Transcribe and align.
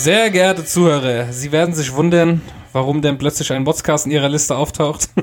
Sehr 0.00 0.30
geehrte 0.30 0.64
Zuhörer, 0.64 1.32
Sie 1.32 1.50
werden 1.50 1.74
sich 1.74 1.92
wundern, 1.92 2.40
warum 2.72 3.02
denn 3.02 3.18
plötzlich 3.18 3.52
ein 3.52 3.64
Podcast 3.64 4.06
in 4.06 4.12
Ihrer 4.12 4.28
Liste 4.28 4.54
auftaucht. 4.56 5.08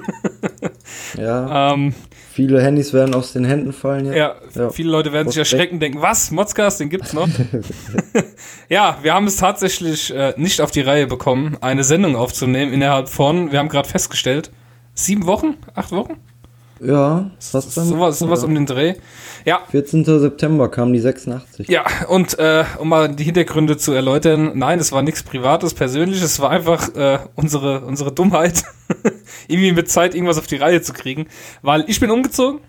Ja, 1.17 1.73
ähm, 1.73 1.93
viele 2.31 2.61
Handys 2.61 2.93
werden 2.93 3.15
aus 3.15 3.33
den 3.33 3.43
Händen 3.45 3.73
fallen 3.73 4.05
jetzt. 4.05 4.17
ja, 4.17 4.35
Ja. 4.53 4.69
viele 4.69 4.91
Leute 4.91 5.13
werden 5.13 5.29
sich 5.29 5.37
erschrecken 5.37 5.75
und 5.75 5.79
denken, 5.79 6.01
was, 6.01 6.29
Modscast, 6.29 6.79
den 6.79 6.89
gibt's 6.89 7.13
noch? 7.13 7.27
ja, 8.69 8.97
wir 9.01 9.13
haben 9.13 9.25
es 9.25 9.37
tatsächlich 9.37 10.13
äh, 10.13 10.33
nicht 10.37 10.61
auf 10.61 10.71
die 10.71 10.81
Reihe 10.81 11.07
bekommen, 11.07 11.57
eine 11.61 11.83
Sendung 11.83 12.15
aufzunehmen 12.15 12.71
innerhalb 12.73 13.09
von, 13.09 13.51
wir 13.51 13.59
haben 13.59 13.69
gerade 13.69 13.87
festgestellt, 13.89 14.51
sieben 14.93 15.25
Wochen, 15.25 15.55
acht 15.73 15.91
Wochen? 15.91 16.15
Ja, 16.81 17.31
was 17.51 17.73
dann? 17.73 17.85
Sowas, 17.85 18.19
sowas 18.19 18.43
um 18.43 18.53
den 18.53 18.65
Dreh. 18.65 18.95
Ja, 19.45 19.61
14. 19.69 20.03
September 20.03 20.69
kam 20.69 20.91
die 20.91 20.99
86. 20.99 21.69
Ja, 21.69 21.85
und 22.09 22.37
äh, 22.37 22.65
um 22.79 22.89
mal 22.89 23.07
die 23.07 23.23
Hintergründe 23.23 23.77
zu 23.77 23.93
erläutern, 23.93 24.51
nein, 24.55 24.79
es 24.79 24.91
war 24.91 25.01
nichts 25.01 25.23
Privates, 25.23 25.73
Persönliches, 25.73 26.23
es 26.23 26.39
war 26.39 26.49
einfach 26.49 26.93
äh, 26.95 27.19
unsere, 27.35 27.81
unsere 27.81 28.11
Dummheit, 28.11 28.63
irgendwie 29.47 29.71
mit 29.71 29.89
Zeit 29.89 30.15
irgendwas 30.15 30.37
auf 30.37 30.47
die 30.47 30.57
Reihe 30.57 30.81
zu 30.81 30.93
kriegen, 30.93 31.27
weil 31.61 31.85
ich 31.87 31.99
bin 31.99 32.11
umgezogen 32.11 32.59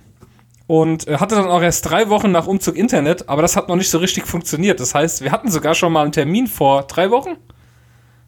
und 0.66 1.08
äh, 1.08 1.18
hatte 1.18 1.34
dann 1.34 1.46
auch 1.46 1.62
erst 1.62 1.88
drei 1.90 2.08
Wochen 2.08 2.30
nach 2.30 2.46
Umzug 2.46 2.76
Internet, 2.76 3.28
aber 3.28 3.42
das 3.42 3.56
hat 3.56 3.68
noch 3.68 3.76
nicht 3.76 3.90
so 3.90 3.98
richtig 3.98 4.26
funktioniert. 4.26 4.78
Das 4.78 4.94
heißt, 4.94 5.22
wir 5.22 5.32
hatten 5.32 5.50
sogar 5.50 5.74
schon 5.74 5.92
mal 5.92 6.02
einen 6.02 6.12
Termin 6.12 6.46
vor 6.46 6.82
drei 6.84 7.10
Wochen. 7.10 7.36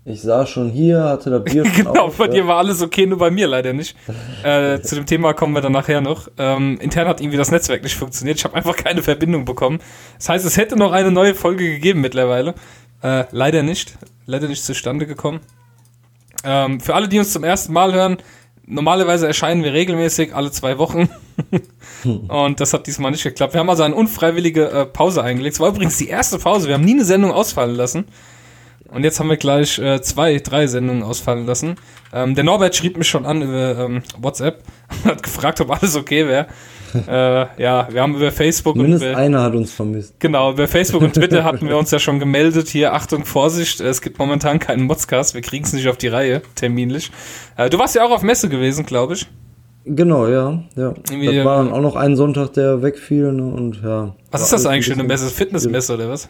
Ich 0.09 0.23
saß 0.23 0.49
schon 0.49 0.71
hier, 0.71 1.05
hatte 1.05 1.29
das 1.29 1.45
Bier 1.45 1.63
Genau, 1.77 2.07
auf, 2.07 2.17
bei 2.17 2.25
ja. 2.27 2.33
dir 2.33 2.47
war 2.47 2.57
alles 2.57 2.81
okay, 2.81 3.05
nur 3.07 3.19
bei 3.19 3.31
mir 3.31 3.47
leider 3.47 3.73
nicht. 3.73 3.95
Äh, 4.45 4.81
zu 4.81 4.95
dem 4.95 5.05
Thema 5.05 5.33
kommen 5.33 5.53
wir 5.53 5.61
dann 5.61 5.73
nachher 5.73 6.01
noch. 6.01 6.29
Ähm, 6.39 6.79
intern 6.81 7.09
hat 7.09 7.21
irgendwie 7.21 7.37
das 7.37 7.51
Netzwerk 7.51 7.83
nicht 7.83 7.97
funktioniert. 7.97 8.39
Ich 8.39 8.45
habe 8.45 8.55
einfach 8.55 8.77
keine 8.77 9.03
Verbindung 9.03 9.45
bekommen. 9.45 9.81
Das 10.17 10.29
heißt, 10.29 10.47
es 10.47 10.57
hätte 10.57 10.77
noch 10.77 10.93
eine 10.93 11.11
neue 11.11 11.35
Folge 11.35 11.65
gegeben 11.65 12.01
mittlerweile. 12.01 12.55
Äh, 13.03 13.25
leider 13.33 13.65
nicht. 13.65 13.99
Leider 14.27 14.47
nicht 14.47 14.65
zustande 14.65 15.07
gekommen. 15.07 15.41
Ähm, 16.45 16.79
für 16.79 16.95
alle, 16.95 17.09
die 17.09 17.19
uns 17.19 17.33
zum 17.33 17.43
ersten 17.43 17.73
Mal 17.73 17.93
hören, 17.93 18.19
normalerweise 18.65 19.27
erscheinen 19.27 19.65
wir 19.65 19.73
regelmäßig 19.73 20.35
alle 20.35 20.53
zwei 20.53 20.79
Wochen. 20.79 21.11
Und 22.29 22.61
das 22.61 22.73
hat 22.73 22.87
diesmal 22.87 23.11
nicht 23.11 23.25
geklappt. 23.25 23.55
Wir 23.55 23.61
haben 23.61 23.71
also 23.71 23.83
eine 23.83 23.97
unfreiwillige 23.97 24.71
äh, 24.71 24.87
Pause 24.87 25.23
eingelegt. 25.25 25.55
Es 25.55 25.61
war 25.61 25.71
übrigens 25.71 25.99
die 25.99 26.09
erste 26.09 26.39
Pause. 26.39 26.69
Wir 26.69 26.75
haben 26.75 26.85
nie 26.85 26.95
eine 26.95 27.05
Sendung 27.05 27.33
ausfallen 27.33 27.75
lassen. 27.75 28.05
Und 28.91 29.05
jetzt 29.05 29.21
haben 29.21 29.29
wir 29.29 29.37
gleich 29.37 29.79
äh, 29.79 30.01
zwei, 30.01 30.39
drei 30.39 30.67
Sendungen 30.67 31.03
ausfallen 31.03 31.47
lassen. 31.47 31.77
Ähm, 32.13 32.35
der 32.35 32.45
Norbert 32.45 32.75
schrieb 32.75 32.97
mich 32.97 33.09
schon 33.09 33.27
an 33.27 33.43
über 33.43 33.79
ähm, 33.79 34.03
WhatsApp 34.19 34.63
und 35.05 35.11
hat 35.11 35.23
gefragt, 35.23 35.61
ob 35.61 35.71
alles 35.71 35.95
okay 35.95 36.27
wäre. 36.27 36.47
äh, 37.07 37.63
ja, 37.63 37.87
wir 37.91 38.01
haben 38.01 38.15
über 38.17 38.33
Facebook 38.33 38.75
Zumindest 38.77 39.05
und 39.05 39.11
über, 39.11 39.19
einer 39.19 39.43
hat 39.43 39.55
uns 39.55 39.73
vermisst. 39.73 40.19
genau, 40.19 40.53
über 40.53 40.67
Facebook 40.67 41.03
und 41.03 41.13
Twitter 41.13 41.45
hatten 41.45 41.69
wir 41.69 41.77
uns 41.79 41.91
ja 41.91 41.99
schon 41.99 42.19
gemeldet. 42.19 42.69
Hier, 42.69 42.95
Achtung, 42.95 43.27
Vorsicht, 43.27 43.81
es 43.81 44.01
gibt 44.01 44.19
momentan 44.19 44.59
keinen 44.59 44.85
Modscast. 44.85 45.35
Wir 45.35 45.43
kriegen 45.43 45.67
es 45.67 45.75
nicht 45.75 45.87
auf 45.89 45.99
die 45.99 46.09
Reihe, 46.09 46.41
terminlich. 46.55 47.11
Äh, 47.59 47.69
du 47.69 47.79
warst 47.79 47.95
ja 47.95 48.07
auch 48.07 48.11
auf 48.11 48.23
Messe 48.23 48.49
gewesen, 48.49 48.87
glaube 48.87 49.15
ich. 49.15 49.27
Genau, 49.85 50.27
ja. 50.29 50.63
ja. 50.77 50.95
Irgendwie, 51.11 51.37
Das 51.37 51.45
war 51.45 51.59
dann 51.63 51.73
auch 51.73 51.81
noch 51.81 51.97
ein 51.97 52.17
Sonntag, 52.17 52.53
der 52.55 52.83
wegfiel. 52.83 53.33
Ne? 53.33 53.45
Und, 53.45 53.83
ja, 53.83 54.15
Was 54.31 54.43
ist 54.43 54.53
das 54.53 54.67
eigentlich 54.67 54.87
für 54.87 54.93
ein 54.93 55.01
eine 55.01 55.09
Messe? 55.09 55.29
Fitnessmesse 55.29 55.95
oder 55.95 56.09
was? 56.09 56.29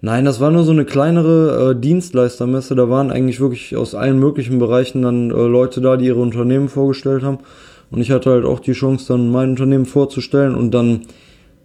Nein, 0.00 0.24
das 0.24 0.40
war 0.40 0.50
nur 0.50 0.64
so 0.64 0.72
eine 0.72 0.84
kleinere 0.84 1.70
äh, 1.70 1.80
Dienstleistermesse. 1.80 2.74
Da 2.74 2.88
waren 2.88 3.10
eigentlich 3.10 3.40
wirklich 3.40 3.76
aus 3.76 3.94
allen 3.94 4.18
möglichen 4.18 4.58
Bereichen 4.58 5.02
dann 5.02 5.30
äh, 5.30 5.34
Leute 5.34 5.80
da, 5.80 5.96
die 5.96 6.06
ihre 6.06 6.20
Unternehmen 6.20 6.68
vorgestellt 6.68 7.22
haben. 7.22 7.38
Und 7.90 8.00
ich 8.00 8.10
hatte 8.10 8.30
halt 8.30 8.44
auch 8.44 8.60
die 8.60 8.72
Chance, 8.72 9.06
dann 9.08 9.30
mein 9.30 9.50
Unternehmen 9.50 9.86
vorzustellen. 9.86 10.54
Und 10.54 10.72
dann 10.72 11.02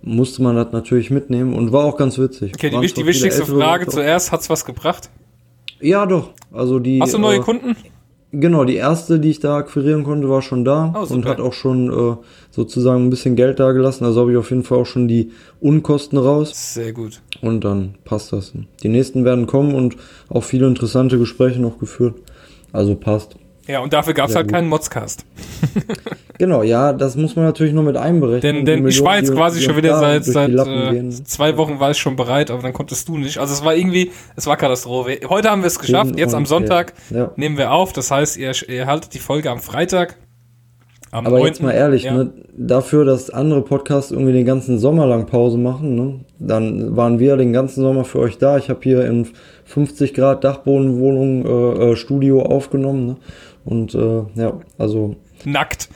musste 0.02 0.41
man 0.41 0.56
das 0.56 0.72
natürlich 0.72 1.12
mitnehmen 1.12 1.53
und 1.53 1.72
war 1.72 1.84
auch 1.86 1.97
ganz 1.97 2.18
witzig. 2.18 2.53
Okay, 2.56 2.70
die, 2.70 2.94
die 2.94 3.06
wichtigste 3.06 3.46
Frage 3.46 3.88
zuerst, 3.88 4.31
hat's 4.31 4.50
was 4.50 4.66
gebracht? 4.66 5.09
Ja, 5.80 6.06
doch. 6.06 6.31
Also 6.52 6.80
die. 6.80 7.02
Hast 7.02 7.14
du 7.14 7.20
neue 7.20 7.38
äh, 7.38 7.41
Kunden? 7.41 7.75
Genau, 8.34 8.64
die 8.64 8.75
erste, 8.75 9.19
die 9.19 9.30
ich 9.30 9.40
da 9.42 9.58
akquirieren 9.58 10.03
konnte, 10.06 10.30
war 10.30 10.42
schon 10.42 10.64
da 10.64 10.94
Oh, 10.96 11.14
und 11.14 11.25
hat 11.25 11.42
auch 11.42 11.52
schon 11.52 11.92
äh, 11.92 12.16
sozusagen 12.50 13.06
ein 13.06 13.09
bisschen 13.09 13.36
Geld 13.36 13.59
da 13.59 13.74
gelassen. 13.74 14.06
Also 14.06 14.22
habe 14.22 14.31
ich 14.31 14.38
auf 14.38 14.50
jeden 14.52 14.64
Fall 14.64 14.80
auch 14.80 14.86
schon 14.86 15.09
die 15.09 15.31
Unkosten 15.59 16.18
raus 16.18 16.74
Sehr 16.74 16.94
gut. 16.94 17.22
und 17.41 17.64
dann 17.66 17.96
passt 18.06 18.31
das. 18.31 18.53
Die 18.84 18.88
nächsten 18.90 19.25
werden 19.25 19.47
kommen 19.47 19.75
und 19.75 19.97
auch 20.30 20.44
viele 20.46 20.68
interessante 20.68 21.18
Gespräche 21.20 21.59
noch 21.59 21.78
geführt. 21.78 22.16
Also 22.72 22.96
passt. 22.96 23.36
Ja, 23.68 23.80
und 23.80 23.94
dafür 23.94 24.14
gab's 24.14 24.32
Sehr 24.32 24.40
halt 24.40 24.48
gut. 24.48 24.56
keinen 24.56 24.70
Modscast. 24.70 25.26
Genau, 26.42 26.64
ja, 26.64 26.92
das 26.92 27.16
muss 27.16 27.36
man 27.36 27.46
natürlich 27.46 27.72
noch 27.72 27.84
mit 27.84 27.96
einberechnen. 27.96 28.42
Denn, 28.42 28.66
denn 28.66 28.78
ich 28.80 28.84
Millionen, 28.96 29.06
war 29.06 29.18
jetzt 29.18 29.32
quasi 29.32 29.60
die 29.60 29.66
schon 29.66 29.78
wieder 29.78 30.00
seit, 30.00 30.26
seit 30.26 30.50
äh, 30.50 31.10
zwei 31.24 31.56
Wochen 31.56 31.80
war 31.80 31.92
ich 31.92 32.00
schon 32.00 32.16
bereit, 32.16 32.50
aber 32.50 32.64
dann 32.64 32.74
konntest 32.74 33.08
du 33.08 33.20
nicht. 33.20 33.38
Also 33.38 33.54
es 33.54 33.64
war 33.64 33.76
irgendwie, 33.76 34.10
es 34.36 34.48
war 34.48 34.58
Katastrophe. 34.58 35.20
Heute 35.30 35.52
haben 35.52 35.62
wir 35.62 35.68
es 35.68 35.78
geschafft, 35.78 36.18
jetzt 36.18 36.34
am 36.34 36.48
Sonntag 36.48 36.94
Ja. 37.12 37.30
nehmen 37.36 37.60
wir 37.60 37.72
auf. 37.72 37.94
Das 37.94 38.10
heißt, 38.10 38.38
ihr, 38.38 38.54
ihr 38.68 38.88
haltet 38.88 39.14
die 39.14 39.20
Folge 39.20 39.52
am 39.52 39.60
Freitag. 39.60 40.18
Am 41.12 41.28
Aber 41.28 41.38
9., 41.40 41.46
jetzt 41.46 41.62
mal 41.62 41.74
ehrlich, 41.74 42.04
ja. 42.06 42.14
ne, 42.14 42.32
dafür, 42.58 43.06
dass 43.06 43.30
andere 43.30 43.62
Podcasts 43.62 44.12
irgendwie 44.12 44.32
den 44.34 44.46
ganzen 44.46 44.80
Sommer 44.80 45.06
lang 45.06 45.26
Pause 45.28 45.58
machen, 45.60 45.94
ne, 45.96 46.20
dann 46.40 46.96
waren 46.96 47.20
wir 47.20 47.36
den 47.38 47.52
ganzen 47.54 47.82
Sommer 47.82 48.06
für 48.06 48.18
euch 48.20 48.38
da. 48.38 48.58
Ich 48.58 48.70
habe 48.70 48.80
hier 48.82 49.06
in 49.06 49.28
50 49.66 50.14
Grad 50.14 50.44
Dachbodenwohnung 50.44 51.46
äh, 51.46 51.92
äh, 51.92 51.96
Studio 51.98 52.42
aufgenommen. 52.44 53.06
Ne, 53.08 53.16
und 53.66 53.94
äh, 53.96 54.24
ja, 54.36 54.60
also 54.78 55.16
Nackt. 55.46 55.90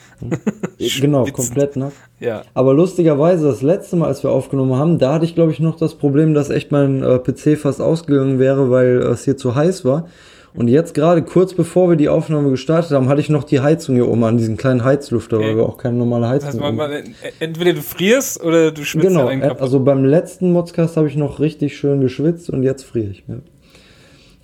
genau, 0.99 1.25
Schwitzend. 1.25 1.33
komplett 1.33 1.75
nackt. 1.75 1.95
Ja. 2.19 2.41
Aber 2.53 2.73
lustigerweise, 2.73 3.45
das 3.47 3.61
letzte 3.61 3.95
Mal, 3.95 4.07
als 4.07 4.23
wir 4.23 4.31
aufgenommen 4.31 4.75
haben, 4.75 4.97
da 4.97 5.13
hatte 5.13 5.25
ich, 5.25 5.35
glaube 5.35 5.51
ich, 5.51 5.59
noch 5.59 5.75
das 5.77 5.95
Problem, 5.95 6.33
dass 6.33 6.49
echt 6.49 6.71
mein 6.71 7.03
äh, 7.03 7.19
PC 7.19 7.57
fast 7.57 7.81
ausgegangen 7.81 8.39
wäre, 8.39 8.71
weil 8.71 9.01
äh, 9.01 9.05
es 9.07 9.25
hier 9.25 9.37
zu 9.37 9.53
heiß 9.55 9.85
war. 9.85 10.07
Und 10.55 10.69
jetzt 10.69 10.93
gerade 10.93 11.21
kurz 11.21 11.53
bevor 11.53 11.89
wir 11.89 11.97
die 11.97 12.07
Aufnahme 12.07 12.49
gestartet 12.49 12.91
haben, 12.91 13.09
hatte 13.09 13.19
ich 13.19 13.29
noch 13.29 13.43
die 13.43 13.59
Heizung 13.59 13.95
hier 13.95 14.07
oben 14.07 14.23
an 14.23 14.37
diesen 14.37 14.55
kleinen 14.55 14.85
Heizlüfter, 14.85 15.35
Okay. 15.37 15.47
weil 15.49 15.57
wir 15.57 15.63
auch 15.65 15.77
keine 15.77 15.97
normale 15.97 16.29
Heizung 16.29 16.51
Das 16.51 16.55
heißt, 16.61 16.65
haben. 16.65 16.75
man, 16.77 17.03
entweder 17.41 17.73
du 17.73 17.81
frierst 17.81 18.41
oder 18.41 18.71
du 18.71 18.83
schwitzt 18.85 19.05
Genau, 19.09 19.27
einen 19.27 19.41
äh, 19.41 19.53
also 19.59 19.81
beim 19.81 20.05
letzten 20.05 20.53
Modcast 20.53 20.95
habe 20.95 21.07
ich 21.09 21.17
noch 21.17 21.39
richtig 21.41 21.77
schön 21.77 21.99
geschwitzt 21.99 22.49
und 22.49 22.63
jetzt 22.63 22.83
friere 22.83 23.11
ich. 23.11 23.25
Ja. 23.27 23.35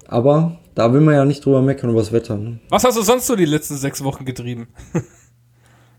Aber 0.08 0.58
da 0.76 0.94
will 0.94 1.02
man 1.02 1.14
ja 1.16 1.26
nicht 1.26 1.46
drüber 1.46 1.62
meckern 1.62 1.90
über 1.90 2.00
das 2.00 2.12
Wetter. 2.12 2.38
Ne? 2.38 2.60
Was 2.70 2.84
hast 2.84 2.98
du 2.98 3.02
sonst 3.02 3.28
so 3.28 3.36
die 3.36 3.46
letzten 3.46 3.76
sechs 3.76 4.04
Wochen 4.04 4.26
getrieben? 4.26 4.68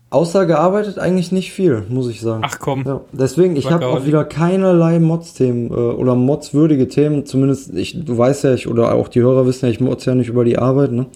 Außer 0.09 0.45
gearbeitet 0.45 0.99
eigentlich 0.99 1.31
nicht 1.31 1.51
viel, 1.53 1.85
muss 1.89 2.07
ich 2.07 2.21
sagen. 2.21 2.43
Ach 2.45 2.59
komm. 2.59 2.83
Ja, 2.85 3.01
deswegen, 3.13 3.55
ich 3.55 3.71
habe 3.71 3.87
auch 3.87 4.05
wieder 4.05 4.23
keinerlei 4.25 4.99
Mods-Themen 4.99 5.71
äh, 5.71 5.73
oder 5.73 6.13
Mods-würdige 6.13 6.87
Themen. 6.87 7.25
Zumindest, 7.25 7.73
ich, 7.73 8.05
du 8.05 8.15
weißt 8.15 8.43
ja, 8.43 8.53
ich, 8.53 8.67
oder 8.67 8.93
auch 8.93 9.07
die 9.07 9.21
Hörer 9.21 9.47
wissen 9.47 9.65
ja, 9.65 9.71
ich 9.71 9.79
mods 9.79 10.05
ja 10.05 10.13
nicht 10.13 10.29
über 10.29 10.45
die 10.45 10.59
Arbeit. 10.59 10.91
Ne? 10.91 11.07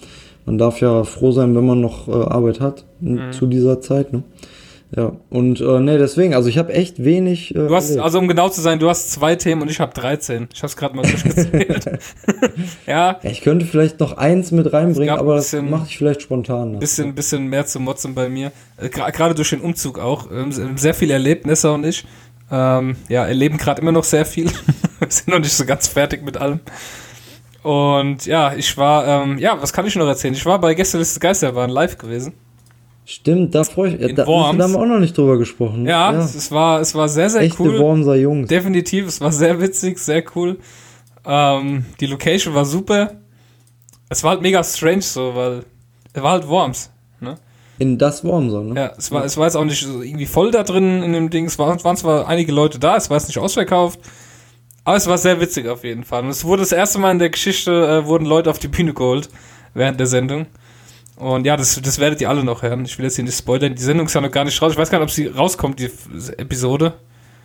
Man 0.46 0.58
darf 0.58 0.80
ja 0.80 1.04
froh 1.04 1.30
sein, 1.30 1.54
wenn 1.54 1.64
man 1.64 1.80
noch 1.80 2.08
äh, 2.08 2.12
Arbeit 2.12 2.60
hat 2.60 2.84
Mhm. 3.00 3.30
zu 3.30 3.46
dieser 3.46 3.80
Zeit. 3.80 4.12
Ne? 4.12 4.24
Ja, 4.96 5.12
und 5.28 5.60
äh, 5.60 5.80
nee, 5.80 5.98
deswegen, 5.98 6.34
also 6.34 6.48
ich 6.48 6.56
habe 6.56 6.72
echt 6.72 7.04
wenig. 7.04 7.54
Äh, 7.54 7.66
Du 7.68 7.74
hast, 7.74 7.90
erlebt. 7.90 8.04
also 8.04 8.18
um 8.18 8.26
genau 8.26 8.48
zu 8.48 8.62
sein, 8.62 8.78
du 8.78 8.88
hast 8.88 9.10
zwei 9.12 9.36
Themen 9.36 9.60
und 9.60 9.70
ich 9.70 9.80
habe 9.80 9.92
13. 9.92 10.48
Ich 10.52 10.60
habe 10.60 10.68
es 10.68 10.76
gerade 10.76 10.96
mal 10.96 11.02
durchgezählt. 11.02 11.84
ja, 12.86 13.18
ja, 13.22 13.30
ich 13.30 13.42
könnte 13.42 13.66
vielleicht 13.66 14.00
noch 14.00 14.16
eins 14.16 14.50
mit 14.50 14.72
reinbringen, 14.72 15.14
aber 15.14 15.32
ein 15.34 15.36
das 15.38 15.52
mache 15.52 15.86
ich 15.88 15.98
vielleicht 15.98 16.22
spontan. 16.22 16.72
Ne? 16.72 16.78
bisschen, 16.78 17.14
bisschen 17.14 17.48
mehr 17.48 17.66
zu 17.66 17.80
motzen 17.80 18.14
bei 18.14 18.30
mir. 18.30 18.50
Äh, 18.78 18.88
Gerade 18.88 19.34
durch 19.34 19.50
den 19.50 19.60
Umzug 19.60 19.98
auch. 19.98 20.30
Ähm, 20.32 20.78
sehr 20.78 20.94
viele 20.94 21.12
Erlebnisse 21.12 21.70
und 21.70 21.84
ich. 21.84 22.06
Ähm, 22.50 22.96
ja, 23.10 23.26
erleben 23.26 23.58
gerade 23.58 23.82
immer 23.82 23.92
noch 23.92 24.04
sehr 24.04 24.24
viel. 24.24 24.46
Wir 25.00 25.10
sind 25.10 25.28
noch 25.28 25.38
nicht 25.38 25.52
so 25.52 25.66
ganz 25.66 25.86
fertig 25.86 26.24
mit 26.24 26.38
allem. 26.38 26.60
Und 27.62 28.24
ja, 28.24 28.54
ich 28.54 28.76
war, 28.78 29.06
ähm, 29.06 29.38
ja, 29.38 29.60
was 29.60 29.74
kann 29.74 29.86
ich 29.86 29.94
noch 29.96 30.06
erzählen? 30.06 30.32
Ich 30.32 30.46
war 30.46 30.58
bei 30.58 30.72
Gästeliste 30.72 31.20
Geisterbahn 31.20 31.68
live 31.68 31.98
gewesen. 31.98 32.32
Stimmt, 33.10 33.54
da 33.54 33.64
freue 33.64 33.94
ich 33.94 33.98
mich. 33.98 34.14
Da, 34.16 34.26
Worms. 34.26 34.58
da 34.58 34.64
haben 34.64 34.72
wir 34.74 34.80
auch 34.80 34.84
noch 34.84 34.98
nicht 34.98 35.16
drüber 35.16 35.38
gesprochen. 35.38 35.84
ne? 35.84 35.90
Ja, 35.90 36.12
Es, 36.12 36.50
war, 36.52 36.78
es 36.82 36.94
war 36.94 37.08
sehr, 37.08 37.30
sehr 37.30 37.40
Echte 37.40 37.62
cool. 37.62 37.78
Wormser 37.78 38.16
Jungs. 38.16 38.48
Definitiv, 38.48 39.06
es 39.06 39.22
war 39.22 39.32
sehr 39.32 39.58
witzig, 39.62 39.98
sehr 39.98 40.22
cool. 40.36 40.58
Ähm, 41.24 41.86
die 42.00 42.04
Location 42.06 42.54
war 42.54 42.66
super. 42.66 43.12
Es 44.10 44.22
war 44.24 44.32
halt 44.32 44.42
mega 44.42 44.62
strange 44.62 45.00
so, 45.00 45.34
weil 45.34 45.64
es 46.12 46.22
war 46.22 46.32
halt 46.32 46.48
Worms. 46.48 46.90
Ne? 47.18 47.38
In 47.78 47.96
das 47.96 48.24
Wormser, 48.24 48.62
ne? 48.62 48.78
Ja, 48.78 48.92
es 48.98 49.10
war, 49.10 49.24
es 49.24 49.38
war 49.38 49.46
jetzt 49.46 49.56
auch 49.56 49.64
nicht 49.64 49.80
so 49.86 50.02
irgendwie 50.02 50.26
voll 50.26 50.50
da 50.50 50.62
drin 50.62 51.02
in 51.02 51.14
dem 51.14 51.30
Ding. 51.30 51.46
Es 51.46 51.58
waren, 51.58 51.82
waren 51.82 51.96
zwar 51.96 52.28
einige 52.28 52.52
Leute 52.52 52.78
da, 52.78 52.96
es 52.96 53.08
war 53.08 53.16
jetzt 53.16 53.28
nicht 53.28 53.38
ausverkauft. 53.38 54.00
Aber 54.84 54.98
es 54.98 55.06
war 55.06 55.16
sehr 55.16 55.40
witzig 55.40 55.66
auf 55.68 55.82
jeden 55.82 56.04
Fall. 56.04 56.24
Und 56.24 56.28
es 56.28 56.44
wurde 56.44 56.60
das 56.60 56.72
erste 56.72 56.98
Mal 56.98 57.12
in 57.12 57.20
der 57.20 57.30
Geschichte, 57.30 57.70
äh, 57.72 58.06
wurden 58.06 58.26
Leute 58.26 58.50
auf 58.50 58.58
die 58.58 58.68
Bühne 58.68 58.92
geholt 58.92 59.30
während 59.72 59.98
der 59.98 60.06
Sendung. 60.06 60.44
Und 61.18 61.46
ja, 61.46 61.56
das, 61.56 61.80
das 61.82 61.98
werdet 61.98 62.20
ihr 62.20 62.28
alle 62.30 62.44
noch 62.44 62.62
hören. 62.62 62.84
Ich 62.84 62.96
will 62.98 63.04
jetzt 63.04 63.16
hier 63.16 63.24
nicht 63.24 63.36
spoilern. 63.36 63.74
Die 63.74 63.82
Sendung 63.82 64.06
ist 64.06 64.14
ja 64.14 64.20
noch 64.20 64.30
gar 64.30 64.44
nicht 64.44 64.60
raus. 64.62 64.72
Ich 64.72 64.78
weiß 64.78 64.90
gar 64.90 64.98
nicht, 64.98 65.04
ob 65.06 65.10
sie 65.10 65.26
rauskommt, 65.26 65.80
die 65.80 65.90
Episode. 66.36 66.94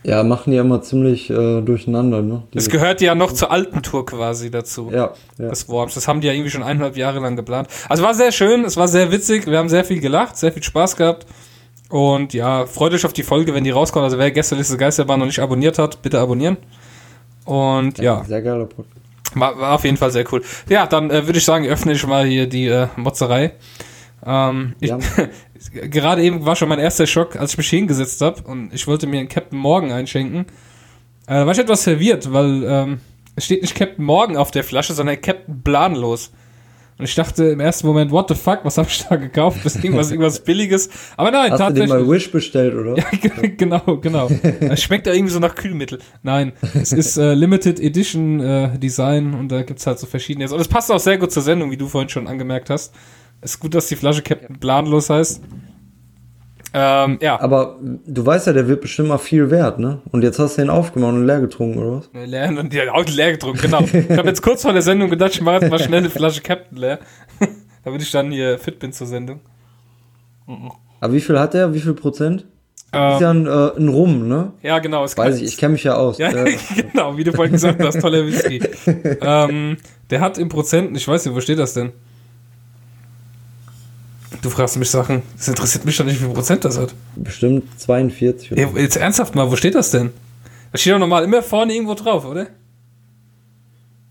Ja, 0.04 0.22
machen 0.22 0.52
die 0.52 0.58
ja 0.58 0.64
immer 0.64 0.81
ziemlich 0.81 1.30
äh, 1.30 1.62
durcheinander, 1.62 2.22
ne? 2.22 2.44
Die- 2.54 2.58
Es 2.58 2.70
gehört 2.70 3.00
ja 3.02 3.16
noch 3.16 3.31
zur 3.31 3.52
alten 3.52 3.81
Tour 3.81 4.06
quasi 4.06 4.52
dazu. 4.52 4.90
ja, 4.92 5.14
ja. 5.40 5.50
des 5.50 5.68
Worms. 5.70 5.94
Das 5.96 6.08
haben 6.08 6.20
die 6.22 6.28
ja 6.28 6.34
irgendwie 6.34 6.52
schon 6.52 6.62
eineinhalb 6.62 6.98
Jahre 6.98 7.20
lang 7.20 7.36
geplant. 7.38 7.68
Also 7.88 8.04
war 8.04 8.14
sehr 8.14 8.31
schön, 8.34 8.66
es 8.66 8.75
war 8.78 8.88
sehr 8.90 9.12
witzig, 9.14 9.48
wir 9.48 9.58
haben 9.58 9.70
sehr 9.70 9.86
viel 9.86 10.02
gelacht, 10.02 10.36
sehr 10.38 10.52
viel 10.52 10.62
Spaß 10.62 10.98
gehabt. 10.98 11.25
Und 11.90 12.34
ja, 12.34 12.66
freut 12.66 12.92
euch 12.94 13.06
auf 13.06 13.14
die 13.14 13.24
Folge, 13.24 13.54
wenn 13.54 13.64
die 13.64 13.70
rauskommt. 13.70 14.04
Also 14.04 14.18
wer 14.18 14.30
Gästeliste 14.31 14.75
Geisterbahn 14.78 15.20
noch 15.20 15.25
nicht 15.25 15.40
abonniert 15.40 15.80
hat, 15.80 16.02
bitte 16.02 16.20
abonnieren. 16.20 16.58
Und 17.46 17.98
ja, 18.00 18.24
Sehr 18.25 18.42
geiler 18.42 18.66
Podcast. 18.66 18.90
War, 19.36 19.58
war 19.58 19.74
auf 19.74 19.84
jeden 19.84 19.98
Fall 19.98 20.12
sehr 20.12 20.26
cool. 20.32 20.44
Ja, 20.70 20.86
dann 20.86 21.10
äh, 21.10 21.26
würde 21.26 21.40
ich 21.40 21.46
sagen, 21.46 21.66
öffne 21.66 21.94
ich 21.94 22.06
mal 22.06 22.26
hier 22.26 22.48
die 22.48 22.68
äh, 22.68 22.88
Motzerei. 22.96 23.54
Ähm, 24.26 24.76
ich, 24.80 24.90
Ja. 24.90 25.00
gerade 25.72 26.24
eben 26.24 26.46
war 26.46 26.56
schon 26.56 26.70
mein 26.70 26.80
erster 26.80 27.08
Schock, 27.08 27.36
als 27.36 27.52
ich 27.52 27.58
mich 27.58 27.70
hingesetzt 27.70 28.22
habe 28.22 28.42
und 28.44 28.74
ich 28.74 28.88
wollte 28.88 29.08
mir 29.08 29.20
einen 29.20 29.30
Captain 29.30 29.58
Morgan 29.58 29.92
einschenken. 29.92 30.42
Äh, 31.28 31.34
da 31.34 31.46
war 31.46 31.54
ich 31.54 31.60
etwas 31.60 31.84
verwirrt, 31.84 32.32
weil 32.34 32.64
ähm, 32.66 33.00
es 33.36 33.46
steht 33.46 33.62
nicht 33.62 33.76
Captain 33.76 34.04
Morgan 34.04 34.38
auf 34.38 34.52
der 34.52 34.64
Flasche, 34.64 34.94
sondern 34.94 35.20
Captain 35.22 35.62
Planlos. 35.64 36.32
Und 36.98 37.06
ich 37.06 37.16
dachte 37.16 37.45
im 37.45 37.60
ersten 37.60 37.88
Moment, 37.88 38.12
what 38.12 38.30
the 38.30 38.36
fuck, 38.36 38.60
was 38.63 38.78
habe 38.78 38.88
ich 38.88 39.04
da 39.04 39.16
gekauft? 39.16 39.60
Das 39.63 39.75
ist 39.75 39.84
irgendwas, 39.84 40.12
irgendwas 40.12 40.40
Billiges. 40.44 40.90
Aber 41.18 41.31
nein, 41.31 41.51
Hast 41.51 41.60
du 41.60 41.63
den 41.66 41.75
tatsächlich. 41.88 41.90
mal 41.90 42.07
Wish 42.10 42.31
bestellt, 42.31 42.75
oder? 42.75 42.95
Ja, 43.24 43.48
genau, 43.57 43.98
genau. 43.98 44.30
Es 44.60 44.84
schmeckt 44.84 45.07
ja 45.07 45.13
irgendwie 45.13 45.34
so 45.34 45.40
nach 45.40 45.56
Kühlmittel. 45.56 46.00
Nein, 46.22 46.54
es 46.74 46.92
ist 46.94 47.18
äh, 47.18 47.34
Limited 47.34 47.80
Edition 47.80 48.40
äh, 48.40 48.78
Design 48.78 49.34
und 49.34 49.50
da 49.51 49.63
gibt's 49.63 49.88
halt 49.88 49.98
so 50.00 50.06
verschiedene. 50.07 50.50
Und 50.51 50.60
es 50.60 50.68
passt 50.68 50.92
auch 50.92 51.00
sehr 51.00 51.18
gut 51.18 51.31
zur 51.31 51.44
Sendung, 51.44 51.72
wie 51.72 51.78
du 51.78 51.88
vorhin 51.88 52.10
schon 52.10 52.28
angemerkt 52.28 52.69
hast. 52.69 52.94
Es 53.42 53.56
ist 53.56 53.60
gut, 53.60 53.74
dass 53.74 53.88
die 53.88 53.96
Flasche 53.96 54.22
Captain 54.22 54.60
Planlos 54.60 55.10
heißt. 55.10 55.42
Ähm, 56.75 57.20
ja. 57.22 57.40
Aber 57.40 57.78
du 57.81 58.25
weißt 58.25 58.48
ja, 58.48 58.54
der 58.54 58.68
wird 58.68 58.81
bestimmt 58.81 59.10
mal 59.10 59.20
viel 59.20 59.52
wert, 59.52 59.78
ne? 59.78 60.02
Und 60.12 60.24
jetzt 60.24 60.40
hast 60.40 60.58
du 60.58 60.62
den 60.62 60.72
aufgemacht 60.72 61.14
und 61.14 61.28
leer 61.28 61.40
getrunken, 61.40 61.80
oder 61.80 61.98
was? 61.98 62.10
Leer 62.28 62.50
und 62.50 62.74
ja, 62.74 62.92
auch 62.92 63.06
leer 63.06 63.34
getrunken, 63.34 63.62
genau. 63.62 63.81
Ich 63.81 64.18
habe 64.18 64.28
jetzt 64.28 64.42
kurz 64.42 64.64
vor 64.64 64.74
der 64.74 64.81
Sendung 64.81 65.10
gedacht, 65.10 65.34
ich 65.34 65.42
mache 65.42 65.62
jetzt 65.62 65.70
mal 65.70 65.80
schnell 65.80 66.00
eine 66.00 66.10
Flasche 66.10 66.42
Captain 66.42 66.78
leer. 66.78 67.00
Damit 67.84 68.02
ich 68.02 68.12
dann 68.12 68.31
hier 68.31 68.58
fit 68.58 68.80
bin 68.80 68.92
zur 68.92 69.08
Sendung. 69.08 69.42
Aber 71.00 71.14
wie 71.14 71.22
viel 71.22 71.38
hat 71.40 71.54
der? 71.54 71.74
Wie 71.74 71.80
viel 71.80 71.94
Prozent? 71.94 72.46
Ähm, 72.92 73.14
ist 73.14 73.22
ja 73.22 73.30
ein, 73.31 73.46
äh, 73.48 73.78
ein 73.78 73.90
Rum, 73.90 74.28
ne? 74.28 74.54
ja, 74.62 74.80
genau. 74.80 75.04
Es 75.04 75.18
Weiß 75.18 75.38
ich, 75.38 75.44
ich 75.44 75.58
kenne 75.58 75.74
mich 75.74 75.84
ja 75.84 75.96
aus. 75.96 76.18
Ja, 76.20 76.31
genau, 76.92 77.18
wie 77.18 77.24
du 77.24 77.34
vorhin 77.34 77.54
gesagt 77.54 77.84
hast, 77.84 78.00
toller 78.00 78.25
Whisky. 78.25 78.62
ähm, 79.22 79.78
der 80.10 80.22
hat 80.22 80.38
im 80.38 80.50
Prozenten, 80.50 80.96
ich 80.96 81.08
weiß 81.08 81.25
nicht, 81.25 81.36
wo 81.36 81.42
steht 81.42 81.60
das 81.60 81.74
denn? 81.74 81.92
Du 84.42 84.50
fragst 84.50 84.78
mich 84.78 84.90
Sachen, 84.90 85.22
das 85.38 85.48
interessiert 85.48 85.86
mich 85.86 85.98
doch 85.98 86.06
nicht, 86.06 86.20
wie 86.20 86.26
viel 86.26 86.34
Prozent 86.34 86.66
das 86.66 86.78
hat. 86.78 86.94
bestimmt 87.16 87.80
42 87.80 88.52
oder 88.52 88.62
Ey, 88.62 88.82
jetzt 88.82 88.98
ernsthaft 88.98 89.36
mal, 89.36 89.50
wo 89.50 89.56
steht 89.56 89.76
das 89.76 89.92
denn? 89.92 90.12
Das 90.72 90.82
steht 90.82 90.94
doch 90.94 91.00
normal 91.00 91.24
immer 91.24 91.42
vorne 91.44 91.74
irgendwo 91.74 91.94
drauf, 91.94 92.26
oder? 92.26 92.48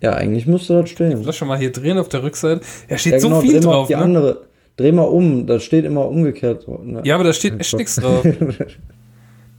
Ja, 0.00 0.14
eigentlich 0.14 0.46
müsste 0.46 0.80
das 0.80 0.90
stehen. 0.90 1.22
Lass 1.24 1.36
schon 1.36 1.48
mal 1.48 1.58
hier 1.58 1.70
drehen 1.70 1.98
auf 1.98 2.08
der 2.08 2.22
Rückseite. 2.22 2.60
Ja, 2.88 2.98
steht 2.98 3.14
Ja, 3.14 3.20
so 3.20 3.28
genau, 3.28 3.40
viel 3.40 3.52
dreh 3.60 3.66
mal 3.66 3.72
drauf, 3.72 3.86
die 3.88 3.94
ne? 3.94 4.02
andere. 4.02 4.40
Dreh 4.76 4.92
mal 4.92 5.02
um, 5.02 5.46
da 5.46 5.60
steht 5.60 5.84
immer 5.84 6.08
umgekehrt. 6.08 6.66
Ne? 6.66 7.02
Ja, 7.04 7.14
aber 7.16 7.24
da 7.24 7.32
steht 7.32 7.60
echt 7.60 7.76
nichts 7.76 7.96
drauf. 7.96 8.24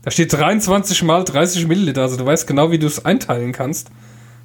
Da 0.04 0.10
steht 0.10 0.34
23 0.34 1.02
mal 1.02 1.24
30 1.24 1.66
Milliliter, 1.66 2.02
also 2.02 2.18
du 2.18 2.26
weißt 2.26 2.46
genau, 2.46 2.70
wie 2.70 2.78
du 2.78 2.86
es 2.86 3.06
einteilen 3.06 3.52
kannst, 3.52 3.90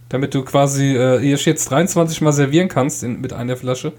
damit 0.08 0.34
du 0.34 0.44
quasi, 0.44 0.96
äh, 0.96 1.20
hier 1.20 1.36
steht 1.36 1.60
23 1.70 2.22
mal 2.22 2.32
servieren 2.32 2.70
kannst 2.70 3.04
in, 3.04 3.20
mit 3.20 3.34
einer 3.34 3.58
Flasche. 3.58 3.92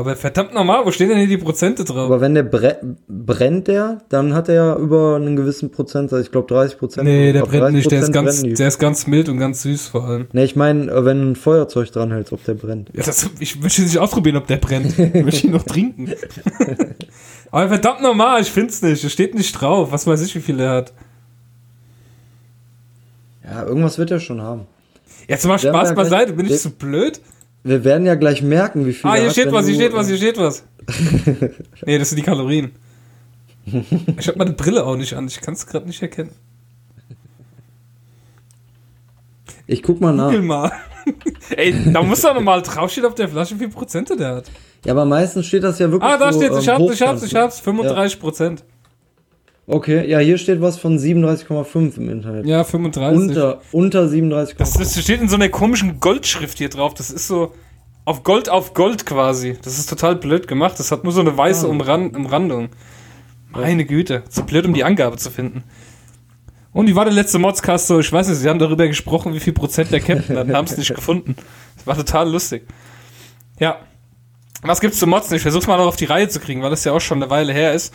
Aber 0.00 0.16
verdammt 0.16 0.54
normal, 0.54 0.86
wo 0.86 0.90
stehen 0.92 1.10
denn 1.10 1.18
hier 1.18 1.26
die 1.28 1.36
Prozente 1.36 1.84
drauf? 1.84 2.06
Aber 2.06 2.22
wenn 2.22 2.34
der 2.34 2.42
bre 2.42 2.78
brennt 3.06 3.68
der, 3.68 3.98
dann 4.08 4.32
hat 4.32 4.48
er 4.48 4.54
ja 4.54 4.76
über 4.76 5.16
einen 5.16 5.36
gewissen 5.36 5.70
Prozentsatz, 5.70 6.24
ich 6.24 6.32
glaube 6.32 6.48
30 6.48 6.78
Prozent. 6.78 7.04
nee, 7.06 7.34
der 7.34 7.42
brennt 7.42 7.74
nicht, 7.74 7.90
der 7.90 8.00
ist, 8.00 8.10
ganz, 8.10 8.42
der 8.42 8.66
ist 8.68 8.78
ganz 8.78 9.06
mild 9.06 9.28
und 9.28 9.36
ganz 9.36 9.60
süß 9.60 9.88
vor 9.88 10.04
allem. 10.04 10.26
Nee, 10.32 10.44
ich 10.44 10.56
meine, 10.56 10.90
äh, 10.90 11.04
wenn 11.04 11.32
ein 11.32 11.36
Feuerzeug 11.36 11.92
dranhältst, 11.92 12.32
ob 12.32 12.42
der 12.44 12.54
brennt. 12.54 12.88
Ja, 12.94 13.02
das, 13.02 13.28
ich 13.40 13.60
möchte 13.60 13.82
nicht 13.82 13.98
ausprobieren, 13.98 14.36
ob 14.38 14.46
der 14.46 14.56
brennt. 14.56 14.98
Ich 14.98 15.22
möchte 15.22 15.46
ihn 15.48 15.52
noch 15.52 15.64
trinken. 15.64 16.10
Aber 17.50 17.68
verdammt 17.68 18.00
normal, 18.00 18.40
ich 18.40 18.50
find's 18.50 18.80
nicht. 18.80 19.04
Es 19.04 19.12
steht 19.12 19.34
nicht 19.34 19.52
drauf. 19.52 19.92
Was 19.92 20.06
weiß 20.06 20.22
ich, 20.22 20.34
wie 20.34 20.40
viel 20.40 20.58
er 20.60 20.70
hat. 20.70 20.92
Ja, 23.44 23.64
irgendwas 23.64 23.98
wird 23.98 24.10
er 24.10 24.20
schon 24.20 24.40
haben. 24.40 24.62
Jetzt 25.28 25.46
mal 25.46 25.58
Spaß 25.58 25.94
beiseite, 25.94 26.32
gleich- 26.32 26.36
bin 26.36 26.46
ich 26.46 26.60
so 26.62 26.70
blöd? 26.70 27.20
Wir 27.62 27.84
werden 27.84 28.06
ja 28.06 28.14
gleich 28.14 28.42
merken, 28.42 28.86
wie 28.86 28.92
viel 28.92 29.10
Ah, 29.10 29.16
er 29.16 29.22
hier 29.22 29.30
steht 29.30 29.52
was, 29.52 29.66
hier 29.66 29.74
steht 29.74 29.92
was, 29.92 30.06
hier 30.08 30.16
steht 30.16 30.38
was. 30.38 30.64
nee, 31.84 31.98
das 31.98 32.08
sind 32.10 32.16
die 32.16 32.22
Kalorien. 32.22 32.72
Ich 34.18 34.28
habe 34.28 34.38
meine 34.38 34.52
Brille 34.52 34.84
auch 34.84 34.96
nicht 34.96 35.14
an, 35.14 35.26
ich 35.26 35.40
kann 35.40 35.54
es 35.54 35.66
gerade 35.66 35.86
nicht 35.86 36.00
erkennen. 36.00 36.30
Ich 39.66 39.82
guck 39.82 40.00
mal 40.00 40.12
nach. 40.12 40.26
Google 40.26 40.42
mal. 40.42 40.72
Ey, 41.56 41.92
da 41.92 42.02
muss 42.02 42.22
doch 42.22 42.34
nochmal 42.34 42.62
draufstehen 42.62 43.06
auf 43.06 43.14
der 43.14 43.28
Flasche, 43.28 43.54
wie 43.54 43.60
viel 43.60 43.68
Prozente 43.68 44.16
der 44.16 44.36
hat. 44.36 44.50
Ja, 44.84 44.92
aber 44.92 45.04
meistens 45.04 45.46
steht 45.46 45.62
das 45.62 45.78
ja 45.78 45.90
wirklich 45.90 46.10
Ah, 46.10 46.16
da 46.16 46.32
so, 46.32 46.40
steht's, 46.40 46.56
ähm, 46.56 46.60
ich 46.62 46.68
hab's, 46.68 46.92
ich 46.94 47.02
hab's, 47.02 47.22
ich 47.22 47.34
hab's, 47.34 47.60
35 47.60 48.18
Prozent. 48.20 48.64
Okay, 49.72 50.08
ja, 50.10 50.18
hier 50.18 50.36
steht 50.36 50.60
was 50.60 50.78
von 50.78 50.98
37,5 50.98 51.96
im 51.98 52.08
Internet. 52.10 52.44
Ja, 52.46 52.64
35. 52.64 53.16
Unter, 53.28 53.60
unter 53.70 54.02
37,5. 54.06 54.54
Das, 54.58 54.72
das 54.72 55.00
steht 55.00 55.20
in 55.20 55.28
so 55.28 55.36
einer 55.36 55.48
komischen 55.48 56.00
Goldschrift 56.00 56.58
hier 56.58 56.68
drauf. 56.68 56.92
Das 56.94 57.10
ist 57.10 57.28
so 57.28 57.52
auf 58.04 58.24
Gold 58.24 58.48
auf 58.48 58.74
Gold 58.74 59.06
quasi. 59.06 59.56
Das 59.62 59.78
ist 59.78 59.88
total 59.88 60.16
blöd 60.16 60.48
gemacht. 60.48 60.80
Das 60.80 60.90
hat 60.90 61.04
nur 61.04 61.12
so 61.12 61.20
eine 61.20 61.36
weiße 61.36 61.66
Ah. 61.66 61.70
Umran 61.70 62.10
Umrandung. 62.16 62.70
Meine 63.52 63.84
Güte. 63.84 64.24
So 64.28 64.42
blöd, 64.42 64.66
um 64.66 64.74
die 64.74 64.82
Angabe 64.82 65.16
zu 65.18 65.30
finden. 65.30 65.62
Und 66.72 66.88
wie 66.88 66.96
war 66.96 67.04
der 67.04 67.14
letzte 67.14 67.38
Modscast 67.38 67.86
so? 67.86 68.00
Ich 68.00 68.12
weiß 68.12 68.28
nicht, 68.28 68.38
sie 68.38 68.48
haben 68.48 68.58
darüber 68.58 68.88
gesprochen, 68.88 69.34
wie 69.34 69.40
viel 69.40 69.52
Prozent 69.52 69.92
der 69.92 70.00
Captain 70.00 70.36
hat, 70.36 70.48
haben 70.48 70.66
es 70.66 70.76
nicht 70.76 70.94
gefunden. 70.94 71.36
Das 71.76 71.86
war 71.86 71.96
total 71.96 72.28
lustig. 72.30 72.66
Ja. 73.60 73.76
Was 74.62 74.80
gibt's 74.80 74.98
zu 74.98 75.06
Mods? 75.06 75.30
Ich 75.32 75.42
versuch's 75.42 75.66
mal 75.68 75.76
noch 75.78 75.86
auf 75.86 75.96
die 75.96 76.04
Reihe 76.06 76.28
zu 76.28 76.40
kriegen, 76.40 76.60
weil 76.62 76.70
das 76.70 76.84
ja 76.84 76.92
auch 76.92 77.00
schon 77.00 77.22
eine 77.22 77.30
Weile 77.30 77.52
her 77.52 77.72
ist. 77.72 77.94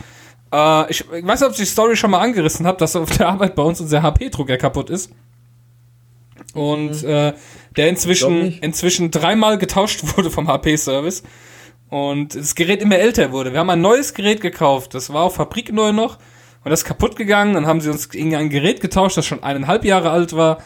Äh, 0.56 0.90
ich, 0.90 1.00
ich 1.00 1.26
weiß 1.26 1.40
nicht, 1.40 1.46
ob 1.46 1.52
ich 1.52 1.58
die 1.58 1.66
Story 1.66 1.96
schon 1.96 2.10
mal 2.10 2.20
angerissen 2.20 2.66
habe, 2.66 2.78
dass 2.78 2.96
auf 2.96 3.10
der 3.10 3.28
Arbeit 3.28 3.54
bei 3.54 3.62
uns 3.62 3.80
unser 3.80 4.02
HP-Drucker 4.02 4.56
kaputt 4.56 4.88
ist. 4.88 5.10
Und 6.54 7.04
äh, 7.04 7.34
der 7.76 7.88
inzwischen, 7.90 8.58
inzwischen 8.60 9.10
dreimal 9.10 9.58
getauscht 9.58 10.02
wurde 10.16 10.30
vom 10.30 10.48
HP-Service. 10.48 11.22
Und 11.90 12.34
das 12.34 12.54
Gerät 12.54 12.80
immer 12.80 12.96
älter 12.96 13.30
wurde. 13.32 13.52
Wir 13.52 13.60
haben 13.60 13.70
ein 13.70 13.82
neues 13.82 14.14
Gerät 14.14 14.40
gekauft. 14.40 14.94
Das 14.94 15.12
war 15.12 15.24
auf 15.24 15.34
Fabrik 15.34 15.72
neu 15.72 15.92
noch. 15.92 16.16
Und 16.64 16.70
das 16.70 16.80
ist 16.80 16.86
kaputt 16.86 17.16
gegangen. 17.16 17.54
Dann 17.54 17.66
haben 17.66 17.80
sie 17.80 17.90
uns 17.90 18.12
irgendein 18.12 18.48
Gerät 18.48 18.80
getauscht, 18.80 19.16
das 19.18 19.26
schon 19.26 19.42
eineinhalb 19.42 19.84
Jahre 19.84 20.10
alt 20.10 20.34
war. 20.34 20.58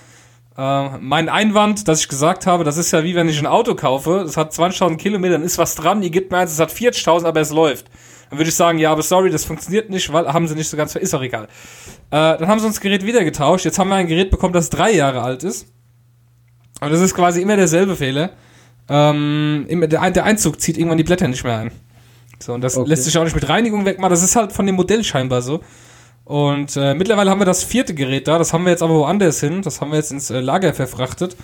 Äh, 0.57 0.99
mein 1.01 1.29
Einwand, 1.29 1.89
dass 1.89 2.01
ich 2.01 2.09
gesagt 2.09 2.47
habe, 2.47 2.63
das 2.63 2.77
ist 2.77 2.93
ja 2.93 3.03
wie 3.03 3.17
wenn 3.17 3.29
ich 3.29 3.41
ein 3.41 3.47
Auto 3.47 3.75
kaufe. 3.75 4.23
Das 4.25 4.37
hat 4.37 4.53
20.000 4.53 4.97
Kilometer, 4.97 5.33
dann 5.33 5.43
ist 5.43 5.59
was 5.59 5.75
dran. 5.75 6.03
Ihr 6.03 6.11
gebt 6.11 6.31
mir 6.31 6.39
eins, 6.39 6.53
es 6.53 6.61
hat 6.61 6.71
40.000, 6.71 7.25
aber 7.27 7.41
es 7.41 7.51
läuft. 7.51 7.87
Dann 8.31 8.39
würde 8.39 8.49
ich 8.49 8.55
sagen, 8.55 8.79
ja, 8.79 8.93
aber 8.93 9.03
sorry, 9.03 9.29
das 9.31 9.45
funktioniert 9.45 9.91
nicht, 9.91 10.13
weil 10.13 10.27
haben 10.33 10.47
sie 10.49 10.55
nicht 10.55 10.69
so 10.69 10.77
ganz, 10.77 10.95
ist 10.95 11.15
auch 11.15 11.23
egal. 11.23 11.45
Äh, 11.45 11.49
dann 12.11 12.47
haben 12.49 12.61
sie 12.61 12.67
uns 12.67 12.77
das 12.77 12.81
Gerät 12.81 13.05
wieder 13.05 13.25
getauscht. 13.25 13.65
Jetzt 13.65 13.79
haben 13.79 13.89
wir 13.89 13.97
ein 13.97 14.07
Gerät 14.07 14.31
bekommen, 14.31 14.53
das 14.55 14.71
drei 14.71 14.93
Jahre 14.93 15.23
alt 15.23 15.43
ist. 15.43 15.67
Und 16.81 16.91
das 16.93 17.01
ist 17.01 17.15
quasi 17.15 17.43
immer 17.43 17.57
derselbe 17.57 17.97
Fehler. 17.97 18.31
Ähm, 18.89 19.67
immer 19.69 19.87
der, 19.87 20.01
Ein- 20.03 20.15
der 20.15 20.25
Einzug 20.25 20.61
zieht 20.61 20.79
irgendwann 20.79 20.99
die 20.99 21.05
Blätter 21.05 21.29
nicht 21.29 21.45
mehr 21.45 21.59
ein. 21.59 21.71
So, 22.39 22.55
und 22.55 22.63
das 22.63 22.77
Okay. 22.77 22.89
lässt 22.89 23.05
sich 23.05 23.19
auch 23.19 23.25
nicht 23.25 23.35
mit 23.35 23.49
Reinigung 23.49 23.85
wegmachen. 23.85 24.11
Das 24.11 24.23
ist 24.23 24.35
halt 24.37 24.53
von 24.53 24.65
dem 24.67 24.77
Modell 24.77 25.05
scheinbar 25.05 25.43
so. 25.43 25.61
Und 26.25 26.77
äh, 26.77 26.95
mittlerweile 26.95 27.31
haben 27.31 27.41
wir 27.41 27.45
das 27.45 27.65
vierte 27.65 27.95
Gerät 27.95 28.29
da. 28.29 28.39
Das 28.39 28.53
haben 28.53 28.65
wir 28.65 28.71
jetzt 28.71 28.83
aber 28.83 28.95
woanders 28.95 29.41
hin. 29.41 29.63
Das 29.63 29.81
haben 29.81 29.91
wir 29.91 29.97
jetzt 29.97 30.13
ins 30.13 30.31
äh, 30.31 30.41
Lager 30.41 30.73
verfrachtet. 30.73 31.37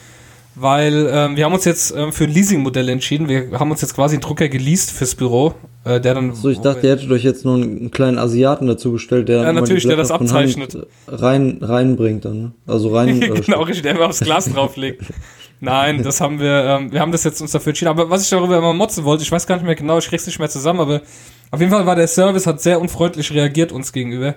Weil 0.59 1.11
ähm, 1.13 1.37
wir 1.37 1.45
haben 1.45 1.53
uns 1.53 1.67
jetzt 1.67 1.95
ähm, 1.95 2.13
für 2.13 2.25
ein 2.25 2.31
Leasing-Modell 2.31 2.89
entschieden. 2.89 3.29
Wir 3.29 3.51
haben 3.61 3.71
uns 3.71 3.83
jetzt 3.83 3.95
quasi 3.95 4.17
einen 4.17 4.23
Drucker 4.23 4.49
geleast 4.49 4.91
fürs 4.91 5.15
Büro. 5.15 5.55
Äh, 5.85 6.01
der 6.01 6.15
dann. 6.15 6.35
So, 6.35 6.49
ich 6.49 6.61
dachte, 6.61 6.87
ihr 6.87 6.95
hättet 6.95 7.11
euch 7.11 7.23
jetzt 7.23 7.45
nur 7.45 7.57
einen 7.57 7.91
kleinen 7.91 8.19
Asiaten 8.19 8.67
dazu 8.67 8.91
bestellt, 8.93 9.29
der 9.29 9.43
Ja, 9.43 9.53
natürlich, 9.53 9.87
der 9.87 9.97
das 9.97 10.11
abzeichnet. 10.11 10.75
Hand 10.75 11.23
rein, 11.23 11.59
reinbringt 11.61 12.25
dann, 12.25 12.43
ne? 12.43 12.53
Also 12.67 12.89
rein. 12.89 13.21
äh, 13.23 13.29
genau, 13.29 13.63
richtig, 13.63 13.83
der 13.83 13.97
immer 13.97 14.07
aufs 14.07 14.21
Glas 14.21 14.51
drauflegt. 14.51 15.05
Nein, 15.61 16.03
das 16.03 16.21
haben 16.21 16.41
wir, 16.41 16.65
ähm, 16.65 16.93
wir 16.93 17.01
haben 17.01 17.13
das 17.13 17.25
jetzt 17.25 17.41
uns 17.41 17.53
dafür 17.53 17.71
entschieden. 17.71 17.91
Aber 17.91 18.09
was 18.11 18.23
ich 18.25 18.31
darüber 18.31 18.59
immer 18.59 18.73
motzen 18.73 19.05
wollte, 19.05 19.23
ich 19.23 19.33
weiß 19.33 19.47
gar 19.47 19.57
nicht 19.57 19.65
mehr 19.65 19.75
genau, 19.75 19.99
ich 19.99 20.09
krieg's 20.09 20.27
nicht 20.27 20.39
mehr 20.39 20.51
zusammen, 20.51 20.81
aber 20.81 21.03
auf 21.51 21.61
jeden 21.61 21.71
Fall 21.71 21.87
war 21.87 21.97
der 21.97 22.09
Service, 22.09 22.47
hat 22.47 22.61
sehr 22.61 22.81
unfreundlich 22.81 23.33
reagiert 23.33 23.73
uns 23.73 23.93
gegenüber. 23.93 24.35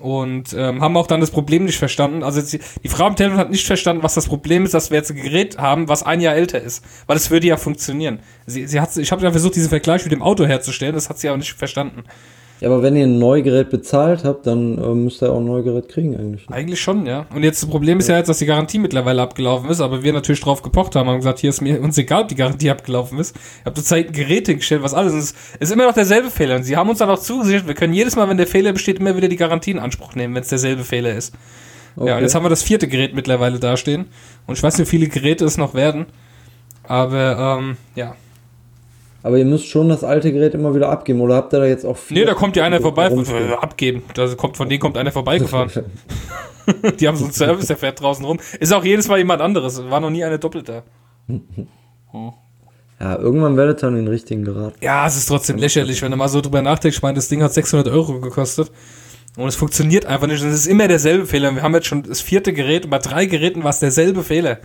Und 0.00 0.54
ähm, 0.56 0.80
haben 0.80 0.96
auch 0.96 1.06
dann 1.06 1.20
das 1.20 1.30
Problem 1.30 1.64
nicht 1.64 1.78
verstanden. 1.78 2.22
Also 2.22 2.40
die 2.40 2.88
Frau 2.88 3.06
am 3.06 3.16
Telefon 3.16 3.38
hat 3.38 3.50
nicht 3.50 3.66
verstanden, 3.66 4.02
was 4.02 4.14
das 4.14 4.26
Problem 4.26 4.64
ist, 4.64 4.74
dass 4.74 4.90
wir 4.90 4.98
jetzt 4.98 5.10
ein 5.10 5.16
Gerät 5.16 5.58
haben, 5.58 5.88
was 5.88 6.02
ein 6.02 6.20
Jahr 6.20 6.34
älter 6.34 6.60
ist. 6.60 6.84
Weil 7.06 7.16
es 7.16 7.30
würde 7.30 7.46
ja 7.46 7.56
funktionieren. 7.56 8.20
Sie, 8.46 8.66
sie 8.66 8.80
hat, 8.80 8.96
ich 8.96 9.10
habe 9.10 9.22
ja 9.22 9.30
versucht, 9.30 9.56
diesen 9.56 9.68
Vergleich 9.68 10.04
mit 10.04 10.12
dem 10.12 10.22
Auto 10.22 10.46
herzustellen, 10.46 10.94
das 10.94 11.08
hat 11.08 11.18
sie 11.18 11.28
aber 11.28 11.38
nicht 11.38 11.52
verstanden. 11.52 12.04
Ja, 12.60 12.68
aber 12.68 12.82
wenn 12.82 12.96
ihr 12.96 13.04
ein 13.06 13.18
Neugerät 13.18 13.70
bezahlt 13.70 14.24
habt, 14.24 14.46
dann 14.46 14.78
äh, 14.78 14.94
müsst 14.94 15.22
ihr 15.22 15.30
auch 15.30 15.38
ein 15.38 15.44
Neugerät 15.44 15.88
kriegen 15.88 16.16
eigentlich. 16.16 16.48
ne? 16.48 16.54
Eigentlich 16.56 16.80
schon, 16.80 17.06
ja. 17.06 17.26
Und 17.34 17.42
jetzt 17.44 17.62
das 17.62 17.68
Problem 17.70 17.98
ist 17.98 18.08
ja 18.08 18.16
jetzt, 18.16 18.28
dass 18.28 18.38
die 18.38 18.46
Garantie 18.46 18.78
mittlerweile 18.78 19.22
abgelaufen 19.22 19.68
ist, 19.70 19.80
aber 19.80 20.02
wir 20.02 20.12
natürlich 20.12 20.40
drauf 20.40 20.62
gepocht 20.62 20.96
haben 20.96 21.08
und 21.08 21.16
gesagt, 21.16 21.38
hier 21.38 21.50
ist 21.50 21.60
mir 21.60 21.80
uns 21.82 21.96
egal, 21.98 22.22
ob 22.22 22.28
die 22.28 22.34
Garantie 22.34 22.70
abgelaufen 22.70 23.18
ist. 23.18 23.36
Ich 23.60 23.64
habe 23.66 23.74
zurzeit 23.74 24.08
ein 24.08 24.12
Gerät 24.12 24.46
hingestellt, 24.46 24.82
was 24.82 24.94
alles 24.94 25.14
ist. 25.14 25.36
Es 25.60 25.68
ist 25.68 25.72
immer 25.72 25.86
noch 25.86 25.94
derselbe 25.94 26.30
Fehler. 26.30 26.56
Und 26.56 26.64
sie 26.64 26.76
haben 26.76 26.88
uns 26.90 26.98
dann 26.98 27.10
auch 27.10 27.18
zugesichert, 27.18 27.66
wir 27.66 27.74
können 27.74 27.92
jedes 27.94 28.16
Mal, 28.16 28.28
wenn 28.28 28.36
der 28.36 28.46
Fehler 28.46 28.72
besteht, 28.72 28.98
immer 28.98 29.16
wieder 29.16 29.28
die 29.28 29.36
Garantie 29.36 29.70
in 29.70 29.78
Anspruch 29.78 30.14
nehmen, 30.14 30.34
wenn 30.34 30.42
es 30.42 30.48
derselbe 30.48 30.84
Fehler 30.84 31.14
ist. 31.14 31.34
Ja, 31.96 32.02
und 32.02 32.08
Okay. 32.10 32.22
jetzt 32.22 32.34
haben 32.34 32.44
wir 32.44 32.48
das 32.50 32.62
vierte 32.62 32.86
Gerät 32.88 33.14
mittlerweile 33.14 33.58
dastehen. 33.58 34.06
Und 34.46 34.56
ich 34.56 34.62
weiß 34.62 34.78
nicht, 34.78 34.86
wie 34.86 34.96
viele 34.98 35.08
Geräte 35.08 35.44
es 35.44 35.56
noch 35.58 35.74
werden. 35.74 36.06
Aber, 36.84 37.58
ähm, 37.60 37.76
ja. 37.96 38.14
Aber 39.22 39.36
ihr 39.36 39.44
müsst 39.44 39.66
schon 39.66 39.88
das 39.88 40.04
alte 40.04 40.32
Gerät 40.32 40.54
immer 40.54 40.74
wieder 40.74 40.88
abgeben, 40.90 41.20
oder 41.20 41.34
habt 41.34 41.52
ihr 41.52 41.58
da 41.58 41.66
jetzt 41.66 41.84
auch 41.84 41.96
viel? 41.96 42.18
Nee, 42.18 42.24
da 42.24 42.34
kommt 42.34 42.56
ja 42.56 42.64
einer 42.64 42.80
vorbei, 42.80 43.08
rumstehen? 43.08 43.50
äh, 43.50 43.54
abgeben. 43.54 44.02
Da 44.14 44.32
kommt, 44.34 44.56
von 44.56 44.68
denen 44.68 44.80
kommt 44.80 44.96
einer 44.96 45.12
vorbeigefahren. 45.12 45.70
Die 47.00 47.08
haben 47.08 47.16
so 47.16 47.24
einen 47.24 47.32
Service, 47.32 47.66
der 47.66 47.76
fährt 47.76 48.00
draußen 48.00 48.24
rum. 48.24 48.38
Ist 48.60 48.72
auch 48.72 48.84
jedes 48.84 49.08
Mal 49.08 49.18
jemand 49.18 49.40
anderes. 49.40 49.82
War 49.90 50.00
noch 50.00 50.10
nie 50.10 50.22
eine 50.22 50.38
doppelt 50.38 50.68
da. 50.68 50.82
Ja, 53.00 53.16
irgendwann 53.16 53.56
werdet 53.56 53.80
ihr 53.84 53.86
an 53.86 53.94
den 53.94 54.08
richtigen 54.08 54.44
geraten. 54.44 54.74
Ja, 54.80 55.06
es 55.06 55.16
ist 55.16 55.26
trotzdem 55.26 55.56
lächerlich, 55.56 56.02
wenn 56.02 56.10
du 56.10 56.16
mal 56.16 56.26
so 56.28 56.40
drüber 56.40 56.62
nachdenkst. 56.62 56.96
Ich 56.96 57.02
meine, 57.02 57.14
das 57.14 57.28
Ding 57.28 57.42
hat 57.44 57.52
600 57.54 57.86
Euro 57.88 58.18
gekostet. 58.20 58.72
Und 59.36 59.46
es 59.46 59.54
funktioniert 59.54 60.04
einfach 60.04 60.26
nicht. 60.26 60.42
Und 60.42 60.48
es 60.48 60.56
ist 60.56 60.66
immer 60.66 60.88
derselbe 60.88 61.24
Fehler. 61.26 61.54
Wir 61.54 61.62
haben 61.62 61.74
jetzt 61.74 61.86
schon 61.86 62.02
das 62.02 62.20
vierte 62.20 62.52
Gerät 62.52 62.84
und 62.86 62.90
bei 62.90 62.98
drei 62.98 63.26
Geräten 63.26 63.62
war 63.62 63.70
es 63.70 63.78
derselbe 63.78 64.24
Fehler. 64.24 64.58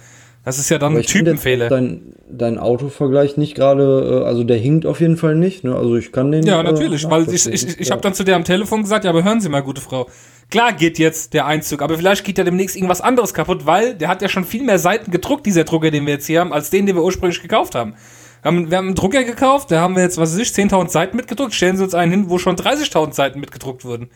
Das 0.45 0.59
ist 0.59 0.69
ja 0.69 0.77
dann 0.77 0.97
ein 0.97 1.03
Typenfehler. 1.03 1.69
Dein, 1.69 2.15
dein 2.29 2.59
Autovergleich 2.59 3.37
nicht 3.37 3.55
gerade, 3.55 4.21
äh, 4.23 4.27
also 4.27 4.43
der 4.43 4.57
hinkt 4.57 4.85
auf 4.85 4.99
jeden 4.99 5.15
Fall 5.15 5.35
nicht, 5.35 5.63
ne? 5.63 5.73
Also 5.75 5.95
ich 5.95 6.11
kann 6.11 6.31
den. 6.31 6.45
Ja, 6.45 6.59
äh, 6.59 6.63
natürlich, 6.63 7.09
weil 7.09 7.29
ich, 7.33 7.47
ich, 7.47 7.79
ich, 7.79 7.87
Ja. 7.87 7.93
habe 7.93 8.01
dann 8.01 8.13
zu 8.13 8.23
der 8.25 8.35
am 8.35 8.43
Telefon 8.43 8.81
gesagt, 8.81 9.05
ja, 9.05 9.11
aber 9.11 9.23
hören 9.23 9.39
Sie 9.39 9.47
mal, 9.47 9.61
gute 9.61 9.79
Frau. 9.79 10.09
Klar 10.51 10.73
geht 10.73 10.99
jetzt 10.99 11.33
der 11.33 11.45
Einzug, 11.45 11.81
aber 11.81 11.97
vielleicht 11.97 12.25
geht 12.25 12.37
ja 12.37 12.43
demnächst 12.43 12.75
irgendwas 12.75 12.99
anderes 12.99 13.33
kaputt, 13.33 13.65
weil 13.65 13.95
der 13.95 14.09
hat 14.09 14.21
ja 14.21 14.27
schon 14.27 14.43
viel 14.43 14.63
mehr 14.63 14.79
Seiten 14.79 15.11
gedruckt, 15.11 15.45
dieser 15.45 15.63
Drucker, 15.63 15.89
den 15.91 16.05
wir 16.05 16.13
jetzt 16.13 16.27
hier 16.27 16.41
haben, 16.41 16.51
als 16.51 16.69
den, 16.69 16.85
den 16.85 16.95
wir 16.97 17.03
ursprünglich 17.03 17.41
gekauft 17.41 17.73
haben. 17.73 17.95
Wir 18.41 18.51
haben, 18.51 18.69
wir 18.69 18.77
haben 18.77 18.87
einen 18.87 18.95
Drucker 18.95 19.23
gekauft, 19.23 19.71
da 19.71 19.79
haben 19.79 19.95
wir 19.95 20.03
jetzt, 20.03 20.17
was 20.17 20.33
weiß 20.33 20.39
ich, 20.39 20.49
10.000 20.49 20.89
Seiten 20.89 21.15
mitgedruckt, 21.15 21.53
stellen 21.53 21.77
Sie 21.77 21.83
uns 21.85 21.95
einen 21.95 22.11
hin, 22.11 22.29
wo 22.29 22.37
schon 22.37 22.57
30.000 22.57 23.13
Seiten 23.13 23.39
mitgedruckt 23.39 23.85
wurden. 23.85 24.09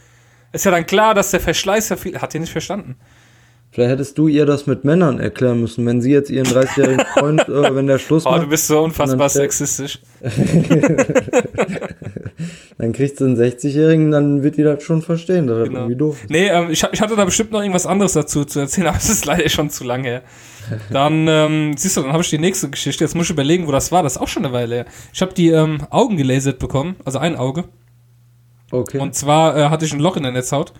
Ist 0.51 0.65
ja 0.65 0.71
dann 0.71 0.85
klar, 0.85 1.13
dass 1.13 1.31
der 1.31 1.39
Verschleiß 1.39 1.87
ja 1.89 1.95
viel, 1.95 2.19
hat 2.19 2.33
ihr 2.33 2.41
nicht 2.41 2.51
verstanden. 2.51 2.97
Vielleicht 3.71 3.91
hättest 3.91 4.17
du 4.17 4.27
ihr 4.27 4.45
das 4.47 4.65
mit 4.65 4.85
Männern 4.85 5.19
erklären 5.19 5.61
müssen, 5.61 5.85
wenn 5.85 6.01
sie 6.01 6.11
jetzt 6.11 6.31
ihren 6.31 6.47
30-jährigen 6.47 7.05
Freund, 7.13 7.47
äh, 7.47 7.75
wenn 7.75 7.85
der 7.85 7.99
Schluss 7.99 8.25
Oh, 8.25 8.31
macht, 8.31 8.43
du 8.43 8.47
bist 8.47 8.65
so 8.67 8.81
unfassbar 8.81 9.29
sexistisch. 9.29 9.99
dann 12.77 12.93
kriegt 12.93 13.17
sie 13.17 13.25
einen 13.25 13.37
60-jährigen, 13.37 14.11
dann 14.11 14.43
wird 14.43 14.57
die 14.57 14.63
das 14.63 14.83
schon 14.83 15.01
verstehen, 15.01 15.47
das 15.47 15.67
Genau. 15.67 15.79
irgendwie 15.81 15.95
doof 15.95 16.23
ist. 16.23 16.29
Nee, 16.29 16.47
ähm, 16.47 16.69
ich, 16.71 16.83
ich 16.91 17.01
hatte 17.01 17.15
da 17.15 17.25
bestimmt 17.25 17.51
noch 17.51 17.61
irgendwas 17.61 17.85
anderes 17.85 18.13
dazu 18.13 18.45
zu 18.45 18.59
erzählen, 18.59 18.87
aber 18.87 18.97
es 18.97 19.09
ist 19.09 19.25
leider 19.25 19.47
schon 19.49 19.69
zu 19.69 19.83
lange 19.83 20.07
her. 20.07 20.21
Dann, 20.91 21.27
ähm, 21.29 21.73
siehst 21.77 21.95
du, 21.97 22.01
dann 22.01 22.11
habe 22.11 22.23
ich 22.23 22.29
die 22.29 22.39
nächste 22.39 22.69
Geschichte. 22.69 23.03
Jetzt 23.03 23.15
muss 23.15 23.27
ich 23.27 23.31
überlegen, 23.31 23.67
wo 23.67 23.71
das 23.71 23.91
war. 23.91 24.03
Das 24.03 24.13
ist 24.17 24.21
auch 24.21 24.27
schon 24.27 24.43
eine 24.43 24.53
Weile 24.53 24.75
her. 24.75 24.85
Ich 25.13 25.21
habe 25.21 25.33
die 25.33 25.49
ähm, 25.49 25.79
Augen 25.91 26.17
gelasert 26.17 26.59
bekommen, 26.59 26.97
also 27.05 27.19
ein 27.19 27.35
Auge. 27.37 27.63
Okay. 28.71 28.99
Und 28.99 29.15
zwar 29.15 29.55
äh, 29.57 29.69
hatte 29.69 29.85
ich 29.85 29.93
ein 29.93 29.99
Loch 30.01 30.17
in 30.17 30.23
der 30.23 30.33
Netzhaut. 30.33 30.73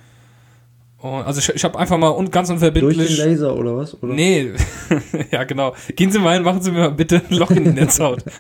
Und, 1.08 1.26
also 1.26 1.40
ich, 1.40 1.50
ich 1.50 1.64
habe 1.64 1.78
einfach 1.80 1.98
mal 1.98 2.10
un, 2.10 2.30
ganz 2.30 2.50
Durch 2.50 2.58
unverbindlich... 2.58 3.18
den 3.18 3.30
Laser 3.30 3.56
oder 3.56 3.78
was? 3.78 4.02
Oder? 4.02 4.14
Nee, 4.14 4.52
ja 5.32 5.44
genau. 5.44 5.74
Gehen 5.96 6.12
Sie 6.12 6.20
mal 6.20 6.36
hin, 6.36 6.44
machen 6.44 6.62
Sie 6.62 6.72
mir 6.72 6.80
mal 6.80 6.92
bitte 6.92 7.22
ein 7.30 7.36
Loch 7.36 7.52
in 7.52 7.64
die 7.64 7.72
Netzhaut. 7.72 8.24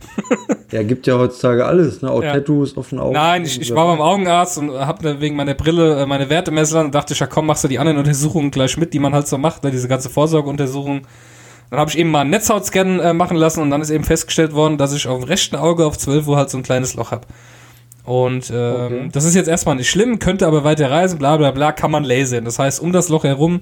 Ja, 0.69 0.83
gibt 0.83 1.07
ja 1.07 1.17
heutzutage 1.17 1.65
alles, 1.65 2.01
ne? 2.01 2.11
Auch 2.11 2.21
Ja. 2.21 2.33
Tattoos 2.33 2.75
auf 2.75 2.89
den 2.89 2.99
Augen. 2.99 3.13
Nein, 3.13 3.45
ich, 3.45 3.61
ich 3.61 3.73
war 3.73 3.87
beim 3.87 4.01
Augenarzt 4.01 4.57
und 4.57 4.71
habe 4.71 5.21
wegen 5.21 5.37
meiner 5.37 5.53
Brille 5.53 6.01
äh, 6.01 6.05
meine 6.05 6.29
Werte 6.29 6.51
messen 6.51 6.77
und 6.87 6.93
dachte 6.93 7.13
ich, 7.13 7.19
ja 7.21 7.25
komm, 7.25 7.45
machst 7.45 7.63
du 7.63 7.69
die 7.69 7.79
anderen 7.79 7.99
Untersuchungen 7.99 8.51
gleich 8.51 8.75
mit, 8.75 8.93
die 8.93 8.99
man 8.99 9.13
halt 9.13 9.29
so 9.29 9.37
macht, 9.37 9.63
ne, 9.63 9.71
diese 9.71 9.87
ganze 9.87 10.09
Vorsorgeuntersuchung. 10.09 11.03
Dann 11.69 11.79
habe 11.79 11.89
ich 11.89 11.97
eben 11.97 12.11
mal 12.11 12.21
einen 12.21 12.31
Netzhautscan 12.31 12.99
äh, 12.99 13.13
machen 13.13 13.37
lassen 13.37 13.61
und 13.61 13.69
dann 13.69 13.81
ist 13.81 13.91
eben 13.91 14.03
festgestellt 14.03 14.53
worden, 14.53 14.77
dass 14.77 14.93
ich 14.93 15.07
auf 15.07 15.19
dem 15.19 15.27
rechten 15.27 15.55
Auge 15.55 15.85
auf 15.85 15.97
12 15.97 16.27
Uhr 16.27 16.35
halt 16.35 16.49
so 16.49 16.57
ein 16.57 16.63
kleines 16.63 16.95
Loch 16.95 17.11
habe. 17.11 17.27
Und 18.07 18.49
ähm, 18.51 18.55
Okay. 18.85 19.09
das 19.11 19.25
ist 19.25 19.35
jetzt 19.35 19.49
erstmal 19.49 19.75
nicht 19.75 19.89
schlimm, 19.89 20.17
könnte 20.17 20.47
aber 20.47 20.63
weiter 20.63 20.89
reisen, 20.89 21.19
bla 21.19 21.35
bla 21.35 21.51
bla, 21.51 21.73
kann 21.73 21.91
man 21.91 22.05
lasern. 22.05 22.45
Das 22.45 22.57
heißt, 22.57 22.79
um 22.81 22.93
das 22.93 23.09
Loch 23.09 23.25
herum 23.25 23.59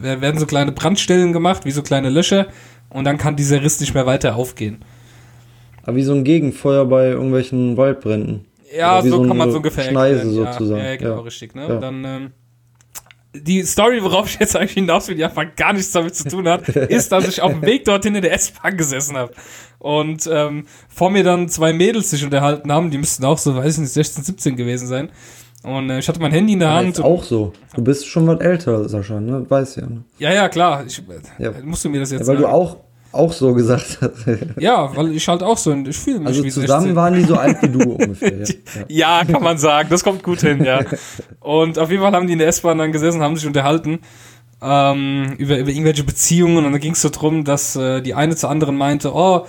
werden 0.00 0.38
so 0.38 0.46
kleine 0.46 0.70
Brandstellen 0.72 1.32
gemacht, 1.32 1.64
wie 1.64 1.72
so 1.72 1.82
kleine 1.82 2.08
Löcher 2.08 2.46
und 2.88 3.04
dann 3.04 3.18
kann 3.18 3.34
dieser 3.36 3.60
Riss 3.62 3.80
nicht 3.80 3.94
mehr 3.94 4.06
weiter 4.06 4.36
aufgehen. 4.36 4.84
Aber 5.82 5.96
wie 5.96 6.04
so 6.04 6.14
ein 6.14 6.22
Gegenfeuer 6.22 6.84
bei 6.86 7.08
irgendwelchen 7.08 7.76
Waldbränden. 7.76 8.44
Ja, 8.74 9.02
so, 9.02 9.08
so 9.10 9.26
kann 9.26 9.36
man 9.36 9.50
so 9.50 9.56
ungefähr 9.56 9.84
Schneise 9.84 10.20
erklären. 10.20 10.34
sozusagen. 10.52 10.80
Ja, 10.80 10.90
ja 10.90 10.96
genau, 10.96 11.16
Ja. 11.16 11.20
richtig. 11.22 11.54
Ne? 11.56 11.66
Ja. 11.68 11.76
Dann, 11.80 12.04
ähm, 12.04 12.30
die 13.34 13.62
Story, 13.64 14.02
worauf 14.02 14.26
ich 14.28 14.38
jetzt 14.40 14.56
eigentlich 14.56 14.72
hinaus 14.72 15.08
will, 15.08 15.14
die 15.16 15.24
einfach 15.24 15.44
gar 15.56 15.72
nichts 15.72 15.90
damit 15.92 16.14
zu 16.14 16.28
tun 16.28 16.48
hat, 16.48 16.68
ist, 16.68 17.10
dass 17.12 17.26
ich 17.28 17.40
auf 17.40 17.52
dem 17.52 17.62
Weg 17.62 17.84
dorthin 17.84 18.14
in 18.14 18.22
der 18.22 18.32
S-Bahn 18.34 18.76
gesessen 18.76 19.16
habe. 19.16 19.32
Und 19.78 20.28
ähm, 20.30 20.66
vor 20.88 21.10
mir 21.10 21.24
dann 21.24 21.48
zwei 21.48 21.72
Mädels 21.72 22.10
sich 22.10 22.24
unterhalten 22.24 22.70
haben, 22.70 22.90
die 22.90 22.98
müssten 22.98 23.24
auch 23.24 23.38
so, 23.38 23.56
weiß 23.56 23.74
ich 23.74 23.80
nicht, 23.80 23.92
16, 23.92 24.24
17 24.24 24.56
gewesen 24.56 24.86
sein. 24.86 25.10
Und 25.64 25.90
äh, 25.90 25.98
ich 26.00 26.08
hatte 26.08 26.20
mein 26.20 26.32
Handy 26.32 26.52
in 26.54 26.58
der 26.60 26.68
Ja, 26.68 26.74
Hand. 26.76 26.98
ist 26.98 27.04
auch 27.04 27.22
so. 27.22 27.52
Du 27.74 27.82
bist 27.82 28.06
schon 28.06 28.26
was 28.26 28.40
älter, 28.40 28.88
Sascha, 28.88 29.20
ne? 29.20 29.46
Weiß 29.48 29.76
ja, 29.76 29.86
ne? 29.86 30.02
ja, 30.18 30.32
ja, 30.32 30.48
klar. 30.48 30.84
Ich, 30.86 31.02
Ja. 31.38 31.50
äh, 31.50 31.62
musst 31.62 31.84
du 31.84 31.88
mir 31.88 32.00
das 32.00 32.10
jetzt 32.10 32.22
Ja, 32.22 32.26
weil 32.26 32.36
du 32.36 32.42
sagen? 32.42 32.54
auch, 32.54 32.76
auch 33.12 33.32
so 33.32 33.54
gesagt 33.54 33.98
hast. 34.00 34.12
Ja, 34.58 34.94
weil 34.96 35.12
ich 35.14 35.26
halt 35.28 35.42
auch 35.42 35.58
so, 35.58 35.72
ich 35.72 35.96
fühle 35.96 36.20
mich 36.20 36.28
Also 36.28 36.44
wie 36.44 36.50
zusammen 36.50 36.94
16. 36.94 36.96
waren 36.96 37.14
die 37.14 37.24
so 37.24 37.36
alt 37.36 37.62
wie 37.62 37.68
du 37.68 37.80
ungefähr. 37.92 38.38
Ja. 38.38 38.44
Ja. 38.88 39.22
Ja, 39.22 39.24
kann 39.24 39.42
man 39.42 39.58
sagen. 39.58 39.88
Das 39.90 40.02
kommt 40.02 40.22
gut 40.22 40.40
hin, 40.40 40.64
ja. 40.64 40.80
Und 41.40 41.78
auf 41.78 41.90
jeden 41.90 42.02
Fall 42.02 42.12
haben 42.12 42.26
die 42.26 42.32
in 42.32 42.38
der 42.38 42.48
S-Bahn 42.48 42.78
dann 42.78 42.92
gesessen, 42.92 43.22
haben 43.22 43.36
sich 43.36 43.46
unterhalten 43.46 44.00
ähm, 44.62 45.34
über, 45.38 45.58
über 45.58 45.70
irgendwelche 45.70 46.04
Beziehungen 46.04 46.64
und 46.64 46.72
dann 46.72 46.80
ging 46.80 46.92
es 46.92 47.02
so 47.02 47.10
drum, 47.10 47.44
dass 47.44 47.74
äh, 47.76 48.00
die 48.00 48.14
eine 48.14 48.36
zur 48.36 48.48
anderen 48.50 48.76
meinte, 48.76 49.12
oh, 49.14 49.46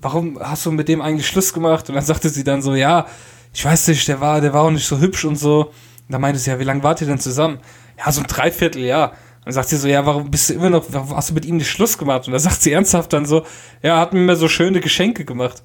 warum 0.00 0.38
hast 0.40 0.64
du 0.66 0.72
mit 0.72 0.88
dem 0.88 1.00
eigentlich 1.00 1.26
Schluss 1.26 1.52
gemacht? 1.52 1.88
Und 1.88 1.96
dann 1.96 2.04
sagte 2.04 2.28
sie 2.28 2.44
dann 2.44 2.62
so, 2.62 2.74
ja, 2.74 3.06
ich 3.52 3.64
weiß 3.64 3.88
nicht, 3.88 4.06
der 4.08 4.20
war, 4.20 4.40
der 4.40 4.52
war 4.52 4.62
auch 4.62 4.70
nicht 4.70 4.86
so 4.86 4.98
hübsch 4.98 5.24
und 5.24 5.36
so. 5.36 5.66
Und 5.66 5.72
dann 6.08 6.20
meinte 6.20 6.38
sie, 6.38 6.50
ja, 6.50 6.58
wie 6.58 6.64
lange 6.64 6.82
wart 6.82 7.00
ihr 7.00 7.06
denn 7.06 7.18
zusammen? 7.18 7.58
Ja, 7.98 8.10
so 8.12 8.20
ein 8.20 8.26
Dreivierteljahr. 8.26 9.12
Und 9.44 9.46
dann 9.46 9.54
sagt 9.54 9.68
sie 9.70 9.76
so, 9.76 9.88
ja, 9.88 10.06
warum 10.06 10.30
bist 10.30 10.50
du 10.50 10.54
immer 10.54 10.70
noch, 10.70 10.84
warum 10.90 11.16
hast 11.16 11.30
du 11.30 11.34
mit 11.34 11.44
ihm 11.44 11.56
nicht 11.56 11.68
Schluss 11.68 11.98
gemacht? 11.98 12.26
Und 12.26 12.32
dann 12.32 12.40
sagt 12.40 12.62
sie 12.62 12.70
ernsthaft 12.72 13.12
dann 13.12 13.26
so, 13.26 13.38
ja, 13.82 13.94
er 13.96 13.98
hat 13.98 14.12
mir 14.12 14.20
immer 14.20 14.36
so 14.36 14.46
schöne 14.48 14.80
Geschenke 14.80 15.24
gemacht. 15.24 15.62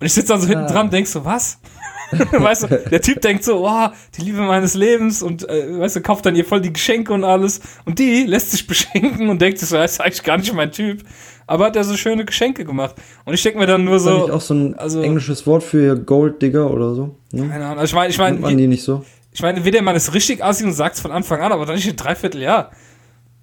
Und 0.00 0.06
ich 0.06 0.12
sitze 0.14 0.28
dann 0.28 0.40
so 0.40 0.46
hinten 0.48 0.64
Ah. 0.64 0.72
dran 0.72 0.86
und 0.86 0.92
denk 0.92 1.06
so, 1.06 1.24
was? 1.24 1.58
weißt 2.32 2.62
du, 2.62 2.66
der 2.90 3.00
Typ 3.02 3.20
denkt 3.20 3.42
so, 3.44 3.66
oh, 3.66 3.88
die 4.16 4.22
Liebe 4.22 4.40
meines 4.40 4.74
Lebens 4.74 5.22
und 5.22 5.46
äh, 5.48 5.78
weißt 5.78 5.96
du, 5.96 6.00
kauft 6.02 6.24
dann 6.24 6.36
ihr 6.36 6.44
voll 6.44 6.60
die 6.60 6.72
Geschenke 6.72 7.12
und 7.12 7.24
alles. 7.24 7.60
Und 7.84 7.98
die 7.98 8.22
lässt 8.24 8.52
sich 8.52 8.66
beschenken 8.66 9.28
und 9.28 9.42
denkt 9.42 9.58
sich 9.58 9.68
so, 9.68 9.76
das 9.76 9.92
ist 9.92 10.00
eigentlich 10.00 10.22
gar 10.22 10.38
nicht 10.38 10.52
mein 10.54 10.70
Typ. 10.72 11.02
Aber 11.48 11.66
hat 11.66 11.76
er 11.76 11.84
so 11.84 11.96
schöne 11.96 12.24
Geschenke 12.24 12.64
gemacht. 12.64 12.94
Und 13.24 13.34
ich 13.34 13.42
denke 13.42 13.58
mir 13.58 13.66
dann 13.66 13.84
nur 13.84 13.96
Ist 13.96 14.04
so, 14.04 14.32
auch 14.32 14.40
so 14.40 14.54
ein 14.54 14.74
also- 14.78 15.02
englisches 15.02 15.46
Wort 15.46 15.62
für 15.64 15.96
Golddigger 15.96 16.70
oder 16.70 16.94
so? 16.94 17.16
Ne? 17.32 17.48
keine 17.48 17.66
Ahnung, 17.66 17.78
also 17.80 17.90
ich 17.90 17.94
meine, 17.94 18.10
ich 18.10 18.18
man 18.18 18.40
meine, 18.40 18.56
die 18.56 18.66
nicht 18.68 18.84
so? 18.84 19.04
ich 19.32 19.42
meine, 19.42 19.58
entweder 19.58 19.82
man 19.82 19.96
ist 19.96 20.14
richtig 20.14 20.42
assi 20.42 20.64
und 20.64 20.72
sagt 20.72 20.94
es 20.96 21.00
von 21.02 21.10
Anfang 21.10 21.40
an, 21.42 21.52
aber 21.52 21.66
dann 21.66 21.74
nicht 21.74 21.88
ein 21.88 21.96
Dreivierteljahr. 21.96 22.70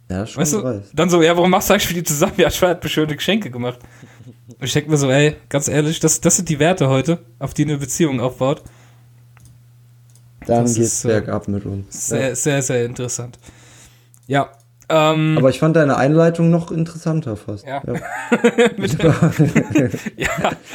Ja, 0.10 0.28
schon 0.28 0.42
Weißt 0.42 0.54
du, 0.54 0.84
dann 0.94 1.10
so, 1.10 1.22
ja, 1.22 1.36
warum 1.36 1.50
machst 1.50 1.70
du 1.70 1.74
eigentlich 1.74 1.88
für 1.88 1.94
die 1.94 2.04
zusammen? 2.04 2.34
Ja, 2.38 2.48
ich 2.50 2.62
hat 2.62 2.84
mir 2.84 2.90
schöne 2.90 3.16
Geschenke 3.16 3.50
gemacht. 3.50 3.80
Und 4.48 4.64
ich 4.64 4.74
denke 4.74 4.90
mir 4.90 4.98
so, 4.98 5.10
ey, 5.10 5.36
ganz 5.50 5.68
ehrlich, 5.68 6.00
das, 6.00 6.22
das 6.22 6.36
sind 6.36 6.50
die 6.50 6.60
Werte 6.60 6.88
heute, 6.90 7.20
auf 7.40 7.54
die 7.54 7.64
eine 7.64 7.78
Beziehung 7.78 8.20
aufbaut. 8.20 8.62
Dann 10.46 10.64
das 10.64 10.76
geht's 10.76 10.88
ist, 10.88 11.06
äh, 11.06 11.08
bergab 11.10 11.48
mit 11.48 11.66
uns. 11.66 12.10
Sehr, 12.10 12.30
Ja. 12.30 12.36
sehr, 12.36 12.62
sehr 12.62 12.86
interessant. 12.86 13.40
Ja. 14.28 14.52
Ähm, 14.96 15.36
Aber 15.40 15.50
ich 15.50 15.58
fand 15.60 15.76
deine 15.76 15.98
Einleitung 15.98 16.52
noch 16.52 16.70
interessanter 16.72 17.36
fast. 17.36 17.66
Ja. 17.66 17.82
Ja. 17.88 17.94
ja, 20.18 20.30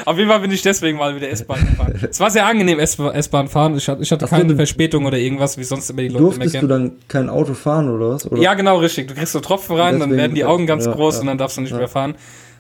auf 0.05 0.17
jeden 0.17 0.29
Fall 0.29 0.41
bin 0.41 0.51
ich 0.51 0.63
deswegen 0.63 0.99
mal 0.99 1.15
wieder 1.15 1.31
S-Bahn 1.31 1.61
gefahren. 1.61 1.95
Es 2.11 2.19
war 2.19 2.31
sehr 2.31 2.47
angenehm, 2.47 2.79
S-Bahn 2.81 3.49
fahren. 3.49 3.77
Ich 3.77 3.89
hatte, 3.89 4.03
ich 4.03 4.11
hatte 4.11 4.25
Ach 4.27 4.31
keine 4.31 4.47
du- 4.47 4.57
Verspätung 4.57 5.07
oder 5.07 5.19
irgendwas, 5.19 5.57
wie 5.59 5.65
sonst 5.65 5.89
immer 5.91 6.03
die 6.03 6.09
Leute 6.09 6.23
Durftest 6.25 6.55
du 6.55 6.63
meckern. 6.63 6.69
dann 6.69 6.93
kein 7.09 7.29
Auto 7.29 7.55
fahren 7.55 7.89
oder 7.91 8.11
was? 8.11 8.27
Oder? 8.31 8.41
Ja, 8.41 8.55
genau, 8.55 8.79
richtig. 8.79 9.09
Du 9.09 9.15
kriegst 9.15 9.33
so 9.33 9.41
Tropfen 9.41 9.77
rein, 9.77 9.93
dann 10.01 10.11
Deswegen- 10.11 10.17
werden 10.19 10.35
die 10.35 10.45
Augen 10.45 10.67
ganz 10.67 10.87
ja, 10.87 10.93
groß 10.93 11.17
ja. 11.17 11.21
und 11.21 11.27
dann 11.29 11.39
darfst 11.39 11.57
du 11.57 11.61
nicht 11.61 11.75
mehr 11.75 11.89
fahren. 11.89 12.15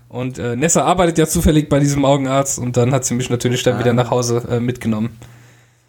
Und 0.08 0.38
äh, 0.38 0.56
Nessa 0.56 0.84
arbeitet 0.84 1.18
ja 1.18 1.26
zufällig 1.26 1.68
bei 1.68 1.80
diesem 1.80 2.04
Augenarzt 2.04 2.58
und 2.58 2.76
dann 2.76 2.92
hat 2.92 3.04
sie 3.04 3.14
mich 3.14 3.28
natürlich 3.30 3.62
dann 3.62 3.74
Ah. 3.74 3.78
wieder 3.80 3.92
nach 3.92 4.10
Hause 4.10 4.42
äh, 4.50 4.60
mitgenommen. 4.60 5.10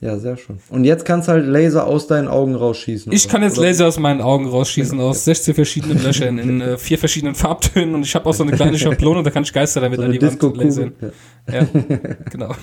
Ja, 0.01 0.17
sehr 0.17 0.37
schön. 0.37 0.59
Und 0.69 0.85
jetzt 0.85 1.03
kannst 1.03 1.27
du 1.27 1.33
halt 1.33 1.45
Laser 1.45 1.85
aus 1.85 2.07
deinen 2.07 2.29
Augen 2.29 2.55
rausschießen. 2.55 3.11
Ich 3.11 3.25
oder? 3.25 3.31
kann 3.33 3.43
jetzt 3.43 3.57
Laser 3.57 3.87
aus 3.87 3.99
meinen 3.99 4.21
Augen 4.21 4.47
rausschießen, 4.47 4.97
aus 4.99 5.25
16 5.25 5.53
verschiedenen 5.53 6.01
Löchern 6.01 6.37
in 6.37 6.61
äh, 6.61 6.77
vier 6.77 6.97
verschiedenen 6.97 7.35
Farbtönen 7.35 7.95
und 7.95 8.03
ich 8.03 8.15
habe 8.15 8.25
auch 8.25 8.33
so 8.33 8.43
eine 8.43 8.53
kleine 8.53 8.79
Schablone, 8.79 9.23
da 9.23 9.29
kann 9.29 9.43
ich 9.43 9.51
Geister 9.51 9.81
damit 9.81 9.99
So 9.99 10.05
an 10.05 10.11
die 10.13 10.21
Wand 10.21 10.57
lasern. 10.57 10.93
Ja. 11.01 11.59
Ja, 11.59 11.67
genau. 12.31 12.55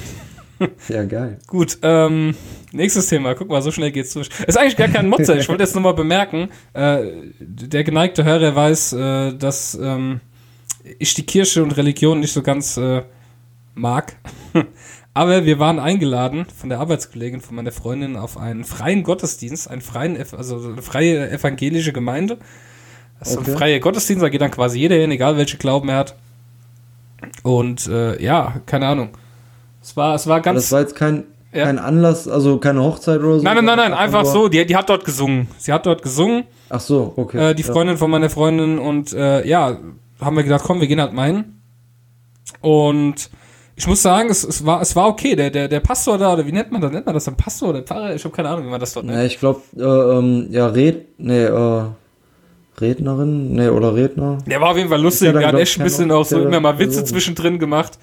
ja, 0.88 1.04
geil. 1.04 1.38
Gut, 1.46 1.78
ähm, 1.82 2.34
nächstes 2.72 3.08
Thema. 3.08 3.34
Guck 3.34 3.50
mal, 3.50 3.60
so 3.60 3.70
schnell 3.70 3.92
geht's 3.92 4.14
durch. 4.14 4.30
Ist 4.46 4.56
eigentlich 4.58 4.76
gar 4.76 4.88
kein 4.88 5.08
Motzer. 5.08 5.36
Ich 5.36 5.48
wollte 5.50 5.62
jetzt 5.62 5.74
nur 5.74 5.82
mal 5.82 5.92
bemerken, 5.92 6.48
äh, 6.72 7.04
der 7.38 7.84
geneigte 7.84 8.24
Hörer 8.24 8.56
weiß, 8.56 8.92
äh, 8.94 9.34
dass 9.34 9.78
ähm, 9.80 10.20
ich 10.98 11.12
die 11.12 11.26
Kirche 11.26 11.62
und 11.62 11.76
Religion 11.76 12.20
nicht 12.20 12.32
so 12.32 12.40
ganz 12.40 12.78
äh, 12.78 13.02
mag. 13.74 14.16
Aber 15.16 15.46
wir 15.46 15.58
waren 15.58 15.78
eingeladen 15.78 16.44
von 16.54 16.68
der 16.68 16.78
Arbeitskollegin 16.78 17.40
von 17.40 17.56
meiner 17.56 17.72
Freundin 17.72 18.16
auf 18.16 18.36
einen 18.36 18.64
freien 18.64 19.02
Gottesdienst, 19.02 19.70
einen 19.70 19.80
freien, 19.80 20.18
also 20.36 20.56
eine 20.72 20.82
freie 20.82 21.30
evangelische 21.30 21.92
Gemeinde. 21.94 22.36
Das 23.18 23.30
ist 23.30 23.38
Okay. 23.38 23.50
ein 23.52 23.56
freier 23.56 23.78
Gottesdienst, 23.80 24.22
da 24.22 24.28
geht 24.28 24.42
dann 24.42 24.50
quasi 24.50 24.78
jeder 24.78 24.96
hin, 24.96 25.10
egal 25.10 25.38
welche 25.38 25.56
Glauben 25.56 25.88
er 25.88 25.96
hat. 25.96 26.16
Und 27.42 27.86
äh, 27.86 28.22
ja, 28.22 28.56
keine 28.66 28.88
Ahnung. 28.88 29.08
Es 29.82 29.96
war, 29.96 30.14
es 30.14 30.26
war 30.26 30.36
Aber 30.36 30.42
ganz. 30.44 30.64
das 30.64 30.72
war 30.72 30.80
jetzt 30.80 30.94
kein, 30.94 31.24
Ja. 31.50 31.64
kein 31.64 31.78
Anlass, 31.78 32.28
also 32.28 32.58
keine 32.58 32.82
Hochzeit 32.82 33.20
oder 33.20 33.38
so? 33.38 33.42
Nein, 33.42 33.56
nein, 33.56 33.64
nein, 33.64 33.76
nein, 33.78 33.94
einfach 33.94 34.26
so. 34.26 34.48
Die, 34.48 34.66
die 34.66 34.76
hat 34.76 34.90
dort 34.90 35.06
gesungen. 35.06 35.48
Sie 35.56 35.72
hat 35.72 35.86
dort 35.86 36.02
gesungen, 36.02 36.44
Ach 36.68 36.80
so, 36.80 37.14
okay. 37.16 37.52
äh, 37.52 37.54
die 37.54 37.62
Freundin 37.62 37.96
von 37.96 38.10
meiner 38.10 38.28
Freundin. 38.28 38.78
Und 38.78 39.14
äh, 39.14 39.46
ja, 39.48 39.78
haben 40.20 40.36
wir 40.36 40.42
gedacht, 40.42 40.64
komm, 40.66 40.80
wir 40.82 40.88
gehen 40.88 41.00
halt 41.00 41.14
mal 41.14 41.28
hin. 41.28 41.44
Und 42.60 43.30
ich 43.78 43.86
muss 43.86 44.00
sagen, 44.02 44.30
es, 44.30 44.42
es, 44.42 44.64
war, 44.64 44.80
es 44.80 44.96
war 44.96 45.06
okay. 45.08 45.36
Der, 45.36 45.50
der, 45.50 45.68
der 45.68 45.80
Pastor 45.80 46.16
da, 46.16 46.32
oder 46.32 46.46
wie 46.46 46.52
nennt 46.52 46.72
man 46.72 46.80
das? 46.80 46.90
Nennt 46.92 47.04
man 47.06 47.14
das 47.14 47.24
dann 47.24 47.36
Pastor 47.36 47.68
oder 47.70 47.82
Pfarrer? 47.82 48.14
Ich 48.14 48.24
habe 48.24 48.34
keine 48.34 48.48
Ahnung, 48.48 48.64
wie 48.66 48.70
man 48.70 48.80
das 48.80 48.94
dort 48.94 49.04
Ja, 49.06 49.12
nennt. 49.12 49.30
ich 49.30 49.38
glaube, 49.38 49.60
äh, 49.76 49.82
ähm, 49.82 50.48
ja, 50.50 50.66
Red, 50.66 51.18
nee, 51.18 51.44
äh, 51.44 51.82
Rednerin, 52.80 53.52
nee, 53.54 53.68
oder 53.68 53.94
Redner. 53.94 54.38
Der 54.46 54.60
war 54.60 54.70
auf 54.70 54.76
jeden 54.76 54.88
Fall 54.88 55.00
lustig. 55.00 55.28
hat 55.28 55.38
glaub 55.38 55.54
echt 55.54 55.78
ein 55.78 55.84
bisschen 55.84 56.10
auch 56.10 56.24
so 56.24 56.40
immer 56.40 56.60
mal 56.60 56.78
Witze 56.78 57.04
zwischendrin 57.04 57.58
gemacht. 57.58 57.98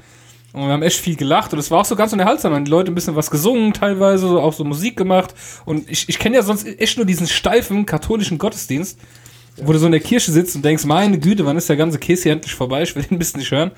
Und 0.53 0.61
wir 0.67 0.73
haben 0.73 0.83
echt 0.83 0.99
viel 0.99 1.15
gelacht 1.15 1.51
und 1.53 1.59
es 1.59 1.71
war 1.71 1.81
auch 1.81 1.85
so 1.85 1.95
ganz 1.95 2.13
unterhaltsam. 2.13 2.53
Haben 2.53 2.65
die 2.65 2.71
Leute 2.71 2.91
ein 2.91 2.95
bisschen 2.95 3.15
was 3.15 3.31
gesungen, 3.31 3.73
teilweise 3.73 4.27
so 4.27 4.39
auch 4.39 4.53
so 4.53 4.63
Musik 4.63 4.95
gemacht. 4.95 5.33
Und 5.65 5.89
ich, 5.89 6.07
ich 6.09 6.19
kenne 6.19 6.35
ja 6.35 6.43
sonst 6.43 6.67
echt 6.79 6.97
nur 6.97 7.07
diesen 7.07 7.25
steifen 7.25 7.87
katholischen 7.87 8.37
Gottesdienst, 8.37 8.99
wo 9.63 9.73
du 9.73 9.79
so 9.79 9.87
in 9.87 9.91
der 9.91 10.01
Kirche 10.01 10.31
sitzt 10.31 10.55
und 10.55 10.63
denkst, 10.63 10.85
meine 10.85 11.17
Güte, 11.19 11.45
wann 11.45 11.57
ist 11.57 11.69
der 11.69 11.75
ganze 11.77 11.97
Käse 11.97 12.23
hier 12.23 12.31
endlich 12.33 12.53
vorbei? 12.53 12.83
Ich 12.83 12.95
will 12.95 13.01
den 13.01 13.15
ein 13.15 13.19
bisschen 13.19 13.39
nicht 13.39 13.51
hören. 13.51 13.71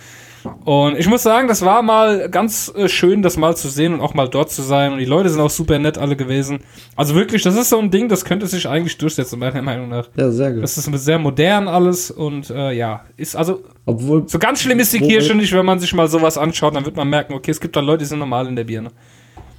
Und 0.63 0.97
ich 0.97 1.07
muss 1.07 1.23
sagen, 1.23 1.47
das 1.47 1.63
war 1.63 1.81
mal 1.81 2.29
ganz 2.29 2.71
äh, 2.75 2.87
schön, 2.87 3.21
das 3.21 3.37
mal 3.37 3.55
zu 3.55 3.67
sehen 3.67 3.93
und 3.93 4.01
auch 4.01 4.13
mal 4.13 4.27
dort 4.27 4.51
zu 4.51 4.61
sein. 4.61 4.93
Und 4.93 4.99
die 4.99 5.05
Leute 5.05 5.29
sind 5.29 5.41
auch 5.41 5.49
super 5.49 5.77
nett 5.79 5.97
alle 5.97 6.15
gewesen. 6.15 6.59
Also 6.95 7.15
wirklich, 7.15 7.43
das 7.43 7.55
ist 7.55 7.69
so 7.69 7.79
ein 7.79 7.91
Ding, 7.91 8.09
das 8.09 8.25
könnte 8.25 8.47
sich 8.47 8.67
eigentlich 8.67 8.97
durchsetzen, 8.97 9.39
meiner 9.39 9.61
Meinung 9.61 9.89
nach. 9.89 10.07
Ja, 10.15 10.29
sehr 10.31 10.53
gut. 10.53 10.63
Das 10.63 10.77
ist 10.77 10.85
sehr 11.03 11.19
modern 11.19 11.67
alles 11.67 12.11
und 12.11 12.49
äh, 12.49 12.71
ja, 12.73 13.01
ist 13.17 13.35
also 13.35 13.61
Obwohl, 13.85 14.27
so 14.27 14.39
ganz 14.39 14.61
schlimm 14.61 14.79
ist 14.79 14.93
die 14.93 14.99
Kirche 14.99 15.35
nicht, 15.35 15.53
wenn 15.53 15.65
man 15.65 15.79
sich 15.79 15.93
mal 15.93 16.07
sowas 16.07 16.37
anschaut, 16.37 16.75
dann 16.75 16.85
wird 16.85 16.95
man 16.95 17.09
merken, 17.09 17.33
okay, 17.33 17.51
es 17.51 17.59
gibt 17.59 17.75
da 17.75 17.79
Leute, 17.79 17.99
die 17.99 18.05
sind 18.05 18.19
normal 18.19 18.47
in 18.47 18.55
der 18.55 18.63
Birne. 18.63 18.89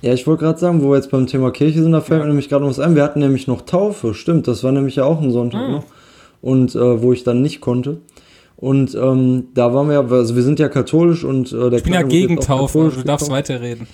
ja, 0.02 0.12
ich 0.12 0.26
wollte 0.26 0.44
gerade 0.44 0.58
sagen, 0.58 0.82
wo 0.82 0.90
wir 0.90 0.96
jetzt 0.96 1.10
beim 1.10 1.26
Thema 1.26 1.50
Kirche 1.50 1.82
sind, 1.82 1.92
da 1.92 2.00
fällt 2.00 2.22
mir 2.22 2.28
nämlich 2.28 2.48
gerade 2.48 2.62
noch 2.64 2.70
was 2.70 2.80
ein. 2.80 2.94
Wir 2.94 3.02
hatten 3.02 3.20
nämlich 3.20 3.46
noch 3.46 3.62
Taufe, 3.62 4.14
stimmt, 4.14 4.46
das 4.48 4.62
war 4.64 4.72
nämlich 4.72 4.96
ja 4.96 5.04
auch 5.04 5.20
ein 5.20 5.30
Sonntag 5.32 5.60
Ah. 5.62 5.68
noch. 5.68 5.84
Und 6.42 6.74
äh, 6.76 7.02
wo 7.02 7.12
ich 7.12 7.24
dann 7.24 7.42
nicht 7.42 7.60
konnte. 7.60 7.98
Und 8.56 8.94
ähm, 8.94 9.48
da 9.54 9.74
waren 9.74 9.88
wir 9.88 9.94
ja, 9.94 10.00
also 10.08 10.34
wir 10.34 10.42
sind 10.42 10.58
ja 10.58 10.68
katholisch 10.68 11.24
und 11.24 11.52
äh, 11.52 11.70
der 11.70 11.74
Ich 11.74 11.84
bin 11.84 11.92
ja 11.92 12.02
gegen 12.02 12.38
Taufe, 12.38 12.78
also 12.80 13.00
du 13.00 13.04
darfst 13.04 13.26
getauft. 13.26 13.30
weiterreden. 13.50 13.86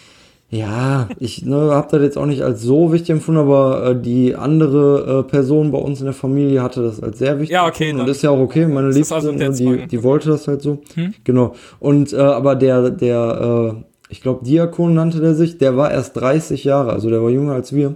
Ja, 0.50 1.08
ich 1.18 1.46
ne, 1.46 1.70
habe 1.70 1.88
das 1.90 2.02
jetzt 2.02 2.18
auch 2.18 2.26
nicht 2.26 2.42
als 2.42 2.60
so 2.60 2.92
wichtig 2.92 3.08
empfunden, 3.08 3.40
aber 3.40 3.86
äh, 3.86 4.00
die 4.00 4.34
andere 4.34 5.20
äh, 5.20 5.30
Person 5.30 5.72
bei 5.72 5.78
uns 5.78 6.00
in 6.00 6.04
der 6.04 6.14
Familie 6.14 6.62
hatte 6.62 6.82
das 6.82 7.02
als 7.02 7.18
sehr 7.18 7.38
wichtig. 7.40 7.54
Ja, 7.54 7.66
okay, 7.66 7.90
Und 7.90 8.00
das 8.06 8.18
ist 8.18 8.22
ja 8.22 8.30
auch 8.30 8.38
okay. 8.38 8.66
Meine 8.66 8.90
Liebste, 8.90 9.14
also 9.14 9.32
ne, 9.32 9.50
die, 9.50 9.86
die 9.86 10.02
wollte 10.02 10.28
das 10.28 10.46
halt 10.46 10.60
so. 10.60 10.82
Hm? 10.94 11.14
Genau. 11.24 11.54
Und 11.80 12.12
äh, 12.12 12.18
aber 12.18 12.54
der, 12.54 12.90
der, 12.90 13.72
äh, 13.74 13.82
ich 14.10 14.20
glaube, 14.20 14.44
Diakon 14.44 14.92
nannte 14.92 15.20
der 15.20 15.34
sich, 15.34 15.56
der 15.56 15.78
war 15.78 15.90
erst 15.90 16.18
30 16.18 16.64
Jahre, 16.64 16.92
also 16.92 17.08
der 17.08 17.22
war 17.22 17.30
jünger 17.30 17.54
als 17.54 17.74
wir. 17.74 17.94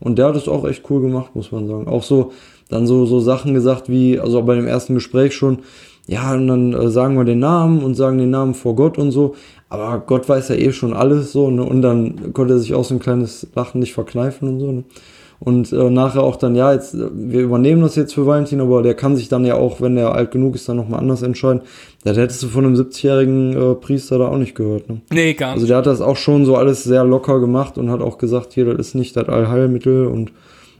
Und 0.00 0.18
der 0.18 0.28
hat 0.28 0.36
es 0.36 0.48
auch 0.48 0.66
echt 0.66 0.88
cool 0.88 1.02
gemacht, 1.02 1.36
muss 1.36 1.52
man 1.52 1.68
sagen. 1.68 1.88
Auch 1.88 2.04
so, 2.04 2.32
dann 2.70 2.86
so, 2.86 3.04
so 3.04 3.20
Sachen 3.20 3.52
gesagt 3.52 3.90
wie, 3.90 4.18
also 4.18 4.42
bei 4.42 4.54
dem 4.54 4.66
ersten 4.66 4.94
Gespräch 4.94 5.34
schon, 5.34 5.58
ja, 6.08 6.34
und 6.34 6.48
dann 6.48 6.72
äh, 6.72 6.88
sagen 6.90 7.16
wir 7.16 7.24
den 7.24 7.38
Namen 7.38 7.82
und 7.84 7.94
sagen 7.94 8.18
den 8.18 8.30
Namen 8.30 8.54
vor 8.54 8.74
Gott 8.74 8.98
und 8.98 9.12
so. 9.12 9.34
Aber 9.68 10.02
Gott 10.06 10.26
weiß 10.28 10.48
ja 10.48 10.54
eh 10.56 10.72
schon 10.72 10.94
alles 10.94 11.30
so, 11.32 11.50
ne? 11.50 11.62
Und 11.62 11.82
dann 11.82 12.32
konnte 12.32 12.54
er 12.54 12.58
sich 12.58 12.74
auch 12.74 12.84
so 12.84 12.94
ein 12.94 13.00
kleines 13.00 13.46
Lachen 13.54 13.78
nicht 13.80 13.92
verkneifen 13.92 14.48
und 14.48 14.60
so, 14.60 14.72
ne? 14.72 14.84
Und 15.40 15.72
äh, 15.72 15.88
nachher 15.90 16.24
auch 16.24 16.34
dann, 16.34 16.56
ja, 16.56 16.72
jetzt, 16.72 16.94
äh, 16.94 17.10
wir 17.12 17.42
übernehmen 17.42 17.82
das 17.82 17.94
jetzt 17.94 18.14
für 18.14 18.26
Valentin, 18.26 18.60
aber 18.60 18.82
der 18.82 18.94
kann 18.94 19.14
sich 19.14 19.28
dann 19.28 19.44
ja 19.44 19.54
auch, 19.54 19.80
wenn 19.80 19.94
der 19.94 20.12
alt 20.14 20.30
genug 20.32 20.54
ist, 20.56 20.68
dann 20.68 20.78
nochmal 20.78 20.98
anders 20.98 21.22
entscheiden. 21.22 21.60
Das 22.02 22.16
hättest 22.16 22.42
du 22.42 22.48
von 22.48 22.64
einem 22.64 22.74
70-jährigen 22.74 23.52
äh, 23.52 23.74
Priester 23.76 24.18
da 24.18 24.28
auch 24.28 24.38
nicht 24.38 24.54
gehört, 24.56 24.88
ne? 24.88 25.00
Nee, 25.12 25.34
gar 25.34 25.50
Also 25.50 25.60
nicht. 25.60 25.70
der 25.70 25.76
hat 25.76 25.86
das 25.86 26.00
auch 26.00 26.16
schon 26.16 26.44
so 26.46 26.56
alles 26.56 26.82
sehr 26.82 27.04
locker 27.04 27.38
gemacht 27.38 27.76
und 27.78 27.90
hat 27.90 28.00
auch 28.00 28.16
gesagt, 28.18 28.54
hier, 28.54 28.64
das 28.64 28.78
ist 28.88 28.94
nicht 28.94 29.14
das 29.16 29.28
Allheilmittel 29.28 30.06
und 30.06 30.32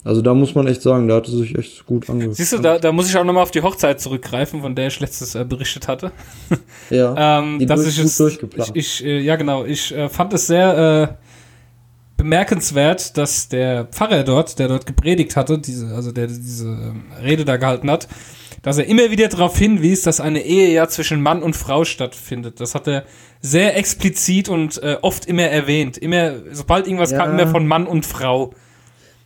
also 0.04 0.22
da 0.22 0.32
muss 0.34 0.54
man 0.54 0.66
echt 0.66 0.82
sagen, 0.82 1.06
der 1.08 1.16
hatte 1.18 1.30
sich 1.30 1.56
echt 1.56 1.84
gut 1.86 2.08
angehört. 2.08 2.36
Siehst 2.36 2.52
du, 2.52 2.58
da, 2.58 2.78
da 2.78 2.92
muss 2.92 3.08
ich 3.08 3.16
auch 3.16 3.24
nochmal 3.24 3.42
auf 3.42 3.50
die 3.50 3.62
Hochzeit 3.62 4.00
zurückgreifen, 4.00 4.60
von 4.62 4.74
der 4.74 4.86
ich 4.88 5.00
letztes 5.00 5.34
äh, 5.34 5.44
berichtet 5.44 5.88
hatte. 5.88 6.12
Ja, 6.90 7.14
Ähm, 7.40 7.58
die 7.58 7.66
dass 7.66 7.82
durch, 7.82 7.96
gut 7.96 8.04
es, 8.06 8.16
durchgeplant. 8.16 8.70
ich, 8.74 9.00
ich 9.00 9.04
äh, 9.04 9.18
ja 9.20 9.36
genau, 9.36 9.64
ich 9.64 9.94
äh, 9.94 10.08
fand 10.08 10.32
es 10.32 10.46
sehr 10.46 11.18
äh, 11.18 11.24
bemerkenswert, 12.16 13.16
dass 13.16 13.48
der 13.48 13.84
Pfarrer 13.86 14.24
dort, 14.24 14.58
der 14.58 14.68
dort 14.68 14.86
gepredigt 14.86 15.36
hatte, 15.36 15.58
diese, 15.58 15.94
also 15.94 16.12
der 16.12 16.26
diese 16.26 16.66
ähm, 16.68 17.04
Rede 17.22 17.44
da 17.44 17.56
gehalten 17.58 17.90
hat, 17.90 18.08
dass 18.62 18.78
er 18.78 18.86
immer 18.86 19.10
wieder 19.10 19.28
darauf 19.28 19.56
hinwies, 19.56 20.02
dass 20.02 20.20
eine 20.20 20.40
Ehe 20.44 20.72
ja 20.72 20.88
zwischen 20.88 21.22
Mann 21.22 21.42
und 21.42 21.54
Frau 21.54 21.84
stattfindet. 21.84 22.60
Das 22.60 22.74
hat 22.74 22.88
er 22.88 23.04
sehr 23.40 23.76
explizit 23.76 24.48
und 24.48 24.82
äh, 24.82 24.96
oft 25.00 25.26
immer 25.26 25.44
erwähnt. 25.44 25.96
Immer, 25.96 26.32
sobald 26.52 26.86
irgendwas 26.86 27.12
Ja. 27.12 27.18
kam, 27.18 27.38
immer 27.38 27.46
von 27.48 27.66
Mann 27.68 27.86
und 27.86 28.04
Frau. 28.04 28.52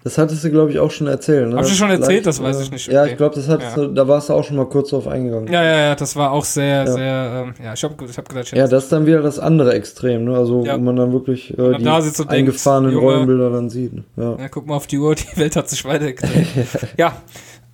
Das 0.05 0.19
hattest 0.19 0.43
du, 0.43 0.51
glaube 0.51 0.71
ich, 0.73 0.81
auch 0.81 0.91
schon 0.91 1.07
erzählt. 1.07 1.49
Ne? 1.49 1.55
Ich 1.55 1.69
Das 1.69 1.77
schon 1.77 1.89
erzählt? 1.91 2.07
vielleicht, 2.09 2.27
Das 2.27 2.43
weiß 2.43 2.59
äh, 2.59 2.63
ich 2.65 2.71
nicht. 2.73 2.87
Ja, 2.89 3.03
Okay. 3.03 3.13
ich 3.13 3.17
glaube, 3.19 3.35
das 3.37 3.49
hattest 3.49 3.77
Ja. 3.77 3.83
du, 3.85 3.89
da 3.95 4.09
warst 4.09 4.29
du 4.29 4.33
auch 4.33 4.43
schon 4.43 4.57
mal 4.57 4.67
kurz 4.69 4.91
drauf 4.91 5.07
eingegangen. 5.07 5.53
Ja, 5.53 5.63
ja, 5.63 5.77
ja, 5.79 5.95
das 5.95 6.17
war 6.17 6.33
auch 6.33 6.45
sehr, 6.45 6.85
Ja. 6.85 6.87
sehr, 6.93 7.45
ähm, 7.47 7.55
ja, 7.65 7.73
ich 7.73 7.85
habe 7.85 7.95
ich 8.05 8.19
hab 8.19 8.29
gedacht, 8.29 8.47
ich 8.51 8.59
Ja, 8.59 8.67
das 8.67 8.85
ist 8.85 8.93
dann 8.93 9.07
wieder 9.07 9.23
das 9.23 9.39
andere 9.39 9.75
Extrem, 9.75 10.25
ne? 10.25 10.37
Also 10.37 10.65
Ja. 10.65 10.75
wo 10.77 10.81
man 10.81 10.97
dann 10.97 11.13
wirklich 11.13 11.57
äh, 11.57 11.77
die 11.79 11.85
da 11.85 12.01
eingefahrenen 12.27 12.91
Junge, 12.93 13.05
Rollenbilder 13.05 13.51
dann 13.51 13.71
sieht. 13.71 13.95
Ne? 13.95 14.03
Ja. 14.17 14.37
Ja, 14.39 14.49
guck 14.49 14.67
mal 14.67 14.75
auf 14.75 14.89
die 14.89 14.99
Uhr, 14.99 15.15
die 15.15 15.37
Welt 15.37 15.55
hat 15.55 15.69
sich 15.71 15.85
weitergedreht. 15.85 16.47
ja, 16.97 17.13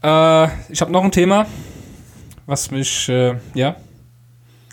äh, 0.02 0.48
ich 0.68 0.80
habe 0.82 0.92
noch 0.92 1.04
ein 1.04 1.12
Thema, 1.12 1.46
was 2.44 2.70
mich, 2.70 3.08
äh, 3.08 3.36
ja, 3.54 3.76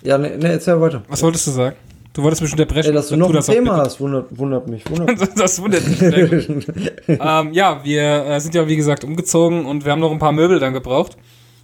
Ja, 0.03 0.17
ne, 0.17 0.37
ne, 0.37 0.51
erzähl 0.51 0.79
weiter. 0.81 1.03
was 1.07 1.23
wolltest 1.23 1.47
du 1.47 1.51
sagen? 1.51 1.75
Du 2.15 2.23
wolltest 2.23 2.41
mich 2.41 2.51
unterbrechen. 2.53 2.87
Ey, 2.87 2.93
dass 2.93 3.09
du 3.09 3.17
noch 3.17 3.29
tu 3.29 3.37
ein 3.37 3.43
Thema 3.43 3.75
hast, 3.75 3.99
wundert, 3.99 4.27
wundert 4.37 4.69
mich. 4.69 4.89
Wundert 4.89 5.19
das 5.37 5.61
wundert 5.61 5.85
mich. 5.85 6.01
ähm, 7.09 7.51
ja, 7.51 7.83
wir 7.83 8.25
äh, 8.25 8.39
sind 8.39 8.55
ja 8.55 8.65
wie 8.69 8.77
gesagt 8.77 9.03
umgezogen 9.03 9.65
und 9.65 9.83
wir 9.83 9.91
haben 9.91 9.99
noch 9.99 10.13
ein 10.13 10.19
paar 10.19 10.31
Möbel 10.31 10.59
dann 10.59 10.71
gebraucht. 10.71 11.17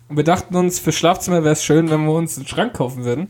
Und 0.10 0.18
wir 0.18 0.26
dachten 0.26 0.54
uns, 0.58 0.78
für 0.78 0.92
Schlafzimmer 0.92 1.46
wäre 1.46 1.54
es 1.54 1.64
schön, 1.64 1.90
wenn 1.90 2.04
wir 2.04 2.12
uns 2.12 2.36
einen 2.36 2.48
Schrank 2.48 2.74
kaufen 2.74 3.06
würden. 3.06 3.30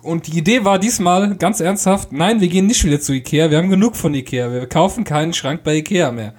Und 0.00 0.26
die 0.26 0.38
Idee 0.38 0.64
war 0.64 0.78
diesmal 0.78 1.36
ganz 1.36 1.60
ernsthaft, 1.60 2.12
nein, 2.12 2.40
wir 2.40 2.48
gehen 2.48 2.66
nicht 2.66 2.82
wieder 2.86 2.98
zu 2.98 3.12
Ikea, 3.12 3.50
wir 3.50 3.58
haben 3.58 3.68
genug 3.68 3.94
von 3.94 4.14
Ikea, 4.14 4.50
wir 4.50 4.66
kaufen 4.68 5.04
keinen 5.04 5.34
Schrank 5.34 5.64
bei 5.64 5.74
Ikea 5.74 6.12
mehr. 6.12 6.32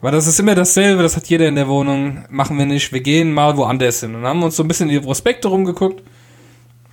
Weil 0.00 0.12
das 0.12 0.26
ist 0.26 0.40
immer 0.40 0.54
dasselbe, 0.54 1.02
das 1.02 1.14
hat 1.14 1.26
jeder 1.26 1.46
in 1.46 1.56
der 1.56 1.68
Wohnung, 1.68 2.24
machen 2.30 2.56
wir 2.56 2.64
nicht, 2.64 2.90
wir 2.90 3.02
gehen 3.02 3.34
mal 3.34 3.54
woanders 3.58 4.00
hin. 4.00 4.14
Und 4.14 4.24
haben 4.24 4.42
uns 4.42 4.56
so 4.56 4.64
ein 4.64 4.68
bisschen 4.68 4.88
in 4.88 4.98
die 4.98 5.04
Prospekte 5.04 5.48
rumgeguckt 5.48 6.02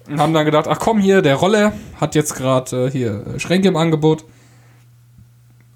und 0.09 0.19
haben 0.19 0.33
dann 0.33 0.45
gedacht, 0.45 0.67
ach 0.67 0.79
komm 0.79 0.99
hier, 0.99 1.21
der 1.21 1.35
Roller 1.35 1.73
hat 1.99 2.15
jetzt 2.15 2.35
gerade 2.35 2.87
äh, 2.87 2.91
hier 2.91 3.25
äh, 3.35 3.39
Schränke 3.39 3.67
im 3.67 3.75
Angebot. 3.75 4.25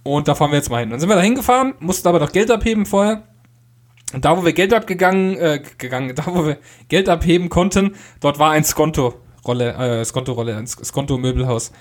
Und 0.03 0.27
da 0.27 0.35
fahren 0.35 0.51
wir 0.51 0.57
jetzt 0.57 0.69
mal 0.69 0.79
hin. 0.79 0.89
Dann 0.89 0.99
sind 0.99 1.09
wir 1.09 1.15
da 1.15 1.21
hingefahren, 1.21 1.75
mussten 1.79 2.07
aber 2.07 2.19
noch 2.19 2.31
Geld 2.31 2.51
abheben 2.51 2.85
vorher. 2.85 3.23
Und 4.13 4.25
da, 4.25 4.37
wo 4.37 4.43
wir 4.45 4.53
Geld 4.53 4.73
abgegangen, 4.73 5.37
äh, 5.37 5.61
gegangen, 5.77 6.13
da, 6.15 6.25
wo 6.27 6.45
wir 6.45 6.57
Geld 6.89 7.09
abheben 7.09 7.49
konnten, 7.49 7.95
dort 8.19 8.39
war 8.39 8.51
ein 8.51 8.63
Skonto-Rolle, 8.63 9.73
äh, 10.01 10.05
Skonto-Rolle, 10.05 10.57
ein 10.57 10.67
Skonto-Möbelhaus. 10.67 11.71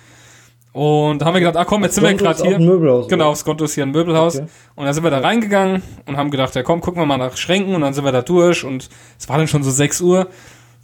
Und 0.73 1.19
da 1.21 1.27
haben 1.27 1.35
wir 1.35 1.41
gedacht, 1.41 1.57
ah 1.59 1.67
komm, 1.67 1.83
jetzt 1.83 1.97
sind 1.97 2.05
wir 2.05 2.15
gerade 2.15 2.43
hier. 2.43 2.57
ein 2.57 2.65
Möbelhaus, 2.65 3.07
Genau, 3.07 3.29
oder? 3.29 3.37
Skonto 3.37 3.65
ist 3.65 3.75
hier 3.75 3.85
ein 3.85 3.91
Möbelhaus. 3.91 4.37
Okay. 4.37 4.47
Und 4.75 4.87
da 4.87 4.93
sind 4.95 5.05
wir 5.05 5.11
da 5.11 5.19
reingegangen 5.19 5.83
und 6.07 6.17
haben 6.17 6.31
gedacht, 6.31 6.55
ja 6.55 6.63
komm, 6.63 6.81
gucken 6.81 7.03
wir 7.03 7.07
mal 7.07 7.19
nach 7.19 7.37
Schränken. 7.37 7.75
Und 7.75 7.83
dann 7.83 7.93
sind 7.93 8.05
wir 8.05 8.13
da 8.13 8.23
durch 8.23 8.65
und 8.65 8.89
es 9.19 9.29
war 9.29 9.37
dann 9.37 9.49
schon 9.49 9.63
so 9.63 9.71
6 9.71 10.01
Uhr. 10.01 10.29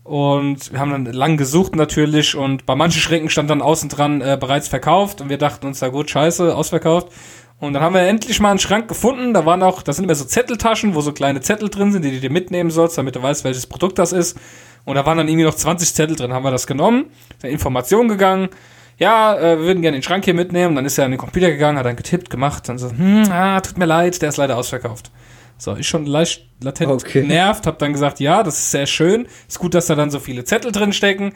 Und 0.08 0.72
wir 0.72 0.78
haben 0.80 0.90
dann 0.90 1.04
lang 1.04 1.36
gesucht 1.36 1.76
natürlich 1.76 2.34
und 2.34 2.64
bei 2.64 2.74
manchen 2.74 3.02
Schränken 3.02 3.28
stand 3.28 3.50
dann 3.50 3.60
außen 3.60 3.90
dran 3.90 4.22
äh, 4.22 4.38
bereits 4.40 4.66
verkauft 4.66 5.20
und 5.20 5.28
wir 5.28 5.36
dachten 5.36 5.66
uns, 5.66 5.82
na 5.82 5.88
gut, 5.88 6.08
scheiße, 6.08 6.56
ausverkauft. 6.56 7.12
Und 7.60 7.74
dann 7.74 7.82
haben 7.82 7.94
wir 7.94 8.00
endlich 8.00 8.40
mal 8.40 8.48
einen 8.48 8.58
Schrank 8.58 8.88
gefunden. 8.88 9.34
Da 9.34 9.44
waren 9.44 9.62
auch, 9.62 9.82
da 9.82 9.92
sind 9.92 10.04
immer 10.04 10.14
so 10.14 10.24
Zetteltaschen, 10.24 10.94
wo 10.94 11.02
so 11.02 11.12
kleine 11.12 11.42
Zettel 11.42 11.68
drin 11.68 11.92
sind, 11.92 12.06
die 12.06 12.10
du 12.10 12.20
dir 12.20 12.30
mitnehmen 12.30 12.70
sollst, 12.70 12.96
damit 12.96 13.16
du 13.16 13.22
weißt, 13.22 13.44
welches 13.44 13.66
Produkt 13.66 13.98
das 13.98 14.14
ist. 14.14 14.38
Und 14.86 14.94
da 14.94 15.04
waren 15.04 15.18
dann 15.18 15.28
irgendwie 15.28 15.44
noch 15.44 15.54
20 15.54 15.94
Zettel 15.94 16.16
drin. 16.16 16.32
Haben 16.32 16.44
wir 16.44 16.52
das 16.52 16.66
genommen, 16.66 17.10
sind 17.38 17.50
in 17.50 17.56
Information 17.56 18.08
gegangen. 18.08 18.48
Ja, 18.96 19.36
äh, 19.36 19.58
wir 19.58 19.66
würden 19.66 19.82
gerne 19.82 19.98
den 19.98 20.02
Schrank 20.02 20.24
hier 20.24 20.32
mitnehmen. 20.32 20.74
Dann 20.74 20.86
ist 20.86 20.96
er 20.96 21.04
an 21.04 21.10
den 21.10 21.20
Computer 21.20 21.50
gegangen, 21.50 21.76
hat 21.76 21.84
dann 21.84 21.96
getippt, 21.96 22.30
gemacht. 22.30 22.66
Dann 22.66 22.78
so, 22.78 22.88
hm, 22.88 23.24
ah, 23.30 23.60
tut 23.60 23.76
mir 23.76 23.84
leid, 23.84 24.22
der 24.22 24.30
ist 24.30 24.38
leider 24.38 24.56
ausverkauft. 24.56 25.10
So, 25.58 25.76
ich 25.76 25.88
schon 25.88 26.06
leicht 26.06 26.46
latent 26.62 26.90
Okay. 26.90 27.22
genervt, 27.22 27.66
hab 27.66 27.78
dann 27.78 27.92
gesagt, 27.92 28.20
ja, 28.20 28.42
das 28.42 28.58
ist 28.58 28.70
sehr 28.70 28.86
schön. 28.86 29.26
Ist 29.48 29.58
gut, 29.58 29.74
dass 29.74 29.86
da 29.86 29.94
dann 29.96 30.10
so 30.10 30.20
viele 30.20 30.44
Zettel 30.44 30.72
drin 30.72 30.92
stecken. 30.92 31.32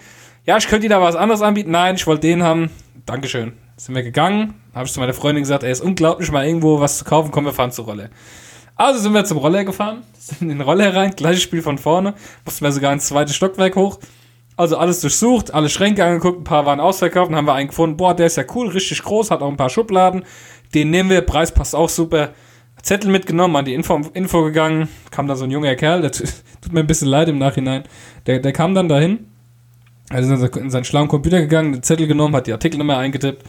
Ja, 0.46 0.56
ich 0.56 0.68
könnte 0.68 0.88
dir 0.88 0.94
da 0.94 1.00
was 1.02 1.16
anderes 1.16 1.42
anbieten. 1.42 1.72
Nein, 1.72 1.96
ich 1.96 2.06
wollte 2.06 2.26
den 2.26 2.42
haben. 2.42 2.70
Dankeschön. 3.04 3.52
Sind 3.76 3.94
wir 3.96 4.02
gegangen, 4.04 4.54
habe 4.74 4.86
ich 4.86 4.92
zu 4.92 5.00
meiner 5.00 5.12
Freundin 5.14 5.42
gesagt, 5.42 5.64
ey, 5.64 5.72
ist 5.72 5.80
unglaublich, 5.80 6.30
mal 6.30 6.46
irgendwo 6.46 6.78
was 6.78 6.98
zu 6.98 7.04
kaufen, 7.04 7.32
komm, 7.32 7.44
wir 7.46 7.52
fahren 7.52 7.72
zur 7.72 7.86
Rolle. 7.86 8.10
Also 8.76 9.00
sind 9.00 9.12
wir 9.12 9.24
zum 9.24 9.38
Roller 9.38 9.64
gefahren, 9.64 10.02
sind 10.18 10.42
in 10.42 10.48
den 10.50 10.60
Roller 10.60 10.94
rein, 10.94 11.10
gleiches 11.16 11.42
Spiel 11.42 11.62
von 11.62 11.78
vorne, 11.78 12.14
mussten 12.44 12.64
wir 12.64 12.70
sogar 12.70 12.92
ins 12.92 13.06
zweite 13.06 13.32
Stockwerk 13.32 13.74
hoch. 13.74 13.98
Also 14.56 14.76
alles 14.76 15.00
durchsucht, 15.00 15.52
alle 15.52 15.68
Schränke 15.68 16.04
angeguckt, 16.04 16.40
ein 16.40 16.44
paar 16.44 16.64
waren 16.66 16.78
ausverkauft 16.78 17.30
und 17.30 17.36
haben 17.36 17.46
wir 17.46 17.54
einen 17.54 17.68
gefunden, 17.68 17.96
boah, 17.96 18.14
der 18.14 18.26
ist 18.26 18.36
ja 18.36 18.44
cool, 18.54 18.68
richtig 18.68 19.02
groß, 19.02 19.30
hat 19.32 19.42
auch 19.42 19.48
ein 19.48 19.56
paar 19.56 19.70
Schubladen. 19.70 20.24
Den 20.74 20.90
nehmen 20.90 21.10
wir, 21.10 21.22
Preis 21.22 21.52
passt 21.52 21.74
auch 21.74 21.88
super. 21.88 22.30
Zettel 22.82 23.10
mitgenommen, 23.10 23.54
an 23.56 23.64
die 23.64 23.74
Info, 23.74 24.00
Info 24.12 24.42
gegangen, 24.42 24.88
kam 25.10 25.28
da 25.28 25.36
so 25.36 25.44
ein 25.44 25.50
junger 25.50 25.74
Kerl, 25.76 26.02
der 26.02 26.12
tut 26.12 26.32
mir 26.72 26.80
ein 26.80 26.86
bisschen 26.86 27.08
leid 27.08 27.28
im 27.28 27.38
Nachhinein. 27.38 27.84
Der, 28.26 28.40
der 28.40 28.52
kam 28.52 28.74
dann 28.74 28.88
dahin, 28.88 29.26
also 30.10 30.34
ist 30.34 30.56
in 30.56 30.70
seinen 30.70 30.84
schlauen 30.84 31.08
Computer 31.08 31.40
gegangen, 31.40 31.72
den 31.72 31.82
Zettel 31.82 32.06
genommen, 32.06 32.34
hat 32.34 32.46
die 32.46 32.52
Artikelnummer 32.52 32.98
eingetippt. 32.98 33.44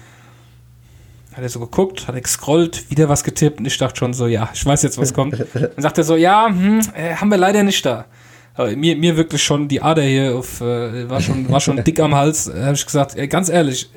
Hat 1.33 1.41
er 1.41 1.49
so 1.49 1.59
geguckt, 1.59 2.07
hat 2.07 2.13
er 2.13 2.21
gescrollt, 2.21 2.91
wieder 2.91 3.09
was 3.09 3.23
getippt 3.23 3.59
und 3.59 3.65
ich 3.65 3.77
dachte 3.77 3.97
schon 3.97 4.13
so, 4.13 4.27
ja, 4.27 4.49
ich 4.53 4.63
weiß 4.63 4.83
jetzt, 4.83 4.99
was 4.99 5.15
kommt. 5.15 5.43
Dann 5.53 5.71
sagt 5.77 5.97
er 5.97 6.03
so, 6.03 6.15
ja, 6.15 6.47
hm, 6.47 6.81
äh, 6.95 7.15
haben 7.15 7.29
wir 7.29 7.39
leider 7.39 7.63
nicht 7.63 7.83
da. 7.83 8.05
Aber 8.53 8.75
mir, 8.75 8.95
mir 8.95 9.17
wirklich 9.17 9.41
schon 9.41 9.67
die 9.67 9.81
Ader 9.81 10.03
hier 10.03 10.35
auf, 10.35 10.61
äh, 10.61 11.09
war 11.09 11.21
schon, 11.21 11.49
war 11.49 11.59
schon 11.59 11.77
dick 11.83 11.99
am 11.99 12.13
Hals. 12.13 12.45
Da 12.45 12.65
habe 12.65 12.75
ich 12.75 12.85
gesagt, 12.85 13.15
ey, 13.15 13.27
ganz 13.27 13.49
ehrlich, 13.49 13.89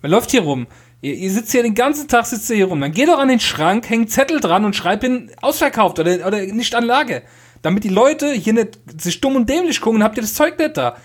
man 0.00 0.12
läuft 0.12 0.30
hier 0.30 0.42
rum. 0.42 0.68
Ihr, 1.02 1.14
ihr 1.14 1.30
sitzt 1.30 1.52
hier 1.52 1.62
den 1.62 1.74
ganzen 1.74 2.08
Tag, 2.08 2.26
sitzt 2.26 2.50
ihr 2.50 2.56
hier 2.56 2.66
rum. 2.66 2.80
Dann 2.80 2.92
geh 2.92 3.06
doch 3.06 3.18
an 3.18 3.28
den 3.28 3.40
Schrank, 3.40 3.88
häng 3.88 4.08
Zettel 4.08 4.40
dran 4.40 4.64
und 4.64 4.76
schreib 4.76 5.02
hin, 5.02 5.30
ausverkauft 5.40 5.98
oder, 5.98 6.26
oder 6.26 6.40
nicht 6.40 6.74
an 6.74 6.84
Lage. 6.84 7.22
Damit 7.62 7.84
die 7.84 7.88
Leute 7.88 8.32
hier 8.32 8.52
nicht 8.52 8.78
sich 9.00 9.20
dumm 9.20 9.36
und 9.36 9.48
dämlich 9.48 9.80
gucken, 9.80 10.02
habt 10.02 10.16
ihr 10.16 10.22
das 10.22 10.34
Zeug 10.34 10.58
nicht 10.58 10.76
da. 10.76 10.96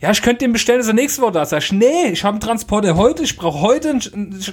Ja, 0.00 0.12
ich 0.12 0.22
könnte 0.22 0.44
den 0.44 0.52
bestellen, 0.52 0.78
dass 0.78 0.86
er 0.86 0.94
nächste 0.94 1.22
Woche 1.22 1.32
da 1.32 1.42
ist. 1.42 1.50
Sag 1.50 1.62
ich, 1.62 1.72
nee, 1.72 2.10
ich 2.12 2.22
habe 2.22 2.34
einen 2.34 2.40
Transporter 2.40 2.96
heute, 2.96 3.24
ich 3.24 3.36
brauche 3.36 3.60
heute 3.60 3.90
einen, 3.90 4.00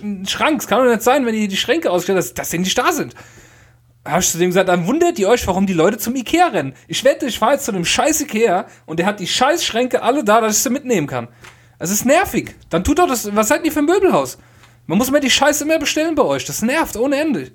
einen, 0.02 0.28
Schrank. 0.28 0.60
Es 0.60 0.68
kann 0.68 0.84
doch 0.84 0.92
nicht 0.92 1.04
sein, 1.04 1.26
wenn 1.26 1.36
ihr 1.36 1.48
die 1.48 1.58
Schränke 1.58 1.92
ausstellt, 1.92 2.18
dass, 2.18 2.34
dass 2.34 2.50
die 2.50 2.58
nicht 2.58 2.78
da 2.78 2.92
sind. 2.92 3.14
Habe 4.04 4.22
ich 4.22 4.30
zu 4.30 4.40
dem 4.40 4.50
gesagt, 4.50 4.70
dann 4.70 4.88
wundert 4.88 5.20
ihr 5.20 5.30
euch, 5.30 5.46
warum 5.48 5.68
die 5.68 5.74
Leute 5.74 5.98
zum 5.98 6.16
Ikea 6.16 6.48
rennen. 6.48 6.74
Ich 6.88 7.04
wette, 7.04 7.28
ich 7.28 7.38
fahre 7.38 7.54
jetzt 7.54 7.66
zu 7.66 7.72
einem 7.72 7.86
scheiß 7.86 8.22
Ikea 8.22 8.66
und 8.86 9.00
der 9.00 9.06
hat 9.06 9.20
die 9.20 9.28
scheiß 9.28 9.64
Schränke 9.64 10.02
alle 10.02 10.24
da, 10.24 10.42
dass 10.42 10.58
ich 10.58 10.64
sie 10.64 10.70
mitnehmen 10.72 11.08
kann. 11.08 11.28
Es 11.78 11.92
ist 11.92 12.06
nervig. 12.06 12.56
Dann 12.70 12.84
tut 12.84 13.00
doch 13.00 13.08
das, 13.08 13.36
was 13.36 13.48
seid 13.48 13.66
ihr 13.66 13.72
für 13.72 13.80
ein 13.80 13.86
Möbelhaus? 13.86 14.40
Man 14.88 14.98
muss 14.98 15.12
mir 15.12 15.20
die 15.20 15.30
Scheiße 15.30 15.66
mehr 15.66 15.80
bestellen 15.80 16.16
bei 16.16 16.24
euch. 16.24 16.46
Das 16.46 16.62
nervt 16.62 16.98
ohne 16.98 17.20
Ende. 17.20 17.52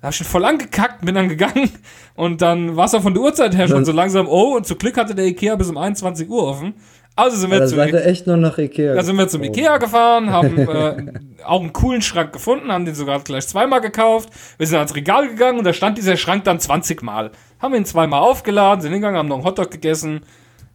Da 0.00 0.08
hab 0.08 0.10
ich 0.10 0.16
schon 0.18 0.26
voll 0.26 0.44
angekackt, 0.44 1.04
bin 1.04 1.14
dann 1.14 1.28
gegangen 1.28 1.70
und 2.14 2.42
dann 2.42 2.76
war 2.76 2.84
es 2.84 2.94
auch 2.94 3.02
von 3.02 3.14
der 3.14 3.22
Uhrzeit 3.22 3.56
her 3.56 3.66
schon 3.66 3.84
so 3.84 3.92
langsam, 3.92 4.28
oh, 4.28 4.56
und 4.56 4.66
zu 4.66 4.76
Glück 4.76 4.96
hatte 4.98 5.14
der 5.14 5.24
Ikea 5.24 5.56
bis 5.56 5.70
um 5.70 5.78
21 5.78 6.28
Uhr 6.28 6.44
offen. 6.44 6.74
Also 7.18 7.38
sind 7.38 7.50
wir 7.50 7.60
Da 7.60 7.66
zu 7.66 7.76
seid 7.76 7.94
echt 7.94 8.26
noch 8.26 8.36
nach 8.36 8.58
Ikea. 8.58 8.94
da 8.94 9.02
sind 9.02 9.16
wir 9.16 9.26
zum. 9.26 9.42
Ikea 9.42 9.78
gefahren, 9.78 10.30
haben 10.30 10.58
äh, 10.68 11.12
auch 11.44 11.62
einen 11.62 11.72
coolen 11.72 12.02
Schrank 12.02 12.34
gefunden, 12.34 12.70
haben 12.70 12.84
den 12.84 12.94
sogar 12.94 13.20
gleich 13.20 13.48
zweimal 13.48 13.80
gekauft. 13.80 14.28
Wir 14.58 14.66
sind 14.66 14.76
ans 14.76 14.94
Regal 14.94 15.26
gegangen 15.28 15.58
und 15.58 15.64
da 15.64 15.72
stand 15.72 15.96
dieser 15.96 16.18
Schrank 16.18 16.44
dann 16.44 16.60
20 16.60 17.02
Mal. 17.02 17.30
Haben 17.58 17.74
ihn 17.74 17.86
zweimal 17.86 18.20
aufgeladen, 18.20 18.82
sind 18.82 18.92
hingegangen, 18.92 19.18
haben 19.18 19.28
noch 19.28 19.36
einen 19.36 19.46
Hotdog 19.46 19.70
gegessen. 19.70 20.20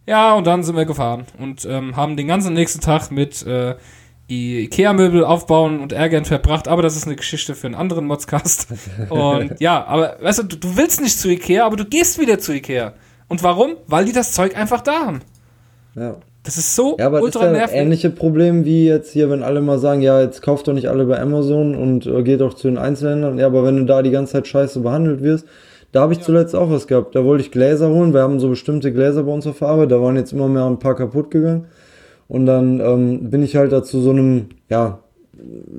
Ja, 0.04 0.34
und 0.34 0.44
dann 0.48 0.64
sind 0.64 0.74
wir 0.74 0.84
gefahren 0.84 1.26
und 1.38 1.64
ähm, 1.64 1.94
haben 1.94 2.16
den 2.16 2.26
ganzen 2.26 2.54
nächsten 2.54 2.80
Tag 2.80 3.12
mit 3.12 3.46
äh, 3.46 3.76
Ikea-Möbel 4.28 5.24
aufbauen 5.24 5.80
und 5.80 5.92
ärgern 5.92 6.24
verbracht, 6.24 6.68
aber 6.68 6.82
das 6.82 6.96
ist 6.96 7.06
eine 7.06 7.16
Geschichte 7.16 7.54
für 7.54 7.66
einen 7.66 7.74
anderen 7.74 8.06
Modscast. 8.06 8.68
Und 9.10 9.60
ja, 9.60 9.84
aber 9.84 10.16
weißt 10.20 10.38
du, 10.38 10.56
du, 10.56 10.76
willst 10.76 11.02
nicht 11.02 11.18
zu 11.18 11.28
Ikea, 11.28 11.66
aber 11.66 11.76
du 11.76 11.84
gehst 11.84 12.18
wieder 12.18 12.38
zu 12.38 12.52
Ikea. 12.52 12.94
Und 13.28 13.42
warum? 13.42 13.76
Weil 13.86 14.06
die 14.06 14.12
das 14.12 14.32
Zeug 14.32 14.56
einfach 14.56 14.80
da 14.80 15.06
haben. 15.06 15.20
Ja. 15.94 16.16
Das 16.44 16.56
ist 16.58 16.74
so 16.74 16.96
Ja, 16.98 17.06
aber 17.06 17.20
das 17.20 17.28
ist 17.28 17.36
ultra 17.36 17.46
ja 17.46 17.52
nervig. 17.52 17.76
ähnliche 17.76 18.10
Problem 18.10 18.64
wie 18.64 18.86
jetzt 18.86 19.12
hier, 19.12 19.30
wenn 19.30 19.42
alle 19.42 19.60
mal 19.60 19.78
sagen, 19.78 20.02
ja, 20.02 20.20
jetzt 20.20 20.42
kauft 20.42 20.66
doch 20.66 20.72
nicht 20.72 20.88
alle 20.88 21.04
bei 21.04 21.20
Amazon 21.20 21.74
und 21.76 22.06
äh, 22.06 22.22
geht 22.22 22.40
doch 22.40 22.54
zu 22.54 22.68
den 22.68 22.78
Einzelhändlern. 22.78 23.38
Ja, 23.38 23.46
aber 23.46 23.64
wenn 23.64 23.76
du 23.76 23.84
da 23.84 24.02
die 24.02 24.10
ganze 24.10 24.32
Zeit 24.32 24.48
scheiße 24.48 24.80
behandelt 24.80 25.22
wirst, 25.22 25.46
da 25.92 26.00
habe 26.00 26.14
ich 26.14 26.20
zuletzt 26.20 26.56
auch 26.56 26.70
was 26.70 26.86
gehabt. 26.86 27.14
Da 27.14 27.24
wollte 27.24 27.44
ich 27.44 27.50
Gläser 27.50 27.90
holen. 27.90 28.14
Wir 28.14 28.22
haben 28.22 28.40
so 28.40 28.48
bestimmte 28.48 28.92
Gläser 28.92 29.24
bei 29.24 29.32
uns 29.32 29.46
auf 29.46 29.58
der 29.58 29.68
Arbeit. 29.68 29.92
Da 29.92 30.00
waren 30.00 30.16
jetzt 30.16 30.32
immer 30.32 30.48
mehr 30.48 30.64
ein 30.64 30.78
paar 30.78 30.96
kaputt 30.96 31.30
gegangen. 31.30 31.66
Und 32.28 32.46
dann 32.46 32.80
ähm, 32.80 33.30
bin 33.30 33.42
ich 33.42 33.56
halt 33.56 33.72
da 33.72 33.82
zu 33.82 34.00
so 34.00 34.10
einem, 34.10 34.46
ja, 34.68 35.00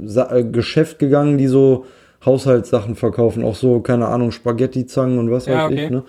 Sa 0.06 0.36
äh, 0.36 0.44
Geschäft 0.44 1.00
gegangen, 1.00 1.38
die 1.38 1.48
so 1.48 1.86
Haushaltssachen 2.26 2.96
verkaufen. 2.96 3.44
Auch 3.44 3.56
so, 3.56 3.80
keine 3.80 4.08
Ahnung, 4.08 4.32
Spaghetti-Zangen 4.32 5.18
und 5.20 5.32
was 5.32 5.46
Ja, 5.46 5.66
weiß 5.66 5.72
okay. 5.72 5.86
ich, 5.86 5.90
ne? 5.90 6.04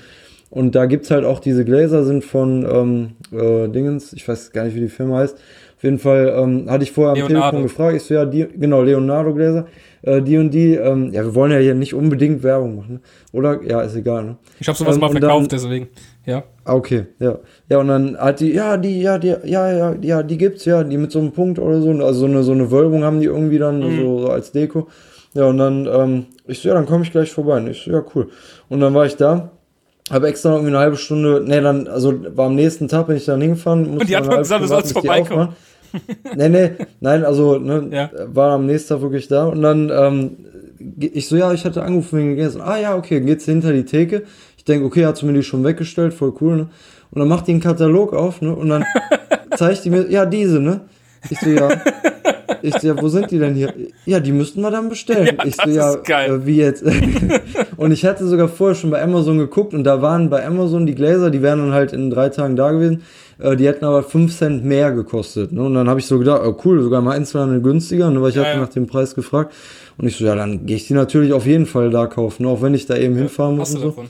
Und 0.50 0.74
da 0.76 0.86
gibt's 0.86 1.10
halt 1.10 1.24
auch 1.24 1.40
diese 1.40 1.64
Gläser, 1.64 2.04
sind 2.04 2.24
von 2.24 2.64
ähm, 2.70 3.10
äh, 3.36 3.68
Dingens, 3.68 4.12
ich 4.12 4.26
weiß 4.28 4.52
gar 4.52 4.64
nicht, 4.64 4.76
wie 4.76 4.80
die 4.82 4.88
Firma 4.88 5.18
heißt. 5.18 5.36
Auf 5.76 5.82
jeden 5.82 5.98
Fall 5.98 6.32
ähm, 6.36 6.70
hatte 6.70 6.84
ich 6.84 6.92
vorher 6.92 7.20
am. 7.20 7.28
Telefon 7.28 7.62
gefragt, 7.64 7.96
ich 7.96 8.02
so, 8.04 8.14
ja, 8.14 8.24
die, 8.24 8.46
genau, 8.56 8.82
Leonardo-Gläser, 8.82 9.66
äh, 10.02 10.22
die 10.22 10.38
und 10.38 10.52
die, 10.52 10.74
ähm, 10.74 11.10
ja, 11.12 11.24
wir 11.24 11.34
wollen 11.34 11.50
ja 11.50 11.58
hier 11.58 11.74
nicht 11.74 11.92
unbedingt 11.94 12.42
Werbung 12.44 12.76
machen, 12.76 12.92
ne? 12.94 13.00
oder? 13.32 13.60
Ja, 13.64 13.80
ist 13.82 13.96
egal, 13.96 14.24
ne? 14.24 14.36
Ich 14.60 14.68
habe 14.68 14.78
sowas 14.78 14.94
Ähm, 14.94 15.00
mal 15.00 15.10
verkauft, 15.10 15.50
dann- 15.52 15.58
deswegen. 15.58 15.88
Ja. 16.24 16.44
Ah, 16.66 16.74
okay, 16.74 17.06
ja. 17.18 17.38
Ja, 17.68 17.78
und 17.78 17.88
dann 17.88 18.16
hat 18.16 18.40
die, 18.40 18.52
ja, 18.52 18.76
die, 18.76 19.00
ja, 19.02 19.18
die, 19.18 19.34
ja, 19.44 19.70
ja, 19.72 19.94
ja, 20.00 20.22
die 20.22 20.38
gibt's, 20.38 20.64
ja, 20.64 20.82
die 20.82 20.96
mit 20.96 21.12
so 21.12 21.18
einem 21.18 21.32
Punkt 21.32 21.58
oder 21.58 21.80
so, 21.82 21.90
also 21.90 22.20
so 22.20 22.24
eine, 22.26 22.42
so 22.42 22.52
eine 22.52 22.70
Wölbung 22.70 23.04
haben 23.04 23.20
die 23.20 23.26
irgendwie 23.26 23.58
dann 23.58 23.82
so, 23.82 24.20
so 24.20 24.28
als 24.30 24.52
Deko. 24.52 24.88
Ja, 25.34 25.44
und 25.46 25.58
dann, 25.58 25.86
ähm, 25.86 26.26
ich 26.46 26.60
so, 26.60 26.68
ja, 26.68 26.74
dann 26.74 26.86
komme 26.86 27.02
ich 27.04 27.10
gleich 27.10 27.30
vorbei. 27.30 27.58
Und 27.58 27.66
ich 27.68 27.82
so, 27.82 27.90
ja, 27.90 28.02
cool. 28.14 28.28
Und 28.68 28.80
dann 28.80 28.94
war 28.94 29.04
ich 29.04 29.16
da, 29.16 29.50
habe 30.10 30.28
extra 30.28 30.50
noch 30.50 30.56
irgendwie 30.56 30.74
eine 30.74 30.78
halbe 30.78 30.96
Stunde, 30.96 31.42
nee, 31.46 31.60
dann, 31.60 31.86
also 31.86 32.14
war 32.36 32.46
am 32.46 32.54
nächsten 32.54 32.88
Tag 32.88 33.08
bin 33.08 33.16
ich 33.16 33.24
dann 33.26 33.40
hingefahren. 33.40 33.80
musste 33.82 34.00
Und 34.00 34.08
die 34.08 34.16
hat 34.16 34.28
gesagt, 34.38 34.62
du 34.62 34.66
sollst 34.66 34.90
Stunde 34.90 35.08
bis 35.08 35.24
die 35.24 35.24
vorbeikommen. 35.28 35.56
nee, 36.36 36.48
nee, 36.48 36.70
nein, 37.00 37.24
also, 37.24 37.58
ne, 37.58 37.88
Ja. 37.90 38.10
war 38.26 38.52
am 38.52 38.66
nächsten 38.66 38.94
Tag 38.94 39.02
wirklich 39.02 39.28
da 39.28 39.44
und 39.46 39.62
dann, 39.62 39.90
ähm, 39.94 40.36
ich 40.98 41.28
so, 41.28 41.36
ja, 41.36 41.52
ich 41.52 41.64
hatte 41.64 41.82
angerufen 41.82 42.18
wegen 42.18 42.30
gegessen. 42.30 42.60
Ah, 42.60 42.78
ja, 42.78 42.96
okay, 42.96 43.18
dann 43.18 43.26
geht's 43.26 43.44
hinter 43.44 43.72
die 43.72 43.84
Theke. 43.84 44.24
Ich 44.64 44.72
denke, 44.72 44.86
okay, 44.86 45.04
hat 45.04 45.18
sie 45.18 45.26
mir 45.26 45.34
die 45.34 45.42
schon 45.42 45.62
weggestellt, 45.62 46.14
voll 46.14 46.32
cool, 46.40 46.56
ne? 46.56 46.68
Und 47.10 47.18
dann 47.20 47.28
macht 47.28 47.46
die 47.46 47.50
einen 47.50 47.60
Katalog 47.60 48.14
auf, 48.14 48.40
ne? 48.40 48.56
Und 48.56 48.70
dann 48.70 48.82
zeigt 49.56 49.84
die 49.84 49.90
mir, 49.90 50.10
ja, 50.10 50.24
diese, 50.24 50.58
ne? 50.58 50.80
Ich 51.28 51.38
so, 51.38 51.50
ja. 51.50 51.68
Ich 52.62 52.74
so, 52.78 52.86
ja, 52.88 52.98
wo 52.98 53.08
sind 53.08 53.30
die 53.30 53.38
denn 53.38 53.54
hier? 53.54 53.74
Ja, 54.06 54.20
die 54.20 54.32
müssten 54.32 54.62
wir 54.62 54.70
dann 54.70 54.88
bestellen. 54.88 55.36
Ja, 55.36 55.44
ich 55.44 55.54
so, 55.56 55.68
ja. 55.68 55.94
Äh, 55.94 56.46
wie 56.46 56.56
jetzt? 56.56 56.82
und 57.76 57.92
ich 57.92 58.06
hatte 58.06 58.26
sogar 58.26 58.48
vorher 58.48 58.74
schon 58.74 58.88
bei 58.88 59.02
Amazon 59.02 59.36
geguckt 59.36 59.74
und 59.74 59.84
da 59.84 60.00
waren 60.00 60.30
bei 60.30 60.46
Amazon 60.46 60.86
die 60.86 60.94
Gläser, 60.94 61.30
die 61.30 61.42
wären 61.42 61.58
dann 61.58 61.72
halt 61.72 61.92
in 61.92 62.08
drei 62.08 62.30
Tagen 62.30 62.56
da 62.56 62.72
gewesen. 62.72 63.02
Äh, 63.38 63.56
die 63.56 63.66
hätten 63.66 63.84
aber 63.84 64.02
5 64.02 64.34
Cent 64.34 64.64
mehr 64.64 64.92
gekostet. 64.92 65.52
Ne? 65.52 65.62
Und 65.62 65.74
dann 65.74 65.90
habe 65.90 66.00
ich 66.00 66.06
so 66.06 66.18
gedacht, 66.18 66.40
oh 66.42 66.56
cool, 66.64 66.82
sogar 66.82 67.02
mal 67.02 67.12
einzelne 67.12 67.60
günstiger, 67.60 68.10
ne? 68.10 68.22
weil 68.22 68.30
ich 68.30 68.36
Ja, 68.36 68.44
hatte 68.44 68.54
ja. 68.54 68.60
nach 68.60 68.70
dem 68.70 68.86
Preis 68.86 69.14
gefragt. 69.14 69.52
Und 69.98 70.06
ich 70.06 70.16
so, 70.16 70.24
ja, 70.24 70.34
dann 70.34 70.64
gehe 70.64 70.76
ich 70.76 70.86
die 70.86 70.94
natürlich 70.94 71.34
auf 71.34 71.44
jeden 71.44 71.66
Fall 71.66 71.90
da 71.90 72.06
kaufen, 72.06 72.44
ne? 72.44 72.48
auch 72.48 72.62
wenn 72.62 72.72
ich 72.72 72.86
da 72.86 72.96
eben 72.96 73.14
hinfahren 73.14 73.56
muss 73.56 73.74
und 73.74 73.80
so. 73.80 73.88
davon? 73.88 74.06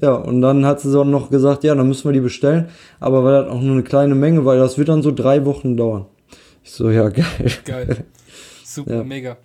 Ja, 0.00 0.14
und 0.14 0.40
dann 0.40 0.66
hat 0.66 0.80
sie 0.80 0.90
so 0.90 1.04
noch 1.04 1.30
gesagt, 1.30 1.62
ja, 1.64 1.74
dann 1.74 1.86
müssen 1.86 2.04
wir 2.08 2.12
die 2.12 2.20
bestellen, 2.20 2.66
aber 3.00 3.22
weil 3.24 3.42
das 3.44 3.48
auch 3.52 3.60
nur 3.60 3.72
eine 3.74 3.82
kleine 3.84 4.14
Menge, 4.14 4.44
weil 4.44 4.58
das 4.58 4.76
wird 4.76 4.88
dann 4.88 5.02
so 5.02 5.12
drei 5.12 5.44
Wochen 5.44 5.76
dauern. 5.76 6.06
Ich 6.64 6.72
so, 6.72 6.90
ja, 6.90 7.08
geil. 7.10 7.24
Geil. 7.64 7.96
Super, 8.64 8.94
Ja. 8.96 9.04
mega. 9.04 9.36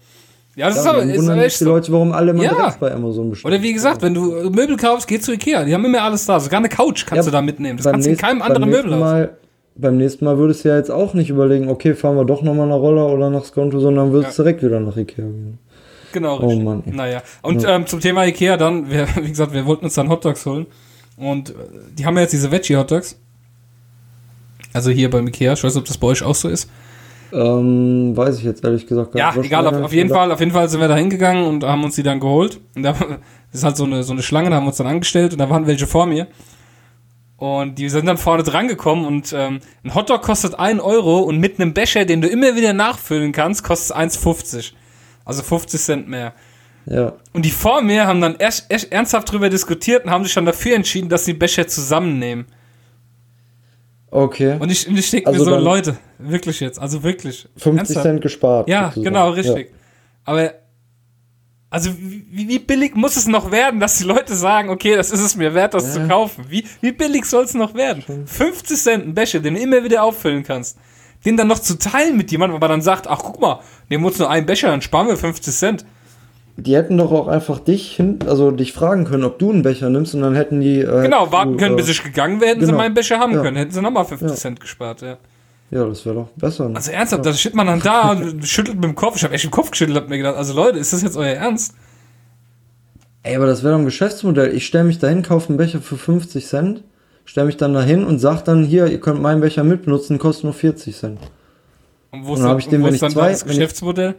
Ja, 0.56 0.68
das 0.68 0.80
ist 0.80 0.86
Ja, 0.86 0.92
ist 0.94 1.20
aber 1.20 1.36
sich 1.36 1.44
echt 1.46 1.60
die 1.60 1.64
so. 1.66 1.70
Leute, 1.70 1.92
warum 1.92 2.12
alle 2.12 2.34
mal 2.34 2.44
Ja. 2.44 2.76
bei 2.80 2.92
Amazon 2.92 3.30
bestellen. 3.30 3.54
Oder 3.54 3.64
wie 3.64 3.74
gesagt, 3.74 4.02
wenn 4.02 4.14
du 4.14 4.50
Möbel 4.50 4.76
kaufst, 4.76 5.08
geh 5.08 5.20
zu 5.20 5.34
Ikea. 5.34 5.64
Die 5.64 5.74
haben 5.74 5.86
immer 5.86 6.02
alles 6.02 6.26
da. 6.26 6.40
Sogar 6.40 6.60
eine 6.60 6.68
Couch 6.70 7.06
kannst 7.06 7.26
Ja, 7.26 7.32
du 7.32 7.38
da 7.38 7.42
mitnehmen. 7.42 7.78
Das 7.78 7.86
kannst 7.90 8.08
du 8.08 8.12
in 8.12 8.18
keinem 8.18 8.42
anderen 8.42 8.70
Möbelhaus. 8.70 9.00
Mal, 9.00 9.38
beim 9.76 9.98
nächsten 9.98 10.26
Mal 10.26 10.38
würdest 10.38 10.66
du 10.66 10.70
ja 10.70 10.78
jetzt 10.78 10.92
auch 10.92 11.14
nicht 11.14 11.30
überlegen, 11.30 11.70
okay, 11.70 11.94
fahren 11.94 12.18
wir 12.18 12.26
doch 12.26 12.42
nochmal 12.42 12.68
nach 12.68 12.78
Roller 12.78 13.08
oder 13.08 13.30
nach 13.30 13.46
Skonto, 13.46 13.80
sondern 13.80 14.12
würdest 14.12 14.38
Ja. 14.38 14.44
direkt 14.44 14.64
wieder 14.64 14.80
nach 14.80 14.98
Ikea 14.98 15.24
gehen. 15.26 15.60
Genau, 16.12 16.40
Oh 16.40 16.48
richtig. 16.48 16.64
Mann, 16.64 16.84
ey. 16.86 16.94
Naja. 16.94 17.22
Und 17.42 17.64
ähm, 17.68 17.86
zum 17.88 18.00
Thema 18.00 18.26
Ikea 18.26 18.58
dann, 18.58 18.90
wir, 18.90 19.08
wie 19.22 19.30
gesagt, 19.30 19.54
wir 19.54 19.66
wollten 19.66 19.86
uns 19.86 19.94
dann 19.94 20.10
Hotdogs 20.10 20.46
holen. 20.46 20.66
Und 21.18 21.50
äh, 21.52 21.54
die 21.98 22.06
haben 22.06 22.16
ja 22.16 22.22
jetzt 22.22 22.32
diese 22.34 22.52
Veggie-Hotdogs. 22.52 23.18
Also 24.74 24.92
hier 24.92 25.10
beim 25.10 25.28
Ikea. 25.28 25.54
Ich 25.54 25.64
weiß 25.64 25.74
nicht, 25.74 25.82
ob 25.82 25.88
das 25.88 25.98
bei 25.98 26.08
euch 26.08 26.24
auch 26.24 26.36
so 26.36 26.48
ist. 26.50 26.70
Ähm, 27.32 28.16
weiß 28.16 28.40
ich 28.40 28.44
jetzt 28.44 28.64
ehrlich 28.64 28.88
gesagt 28.88 29.12
gar 29.12 29.20
Ja, 29.20 29.28
nicht. 29.28 29.38
Was 29.40 29.46
egal, 29.46 29.68
auf, 29.68 29.76
auf 29.76 29.94
jeden? 29.94 30.10
Fall, 30.10 30.32
auf 30.32 30.40
jeden 30.40 30.52
Fall 30.52 30.68
sind 30.70 30.80
wir 30.82 30.88
da 30.88 30.96
hingegangen 30.96 31.46
und 31.46 31.64
haben 31.64 31.84
uns 31.84 31.96
die 31.96 32.04
dann 32.04 32.20
geholt. 32.20 32.60
Und 32.76 32.84
da 32.84 32.94
das 32.94 33.08
ist 33.52 33.64
halt 33.64 33.78
so 33.78 33.84
eine, 33.86 34.04
so 34.04 34.14
eine 34.14 34.22
Schlange, 34.24 34.50
da 34.50 34.56
haben 34.56 34.64
wir 34.64 34.70
uns 34.70 34.78
dann 34.78 34.88
angestellt 34.88 35.34
und 35.34 35.40
da 35.40 35.50
waren 35.50 35.68
welche 35.68 35.88
vor 35.88 36.06
mir. 36.06 36.28
Und 37.38 37.76
die 37.76 37.88
sind 37.88 38.06
dann 38.06 38.18
vorne 38.18 38.44
dran 38.44 38.68
gekommen 38.68 39.06
und 39.06 39.34
ähm, 39.34 39.60
ein 39.84 39.96
Hotdog 39.96 40.22
kostet 40.24 40.60
1 40.60 40.82
Euro 40.82 41.20
und 41.20 41.40
mit 41.40 41.60
einem 41.60 41.74
Becher, 41.74 42.04
den 42.04 42.22
du 42.22 42.28
immer 42.28 42.56
wieder 42.56 42.74
nachfüllen 42.74 43.32
kannst, 43.32 43.64
kostet 43.64 43.96
es 43.96 44.20
1,50. 44.20 44.74
Also 45.30 45.44
50 45.44 45.80
Cent 45.80 46.08
mehr. 46.10 46.34
Ja, 46.86 47.14
Und 47.34 47.46
die 47.46 47.52
vor 47.52 47.82
mir 47.84 48.08
haben 48.08 48.20
dann 48.20 48.36
erst, 48.40 48.66
erst 48.70 48.92
ernsthaft 48.92 49.32
drüber 49.32 49.50
diskutiert 49.50 50.06
und 50.06 50.12
haben 50.12 50.24
sich 50.24 50.34
dann 50.34 50.46
dafür 50.46 50.76
entschieden, 50.76 51.08
dass 51.08 51.24
sie 51.26 51.34
Becher 51.34 51.68
zusammennehmen. 51.68 52.48
okay. 54.12 54.58
Und 54.60 54.72
ich, 54.72 54.88
und 54.88 54.98
ich 54.98 55.12
denke 55.12 55.28
Also 55.28 55.46
mir 55.46 55.52
so, 55.52 55.58
Leute, 55.58 55.98
wirklich 56.18 56.60
jetzt, 56.60 56.80
also 56.80 57.04
wirklich. 57.04 57.48
50 57.58 57.78
ernsthaft. 57.78 58.04
Cent 58.04 58.22
gespart. 58.22 58.70
Ja, 58.70 58.86
sozusagen. 58.88 59.04
genau, 59.04 59.30
richtig. 59.30 59.72
Aber, 60.26 60.54
also, 61.70 61.92
wie, 62.00 62.48
wie 62.48 62.60
billig 62.60 62.96
muss 62.96 63.16
es 63.16 63.28
noch 63.28 63.52
werden, 63.52 63.80
dass 63.80 64.00
die 64.00 64.06
Leute 64.06 64.34
sagen, 64.36 64.70
okay, 64.70 64.96
das 64.96 65.12
ist 65.12 65.20
es 65.22 65.36
mir 65.36 65.54
wert, 65.54 65.76
das 65.76 65.86
Ja. 65.96 66.02
zu 66.02 66.08
kaufen? 66.08 66.46
Wie, 66.50 66.66
wie 66.82 66.92
billig 66.92 67.26
soll 67.26 67.44
es 67.44 67.54
noch 67.54 67.76
werden? 67.76 68.26
50 68.26 68.78
Cent 68.78 69.06
ein 69.06 69.14
Becher, 69.14 69.40
den 69.40 69.54
du 69.54 69.60
immer 69.62 69.84
wieder 69.84 70.02
auffüllen 70.04 70.44
kannst. 70.44 70.78
Den 71.26 71.36
dann 71.38 71.48
noch 71.48 71.60
zu 71.60 71.78
teilen 71.78 72.16
mit 72.18 72.32
jemandem, 72.32 72.60
man 72.60 72.70
dann 72.70 72.82
sagt, 72.82 73.08
ach, 73.08 73.20
guck 73.22 73.42
mal, 73.42 73.60
nehmen 73.90 74.04
wir 74.04 74.08
uns 74.08 74.20
nur 74.20 74.30
einen 74.30 74.46
Becher, 74.46 74.68
dann 74.70 74.82
sparen 74.82 75.08
wir 75.08 75.18
50 75.18 75.54
Cent. 75.54 75.86
Die 76.56 76.76
hätten 76.76 76.98
doch 76.98 77.12
auch 77.12 77.28
einfach 77.28 77.60
dich 77.60 77.96
hin, 77.96 78.20
also 78.28 78.52
dich 78.52 78.74
fragen 78.74 79.06
können, 79.06 79.24
ob 79.24 79.40
du 79.40 79.52
einen 79.52 79.62
Becher 79.62 79.90
nimmst 79.90 80.14
und 80.16 80.22
dann 80.22 80.36
hätten 80.36 80.60
die. 80.60 80.80
Äh, 80.80 81.04
Genau, 81.04 81.32
warten 81.32 81.54
du, 81.54 81.58
können, 81.58 81.74
äh, 81.74 81.78
bis 81.78 81.90
ich 81.90 82.04
gegangen 82.04 82.40
wäre, 82.42 82.52
hätten 82.52 82.62
sie 82.62 82.66
genau. 82.68 82.78
meinen 82.80 82.94
Becher 82.94 83.20
haben 83.20 83.34
Ja. 83.34 83.42
können. 83.42 83.56
Hätten 83.58 83.72
sie 83.72 83.82
nochmal 83.82 84.06
50 84.06 84.30
Ja. 84.30 84.36
Cent 84.36 84.60
gespart, 84.60 85.02
ja. 85.02 85.18
Ja, 85.72 85.86
das 85.86 86.04
wäre 86.06 86.16
doch 86.16 86.30
besser. 86.36 86.68
Ne? 86.68 86.76
Also 86.76 86.92
ernsthaft, 86.92 87.26
da 87.26 87.32
steht 87.34 87.54
man 87.54 87.68
dann 87.68 87.80
da 87.80 88.12
und 88.12 88.46
schüttelt 88.46 88.76
mit 88.78 88.86
dem 88.86 88.96
Kopf. 88.96 89.16
Ich 89.18 89.24
habe 89.24 89.34
echt 89.36 89.44
den 89.44 89.52
Kopf 89.52 89.72
geschüttelt, 89.72 89.98
hab 89.98 90.10
mir 90.10 90.18
gedacht, 90.18 90.36
also 90.36 90.54
Leute, 90.54 90.80
ist 90.80 90.92
das 90.94 91.02
jetzt 91.04 91.16
euer 91.16 91.28
Ernst? 91.36 91.76
Ey, 93.24 93.36
aber 93.36 93.46
das 93.46 93.64
wäre 93.64 93.74
doch 93.74 93.80
ein 93.80 93.86
Geschäftsmodell. 93.86 94.54
Ich 94.56 94.66
stelle 94.66 94.86
mich 94.86 94.98
dahin, 95.00 95.22
kaufe 95.22 95.50
einen 95.50 95.58
Becher 95.58 95.80
für 95.82 95.98
50 95.98 96.46
Cent, 96.48 96.84
stelle 97.30 97.48
mich 97.48 97.58
dann 97.58 97.74
dahin 97.74 98.04
und 98.06 98.20
sag 98.20 98.42
dann, 98.44 98.64
hier, 98.64 98.88
ihr 98.88 99.00
könnt 99.00 99.22
meinen 99.22 99.42
Becher 99.42 99.64
mitbenutzen, 99.64 100.18
kostet 100.18 100.46
nur 100.46 100.54
40 100.54 100.96
Cent. 100.96 101.20
Und 102.12 102.26
wo 102.26 102.34
ist, 102.34 102.40
dann 102.40 102.44
dann, 102.46 102.52
hab 102.52 102.60
ich 102.60 102.68
den, 102.68 102.82
wo 102.82 102.86
wenn 102.86 102.90
ist 102.90 102.96
ich 102.96 103.02
dann 103.02 103.12
zwei- 103.12 103.30
das 103.32 103.46
Geschäftsmodell? 103.46 104.16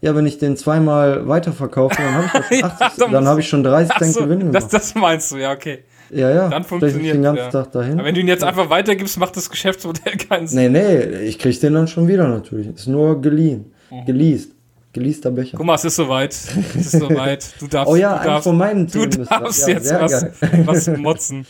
Ja, 0.00 0.14
wenn 0.14 0.26
ich 0.26 0.38
den 0.38 0.56
zweimal 0.56 1.26
weiterverkaufe, 1.26 1.96
dann 1.96 2.14
habe 2.32 2.44
ich 2.50 2.60
ja 2.60 2.68
schon 2.68 2.70
80 2.70 2.78
da 2.78 2.90
Cent, 3.04 3.12
dann 3.14 3.26
habe 3.26 3.40
ich 3.40 3.48
schon 3.48 3.64
30 3.64 3.90
Ach 3.94 3.98
Cent 3.98 4.14
so, 4.14 4.20
Gewinn 4.22 4.52
das, 4.52 4.68
gemacht. 4.68 4.72
das 4.74 4.94
meinst 4.94 5.32
du, 5.32 5.36
ja, 5.38 5.52
okay. 5.52 5.78
ja, 6.10 6.30
ja. 6.30 6.48
Dann 6.48 6.50
stell 6.50 6.60
ich 6.62 6.66
funktioniert 6.68 7.14
den 7.16 7.22
ganzen 7.22 7.42
ja. 7.44 7.50
Tag 7.50 7.72
dahin. 7.72 7.94
Aber 7.94 8.04
wenn 8.04 8.14
du 8.14 8.20
ihn 8.20 8.28
jetzt 8.28 8.44
einfach 8.44 8.70
weitergibst, 8.70 9.18
macht 9.18 9.36
das 9.36 9.50
Geschäftsmodell 9.50 10.16
keinen 10.28 10.46
Sinn. 10.46 10.70
Nee, 10.72 10.80
nee, 10.80 11.18
ich 11.26 11.38
krieg 11.38 11.58
den 11.60 11.74
dann 11.74 11.88
schon 11.88 12.06
wieder 12.06 12.28
natürlich. 12.28 12.68
Ist 12.68 12.86
nur 12.86 13.20
geliehen. 13.20 13.72
Geleast. 14.06 14.52
Geleaster 14.92 15.30
Becher. 15.30 15.56
Guck 15.56 15.66
mal, 15.66 15.74
es 15.74 15.84
ist 15.84 15.96
soweit. 15.96 16.32
Es 16.32 16.54
ist 16.76 16.92
soweit. 17.00 17.46
Du 17.60 17.66
darfst, 17.66 17.92
Oh 17.92 17.96
ja, 17.96 18.18
du 18.18 18.24
darfst, 18.24 18.44
von 18.44 18.56
meinen 18.56 18.86
du 18.86 19.06
Themen 19.06 19.10
das. 19.18 19.28
darfst 19.28 19.68
Ja, 19.68 19.74
jetzt 19.74 19.94
was, 20.00 20.20
geil. 20.40 20.62
was 20.64 20.86
motzen. 20.96 21.46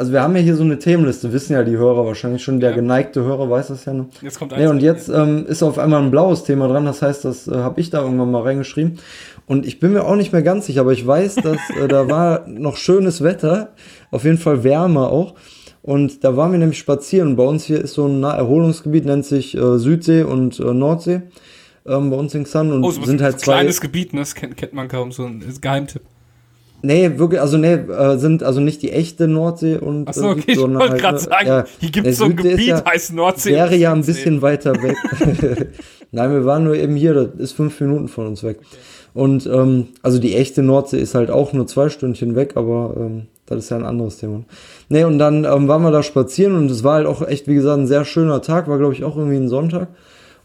Also 0.00 0.12
wir 0.12 0.22
haben 0.22 0.34
ja 0.34 0.40
hier 0.40 0.56
so 0.56 0.62
eine 0.62 0.78
Themenliste, 0.78 1.30
wissen 1.34 1.52
ja 1.52 1.62
die 1.62 1.76
Hörer 1.76 2.06
wahrscheinlich 2.06 2.42
schon, 2.42 2.58
der 2.58 2.70
ja. 2.70 2.76
geneigte 2.76 3.22
Hörer 3.22 3.50
weiß 3.50 3.68
das 3.68 3.84
ja 3.84 3.92
noch. 3.92 4.06
Jetzt 4.22 4.38
kommt 4.38 4.54
eins. 4.54 4.62
Nee, 4.62 4.68
und 4.68 4.80
jetzt 4.80 5.10
ähm, 5.10 5.44
ist 5.46 5.62
auf 5.62 5.78
einmal 5.78 6.02
ein 6.02 6.10
blaues 6.10 6.42
Thema 6.42 6.68
dran, 6.68 6.86
das 6.86 7.02
heißt, 7.02 7.26
das 7.26 7.46
äh, 7.46 7.56
habe 7.56 7.82
ich 7.82 7.90
da 7.90 8.00
irgendwann 8.00 8.30
mal 8.30 8.40
reingeschrieben. 8.40 8.98
Und 9.44 9.66
ich 9.66 9.78
bin 9.78 9.92
mir 9.92 10.06
auch 10.06 10.16
nicht 10.16 10.32
mehr 10.32 10.40
ganz 10.40 10.64
sicher, 10.64 10.80
aber 10.80 10.94
ich 10.94 11.06
weiß, 11.06 11.34
dass 11.34 11.58
äh, 11.78 11.86
da 11.86 12.08
war 12.08 12.48
noch 12.48 12.78
schönes 12.78 13.22
Wetter, 13.22 13.74
auf 14.10 14.24
jeden 14.24 14.38
Fall 14.38 14.64
wärmer 14.64 15.12
auch. 15.12 15.34
Und 15.82 16.24
da 16.24 16.34
waren 16.34 16.52
wir 16.52 16.58
nämlich 16.58 16.78
spazieren. 16.78 17.36
Bei 17.36 17.44
uns 17.44 17.64
hier 17.64 17.82
ist 17.82 17.92
so 17.92 18.06
ein 18.06 18.22
Erholungsgebiet, 18.22 19.04
nennt 19.04 19.26
sich 19.26 19.54
äh, 19.54 19.78
Südsee 19.78 20.22
und 20.22 20.58
äh, 20.60 20.72
Nordsee. 20.72 21.20
Ähm, 21.84 22.08
bei 22.08 22.16
uns 22.16 22.34
in 22.34 22.44
Xan 22.44 22.72
und 22.72 22.84
oh, 22.84 22.90
so 22.90 23.04
sind 23.04 23.20
halt 23.20 23.38
zwei. 23.38 23.52
Kleines 23.52 23.82
Gebiet, 23.82 24.14
ne? 24.14 24.20
Das 24.20 24.34
kennt, 24.34 24.56
kennt 24.56 24.72
man 24.72 24.88
kaum, 24.88 25.12
so 25.12 25.26
ein 25.26 25.44
Geheimtipp. 25.60 26.04
Nee, 26.82 27.18
wirklich, 27.18 27.40
also 27.40 27.58
nee, 27.58 27.74
äh, 27.74 28.18
sind 28.18 28.42
also 28.42 28.60
nicht 28.60 28.82
die 28.82 28.92
echte 28.92 29.28
Nordsee 29.28 29.76
und 29.76 30.08
Achso, 30.08 30.28
äh, 30.28 30.30
okay, 30.32 30.44
ich 30.46 30.60
wollte 30.60 30.78
halt, 30.78 31.00
gerade 31.00 31.18
sagen, 31.18 31.46
ja, 31.46 31.64
hier 31.78 31.90
gibt 31.90 32.06
es 32.06 32.18
so 32.18 32.24
ein 32.24 32.36
Gebiet, 32.36 32.66
ja, 32.66 32.84
heißt 32.84 33.12
Nordsee. 33.12 33.52
Wäre 33.52 33.76
ja 33.76 33.92
ein 33.92 34.04
bisschen 34.04 34.40
weiter 34.42 34.74
weg. 34.82 34.96
Nein, 36.12 36.32
wir 36.32 36.44
waren 36.44 36.64
nur 36.64 36.74
eben 36.74 36.96
hier, 36.96 37.14
das 37.14 37.28
ist 37.38 37.52
fünf 37.52 37.80
Minuten 37.80 38.08
von 38.08 38.26
uns 38.26 38.42
weg. 38.42 38.58
Und 39.12 39.46
ähm, 39.46 39.88
also 40.02 40.18
die 40.18 40.36
echte 40.36 40.62
Nordsee 40.62 40.98
ist 40.98 41.14
halt 41.14 41.30
auch 41.30 41.52
nur 41.52 41.66
zwei 41.66 41.88
Stündchen 41.88 42.36
weg, 42.36 42.52
aber 42.56 42.94
ähm, 42.96 43.26
das 43.46 43.64
ist 43.64 43.70
ja 43.70 43.76
ein 43.76 43.84
anderes 43.84 44.18
Thema. 44.18 44.42
Nee, 44.88 45.04
und 45.04 45.18
dann 45.18 45.44
ähm, 45.44 45.68
waren 45.68 45.82
wir 45.82 45.90
da 45.90 46.02
spazieren 46.02 46.56
und 46.56 46.70
es 46.70 46.84
war 46.84 46.94
halt 46.94 47.06
auch 47.06 47.26
echt, 47.26 47.48
wie 47.48 47.54
gesagt, 47.54 47.78
ein 47.78 47.86
sehr 47.86 48.04
schöner 48.04 48.40
Tag, 48.42 48.68
war 48.68 48.78
glaube 48.78 48.94
ich 48.94 49.04
auch 49.04 49.16
irgendwie 49.16 49.36
ein 49.36 49.48
Sonntag 49.48 49.88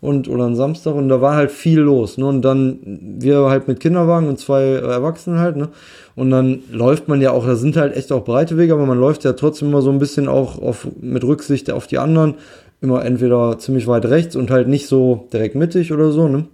und 0.01 0.27
oder 0.27 0.45
ein 0.45 0.55
Samstag 0.55 0.95
und 0.95 1.09
da 1.09 1.21
war 1.21 1.35
halt 1.35 1.51
viel 1.51 1.79
los. 1.79 2.17
Ne? 2.17 2.25
Und 2.25 2.41
dann 2.43 2.79
wir 3.19 3.49
halt 3.49 3.67
mit 3.67 3.79
Kinderwagen 3.79 4.27
und 4.27 4.39
zwei 4.39 4.63
Erwachsenen 4.63 5.39
halt, 5.39 5.55
ne? 5.55 5.69
Und 6.15 6.29
dann 6.29 6.59
läuft 6.71 7.07
man 7.09 7.19
ja 7.21 7.31
auch, 7.31 7.45
da 7.45 7.55
sind 7.55 7.75
halt 7.75 7.95
echt 7.95 8.11
auch 8.11 8.23
breite 8.23 8.57
Wege, 8.57 8.73
aber 8.73 8.85
man 8.85 8.99
läuft 8.99 9.25
ja 9.25 9.33
trotzdem 9.33 9.69
immer 9.69 9.81
so 9.81 9.91
ein 9.91 9.99
bisschen 9.99 10.29
auch 10.29 10.61
auf, 10.61 10.87
mit 11.01 11.23
Rücksicht 11.23 11.69
auf 11.71 11.87
die 11.87 11.97
anderen, 11.97 12.35
immer 12.81 13.03
entweder 13.03 13.57
ziemlich 13.59 13.87
weit 13.87 14.05
rechts 14.05 14.35
und 14.35 14.49
halt 14.49 14.67
nicht 14.67 14.87
so 14.87 15.27
direkt 15.33 15.55
mittig 15.55 15.91
oder 15.91 16.11
so, 16.11 16.27
ne? 16.27 16.45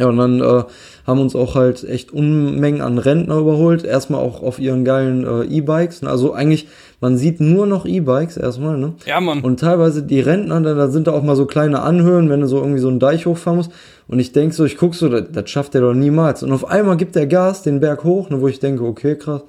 Ja, 0.00 0.06
und 0.06 0.16
dann 0.16 0.40
äh, 0.40 0.62
haben 1.06 1.20
uns 1.20 1.36
auch 1.36 1.56
halt 1.56 1.84
echt 1.84 2.10
Unmengen 2.10 2.80
an 2.80 2.96
Rentner 2.96 3.36
überholt. 3.36 3.84
Erstmal 3.84 4.22
auch 4.22 4.42
auf 4.42 4.58
ihren 4.58 4.86
geilen 4.86 5.26
äh, 5.26 5.44
E-Bikes. 5.44 6.04
Also 6.04 6.32
eigentlich, 6.32 6.68
man 7.02 7.18
sieht 7.18 7.38
nur 7.40 7.66
noch 7.66 7.84
E-Bikes 7.84 8.38
erstmal, 8.38 8.78
ne? 8.78 8.94
Ja, 9.04 9.20
Mann. 9.20 9.42
Und 9.42 9.60
teilweise 9.60 10.02
die 10.02 10.20
Rentner, 10.20 10.62
da, 10.62 10.72
da 10.72 10.88
sind 10.88 11.06
da 11.06 11.12
auch 11.12 11.22
mal 11.22 11.36
so 11.36 11.44
kleine 11.44 11.82
Anhöhen, 11.82 12.30
wenn 12.30 12.40
du 12.40 12.46
so 12.46 12.56
irgendwie 12.56 12.80
so 12.80 12.88
einen 12.88 12.98
Deich 12.98 13.26
hochfahren 13.26 13.58
musst. 13.58 13.72
Und 14.08 14.20
ich 14.20 14.32
denk 14.32 14.54
so, 14.54 14.64
ich 14.64 14.78
guck 14.78 14.94
so, 14.94 15.10
das, 15.10 15.24
das 15.30 15.50
schafft 15.50 15.74
der 15.74 15.82
doch 15.82 15.92
niemals. 15.92 16.42
Und 16.42 16.52
auf 16.52 16.66
einmal 16.66 16.96
gibt 16.96 17.14
der 17.14 17.26
Gas 17.26 17.62
den 17.62 17.80
Berg 17.80 18.02
hoch, 18.02 18.30
ne, 18.30 18.40
wo 18.40 18.48
ich 18.48 18.58
denke, 18.58 18.84
okay, 18.84 19.16
krass. 19.16 19.42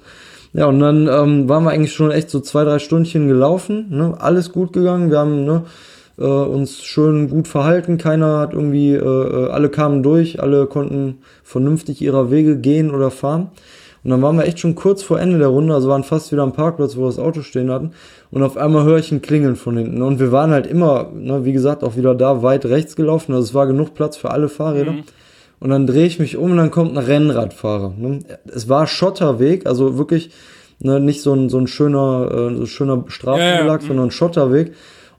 Ja, 0.52 0.66
und 0.66 0.80
dann 0.80 1.08
ähm, 1.08 1.48
waren 1.48 1.64
wir 1.64 1.70
eigentlich 1.70 1.94
schon 1.94 2.10
echt 2.10 2.28
so 2.28 2.40
zwei, 2.40 2.64
drei 2.64 2.78
Stündchen 2.78 3.26
gelaufen, 3.26 3.86
ne? 3.88 4.16
Alles 4.18 4.52
gut 4.52 4.74
gegangen. 4.74 5.10
Wir 5.10 5.18
haben, 5.18 5.46
ne? 5.46 5.62
Äh, 6.18 6.24
uns 6.24 6.82
schön 6.82 7.28
gut 7.28 7.48
verhalten. 7.48 7.98
Keiner 7.98 8.38
hat 8.38 8.52
irgendwie, 8.52 8.92
äh, 8.92 8.98
äh, 8.98 9.50
alle 9.50 9.68
kamen 9.68 10.02
durch, 10.02 10.40
alle 10.42 10.66
konnten 10.66 11.18
vernünftig 11.42 12.02
ihrer 12.02 12.30
Wege 12.30 12.56
gehen 12.56 12.94
oder 12.94 13.10
fahren. 13.10 13.50
Und 14.04 14.10
dann 14.10 14.22
waren 14.22 14.36
wir 14.36 14.46
echt 14.46 14.58
schon 14.58 14.74
kurz 14.74 15.02
vor 15.02 15.20
Ende 15.20 15.38
der 15.38 15.48
Runde, 15.48 15.74
also 15.74 15.88
waren 15.88 16.02
fast 16.02 16.32
wieder 16.32 16.42
am 16.42 16.52
Parkplatz, 16.52 16.96
wo 16.96 17.02
wir 17.02 17.06
das 17.06 17.20
Auto 17.20 17.42
stehen 17.42 17.70
hatten. 17.70 17.92
Und 18.32 18.42
auf 18.42 18.56
einmal 18.56 18.84
höre 18.84 18.98
ich 18.98 19.12
ein 19.12 19.22
Klingeln 19.22 19.54
von 19.54 19.76
hinten. 19.76 20.02
Und 20.02 20.18
wir 20.18 20.32
waren 20.32 20.50
halt 20.50 20.66
immer, 20.66 21.10
ne, 21.14 21.44
wie 21.44 21.52
gesagt, 21.52 21.84
auch 21.84 21.96
wieder 21.96 22.14
da 22.14 22.42
weit 22.42 22.66
rechts 22.66 22.96
gelaufen. 22.96 23.32
Also 23.32 23.44
es 23.44 23.54
war 23.54 23.66
genug 23.66 23.94
Platz 23.94 24.16
für 24.16 24.32
alle 24.32 24.48
Fahrräder. 24.48 24.92
Mhm. 24.92 25.04
Und 25.60 25.70
dann 25.70 25.86
drehe 25.86 26.06
ich 26.06 26.18
mich 26.18 26.36
um 26.36 26.50
und 26.50 26.56
dann 26.56 26.72
kommt 26.72 26.90
ein 26.90 27.04
Rennradfahrer. 27.04 27.94
Ne? 27.96 28.18
Es 28.52 28.68
war 28.68 28.88
Schotterweg, 28.88 29.66
also 29.66 29.96
wirklich 29.96 30.30
ne, 30.80 30.98
nicht 30.98 31.22
so 31.22 31.32
ein, 31.34 31.48
so 31.48 31.58
ein 31.58 31.68
schöner, 31.68 32.50
äh, 32.50 32.56
so 32.56 32.66
schöner 32.66 33.04
Straßenbelag, 33.06 33.80
ja, 33.80 33.82
ja. 33.82 33.86
sondern 33.86 34.10
Schotterweg 34.10 34.72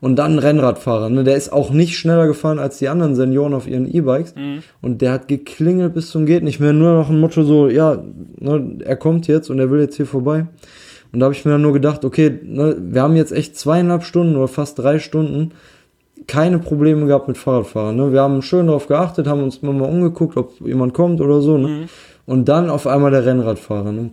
und 0.04 0.18
dann 0.18 0.34
ein 0.34 0.40
Rennradfahrer. 0.40 1.10
Ne? 1.10 1.24
Der 1.24 1.38
ist 1.38 1.54
auch 1.54 1.70
nicht 1.70 1.98
schneller 1.98 2.28
gefahren 2.28 2.60
als 2.60 2.78
die 2.78 2.90
anderen 2.90 3.16
Senioren 3.16 3.54
auf 3.54 3.70
ihren 3.70 3.90
E-Bikes. 3.90 4.36
Mhm. 4.36 4.62
Und 4.82 5.02
der 5.02 5.14
hat 5.14 5.30
geklingelt 5.30 5.94
bis 5.94 6.10
zum 6.10 6.26
geht 6.26 6.44
nicht 6.44 6.60
mehr. 6.60 6.74
Nur 6.74 6.96
noch 6.96 7.10
ein 7.10 7.22
Motto 7.22 7.44
so, 7.44 7.70
ja, 7.70 8.04
ne, 8.38 8.80
er 8.84 8.98
kommt 8.98 9.28
jetzt 9.28 9.50
und 9.50 9.60
er 9.60 9.72
will 9.72 9.80
jetzt 9.80 9.96
hier 9.96 10.06
vorbei. 10.06 10.46
Und 11.14 11.22
da 11.22 11.24
habe 11.24 11.34
ich 11.34 11.46
mir 11.46 11.52
dann 11.52 11.62
nur 11.62 11.72
gedacht, 11.72 12.04
okay, 12.04 12.38
ne, 12.44 12.76
wir 12.82 13.02
haben 13.02 13.16
jetzt 13.16 13.32
echt 13.32 13.56
zweieinhalb 13.56 14.04
Stunden 14.04 14.36
oder 14.36 14.50
fast 14.50 14.78
drei 14.78 15.00
Stunden 15.00 15.52
keine 16.28 16.60
Probleme 16.60 17.06
gehabt 17.06 17.30
mit 17.30 17.38
Fahrradfahrern. 17.38 17.96
Ne? 17.96 18.12
Wir 18.12 18.24
haben 18.24 18.42
schön 18.42 18.68
darauf 18.68 18.88
geachtet, 18.88 19.26
haben 19.26 19.42
uns 19.42 19.62
mal 19.62 19.80
umgeguckt, 19.82 20.36
ob 20.36 20.60
jemand 20.68 20.94
kommt 20.94 21.22
oder 21.22 21.40
so. 21.40 21.58
Ne? 21.58 21.68
Mhm. 21.70 21.84
Und 22.26 22.50
dann 22.50 22.70
auf 22.70 22.88
einmal 22.88 23.12
der 23.12 23.26
Rennradfahrer. 23.26 23.94
Ne? 23.94 24.10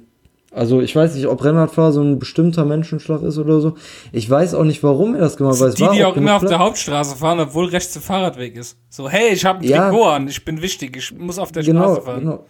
Also 0.52 0.80
ich 0.80 0.96
weiß 0.96 1.14
nicht, 1.14 1.28
ob 1.28 1.44
Rennradfahrer 1.44 1.92
so 1.92 2.02
ein 2.02 2.18
bestimmter 2.18 2.64
Menschenschlag 2.64 3.22
ist 3.22 3.38
oder 3.38 3.60
so. 3.60 3.74
Ich 4.10 4.28
weiß 4.28 4.54
auch 4.54 4.64
nicht, 4.64 4.82
warum 4.82 5.14
er 5.14 5.20
das 5.20 5.36
gemacht 5.36 5.60
hat. 5.60 5.78
Die, 5.78 5.88
die 5.94 6.04
auch 6.04 6.16
immer 6.16 6.34
auf 6.36 6.44
der 6.44 6.58
Hauptstraße 6.58 7.16
fahren, 7.16 7.38
obwohl 7.38 7.66
rechts 7.66 7.92
der 7.92 8.02
Fahrradweg 8.02 8.56
ist. 8.56 8.76
So, 8.88 9.08
hey, 9.08 9.32
ich 9.32 9.44
habe 9.44 9.60
ein 9.60 9.64
ja, 9.64 9.88
Trikot 9.88 10.04
an, 10.04 10.26
ich 10.26 10.44
bin 10.44 10.60
wichtig, 10.60 10.96
ich 10.96 11.16
muss 11.16 11.38
auf 11.38 11.52
der 11.52 11.62
genau, 11.62 11.94
Straße 11.94 12.02
fahren. 12.02 12.20
Genau. 12.20 12.44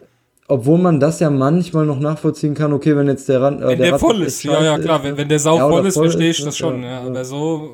Obwohl 0.49 0.79
man 0.79 0.99
das 0.99 1.21
ja 1.21 1.31
manchmal 1.31 1.87
noch 1.87 2.01
nachvollziehen 2.01 2.55
kann, 2.55 2.73
okay, 2.73 2.97
wenn 2.97 3.07
jetzt 3.07 3.29
der 3.29 3.43
Rand. 3.43 3.61
Äh, 3.61 3.69
wenn 3.69 3.79
der, 3.79 3.91
der 3.91 3.99
voll 3.99 4.23
ist, 4.23 4.43
ja, 4.43 4.61
ja, 4.63 4.79
klar, 4.79 5.05
wenn, 5.05 5.17
wenn 5.17 5.29
der 5.29 5.39
Sau 5.39 5.57
ja, 5.59 5.69
voll 5.69 5.87
ist, 5.87 5.97
verstehe 5.97 6.31
ich 6.31 6.43
das 6.43 6.57
schon, 6.57 6.83
ja, 6.83 6.89
ja. 6.89 7.01
Aber 7.03 7.25
so. 7.25 7.71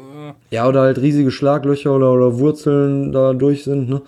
Äh 0.51 0.55
ja, 0.55 0.69
oder 0.69 0.83
halt 0.83 0.99
riesige 0.99 1.31
Schlaglöcher 1.31 1.95
oder, 1.95 2.13
oder 2.13 2.39
Wurzeln 2.39 3.13
da 3.13 3.33
durch 3.33 3.65
sind, 3.65 3.89
ne? 3.89 4.03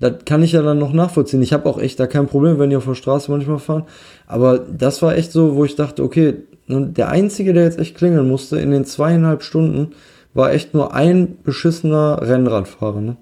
Das 0.00 0.24
kann 0.26 0.42
ich 0.42 0.52
ja 0.52 0.60
dann 0.60 0.78
noch 0.78 0.92
nachvollziehen. 0.92 1.40
Ich 1.40 1.52
habe 1.52 1.68
auch 1.68 1.78
echt 1.78 1.98
da 1.98 2.06
kein 2.06 2.26
Problem, 2.26 2.58
wenn 2.58 2.68
die 2.68 2.76
auf 2.76 2.84
der 2.84 2.94
Straße 2.94 3.30
manchmal 3.30 3.58
fahren. 3.58 3.84
Aber 4.26 4.58
das 4.58 5.02
war 5.02 5.16
echt 5.16 5.32
so, 5.32 5.56
wo 5.56 5.64
ich 5.64 5.76
dachte, 5.76 6.02
okay, 6.02 6.34
der 6.68 7.08
Einzige, 7.08 7.52
der 7.52 7.64
jetzt 7.64 7.78
echt 7.78 7.96
klingeln 7.96 8.28
musste 8.28 8.58
in 8.58 8.70
den 8.70 8.84
zweieinhalb 8.84 9.42
Stunden, 9.42 9.92
war 10.32 10.52
echt 10.52 10.74
nur 10.74 10.94
ein 10.94 11.38
beschissener 11.44 12.20
Rennradfahrer. 12.22 13.00
Ne? 13.00 13.16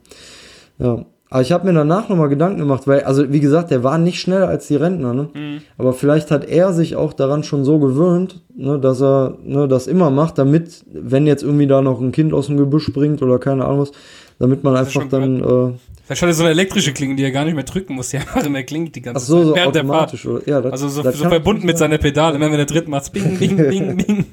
Ja. 0.79 1.05
Aber 1.29 1.41
ich 1.41 1.51
habe 1.51 1.67
mir 1.67 1.73
danach 1.73 2.11
nochmal 2.11 2.29
Gedanken 2.29 2.59
gemacht, 2.59 2.87
weil, 2.87 3.05
also 3.05 3.33
wie 3.33 3.41
gesagt, 3.41 3.71
der 3.71 3.83
war 3.83 3.97
nicht 3.97 4.21
schneller 4.21 4.49
als 4.49 4.67
die 4.67 4.77
Rentner, 4.77 5.15
ne? 5.15 5.29
Mhm. 5.33 5.63
Aber 5.79 5.95
vielleicht 5.95 6.31
hat 6.31 6.45
er 6.45 6.75
sich 6.75 6.95
auch 6.95 7.15
daran 7.15 7.43
schon 7.43 7.65
so 7.65 7.79
gewöhnt, 7.79 8.43
ne, 8.55 8.79
dass 8.79 9.01
er 9.01 9.39
ne, 9.43 9.67
das 9.67 9.87
immer 9.87 10.11
macht, 10.11 10.37
damit, 10.37 10.85
wenn 10.93 11.27
jetzt 11.27 11.43
irgendwie 11.43 11.67
da 11.67 11.81
noch 11.81 12.03
ein 12.03 12.13
Kind 12.13 12.35
aus 12.35 12.49
dem 12.49 12.59
Gebüsch 12.59 12.85
springt 12.85 13.23
oder 13.23 13.39
keine 13.39 13.65
Ahnung 13.65 13.81
was, 13.81 13.93
damit 14.39 14.63
man 14.63 14.77
einfach 14.77 15.09
dann. 15.09 15.41
Äh, 15.43 15.73
Hat 16.21 16.29
er 16.29 16.35
so 16.35 16.43
eine 16.43 16.51
elektrische 16.51 16.93
Klinge, 16.93 17.17
die 17.17 17.23
er 17.23 17.31
gar 17.31 17.45
nicht 17.45 17.55
mehr 17.55 17.65
drücken 17.65 17.95
muss. 17.95 18.11
Die 18.11 18.19
einfach 18.19 18.45
immer 18.45 18.63
klingt 18.63 18.95
die 18.95 19.03
ganze 19.03 19.23
Ach 19.23 19.27
so, 19.27 19.37
Zeit. 19.39 19.47
So 19.47 19.55
während 19.55 19.77
automatisch, 19.77 20.23
der 20.23 20.33
Fahrt. 20.33 20.47
Ja, 20.47 20.61
das, 20.61 20.73
also 20.73 20.89
so, 20.89 21.11
so 21.11 21.29
verbunden 21.29 21.67
mit 21.67 21.79
seiner 21.79 21.99
Pedale. 21.99 22.37
Immer 22.37 22.51
wenn 22.51 22.57
der 22.59 22.67
dritte 22.67 22.91
macht, 22.91 23.13
bing, 23.13 23.39
bing, 23.39 23.57
bing, 23.57 23.97
bing. 24.07 24.25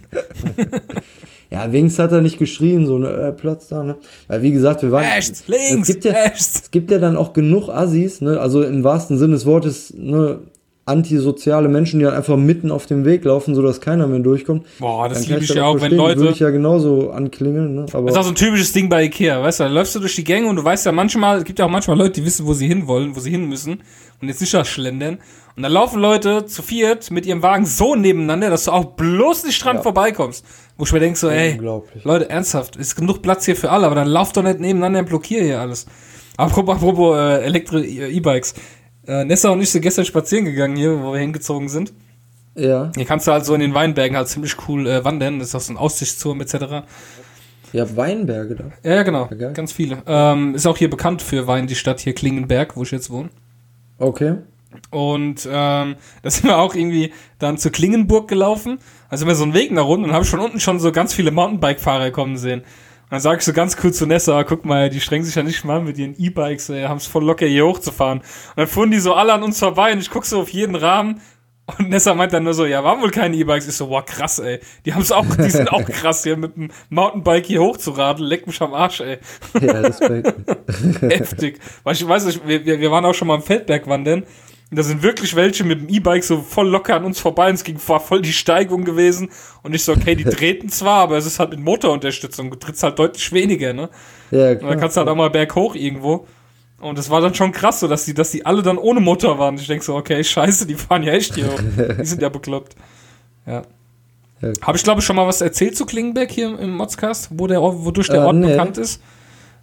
ja, 1.49 1.71
wenigstens 1.71 2.03
hat 2.03 2.11
er 2.11 2.21
nicht 2.21 2.39
geschrien, 2.39 2.85
so 2.85 2.97
ne, 2.97 3.09
äh, 3.09 3.31
Platz 3.31 3.67
da, 3.67 3.83
ne? 3.83 3.97
Weil 4.27 4.41
wie 4.41 4.51
gesagt, 4.51 4.81
wir 4.81 4.91
waren. 4.91 5.05
Rechts, 5.05 5.43
links, 5.47 5.87
es 5.89 5.95
gibt 5.95 6.05
ja, 6.05 6.11
rechts. 6.11 6.61
Es 6.63 6.71
gibt 6.71 6.91
ja 6.91 6.99
dann 6.99 7.15
auch 7.15 7.33
genug 7.33 7.69
Assis, 7.69 8.21
ne? 8.21 8.39
Also 8.39 8.63
im 8.63 8.83
wahrsten 8.83 9.17
Sinne 9.17 9.33
des 9.33 9.45
Wortes, 9.45 9.93
ne? 9.95 10.39
Antisoziale 10.89 11.69
Menschen, 11.69 11.99
die 11.99 12.05
dann 12.05 12.15
einfach 12.15 12.35
mitten 12.35 12.71
auf 12.71 12.85
dem 12.85 13.05
Weg 13.05 13.23
laufen, 13.23 13.55
sodass 13.55 13.79
keiner 13.79 14.07
mehr 14.07 14.19
durchkommt. 14.19 14.65
Boah, 14.79 15.07
das 15.07 15.27
liebe 15.27 15.43
ich 15.43 15.49
ja 15.49 15.65
auch, 15.65 15.79
wenn 15.79 15.93
Leute. 15.93 16.19
Würde 16.19 16.33
ich 16.33 16.39
ja 16.39 16.49
genauso 16.49 17.11
anklingeln, 17.11 17.75
ne? 17.75 17.85
Aber 17.93 18.07
das 18.07 18.15
ist 18.15 18.19
auch 18.19 18.23
so 18.23 18.29
ein 18.29 18.35
typisches 18.35 18.73
Ding 18.73 18.89
bei 18.89 19.03
Ikea, 19.03 19.41
weißt 19.41 19.61
du, 19.61 19.63
da 19.65 19.69
läufst 19.69 19.95
du 19.95 19.99
durch 19.99 20.15
die 20.15 20.23
Gänge 20.23 20.47
und 20.47 20.57
du 20.57 20.63
weißt 20.63 20.85
ja 20.85 20.91
manchmal, 20.91 21.37
es 21.37 21.43
gibt 21.45 21.59
ja 21.59 21.65
auch 21.65 21.69
manchmal 21.69 21.97
Leute, 21.97 22.19
die 22.19 22.25
wissen, 22.25 22.45
wo 22.45 22.53
sie 22.53 22.67
hinwollen, 22.67 23.15
wo 23.15 23.19
sie 23.19 23.31
hin 23.31 23.47
müssen 23.47 23.81
und 24.21 24.27
jetzt 24.27 24.41
nicht 24.41 24.67
schlendern. 24.67 25.19
Und 25.55 25.63
da 25.63 25.69
laufen 25.69 25.99
Leute 25.99 26.45
zu 26.45 26.61
viert 26.61 27.11
mit 27.11 27.25
ihrem 27.25 27.41
Wagen 27.43 27.65
so 27.65 27.95
nebeneinander, 27.95 28.49
dass 28.49 28.65
du 28.65 28.71
auch 28.71 28.85
bloß 28.85 29.45
nicht 29.45 29.63
dran 29.63 29.77
ja. 29.77 29.81
vorbeikommst. 29.81 30.45
Wo 30.77 30.85
ich 30.85 30.93
mir 30.93 31.01
denke 31.01 31.19
so, 31.19 31.29
ey, 31.29 31.59
Leute, 32.03 32.29
ernsthaft, 32.29 32.77
ist 32.77 32.95
genug 32.95 33.21
Platz 33.21 33.45
hier 33.45 33.57
für 33.57 33.69
alle, 33.69 33.85
aber 33.85 33.95
dann 33.95 34.07
lauft 34.07 34.37
doch 34.37 34.43
nicht 34.43 34.61
nebeneinander 34.61 34.99
und 34.99 35.09
blockier 35.09 35.43
hier 35.43 35.59
alles. 35.59 35.85
Apropos, 36.37 36.75
apropos 36.75 37.17
äh, 37.17 37.43
Elektro-E-Bikes. 37.43 38.53
Äh, 39.09 39.25
Nessa 39.25 39.49
und 39.49 39.59
ich 39.59 39.71
sind 39.71 39.81
gestern 39.81 40.05
spazieren 40.05 40.45
gegangen 40.45 40.75
hier, 40.75 41.01
wo 41.01 41.13
wir 41.13 41.19
hingezogen 41.19 41.67
sind. 41.67 41.91
Ja. 42.53 42.91
Hier 42.95 43.05
kannst 43.05 43.25
du 43.25 43.31
halt 43.31 43.43
so 43.43 43.55
in 43.55 43.59
den 43.59 43.73
Weinbergen 43.73 44.15
halt 44.15 44.27
ziemlich 44.27 44.55
cool 44.67 44.85
äh, 44.85 45.03
wandern. 45.03 45.39
Das 45.39 45.47
ist 45.47 45.55
auch 45.55 45.61
so 45.61 45.73
ein 45.73 45.77
Aussichtsturm 45.77 46.39
etc. 46.41 46.85
Ja, 47.73 47.97
Weinberge 47.97 48.55
da. 48.55 48.65
Ja, 48.83 48.97
ja 48.97 49.03
genau. 49.03 49.27
Ja, 49.35 49.49
Ganz 49.49 49.71
viele. 49.71 50.03
Ähm, 50.05 50.53
ist 50.53 50.67
auch 50.67 50.77
hier 50.77 50.91
bekannt 50.91 51.23
für 51.23 51.47
Wein, 51.47 51.65
die 51.65 51.73
Stadt 51.73 51.99
hier 51.99 52.13
Klingenberg, 52.13 52.77
wo 52.77 52.83
ich 52.83 52.91
jetzt 52.91 53.09
wohne. 53.09 53.29
Okay. 53.97 54.35
Und 54.91 55.47
ähm, 55.51 55.95
da 56.21 56.29
sind 56.29 56.43
wir 56.43 56.59
auch 56.59 56.75
irgendwie 56.75 57.11
dann 57.39 57.57
zur 57.57 57.71
Klingenburg 57.71 58.27
gelaufen. 58.27 58.77
Also 59.09 59.21
sind 59.21 59.27
wir 59.27 59.35
so 59.35 59.43
einen 59.43 59.55
Weg 59.55 59.71
nach 59.71 59.85
unten 59.85 60.05
und 60.05 60.13
habe 60.13 60.25
schon 60.25 60.39
unten 60.39 60.59
schon 60.59 60.79
so 60.79 60.91
ganz 60.91 61.15
viele 61.15 61.31
Mountainbike-Fahrer 61.31 62.11
kommen 62.11 62.37
sehen 62.37 62.61
dann 63.09 63.19
sag 63.19 63.39
ich 63.39 63.45
so 63.45 63.53
ganz 63.53 63.77
cool 63.83 63.93
zu 63.93 64.05
Nessa, 64.05 64.43
guck 64.43 64.65
mal, 64.65 64.89
die 64.89 65.01
strengen 65.01 65.25
sich 65.25 65.35
ja 65.35 65.43
nicht 65.43 65.63
mal 65.65 65.81
mit 65.81 65.97
ihren 65.97 66.15
E-Bikes, 66.17 66.69
haben 66.69 66.97
es 66.97 67.07
voll 67.07 67.25
locker 67.25 67.45
hier 67.45 67.65
hochzufahren. 67.65 68.19
Und 68.19 68.57
dann 68.57 68.67
fuhren 68.67 68.91
die 68.91 68.99
so 68.99 69.13
alle 69.13 69.33
an 69.33 69.43
uns 69.43 69.59
vorbei 69.59 69.91
und 69.93 69.99
ich 69.99 70.09
guck 70.09 70.25
so 70.25 70.41
auf 70.41 70.49
jeden 70.49 70.75
Rahmen 70.75 71.21
und 71.77 71.89
Nessa 71.89 72.13
meint 72.13 72.33
dann 72.33 72.43
nur 72.43 72.53
so, 72.53 72.65
ja, 72.65 72.83
waren 72.83 73.01
wohl 73.01 73.11
keine 73.11 73.35
E-Bikes. 73.35 73.67
Ich 73.67 73.75
so, 73.75 73.87
boah, 73.87 74.03
krass, 74.03 74.39
ey. 74.39 74.59
Die 74.85 74.93
haben's 74.93 75.11
auch, 75.11 75.25
die 75.35 75.49
sind 75.49 75.71
auch 75.71 75.85
krass, 75.85 76.23
hier 76.23 76.37
mit 76.37 76.55
dem 76.55 76.71
Mountainbike 76.89 77.45
hier 77.45 77.61
hochzuradeln. 77.61 78.27
Leck 78.27 78.47
mich 78.47 78.61
am 78.61 78.73
Arsch, 78.73 79.01
ey. 79.01 79.19
Ja, 79.61 79.81
das 79.81 79.99
Heftig. 81.01 81.59
Weil 81.83 81.93
ich 81.93 82.07
weiß 82.07 82.25
nicht, 82.25 82.47
wir, 82.47 82.65
wir 82.65 82.91
waren 82.91 83.05
auch 83.05 83.13
schon 83.13 83.27
mal 83.27 83.35
am 83.35 83.43
Feldberg 83.43 83.87
wandern 83.87 84.23
Und 84.71 84.77
da 84.77 84.83
sind 84.83 85.01
wirklich 85.01 85.35
welche 85.35 85.63
mit 85.63 85.81
dem 85.81 85.89
E-Bike 85.89 86.23
so 86.23 86.41
voll 86.41 86.67
locker 86.67 86.95
an 86.95 87.03
uns 87.03 87.19
vorbei 87.19 87.49
und 87.49 87.55
es 87.55 87.63
ging 87.63 87.79
war 87.87 87.99
voll 87.99 88.21
die 88.21 88.33
Steigung 88.33 88.83
gewesen. 88.83 89.29
Und 89.63 89.73
ich 89.73 89.83
so, 89.83 89.93
okay, 89.93 90.13
die 90.15 90.23
treten 90.25 90.69
zwar, 90.69 91.01
aber 91.01 91.17
es 91.17 91.25
ist 91.25 91.39
halt 91.39 91.49
mit 91.49 91.59
Motorunterstützung. 91.59 92.51
Du 92.51 92.55
trittst 92.57 92.83
halt 92.83 92.99
deutlich 92.99 93.31
weniger, 93.31 93.73
ne? 93.73 93.89
Ja, 94.29 94.51
Und 94.51 94.63
dann 94.63 94.79
kannst 94.79 94.95
du 94.95 94.99
halt 94.99 95.09
auch 95.09 95.15
mal 95.15 95.31
berghoch 95.31 95.73
irgendwo. 95.75 96.27
Und 96.79 96.97
das 96.97 97.09
war 97.09 97.19
dann 97.19 97.33
schon 97.33 97.51
krass, 97.51 97.79
so 97.79 97.87
dass 97.87 98.05
die, 98.05 98.13
dass 98.13 98.31
die 98.31 98.45
alle 98.45 98.61
dann 98.61 98.77
ohne 98.77 98.99
Motor 98.99 99.39
waren. 99.39 99.55
Ich 99.55 99.67
denk 99.67 99.83
so, 99.83 99.95
okay, 99.95 100.23
scheiße, 100.23 100.67
die 100.67 100.75
fahren 100.75 101.03
ja 101.03 101.13
echt 101.13 101.35
hier 101.35 101.47
hoch. 101.47 101.59
Die 101.99 102.05
sind 102.05 102.21
ja 102.21 102.29
bekloppt. 102.29 102.75
Ja. 103.45 103.63
Ja. 104.41 104.53
Habe 104.61 104.77
ich, 104.77 104.83
glaube 104.83 104.99
ich, 105.01 105.05
schon 105.05 105.15
mal 105.17 105.27
was 105.27 105.41
erzählt 105.41 105.75
zu 105.75 105.85
Klingenberg 105.85 106.31
hier 106.31 106.57
im 106.57 106.77
Modscast, 106.77 107.29
wo 107.31 107.47
der, 107.47 107.59
wodurch 107.61 108.07
der 108.07 108.21
Äh, 108.21 108.25
Ort 108.25 108.35
nee. 108.37 108.47
bekannt 108.47 108.77
ist? 108.77 109.01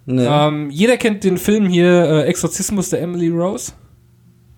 Nee. 0.05 0.25
Ähm, 0.25 0.69
jeder 0.69 0.97
kennt 0.97 1.23
den 1.23 1.37
Film 1.37 1.67
hier 1.67 1.87
äh, 1.87 2.21
Exorzismus 2.23 2.89
der 2.91 3.01
Emily 3.01 3.29
Rose. 3.29 3.71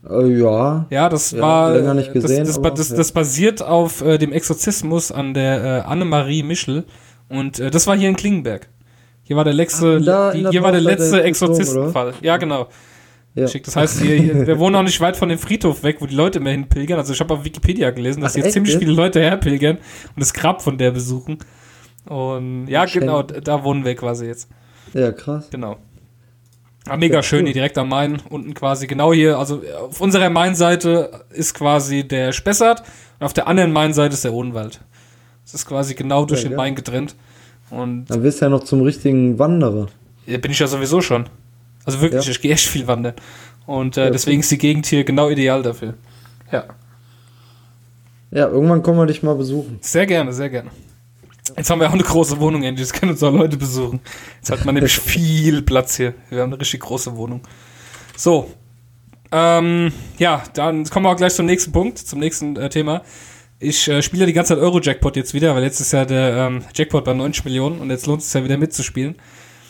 Äh, 0.07 0.39
ja. 0.39 0.85
Ja, 0.89 1.09
das 1.09 1.31
Ja, 1.31 1.41
war. 1.41 1.73
länger 1.73 1.93
nicht 1.93 2.09
äh, 2.09 2.13
gesehen, 2.13 2.39
Das, 2.39 2.49
das, 2.49 2.57
aber, 2.57 2.71
das, 2.71 2.89
ja. 2.89 2.95
das 2.97 3.12
basiert 3.12 3.62
auf 3.62 4.01
äh, 4.01 4.17
dem 4.17 4.31
Exorzismus 4.31 5.12
an 5.12 5.33
der 5.33 5.63
äh, 5.63 5.89
Annemarie 5.89 6.43
Michel. 6.43 6.85
Und 7.27 7.59
äh, 7.59 7.71
das 7.71 7.88
war 7.88 7.97
hier 7.97 8.09
in 8.09 8.15
Klingenberg. 8.15 8.69
Hier 9.23 9.35
war 9.35 9.43
der 9.43 9.53
letzte, 9.53 9.99
die, 9.99 10.05
der 10.05 10.33
hier 10.49 10.63
war 10.63 10.71
der 10.71 10.81
letzte 10.81 11.17
ist 11.17 11.23
Exorzistenfall. 11.25 12.13
Ja, 12.21 12.38
genau. 12.38 12.67
Ja. 13.35 13.47
Schick. 13.47 13.63
Das 13.63 13.75
heißt, 13.75 14.01
hier, 14.01 14.15
hier, 14.15 14.47
wir 14.47 14.57
wohnen 14.57 14.75
auch 14.75 14.83
nicht 14.83 14.99
weit 15.01 15.15
von 15.15 15.29
dem 15.29 15.38
Friedhof 15.38 15.83
weg, 15.83 15.97
wo 15.99 16.07
die 16.07 16.15
Leute 16.15 16.39
immer 16.39 16.49
hinpilgern. 16.49 16.97
Also 16.97 17.13
ich 17.13 17.19
habe 17.19 17.33
auf 17.35 17.43
Wikipedia 17.45 17.91
gelesen, 17.91 18.21
dass 18.21 18.31
Ach, 18.31 18.35
hier 18.38 18.45
echt 18.45 18.53
ziemlich 18.53 18.77
viele 18.77 18.91
Leute 18.91 19.19
herpilgern 19.21 19.77
und 19.77 20.19
das 20.19 20.33
Grab 20.33 20.63
von 20.63 20.79
der 20.79 20.91
besuchen. 20.91 21.38
Und 22.07 22.67
ja, 22.67 22.85
genau, 22.85 23.21
da 23.21 23.63
wohnen 23.63 23.85
wir 23.85 23.95
quasi 23.95 24.25
jetzt. 24.25 24.49
Ja, 24.93 25.12
krass. 25.12 25.47
Genau. 25.51 25.77
Ah, 26.87 26.97
mega 26.97 27.15
Ja, 27.17 27.23
schön, 27.23 27.45
hier 27.45 27.53
direkt 27.53 27.77
am 27.77 27.89
Main, 27.89 28.21
unten 28.29 28.53
quasi, 28.53 28.87
genau 28.87 29.13
hier, 29.13 29.37
also 29.37 29.61
auf 29.89 29.99
unserer 30.01 30.29
Mainseite 30.29 31.23
ist 31.31 31.53
quasi 31.53 32.07
der 32.07 32.31
Spessart 32.31 32.83
und 33.19 33.25
auf 33.25 33.33
der 33.33 33.47
anderen 33.47 33.71
Mainseite 33.73 34.13
ist 34.13 34.23
der 34.23 34.33
Odenwald. 34.33 34.79
Das 35.43 35.53
ist 35.53 35.65
quasi 35.67 35.93
genau 35.95 36.25
durch 36.25 36.41
Ja, 36.43 36.49
den 36.49 36.51
ja. 36.53 36.57
Main 36.57 36.75
getrennt. 36.75 37.15
Und 37.69 38.05
Dann 38.05 38.21
bist 38.23 38.41
du 38.41 38.45
ja 38.45 38.49
noch 38.49 38.63
zum 38.63 38.81
richtigen 38.81 39.37
Wanderer. 39.37 39.87
da 40.25 40.37
bin 40.37 40.51
ich 40.51 40.59
ja 40.59 40.67
sowieso 40.67 41.01
schon. 41.01 41.25
Also 41.85 42.01
wirklich, 42.01 42.25
Ja. 42.25 42.31
ich 42.31 42.41
gehe 42.41 42.53
echt 42.53 42.67
viel 42.67 42.87
wandern. 42.87 43.13
Und 43.65 43.97
äh, 43.97 44.05
Ja, 44.05 44.09
deswegen 44.09 44.39
ist 44.39 44.49
die 44.51 44.57
Gegend 44.57 44.85
hier 44.87 45.03
genau 45.03 45.29
ideal 45.29 45.61
dafür. 45.61 45.93
Ja, 46.51 46.63
Ja, 48.31 48.47
irgendwann 48.47 48.81
kommen 48.83 48.97
wir 48.99 49.05
dich 49.05 49.21
mal 49.21 49.35
besuchen. 49.35 49.77
sehr 49.81 50.05
gerne, 50.05 50.33
sehr 50.33 50.49
gerne. 50.49 50.69
Jetzt 51.58 51.69
haben 51.69 51.80
wir 51.80 51.89
auch 51.89 51.93
eine 51.93 52.04
große 52.04 52.39
Wohnung, 52.39 52.63
endlich. 52.63 52.88
Jetzt 52.88 52.99
können 52.99 53.12
uns 53.12 53.23
auch 53.23 53.34
Leute 53.34 53.58
besuchen. 53.58 53.99
Jetzt 54.38 54.52
hat 54.52 54.65
man 54.65 54.75
nämlich 54.75 54.97
viel 54.97 55.62
Platz 55.62 55.97
hier. 55.97 56.13
Wir 56.30 56.41
haben 56.41 56.52
eine 56.52 56.62
richtig 56.62 56.82
große 56.82 57.15
Wohnung. 57.15 57.41
So. 58.15 58.52
Ähm, 59.32 59.91
ja, 60.17 60.43
dann 60.54 60.86
kommen 60.86 61.06
wir 61.06 61.12
auch 61.12 61.15
gleich 61.17 61.36
zum 61.36 61.45
nächsten 61.45 61.71
Punkt, 61.71 61.99
zum 61.99 62.19
nächsten 62.19 62.56
äh, 62.56 62.69
Thema. 62.69 63.04
Ich 63.60 63.88
äh, 63.88 64.02
spiele 64.02 64.21
ja 64.21 64.25
die 64.25 64.34
ganze 64.34 64.56
Zeit 64.56 64.63
Euro-Jackpot 64.63 65.15
jetzt 65.15 65.34
wieder, 65.34 65.54
weil 65.54 65.63
jetzt 65.63 65.80
ist 65.80 65.91
ja 65.91 66.06
der 66.06 66.47
ähm, 66.47 66.63
Jackpot 66.73 67.04
bei 67.04 67.13
90 67.13 67.45
Millionen 67.45 67.80
und 67.80 67.89
jetzt 67.89 68.08
lohnt 68.08 68.21
es 68.21 68.34
ja 68.34 68.43
wieder 68.43 68.58
mitzuspielen. 68.58 69.15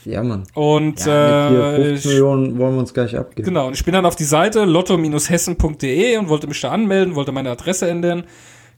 Ja, 0.05 0.23
Mann. 0.23 0.43
Und 0.53 1.05
Ja, 1.05 1.47
äh, 1.47 1.49
hier 1.49 1.85
50 1.87 1.95
ich, 1.97 2.05
Millionen 2.11 2.57
wollen 2.57 2.75
wir 2.75 2.79
uns 2.79 2.93
gleich 2.93 3.17
abgeben. 3.17 3.47
Genau, 3.47 3.67
und 3.67 3.73
ich 3.73 3.83
bin 3.83 3.93
dann 3.93 4.05
auf 4.05 4.15
die 4.15 4.23
Seite 4.23 4.63
lotto-hessen.de 4.65 6.17
und 6.17 6.29
wollte 6.29 6.47
mich 6.47 6.61
da 6.61 6.71
anmelden, 6.71 7.15
wollte 7.15 7.31
meine 7.31 7.51
Adresse 7.51 7.89
ändern. 7.89 8.23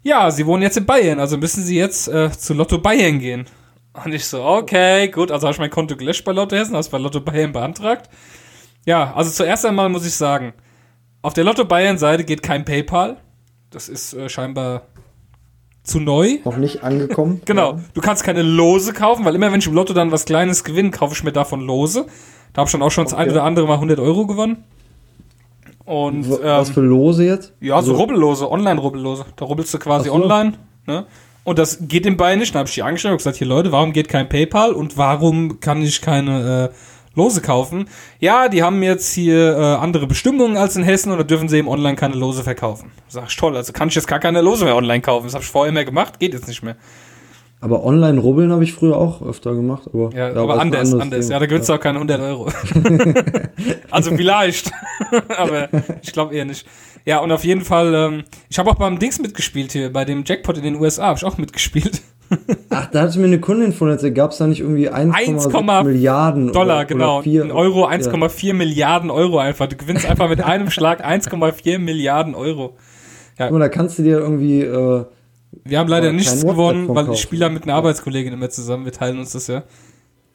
Ja, 0.03 0.31
Sie 0.31 0.45
wohnen 0.45 0.63
jetzt 0.63 0.77
in 0.77 0.85
Bayern, 0.85 1.19
also 1.19 1.37
müssen 1.37 1.63
Sie 1.63 1.77
jetzt 1.77 2.07
äh, 2.07 2.31
zu 2.31 2.53
Lotto 2.53 2.79
Bayern 2.79 3.19
gehen. 3.19 3.45
Und 4.03 4.13
ich 4.13 4.25
so, 4.25 4.43
okay, 4.43 5.09
gut, 5.09 5.31
also 5.31 5.47
habe 5.47 5.53
ich 5.53 5.59
mein 5.59 5.69
Konto 5.69 5.95
gelöscht 5.95 6.23
bei 6.23 6.31
Lotto 6.31 6.55
Hessen, 6.55 6.73
habe 6.73 6.79
es 6.79 6.89
bei 6.89 6.97
Lotto 6.97 7.19
Bayern 7.21 7.51
beantragt. 7.51 8.09
Ja, 8.85 9.13
also 9.13 9.29
zuerst 9.29 9.65
einmal 9.65 9.89
muss 9.89 10.05
ich 10.05 10.15
sagen, 10.15 10.53
auf 11.21 11.33
der 11.33 11.43
Lotto 11.43 11.65
Bayern 11.65 11.97
Seite 11.97 12.23
geht 12.23 12.41
kein 12.41 12.65
PayPal. 12.65 13.17
Das 13.69 13.89
ist 13.89 14.13
äh, 14.13 14.27
scheinbar 14.27 14.83
zu 15.83 15.99
neu. 15.99 16.39
Noch 16.45 16.57
nicht 16.57 16.83
angekommen. 16.83 17.41
Genau. 17.45 17.79
Du 17.93 18.01
kannst 18.01 18.23
keine 18.23 18.41
Lose 18.41 18.93
kaufen, 18.93 19.23
weil 19.25 19.35
immer 19.35 19.51
wenn 19.51 19.59
ich 19.59 19.67
im 19.67 19.73
Lotto 19.73 19.93
dann 19.93 20.11
was 20.11 20.25
Kleines 20.25 20.63
gewinne, 20.63 20.91
kaufe 20.91 21.13
ich 21.13 21.23
mir 21.23 21.31
davon 21.31 21.61
Lose. 21.61 22.05
Da 22.53 22.61
habe 22.61 22.67
ich 22.67 22.71
dann 22.71 22.81
auch 22.81 22.89
schon 22.91 23.03
das 23.05 23.13
Okay. 23.13 23.23
ein 23.23 23.31
oder 23.31 23.43
andere 23.43 23.67
Mal 23.67 23.75
100 23.75 23.99
Euro 23.99 24.25
gewonnen. 24.25 24.63
Und 25.85 26.29
W- 26.29 26.37
Was 26.43 26.69
ähm, 26.69 26.73
für 26.75 26.81
Lose 26.81 27.25
jetzt? 27.25 27.53
ja, 27.59 27.81
so 27.81 27.93
Rubbellose, 27.95 28.49
Online-Rubbellose. 28.49 29.25
Da 29.35 29.45
rubbelst 29.45 29.73
du 29.73 29.79
quasi 29.79 30.09
so. 30.09 30.13
online. 30.15 30.53
Ne? 30.87 31.05
Und 31.43 31.57
das 31.59 31.79
geht 31.81 32.05
im 32.05 32.17
Bein 32.17 32.39
nicht. 32.39 32.53
Dann 32.53 32.59
habe 32.59 32.69
ich 32.69 32.75
die 32.75 32.83
angeschrieben 32.83 33.13
und 33.13 33.17
gesagt, 33.17 33.37
hier 33.37 33.47
Leute, 33.47 33.71
warum 33.71 33.93
geht 33.93 34.09
kein 34.09 34.29
PayPal 34.29 34.73
und 34.73 34.97
warum 34.97 35.59
kann 35.59 35.81
ich 35.81 36.01
keine 36.01 36.69
äh, 36.71 36.75
Lose 37.15 37.41
kaufen? 37.41 37.87
Ja, 38.19 38.47
die 38.47 38.61
haben 38.63 38.81
jetzt 38.83 39.11
hier 39.13 39.57
äh, 39.57 39.63
andere 39.75 40.05
Bestimmungen 40.07 40.55
als 40.55 40.75
in 40.75 40.83
Hessen 40.83 41.11
und 41.11 41.17
da 41.17 41.23
dürfen 41.23 41.49
sie 41.49 41.57
eben 41.57 41.67
online 41.67 41.95
keine 41.95 42.15
Lose 42.15 42.43
verkaufen. 42.43 42.91
Sag 43.07 43.27
ich 43.29 43.35
toll, 43.35 43.57
also 43.57 43.73
kann 43.73 43.87
ich 43.87 43.95
jetzt 43.95 44.07
gar 44.07 44.19
keine 44.19 44.41
Lose 44.41 44.63
mehr 44.65 44.75
online 44.75 45.01
kaufen. 45.01 45.25
Das 45.25 45.33
habe 45.33 45.43
ich 45.43 45.49
vorher 45.49 45.71
immer 45.71 45.83
gemacht, 45.83 46.19
geht 46.19 46.33
jetzt 46.33 46.47
nicht 46.47 46.61
mehr. 46.63 46.75
Aber 47.63 47.85
online 47.85 48.19
rubbeln 48.19 48.51
habe 48.51 48.63
ich 48.63 48.73
früher 48.73 48.97
auch 48.97 49.21
öfter 49.21 49.53
gemacht. 49.53 49.83
Aber, 49.93 50.09
Ja, 50.15 50.35
aber 50.35 50.59
anders, 50.59 50.93
anders. 50.95 51.29
Ja, 51.29 51.37
da 51.37 51.45
gewinnst 51.45 51.69
du 51.69 51.73
auch 51.73 51.79
keine 51.79 51.99
100 51.99 52.19
Euro. 52.19 52.49
also 53.91 54.15
vielleicht, 54.15 54.71
aber 55.37 55.69
ich 56.01 56.11
glaube 56.11 56.35
eher 56.35 56.45
nicht. 56.45 56.65
Ja, 57.05 57.19
und 57.19 57.31
auf 57.31 57.43
jeden 57.43 57.61
Fall, 57.61 57.93
ähm, 57.93 58.23
ich 58.49 58.57
habe 58.57 58.69
auch 58.71 58.75
beim 58.75 58.97
Dings 58.97 59.19
mitgespielt 59.19 59.71
hier, 59.73 59.93
bei 59.93 60.05
dem 60.05 60.23
Jackpot 60.25 60.57
in 60.57 60.63
den 60.63 60.75
USA 60.75 61.05
habe 61.05 61.17
ich 61.17 61.23
auch 61.23 61.37
mitgespielt. 61.37 62.01
Ach, 62.69 62.87
da 62.87 63.01
hatte 63.01 63.19
mir 63.19 63.25
eine 63.25 63.39
Kundin 63.39 63.73
von 63.73 63.89
erzählt, 63.89 64.15
gab 64.15 64.31
es 64.31 64.37
da 64.37 64.47
nicht 64.47 64.61
irgendwie 64.61 64.89
1,6 64.89 65.51
1,4 65.51 65.83
Milliarden 65.83 66.53
Dollar, 66.53 66.77
oder, 66.77 66.85
genau. 66.85 67.15
Oder 67.17 67.23
4, 67.23 67.43
Ein 67.43 67.51
Euro, 67.51 67.85
1,4 67.85 68.53
Milliarden 68.53 69.11
Euro 69.11 69.37
einfach. 69.37 69.67
Du 69.67 69.75
gewinnst 69.75 70.05
einfach 70.09 70.29
mit 70.29 70.41
einem 70.43 70.71
Schlag 70.71 71.05
1,4 71.05 71.77
Milliarden 71.77 72.33
Euro. 72.33 72.75
Ja. 73.37 73.51
Da 73.51 73.69
kannst 73.69 73.99
du 73.99 74.03
dir 74.03 74.19
irgendwie, 74.19 74.61
äh, 74.61 75.05
Wir 75.63 75.79
haben 75.79 75.89
leider 75.89 76.11
nichts 76.11 76.41
gewonnen, 76.45 76.87
weil 76.89 77.11
ich 77.11 77.19
spiele 77.19 77.49
mit 77.49 77.63
einer 77.63 77.75
Arbeitskollegin 77.75 78.33
immer 78.33 78.49
zusammen. 78.49 78.85
Wir 78.85 78.91
teilen 78.91 79.19
uns 79.19 79.33
das 79.33 79.47
ja. 79.47 79.63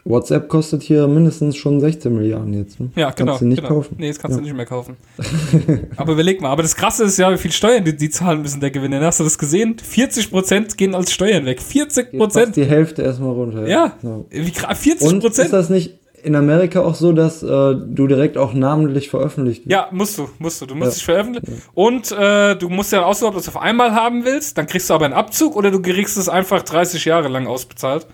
WhatsApp 0.09 0.49
kostet 0.49 0.85
hier 0.85 1.09
mindestens 1.09 1.57
schon 1.57 1.81
16 1.81 2.15
Milliarden 2.15 2.55
jetzt. 2.55 2.79
Ne? 2.79 2.91
Ja, 2.95 3.07
kannst 3.07 3.19
genau. 3.19 3.39
du 3.39 3.45
nicht 3.47 3.63
genau. 3.63 3.75
kaufen. 3.75 3.97
Nee, 3.99 4.09
das 4.09 4.19
kannst 4.21 4.37
ja. 4.37 4.41
du 4.41 4.45
nicht 4.45 4.57
mehr 4.57 4.67
kaufen. 4.67 4.97
aber 5.97 6.13
überleg 6.13 6.41
mal, 6.41 6.51
aber 6.51 6.63
das 6.63 6.77
Krasse 6.77 7.05
ist 7.05 7.19
ja, 7.19 7.33
wie 7.33 7.39
viel 7.39 7.51
Steuern 7.51 7.85
die, 7.85 7.97
die 7.97 8.09
zahlen 8.09 8.41
müssen, 8.41 8.61
der 8.61 8.71
Gewinner. 8.71 9.01
Hast 9.01 9.19
du 9.19 9.25
das 9.25 9.37
gesehen? 9.37 9.77
40% 9.77 10.77
gehen 10.77 10.95
als 10.95 11.13
Steuern 11.13 11.45
weg. 11.45 11.61
40%! 11.61 12.03
Geht 12.03 12.33
fast 12.33 12.57
die 12.57 12.65
Hälfte 12.65 13.03
erstmal 13.03 13.33
runter. 13.33 13.67
Ja, 13.67 13.97
wie 14.31 14.51
krass, 14.53 14.79
40 14.79 15.09
Und 15.09 15.25
ist 15.25 15.53
das 15.53 15.71
nicht 15.71 15.99
in 16.27 16.35
Amerika 16.35 16.81
auch 16.81 16.95
so, 16.95 17.13
dass 17.13 17.43
äh, 17.43 17.47
du 17.47 18.07
direkt 18.07 18.37
auch 18.37 18.53
namentlich 18.53 19.09
veröffentlicht 19.09 19.63
wirst? 19.63 19.71
Ja, 19.73 19.89
musst 19.93 20.19
du, 20.19 20.29
musst 20.39 20.61
du. 20.61 20.67
Du 20.67 20.75
musst 20.75 20.91
Ja. 20.91 20.95
dich 20.95 21.05
veröffentlichen. 21.05 21.63
Und 21.73 22.11
äh, 22.13 22.57
du 22.57 22.69
musst 22.69 22.93
ja 22.93 23.05
aussuchen, 23.05 23.29
ob 23.29 23.35
du 23.35 23.41
es 23.41 23.49
auf 23.49 23.57
einmal 23.57 23.93
haben 23.95 24.25
willst. 24.25 24.59
Dann 24.59 24.67
kriegst 24.67 24.91
du 24.91 24.95
aber 24.95 25.05
einen 25.07 25.15
Abzug 25.15 25.57
oder 25.57 25.71
du 25.71 25.81
kriegst 25.81 26.17
es 26.17 26.29
einfach 26.29 26.63
30 26.63 27.05
Jahre 27.05 27.29
lang 27.29 27.47
ausbezahlt. 27.47 28.07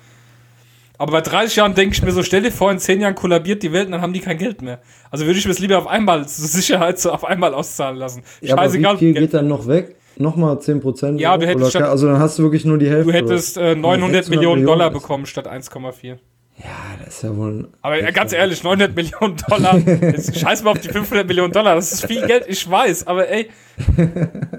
Aber 0.98 1.12
bei 1.12 1.20
30 1.22 1.57
Jahren 1.57 1.75
denke 1.75 1.94
ich 1.96 2.03
mir 2.03 2.12
so, 2.12 2.22
stell 2.22 2.42
dir 2.42 2.53
vor, 2.53 2.70
in 2.70 2.79
10 2.79 3.01
Jahren 3.01 3.14
kollabiert 3.16 3.62
die 3.62 3.72
Welt 3.72 3.87
und 3.87 3.92
dann 3.92 4.03
haben 4.03 4.12
die 4.12 4.20
kein 4.20 4.38
Geld 4.38 4.62
mehr. 4.62 4.81
Also 5.11 5.27
würde 5.27 5.38
ich 5.38 5.44
mir 5.46 5.51
es 5.51 5.59
lieber 5.59 5.79
auf 5.79 5.87
einmal, 5.88 6.29
zur 6.29 6.46
Sicherheit, 6.46 7.01
so 7.01 7.11
auf 7.11 7.25
einmal 7.25 7.55
auszahlen 7.55 7.96
lassen. 7.96 8.22
Ja, 8.40 8.53
aber 8.55 8.62
wie 8.64 8.66
Scheißegal. 8.66 8.98
viel 8.98 9.12
geht 9.14 9.35
dann 9.35 9.48
noch 9.48 9.66
weg? 9.66 9.96
Nochmal 10.18 10.57
10%? 10.59 11.18
Ja, 11.18 11.37
du 11.38 11.46
hättest 11.46 11.70
statt- 11.70 11.85
also 11.88 12.07
dann 12.07 12.18
hast 12.20 12.38
du 12.38 12.42
wirklich 12.44 12.64
nur 12.66 12.77
die 12.79 12.88
Hälfte. 12.90 13.11
du 13.11 13.18
hättest 13.18 13.57
äh, 13.57 13.75
900 13.75 14.27
600 14.27 14.29
Millionen 14.31 14.64
Dollar 14.66 14.90
bekommen 14.90 15.25
statt 15.27 15.48
1,4. 15.51 16.18
Ja, 16.58 16.96
das 17.04 17.16
ist 17.16 17.22
ja 17.22 17.36
wohl. 17.36 17.68
Aber 17.80 18.00
ganz 18.12 18.32
ehrlich, 18.32 18.62
900 18.62 18.94
Millionen 18.96 19.36
Dollar, 19.48 19.78
jetzt 19.78 20.38
scheiß 20.38 20.62
mal 20.62 20.72
auf 20.72 20.80
die 20.80 20.90
500 20.90 21.26
Millionen 21.26 21.52
Dollar, 21.52 21.74
das 21.74 21.92
ist 21.92 22.06
viel 22.06 22.24
Geld, 22.26 22.44
ich 22.46 22.68
weiß, 22.70 23.06
aber 23.06 23.28
ey, 23.28 23.48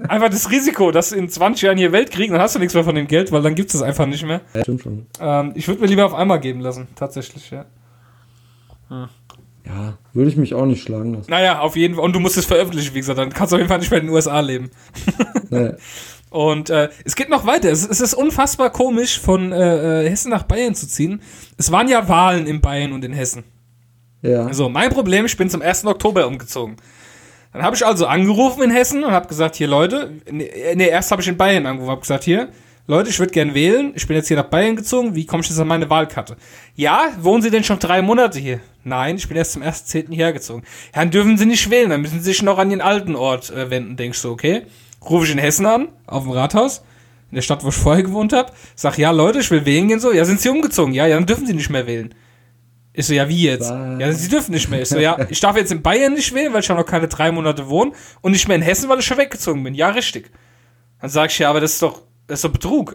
einfach 0.08 0.28
das 0.28 0.50
Risiko, 0.50 0.90
dass 0.90 1.12
in 1.12 1.28
20 1.28 1.62
Jahren 1.62 1.78
hier 1.78 1.92
Welt 1.92 2.10
kriegen, 2.10 2.32
dann 2.32 2.42
hast 2.42 2.56
du 2.56 2.58
nichts 2.58 2.74
mehr 2.74 2.84
von 2.84 2.94
dem 2.94 3.06
Geld, 3.06 3.32
weil 3.32 3.42
dann 3.42 3.54
gibt 3.54 3.72
es 3.72 3.80
einfach 3.80 4.06
nicht 4.06 4.26
mehr. 4.26 4.40
Ja, 4.54 4.62
stimmt 4.62 4.82
schon. 4.82 5.06
Ähm, 5.20 5.52
ich 5.54 5.66
würde 5.68 5.80
mir 5.80 5.86
lieber 5.86 6.04
auf 6.04 6.14
einmal 6.14 6.40
geben 6.40 6.60
lassen, 6.60 6.88
tatsächlich, 6.96 7.50
ja. 7.50 7.64
Ja, 9.66 9.96
würde 10.12 10.28
ich 10.28 10.36
mich 10.36 10.52
auch 10.52 10.66
nicht 10.66 10.82
schlagen 10.82 11.14
lassen. 11.14 11.30
Naja, 11.30 11.60
auf 11.60 11.74
jeden 11.76 11.94
Fall, 11.94 12.04
und 12.04 12.12
du 12.14 12.20
musst 12.20 12.36
es 12.36 12.44
veröffentlichen, 12.44 12.94
wie 12.94 12.98
gesagt, 12.98 13.18
dann 13.18 13.30
kannst 13.30 13.52
du 13.52 13.56
auf 13.56 13.60
jeden 13.60 13.68
Fall 13.70 13.78
nicht 13.78 13.90
mehr 13.90 14.00
in 14.00 14.06
den 14.06 14.14
USA 14.14 14.40
leben. 14.40 14.70
Nee. 15.48 15.70
Und 16.34 16.68
äh, 16.68 16.88
es 17.04 17.14
geht 17.14 17.28
noch 17.28 17.46
weiter. 17.46 17.70
Es, 17.70 17.88
es 17.88 18.00
ist 18.00 18.12
unfassbar 18.12 18.70
komisch, 18.70 19.20
von 19.20 19.52
äh, 19.52 20.02
äh, 20.02 20.10
Hessen 20.10 20.30
nach 20.30 20.42
Bayern 20.42 20.74
zu 20.74 20.88
ziehen. 20.88 21.22
Es 21.58 21.70
waren 21.70 21.86
ja 21.86 22.08
Wahlen 22.08 22.48
in 22.48 22.60
Bayern 22.60 22.92
und 22.92 23.04
in 23.04 23.12
Hessen. 23.12 23.44
Ja. 24.20 24.52
So, 24.52 24.68
mein 24.68 24.90
Problem, 24.90 25.26
ich 25.26 25.36
bin 25.36 25.48
zum 25.48 25.62
1. 25.62 25.84
Oktober 25.86 26.26
umgezogen. 26.26 26.74
Dann 27.52 27.62
habe 27.62 27.76
ich 27.76 27.86
also 27.86 28.06
angerufen 28.06 28.64
in 28.64 28.72
Hessen 28.72 29.04
und 29.04 29.12
habe 29.12 29.28
gesagt, 29.28 29.54
hier 29.54 29.68
Leute, 29.68 30.10
nee, 30.28 30.50
nee 30.74 30.88
erst 30.88 31.12
habe 31.12 31.22
ich 31.22 31.28
in 31.28 31.36
Bayern 31.36 31.66
angerufen, 31.66 31.92
habe 31.92 32.00
gesagt, 32.00 32.24
hier, 32.24 32.48
Leute, 32.88 33.10
ich 33.10 33.18
würde 33.20 33.30
gern 33.30 33.54
wählen, 33.54 33.92
ich 33.94 34.08
bin 34.08 34.16
jetzt 34.16 34.26
hier 34.26 34.36
nach 34.36 34.46
Bayern 34.46 34.74
gezogen, 34.74 35.14
wie 35.14 35.26
komme 35.26 35.44
ich 35.44 35.48
jetzt 35.48 35.60
an 35.60 35.68
meine 35.68 35.88
Wahlkarte? 35.88 36.36
Ja, 36.74 37.12
wohnen 37.20 37.42
Sie 37.42 37.50
denn 37.50 37.62
schon 37.62 37.78
drei 37.78 38.02
Monate 38.02 38.40
hier? 38.40 38.58
Nein, 38.82 39.16
ich 39.16 39.28
bin 39.28 39.36
erst 39.36 39.52
zum 39.52 39.62
1.10. 39.62 40.08
hierher 40.08 40.32
gezogen. 40.32 40.64
Ja, 40.92 41.02
dann 41.02 41.12
dürfen 41.12 41.38
Sie 41.38 41.46
nicht 41.46 41.70
wählen, 41.70 41.90
dann 41.90 42.00
müssen 42.00 42.18
Sie 42.18 42.24
sich 42.24 42.42
noch 42.42 42.58
an 42.58 42.72
Ihren 42.72 42.80
alten 42.80 43.14
Ort 43.14 43.50
äh, 43.52 43.70
wenden, 43.70 43.96
denkst 43.96 44.20
du, 44.20 44.32
okay? 44.32 44.66
Rufe 45.08 45.26
ich 45.26 45.32
in 45.32 45.38
Hessen 45.38 45.66
an, 45.66 45.88
auf 46.06 46.24
dem 46.24 46.32
Rathaus, 46.32 46.82
in 47.30 47.36
der 47.36 47.42
Stadt, 47.42 47.64
wo 47.64 47.68
ich 47.68 47.74
vorher 47.74 48.02
gewohnt 48.02 48.32
habe, 48.32 48.52
sag, 48.74 48.98
ja 48.98 49.10
Leute, 49.10 49.40
ich 49.40 49.50
will 49.50 49.64
wählen 49.66 49.88
gehen, 49.88 50.00
so, 50.00 50.12
ja, 50.12 50.24
sind 50.24 50.40
Sie 50.40 50.48
umgezogen? 50.48 50.94
Ja, 50.94 51.06
ja, 51.06 51.16
dann 51.16 51.26
dürfen 51.26 51.46
Sie 51.46 51.54
nicht 51.54 51.70
mehr 51.70 51.86
wählen. 51.86 52.14
Ich 52.96 53.06
so, 53.06 53.12
ja, 53.12 53.28
wie 53.28 53.42
jetzt? 53.42 53.70
Was? 53.70 54.00
Ja, 54.00 54.12
sie 54.12 54.28
dürfen 54.28 54.52
nicht 54.52 54.70
mehr. 54.70 54.82
Ich 54.82 54.88
so, 54.88 54.98
ja, 54.98 55.18
ich 55.28 55.40
darf 55.40 55.56
jetzt 55.56 55.72
in 55.72 55.82
Bayern 55.82 56.14
nicht 56.14 56.32
wählen, 56.32 56.52
weil 56.52 56.60
ich 56.60 56.68
ja 56.68 56.76
noch 56.76 56.86
keine 56.86 57.08
drei 57.08 57.32
Monate 57.32 57.68
wohne 57.68 57.90
und 58.20 58.32
nicht 58.32 58.46
mehr 58.46 58.56
in 58.56 58.62
Hessen, 58.62 58.88
weil 58.88 59.00
ich 59.00 59.04
schon 59.04 59.18
weggezogen 59.18 59.64
bin. 59.64 59.74
Ja, 59.74 59.88
richtig. 59.88 60.30
Dann 61.00 61.10
sag 61.10 61.30
ich, 61.30 61.38
ja, 61.40 61.50
aber 61.50 61.60
das 61.60 61.72
ist 61.72 61.82
doch, 61.82 62.02
das 62.28 62.38
ist 62.38 62.44
doch 62.44 62.52
Betrug. 62.52 62.94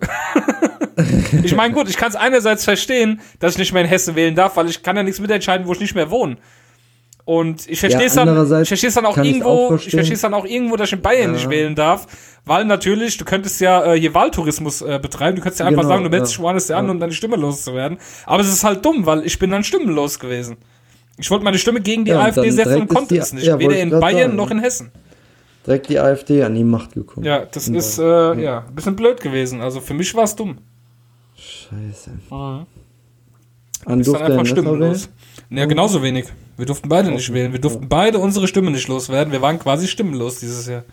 ich 1.43 1.53
meine, 1.53 1.73
gut, 1.73 1.89
ich 1.89 1.97
kann 1.97 2.07
es 2.07 2.15
einerseits 2.15 2.63
verstehen, 2.63 3.19
dass 3.39 3.53
ich 3.53 3.59
nicht 3.59 3.73
mehr 3.73 3.83
in 3.83 3.89
Hessen 3.89 4.15
wählen 4.15 4.35
darf, 4.35 4.55
weil 4.55 4.69
ich 4.69 4.81
kann 4.81 4.95
ja 4.95 5.03
nichts 5.03 5.19
mitentscheiden, 5.19 5.67
wo 5.67 5.73
ich 5.73 5.81
nicht 5.81 5.95
mehr 5.95 6.09
wohne. 6.09 6.37
Und 7.29 7.69
ich 7.69 7.79
verstehe 7.79 8.07
es 8.07 8.15
Ja, 8.15 8.25
dann, 8.25 8.43
ich 8.63 8.93
dann 8.95 9.05
auch 9.05 9.17
irgendwo, 9.17 9.75
ich 9.75 9.91
verstehe 9.91 10.15
es 10.15 10.21
dann 10.21 10.33
auch 10.33 10.45
irgendwo, 10.45 10.77
dass 10.77 10.87
ich 10.87 10.93
in 10.93 11.01
Bayern 11.03 11.29
Ja. 11.29 11.31
nicht 11.33 11.47
wählen 11.47 11.75
darf, 11.75 12.07
weil 12.43 12.65
natürlich, 12.65 13.17
du 13.17 13.23
könntest 13.25 13.61
ja 13.61 13.93
äh, 13.93 13.99
hier 13.99 14.15
Wahltourismus 14.15 14.81
äh, 14.81 14.97
betreiben, 14.99 15.35
du 15.35 15.43
könntest 15.43 15.59
ja 15.59 15.67
einfach 15.67 15.81
Genau, 15.83 15.89
sagen, 15.93 16.03
du 16.05 16.09
meldest 16.09 16.31
ja. 16.31 16.37
dich 16.37 16.43
woanders 16.43 16.71
an, 16.71 16.85
Ja. 16.85 16.91
um 16.91 16.99
deine 16.99 17.13
Stimme 17.13 17.35
loszuwerden. 17.35 17.99
Aber 18.25 18.41
es 18.41 18.47
ist 18.51 18.63
halt 18.63 18.83
dumm, 18.83 19.05
weil 19.05 19.27
ich 19.27 19.37
bin 19.37 19.51
dann 19.51 19.63
stimmenlos 19.63 20.17
gewesen. 20.17 20.57
Ich 21.19 21.29
wollte 21.29 21.43
meine 21.45 21.59
Stimme 21.59 21.81
gegen 21.81 22.03
die 22.03 22.09
Ja, 22.11 22.21
AfD 22.21 22.49
setzen 22.49 22.81
und 22.81 22.89
ist 22.89 22.95
konnte 22.95 23.15
es 23.15 23.31
nicht. 23.31 23.45
ja, 23.45 23.59
Weder 23.59 23.77
in 23.79 23.91
Bayern 23.91 24.29
sagen. 24.31 24.35
noch 24.35 24.49
in 24.49 24.59
Hessen. 24.61 24.91
Direkt 25.67 25.87
die 25.89 25.99
AfD 25.99 26.41
an 26.41 26.55
die 26.55 26.63
Macht 26.63 26.93
gekommen. 26.93 27.27
Ja, 27.27 27.45
das 27.45 27.67
In 27.67 27.75
ist 27.75 27.97
Bayern. 27.97 28.39
äh, 28.39 28.43
ja 28.43 28.65
ein 28.67 28.73
bisschen 28.73 28.95
blöd 28.95 29.21
gewesen. 29.21 29.61
Also 29.61 29.81
für 29.81 29.93
mich 29.93 30.15
war 30.15 30.23
es 30.23 30.35
dumm. 30.35 30.57
Scheiße. 31.35 32.09
Mhm. 32.31 32.65
An 33.85 33.99
Ist 33.99 34.11
dann 34.11 34.21
einfach 34.23 34.47
stimmenlos. 34.47 35.09
Ja, 35.51 35.65
genauso 35.65 36.01
wenig. 36.01 36.25
Wir 36.59 36.65
durften 36.65 36.89
beide 36.89 37.09
nicht 37.09 37.33
wählen. 37.33 37.53
Wir 37.53 37.59
durften 37.61 37.87
beide 37.87 38.19
unsere 38.19 38.47
Stimme 38.47 38.69
nicht 38.69 38.87
loswerden. 38.89 39.31
Wir 39.31 39.41
waren 39.41 39.59
quasi 39.59 39.87
stimmenlos 39.87 40.39
dieses 40.39 40.67
Jahr. 40.67 40.83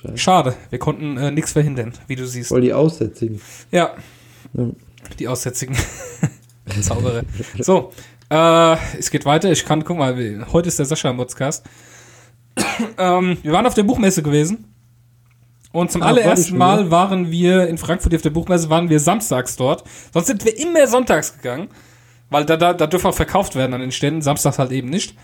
Scheiße. 0.00 0.16
Schade. 0.18 0.54
Wir 0.70 0.78
konnten 0.78 1.16
äh, 1.16 1.30
nichts 1.32 1.52
verhindern, 1.52 1.92
wie 2.06 2.16
du 2.16 2.26
siehst. 2.26 2.48
Voll 2.48 2.60
die 2.60 2.72
Aussätzigen. 2.72 3.40
Ja, 3.72 3.90
Ja. 4.54 4.70
die 5.18 5.26
Aussätzigen. 5.28 5.76
Zauberer. 6.80 7.22
So, 7.58 7.92
äh, 8.30 8.76
es 8.96 9.10
geht 9.10 9.24
weiter. 9.26 9.50
Ich 9.50 9.64
kann, 9.64 9.84
guck 9.84 9.98
mal, 9.98 10.46
heute 10.52 10.68
ist 10.68 10.78
der 10.78 10.86
Sascha 10.86 11.10
im 11.10 11.16
Podcast. 11.16 11.66
ähm, 12.98 13.38
wir 13.42 13.52
waren 13.52 13.66
auf 13.66 13.74
der 13.74 13.82
Buchmesse 13.82 14.22
gewesen. 14.22 14.66
Und 15.72 15.90
zum 15.90 16.02
Ah, 16.02 16.06
allerersten 16.06 16.56
Mal 16.56 16.84
ne? 16.84 16.90
waren 16.90 17.30
wir 17.30 17.66
in 17.68 17.76
Frankfurt 17.78 18.14
auf 18.14 18.22
der 18.22 18.30
Buchmesse, 18.30 18.70
waren 18.70 18.88
wir 18.88 18.98
samstags 19.00 19.56
dort. 19.56 19.84
Sonst 20.12 20.26
sind 20.28 20.44
wir 20.44 20.56
immer 20.58 20.86
sonntags 20.86 21.36
gegangen. 21.36 21.68
Weil 22.30 22.44
da, 22.44 22.56
da, 22.56 22.72
da 22.72 22.86
dürfen 22.86 23.08
auch 23.08 23.14
verkauft 23.14 23.56
werden 23.56 23.74
an 23.74 23.80
den 23.80 23.92
Ständen, 23.92 24.22
samstags 24.22 24.58
halt 24.58 24.72
eben 24.72 24.88
nicht. 24.88 25.16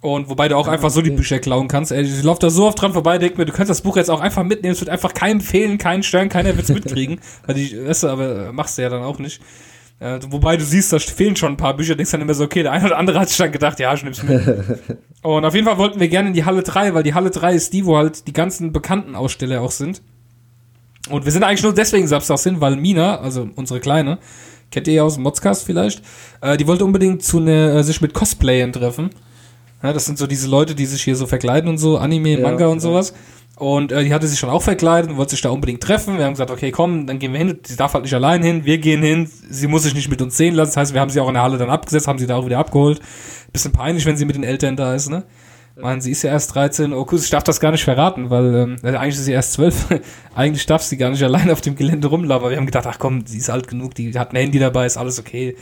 Und 0.00 0.28
wobei 0.28 0.48
du 0.48 0.56
auch 0.56 0.68
einfach 0.68 0.90
so 0.90 1.00
die. 1.00 1.10
Bücher 1.10 1.38
klauen 1.38 1.66
kannst. 1.66 1.90
Ey, 1.90 2.02
ich 2.02 2.22
laufe 2.22 2.40
da 2.40 2.50
so 2.50 2.66
oft 2.66 2.78
dran 2.78 2.92
vorbei, 2.92 3.16
denk 3.16 3.38
mir, 3.38 3.46
du 3.46 3.52
kannst 3.54 3.70
das 3.70 3.80
Buch 3.80 3.96
jetzt 3.96 4.10
auch 4.10 4.20
einfach 4.20 4.42
mitnehmen, 4.42 4.72
es 4.72 4.80
wird 4.80 4.90
einfach 4.90 5.14
keinem 5.14 5.40
fehlen, 5.40 5.78
keinen 5.78 6.02
stören, 6.02 6.28
keiner 6.28 6.54
wird's 6.56 6.68
mitkriegen. 6.68 7.20
weil 7.46 7.54
die, 7.54 7.86
weißt 7.86 8.02
du, 8.02 8.08
aber 8.08 8.52
machst 8.52 8.76
du 8.76 8.82
ja 8.82 8.90
dann 8.90 9.02
auch 9.02 9.18
nicht. 9.18 9.40
Äh, 10.00 10.18
wobei 10.28 10.58
du 10.58 10.64
siehst, 10.64 10.92
da 10.92 10.98
fehlen 10.98 11.36
schon 11.36 11.52
ein 11.52 11.56
paar 11.56 11.74
Bücher, 11.74 11.94
denkst 11.94 12.12
dann 12.12 12.20
immer 12.20 12.34
so, 12.34 12.44
okay, 12.44 12.62
der 12.62 12.72
eine 12.72 12.84
oder 12.84 12.98
andere 12.98 13.18
hat 13.18 13.28
sich 13.28 13.38
dann 13.38 13.52
gedacht, 13.52 13.80
ja, 13.80 13.94
ich 13.94 14.02
nehm's 14.02 14.22
mit. 14.22 14.42
Und 15.22 15.44
auf 15.46 15.54
jeden 15.54 15.66
Fall 15.66 15.78
wollten 15.78 15.98
wir 16.00 16.08
gerne 16.08 16.28
in 16.28 16.34
die 16.34 16.44
Halle 16.44 16.62
3, 16.62 16.92
weil 16.92 17.02
die 17.02 17.14
Halle 17.14 17.30
3 17.30 17.54
ist 17.54 17.72
die, 17.72 17.86
wo 17.86 17.96
halt 17.96 18.26
die 18.26 18.34
ganzen 18.34 18.72
bekannten 18.72 19.14
Aussteller 19.14 19.62
auch 19.62 19.70
sind. 19.70 20.02
Und 21.08 21.24
wir 21.24 21.32
sind 21.32 21.44
eigentlich 21.44 21.62
nur 21.62 21.74
deswegen 21.74 22.06
samstags 22.06 22.42
hin, 22.44 22.60
weil 22.60 22.76
Mina, 22.76 23.20
also 23.20 23.48
unsere 23.54 23.80
Kleine, 23.80 24.18
kennt 24.74 24.88
ihr 24.88 24.94
ja 24.94 25.02
aus 25.04 25.14
dem 25.14 25.22
Modscast 25.22 25.64
vielleicht, 25.64 26.02
äh, 26.42 26.56
die 26.56 26.66
wollte 26.66 26.84
unbedingt 26.84 27.22
zu 27.22 27.40
ne, 27.40 27.78
äh, 27.78 27.82
sich 27.82 28.00
mit 28.00 28.12
Cosplayern 28.12 28.72
treffen. 28.72 29.10
Ja, 29.82 29.92
das 29.92 30.04
sind 30.04 30.18
so 30.18 30.26
diese 30.26 30.48
Leute, 30.48 30.74
die 30.74 30.86
sich 30.86 31.02
hier 31.02 31.16
so 31.16 31.26
verkleiden 31.26 31.68
und 31.68 31.78
so, 31.78 31.98
Anime, 31.98 32.38
Ja, 32.38 32.40
Manga 32.40 32.66
und 32.66 32.76
ja. 32.76 32.80
sowas. 32.80 33.14
Und 33.56 33.92
äh, 33.92 34.02
die 34.02 34.12
hatte 34.12 34.26
sich 34.26 34.38
schon 34.38 34.50
auch 34.50 34.62
verkleidet 34.62 35.10
und 35.10 35.16
wollte 35.16 35.30
sich 35.30 35.40
da 35.40 35.50
unbedingt 35.50 35.80
treffen. 35.80 36.18
Wir 36.18 36.24
haben 36.24 36.32
gesagt, 36.32 36.50
okay, 36.50 36.72
komm, 36.72 37.06
dann 37.06 37.20
gehen 37.20 37.32
wir 37.32 37.38
hin. 37.38 37.60
Sie 37.64 37.76
darf 37.76 37.94
halt 37.94 38.02
nicht 38.02 38.14
allein 38.14 38.42
hin. 38.42 38.64
Wir 38.64 38.78
gehen 38.78 39.02
hin. 39.02 39.30
Sie 39.48 39.68
muss 39.68 39.84
sich 39.84 39.94
nicht 39.94 40.10
mit 40.10 40.20
uns 40.20 40.36
sehen 40.36 40.54
lassen. 40.54 40.70
Das 40.70 40.76
heißt, 40.76 40.94
wir 40.94 41.00
haben 41.00 41.10
sie 41.10 41.20
auch 41.20 41.28
in 41.28 41.34
der 41.34 41.44
Halle 41.44 41.56
dann 41.56 41.70
abgesetzt, 41.70 42.08
haben 42.08 42.18
sie 42.18 42.26
da 42.26 42.36
auch 42.36 42.46
wieder 42.46 42.58
abgeholt. 42.58 43.00
Bisschen 43.52 43.70
peinlich, 43.70 44.04
wenn 44.06 44.16
sie 44.16 44.24
mit 44.24 44.34
den 44.34 44.42
Eltern 44.42 44.74
da 44.74 44.94
ist, 44.94 45.08
ne? 45.08 45.22
Meinen, 45.76 46.00
sie 46.00 46.12
ist 46.12 46.22
ja 46.22 46.30
erst 46.30 46.54
13. 46.54 46.92
Oh, 46.92 47.06
cool, 47.10 47.18
ich 47.18 47.30
darf 47.30 47.42
das 47.42 47.58
gar 47.58 47.72
nicht 47.72 47.82
verraten, 47.82 48.30
weil 48.30 48.54
ähm, 48.54 48.76
also 48.82 48.96
eigentlich 48.96 49.16
ist 49.16 49.24
sie 49.24 49.32
erst 49.32 49.54
12. 49.54 50.00
eigentlich 50.34 50.66
darf 50.66 50.82
sie 50.82 50.96
gar 50.96 51.10
nicht 51.10 51.22
allein 51.22 51.50
auf 51.50 51.60
dem 51.60 51.74
Gelände 51.74 52.06
rumlaufen. 52.08 52.42
Aber 52.42 52.50
wir 52.50 52.56
haben 52.56 52.66
gedacht, 52.66 52.86
ach 52.86 52.98
komm, 52.98 53.26
sie 53.26 53.38
ist 53.38 53.50
alt 53.50 53.66
genug, 53.66 53.94
die 53.94 54.16
hat 54.16 54.32
ein 54.32 54.36
Handy 54.36 54.58
dabei, 54.60 54.86
ist 54.86 54.96
alles 54.96 55.18
okay. 55.18 55.56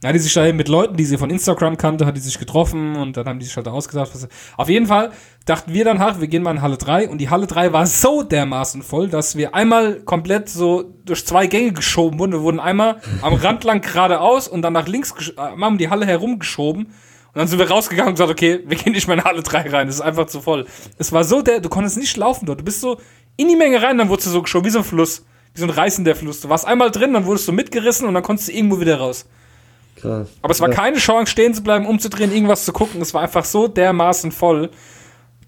Dann 0.00 0.10
hat 0.10 0.14
die 0.14 0.20
sich 0.20 0.32
da 0.32 0.46
eben 0.46 0.56
mit 0.56 0.68
Leuten, 0.68 0.96
die 0.96 1.04
sie 1.04 1.18
von 1.18 1.28
Instagram 1.28 1.76
kannte, 1.76 2.06
hat 2.06 2.16
die 2.16 2.20
sich 2.20 2.38
getroffen 2.38 2.96
und 2.96 3.18
dann 3.18 3.26
haben 3.26 3.38
die 3.38 3.44
sich 3.44 3.54
halt 3.54 3.68
ausgesagt. 3.68 4.14
Was, 4.14 4.28
auf 4.56 4.68
jeden 4.70 4.86
Fall 4.86 5.10
dachten 5.44 5.74
wir 5.74 5.84
dann, 5.84 6.00
ach, 6.00 6.20
wir 6.20 6.28
gehen 6.28 6.42
mal 6.42 6.52
in 6.52 6.62
Halle 6.62 6.78
3 6.78 7.10
und 7.10 7.18
die 7.18 7.28
Halle 7.28 7.46
3 7.46 7.74
war 7.74 7.84
so 7.84 8.22
dermaßen 8.22 8.82
voll, 8.82 9.08
dass 9.08 9.36
wir 9.36 9.54
einmal 9.54 10.00
komplett 10.00 10.48
so 10.48 10.94
durch 11.04 11.26
zwei 11.26 11.46
Gänge 11.48 11.72
geschoben 11.72 12.18
wurden. 12.18 12.32
Wir 12.32 12.40
wurden 12.40 12.60
einmal 12.60 13.02
am 13.20 13.34
Rand 13.34 13.64
lang 13.64 13.82
geradeaus 13.82 14.48
und 14.48 14.62
dann 14.62 14.72
nach 14.72 14.88
links, 14.88 15.12
äh, 15.36 15.38
einmal 15.38 15.68
um 15.68 15.76
die 15.76 15.90
Halle 15.90 16.06
herumgeschoben. 16.06 16.94
Und 17.32 17.38
dann 17.38 17.48
sind 17.48 17.58
wir 17.58 17.70
rausgegangen 17.70 18.08
und 18.08 18.14
gesagt, 18.14 18.30
okay, 18.30 18.60
wir 18.66 18.76
gehen 18.76 18.92
nicht 18.92 19.06
mehr 19.06 19.16
in 19.16 19.24
Halle 19.24 19.42
3 19.42 19.70
rein, 19.70 19.86
das 19.86 19.96
ist 19.96 20.00
einfach 20.00 20.26
zu 20.26 20.40
voll. 20.40 20.66
Es 20.98 21.12
war 21.12 21.22
so 21.24 21.42
der, 21.42 21.60
du 21.60 21.68
konntest 21.68 21.96
nicht 21.96 22.16
laufen 22.16 22.46
dort. 22.46 22.60
Du 22.60 22.64
bist 22.64 22.80
so 22.80 23.00
in 23.36 23.48
die 23.48 23.56
Menge 23.56 23.80
rein, 23.82 23.98
dann 23.98 24.08
wurdest 24.08 24.26
du 24.26 24.32
so 24.32 24.42
geschoben, 24.42 24.66
wie 24.66 24.70
so 24.70 24.78
ein 24.78 24.84
Fluss. 24.84 25.24
Wie 25.54 25.60
so 25.60 25.66
ein 25.66 25.70
reißender 25.70 26.14
Fluss. 26.14 26.40
Du 26.40 26.48
warst 26.48 26.66
einmal 26.66 26.90
drin, 26.90 27.12
dann 27.12 27.24
wurdest 27.26 27.46
du 27.48 27.52
mitgerissen 27.52 28.06
und 28.06 28.14
dann 28.14 28.22
konntest 28.22 28.48
du 28.48 28.52
irgendwo 28.52 28.80
wieder 28.80 28.98
raus. 28.98 29.26
Krass. 29.96 30.28
Aber 30.42 30.52
es 30.52 30.60
war 30.60 30.68
Ja. 30.70 30.74
keine 30.74 30.98
Chance, 30.98 31.30
stehen 31.30 31.54
zu 31.54 31.62
bleiben, 31.62 31.86
umzudrehen, 31.86 32.32
irgendwas 32.32 32.64
zu 32.64 32.72
gucken. 32.72 33.00
Es 33.00 33.14
war 33.14 33.22
einfach 33.22 33.44
so 33.44 33.68
dermaßen 33.68 34.32
voll, 34.32 34.70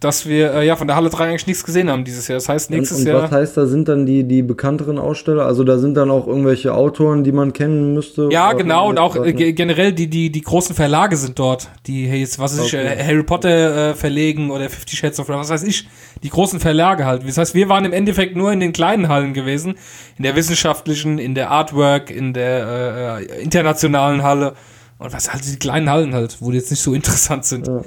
dass 0.02 0.26
wir 0.26 0.54
äh, 0.54 0.66
ja 0.66 0.76
von 0.76 0.86
der 0.86 0.96
Halle 0.96 1.10
3 1.10 1.28
eigentlich 1.28 1.46
nichts 1.46 1.64
gesehen 1.64 1.88
haben 1.88 2.04
dieses 2.04 2.28
Jahr. 2.28 2.36
Das 2.36 2.48
heißt, 2.48 2.70
nächstes 2.70 2.98
und, 2.98 3.06
und 3.06 3.12
Jahr. 3.12 3.22
was 3.22 3.30
heißt, 3.30 3.56
da 3.56 3.66
sind 3.66 3.88
dann 3.88 4.04
die, 4.04 4.24
die 4.24 4.42
bekannteren 4.42 4.98
Aussteller? 4.98 5.46
Also 5.46 5.64
da 5.64 5.78
sind 5.78 5.94
dann 5.94 6.10
auch 6.10 6.26
irgendwelche 6.26 6.74
Autoren, 6.74 7.24
die 7.24 7.32
man 7.32 7.52
kennen 7.52 7.94
müsste? 7.94 8.28
Ja, 8.30 8.52
genau, 8.52 8.88
und 8.88 8.98
auch 8.98 9.16
äh, 9.16 9.32
generell 9.52 9.92
die, 9.92 10.08
die, 10.08 10.30
die 10.30 10.40
großen 10.40 10.74
Verlage 10.74 11.16
sind 11.16 11.38
dort, 11.38 11.70
die 11.86 12.06
hey, 12.06 12.20
jetzt, 12.20 12.38
was 12.38 12.58
weiß 12.58 12.66
ich, 12.66 12.74
Okay. 12.74 12.86
äh, 12.86 13.04
Harry 13.04 13.22
Potter 13.22 13.90
äh, 13.90 13.94
verlegen 13.94 14.50
oder 14.50 14.68
Fifty 14.68 14.96
Shades 14.96 15.20
of 15.20 15.26
Grey, 15.26 15.36
was 15.36 15.50
weiß 15.50 15.62
ich, 15.64 15.88
die 16.22 16.30
großen 16.30 16.60
Verlage 16.60 17.06
halt. 17.06 17.26
Das 17.26 17.38
heißt, 17.38 17.54
wir 17.54 17.68
waren 17.68 17.84
im 17.84 17.92
Endeffekt 17.92 18.36
nur 18.36 18.52
in 18.52 18.60
den 18.60 18.72
kleinen 18.72 19.08
Hallen 19.08 19.34
gewesen, 19.34 19.74
in 20.18 20.24
der 20.24 20.36
wissenschaftlichen, 20.36 21.18
in 21.18 21.34
der 21.34 21.50
Artwork, 21.50 22.10
in 22.10 22.32
der 22.32 23.20
äh, 23.20 23.24
äh, 23.24 23.42
internationalen 23.42 24.22
Halle 24.22 24.54
und 24.98 25.12
was 25.12 25.32
halt 25.32 25.44
die 25.44 25.58
kleinen 25.58 25.90
Hallen 25.90 26.14
halt, 26.14 26.38
wo 26.40 26.50
die 26.50 26.58
jetzt 26.58 26.70
nicht 26.70 26.82
so 26.82 26.94
interessant 26.94 27.44
sind. 27.44 27.66
Ja. 27.66 27.82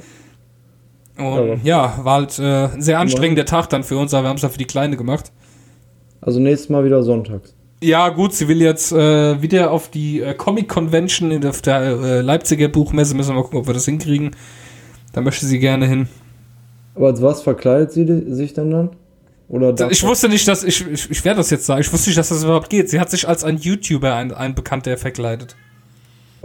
Und 1.18 1.64
ja, 1.64 2.00
war 2.04 2.16
halt 2.16 2.40
äh, 2.40 2.74
ein 2.74 2.82
sehr 2.82 3.00
anstrengender 3.00 3.46
Tag 3.46 3.70
dann 3.70 3.84
für 3.84 3.98
uns, 3.98 4.14
aber 4.14 4.26
wir 4.26 4.30
haben 4.30 4.36
es 4.36 4.42
dann 4.42 4.52
für 4.52 4.58
die 4.58 4.66
Kleine 4.66 4.98
gemacht. 4.98 5.32
Also 6.22 6.40
nächstes 6.40 6.70
Mal 6.70 6.84
wieder 6.84 7.04
sonntags. 7.04 7.54
Ja, 7.82 8.10
gut, 8.10 8.34
sie 8.34 8.48
will 8.48 8.62
jetzt 8.62 8.92
äh, 8.92 9.42
wieder 9.42 9.72
auf 9.72 9.90
die 9.90 10.22
äh, 10.22 10.34
Comic 10.34 10.68
Convention 10.68 11.32
in 11.32 11.42
der, 11.42 11.52
auf 11.52 11.62
der 11.62 11.82
äh, 11.82 12.22
Leipziger 12.22 12.68
Buchmesse. 12.68 13.16
Müssen 13.16 13.30
wir 13.30 13.36
mal 13.36 13.44
gucken, 13.44 13.60
ob 13.60 13.68
wir 13.68 13.74
das 13.74 13.86
hinkriegen. 13.86 14.32
Da 15.14 15.22
möchte 15.22 15.46
sie 15.46 15.60
gerne 15.60 15.86
hin. 15.86 16.08
Aber 16.96 17.08
als 17.08 17.22
was 17.22 17.44
verkleidet 17.44 17.92
sie 17.92 18.06
sich 18.34 18.54
denn 18.54 18.72
dann? 18.72 18.90
Oder 19.48 19.74
darf 19.74 19.92
Ich 19.92 20.04
wusste 20.04 20.30
nicht, 20.30 20.48
dass 20.48 20.64
ich, 20.64 20.86
ich, 20.88 21.12
ich 21.12 21.24
werde 21.24 21.38
das 21.38 21.50
jetzt 21.50 21.66
sagen, 21.66 21.82
ich 21.82 21.94
wusste 21.94 22.10
nicht, 22.10 22.18
dass 22.18 22.30
das 22.30 22.44
überhaupt 22.44 22.70
geht. 22.70 22.90
Sie 22.90 23.00
hat 23.00 23.12
sich 23.12 23.28
als 23.28 23.44
ein 23.44 23.58
YouTuber, 23.58 24.16
ein, 24.16 24.34
ein 24.34 24.56
Bekannter 24.56 24.98
verkleidet. 24.98 25.56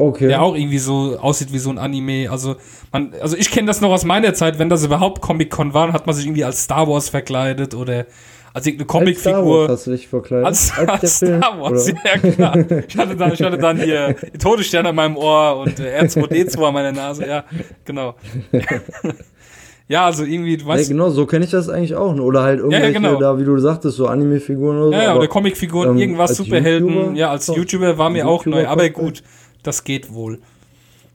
Okay. 0.01 0.29
Der 0.29 0.41
auch 0.43 0.55
irgendwie 0.57 0.79
so 0.79 1.19
aussieht 1.21 1.53
wie 1.53 1.59
so 1.59 1.69
ein 1.69 1.77
Anime. 1.79 2.31
Also, 2.31 2.57
man, 2.91 3.13
also 3.21 3.37
ich 3.37 3.51
kenne 3.51 3.67
das 3.67 3.83
noch 3.83 3.91
aus 3.91 4.05
meiner 4.07 4.33
Zeit, 4.33 4.59
wenn 4.59 4.71
das 4.71 4.83
überhaupt 4.83 5.21
Comic-Con 5.21 5.75
war, 5.75 5.93
hat 5.93 6.07
man 6.07 6.15
sich 6.17 6.25
irgendwie 6.25 6.45
als 6.45 6.65
Star 6.65 6.89
Wars 6.89 7.11
verkleidet 7.11 7.75
oder 7.75 8.07
als 8.55 8.67
irgendeine 8.67 9.07
Als 9.07 9.21
Star 9.21 9.33
Wars 9.35 9.43
Comicfigur. 9.45 9.69
hast 9.69 9.87
du 9.87 9.91
dich 9.91 10.09
verkleidet? 10.09 10.47
Als, 10.47 10.73
als 10.77 11.19
Film, 11.19 11.41
Star 11.43 11.61
Wars, 11.61 11.89
oder? 11.89 12.01
ja 12.05 12.31
klar. 12.31 12.57
Ich 12.89 12.97
hatte 12.97 13.17
dann, 13.17 13.33
ich 13.33 13.43
hatte 13.43 13.59
dann 13.59 13.77
hier 13.79 14.17
die 14.35 14.39
Todessterne 14.39 14.89
an 14.89 14.95
meinem 14.95 15.17
Ohr 15.19 15.59
und 15.59 15.79
äh, 15.79 16.01
R2D2 16.01 16.67
an 16.67 16.75
meiner 16.75 16.93
Nase, 16.93 17.27
ja, 17.29 17.45
genau. 17.85 18.15
ja, 19.89 20.07
also 20.07 20.25
irgendwie, 20.25 20.57
du 20.57 20.65
Ja, 20.65 20.69
weißt, 20.71 20.89
genau, 20.89 21.11
so 21.11 21.27
kenne 21.27 21.45
ich 21.45 21.51
das 21.51 21.69
eigentlich 21.69 21.95
auch. 21.95 22.15
Oder 22.19 22.43
halt 22.43 22.61
irgendwelche, 22.61 22.93
genau. 22.95 23.21
da, 23.21 23.39
wie 23.39 23.45
du 23.45 23.59
sagtest, 23.59 23.97
so 23.97 24.07
Anime-Figuren 24.07 24.79
oder 24.79 24.87
so. 24.87 24.93
ja, 24.95 25.03
ja, 25.03 25.15
oder 25.17 25.29
Comicfiguren, 25.29 25.91
ähm, 25.91 25.99
irgendwas, 25.99 26.31
als 26.31 26.39
Superhelden, 26.39 26.89
YouTuber? 26.89 27.17
ja, 27.17 27.31
als. 27.31 27.47
YouTuber 27.47 27.99
war 27.99 28.11
mir 28.11 28.27
auch 28.27 28.47
YouTuber 28.47 28.63
neu, 28.63 28.69
aber 28.69 28.89
gut, 28.91 29.23
das 29.63 29.85
geht 29.85 30.13
wohl. 30.13 30.39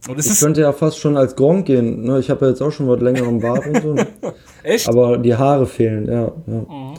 Und 0.07 0.19
Ich 0.19 0.39
könnte 0.39 0.61
ja 0.61 0.71
fast 0.71 0.99
schon 0.99 1.17
als 1.17 1.35
Gronk 1.35 1.65
gehen. 1.65 2.03
Ne? 2.03 2.19
Ich 2.19 2.29
habe 2.29 2.45
ja 2.45 2.51
jetzt 2.51 2.61
auch 2.61 2.71
schon 2.71 2.87
was 2.87 3.01
länger 3.01 3.23
am 3.23 3.39
Bart 3.39 3.65
und 3.65 3.81
so. 3.81 3.93
ne? 3.93 4.07
echt? 4.63 4.87
Aber 4.87 5.17
die 5.17 5.33
Haare 5.35 5.65
fehlen, 5.65 6.07
ja. 6.07 6.31
ja. 6.45 6.93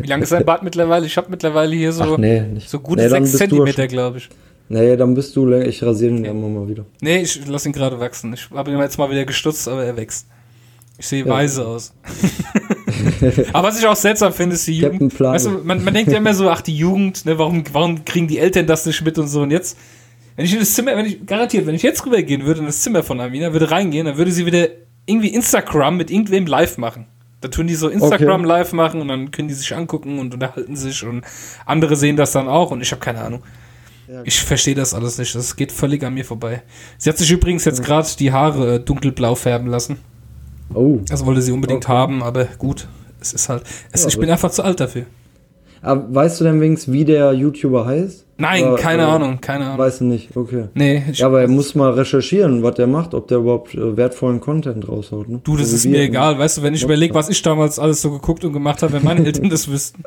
Wie 0.00 0.06
lang 0.06 0.20
ist 0.20 0.30
dein 0.32 0.44
Bart 0.44 0.62
mittlerweile? 0.62 1.06
Ich 1.06 1.16
habe 1.16 1.30
mittlerweile 1.30 1.74
hier 1.74 1.90
so, 1.92 2.02
Ach 2.02 2.18
nee, 2.18 2.44
so 2.66 2.80
gute 2.80 3.02
nee, 3.02 3.08
dann 3.08 3.24
6 3.24 3.32
bist 3.32 3.34
du 3.34 3.56
Zentimeter, 3.56 3.86
glaube 3.88 4.18
ich. 4.18 4.28
Nee, 4.68 4.96
dann 4.96 5.14
bist 5.14 5.34
du 5.36 5.46
länger. 5.46 5.66
Ich 5.66 5.82
rasiere 5.82 6.14
ihn 6.14 6.24
ja 6.24 6.30
immer 6.32 6.48
mal 6.48 6.68
wieder. 6.68 6.84
Nee, 7.00 7.22
ich 7.22 7.46
lasse 7.46 7.68
ihn 7.68 7.72
gerade 7.72 7.98
wachsen. 7.98 8.32
Ich 8.34 8.50
habe 8.50 8.70
ihn 8.70 8.78
jetzt 8.78 8.98
mal 8.98 9.10
wieder 9.10 9.24
gestutzt, 9.24 9.66
aber 9.68 9.84
er 9.84 9.96
wächst. 9.96 10.26
Ich 10.98 11.06
sehe 11.08 11.24
Ja. 11.24 11.30
weise 11.32 11.66
aus. 11.66 11.94
aber 13.52 13.68
was 13.68 13.78
ich 13.78 13.86
auch 13.86 13.96
seltsam 13.96 14.32
finde, 14.32 14.54
ist 14.54 14.66
die 14.66 14.78
Jugend. 14.78 15.18
Weißt 15.18 15.46
du, 15.46 15.50
man, 15.64 15.82
man 15.82 15.94
denkt 15.94 16.12
ja 16.12 16.18
immer 16.18 16.34
so, 16.34 16.48
ach, 16.50 16.60
die 16.60 16.76
Jugend, 16.76 17.24
ne, 17.24 17.38
warum, 17.38 17.64
warum 17.72 18.04
kriegen 18.04 18.28
die 18.28 18.38
Eltern 18.38 18.66
das 18.66 18.86
nicht 18.86 19.02
mit 19.04 19.18
und 19.18 19.28
so. 19.28 19.42
Und 19.42 19.50
jetzt, 19.50 19.76
wenn 20.36 20.44
ich 20.44 20.52
in 20.52 20.60
das 20.60 20.74
Zimmer, 20.74 20.96
wenn 20.96 21.06
ich, 21.06 21.24
garantiert, 21.26 21.66
wenn 21.66 21.74
ich 21.74 21.82
jetzt 21.82 22.04
rübergehen 22.06 22.44
würde 22.44 22.60
in 22.60 22.66
das 22.66 22.80
Zimmer 22.82 23.02
von 23.02 23.20
Amina, 23.20 23.52
würde 23.52 23.70
reingehen, 23.70 24.06
dann 24.06 24.16
würde 24.16 24.32
sie 24.32 24.46
wieder 24.46 24.68
irgendwie 25.06 25.28
Instagram 25.28 25.96
mit 25.96 26.10
irgendwem 26.10 26.46
live 26.46 26.78
machen. 26.78 27.06
Da 27.40 27.48
tun 27.48 27.66
die 27.66 27.74
so 27.74 27.88
Instagram 27.88 28.42
Okay. 28.42 28.48
live 28.48 28.72
machen 28.72 29.00
und 29.00 29.08
dann 29.08 29.30
können 29.32 29.48
die 29.48 29.54
sich 29.54 29.74
angucken 29.74 30.18
und 30.20 30.32
unterhalten 30.32 30.76
sich 30.76 31.04
und 31.04 31.24
andere 31.66 31.96
sehen 31.96 32.16
das 32.16 32.30
dann 32.32 32.48
auch 32.48 32.70
und 32.70 32.80
ich 32.80 32.90
habe 32.92 33.00
keine 33.00 33.20
Ahnung. 33.20 33.42
Ich 34.24 34.40
verstehe 34.42 34.74
das 34.74 34.92
alles 34.92 35.16
nicht. 35.16 35.34
Das 35.34 35.56
geht 35.56 35.72
völlig 35.72 36.04
an 36.04 36.12
mir 36.12 36.24
vorbei. 36.24 36.62
Sie 36.98 37.08
hat 37.08 37.16
sich 37.16 37.30
übrigens 37.30 37.64
jetzt 37.64 37.82
gerade 37.82 38.06
die 38.18 38.30
Haare 38.30 38.74
äh, 38.74 38.78
dunkelblau 38.80 39.34
färben 39.34 39.68
lassen. 39.68 39.98
Oh. 40.74 41.00
Das 41.08 41.24
wollte 41.24 41.40
sie 41.40 41.50
unbedingt 41.50 41.84
Okay. 41.86 41.92
haben, 41.92 42.22
aber 42.22 42.44
gut. 42.44 42.88
Es 43.20 43.32
ist 43.32 43.48
halt. 43.48 43.62
Es, 43.90 44.02
Ja, 44.02 44.08
ich 44.08 44.18
bin 44.18 44.28
einfach 44.30 44.50
zu 44.50 44.62
alt 44.64 44.80
dafür. 44.80 45.06
Aber 45.82 46.14
weißt 46.14 46.40
du 46.40 46.44
denn 46.44 46.60
wenigstens, 46.60 46.92
wie 46.92 47.04
der 47.04 47.32
YouTuber 47.32 47.84
heißt? 47.84 48.24
Nein, 48.38 48.64
Oder, 48.64 48.76
keine 48.76 49.02
äh, 49.02 49.06
Ahnung, 49.06 49.40
keine 49.40 49.66
Ahnung. 49.66 49.78
Weißt 49.78 50.00
du 50.00 50.04
nicht, 50.04 50.36
okay. 50.36 50.64
Nee, 50.74 51.04
ich, 51.10 51.18
Ja, 51.18 51.26
aber 51.26 51.42
er 51.42 51.48
muss 51.48 51.74
mal 51.74 51.92
recherchieren, 51.92 52.62
was 52.62 52.74
der 52.76 52.86
macht, 52.86 53.14
ob 53.14 53.28
der 53.28 53.38
überhaupt 53.38 53.74
äh, 53.74 53.96
wertvollen 53.96 54.40
Content 54.40 54.88
raushaut. 54.88 55.28
Ne? 55.28 55.40
du, 55.42 55.56
das 55.56 55.70
So 55.70 55.76
ist 55.76 55.86
mir 55.86 56.02
egal. 56.02 56.38
Weißt 56.38 56.58
du, 56.58 56.62
wenn 56.62 56.74
ich 56.74 56.82
überlege, 56.82 57.14
was 57.14 57.28
ich 57.28 57.42
damals 57.42 57.78
alles 57.78 58.00
so 58.00 58.10
geguckt 58.10 58.44
und 58.44 58.52
gemacht 58.52 58.82
habe, 58.82 58.94
wenn 58.94 59.04
meine 59.04 59.24
Eltern 59.24 59.50
das 59.50 59.68
wüssten. 59.68 60.02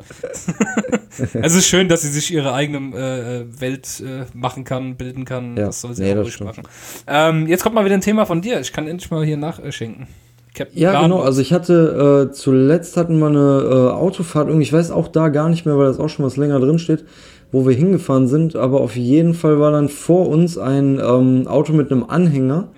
es 1.34 1.54
ist 1.54 1.66
schön, 1.66 1.88
dass 1.88 2.02
sie 2.02 2.10
sich 2.10 2.32
ihre 2.32 2.52
eigene 2.52 2.96
äh, 2.96 3.60
Welt 3.60 4.02
äh, 4.04 4.24
machen 4.34 4.64
kann, 4.64 4.96
bilden 4.96 5.24
kann. 5.24 5.56
Ja. 5.56 5.66
Das 5.66 5.82
soll 5.82 5.94
sie 5.94 6.02
Nee, 6.02 6.12
auch 6.12 6.24
ruhig 6.24 6.40
machen. 6.40 6.64
Ähm, 7.06 7.46
jetzt 7.46 7.62
kommt 7.62 7.74
mal 7.74 7.84
wieder 7.84 7.94
ein 7.94 8.02
Thema 8.02 8.26
von 8.26 8.40
dir. 8.40 8.60
Ich 8.60 8.72
kann 8.72 8.86
endlich 8.86 9.10
mal 9.10 9.24
hier 9.24 9.36
nachschenken. 9.36 10.08
Captain 10.56 10.80
Ja, 10.80 11.02
genau. 11.02 11.20
Also 11.20 11.40
ich 11.40 11.52
hatte 11.52 12.28
äh, 12.28 12.32
zuletzt 12.32 12.96
hatten 12.96 13.18
wir 13.18 13.26
eine 13.26 13.62
äh, 13.62 13.92
Autofahrt, 13.92 14.48
irgendwie, 14.48 14.64
ich 14.64 14.72
weiß 14.72 14.90
auch 14.90 15.08
da 15.08 15.28
gar 15.28 15.48
nicht 15.48 15.66
mehr, 15.66 15.78
weil 15.78 15.86
das 15.86 16.00
auch 16.00 16.08
schon 16.08 16.24
was 16.24 16.36
länger 16.36 16.58
drin 16.58 16.78
steht, 16.78 17.04
wo 17.52 17.66
wir 17.66 17.74
hingefahren 17.74 18.26
sind, 18.26 18.56
aber 18.56 18.80
auf 18.80 18.96
jeden 18.96 19.34
Fall 19.34 19.60
war 19.60 19.70
dann 19.70 19.88
vor 19.88 20.28
uns 20.28 20.58
ein 20.58 20.98
ähm, 20.98 21.46
Auto 21.46 21.72
mit 21.72 21.92
einem 21.92 22.04
Anhänger. 22.04 22.68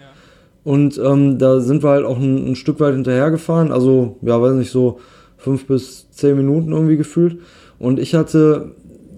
Und 0.65 1.01
ähm, 1.03 1.39
da 1.39 1.61
sind 1.61 1.83
wir 1.83 1.91
halt 1.91 2.05
auch 2.05 2.19
ein, 2.19 2.51
ein 2.51 2.57
Stück 2.57 2.79
weit 2.81 2.93
hinterher 2.93 3.31
gefahren, 3.31 3.73
also 3.73 4.19
ja, 4.21 4.43
weiß 4.43 4.53
nicht, 4.55 4.71
so 4.71 4.99
fünf 5.39 5.67
bis 5.67 6.11
zehn 6.11 6.37
Minuten 6.37 6.73
irgendwie 6.73 6.99
gefühlt. 6.99 7.39
Und 7.79 7.99
ich 7.99 8.15
hatte, 8.15 8.73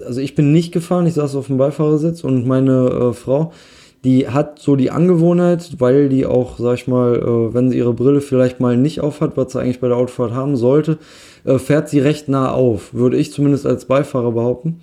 also 0.06 0.20
ich 0.20 0.36
bin 0.36 0.52
nicht 0.52 0.70
gefahren, 0.70 1.06
ich 1.06 1.14
saß 1.14 1.34
auf 1.34 1.48
dem 1.48 1.56
Beifahrersitz 1.56 2.22
und 2.22 2.46
meine 2.46 2.88
äh, 2.88 3.12
Frau, 3.14 3.52
die 4.04 4.28
hat 4.28 4.58
so 4.58 4.76
die 4.76 4.90
Angewohnheit, 4.90 5.76
weil 5.78 6.08
die 6.08 6.24
auch, 6.24 6.58
sag 6.58 6.74
ich 6.74 6.88
mal, 6.88 7.16
äh, 7.16 7.54
wenn 7.54 7.70
sie 7.70 7.78
ihre 7.78 7.92
Brille 7.92 8.20
vielleicht 8.20 8.60
mal 8.60 8.76
nicht 8.76 9.00
aufhat, 9.00 9.36
was 9.36 9.52
sie 9.52 9.60
eigentlich 9.60 9.80
bei 9.80 9.88
der 9.88 9.98
Autofahrt 9.98 10.32
haben 10.32 10.56
sollte, 10.56 10.98
äh, 11.44 11.58
fährt 11.58 11.88
sie 11.88 12.00
recht 12.00 12.28
nah 12.28 12.50
auf, 12.50 12.94
würde 12.94 13.18
ich 13.18 13.32
zumindest 13.32 13.66
als 13.66 13.84
Beifahrer 13.84 14.32
behaupten. 14.32 14.80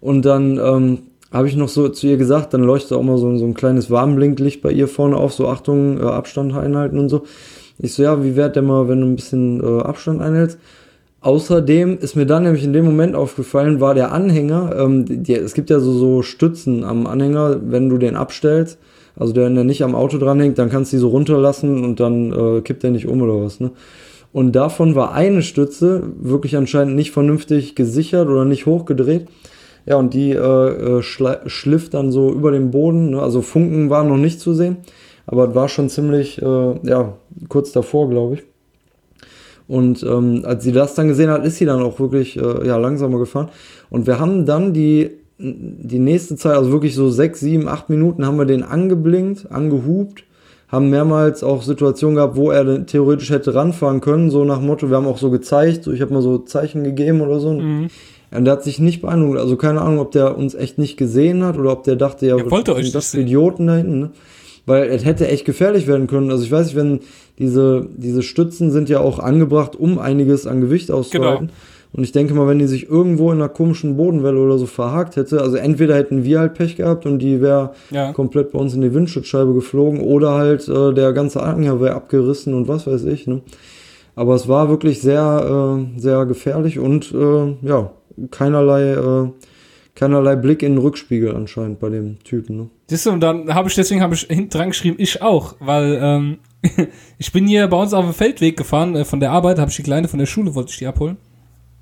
Und 0.00 0.24
dann 0.24 0.58
ähm, 0.58 0.98
habe 1.32 1.48
ich 1.48 1.56
noch 1.56 1.68
so 1.68 1.88
zu 1.88 2.06
ihr 2.08 2.16
gesagt, 2.16 2.54
dann 2.54 2.62
leuchtet 2.62 2.92
auch 2.92 3.02
mal 3.02 3.18
so, 3.18 3.36
so 3.36 3.44
ein 3.44 3.54
kleines 3.54 3.90
Warnblinklicht 3.90 4.62
bei 4.62 4.72
ihr 4.72 4.88
vorne 4.88 5.16
auf, 5.16 5.32
so 5.32 5.48
Achtung, 5.48 5.98
äh, 6.00 6.02
Abstand 6.02 6.54
einhalten 6.56 6.98
und 6.98 7.08
so. 7.08 7.22
Ich 7.78 7.94
so, 7.94 8.02
ja, 8.02 8.24
wie 8.24 8.36
wert 8.36 8.56
der 8.56 8.62
mal, 8.62 8.88
wenn 8.88 9.00
du 9.00 9.06
ein 9.06 9.16
bisschen 9.16 9.60
äh, 9.62 9.82
Abstand 9.82 10.22
einhältst? 10.22 10.58
Außerdem 11.20 11.98
ist 11.98 12.14
mir 12.14 12.26
dann 12.26 12.44
nämlich 12.44 12.62
in 12.62 12.72
dem 12.72 12.84
Moment 12.84 13.16
aufgefallen, 13.16 13.80
war 13.80 13.94
der 13.94 14.12
Anhänger, 14.12 14.76
ähm, 14.78 15.24
die, 15.24 15.34
es 15.34 15.54
gibt 15.54 15.70
ja 15.70 15.80
so, 15.80 15.92
so 15.92 16.22
Stützen 16.22 16.84
am 16.84 17.06
Anhänger, 17.06 17.58
wenn 17.62 17.88
du 17.88 17.98
den 17.98 18.16
abstellst, 18.16 18.78
also 19.16 19.32
der, 19.32 19.48
der 19.50 19.64
nicht 19.64 19.82
am 19.82 19.94
Auto 19.94 20.18
dranhängt, 20.18 20.58
dann 20.58 20.70
kannst 20.70 20.92
du 20.92 20.96
die 20.96 21.00
so 21.00 21.08
runterlassen 21.08 21.82
und 21.84 22.00
dann 22.00 22.32
äh, 22.32 22.60
kippt 22.60 22.82
der 22.82 22.90
nicht 22.90 23.08
um 23.08 23.22
oder 23.22 23.42
was, 23.42 23.60
ne? 23.60 23.72
Und 24.32 24.52
davon 24.52 24.94
war 24.94 25.12
eine 25.12 25.40
Stütze 25.40 26.02
wirklich 26.20 26.58
anscheinend 26.58 26.94
nicht 26.94 27.10
vernünftig 27.10 27.74
gesichert 27.74 28.28
oder 28.28 28.44
nicht 28.44 28.66
hochgedreht. 28.66 29.28
Ja, 29.86 29.96
und 29.96 30.12
die 30.12 30.32
äh, 30.32 30.98
äh, 30.98 31.02
schliff 31.02 31.88
dann 31.88 32.12
so 32.12 32.30
über 32.32 32.50
dem 32.50 32.70
Boden, 32.70 33.10
ne? 33.10 33.22
also 33.22 33.40
Funken 33.40 33.88
waren 33.88 34.08
noch 34.08 34.18
nicht 34.18 34.40
zu 34.40 34.52
sehen, 34.52 34.78
aber 35.26 35.54
war 35.54 35.70
schon 35.70 35.88
ziemlich, 35.88 36.42
äh, 36.42 36.74
ja, 36.82 37.14
kurz 37.48 37.72
davor, 37.72 38.10
glaube 38.10 38.34
ich. 38.34 38.42
Und 39.68 40.02
ähm, 40.04 40.42
als 40.44 40.62
sie 40.62 40.72
das 40.72 40.94
dann 40.94 41.08
gesehen 41.08 41.30
hat, 41.30 41.44
ist 41.44 41.56
sie 41.56 41.64
dann 41.64 41.82
auch 41.82 41.98
wirklich 41.98 42.36
äh, 42.36 42.66
ja, 42.66 42.76
langsamer 42.76 43.18
gefahren. 43.18 43.48
Und 43.90 44.06
wir 44.06 44.20
haben 44.20 44.46
dann 44.46 44.72
die, 44.72 45.10
die 45.38 45.98
nächste 45.98 46.36
Zeit, 46.36 46.56
also 46.56 46.70
wirklich 46.70 46.94
so 46.94 47.10
sechs, 47.10 47.40
sieben, 47.40 47.68
acht 47.68 47.90
Minuten, 47.90 48.24
haben 48.24 48.38
wir 48.38 48.44
den 48.44 48.62
angeblinkt, 48.62 49.50
angehupt, 49.50 50.24
haben 50.68 50.90
mehrmals 50.90 51.42
auch 51.42 51.62
Situationen 51.62 52.16
gehabt, 52.16 52.36
wo 52.36 52.50
er 52.50 52.86
theoretisch 52.86 53.30
hätte 53.30 53.54
ranfahren 53.54 54.00
können, 54.00 54.30
so 54.30 54.44
nach 54.44 54.60
Motto, 54.60 54.88
wir 54.88 54.96
haben 54.96 55.06
auch 55.06 55.18
so 55.18 55.30
gezeigt, 55.30 55.84
so 55.84 55.92
ich 55.92 56.00
habe 56.00 56.14
mal 56.14 56.22
so 56.22 56.38
Zeichen 56.38 56.84
gegeben 56.84 57.20
oder 57.20 57.40
so. 57.40 57.54
Mhm. 57.54 57.88
Und 58.32 58.44
der 58.44 58.54
hat 58.54 58.64
sich 58.64 58.80
nicht 58.80 59.02
beeindruckt, 59.02 59.38
also 59.38 59.56
keine 59.56 59.80
Ahnung, 59.80 60.00
ob 60.00 60.10
der 60.10 60.36
uns 60.36 60.54
echt 60.54 60.78
nicht 60.78 60.96
gesehen 60.96 61.44
hat 61.44 61.58
oder 61.58 61.72
ob 61.72 61.84
der 61.84 61.96
dachte, 61.96 62.26
ja, 62.26 62.36
Er 62.36 62.50
wollte 62.50 62.74
euch 62.74 62.92
das. 62.92 63.14
Idioten 63.14 63.66
da 63.66 63.76
hinten, 63.76 63.98
ne? 64.00 64.10
Weil 64.66 64.88
es 64.90 65.04
hätte 65.04 65.28
echt 65.28 65.44
gefährlich 65.44 65.86
werden 65.86 66.06
können. 66.08 66.30
Also 66.30 66.44
ich 66.44 66.50
weiß 66.50 66.66
nicht, 66.66 66.76
wenn 66.76 67.00
diese, 67.38 67.86
diese 67.96 68.22
Stützen 68.22 68.70
sind 68.72 68.88
ja 68.88 69.00
auch 69.00 69.18
angebracht, 69.20 69.76
um 69.76 69.98
einiges 69.98 70.46
an 70.46 70.60
Gewicht 70.60 70.90
auszuhalten. 70.90 71.50
Und 71.92 72.02
ich 72.02 72.12
denke 72.12 72.34
mal, 72.34 72.46
wenn 72.48 72.58
die 72.58 72.66
sich 72.66 72.90
irgendwo 72.90 73.30
in 73.30 73.38
einer 73.38 73.48
komischen 73.48 73.96
Bodenwelle 73.96 74.38
oder 74.38 74.58
so 74.58 74.66
verhakt 74.66 75.16
hätte, 75.16 75.40
also 75.40 75.56
entweder 75.56 75.94
hätten 75.94 76.24
wir 76.24 76.40
halt 76.40 76.54
Pech 76.54 76.76
gehabt 76.76 77.06
und 77.06 77.20
die 77.20 77.40
wäre 77.40 77.70
Ja. 77.90 78.12
komplett 78.12 78.52
bei 78.52 78.58
uns 78.58 78.74
in 78.74 78.82
die 78.82 78.92
Windschutzscheibe 78.92 79.54
geflogen 79.54 80.00
oder 80.00 80.32
halt 80.32 80.68
äh, 80.68 80.92
der 80.92 81.12
ganze 81.12 81.42
Anhänger 81.42 81.80
wäre 81.80 81.94
abgerissen 81.94 82.52
und 82.52 82.68
was 82.68 82.86
weiß 82.86 83.04
ich. 83.04 83.26
Ne? 83.26 83.40
Aber 84.14 84.34
es 84.34 84.48
war 84.48 84.68
wirklich 84.68 85.00
sehr, 85.00 85.78
äh, 85.96 86.00
sehr 86.00 86.26
gefährlich 86.26 86.78
und 86.78 87.14
äh, 87.14 87.54
ja, 87.62 87.92
keinerlei, 88.30 88.92
äh, 88.92 89.28
keinerlei 89.96 90.36
Blick 90.36 90.62
in 90.62 90.74
den 90.74 90.78
Rückspiegel 90.78 91.34
anscheinend 91.34 91.80
bei 91.80 91.88
dem 91.88 92.22
Typen. 92.22 92.56
Ne? 92.56 92.70
Siehst 92.86 93.06
du, 93.06 93.10
und 93.10 93.20
dann 93.20 93.52
habe 93.52 93.68
ich, 93.68 93.74
deswegen 93.74 94.02
habe 94.02 94.14
ich 94.14 94.20
hinten 94.28 94.50
dran 94.50 94.68
geschrieben, 94.68 94.96
ich 95.00 95.22
auch, 95.22 95.56
weil 95.58 95.98
ähm, 96.00 96.38
ich 97.18 97.32
bin 97.32 97.48
hier 97.48 97.66
bei 97.66 97.76
uns 97.76 97.92
auf 97.92 98.04
dem 98.04 98.14
Feldweg 98.14 98.56
gefahren, 98.56 98.94
äh, 98.94 99.04
von 99.04 99.18
der 99.18 99.32
Arbeit, 99.32 99.58
habe 99.58 99.70
ich 99.70 99.76
die 99.76 99.82
Kleine 99.82 100.06
von 100.06 100.18
der 100.20 100.26
Schule, 100.26 100.54
wollte 100.54 100.70
ich 100.70 100.78
die 100.78 100.86
abholen. 100.86 101.16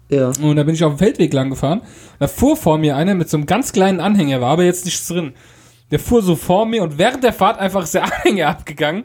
Ja, 0.09 0.29
Und 0.41 0.57
da 0.57 0.63
bin 0.63 0.75
ich 0.75 0.85
auf 0.85 0.95
dem 0.95 0.99
Feldweg 0.99 1.33
lang 1.33 1.51
gefahren. 1.51 1.81
Da 2.19 2.29
fuhr 2.29 2.57
vor 2.57 2.79
mir 2.79 2.97
einer 2.97 3.15
mit 3.15 3.29
so 3.29 3.37
einem 3.37 3.47
ganz 3.47 3.73
kleinen 3.73 4.01
Anhänger, 4.01 4.41
war 4.41 4.53
aber 4.53 4.65
jetzt 4.65 4.85
nichts 4.85 5.09
drin. 5.09 5.33
Der 5.91 5.99
fuhr 5.99 6.23
so 6.23 6.37
vor 6.37 6.67
mir 6.67 6.83
und 6.83 6.99
während 6.99 7.25
der 7.25 7.33
Fahrt 7.33 7.59
einfach 7.59 7.83
ist 7.83 7.95
der 7.95 8.05
Anhänger 8.15 8.49
abgegangen. 8.49 9.05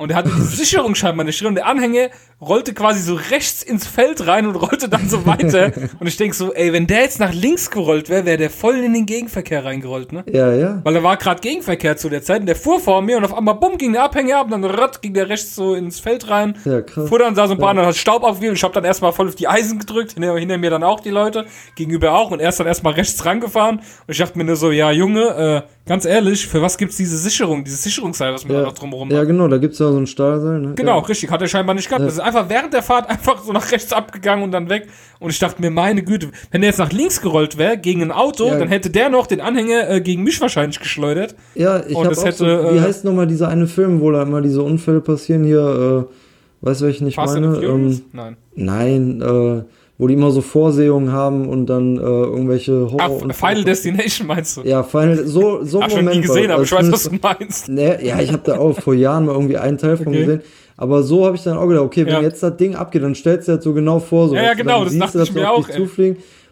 Und 0.00 0.10
er 0.10 0.16
hatte 0.16 0.30
die 0.30 0.42
Sicherung 0.56 0.94
scheinbar 0.94 1.24
nicht 1.24 1.40
drin. 1.40 1.48
Und 1.48 1.54
der 1.56 1.66
Anhänger 1.66 2.08
rollte 2.40 2.72
quasi 2.72 3.00
so 3.00 3.14
rechts 3.14 3.62
ins 3.62 3.86
Feld 3.86 4.26
rein 4.26 4.46
und 4.46 4.56
rollte 4.56 4.88
dann 4.88 5.08
so 5.08 5.26
weiter. 5.26 5.72
und 6.00 6.06
ich 6.06 6.16
denk 6.16 6.34
so, 6.34 6.54
ey, 6.54 6.72
wenn 6.72 6.86
der 6.86 7.02
jetzt 7.02 7.20
nach 7.20 7.34
links 7.34 7.70
gerollt 7.70 8.08
wäre, 8.08 8.24
wäre 8.24 8.38
der 8.38 8.48
voll 8.48 8.76
in 8.76 8.94
den 8.94 9.04
Gegenverkehr 9.04 9.64
reingerollt, 9.64 10.12
ne? 10.12 10.24
ja, 10.32 10.52
ja. 10.54 10.80
Weil 10.82 10.94
da 10.94 11.02
war 11.02 11.18
gerade 11.18 11.40
Gegenverkehr 11.40 11.98
zu 11.98 12.08
der 12.08 12.22
Zeit 12.22 12.40
und 12.40 12.46
der 12.46 12.56
fuhr 12.56 12.80
vor 12.80 13.02
mir 13.02 13.18
und 13.18 13.24
auf 13.24 13.34
einmal 13.34 13.56
bumm 13.56 13.76
ging 13.76 13.92
der 13.92 14.04
Abhänger 14.04 14.38
ab 14.38 14.46
und 14.46 14.52
dann 14.52 14.64
rott, 14.64 15.02
ging 15.02 15.12
der 15.12 15.28
rechts 15.28 15.54
so 15.54 15.74
ins 15.74 16.00
Feld 16.00 16.30
rein. 16.30 16.56
Ja, 16.64 16.80
krass. 16.80 17.08
Fuhr 17.08 17.18
dann, 17.18 17.34
sah 17.34 17.46
so 17.46 17.52
ein 17.52 17.58
paar, 17.58 17.74
dann 17.74 17.84
hat 17.84 17.96
Staub 17.96 18.22
aufgewirbelt. 18.22 18.56
Ich 18.56 18.64
hab 18.64 18.72
dann 18.72 18.84
erstmal 18.84 19.12
voll 19.12 19.28
auf 19.28 19.34
die 19.34 19.48
Eisen 19.48 19.78
gedrückt, 19.78 20.12
hinter, 20.12 20.34
hinter 20.38 20.56
mir 20.56 20.70
dann 20.70 20.82
auch 20.82 21.00
die 21.00 21.10
Leute, 21.10 21.44
gegenüber 21.76 22.14
auch 22.14 22.30
und 22.30 22.40
er 22.40 22.48
ist 22.48 22.58
dann 22.58 22.66
erstmal 22.66 22.94
rechts 22.94 23.22
rangefahren 23.24 23.78
und 23.78 23.84
ich 24.08 24.18
dachte 24.18 24.38
mir 24.38 24.44
nur 24.44 24.56
so, 24.56 24.70
ja 24.70 24.90
Junge, 24.90 25.66
äh, 25.66 25.79
ganz 25.90 26.04
ehrlich, 26.04 26.46
für 26.46 26.62
was 26.62 26.78
gibt's 26.78 26.96
diese 26.96 27.16
Sicherung, 27.18 27.64
dieses 27.64 27.82
Sicherungsseil, 27.82 28.32
was 28.32 28.44
man 28.44 28.52
da 28.54 28.60
Ja, 28.60 28.66
noch 28.66 28.74
drumherum 28.74 29.10
ja, 29.10 29.18
hat? 29.18 29.26
genau, 29.26 29.48
da 29.48 29.58
gibt's 29.58 29.80
ja 29.80 29.90
so 29.90 29.98
ein 29.98 30.06
Stahlseil. 30.06 30.60
Ne? 30.60 30.74
Genau, 30.76 31.00
Ja. 31.00 31.04
richtig, 31.04 31.32
hat 31.32 31.42
er 31.42 31.48
scheinbar 31.48 31.74
nicht 31.74 31.88
gehabt. 31.88 32.04
Das 32.04 32.12
ist 32.12 32.20
einfach 32.20 32.48
während 32.48 32.72
der 32.72 32.84
Fahrt 32.84 33.10
einfach 33.10 33.42
so 33.42 33.52
nach 33.52 33.72
rechts 33.72 33.92
abgegangen 33.92 34.44
und 34.44 34.52
dann 34.52 34.68
weg. 34.68 34.86
Und 35.18 35.30
ich 35.30 35.40
dachte 35.40 35.60
mir, 35.60 35.70
meine 35.72 36.04
Güte, 36.04 36.28
wenn 36.52 36.60
der 36.60 36.70
jetzt 36.70 36.78
nach 36.78 36.92
links 36.92 37.20
gerollt 37.20 37.58
wäre, 37.58 37.76
gegen 37.76 38.02
ein 38.02 38.12
Auto, 38.12 38.46
Ja. 38.46 38.56
dann 38.56 38.68
hätte 38.68 38.88
der 38.90 39.08
noch 39.08 39.26
den 39.26 39.40
Anhänger 39.40 39.90
äh, 39.90 40.00
gegen 40.00 40.22
mich 40.22 40.40
wahrscheinlich 40.40 40.78
geschleudert. 40.78 41.34
Ja, 41.56 41.82
ich 41.84 41.96
habe 41.96 42.12
es 42.12 42.18
auch 42.20 42.24
hätte, 42.24 42.36
so, 42.36 42.46
wie 42.46 42.76
äh, 42.78 42.80
heißt 42.82 43.04
nochmal 43.04 43.26
dieser 43.26 43.48
eine 43.48 43.66
Film, 43.66 44.00
wo 44.00 44.12
da 44.12 44.22
immer 44.22 44.42
diese 44.42 44.62
Unfälle 44.62 45.00
passieren 45.00 45.42
hier, 45.42 46.06
äh, 46.08 46.66
weißt 46.66 46.82
du, 46.82 46.84
welchen 46.84 47.08
ich 47.08 47.16
Fast 47.16 47.34
meine? 47.34 47.56
Ähm, 47.64 48.00
Nein. 48.12 48.36
nein, 48.54 49.20
äh, 49.22 49.64
wo 50.00 50.06
die 50.08 50.14
immer 50.14 50.30
so 50.30 50.40
Vorsehungen 50.40 51.12
haben 51.12 51.46
und 51.46 51.66
dann 51.66 51.98
äh, 51.98 52.00
irgendwelche 52.00 52.88
Ach, 52.98 53.08
Horror 53.10 53.34
Final 53.34 53.64
Destination 53.64 54.26
meinst 54.26 54.56
du? 54.56 54.62
Ja, 54.62 54.82
Final, 54.82 55.26
so, 55.26 55.62
so 55.62 55.82
schon 55.82 55.90
Moment 55.90 56.16
nie 56.16 56.22
gesehen, 56.22 56.48
war 56.48 56.54
aber 56.54 56.62
ich 56.64 56.72
weiß, 56.72 56.78
Also 56.78 56.92
was 56.92 57.02
du 57.02 57.18
meinst. 57.20 57.68
Ne, 57.68 58.02
ja, 58.02 58.18
ich 58.18 58.32
habe 58.32 58.42
da 58.42 58.56
auch 58.58 58.80
vor 58.80 58.94
Jahren 58.94 59.26
mal 59.26 59.32
irgendwie 59.34 59.58
einen 59.58 59.76
Teil 59.76 59.98
von 59.98 60.08
Okay. 60.08 60.20
gesehen. 60.20 60.40
Aber 60.78 61.02
so 61.02 61.26
habe 61.26 61.36
ich 61.36 61.42
dann 61.42 61.58
auch 61.58 61.68
gedacht, 61.68 61.84
okay, 61.84 62.06
wenn 62.06 62.14
Ja. 62.14 62.22
jetzt 62.22 62.42
das 62.42 62.56
Ding 62.56 62.74
abgeht, 62.74 63.02
dann 63.02 63.14
stellst 63.14 63.46
du 63.48 63.56
das 63.56 63.62
so 63.62 63.74
genau 63.74 63.98
vor. 64.00 64.30
So, 64.30 64.36
Ja, 64.36 64.42
ja, 64.44 64.54
genau, 64.54 64.84
das 64.84 64.96
dachte 64.96 65.22
ich 65.22 65.34
mir 65.34 65.50
auch, 65.50 65.66
dich 65.66 65.74
ey. 65.76 65.82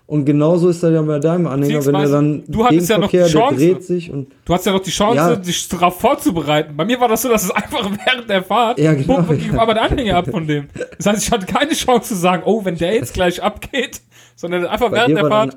Und 0.09 0.24
genauso 0.24 0.70
ist 0.70 0.82
das 0.82 0.90
ja 0.90 1.02
bei 1.02 1.18
deinem 1.18 1.46
Anhänger, 1.46 1.84
wenn 1.84 1.92
der 1.92 2.00
Beziehungsweise, 2.00 2.12
dann 2.14 2.42
du 2.48 2.64
hattest 2.64 2.88
ja 2.88 2.96
noch 2.96 3.09
die 3.11 3.16
Gegenverkehr, 3.18 3.40
Chance. 3.40 3.56
der 3.61 3.74
dreht 3.74 3.84
sich 3.84 4.11
und 4.11 4.32
Du 4.46 4.54
hast 4.54 4.64
ja 4.64 4.72
noch 4.72 4.80
die 4.80 4.90
Chance, 4.90 5.16
Ja. 5.16 5.36
dich 5.36 5.68
darauf 5.68 6.00
vorzubereiten. 6.00 6.74
Bei 6.74 6.86
mir 6.86 6.98
war 6.98 7.09
das 7.09 7.20
so, 7.20 7.28
dass 7.28 7.44
es 7.44 7.50
einfach 7.50 7.90
während 8.06 8.28
der 8.30 8.42
Fahrt, 8.42 8.78
Ja, 8.80 8.94
genau, 8.94 9.20
bumm, 9.20 9.38
ja. 9.52 9.61
aber 9.61 9.74
der 9.74 9.82
Anhänger 9.82 10.16
ab 10.16 10.28
von 10.30 10.46
dem. 10.46 10.68
Das 10.96 11.04
heißt, 11.06 11.22
ich 11.26 11.30
hatte 11.30 11.44
keine 11.44 11.72
Chance 11.72 12.09
zu 12.09 12.14
sagen, 12.14 12.42
oh, 12.46 12.64
wenn 12.64 12.76
der 12.78 12.94
jetzt 12.94 13.12
gleich 13.12 13.42
abgeht, 13.42 14.00
sondern 14.34 14.64
einfach 14.66 14.88
Bei 14.90 14.96
während 14.96 15.16
der 15.18 15.26
Fahrt. 15.26 15.52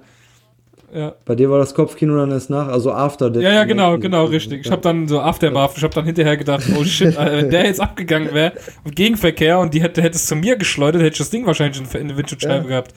dann- 0.93 0.99
Ja. 1.01 1.15
bei 1.23 1.35
dir 1.35 1.49
war 1.49 1.57
das 1.59 1.73
Kopfkino 1.73 2.17
dann 2.17 2.31
erst 2.31 2.49
nach, 2.49 2.67
also 2.67 2.91
After 2.91 3.29
Death. 3.29 3.43
Ja, 3.43 3.53
ja, 3.53 3.63
genau, 3.63 3.97
genau, 3.99 4.25
richtig. 4.25 4.65
Ich 4.65 4.71
habe 4.73 4.81
dann 4.81 5.07
so 5.07 5.21
Aftermath, 5.21 5.77
ich 5.77 5.83
habe 5.83 5.93
dann 5.93 6.03
hinterher 6.03 6.35
gedacht, 6.35 6.65
oh 6.77 6.83
shit, 6.83 7.15
wenn 7.17 7.49
der 7.49 7.67
jetzt 7.67 7.79
abgegangen 7.79 8.33
wäre 8.33 8.51
Gegenverkehr 8.93 9.59
und 9.59 9.73
die 9.73 9.81
hätte, 9.81 10.01
hätte 10.01 10.17
es 10.17 10.25
zu 10.25 10.35
mir 10.35 10.57
geschleudert, 10.57 11.01
hätte 11.03 11.13
ich 11.13 11.17
das 11.19 11.29
Ding 11.29 11.45
wahrscheinlich 11.45 11.79
in, 11.79 12.01
in 12.01 12.07
der 12.09 12.17
Windschutzscheibe 12.17 12.67
gehabt. 12.67 12.93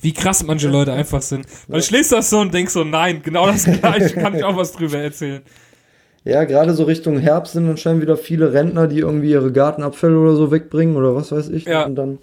Wie 0.00 0.12
krass 0.12 0.44
manche 0.44 0.68
Leute 0.68 0.92
einfach 0.92 1.22
sind. 1.22 1.46
Weil 1.66 1.80
ich 1.80 1.90
lese 1.90 2.16
das 2.16 2.30
so 2.30 2.38
und 2.38 2.54
denk 2.54 2.70
so, 2.70 2.84
nein, 2.84 3.20
genau 3.22 3.46
das 3.46 3.64
gleiche, 3.64 4.14
kann 4.14 4.34
ich 4.36 4.44
auch 4.44 4.56
was 4.56 4.72
drüber 4.72 4.98
erzählen. 4.98 5.42
Ja, 6.24 6.44
gerade 6.44 6.74
so 6.74 6.84
Richtung 6.84 7.18
Herbst 7.18 7.54
sind 7.54 7.68
anscheinend 7.68 8.02
wieder 8.02 8.16
viele 8.16 8.52
Rentner, 8.52 8.86
die 8.86 8.98
irgendwie 8.98 9.30
ihre 9.30 9.50
Gartenabfälle 9.50 10.18
oder 10.18 10.36
so 10.36 10.50
wegbringen 10.50 10.96
oder 10.96 11.14
was 11.14 11.32
weiß 11.32 11.48
ich. 11.48 11.64
Ja. 11.64 11.86
Und 11.86 11.96
dann 11.96 12.18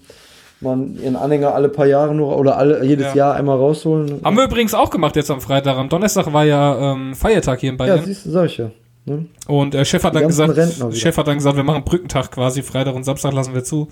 man 0.61 0.97
ihren 1.01 1.15
Anhänger 1.15 1.53
alle 1.53 1.69
paar 1.69 1.86
Jahre 1.86 2.15
nur 2.15 2.38
oder 2.38 2.57
alle, 2.57 2.84
jedes 2.86 3.07
Ja. 3.07 3.15
Jahr 3.15 3.36
einmal 3.36 3.57
rausholen. 3.57 4.21
Haben 4.23 4.38
wir 4.38 4.45
übrigens 4.45 4.73
auch 4.73 4.89
gemacht 4.89 5.15
jetzt 5.15 5.30
am 5.32 5.41
Freitag. 5.41 5.78
Am 5.78 5.89
Donnerstag 5.89 6.32
war 6.34 6.45
ja 6.45 6.93
ähm, 6.93 7.13
Feiertag 7.13 7.59
hier 7.59 7.69
in 7.69 7.76
ja, 7.76 7.86
Bayern. 7.86 8.05
siehst 8.05 8.26
du, 8.26 8.32
sag 8.32 8.45
ich 8.45 8.57
ja. 8.57 8.71
Ne? 9.07 9.28
und 9.47 9.76
der 9.76 9.86
Chef 9.86 10.03
hat 10.03 10.15
dann 10.15 10.26
gesagt. 10.26 10.57
Chef 10.95 11.15
hat 11.15 11.28
dann 11.28 11.38
gesagt, 11.38 11.55
wir 11.55 11.63
machen 11.63 11.84
Brückentag 11.84 12.32
quasi. 12.32 12.63
Freitag 12.63 12.95
und 12.95 13.03
Samstag 13.03 13.34
lassen 13.34 13.53
wir 13.53 13.63
zu. 13.63 13.88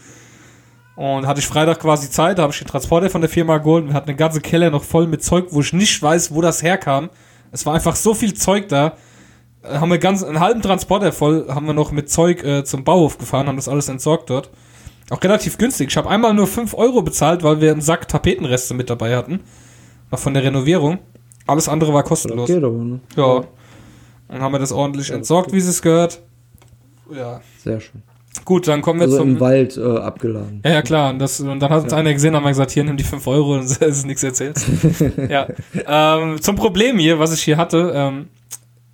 Und 0.95 1.25
hatte 1.25 1.39
ich 1.39 1.47
Freitag 1.47 1.79
quasi 1.79 2.09
Zeit, 2.11 2.37
da 2.37 2.43
habe 2.43 2.53
ich 2.53 2.59
den 2.59 2.67
Transporter 2.67 3.09
von 3.09 3.21
der 3.21 3.29
Firma 3.29 3.57
geholt. 3.57 3.87
Wir 3.87 3.93
hatten 3.93 4.09
eine 4.09 4.17
ganze 4.17 4.41
Keller 4.41 4.69
noch 4.69 4.83
voll 4.83 5.07
mit 5.07 5.23
Zeug, 5.23 5.47
wo 5.49 5.61
ich 5.61 5.73
nicht 5.73 6.01
weiß, 6.01 6.33
wo 6.33 6.41
das 6.41 6.61
herkam. 6.61 7.09
Es 7.51 7.65
war 7.65 7.73
einfach 7.73 7.95
so 7.95 8.13
viel 8.13 8.33
Zeug 8.35 8.69
da. 8.69 8.93
Äh, 9.63 9.77
Haben 9.79 9.89
wir 9.89 9.97
ganz 9.97 10.23
einen 10.23 10.39
halben 10.39 10.61
Transporter 10.61 11.11
voll, 11.11 11.47
haben 11.49 11.65
wir 11.65 11.73
noch 11.73 11.91
mit 11.91 12.09
Zeug 12.11 12.43
äh, 12.43 12.63
zum 12.63 12.83
Bauhof 12.83 13.17
gefahren, 13.17 13.47
haben 13.47 13.55
das 13.55 13.67
alles 13.67 13.89
entsorgt 13.89 14.29
dort. 14.29 14.51
Auch 15.09 15.21
relativ 15.23 15.57
günstig. 15.57 15.89
Ich 15.89 15.97
habe 15.97 16.09
einmal 16.09 16.33
nur 16.33 16.47
5 16.47 16.73
Euro 16.75 17.01
bezahlt, 17.01 17.43
weil 17.43 17.59
wir 17.59 17.71
einen 17.71 17.81
Sack 17.81 18.07
Tapetenreste 18.07 18.73
mit 18.73 18.89
dabei 18.89 19.15
hatten. 19.17 19.41
Noch 20.11 20.19
von 20.19 20.33
der 20.33 20.43
Renovierung. 20.43 20.99
Alles 21.47 21.67
andere 21.67 21.91
war 21.93 22.03
Das 22.03 22.09
kostenlos. 22.09 22.47
geht 22.47 22.63
aber, 22.63 22.77
ne? 22.77 22.99
Ja. 23.17 23.43
Dann 24.29 24.41
haben 24.41 24.51
wir 24.53 24.59
das 24.59 24.71
ordentlich 24.71 25.09
entsorgt, 25.09 25.51
wie 25.51 25.57
es 25.57 25.81
gehört. 25.81 26.21
Ja. 27.11 27.41
Sehr 27.63 27.81
schön. 27.81 28.01
Gut, 28.45 28.67
dann 28.67 28.81
kommen 28.81 28.99
wir 28.99 29.05
Also 29.05 29.17
zum. 29.19 29.29
im 29.29 29.39
Wald 29.39 29.77
äh, 29.77 29.81
abgeladen. 29.81 30.61
Ja, 30.65 30.71
ja, 30.71 30.81
klar. 30.81 31.11
Und, 31.11 31.19
das, 31.19 31.39
und 31.39 31.59
dann 31.59 31.69
hat 31.69 31.83
uns 31.83 31.93
einer 31.93 32.11
gesehen, 32.11 32.35
haben 32.35 32.43
wir 32.43 32.49
gesagt, 32.49 32.71
hier, 32.71 32.83
nimm 32.83 32.97
die 32.97 33.03
5 33.03 33.25
Euro 33.27 33.53
und 33.55 33.63
es 33.65 33.77
ist 33.77 34.05
nichts 34.05 34.23
erzählt. 34.23 34.59
ja. 35.29 35.47
Ähm, 35.87 36.41
zum 36.41 36.55
Problem 36.55 36.97
hier, 36.97 37.19
was 37.19 37.33
ich 37.33 37.41
hier 37.43 37.57
hatte. 37.57 37.91
Ähm, 37.95 38.27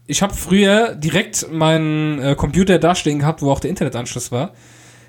ich 0.08 0.22
habe 0.22 0.34
früher 0.34 0.96
direkt 0.96 1.52
meinen 1.52 2.20
äh, 2.20 2.36
Computer 2.36 2.80
dastehen 2.80 3.20
gehabt, 3.20 3.42
wo 3.42 3.52
auch 3.52 3.60
der 3.60 3.70
Internetanschluss 3.70 4.32
war. 4.32 4.54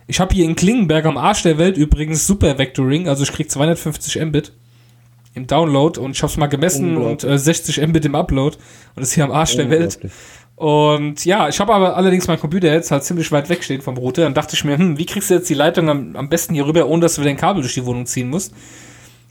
Ich 0.07 0.21
habe 0.21 0.35
hier 0.35 0.45
in 0.45 0.57
Klingenberg 0.57 1.07
am 1.07 1.17
Arsch 1.17 1.43
der 1.43 1.57
Welt 1.59 1.77
übrigens 1.77 2.27
Super 2.27 2.59
Vectoring, 2.59 3.09
also 3.09 3.23
ich 3.23 3.33
krieg 3.33 3.51
250 3.51 4.21
Mbit 4.27 4.53
im 5.35 5.47
Download 5.47 5.99
und 6.01 6.11
ich 6.17 6.23
habe 6.23 6.31
es 6.31 6.37
mal 6.37 6.49
gemessen 6.49 6.97
und 6.97 7.23
äh, 7.25 7.39
60 7.39 7.87
Mbit 7.87 8.05
im 8.07 8.15
Upload 8.17 8.57
und 8.97 9.03
ist 9.03 9.13
hier 9.13 9.25
am 9.25 9.31
Arsch 9.31 9.57
der 9.57 9.71
Welt. 9.71 9.99
Und 10.61 11.25
ja, 11.25 11.49
ich 11.49 11.59
habe 11.59 11.73
aber 11.73 11.97
allerdings 11.97 12.29
meinen 12.29 12.39
Computer 12.39 12.71
jetzt 12.71 12.91
halt 12.91 13.03
ziemlich 13.03 13.33
weit 13.33 13.49
wegstehen 13.49 13.81
vom 13.81 13.97
Router. 13.97 14.25
Dann 14.25 14.35
dachte 14.35 14.55
ich 14.55 14.63
mir, 14.63 14.77
hm, 14.77 14.99
wie 14.99 15.07
kriegst 15.07 15.31
du 15.31 15.35
jetzt 15.35 15.49
die 15.49 15.55
Leitung 15.55 15.89
am, 15.89 16.15
am 16.15 16.29
besten 16.29 16.53
hier 16.53 16.67
rüber, 16.67 16.87
ohne 16.87 17.01
dass 17.01 17.15
du 17.15 17.23
wieder 17.23 17.31
ein 17.31 17.39
Kabel 17.39 17.63
durch 17.63 17.73
die 17.73 17.87
Wohnung 17.87 18.05
ziehen 18.05 18.29
musst? 18.29 18.53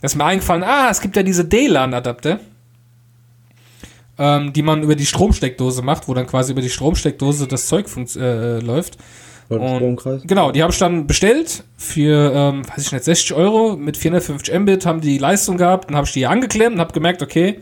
Da 0.00 0.06
ist 0.06 0.16
mir 0.16 0.24
eingefallen, 0.24 0.64
ah, 0.64 0.88
es 0.90 1.00
gibt 1.00 1.14
ja 1.14 1.22
diese 1.22 1.44
DLAN-Adapter, 1.44 2.40
ähm, 4.18 4.52
die 4.52 4.62
man 4.62 4.82
über 4.82 4.96
die 4.96 5.06
Stromsteckdose 5.06 5.82
macht, 5.82 6.08
wo 6.08 6.14
dann 6.14 6.26
quasi 6.26 6.50
über 6.50 6.62
die 6.62 6.68
Stromsteckdose 6.68 7.46
das 7.46 7.68
Zeug 7.68 7.86
äh, 7.96 8.18
äh, 8.18 8.58
läuft. 8.58 8.98
Und-. 9.48 10.26
Genau, 10.26 10.50
die 10.50 10.62
habe 10.62 10.72
ich 10.72 10.80
dann 10.80 11.06
bestellt 11.06 11.62
für, 11.76 12.32
ähm, 12.34 12.68
weiß 12.68 12.86
ich 12.86 12.90
nicht, 12.90 13.04
60 13.04 13.34
Euro 13.34 13.76
mit 13.76 13.96
450 13.96 14.58
Mbit, 14.58 14.84
haben 14.84 15.00
die 15.00 15.18
Leistung 15.18 15.58
gehabt, 15.58 15.90
dann 15.90 15.96
habe 15.96 16.08
ich 16.08 16.12
die 16.12 16.20
hier 16.20 16.30
angeklemmt 16.30 16.74
und 16.74 16.80
habe 16.80 16.92
gemerkt, 16.92 17.22
okay, 17.22 17.60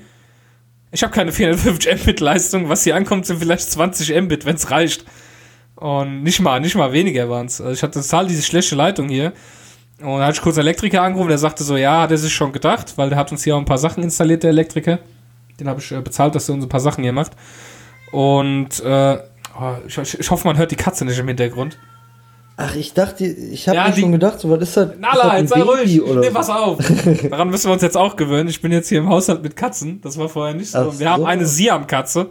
ich 0.91 1.03
habe 1.03 1.13
keine 1.13 1.33
450 1.33 2.03
Mbit 2.03 2.21
Leistung, 2.21 2.69
was 2.69 2.85
hier 2.85 2.97
ankommt, 2.97 3.27
sind 3.27 3.39
vielleicht 3.39 3.71
20 3.71 4.21
Mbit, 4.23 4.45
wenn 4.45 4.57
es 4.57 4.71
reicht. 4.71 5.05
Und 5.77 6.23
nicht 6.23 6.41
mal, 6.41 6.61
nicht 6.61 6.75
mal 6.75 6.93
weniger 6.93 7.29
waren 7.29 7.47
es. 7.47 7.61
Also 7.61 7.73
ich 7.73 7.83
hatte 7.83 8.01
total 8.01 8.27
diese 8.27 8.43
schlechte 8.43 8.75
Leitung 8.75 9.09
hier. 9.09 9.33
Und 10.01 10.07
dann 10.07 10.23
hatte 10.23 10.37
ich 10.37 10.43
kurz 10.43 10.57
einen 10.57 10.67
Elektriker 10.67 11.03
angerufen, 11.03 11.29
der 11.29 11.39
sagte 11.39 11.65
so, 11.65 11.77
ja, 11.77 12.03
hat 12.03 12.11
er 12.11 12.19
sich 12.19 12.33
schon 12.33 12.53
gedacht, 12.53 12.95
weil 12.97 13.11
der 13.11 13.19
hat 13.19 13.33
uns 13.33 13.45
hier 13.45 13.57
auch 13.57 13.61
ein 13.61 13.65
paar 13.65 13.79
Sachen 13.79 14.03
installiert, 14.03 14.43
der 14.43 14.51
Elektriker. 14.51 14.99
Den 15.59 15.69
habe 15.69 15.81
ich 15.81 15.91
äh, 15.93 16.01
bezahlt, 16.01 16.35
dass 16.35 16.49
er 16.49 16.55
uns 16.55 16.65
ein 16.65 16.69
paar 16.69 16.81
Sachen 16.81 17.03
hier 17.03 17.13
macht. 17.13 17.33
Und 18.13 18.81
äh, 18.81 19.19
oh, 19.61 19.75
ich, 19.87 20.19
ich 20.19 20.31
hoffe, 20.31 20.47
man 20.47 20.57
hört 20.57 20.71
die 20.71 20.77
Katze 20.77 21.05
nicht 21.05 21.19
im 21.19 21.29
Hintergrund. 21.29 21.79
Ach, 22.61 22.75
ich 22.75 22.93
dachte, 22.93 23.25
ich 23.25 23.69
habe 23.69 23.77
Ja, 23.77 23.87
mir 23.89 23.95
die- 23.95 24.01
schon 24.01 24.11
gedacht, 24.13 24.41
so 24.41 24.51
was 24.51 24.61
ist 24.61 24.77
das? 24.77 24.89
Nala, 24.99 25.13
ist 25.15 25.23
das 25.23 25.31
ein 25.31 25.41
jetzt 25.43 25.51
sei 25.51 25.61
ruhig. 25.63 25.79
Baby 25.85 26.01
Oder 26.01 26.21
Nee, 26.23 26.31
pass 26.31 26.51
auf. 26.51 26.79
Daran 27.31 27.51
müssen 27.51 27.69
wir 27.69 27.73
uns 27.73 27.83
jetzt 27.83 27.97
auch 27.97 28.17
gewöhnen. 28.17 28.49
Ich 28.49 28.61
bin 28.61 28.73
jetzt 28.73 28.89
hier 28.89 28.99
im 28.99 29.09
Haushalt 29.09 29.43
mit 29.45 29.55
Katzen. 29.55 30.01
Das 30.03 30.19
war 30.19 30.29
vorher 30.29 30.55
nicht 30.57 30.73
so. 30.73 30.91
Ach 30.93 30.99
wir 30.99 31.09
haben 31.09 31.21
so. 31.23 31.27
eine 31.27 31.47
Siam-Katze. 31.47 32.27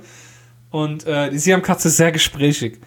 Und 0.69 1.07
äh, 1.07 1.29
die 1.29 1.39
Siam-Katze 1.39 1.87
ist 1.87 1.95
sehr 1.97 2.11
gesprächig. 2.11 2.77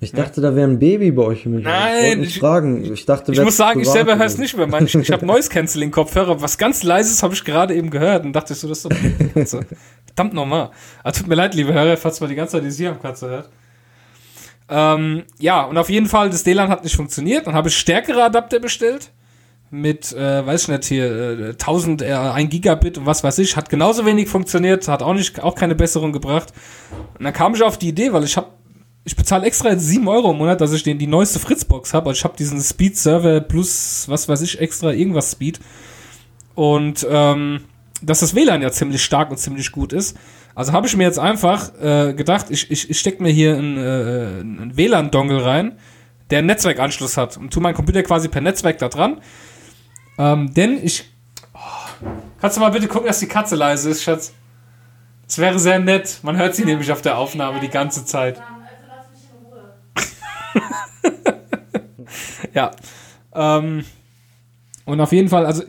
Ich 0.00 0.10
dachte, 0.12 0.40
da 0.40 0.54
wäre 0.54 0.68
ein 0.68 0.78
Baby 0.80 1.10
bei 1.12 1.22
euch 1.22 1.46
im 1.46 1.54
Hintergrund. 1.54 1.84
Nein, 1.84 2.22
Ich 2.24 2.38
fragen. 2.40 2.92
Ich 2.92 3.04
dachte, 3.06 3.30
Ich 3.32 3.40
muss 3.40 3.56
sagen, 3.56 3.80
ich 3.80 3.88
selber 3.88 4.16
höre 4.16 4.26
es 4.26 4.36
nicht 4.38 4.56
mehr. 4.56 4.66
Mann. 4.66 4.84
Ich, 4.84 4.94
ich 4.96 5.10
habe 5.12 5.24
Noise-Canceling-Kopfhörer. 5.26 6.40
Was 6.42 6.58
ganz 6.58 6.82
Leises 6.82 7.22
habe 7.22 7.34
ich 7.34 7.44
gerade 7.44 7.74
eben 7.74 7.90
gehört. 7.90 8.24
Und 8.24 8.32
dachte 8.32 8.52
ich 8.52 8.58
so, 8.58 8.68
das 8.68 8.78
ist 8.78 8.84
doch 8.84 8.90
eine 8.96 9.28
Katze. 9.30 9.64
Verdammt 10.06 10.34
nochmal. 10.34 10.70
Also, 11.04 11.20
tut 11.20 11.28
mir 11.28 11.34
leid, 11.36 11.54
liebe 11.54 11.72
Hörer, 11.72 11.96
falls 11.96 12.20
man 12.20 12.28
die 12.30 12.36
ganze 12.36 12.52
Zeit 12.56 12.64
die 12.64 12.70
Siam-Katze 12.72 13.28
hört. 13.28 13.48
Ähm, 14.68 15.24
ja, 15.38 15.64
und 15.64 15.78
auf 15.78 15.90
jeden 15.90 16.06
Fall, 16.06 16.30
das 16.30 16.44
DLAN 16.44 16.68
hat 16.68 16.84
nicht 16.84 16.96
funktioniert. 16.96 17.46
Dann 17.46 17.54
habe 17.54 17.68
ich 17.68 17.76
stärkere 17.76 18.22
Adapter 18.22 18.60
bestellt. 18.60 19.10
Mit, 19.70 20.12
äh, 20.12 20.46
weiß 20.46 20.62
ich 20.62 20.68
nicht, 20.68 20.84
hier, 20.86 21.50
äh, 21.50 21.54
1000, 21.58 22.02
äh, 22.02 22.12
1 22.12 22.48
Gigabit 22.48 22.96
und 22.96 23.06
was 23.06 23.22
weiß 23.22 23.38
ich. 23.38 23.56
Hat 23.56 23.68
genauso 23.68 24.06
wenig 24.06 24.28
funktioniert. 24.28 24.88
Hat 24.88 25.02
auch, 25.02 25.14
nicht, 25.14 25.42
auch 25.42 25.54
keine 25.54 25.74
Besserung 25.74 26.12
gebracht. 26.12 26.52
Und 27.18 27.24
dann 27.24 27.32
kam 27.32 27.54
ich 27.54 27.62
auf 27.62 27.78
die 27.78 27.88
Idee, 27.88 28.12
weil 28.12 28.24
ich 28.24 28.36
habe 28.36 28.48
ich 29.04 29.16
bezahle 29.16 29.46
extra 29.46 29.70
jetzt 29.70 29.86
7 29.86 30.06
Euro 30.06 30.32
im 30.32 30.36
Monat, 30.36 30.60
dass 30.60 30.72
ich 30.72 30.82
den, 30.82 30.98
die 30.98 31.06
neueste 31.06 31.38
Fritzbox 31.38 31.94
habe. 31.94 32.10
Also 32.10 32.18
ich 32.18 32.24
habe 32.24 32.36
diesen 32.36 32.60
Speed 32.60 32.96
Server 32.96 33.40
plus, 33.40 34.04
was 34.06 34.28
weiß 34.28 34.42
ich, 34.42 34.60
extra 34.60 34.92
irgendwas 34.92 35.32
Speed. 35.32 35.60
Und 36.54 37.06
ähm, 37.08 37.60
dass 38.02 38.20
das 38.20 38.34
WLAN 38.34 38.62
ja 38.62 38.70
ziemlich 38.70 39.02
stark 39.02 39.30
und 39.30 39.38
ziemlich 39.38 39.72
gut 39.72 39.92
ist. 39.92 40.16
Also 40.54 40.72
habe 40.72 40.86
ich 40.86 40.96
mir 40.96 41.04
jetzt 41.04 41.18
einfach 41.18 41.72
äh, 41.80 42.14
gedacht, 42.14 42.46
ich, 42.50 42.70
ich, 42.70 42.90
ich 42.90 42.98
stecke 42.98 43.22
mir 43.22 43.30
hier 43.30 43.56
einen, 43.56 43.76
äh, 43.76 44.40
einen 44.40 44.76
WLAN-Dongle 44.76 45.44
rein, 45.44 45.78
der 46.30 46.38
einen 46.38 46.48
Netzwerkanschluss 46.48 47.16
hat 47.16 47.36
und 47.36 47.52
tu 47.52 47.60
meinen 47.60 47.74
Computer 47.74 48.02
quasi 48.02 48.28
per 48.28 48.40
Netzwerk 48.40 48.78
da 48.78 48.88
dran. 48.88 49.20
Ähm, 50.18 50.52
denn 50.54 50.84
ich. 50.84 51.04
Oh, 51.54 51.58
kannst 52.40 52.56
du 52.56 52.60
mal 52.60 52.70
bitte 52.70 52.88
gucken, 52.88 53.06
dass 53.06 53.20
die 53.20 53.28
Katze 53.28 53.54
leise 53.54 53.90
ist, 53.90 54.02
Schatz? 54.02 54.32
Das 55.26 55.38
wäre 55.38 55.58
sehr 55.58 55.78
nett. 55.78 56.20
Man 56.22 56.36
hört 56.36 56.54
sie 56.54 56.64
nämlich 56.64 56.90
auf 56.90 57.02
der 57.02 57.18
Aufnahme 57.18 57.60
die 57.60 57.68
ganze 57.68 58.04
Zeit. 58.04 58.40
Ja. 62.54 62.70
Ähm, 63.34 63.84
und 64.84 65.00
auf 65.00 65.12
jeden 65.12 65.28
Fall, 65.28 65.44
also 65.46 65.62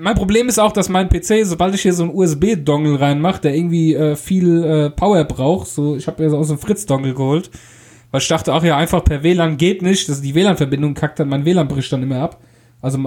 mein 0.00 0.14
Problem 0.14 0.48
ist 0.48 0.58
auch, 0.58 0.72
dass 0.72 0.88
mein 0.88 1.10
PC, 1.10 1.44
sobald 1.44 1.74
ich 1.74 1.82
hier 1.82 1.92
so 1.92 2.04
einen 2.04 2.14
USB-Dongle 2.14 2.98
reinmache, 2.98 3.42
der 3.42 3.54
irgendwie 3.54 3.94
äh, 3.94 4.16
viel 4.16 4.64
äh, 4.64 4.90
Power 4.90 5.22
braucht, 5.24 5.68
so 5.68 5.94
ich 5.94 6.06
habe 6.06 6.22
mir 6.22 6.30
so 6.30 6.38
aus 6.38 6.48
dem 6.48 6.58
Fritz-Dongle 6.58 7.12
geholt, 7.12 7.50
weil 8.10 8.22
ich 8.22 8.28
dachte, 8.28 8.52
ach 8.54 8.64
ja, 8.64 8.78
einfach 8.78 9.04
per 9.04 9.22
WLAN 9.22 9.58
geht 9.58 9.82
nicht, 9.82 10.08
dass 10.08 10.22
die 10.22 10.34
WLAN-Verbindung 10.34 10.94
kackt 10.94 11.20
dann, 11.20 11.28
mein 11.28 11.44
WLAN 11.44 11.68
bricht 11.68 11.92
dann 11.92 12.02
immer 12.02 12.20
ab. 12.20 12.40
Also 12.80 12.98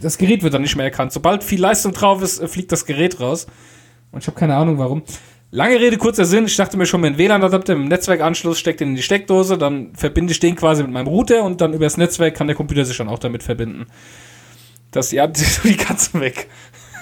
das 0.00 0.16
Gerät 0.16 0.44
wird 0.44 0.54
dann 0.54 0.62
nicht 0.62 0.76
mehr 0.76 0.84
erkannt. 0.84 1.12
Sobald 1.12 1.42
viel 1.42 1.60
Leistung 1.60 1.92
drauf 1.92 2.22
ist, 2.22 2.38
äh, 2.38 2.46
fliegt 2.46 2.70
das 2.70 2.86
Gerät 2.86 3.18
raus. 3.18 3.48
Und 4.12 4.22
ich 4.22 4.26
habe 4.28 4.38
keine 4.38 4.54
Ahnung 4.54 4.78
warum. 4.78 5.02
Lange 5.50 5.80
Rede, 5.80 5.96
kurzer 5.96 6.24
Sinn. 6.24 6.44
Ich 6.44 6.56
dachte 6.56 6.76
mir 6.76 6.86
schon, 6.86 7.02
dem 7.02 7.18
WLAN-Adapter, 7.18 7.74
mit 7.74 7.86
dem 7.86 7.88
Netzwerkanschluss, 7.88 8.60
steckt 8.60 8.78
den 8.78 8.90
in 8.90 8.94
die 8.94 9.02
Steckdose, 9.02 9.58
dann 9.58 9.92
verbinde 9.94 10.32
ich 10.32 10.38
den 10.38 10.54
quasi 10.54 10.84
mit 10.84 10.92
meinem 10.92 11.08
Router 11.08 11.42
und 11.42 11.60
dann 11.60 11.72
übers 11.72 11.96
Netzwerk 11.96 12.36
kann 12.36 12.46
der 12.46 12.54
Computer 12.54 12.84
sich 12.84 12.96
dann 12.96 13.08
auch 13.08 13.18
damit 13.18 13.42
verbinden. 13.42 13.86
Das, 14.90 15.12
ja, 15.12 15.26
die 15.64 15.76
Katze 15.76 16.20
weg. 16.20 16.48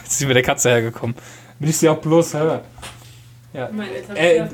Jetzt 0.03 0.12
ist 0.12 0.18
sie 0.18 0.26
mit 0.26 0.37
der 0.37 0.43
Katze 0.43 0.70
hergekommen. 0.70 1.14
Bin 1.59 1.70
ich 1.70 1.76
sie 1.76 1.89
auch 1.89 1.99
bloß, 1.99 2.34
hör. 2.34 2.62
Ja. 3.53 3.70
Äh, 4.14 4.47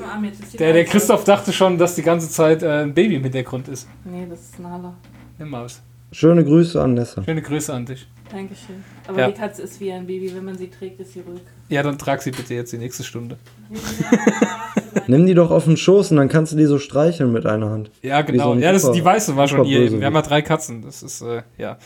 Der, 0.57 0.73
der. 0.73 0.85
Christoph 0.85 1.25
dachte 1.25 1.51
schon, 1.51 1.77
dass 1.77 1.95
die 1.95 2.03
ganze 2.03 2.29
Zeit 2.29 2.63
äh, 2.63 2.83
ein 2.83 2.93
Baby 2.93 3.15
im 3.15 3.23
Hintergrund 3.23 3.67
ist. 3.67 3.87
Nee, 4.05 4.25
das 4.29 4.39
ist 4.41 4.59
Nala. 4.59 4.93
Eine 5.37 5.49
Maus. 5.49 5.81
Schöne 6.13 6.45
Grüße 6.45 6.81
an 6.81 6.93
Nessa. 6.93 7.23
Schöne 7.23 7.41
Grüße 7.41 7.73
an 7.73 7.85
dich. 7.85 8.07
Dankeschön. 8.31 8.83
Aber 9.07 9.19
Ja. 9.19 9.27
die 9.31 9.33
Katze 9.37 9.63
ist 9.63 9.79
wie 9.81 9.91
ein 9.91 10.07
Baby. 10.07 10.33
Wenn 10.33 10.45
man 10.45 10.57
sie 10.57 10.69
trägt, 10.69 10.99
ist 11.01 11.13
sie 11.13 11.19
ruhig. 11.19 11.41
Ja, 11.69 11.83
dann 11.83 11.97
trag 11.97 12.21
sie 12.21 12.31
bitte 12.31 12.53
jetzt 12.53 12.71
die 12.71 12.77
nächste 12.77 13.03
Stunde. 13.03 13.37
Nimm 15.07 15.25
die 15.25 15.33
doch 15.33 15.51
auf 15.51 15.65
den 15.65 15.75
Schoß 15.75 16.11
und 16.11 16.17
dann 16.17 16.29
kannst 16.29 16.53
du 16.53 16.55
die 16.55 16.65
so 16.65 16.79
streicheln 16.79 17.31
mit 17.31 17.45
einer 17.45 17.69
Hand. 17.69 17.91
Ja, 18.01 18.21
genau. 18.21 18.45
so 18.45 18.51
ein 18.53 18.61
ja, 18.61 18.71
das, 18.71 18.89
die 18.91 19.03
weiße 19.03 19.35
war 19.35 19.47
schon 19.47 19.65
hier 19.65 19.81
eben. 19.81 19.99
Wir 19.99 20.07
haben 20.07 20.13
ja 20.15 20.21
drei 20.21 20.41
Katzen. 20.41 20.81
Das 20.81 21.03
ist, 21.03 21.21
äh, 21.21 21.41
ja. 21.57 21.77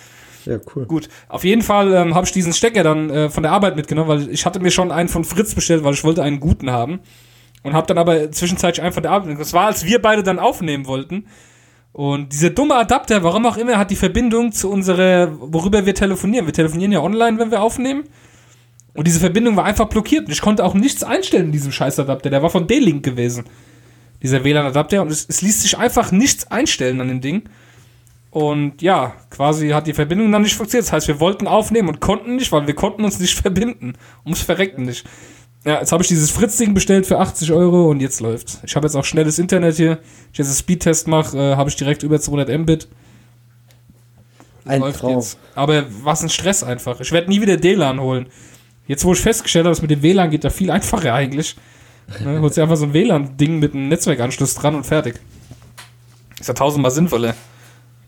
Ja, 0.47 0.59
cool. 0.75 0.85
Gut, 0.85 1.09
auf 1.27 1.43
jeden 1.43 1.61
Fall 1.61 1.93
ähm, 1.93 2.15
habe 2.15 2.25
ich 2.25 2.31
diesen 2.31 2.53
Stecker 2.53 2.83
dann 2.83 3.09
äh, 3.09 3.29
von 3.29 3.43
der 3.43 3.51
Arbeit 3.51 3.75
mitgenommen, 3.75 4.07
weil 4.07 4.29
ich 4.29 4.45
hatte 4.45 4.59
mir 4.59 4.71
schon 4.71 4.91
einen 4.91 5.09
von 5.09 5.25
Fritz 5.25 5.53
bestellt, 5.53 5.83
weil 5.83 5.93
ich 5.93 6.03
wollte 6.03 6.23
einen 6.23 6.39
guten 6.39 6.71
haben. 6.71 6.99
Und 7.63 7.73
habe 7.73 7.87
dann 7.87 7.97
aber 7.97 8.31
zwischenzeitlich 8.31 8.81
einen 8.81 8.93
von 8.93 9.03
der 9.03 9.11
Arbeit 9.11 9.27
mitgenommen. 9.27 9.43
Das 9.43 9.53
war, 9.53 9.65
als 9.65 9.83
wir 9.83 10.01
beide 10.01 10.23
dann 10.23 10.39
aufnehmen 10.39 10.87
wollten. 10.87 11.25
Und 11.91 12.31
dieser 12.31 12.51
dumme 12.51 12.75
Adapter, 12.75 13.23
warum 13.23 13.45
auch 13.45 13.57
immer, 13.57 13.77
hat 13.77 13.91
die 13.91 13.95
Verbindung 13.95 14.51
zu 14.51 14.69
unserer, 14.69 15.31
worüber 15.39 15.85
wir 15.85 15.95
telefonieren. 15.95 16.45
Wir 16.45 16.53
telefonieren 16.53 16.91
ja 16.91 17.01
online, 17.01 17.39
wenn 17.39 17.51
wir 17.51 17.61
aufnehmen. 17.61 18.03
Und 18.93 19.05
diese 19.05 19.19
Verbindung 19.19 19.57
war 19.57 19.65
einfach 19.65 19.89
blockiert. 19.89 20.27
Und 20.27 20.31
ich 20.31 20.41
konnte 20.41 20.63
auch 20.63 20.75
nichts 20.75 21.03
einstellen 21.03 21.47
in 21.47 21.51
diesem 21.51 21.71
Scheiß-Adapter. 21.71 22.29
Der 22.29 22.41
war 22.41 22.49
von 22.49 22.67
D-Link 22.67 23.03
gewesen. 23.03 23.45
Dieser 24.21 24.43
WLAN-Adapter. 24.43 25.01
Und 25.01 25.11
es, 25.11 25.25
es 25.27 25.41
ließ 25.41 25.63
sich 25.63 25.77
einfach 25.77 26.11
nichts 26.11 26.49
einstellen 26.49 27.01
an 27.01 27.09
dem 27.09 27.19
Ding. 27.19 27.49
Und 28.29 28.81
ja, 28.81 29.13
quasi 29.29 29.69
hat 29.69 29.87
die 29.87 29.93
Verbindung 29.93 30.31
dann 30.31 30.41
nicht 30.41 30.55
funktioniert. 30.55 30.87
Das 30.87 30.93
heißt, 30.93 31.07
wir 31.07 31.19
wollten 31.19 31.47
aufnehmen 31.47 31.87
und 31.87 32.01
konnten 32.01 32.35
nicht, 32.35 32.51
weil 32.51 32.67
wir 32.67 32.75
konnten 32.75 33.03
uns 33.03 33.19
nicht 33.19 33.39
verbinden. 33.41 33.93
Ums 34.25 34.41
Verrecken 34.41 34.83
nicht. 34.83 35.05
Ja, 35.63 35.79
jetzt 35.79 35.91
habe 35.91 36.03
ich 36.03 36.07
dieses 36.07 36.31
Fritz-Ding 36.31 36.73
bestellt 36.73 37.05
für 37.07 37.19
80 37.19 37.51
Euro 37.51 37.89
und 37.89 37.99
jetzt 37.99 38.21
läuft's. 38.21 38.59
Ich 38.63 38.75
habe 38.75 38.87
jetzt 38.87 38.95
auch 38.95 39.03
schnelles 39.03 39.39
Internet 39.39 39.75
hier. 39.75 39.89
Wenn 39.89 39.99
ich 40.31 40.37
jetzt 40.37 40.47
einen 40.47 40.55
Speedtest 40.55 41.07
mache, 41.07 41.37
äh, 41.37 41.55
habe 41.55 41.69
ich 41.69 41.75
direkt 41.75 42.03
über 42.03 42.19
200 42.19 42.57
Mbit. 42.59 42.87
Ein 44.65 44.81
läuft 44.81 44.99
Traum. 44.99 45.15
jetzt. 45.15 45.37
Aber 45.55 45.85
was 46.03 46.21
ein 46.21 46.29
Stress 46.29 46.63
einfach. 46.63 46.99
Ich 46.99 47.11
werde 47.11 47.29
nie 47.29 47.41
wieder 47.41 47.61
WLAN 47.61 47.99
holen. 47.99 48.27
Jetzt, 48.87 49.03
wo 49.03 49.13
ich 49.13 49.19
festgestellt 49.19 49.65
habe, 49.65 49.71
dass 49.71 49.81
mit 49.81 49.91
dem 49.91 50.03
WLAN 50.03 50.29
geht 50.29 50.43
da 50.43 50.49
viel 50.49 50.71
einfacher 50.77 51.13
eigentlich. 51.13 51.55
Ne, 52.23 52.39
holst 52.39 52.55
dir 52.55 52.63
einfach 52.63 52.77
so 52.77 52.85
ein 52.85 52.93
WLAN-Ding 52.93 53.59
mit 53.59 53.73
einem 53.73 53.89
Netzwerkanschluss 53.89 54.55
dran 54.55 54.75
und 54.75 54.85
fertig. 54.85 55.19
Ist 56.39 56.47
ja 56.47 56.53
tausendmal 56.53 56.91
sinnvoller. 56.91 57.35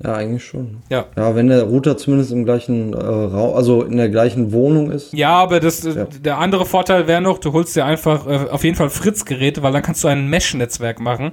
Ja, 0.01 0.13
eigentlich 0.15 0.45
schon. 0.45 0.77
Ja. 0.89 1.05
Ja, 1.17 1.35
wenn 1.35 1.47
der 1.49 1.63
Router 1.63 1.97
zumindest 1.97 2.31
im 2.31 2.45
gleichen 2.45 2.93
äh, 2.93 2.97
Raum, 2.97 3.55
also 3.55 3.83
in 3.83 3.97
der 3.97 4.07
gleichen 4.09 4.53
Wohnung 4.53 4.91
ist. 4.91 5.11
Ja, 5.13 5.31
aber 5.31 5.59
das, 5.59 5.83
äh, 5.85 5.91
Ja. 5.93 6.05
der 6.05 6.37
andere 6.37 6.65
Vorteil 6.65 7.07
wäre 7.07 7.21
noch, 7.21 7.37
du 7.37 7.51
holst 7.51 7.75
dir 7.75 7.83
einfach 7.85 8.25
äh, 8.25 8.49
auf 8.49 8.63
jeden 8.63 8.77
Fall 8.77 8.89
Fritz-Geräte, 8.89 9.61
weil 9.61 9.73
dann 9.73 9.81
kannst 9.81 10.03
du 10.03 10.07
ein 10.07 10.29
Mesh-Netzwerk 10.29 10.99
machen. 11.01 11.31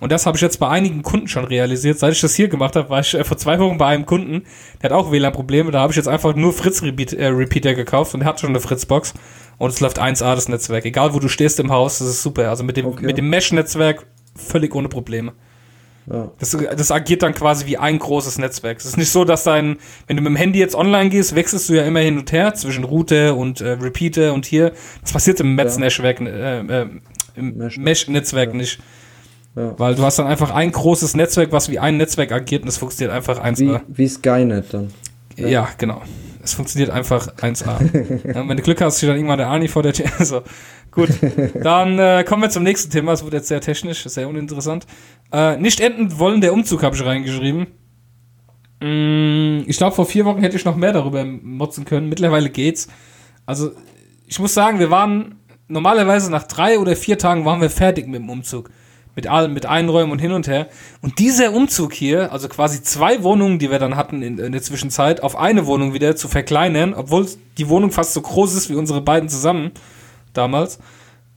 Und 0.00 0.12
das 0.12 0.26
habe 0.26 0.36
ich 0.36 0.42
jetzt 0.42 0.58
bei 0.58 0.68
einigen 0.68 1.02
Kunden 1.02 1.28
schon 1.28 1.44
realisiert. 1.44 1.98
Seit 1.98 2.12
ich 2.12 2.20
das 2.20 2.34
hier 2.34 2.48
gemacht 2.48 2.76
habe, 2.76 2.88
war 2.90 3.00
ich 3.00 3.14
äh, 3.14 3.24
vor 3.24 3.36
zwei 3.36 3.58
Wochen 3.58 3.78
bei 3.78 3.86
einem 3.86 4.06
Kunden, 4.06 4.42
der 4.80 4.90
hat 4.90 4.96
auch 4.96 5.10
WLAN-Probleme. 5.10 5.72
Da 5.72 5.80
habe 5.80 5.92
ich 5.92 5.96
jetzt 5.96 6.08
einfach 6.08 6.36
nur 6.36 6.52
Fritz-Repeater 6.52 7.74
gekauft 7.74 8.14
und 8.14 8.20
der 8.20 8.28
hat 8.28 8.38
schon 8.38 8.50
eine 8.50 8.60
Fritz-Box. 8.60 9.14
Und 9.58 9.70
es 9.70 9.80
läuft 9.80 10.00
1A 10.00 10.34
das 10.34 10.48
Netzwerk. 10.48 10.84
Egal 10.84 11.14
wo 11.14 11.18
du 11.20 11.28
stehst 11.28 11.58
im 11.60 11.70
Haus, 11.72 11.98
das 11.98 12.08
ist 12.08 12.22
super. 12.22 12.48
Also 12.48 12.64
mit 12.64 12.76
dem, 12.76 12.86
Okay. 12.86 13.06
mit 13.06 13.18
dem 13.18 13.28
Mesh-Netzwerk 13.30 14.06
völlig 14.36 14.74
ohne 14.74 14.88
Probleme. 14.88 15.32
Ja. 16.10 16.30
Das, 16.38 16.56
das 16.76 16.90
agiert 16.90 17.22
dann 17.22 17.34
quasi 17.34 17.66
wie 17.66 17.78
ein 17.78 17.98
großes 17.98 18.38
Netzwerk. 18.38 18.78
Es 18.78 18.84
ist 18.84 18.96
nicht 18.98 19.10
so, 19.10 19.24
dass 19.24 19.44
dein, 19.44 19.78
wenn 20.06 20.16
du 20.16 20.22
mit 20.22 20.30
dem 20.30 20.36
Handy 20.36 20.58
jetzt 20.58 20.74
online 20.74 21.08
gehst, 21.08 21.34
wechselst 21.34 21.68
du 21.68 21.74
ja 21.74 21.84
immer 21.84 22.00
hin 22.00 22.18
und 22.18 22.30
her 22.30 22.54
zwischen 22.54 22.84
Router 22.84 23.36
und 23.36 23.60
äh, 23.60 23.70
Repeater 23.70 24.34
und 24.34 24.44
hier. 24.44 24.72
Das 25.00 25.12
passiert 25.12 25.40
im 25.40 25.54
Metz-Netzwerk, 25.54 26.20
äh, 26.20 26.60
äh, 26.60 26.86
im 27.36 27.56
Mesh- 27.58 27.80
Mesh-Netzwerk 27.80 28.50
ja. 28.50 28.56
nicht. 28.56 28.80
Ja. 29.56 29.78
Weil 29.78 29.94
du 29.94 30.02
hast 30.02 30.18
dann 30.18 30.26
einfach 30.26 30.50
ein 30.50 30.72
großes 30.72 31.14
Netzwerk, 31.14 31.52
was 31.52 31.70
wie 31.70 31.78
ein 31.78 31.96
Netzwerk 31.96 32.32
agiert 32.32 32.62
und 32.62 32.66
das 32.66 32.76
funktioniert 32.76 33.14
einfach 33.16 33.42
1A. 33.42 33.80
Wie, 33.88 33.98
wie 33.98 34.08
Skynet 34.08 34.74
dann. 34.74 34.92
Ja, 35.36 35.68
genau. 35.78 36.02
Es 36.44 36.52
funktioniert 36.52 36.90
einfach 36.90 37.34
1A. 37.36 38.28
ja, 38.34 38.48
wenn 38.48 38.56
du 38.56 38.62
Glück 38.62 38.80
hast, 38.82 38.98
steht 38.98 39.08
dann 39.08 39.16
irgendwann 39.16 39.38
der 39.38 39.48
Ani 39.48 39.68
vor 39.68 39.82
der 39.82 39.94
Tür. 39.94 40.06
Also, 40.18 40.42
gut. 40.90 41.08
Dann 41.60 41.98
äh, 41.98 42.24
kommen 42.24 42.42
wir 42.42 42.50
zum 42.50 42.62
nächsten 42.62 42.90
Thema. 42.90 43.12
Es 43.12 43.24
wird 43.24 43.32
jetzt 43.32 43.48
sehr 43.48 43.60
technisch, 43.60 44.04
sehr 44.04 44.28
uninteressant. 44.28 44.86
Äh, 45.32 45.56
nicht 45.56 45.80
enden 45.80 46.18
wollen 46.18 46.40
der 46.40 46.52
Umzug, 46.52 46.82
habe 46.82 46.94
ich 46.94 47.04
reingeschrieben. 47.04 47.66
Mm, 48.80 49.62
ich 49.66 49.78
glaube, 49.78 49.96
vor 49.96 50.06
vier 50.06 50.26
Wochen 50.26 50.40
hätte 50.40 50.56
ich 50.56 50.64
noch 50.64 50.76
mehr 50.76 50.92
darüber 50.92 51.24
motzen 51.24 51.86
können. 51.86 52.10
Mittlerweile 52.10 52.50
geht's. 52.50 52.88
Also, 53.46 53.72
ich 54.26 54.38
muss 54.38 54.52
sagen, 54.52 54.78
wir 54.78 54.90
waren 54.90 55.36
normalerweise 55.68 56.30
nach 56.30 56.44
drei 56.44 56.78
oder 56.78 56.94
vier 56.94 57.18
Tagen 57.18 57.44
waren 57.44 57.60
wir 57.60 57.70
fertig 57.70 58.06
mit 58.06 58.16
dem 58.16 58.28
Umzug. 58.28 58.70
Mit 59.16 59.26
allem, 59.28 59.52
mit 59.52 59.66
Einräumen 59.66 60.10
und 60.10 60.18
hin 60.18 60.32
und 60.32 60.48
her. 60.48 60.66
Und 61.00 61.18
dieser 61.20 61.52
Umzug 61.52 61.92
hier, 61.92 62.32
also 62.32 62.48
quasi 62.48 62.82
zwei 62.82 63.22
Wohnungen, 63.22 63.58
die 63.58 63.70
wir 63.70 63.78
dann 63.78 63.96
hatten 63.96 64.22
in, 64.22 64.38
in 64.38 64.52
der 64.52 64.62
Zwischenzeit, 64.62 65.22
auf 65.22 65.36
eine 65.36 65.66
Wohnung 65.66 65.94
wieder 65.94 66.16
zu 66.16 66.26
verkleinern, 66.26 66.94
obwohl 66.94 67.28
die 67.56 67.68
Wohnung 67.68 67.92
fast 67.92 68.12
so 68.12 68.20
groß 68.20 68.54
ist 68.54 68.70
wie 68.70 68.74
unsere 68.74 69.00
beiden 69.00 69.28
zusammen 69.28 69.70
damals. 70.32 70.78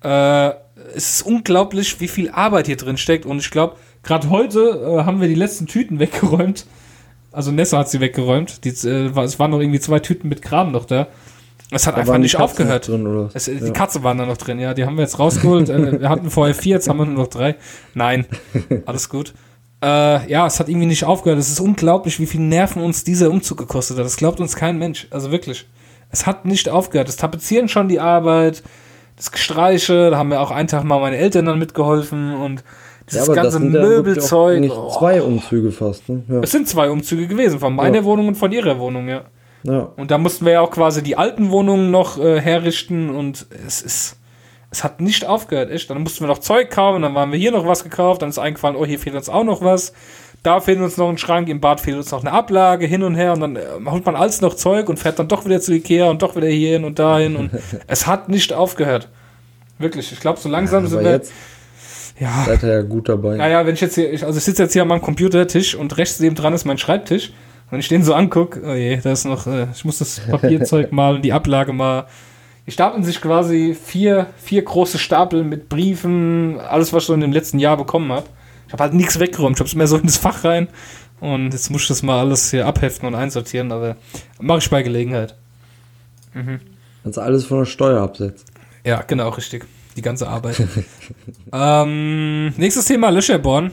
Äh, 0.04 0.50
es 0.96 1.18
ist 1.18 1.22
unglaublich, 1.24 2.00
wie 2.00 2.08
viel 2.08 2.30
Arbeit 2.30 2.68
hier 2.68 2.78
drin 2.78 2.98
steckt. 2.98 3.26
Und 3.26 3.40
ich 3.40 3.52
glaube, 3.52 3.76
gerade 4.04 4.30
heute 4.30 4.60
äh, 5.00 5.04
haben 5.04 5.22
wir 5.22 5.28
die 5.28 5.36
letzten 5.36 5.68
Tüten 5.68 6.00
weggeräumt. 6.00 6.66
Also 7.32 7.52
Nessa 7.52 7.80
hat 7.80 7.90
sie 7.90 8.00
weggeräumt. 8.00 8.64
Die, 8.64 8.70
äh, 8.70 9.10
es 9.20 9.40
waren 9.40 9.52
noch 9.52 9.60
irgendwie 9.60 9.80
zwei 9.80 10.00
Tüten 10.00 10.30
mit 10.30 10.42
Kram 10.42 10.72
noch 10.72 10.86
da. 10.86 11.08
Es 11.72 11.86
hat 11.86 11.96
Da 11.96 12.02
einfach 12.02 12.18
nicht 12.18 12.38
aufgehört. 12.38 12.88
Drin? 12.88 13.30
Es, 13.34 13.46
Die 13.46 13.52
ja. 13.58 13.72
Katze 13.72 14.04
waren 14.04 14.18
da 14.18 14.26
noch 14.26 14.38
drin, 14.38 14.60
ja. 14.60 14.74
Die 14.74 14.86
haben 14.86 14.96
wir 14.96 15.04
jetzt 15.04 15.20
rausgeholt. 15.20 15.70
äh, 15.70 16.00
wir 16.00 16.10
hatten 16.10 16.30
vorher 16.30 16.56
vier, 16.56 16.76
jetzt 16.76 16.88
haben 16.88 16.98
wir 16.98 17.06
nur 17.06 17.16
noch 17.24 17.28
drei. 17.28 17.56
Nein, 17.94 18.26
alles 18.86 19.10
gut. 19.10 19.34
Äh, 19.84 20.30
ja, 20.32 20.48
es 20.48 20.60
hat 20.60 20.70
irgendwie 20.70 20.88
nicht 20.88 21.04
aufgehört. 21.04 21.40
Es 21.40 21.50
ist 21.50 21.60
unglaublich, 21.60 22.20
wie 22.20 22.26
viel 22.26 22.42
Nerven 22.42 22.82
uns 22.82 23.04
dieser 23.04 23.30
Umzug 23.30 23.58
gekostet 23.58 23.98
hat. 23.98 24.06
Das 24.06 24.16
glaubt 24.18 24.40
uns 24.40 24.56
kein 24.56 24.78
Mensch. 24.80 25.08
Also 25.12 25.32
wirklich. 25.32 25.68
Es 26.10 26.26
hat 26.26 26.46
nicht 26.46 26.70
aufgehört. 26.70 27.10
Das 27.10 27.18
Tapezieren 27.18 27.68
schon 27.68 27.90
die 27.90 28.00
Arbeit, 28.00 28.64
das 29.18 29.32
Gestreiche, 29.32 30.10
da 30.10 30.18
haben 30.18 30.30
mir 30.30 30.40
auch 30.40 30.52
einen 30.52 30.68
Tag 30.70 30.84
mal 30.86 31.00
meine 31.02 31.18
Eltern 31.18 31.46
dann 31.46 31.60
mitgeholfen 31.60 32.34
und 32.36 32.64
dieses 33.12 33.32
ganze 33.32 33.52
sind 33.60 33.74
ja 33.74 33.82
auch 33.82 33.86
Möbelzeug. 33.86 34.60
Nicht 34.62 34.74
Oh. 34.76 34.90
zwei 34.98 35.22
Umzüge 35.22 35.72
fast, 35.72 36.08
ne? 36.10 36.24
Ja. 36.30 36.40
Es 36.42 36.52
sind 36.52 36.68
zwei 36.68 36.90
Umzüge 36.90 37.28
gewesen, 37.28 37.60
von 37.60 37.76
meiner. 37.76 38.04
Wohnung 38.04 38.30
und 38.30 38.36
von 38.36 38.52
ihrer 38.52 38.80
Wohnung, 38.80 39.08
ja. 39.10 39.22
Ja. 39.68 39.90
Und 39.98 40.12
da 40.12 40.18
mussten 40.18 40.46
wir 40.46 40.54
ja 40.54 40.62
auch 40.62 40.72
quasi 40.72 41.04
die 41.04 41.18
alten 41.18 41.52
Wohnungen 41.52 41.92
noch 41.92 42.18
äh, 42.18 42.40
herrichten 42.40 43.10
und 43.10 43.48
es 43.66 43.82
ist, 43.82 44.18
es 44.72 44.84
hat 44.84 45.02
nicht 45.02 45.26
aufgehört, 45.26 45.72
echt. 45.72 45.90
Dann 45.90 46.02
mussten 46.02 46.22
wir 46.22 46.28
noch 46.28 46.40
Zeug 46.40 46.70
kaufen, 46.70 47.02
dann 47.02 47.16
waren 47.16 47.32
wir 47.32 47.40
hier 47.40 47.52
noch 47.52 47.68
was 47.68 47.84
gekauft, 47.84 48.22
dann 48.22 48.30
ist 48.30 48.40
eingefallen, 48.40 48.76
oh, 48.76 48.86
hier 48.86 49.00
fehlt 49.00 49.16
uns 49.16 49.30
auch 49.30 49.44
noch 49.44 49.62
was. 49.62 49.94
Da 50.44 50.60
fehlt 50.60 50.80
uns 50.80 50.98
noch 50.98 51.10
ein 51.10 51.18
Schrank, 51.18 51.50
im 51.50 51.60
Bad 51.60 51.82
fehlt 51.82 51.98
uns 51.98 52.12
noch 52.12 52.22
eine 52.22 52.32
Ablage, 52.32 52.86
hin 52.86 53.04
und 53.04 53.16
her 53.16 53.34
und 53.34 53.42
dann 53.42 53.56
äh, 53.56 53.62
holt 53.86 54.06
man 54.06 54.16
alles 54.16 54.40
noch 54.40 54.54
Zeug 54.54 54.88
und 54.88 54.98
fährt 54.98 55.20
dann 55.20 55.28
doch 55.28 55.46
wieder 55.46 55.60
zu 55.60 55.74
Ikea 55.74 56.10
und 56.10 56.22
doch 56.22 56.36
wieder 56.36 56.48
hierhin 56.48 56.86
und 56.86 57.00
dahin 57.00 57.36
und 57.36 57.52
es 57.88 58.08
hat 58.08 58.30
nicht 58.30 58.54
aufgehört. 58.54 59.10
Wirklich, 59.80 60.12
ich 60.12 60.20
glaube, 60.20 60.40
so 60.40 60.48
langsam 60.50 60.88
sind 60.88 61.00
Aber 61.00 61.08
wir. 61.08 61.16
jetzt 61.16 61.32
ja, 62.20 62.46
seid 62.46 62.64
ihr 62.64 62.70
ja 62.70 62.82
gut 62.82 63.10
dabei. 63.10 63.36
naja, 63.36 63.66
wenn 63.66 63.76
ich 63.76 63.82
jetzt 63.82 63.96
hier, 63.96 64.10
also 64.26 64.38
ich 64.38 64.44
sitze 64.44 64.64
jetzt 64.64 64.74
hier 64.74 64.82
an 64.82 64.88
meinem 64.88 65.02
Computertisch 65.02 65.76
und 65.76 65.98
rechts 65.98 66.20
neben 66.20 66.36
dran 66.36 66.54
ist 66.54 66.66
mein 66.66 66.78
Schreibtisch. 66.78 67.32
Und 67.68 67.72
wenn 67.74 67.80
ich 67.80 67.88
den 67.90 68.04
so 68.04 68.14
angucke, 68.14 68.62
oh 68.66 68.74
je, 68.74 68.98
da 68.98 69.12
ist 69.12 69.26
noch, 69.26 69.46
äh, 69.48 69.68
ich 69.74 69.84
muss 69.86 70.00
das 70.00 70.20
Papierzeug 70.30 70.92
malen, 70.92 71.22
die 71.22 71.34
Ablage 71.34 71.74
mal. 71.74 72.08
Die 72.66 72.72
stapeln 72.72 73.04
sich 73.04 73.22
quasi 73.22 73.74
vier, 73.76 74.28
vier 74.38 74.62
große 74.64 74.98
Stapel 74.98 75.44
mit 75.44 75.70
Briefen, 75.70 76.60
alles, 76.60 76.92
was 76.92 77.04
ich 77.04 77.08
so 77.08 77.14
in 77.14 77.22
dem 77.22 77.32
letzten 77.32 77.60
Jahr 77.60 77.78
bekommen 77.78 78.12
habe. 78.12 78.26
Ich 78.68 78.74
habe 78.74 78.84
halt 78.84 78.94
nichts 78.94 79.20
weggeräumt, 79.20 79.56
ich 79.56 79.60
habe 79.62 79.68
es 79.70 79.76
mehr 79.76 79.88
so 79.88 79.98
in 79.98 80.04
das 80.06 80.18
Fach 80.18 80.44
rein. 80.44 80.68
Und 81.20 81.52
jetzt 81.54 81.70
muss 81.72 81.84
ich 81.84 81.88
das 81.88 82.04
mal 82.04 82.20
alles 82.20 82.52
hier 82.52 82.66
abheften 82.68 83.08
und 83.08 83.16
einsortieren, 83.16 83.72
aber 83.72 83.96
mache 84.40 84.60
ich 84.60 84.70
bei 84.70 84.84
Gelegenheit. 84.84 85.36
Kannst 87.04 87.18
alles 87.20 87.46
von 87.46 87.60
der 87.60 87.66
Steuer 87.66 88.02
absetzen. 88.02 88.46
Ja, 88.86 89.02
genau, 89.02 89.30
richtig. 89.30 89.66
Die 89.96 90.02
ganze 90.02 90.28
Arbeit. 90.28 90.62
ähm, 91.54 92.54
nächstes 92.58 92.86
Thema, 92.86 93.10
Löcherbohren. 93.10 93.72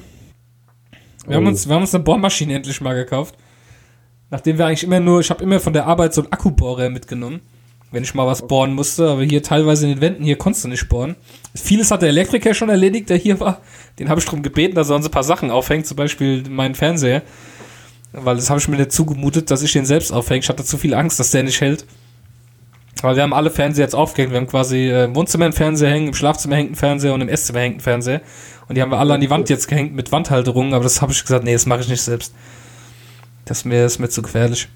Wir, 1.26 1.36
haben 1.36 1.46
Oh. 1.46 1.48
uns, 1.50 1.68
wir 1.68 1.74
haben 1.74 1.82
uns 1.82 1.94
eine 1.94 2.02
Bohrmaschine 2.04 2.54
endlich 2.54 2.80
mal 2.80 2.94
gekauft. 2.94 3.34
Nachdem 4.34 4.58
wir 4.58 4.66
eigentlich 4.66 4.82
immer 4.82 4.98
nur, 4.98 5.20
ich 5.20 5.30
habe 5.30 5.44
immer 5.44 5.60
von 5.60 5.72
der 5.72 5.86
Arbeit 5.86 6.12
so 6.12 6.20
einen 6.20 6.32
Akkubohrer 6.32 6.90
mitgenommen, 6.90 7.38
wenn 7.92 8.02
ich 8.02 8.14
mal 8.14 8.26
was 8.26 8.48
bohren 8.48 8.74
musste, 8.74 9.08
aber 9.08 9.22
hier 9.22 9.44
teilweise 9.44 9.86
in 9.86 9.94
den 9.94 10.00
Wänden, 10.00 10.24
hier 10.24 10.36
konntest 10.36 10.64
du 10.64 10.68
nicht 10.68 10.88
bohren. 10.88 11.14
Vieles 11.54 11.92
hat 11.92 12.02
der 12.02 12.08
Elektriker 12.08 12.52
schon 12.52 12.68
erledigt, 12.68 13.10
der 13.10 13.16
hier 13.16 13.38
war. 13.38 13.60
Den 14.00 14.08
habe 14.08 14.18
ich 14.18 14.24
darum 14.24 14.42
gebeten, 14.42 14.74
dass 14.74 14.90
er 14.90 14.96
uns 14.96 15.06
ein 15.06 15.12
paar 15.12 15.22
Sachen 15.22 15.52
aufhängt, 15.52 15.86
zum 15.86 15.96
Beispiel 15.96 16.42
meinen 16.50 16.74
Fernseher. 16.74 17.22
Weil 18.10 18.34
das 18.34 18.50
habe 18.50 18.58
ich 18.58 18.66
mir 18.66 18.76
nicht 18.76 18.90
zugemutet, 18.90 19.52
dass 19.52 19.62
ich 19.62 19.70
den 19.70 19.86
selbst 19.86 20.12
aufhänge. 20.12 20.40
Ich 20.40 20.48
hatte 20.48 20.64
zu 20.64 20.78
viel 20.78 20.94
Angst, 20.94 21.20
dass 21.20 21.30
der 21.30 21.44
nicht 21.44 21.60
hält. 21.60 21.86
Weil 23.02 23.14
wir 23.14 23.22
haben 23.22 23.34
alle 23.34 23.50
Fernseher 23.50 23.84
jetzt 23.84 23.94
aufgehängt. 23.94 24.32
Wir 24.32 24.40
haben 24.40 24.48
quasi 24.48 24.88
äh, 24.88 25.04
im 25.04 25.14
Wohnzimmer 25.14 25.44
einen 25.44 25.54
Fernseher 25.54 25.90
hängen, 25.90 26.08
im 26.08 26.14
Schlafzimmer 26.14 26.56
hängt 26.56 26.72
ein 26.72 26.74
Fernseher 26.74 27.14
und 27.14 27.20
im 27.20 27.28
Esszimmer 27.28 27.60
hängt 27.60 27.76
ein 27.76 27.80
Fernseher. 27.82 28.20
Und 28.66 28.74
die 28.74 28.82
haben 28.82 28.90
wir 28.90 28.98
alle 28.98 29.14
an 29.14 29.20
die 29.20 29.30
Wand 29.30 29.48
jetzt 29.48 29.68
gehängt 29.68 29.94
mit 29.94 30.10
Wandhalterungen, 30.10 30.74
aber 30.74 30.82
das 30.82 31.02
habe 31.02 31.12
ich 31.12 31.22
gesagt, 31.22 31.44
nee, 31.44 31.52
das 31.52 31.66
mache 31.66 31.82
ich 31.82 31.88
nicht 31.88 32.02
selbst. 32.02 32.34
Das 33.44 33.58
ist 33.58 33.64
mir, 33.64 33.82
das 33.82 33.92
ist 33.92 33.98
mir 33.98 34.08
zu 34.08 34.22
gefährlich. 34.22 34.68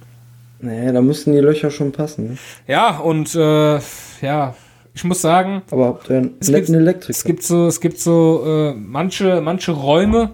Nee, 0.61 0.93
da 0.93 1.01
müssten 1.01 1.33
die 1.33 1.39
Löcher 1.39 1.71
schon 1.71 1.93
passen. 1.93 2.31
Ne? 2.31 2.37
Ja, 2.67 2.99
und 2.99 3.35
äh, 3.35 3.79
ja, 4.21 4.55
ich 4.93 5.05
muss 5.05 5.21
sagen, 5.21 5.63
Aber 5.71 6.01
Es 6.41 6.49
gibt- 6.53 6.69
Elektriker? 6.69 7.11
es 7.11 7.25
gibt 7.25 7.43
so, 7.45 7.67
es 7.69 7.81
gibt 7.81 7.99
so 8.01 8.45
äh, 8.47 8.75
manche, 8.75 9.41
manche 9.41 9.71
Räume, 9.73 10.33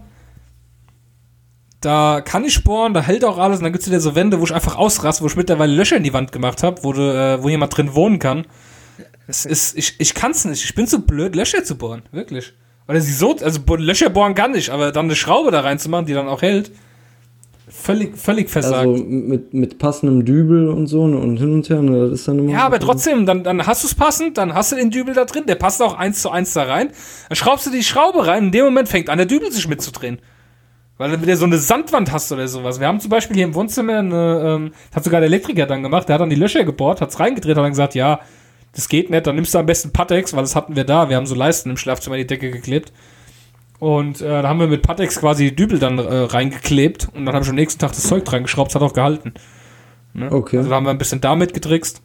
da 1.80 2.22
kann 2.22 2.44
ich 2.44 2.64
bohren, 2.64 2.94
da 2.94 3.02
hält 3.02 3.24
auch 3.24 3.36
alles, 3.36 3.58
und 3.58 3.64
dann 3.64 3.72
gibt 3.72 3.82
es 3.82 3.90
wieder 3.90 4.00
so 4.00 4.14
Wände, 4.14 4.40
wo 4.40 4.44
ich 4.44 4.54
einfach 4.54 4.76
ausraste, 4.76 5.22
wo 5.22 5.26
ich 5.26 5.36
mittlerweile 5.36 5.74
Löcher 5.74 5.96
in 5.98 6.02
die 6.02 6.14
Wand 6.14 6.32
gemacht 6.32 6.62
habe, 6.62 6.82
wo, 6.82 6.92
du, 6.94 7.02
äh, 7.02 7.42
wo 7.42 7.48
jemand 7.50 7.76
drin 7.76 7.94
wohnen 7.94 8.18
kann. 8.18 8.46
Es 9.26 9.44
ist, 9.44 9.76
ich, 9.76 9.94
ich 9.98 10.14
kann 10.14 10.30
es 10.30 10.44
nicht. 10.46 10.64
Ich 10.64 10.74
bin 10.74 10.86
zu 10.86 11.00
blöd, 11.04 11.34
Löcher 11.36 11.62
zu 11.64 11.76
bohren. 11.76 12.02
Wirklich. 12.12 12.54
Oder 12.88 13.00
sie 13.00 13.12
so, 13.12 13.36
also 13.42 13.60
Löcher 13.76 14.08
bohren 14.10 14.34
kann 14.34 14.54
ich, 14.54 14.72
aber 14.72 14.92
dann 14.92 15.06
eine 15.06 15.14
Schraube 15.16 15.50
da 15.50 15.60
reinzumachen, 15.60 16.06
die 16.06 16.14
dann 16.14 16.28
auch 16.28 16.40
hält. 16.42 16.70
Völlig, 17.76 18.16
völlig 18.16 18.48
versagt. 18.48 18.86
also 18.86 19.04
mit, 19.04 19.52
mit 19.52 19.78
passendem 19.78 20.24
Dübel 20.24 20.68
und 20.68 20.86
so 20.86 21.06
ne, 21.06 21.18
und 21.18 21.38
hin 21.38 21.52
und 21.52 21.68
her, 21.68 21.82
ne, 21.82 22.08
das 22.08 22.20
ist 22.20 22.28
dann 22.28 22.38
immer. 22.38 22.52
Ja, 22.52 22.64
aber 22.64 22.78
trotzdem, 22.78 23.26
dann, 23.26 23.42
dann 23.42 23.66
hast 23.66 23.82
du 23.82 23.88
es 23.88 23.94
passend, 23.94 24.38
dann 24.38 24.54
hast 24.54 24.72
du 24.72 24.76
den 24.76 24.90
Dübel 24.90 25.12
da 25.12 25.24
drin, 25.24 25.44
der 25.46 25.56
passt 25.56 25.82
auch 25.82 25.98
eins 25.98 26.22
zu 26.22 26.30
eins 26.30 26.54
da 26.54 26.62
rein. 26.62 26.90
Dann 27.28 27.36
schraubst 27.36 27.66
du 27.66 27.70
die 27.70 27.82
Schraube 27.82 28.26
rein, 28.26 28.44
in 28.44 28.52
dem 28.52 28.64
Moment 28.64 28.88
fängt 28.88 29.10
an, 29.10 29.18
der 29.18 29.26
Dübel 29.26 29.50
sich 29.50 29.68
mitzudrehen. 29.68 30.18
Weil 30.96 31.10
du 31.10 31.20
wieder 31.20 31.36
so 31.36 31.44
eine 31.44 31.58
Sandwand 31.58 32.12
hast 32.12 32.30
oder 32.30 32.46
sowas. 32.46 32.78
Wir 32.78 32.86
haben 32.86 33.00
zum 33.00 33.10
Beispiel 33.10 33.36
hier 33.36 33.44
im 33.44 33.54
Wohnzimmer 33.54 33.98
eine, 33.98 34.42
ähm, 34.46 34.72
das 34.90 34.96
hat 34.96 35.04
sogar 35.04 35.20
der 35.20 35.26
Elektriker 35.26 35.66
dann 35.66 35.82
gemacht, 35.82 36.08
der 36.08 36.14
hat 36.14 36.20
dann 36.20 36.30
die 36.30 36.36
Löcher 36.36 36.64
gebohrt, 36.64 37.00
hat's 37.00 37.18
reingedreht, 37.18 37.56
hat 37.56 37.64
dann 37.64 37.72
gesagt, 37.72 37.96
ja, 37.96 38.20
das 38.72 38.88
geht 38.88 39.10
nicht, 39.10 39.26
dann 39.26 39.34
nimmst 39.34 39.52
du 39.52 39.58
am 39.58 39.66
besten 39.66 39.92
Patex, 39.92 40.32
weil 40.32 40.42
das 40.42 40.54
hatten 40.54 40.76
wir 40.76 40.84
da, 40.84 41.08
wir 41.08 41.16
haben 41.16 41.26
so 41.26 41.34
Leisten 41.34 41.70
im 41.70 41.76
Schlafzimmer 41.76 42.16
die 42.16 42.26
Decke 42.26 42.50
geklebt. 42.50 42.92
Und 43.84 44.22
äh, 44.22 44.40
da 44.42 44.48
haben 44.48 44.60
wir 44.60 44.66
mit 44.66 44.80
Patex 44.80 45.20
quasi 45.20 45.50
die 45.50 45.56
Dübel 45.56 45.78
dann 45.78 45.98
äh, 45.98 46.02
reingeklebt 46.02 47.08
und 47.12 47.26
dann 47.26 47.34
habe 47.34 47.44
ich 47.44 47.50
am 47.50 47.54
nächsten 47.56 47.78
Tag 47.80 47.90
das 47.92 48.04
Zeug 48.04 48.24
dran 48.24 48.42
geschraubt, 48.44 48.70
es 48.70 48.74
hat 48.74 48.80
auch 48.82 48.94
gehalten. 48.94 49.34
Ne? 50.14 50.32
Okay. 50.32 50.56
Also 50.56 50.70
da 50.70 50.76
haben 50.76 50.86
wir 50.86 50.90
ein 50.90 50.96
bisschen 50.96 51.20
damit 51.20 51.52
getrickst. 51.52 52.00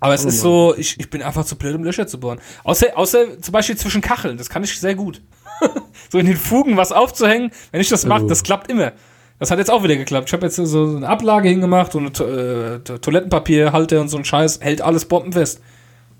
Aber 0.00 0.14
es 0.14 0.24
Oh 0.24 0.28
ist 0.28 0.40
so, 0.40 0.74
ich, 0.78 0.98
ich 0.98 1.10
bin 1.10 1.20
einfach 1.22 1.44
zu 1.44 1.56
blöd, 1.56 1.74
um 1.74 1.84
Löcher 1.84 2.06
zu 2.06 2.18
bohren. 2.18 2.38
Außer, 2.64 2.96
außer 2.96 3.38
zum 3.42 3.52
Beispiel 3.52 3.76
zwischen 3.76 4.00
Kacheln, 4.00 4.38
das 4.38 4.48
kann 4.48 4.64
ich 4.64 4.80
sehr 4.80 4.94
gut. 4.94 5.20
so 6.08 6.18
in 6.18 6.24
den 6.24 6.36
Fugen 6.36 6.78
was 6.78 6.90
aufzuhängen, 6.92 7.50
wenn 7.70 7.82
ich 7.82 7.90
das 7.90 8.06
mache, 8.06 8.24
Oh. 8.24 8.28
das 8.28 8.42
klappt 8.42 8.70
immer. 8.70 8.92
Das 9.40 9.50
hat 9.50 9.58
jetzt 9.58 9.70
auch 9.70 9.82
wieder 9.82 9.96
geklappt. 9.96 10.28
Ich 10.28 10.32
habe 10.32 10.46
jetzt 10.46 10.56
so 10.56 10.96
eine 10.96 11.06
Ablage 11.06 11.48
hingemacht 11.50 11.94
und 11.96 12.18
äh, 12.18 12.78
To- 12.80 12.96
Toilettenpapierhalter 12.98 14.00
und 14.00 14.08
so 14.08 14.16
ein 14.16 14.24
Scheiß. 14.24 14.60
Hält 14.62 14.80
alles 14.80 15.04
bombenfest. 15.04 15.60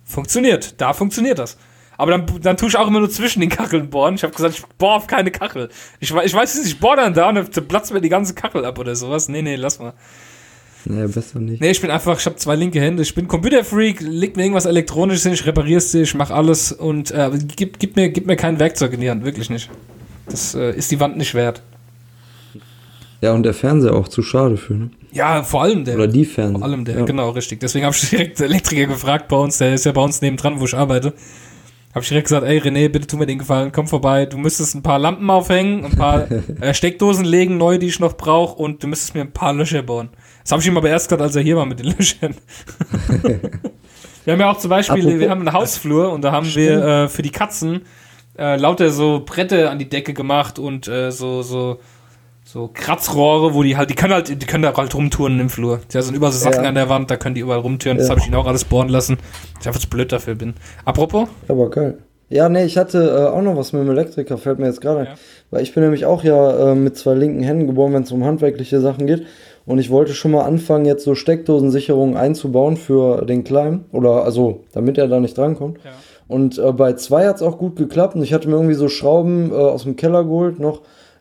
Funktioniert. 0.04 0.78
Da 0.80 0.92
funktioniert 0.92 1.38
das. 1.38 1.56
Aber 1.98 2.12
dann, 2.12 2.26
dann 2.40 2.56
tue 2.56 2.68
ich 2.68 2.76
auch 2.76 2.86
immer 2.86 3.00
nur 3.00 3.10
zwischen 3.10 3.40
den 3.40 3.50
Kacheln 3.50 3.90
bohren. 3.90 4.14
Ich 4.14 4.22
habe 4.22 4.32
gesagt, 4.32 4.54
ich 4.56 4.64
bohre 4.78 4.94
auf 4.94 5.08
keine 5.08 5.32
Kachel. 5.32 5.68
Ich, 5.98 6.14
ich 6.14 6.32
weiß 6.32 6.54
nicht, 6.54 6.68
ich 6.68 6.78
bohre 6.78 6.96
dann 6.96 7.12
da 7.12 7.28
und 7.28 7.34
dann 7.34 7.68
platzt 7.68 7.92
mir 7.92 8.00
die 8.00 8.08
ganze 8.08 8.34
Kachel 8.34 8.64
ab 8.64 8.78
oder 8.78 8.94
sowas. 8.94 9.28
Nee, 9.28 9.42
nee, 9.42 9.56
lass 9.56 9.80
mal. 9.80 9.92
Nee, 10.84 11.08
besser 11.08 11.40
nicht. 11.40 11.60
Nee, 11.60 11.72
ich 11.72 11.80
bin 11.80 11.90
einfach, 11.90 12.20
ich 12.20 12.24
habe 12.24 12.36
zwei 12.36 12.54
linke 12.54 12.80
Hände. 12.80 13.02
Ich 13.02 13.14
bin 13.16 13.26
Computerfreak, 13.26 14.00
leg 14.00 14.36
mir 14.36 14.44
irgendwas 14.44 14.64
Elektronisches 14.64 15.24
hin, 15.24 15.32
ich 15.32 15.44
repariere 15.44 15.78
es, 15.78 15.92
ich 15.92 16.14
mache 16.14 16.32
alles 16.32 16.70
und 16.70 17.10
äh, 17.10 17.30
gib, 17.56 17.80
gib, 17.80 17.96
mir, 17.96 18.10
gib 18.10 18.26
mir 18.26 18.36
kein 18.36 18.60
Werkzeug 18.60 18.92
in 18.92 19.00
die 19.00 19.10
Hand, 19.10 19.24
wirklich 19.24 19.50
nicht. 19.50 19.68
Das 20.26 20.54
äh, 20.54 20.70
ist 20.76 20.92
die 20.92 21.00
Wand 21.00 21.16
nicht 21.16 21.34
wert. 21.34 21.62
Ja, 23.20 23.32
und 23.32 23.42
der 23.42 23.54
Fernseher 23.54 23.94
auch 23.94 24.06
zu 24.06 24.22
schade 24.22 24.56
für, 24.56 24.74
ne? 24.74 24.90
Ja, 25.10 25.42
vor 25.42 25.62
allem 25.62 25.84
der. 25.84 25.96
Oder 25.96 26.06
die 26.06 26.24
Fernseher. 26.24 26.60
Vor 26.60 26.68
allem 26.68 26.84
der, 26.84 26.98
ja. 26.98 27.04
genau, 27.04 27.30
richtig. 27.30 27.58
Deswegen 27.58 27.84
habe 27.84 27.96
ich 27.96 28.08
direkt 28.10 28.38
den 28.38 28.46
Elektriker 28.46 28.86
gefragt 28.86 29.26
bei 29.26 29.36
uns, 29.36 29.58
der 29.58 29.74
ist 29.74 29.84
ja 29.84 29.92
bei 29.92 30.02
uns 30.02 30.22
nebendran, 30.22 30.60
wo 30.60 30.64
ich 30.64 30.74
arbeite. 30.74 31.12
Habe 31.94 32.02
ich 32.02 32.08
direkt 32.08 32.26
gesagt, 32.26 32.46
ey 32.46 32.58
René, 32.58 32.88
bitte 32.90 33.06
tu 33.06 33.16
mir 33.16 33.26
den 33.26 33.38
Gefallen, 33.38 33.72
komm 33.72 33.86
vorbei. 33.88 34.26
Du 34.26 34.36
müsstest 34.36 34.74
ein 34.74 34.82
paar 34.82 34.98
Lampen 34.98 35.28
aufhängen, 35.30 35.84
ein 35.86 35.96
paar 35.96 36.30
äh, 36.60 36.74
Steckdosen 36.74 37.24
legen, 37.24 37.56
neu, 37.56 37.78
die 37.78 37.86
ich 37.86 37.98
noch 37.98 38.16
brauche, 38.16 38.56
und 38.62 38.82
du 38.82 38.86
müsstest 38.88 39.14
mir 39.14 39.22
ein 39.22 39.32
paar 39.32 39.54
Löcher 39.54 39.82
bauen. 39.82 40.10
Das 40.42 40.52
habe 40.52 40.60
ich 40.62 40.68
ihm 40.68 40.76
aber 40.76 40.90
erst 40.90 41.08
gesagt, 41.08 41.22
als 41.22 41.34
er 41.34 41.42
hier 41.42 41.56
war 41.56 41.66
mit 41.66 41.78
den 41.78 41.86
Löchern. 41.86 42.34
wir 44.24 44.32
haben 44.32 44.40
ja 44.40 44.50
auch 44.50 44.58
zum 44.58 44.70
Beispiel, 44.70 45.02
Apropos- 45.02 45.18
wir 45.18 45.30
haben 45.30 45.40
einen 45.40 45.52
Hausflur 45.52 46.12
und 46.12 46.22
da 46.22 46.32
haben 46.32 46.46
wir 46.54 46.84
äh, 46.84 47.08
für 47.08 47.22
die 47.22 47.30
Katzen 47.30 47.82
äh, 48.38 48.56
lauter 48.56 48.90
so 48.90 49.22
Bretter 49.24 49.70
an 49.70 49.78
die 49.78 49.88
Decke 49.88 50.14
gemacht 50.14 50.58
und 50.58 50.88
äh, 50.88 51.10
so, 51.10 51.42
so, 51.42 51.80
so 52.50 52.70
Kratzrohre, 52.72 53.52
wo 53.52 53.62
die 53.62 53.76
halt, 53.76 53.90
die 53.90 53.94
können 53.94 54.14
halt, 54.14 54.28
die 54.30 54.46
können 54.46 54.62
da 54.62 54.74
halt 54.74 54.94
rumtouren 54.94 55.38
im 55.38 55.50
Flur. 55.50 55.80
Da 55.92 56.00
sind 56.00 56.14
überall 56.14 56.32
so 56.32 56.38
Sachen 56.38 56.62
Ja. 56.62 56.70
an 56.70 56.74
der 56.74 56.88
Wand, 56.88 57.10
da 57.10 57.18
können 57.18 57.34
die 57.34 57.42
überall 57.42 57.60
rumtouren. 57.60 57.98
Das 57.98 58.06
Ja. 58.06 58.12
habe 58.12 58.20
ich 58.20 58.26
ihnen 58.26 58.36
auch 58.36 58.46
alles 58.46 58.64
bohren 58.64 58.88
lassen. 58.88 59.18
Ich 59.60 59.66
einfach 59.66 59.80
zu 59.80 59.88
blöd 59.90 60.10
dafür 60.12 60.34
bin. 60.34 60.54
Apropos, 60.86 61.28
Aber 61.46 61.68
geil. 61.68 61.98
Ja, 62.30 62.48
nee, 62.48 62.64
ich 62.64 62.78
hatte 62.78 63.02
äh, 63.06 63.34
auch 63.36 63.42
noch 63.42 63.54
was 63.56 63.74
mit 63.74 63.82
dem 63.82 63.90
Elektriker, 63.90 64.38
fällt 64.38 64.58
mir 64.60 64.66
jetzt 64.66 64.80
gerade 64.80 65.00
ein. 65.00 65.06
Ja. 65.06 65.12
Weil 65.50 65.62
ich 65.62 65.74
bin 65.74 65.82
nämlich 65.82 66.06
auch 66.06 66.24
ja 66.24 66.72
äh, 66.72 66.74
mit 66.74 66.96
zwei 66.96 67.12
linken 67.14 67.42
Händen 67.42 67.66
geboren, 67.66 67.92
wenn 67.92 68.04
es 68.04 68.12
um 68.12 68.24
handwerkliche 68.24 68.80
Sachen 68.80 69.06
geht. 69.06 69.24
Und 69.66 69.78
ich 69.78 69.90
wollte 69.90 70.14
schon 70.14 70.30
mal 70.30 70.44
anfangen, 70.44 70.86
jetzt 70.86 71.04
so 71.04 71.14
Steckdosensicherungen 71.14 72.16
einzubauen 72.16 72.78
für 72.78 73.26
den 73.26 73.44
Kleinen. 73.44 73.84
Oder 73.92 74.24
also, 74.24 74.60
damit 74.72 74.96
er 74.96 75.08
da 75.08 75.20
nicht 75.20 75.36
drankommt. 75.36 75.78
Ja. 75.84 75.90
Und 76.28 76.58
äh, 76.58 76.72
bei 76.72 76.94
zwei 76.94 77.26
hat 77.26 77.36
es 77.36 77.42
auch 77.42 77.58
gut 77.58 77.76
geklappt. 77.76 78.14
Und 78.14 78.22
ich 78.22 78.32
hatte 78.32 78.48
mir 78.48 78.54
irgendwie 78.56 78.74
so 78.74 78.88
Schrauben 78.88 79.50
äh, 79.50 79.54
aus 79.54 79.82
dem 79.84 79.96
Keller 79.96 80.24
geholt, 80.24 80.58
noch 80.58 80.80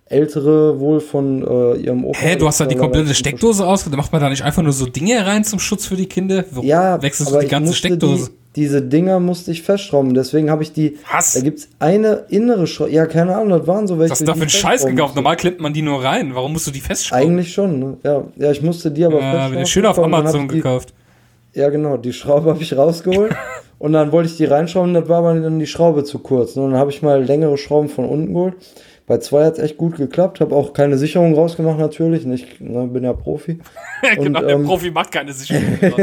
ältere 0.10 0.80
wohl 0.80 1.00
von 1.00 1.42
äh, 1.42 1.78
ihrem 1.78 2.06
Opa. 2.06 2.20
hä, 2.20 2.36
du 2.36 2.48
hast 2.48 2.60
da 2.60 2.66
die 2.66 2.76
komplette 2.76 3.14
Steckdose 3.14 3.66
aus, 3.66 3.86
macht 3.90 4.12
man 4.12 4.22
da 4.22 4.30
nicht 4.30 4.44
einfach 4.44 4.64
nur 4.64 4.74
so 4.74 4.86
Dinge 4.86 5.26
rein 5.26 5.44
zum 5.44 5.60
Schutz 5.60 5.86
für 5.86 5.96
die 5.96 6.06
Kinder? 6.06 6.46
Warum 6.52 6.66
Ja, 6.68 7.02
wechselst 7.02 7.32
du 7.32 7.36
aber 7.36 7.42
die 7.42 7.48
ich 7.48 7.52
ganze 7.52 7.74
Steckdose? 7.74 8.30
Die, 8.30 8.62
diese 8.62 8.82
Dinger 8.82 9.20
musste 9.20 9.52
ich 9.52 9.62
festschrauben. 9.62 10.16
Deswegen 10.16 10.50
habe 10.50 10.64
ich 10.64 10.74
die. 10.74 10.98
Was? 11.12 11.34
Da 11.34 11.42
gibt's 11.42 11.70
eine 11.78 12.26
innere 12.30 12.66
Schraube. 12.66 12.92
Ja, 12.92 13.06
keine 13.06 13.36
Ahnung, 13.36 13.50
das 13.50 13.68
waren 13.68 13.88
so 13.88 14.00
welche. 14.00 14.12
Was 14.12 14.20
hast 14.20 14.22
du 14.22 14.26
da 14.26 14.34
die 14.34 14.40
für 14.40 14.44
einen 14.44 14.50
Scheiß 14.50 14.86
gekauft? 14.86 15.16
Normal 15.16 15.36
klemmt 15.36 15.60
man 15.60 15.74
die 15.74 15.84
nur 15.84 16.04
rein. 16.04 16.34
Warum 16.34 16.54
musst 16.54 16.66
du 16.66 16.72
die 16.72 16.80
festschrauben? 16.80 17.24
Eigentlich 17.24 17.54
schon, 17.54 17.80
ne? 17.80 17.98
Ja, 18.04 18.24
ja, 18.36 18.52
ich 18.52 18.62
musste 18.64 18.90
die 18.90 19.06
aber 19.06 19.20
ja, 19.20 19.32
festschrauben. 19.32 19.66
schön 19.68 19.86
auf 19.86 20.00
Amazon 20.00 20.42
ich 20.42 20.48
die, 20.48 20.56
gekauft. 20.56 20.94
Ja, 21.54 21.70
genau, 21.70 21.98
die 21.98 22.14
Schraube 22.14 22.50
habe 22.50 22.64
ich 22.64 22.76
rausgeholt. 22.76 23.36
und 23.80 23.94
dann 23.94 24.12
wollte 24.12 24.30
ich 24.30 24.38
die 24.38 24.46
reinschrauben, 24.46 24.94
das 24.94 25.08
war 25.08 25.20
aber 25.20 25.40
dann 25.40 25.60
die 25.60 25.68
Schraube 25.68 26.04
zu 26.04 26.20
kurz. 26.20 26.56
Ne? 26.56 26.64
Und 26.64 26.72
dann 26.72 26.80
habe 26.80 26.90
ich 26.90 27.04
mal 27.04 27.24
längere 27.24 27.58
Schrauben 27.58 27.90
von 27.90 28.06
unten 28.06 28.34
geholt. 28.34 28.56
Bei 29.08 29.20
zwei 29.20 29.46
hat 29.46 29.58
es 29.58 29.64
echt 29.64 29.78
gut 29.78 29.96
geklappt, 29.96 30.42
habe 30.42 30.54
auch 30.54 30.74
keine 30.74 30.98
Sicherung 30.98 31.34
rausgemacht 31.34 31.80
natürlich. 31.80 32.28
Ich 32.28 32.60
ne, 32.60 32.88
bin 32.88 33.06
ja 33.06 33.14
Profi. 33.14 33.60
genau, 34.16 34.40
Und, 34.40 34.46
der 34.46 34.56
ähm, 34.56 34.66
Profi 34.66 34.92
macht 34.92 35.14
keine 35.14 35.32
Sicherung. 35.32 35.64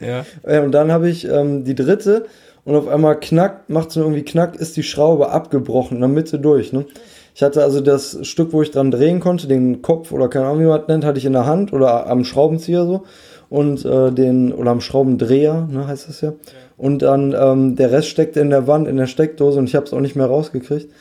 ja. 0.00 0.24
Ja, 0.48 0.62
und 0.62 0.70
dann 0.70 0.92
habe 0.92 1.10
ich 1.10 1.28
ähm, 1.28 1.64
die 1.64 1.74
dritte 1.74 2.26
und 2.64 2.76
auf 2.76 2.86
einmal 2.86 3.18
knack, 3.18 3.68
macht 3.68 3.90
so 3.90 4.00
irgendwie 4.00 4.22
knack, 4.22 4.54
ist 4.54 4.76
die 4.76 4.84
Schraube 4.84 5.30
abgebrochen 5.30 5.96
in 5.96 6.00
der 6.02 6.08
Mitte 6.08 6.38
durch. 6.38 6.72
Ne? 6.72 6.86
Ich 7.34 7.42
hatte 7.42 7.64
also 7.64 7.80
das 7.80 8.18
Stück, 8.22 8.52
wo 8.52 8.62
ich 8.62 8.70
dran 8.70 8.92
drehen 8.92 9.18
konnte, 9.18 9.48
den 9.48 9.82
Kopf 9.82 10.12
oder 10.12 10.28
keine 10.28 10.46
Ahnung, 10.46 10.60
wie 10.60 10.66
man 10.66 10.78
das 10.78 10.88
nennt, 10.88 11.04
hatte 11.04 11.18
ich 11.18 11.24
in 11.24 11.32
der 11.32 11.46
Hand 11.46 11.72
oder 11.72 12.06
am 12.06 12.24
Schraubenzieher 12.24 12.84
so 12.86 13.02
und 13.48 13.84
äh, 13.84 14.12
den 14.12 14.52
oder 14.52 14.70
am 14.70 14.80
Schraubendreher, 14.80 15.66
ne, 15.68 15.88
heißt 15.88 16.08
das 16.08 16.20
ja. 16.20 16.34
Und 16.76 17.02
dann 17.02 17.34
ähm, 17.36 17.74
der 17.74 17.90
Rest 17.90 18.08
steckte 18.08 18.38
in 18.38 18.50
der 18.50 18.68
Wand, 18.68 18.86
in 18.86 18.96
der 18.96 19.08
Steckdose 19.08 19.58
und 19.58 19.64
ich 19.64 19.74
habe 19.74 19.86
es 19.86 19.92
auch 19.92 20.00
nicht 20.00 20.14
mehr 20.14 20.26
rausgekriegt. 20.26 20.92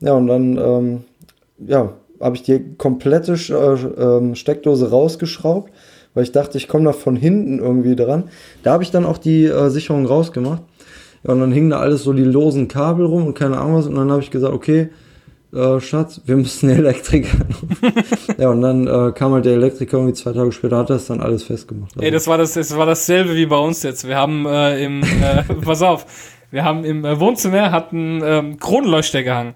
Ja, 0.00 0.12
und 0.12 0.26
dann 0.26 0.56
ähm, 0.56 1.04
ja, 1.58 1.92
habe 2.20 2.36
ich 2.36 2.42
die 2.42 2.74
komplette 2.76 3.34
äh, 3.34 4.02
ähm, 4.02 4.34
Steckdose 4.34 4.90
rausgeschraubt, 4.90 5.72
weil 6.14 6.22
ich 6.22 6.32
dachte, 6.32 6.58
ich 6.58 6.68
komme 6.68 6.86
da 6.86 6.92
von 6.92 7.16
hinten 7.16 7.58
irgendwie 7.58 7.96
dran. 7.96 8.24
Da 8.62 8.72
habe 8.72 8.82
ich 8.82 8.90
dann 8.90 9.04
auch 9.04 9.18
die 9.18 9.44
äh, 9.44 9.70
Sicherung 9.70 10.06
rausgemacht. 10.06 10.62
Ja, 11.24 11.32
und 11.32 11.40
dann 11.40 11.52
hingen 11.52 11.70
da 11.70 11.80
alles 11.80 12.04
so 12.04 12.12
die 12.12 12.24
losen 12.24 12.68
Kabel 12.68 13.06
rum 13.06 13.26
und 13.26 13.34
keine 13.34 13.58
Ahnung 13.58 13.76
was. 13.76 13.86
Und 13.86 13.96
dann 13.96 14.10
habe 14.10 14.22
ich 14.22 14.30
gesagt, 14.30 14.54
okay, 14.54 14.88
äh, 15.52 15.80
Schatz, 15.80 16.20
wir 16.26 16.36
müssen 16.36 16.70
Elektriker. 16.70 17.38
ja, 18.38 18.50
und 18.50 18.60
dann 18.60 18.86
äh, 18.86 19.12
kam 19.12 19.32
halt 19.32 19.44
der 19.44 19.54
Elektriker 19.54 19.96
irgendwie 19.96 20.14
zwei 20.14 20.32
Tage 20.32 20.52
später, 20.52 20.78
hat 20.78 20.90
das 20.90 21.06
dann 21.06 21.20
alles 21.20 21.44
festgemacht. 21.44 21.92
Ey, 22.00 22.10
das 22.10 22.26
war 22.26 22.38
das, 22.38 22.54
das 22.54 22.76
war 22.76 22.86
dasselbe 22.86 23.34
wie 23.34 23.46
bei 23.46 23.58
uns 23.58 23.82
jetzt. 23.82 24.06
Wir 24.06 24.16
haben 24.16 24.46
äh, 24.46 24.84
im, 24.84 25.02
äh, 25.02 25.42
pass 25.64 25.82
auf, 25.82 26.06
wir 26.50 26.64
haben 26.64 26.84
im 26.84 27.04
äh, 27.04 27.18
Wohnzimmer 27.18 27.70
hatten 27.70 28.20
ähm, 28.22 28.58
Kronleuchter 28.58 29.22
gehangen. 29.22 29.54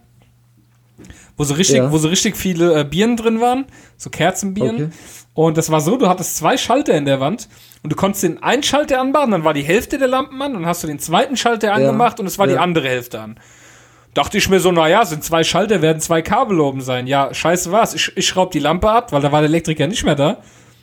Wo 1.37 1.45
so 1.45 1.55
richtig, 1.55 1.77
Ja. 1.77 1.91
wo 1.93 1.99
so 1.99 2.09
richtig 2.09 2.37
viele 2.37 2.81
äh, 2.81 2.85
Birnen 2.85 3.17
drin 3.17 3.41
waren, 3.41 3.65
so 3.97 4.11
Kerzenbirnen. 4.11 4.87
Okay. 4.87 4.93
Und 5.35 5.57
das 5.57 5.71
war 5.71 5.81
so, 5.81 5.97
du 5.97 6.09
hattest 6.09 6.37
zwei 6.37 6.57
Schalter 6.59 6.95
in 6.95 7.07
der 7.07 7.19
Wand 7.21 7.49
und 7.83 7.91
du 7.91 7.97
konntest 7.97 8.23
den 8.23 8.43
einen 8.43 8.63
Schalter 8.63 9.01
anmachen, 9.01 9.31
dann 9.31 9.45
war 9.45 9.55
die 9.55 9.63
Hälfte 9.63 9.97
der 9.99 10.09
Lampen 10.09 10.41
an, 10.43 10.53
dann 10.53 10.67
hast 10.67 10.83
du 10.83 10.87
den 10.87 10.99
zweiten 10.99 11.37
Schalter 11.39 11.73
angemacht 11.73 12.21
und 12.21 12.27
es 12.27 12.39
war 12.39 12.47
die 12.47 12.55
ja. 12.55 12.61
andere 12.61 12.87
Hälfte 12.89 13.19
an. 13.21 13.41
Dachte 14.13 14.37
ich 14.37 14.51
mir 14.51 14.61
so, 14.61 14.71
naja, 14.73 15.07
sind 15.07 15.25
zwei 15.25 15.43
Schalter, 15.43 15.81
werden 15.81 16.01
zwei 16.01 16.21
Kabel 16.21 16.61
oben 16.61 16.83
sein. 16.83 17.07
Ja, 17.07 17.33
scheiße 17.33 17.73
war's. 17.73 17.95
Ich, 17.95 18.13
ich 18.15 18.27
schraub 18.27 18.51
die 18.51 18.59
Lampe 18.59 18.91
ab, 18.91 19.11
weil 19.11 19.23
da 19.23 19.33
war 19.33 19.41
der 19.41 19.49
Elektriker 19.49 19.87
nicht 19.87 20.05
mehr 20.05 20.15
da. 20.17 20.43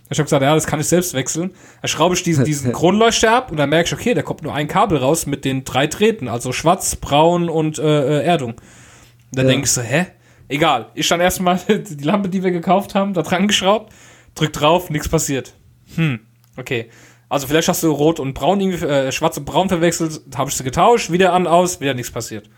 Ich 0.10 0.18
habe 0.18 0.24
gesagt, 0.24 0.42
ja, 0.42 0.56
das 0.56 0.66
kann 0.66 0.80
ich 0.80 0.88
selbst 0.88 1.14
wechseln. 1.14 1.52
Dann 1.84 1.90
schraube 1.90 2.16
ich 2.16 2.24
diesen, 2.24 2.44
diesen 2.44 2.72
Kronleuchter 2.74 3.32
ab 3.32 3.52
und 3.52 3.58
dann 3.58 3.70
merke 3.70 3.86
ich, 3.86 3.94
okay, 3.94 4.16
da 4.16 4.24
kommt 4.24 4.42
nur 4.42 4.56
ein 4.56 4.68
Kabel 4.68 4.98
raus 4.98 5.28
mit 5.28 5.46
den 5.46 5.64
drei 5.64 5.86
Drähten, 5.86 6.28
also 6.28 6.52
schwarz, 6.52 6.96
braun 6.96 7.50
und 7.50 7.78
äh, 7.78 7.84
äh, 8.22 8.24
Erdung. 8.26 8.54
Und 8.54 8.60
dann 9.34 9.46
Ja. 9.46 9.52
denk 9.52 9.66
ich 9.66 9.72
so, 9.72 9.82
hä? 9.84 10.08
Egal. 10.50 10.88
Ich 10.96 11.08
dann 11.08 11.22
erstmal 11.22 11.58
die 11.68 12.04
Lampe, 12.04 12.28
die 12.28 12.44
wir 12.44 12.52
gekauft 12.52 12.96
haben, 12.96 13.14
da 13.14 13.22
dran 13.22 13.48
geschraubt, 13.48 13.94
drück 14.36 14.52
drauf, 14.52 14.90
nichts 14.90 15.08
passiert. 15.08 15.54
Hm, 15.96 16.20
okay. 16.58 16.90
Also 17.30 17.46
vielleicht 17.46 17.68
hast 17.68 17.84
du 17.84 17.92
rot 17.92 18.20
und 18.20 18.34
braun 18.34 18.60
irgendwie, 18.60 18.84
äh, 18.84 19.12
schwarz 19.12 19.38
und 19.38 19.46
braun 19.46 19.70
verwechselt, 19.70 20.22
habe 20.36 20.50
ich 20.50 20.56
sie 20.56 20.64
getauscht, 20.64 21.12
wieder 21.12 21.32
an, 21.32 21.46
aus, 21.46 21.80
wieder 21.80 21.94
nichts 21.94 22.12
passiert. 22.12 22.50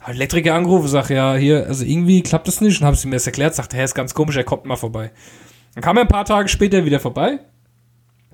Hab 0.00 0.14
Elektriker 0.14 0.54
angerufen, 0.54 0.88
sag 0.88 1.10
ja, 1.10 1.34
hier, 1.34 1.66
also 1.66 1.84
irgendwie 1.84 2.22
klappt 2.22 2.48
das 2.48 2.62
nicht 2.62 2.80
und 2.80 2.86
habe 2.86 2.96
sie 2.96 3.06
mir 3.06 3.16
das 3.16 3.26
erklärt, 3.26 3.54
sagte, 3.54 3.76
hä, 3.76 3.84
ist 3.84 3.94
ganz 3.94 4.14
komisch, 4.14 4.36
er 4.36 4.44
kommt 4.44 4.64
mal 4.64 4.76
vorbei. 4.76 5.12
Dann 5.74 5.84
kam 5.84 5.98
er 5.98 6.02
ein 6.02 6.08
paar 6.08 6.24
Tage 6.24 6.48
später 6.48 6.86
wieder 6.86 7.00
vorbei 7.00 7.40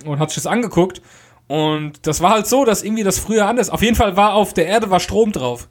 und 0.05 0.21
hat 0.21 0.31
sich 0.31 0.37
das 0.37 0.47
angeguckt 0.47 1.03
und 1.49 2.07
das 2.07 2.21
war 2.21 2.31
halt 2.31 2.47
so, 2.47 2.65
dass 2.65 2.85
irgendwie 2.85 3.03
das 3.03 3.19
früher 3.19 3.47
anders, 3.49 3.69
auf 3.69 3.83
jeden 3.83 3.97
Fall 3.97 4.17
war 4.17 4.35
auf 4.35 4.55
der 4.55 4.67
Erde 4.67 4.91
war 4.91 5.01
Strom 5.01 5.33
drauf. 5.33 5.69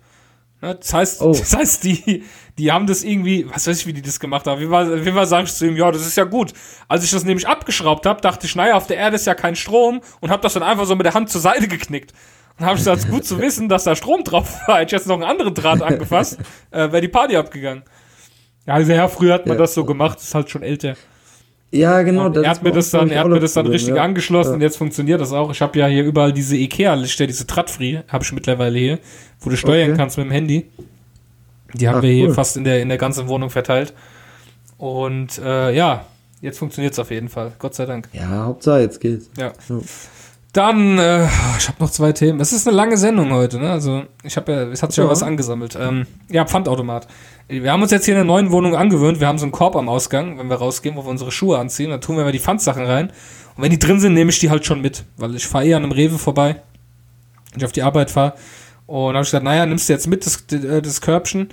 Ne, 0.62 0.76
Das 0.76 0.93
heißt, 0.93 1.22
Oh. 1.22 1.32
das 1.38 1.55
heißt, 1.55 1.84
die, 1.84 2.24
die 2.58 2.72
haben 2.72 2.88
das 2.88 3.03
irgendwie, 3.03 3.45
was 3.49 3.68
weiß 3.68 3.80
ich, 3.80 3.86
wie 3.88 3.93
die 3.93 4.01
das 4.01 4.20
gemacht 4.20 4.47
haben. 4.47 4.68
Fall, 4.70 4.91
auf 4.91 5.03
jeden 5.05 5.16
Fall 5.16 5.28
sage 5.28 5.43
ich 5.45 5.53
zu 5.53 5.68
ihm, 5.68 5.76
ja, 5.78 5.91
das 5.91 6.05
ist 6.05 6.18
ja 6.18 6.24
gut. 6.24 6.53
Als 6.88 7.03
ich 7.03 7.12
das 7.12 7.24
nämlich 7.24 7.47
abgeschraubt 7.47 8.05
habe, 8.08 8.22
dachte 8.22 8.47
ich, 8.47 8.55
naja, 8.55 8.76
auf 8.76 8.88
der 8.88 8.97
Erde 8.97 9.16
ist 9.18 9.28
ja 9.28 9.36
kein 9.36 9.55
Strom 9.55 10.01
und 10.20 10.30
habe 10.32 10.41
das 10.41 10.53
dann 10.53 10.64
einfach 10.64 10.86
so 10.86 10.95
mit 10.95 11.05
der 11.05 11.14
Hand 11.14 11.30
zur 11.30 11.41
Seite 11.41 11.68
geknickt. 11.68 12.14
Und 12.60 12.66
habe 12.66 12.74
ich 12.76 12.84
gesagt, 12.84 13.08
gut 13.12 13.24
zu 13.24 13.39
wissen, 13.39 13.70
dass 13.70 13.84
da 13.84 13.95
Strom 13.95 14.24
drauf 14.24 14.51
war. 14.68 14.78
Hätte 14.80 14.88
ich 14.88 14.91
jetzt 14.99 15.08
noch 15.08 15.14
einen 15.16 15.26
anderen 15.30 15.53
Draht 15.53 15.84
angefasst, 15.84 16.39
äh, 16.72 16.78
wäre 16.91 17.01
die 17.01 17.08
Party 17.08 17.36
abgegangen. 17.38 17.84
Ja, 18.66 18.74
also 18.74 18.91
ja, 18.91 19.08
früher 19.08 19.36
hat 19.36 19.45
man 19.45 19.58
Ja. 19.58 19.62
das 19.62 19.76
so 19.76 19.86
gemacht, 19.86 20.18
ist 20.20 20.34
halt 20.34 20.49
schon 20.49 20.64
älter. 20.64 20.95
Ja, 21.72 22.01
genau. 22.01 22.32
Er 22.32 22.49
hat 22.49 22.57
ist 22.57 22.63
mir 22.63 22.72
das 22.72 22.91
dann, 22.91 23.09
er 23.09 23.20
hat 23.22 23.28
mir 23.28 23.39
das 23.41 23.53
dann 23.53 23.68
richtig 23.68 23.95
ja. 23.95 24.01
angeschlossen 24.03 24.51
Ja. 24.51 24.55
und 24.55 24.61
jetzt 24.61 24.78
funktioniert 24.78 25.20
das 25.20 25.34
auch. 25.34 25.51
Ich 25.51 25.61
habe 25.61 25.78
ja 25.78 25.88
hier 25.88 26.03
überall 26.03 26.32
diese 26.32 26.55
Ikea-Lichter, 26.55 27.28
diese 27.28 27.45
Tradfree, 27.45 27.99
habe 28.07 28.24
ich 28.24 28.32
mittlerweile 28.32 28.78
hier, 28.80 28.99
wo 29.41 29.49
du 29.49 29.57
steuern 29.57 29.89
Okay. 29.89 29.97
kannst 29.97 30.18
mit 30.18 30.28
dem 30.28 30.32
Handy. 30.32 30.68
Die 31.74 31.88
haben 31.89 31.97
Ach, 31.97 32.01
wir 32.03 32.11
hier 32.11 32.30
cool. 32.30 32.34
fast 32.34 32.55
in 32.55 32.63
der, 32.63 32.82
in 32.82 32.88
der 32.88 32.97
ganzen 32.97 33.28
Wohnung 33.28 33.49
verteilt. 33.49 33.93
Und 34.78 35.38
äh, 35.39 35.74
ja, 35.76 36.05
jetzt 36.41 36.59
funktioniert 36.59 36.93
es 36.93 36.99
auf 36.99 37.11
jeden 37.11 37.28
Fall. 37.30 37.51
Gott 37.59 37.76
sei 37.76 37.86
Dank. 37.86 38.07
Ja, 38.13 38.45
Hauptsache, 38.45 38.80
jetzt 38.80 39.01
geht's. 39.01 39.30
Ja. 39.38 39.51
Ja. 39.68 39.80
Dann, 40.53 40.97
äh, 40.97 41.26
ich 41.59 41.68
habe 41.68 41.78
noch 41.80 41.91
zwei 41.91 42.13
Themen. 42.13 42.39
Es 42.39 42.53
ist 42.53 42.68
eine 42.68 42.76
lange 42.78 42.97
Sendung 42.97 43.32
heute, 43.32 43.59
ne? 43.59 43.70
Also, 43.70 44.03
ich 44.24 44.38
habe 44.38 44.51
ja, 44.51 44.63
es 44.72 44.82
hat 44.82 44.91
sich 44.91 44.97
ja 44.97 45.03
Ja. 45.03 45.09
was 45.09 45.22
angesammelt. 45.22 45.78
Ähm, 45.80 46.07
ja, 46.30 46.45
Pfandautomat. 46.45 47.07
Wir 47.50 47.72
haben 47.72 47.82
uns 47.82 47.91
jetzt 47.91 48.04
hier 48.04 48.14
in 48.14 48.20
der 48.20 48.26
neuen 48.26 48.52
Wohnung 48.52 48.76
angewöhnt. 48.76 49.22
Wir 49.22 49.28
haben 49.28 49.38
so 49.38 49.45
einen 49.45 49.54
Korb 49.54 49.78
am 49.78 49.88
Ausgang, 49.88 50.38
wenn 50.38 50.50
wir 50.50 50.58
rausgehen, 50.58 50.98
wo 50.98 51.06
wir 51.06 51.10
unsere 51.10 51.32
Schuhe 51.32 51.58
anziehen. 51.58 51.89
Dann 51.91 52.02
tun 52.02 52.18
wir 52.18 52.26
mal 52.26 52.34
die 52.34 52.39
Pfandsachen 52.39 52.86
rein. 52.86 53.08
Und 53.56 53.64
wenn 53.64 53.72
die 53.72 53.80
drin 53.80 54.02
sind, 54.02 54.14
nehme 54.14 54.32
ich 54.32 54.39
die 54.39 54.50
halt 54.50 54.66
schon 54.66 54.82
mit. 54.82 55.06
Weil 55.16 55.34
ich 55.34 55.48
fahre 55.48 55.66
eher 55.66 55.78
an 55.78 55.84
einem 55.84 55.93
Rewe 55.93 56.18
vorbei, 56.18 56.62
wenn 57.52 57.60
ich 57.60 57.66
auf 57.66 57.72
die 57.72 57.84
Arbeit 57.84 58.12
fahre. 58.12 58.34
Und 58.86 59.08
dann 59.08 59.16
habe 59.16 59.24
ich 59.24 59.28
gesagt, 59.28 59.45
naja, 59.45 59.66
nimmst 59.66 59.88
du 59.88 59.93
jetzt 59.93 60.08
mit 60.08 60.26
das, 60.26 60.43
äh, 60.52 60.82
das 60.82 61.00
Körbchen. 61.00 61.50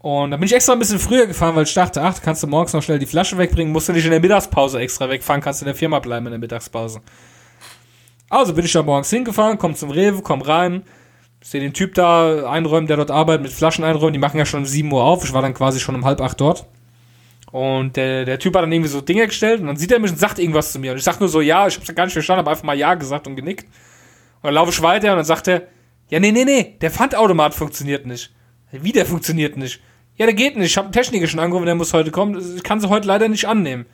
Und 0.00 0.32
dann 0.32 0.40
bin 0.40 0.46
ich 0.46 0.54
extra 0.54 0.74
ein 0.74 0.78
bisschen 0.78 0.98
früher 0.98 1.26
gefahren, 1.26 1.56
weil 1.56 1.64
ich 1.64 1.72
dachte, 1.72 2.02
ach, 2.02 2.20
kannst 2.20 2.42
du 2.42 2.46
morgens 2.46 2.74
noch 2.74 2.82
schnell 2.82 2.98
die 2.98 3.06
Flasche 3.06 3.38
wegbringen, 3.38 3.72
musst 3.72 3.88
du 3.88 3.92
nicht 3.92 4.04
in 4.04 4.10
der 4.10 4.20
Mittagspause 4.20 4.80
extra 4.80 5.08
wegfahren, 5.08 5.40
kannst 5.40 5.62
in 5.62 5.66
der 5.66 5.76
Firma 5.76 6.00
bleiben 6.00 6.26
in 6.26 6.32
der 6.32 6.40
Mittagspause. 6.40 7.00
Also 8.28 8.52
bin 8.52 8.64
ich 8.64 8.72
da 8.72 8.82
morgens 8.82 9.10
hingefahren, 9.10 9.58
komm 9.58 9.76
zum 9.76 9.90
Rewe, 9.90 10.20
komm 10.20 10.42
rein, 10.42 10.82
sehe 11.48 11.60
den 11.60 11.72
Typ 11.72 11.94
da 11.94 12.48
einräumen, 12.50 12.86
der 12.86 12.96
dort 12.96 13.10
arbeitet, 13.10 13.42
mit 13.42 13.52
Flaschen 13.52 13.84
einräumen, 13.84 14.12
die 14.12 14.18
machen 14.18 14.38
ja 14.38 14.46
schon 14.46 14.60
um 14.60 14.66
7 14.66 14.90
Uhr 14.92 15.02
auf, 15.02 15.24
ich 15.24 15.32
war 15.32 15.42
dann 15.42 15.54
quasi 15.54 15.80
schon 15.80 15.94
um 15.94 16.04
halb 16.04 16.20
acht 16.20 16.40
dort. 16.40 16.66
Und 17.50 17.96
der, 17.96 18.24
der 18.24 18.38
Typ 18.38 18.54
hat 18.56 18.62
dann 18.62 18.72
irgendwie 18.72 18.88
so 18.88 19.02
Dinge 19.02 19.26
gestellt 19.26 19.60
und 19.60 19.66
dann 19.66 19.76
sieht 19.76 19.92
er 19.92 19.98
mich 19.98 20.10
und 20.10 20.18
sagt 20.18 20.38
irgendwas 20.38 20.72
zu 20.72 20.78
mir. 20.78 20.92
Und 20.92 20.98
ich 20.98 21.04
sag 21.04 21.20
nur 21.20 21.28
so, 21.28 21.40
ja, 21.40 21.66
ich 21.66 21.76
hab's 21.76 21.94
gar 21.94 22.04
nicht 22.04 22.14
verstanden, 22.14 22.38
habe 22.38 22.50
einfach 22.50 22.64
mal 22.64 22.78
Ja 22.78 22.94
gesagt 22.94 23.26
und 23.26 23.36
genickt. 23.36 23.64
Und 23.64 24.44
dann 24.44 24.54
laufe 24.54 24.70
ich 24.70 24.80
weiter 24.80 25.10
und 25.10 25.16
dann 25.16 25.24
sagt 25.24 25.48
er, 25.48 25.68
ja, 26.08 26.18
nee, 26.18 26.32
nee, 26.32 26.44
nee, 26.44 26.76
der 26.80 26.90
Pfandautomat 26.90 27.54
funktioniert 27.54 28.06
nicht. 28.06 28.32
Wie, 28.70 28.92
der 28.92 29.04
funktioniert 29.04 29.56
nicht? 29.58 29.80
Ja, 30.16 30.26
der 30.26 30.34
geht 30.34 30.56
nicht. 30.56 30.70
Ich 30.70 30.76
habe 30.76 30.86
einen 30.86 30.92
Techniker 30.92 31.26
schon 31.26 31.40
angerufen, 31.40 31.66
der 31.66 31.74
muss 31.74 31.92
heute 31.92 32.10
kommen. 32.10 32.56
Ich 32.56 32.62
kann 32.62 32.80
sie 32.80 32.88
heute 32.88 33.06
leider 33.06 33.28
nicht 33.28 33.46
annehmen. 33.46 33.86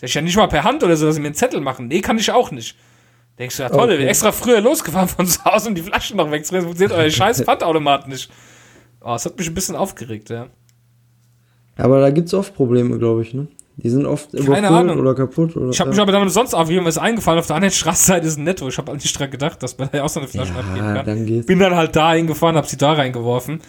Das 0.00 0.10
ist 0.10 0.14
ja 0.14 0.22
nicht 0.22 0.36
mal 0.36 0.46
per 0.46 0.64
Hand 0.64 0.82
oder 0.82 0.96
so, 0.96 1.06
dass 1.06 1.16
sie 1.16 1.20
mir 1.20 1.28
einen 1.28 1.34
Zettel 1.34 1.60
machen. 1.60 1.88
Nee, 1.88 2.00
kann 2.00 2.18
ich 2.18 2.30
auch 2.30 2.50
nicht. 2.50 2.76
Denkst 3.38 3.56
du, 3.56 3.62
ja 3.62 3.68
toll, 3.68 3.90
Okay. 3.92 4.06
extra 4.06 4.32
früher 4.32 4.60
losgefahren 4.60 5.08
von 5.08 5.26
zu 5.26 5.44
Hause, 5.44 5.68
um 5.68 5.74
die 5.74 5.82
Flaschen 5.82 6.16
noch 6.16 6.30
wegzubringen. 6.30 6.66
Funktioniert 6.66 6.98
euer 6.98 7.10
scheiß 7.10 7.42
Pfandautomat 7.42 8.08
nicht. 8.08 8.30
Oh, 9.00 9.10
das 9.12 9.24
hat 9.26 9.38
mich 9.38 9.46
ein 9.48 9.54
bisschen 9.54 9.76
aufgeregt, 9.76 10.28
ja. 10.30 10.48
Aber 11.76 12.00
da 12.00 12.10
gibt's 12.10 12.34
oft 12.34 12.54
Probleme, 12.54 12.98
glaube 12.98 13.22
ich, 13.22 13.34
ne? 13.34 13.46
Die 13.76 13.90
sind 13.90 14.06
oft 14.06 14.30
Keine 14.44 14.68
Ahnung. 14.70 14.98
oder 14.98 15.14
kaputt 15.14 15.56
oder. 15.56 15.70
Ich 15.70 15.78
habe 15.78 15.90
mich 15.90 16.00
aber 16.00 16.10
damit 16.10 16.32
sonst 16.32 16.52
aufgegeben, 16.52 16.84
ist 16.88 16.98
eingefallen, 16.98 17.38
auf 17.38 17.46
der 17.46 17.54
anderen 17.54 17.72
Straßenseite 17.72 18.26
ist 18.26 18.36
ein 18.36 18.42
Netto. 18.42 18.66
Ich 18.66 18.76
habe 18.76 18.92
nicht 18.92 19.16
dran 19.16 19.30
gedacht, 19.30 19.62
dass 19.62 19.78
man 19.78 19.88
da 19.92 19.98
ja 19.98 20.04
auch 20.04 20.08
so 20.08 20.18
eine 20.18 20.28
Flasche 20.28 20.52
abgeben 20.52 20.84
ja, 20.84 20.94
kann. 20.94 21.06
dann 21.06 21.24
geht's. 21.26 21.46
Bin 21.46 21.60
dann 21.60 21.76
halt 21.76 21.94
da 21.94 22.12
hingefahren, 22.12 22.56
hab 22.56 22.66
sie 22.66 22.76
da 22.76 22.94
reingeworfen. 22.94 23.60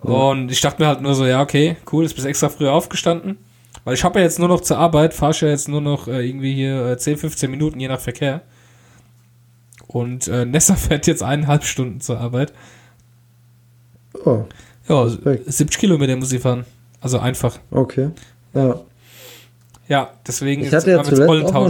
Und 0.00 0.50
ich 0.50 0.62
dachte 0.62 0.80
mir 0.80 0.88
halt 0.88 1.02
nur 1.02 1.14
so, 1.14 1.26
ja, 1.26 1.42
okay, 1.42 1.76
cool, 1.92 2.04
jetzt 2.04 2.14
bist 2.14 2.26
extra 2.26 2.48
früher 2.48 2.72
aufgestanden. 2.72 3.36
Weil 3.84 3.92
ich 3.92 4.02
habe 4.02 4.18
ja 4.18 4.24
jetzt 4.24 4.38
nur 4.38 4.48
noch 4.48 4.62
zur 4.62 4.78
Arbeit, 4.78 5.12
fahre 5.12 5.32
ich 5.32 5.42
ja 5.42 5.48
jetzt 5.48 5.68
nur 5.68 5.82
noch 5.82 6.08
äh, 6.08 6.26
irgendwie 6.26 6.54
hier 6.54 6.86
äh, 6.92 6.96
10, 6.96 7.18
15 7.18 7.50
Minuten, 7.50 7.78
je 7.78 7.88
nach 7.88 8.00
Verkehr. 8.00 8.40
Und 9.92 10.28
äh, 10.28 10.44
Nessa 10.44 10.74
fährt 10.76 11.06
jetzt 11.06 11.22
eineinhalb 11.22 11.64
Stunden 11.64 12.00
zur 12.00 12.18
Arbeit. 12.18 12.52
Oh, 14.24 14.44
Ja, 14.88 15.02
Respekt. 15.02 15.52
70 15.52 15.78
Kilometer 15.80 16.16
muss 16.16 16.30
sie 16.30 16.38
fahren. 16.38 16.64
Also 17.00 17.18
einfach. 17.18 17.58
okay. 17.70 18.10
Ja. 18.54 18.80
Ja, 19.88 20.10
deswegen 20.24 20.62
Ich 20.62 20.72
hatte 20.72 20.92
ja 20.92 21.02
zuletzt 21.02 21.52
auch 21.52 21.68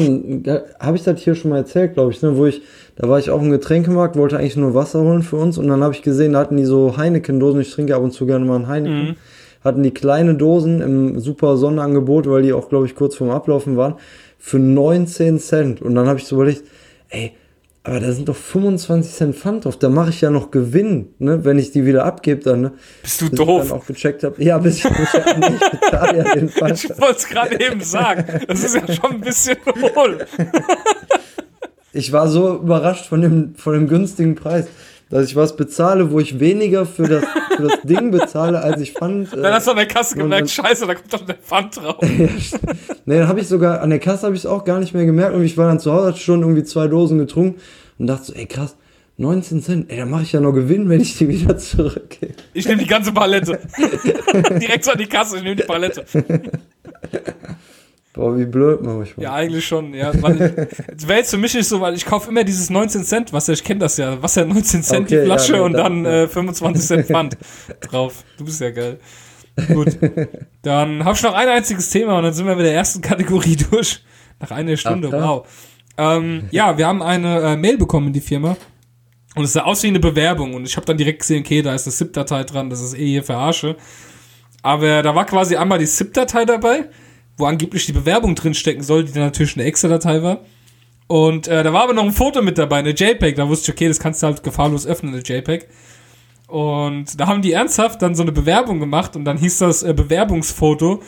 habe 0.79 0.97
ich 0.97 1.03
das 1.05 1.21
hier 1.23 1.35
schon 1.35 1.51
mal 1.53 1.57
erzählt, 1.57 1.95
glaube 1.95 2.11
ich, 2.13 2.21
ne, 2.21 2.37
wo 2.37 2.45
ich, 2.45 2.61
da 2.97 3.09
war 3.09 3.19
ich 3.19 3.31
auf 3.31 3.41
dem 3.41 3.51
Getränkemarkt, 3.51 4.15
wollte 4.17 4.37
eigentlich 4.37 4.57
nur 4.59 4.75
Wasser 4.75 5.01
holen 5.01 5.23
für 5.23 5.37
uns 5.37 5.57
und 5.57 5.69
dann 5.69 5.83
habe 5.83 5.95
ich 5.95 6.03
gesehen, 6.03 6.35
da 6.35 6.41
hatten 6.41 6.59
die 6.59 6.67
so 6.67 6.99
Heineken-Dosen, 6.99 7.63
ich 7.63 7.71
trinke 7.71 7.97
ab 7.97 8.03
und 8.03 8.11
zu 8.11 8.27
gerne 8.27 8.45
mal 8.45 8.57
einen 8.57 8.69
Heineken, 8.69 9.09
Mhm. 9.09 9.17
hatten 9.65 9.83
die 9.83 9.93
kleine 9.93 10.35
Dosen 10.35 10.83
im 10.83 11.19
super 11.19 11.57
Sonderangebot, 11.57 12.29
weil 12.29 12.43
die 12.43 12.53
auch, 12.53 12.69
glaube 12.69 12.85
ich, 12.85 12.95
kurz 12.95 13.17
vorm 13.17 13.31
Ablaufen 13.31 13.79
waren, 13.79 13.95
für 14.39 14.59
19 14.59 15.39
Cent 15.39 15.81
und 15.81 15.95
dann 15.95 16.07
habe 16.07 16.19
ich 16.19 16.27
so 16.27 16.37
überlegt, 16.37 16.63
ey, 17.09 17.33
aber 17.83 18.01
da 18.01 18.13
sind 18.13 18.29
doch 18.29 18.37
25 18.37 19.13
Cent 19.13 19.37
Pfand 19.37 19.65
drauf, 19.65 19.79
da 19.79 19.89
mache 19.89 20.11
ich 20.11 20.21
ja 20.21 20.31
noch 20.31 20.51
Gewinn, 20.51 21.15
ne, 21.19 21.45
wenn 21.45 21.59
ich 21.59 21.73
die 21.73 21.87
wieder 21.87 22.05
abgebe 22.05 22.43
dann, 22.43 22.61
ne. 22.61 22.73
Bist 23.03 23.23
du 23.23 23.31
Bis 23.31 23.41
ich 23.41 23.47
doof? 23.47 23.69
dann 23.69 23.79
auch 23.79 23.87
gecheckt 23.87 24.23
habe, 24.23 24.43
ja, 24.43 24.59
bis 24.59 24.79
ich, 24.79 24.85
ich, 24.85 24.91
ich 24.93 25.81
bezahle 25.81 26.19
ja 26.19 26.35
den 26.35 26.49
Pfand. 26.51 26.85
Ich 26.85 26.91
wollte 26.91 27.17
es 27.17 27.29
gerade 27.29 27.59
eben 27.59 27.81
sagen. 27.81 28.41
Das 28.47 28.63
ist 28.63 28.75
ja 28.75 28.83
schon 28.93 29.13
ein 29.13 29.21
bisschen 29.21 29.57
hohl. 29.95 30.27
Ich 31.93 32.13
war 32.13 32.29
so 32.29 32.57
überrascht 32.59 33.07
von 33.07 33.21
dem, 33.23 33.55
von 33.57 33.73
dem 33.73 33.89
günstigen 33.89 34.35
Preis, 34.35 34.67
dass 35.11 35.27
ich 35.27 35.37
was 35.37 35.57
bezahle, 35.57 36.11
wo 36.13 36.21
ich 36.21 36.39
weniger 36.41 36.87
für 36.87 37.07
das, 37.09 37.25
für 37.57 37.63
das 37.65 37.83
Ding 37.83 38.11
bezahle, 38.13 38.61
als 38.61 38.81
ich 38.81 38.93
fand. 38.93 39.33
Dann 39.33 39.53
hast 39.53 39.67
du 39.67 39.73
an 39.73 39.77
der 39.77 39.87
Kasse 39.87 40.15
und 40.15 40.21
gemerkt, 40.23 40.43
dann- 40.43 40.65
scheiße, 40.67 40.87
da 40.87 40.95
kommt 40.95 41.13
doch 41.13 41.27
der 41.27 41.35
Pfand 41.35 41.77
drauf. 41.77 41.97
nee, 43.05 43.19
dann 43.19 43.29
habe 43.29 43.41
ich 43.41 43.49
sogar, 43.49 43.81
an 43.83 43.91
der 43.91 43.99
Kasse 43.99 44.27
habe 44.27 44.35
ich 44.37 44.43
es 44.43 44.47
auch 44.47 44.65
gar 44.65 44.79
nicht 44.79 44.95
mehr 44.95 45.05
gemerkt 45.05 45.35
und 45.35 45.45
ich 45.45 45.59
war 45.59 45.67
dann 45.67 45.81
zu 45.81 45.93
Hause, 45.93 46.09
hatte 46.09 46.21
schon 46.21 46.41
irgendwie 46.43 46.63
zwei 46.65 46.87
Dosen 46.87 47.19
getrunken 47.19 47.61
und 47.99 48.07
dachte 48.07 48.27
so, 48.27 48.33
ey 48.35 48.47
krass, 48.47 48.77
19 49.17 49.63
Cent, 49.63 49.91
ey, 49.91 49.99
da 49.99 50.07
mache 50.07 50.23
ich 50.23 50.33
ja 50.33 50.41
noch 50.41 50.53
Gewinn, 50.53 50.89
wenn 50.89 51.01
ich 51.01 51.19
die 51.19 51.29
wieder 51.29 51.59
zurückgebe. 51.59 52.33
Ich 52.55 52.67
nehme 52.67 52.81
die 52.81 52.89
ganze 52.89 53.13
Palette. 53.13 53.59
Direkt 54.61 54.85
so 54.85 54.93
an 54.93 54.99
die 54.99 55.07
Kasse, 55.07 55.37
ich 55.39 55.43
nehme 55.43 55.57
die 55.57 55.65
Palette. 55.65 56.07
Boah, 58.13 58.37
wie 58.37 58.45
blöd 58.45 58.83
manchmal. 58.83 59.23
Ja, 59.25 59.35
eigentlich 59.35 59.65
schon, 59.67 59.95
ja. 59.95 60.13
Wäre 60.15 61.19
jetzt 61.19 61.31
für 61.31 61.39
mich 61.39 61.55
nicht 61.55 61.69
so, 61.69 61.81
weil 61.81 61.95
ich 61.95 62.05
kaufe 62.05 62.29
immer 62.31 62.43
dieses 62.43 62.69
19 62.69 63.05
Cent 63.05 63.33
Wasser, 63.33 63.53
ich 63.53 63.63
kenne 63.63 63.81
das 63.81 63.97
ja. 63.99 64.21
Wasser 64.21 64.45
19 64.45 64.83
Cent 64.83 65.07
Okay, 65.07 65.21
die 65.21 65.27
Flasche 65.27 65.57
ja, 65.57 65.63
und 65.63 65.75
dann- 65.75 66.03
dann 66.05 66.25
äh, 66.25 66.29
25 66.29 66.85
Cent 66.85 67.07
Pfand 67.07 67.37
drauf. 67.81 68.25
Du 68.37 68.45
bist 68.45 68.61
ja 68.61 68.71
geil. 68.71 68.99
Gut. 69.69 69.97
Dann 70.63 71.05
habe 71.05 71.17
ich 71.17 71.23
noch 71.23 71.35
ein 71.35 71.49
einziges 71.49 71.91
Thema 71.91 72.17
und 72.17 72.23
dann 72.23 72.33
sind 72.33 72.47
wir 72.47 72.55
mit 72.57 72.65
der 72.65 72.73
ersten 72.75 73.03
Kategorie 73.03 73.57
durch. 73.71 74.03
Nach 74.39 74.51
einer 74.53 74.77
Stunde, 74.77 75.11
Ach, 75.13 75.29
wow. 75.29 75.49
Ähm, 75.99 76.45
ja, 76.51 76.79
wir 76.79 76.87
haben 76.87 77.03
eine 77.03 77.41
äh, 77.41 77.57
Mail 77.57 77.77
bekommen 77.77 78.07
in 78.09 78.13
die 78.15 78.21
Firma. 78.21 78.57
Und 79.35 79.45
es 79.45 79.53
sah 79.53 79.63
aus 79.63 79.83
wie 79.83 79.89
eine 79.89 80.01
Bewerbung. 80.01 80.55
Und 80.55 80.67
ich 80.67 80.77
habe 80.77 80.87
dann 80.87 80.97
direkt 80.97 81.21
gesehen, 81.21 81.41
okay, 81.45 81.61
da 81.63 81.75
ist 81.75 81.87
eine 81.87 81.93
ZIP-Datei 81.95 82.45
dran, 82.45 82.71
das 82.71 82.81
ist 82.81 82.95
eh 82.95 83.05
hier 83.07 83.23
verarsche. 83.23 83.77
Aber 84.63 85.03
da 85.03 85.15
war 85.15 85.27
quasi 85.27 85.57
einmal 85.57 85.79
die 85.79 85.87
ZIP-Datei 85.87 86.45
dabei, 86.47 86.89
wo 87.41 87.47
angeblich 87.47 87.87
die 87.87 87.93
Bewerbung 87.93 88.35
drin 88.35 88.55
stecken 88.55 88.83
soll, 88.83 89.05
die 89.05 89.13
dann 89.13 89.25
natürlich 89.25 89.57
eine 89.57 89.65
Excel-Datei 89.65 90.23
war. 90.23 90.41
Und 91.07 91.49
äh, 91.49 91.65
da 91.65 91.73
war 91.73 91.83
aber 91.83 91.93
noch 91.93 92.05
ein 92.05 92.13
Foto 92.13 92.41
mit 92.41 92.57
dabei, 92.57 92.79
eine 92.79 92.91
JPEG. 92.91 93.35
Da 93.35 93.49
wusste 93.49 93.73
ich, 93.73 93.77
okay, 93.77 93.89
das 93.89 93.99
kannst 93.99 94.23
du 94.23 94.29
halt 94.29 94.45
gefahrlos 94.45 94.87
öffnen, 94.87 95.13
eine 95.13 95.23
JPEG. 95.23 95.67
Und 96.47 97.19
da 97.19 97.27
haben 97.27 97.43
die 97.43 97.53
ernsthaft 97.53 98.03
dann 98.03 98.15
so 98.15 98.23
eine 98.23 98.33
Bewerbung 98.33 98.79
gemacht 98.79 99.17
und 99.17 99.25
dann 99.25 99.37
hieß 99.39 99.59
das 99.59 99.83
äh, 99.83 99.93
Bewerbungsfoto. 99.93 101.03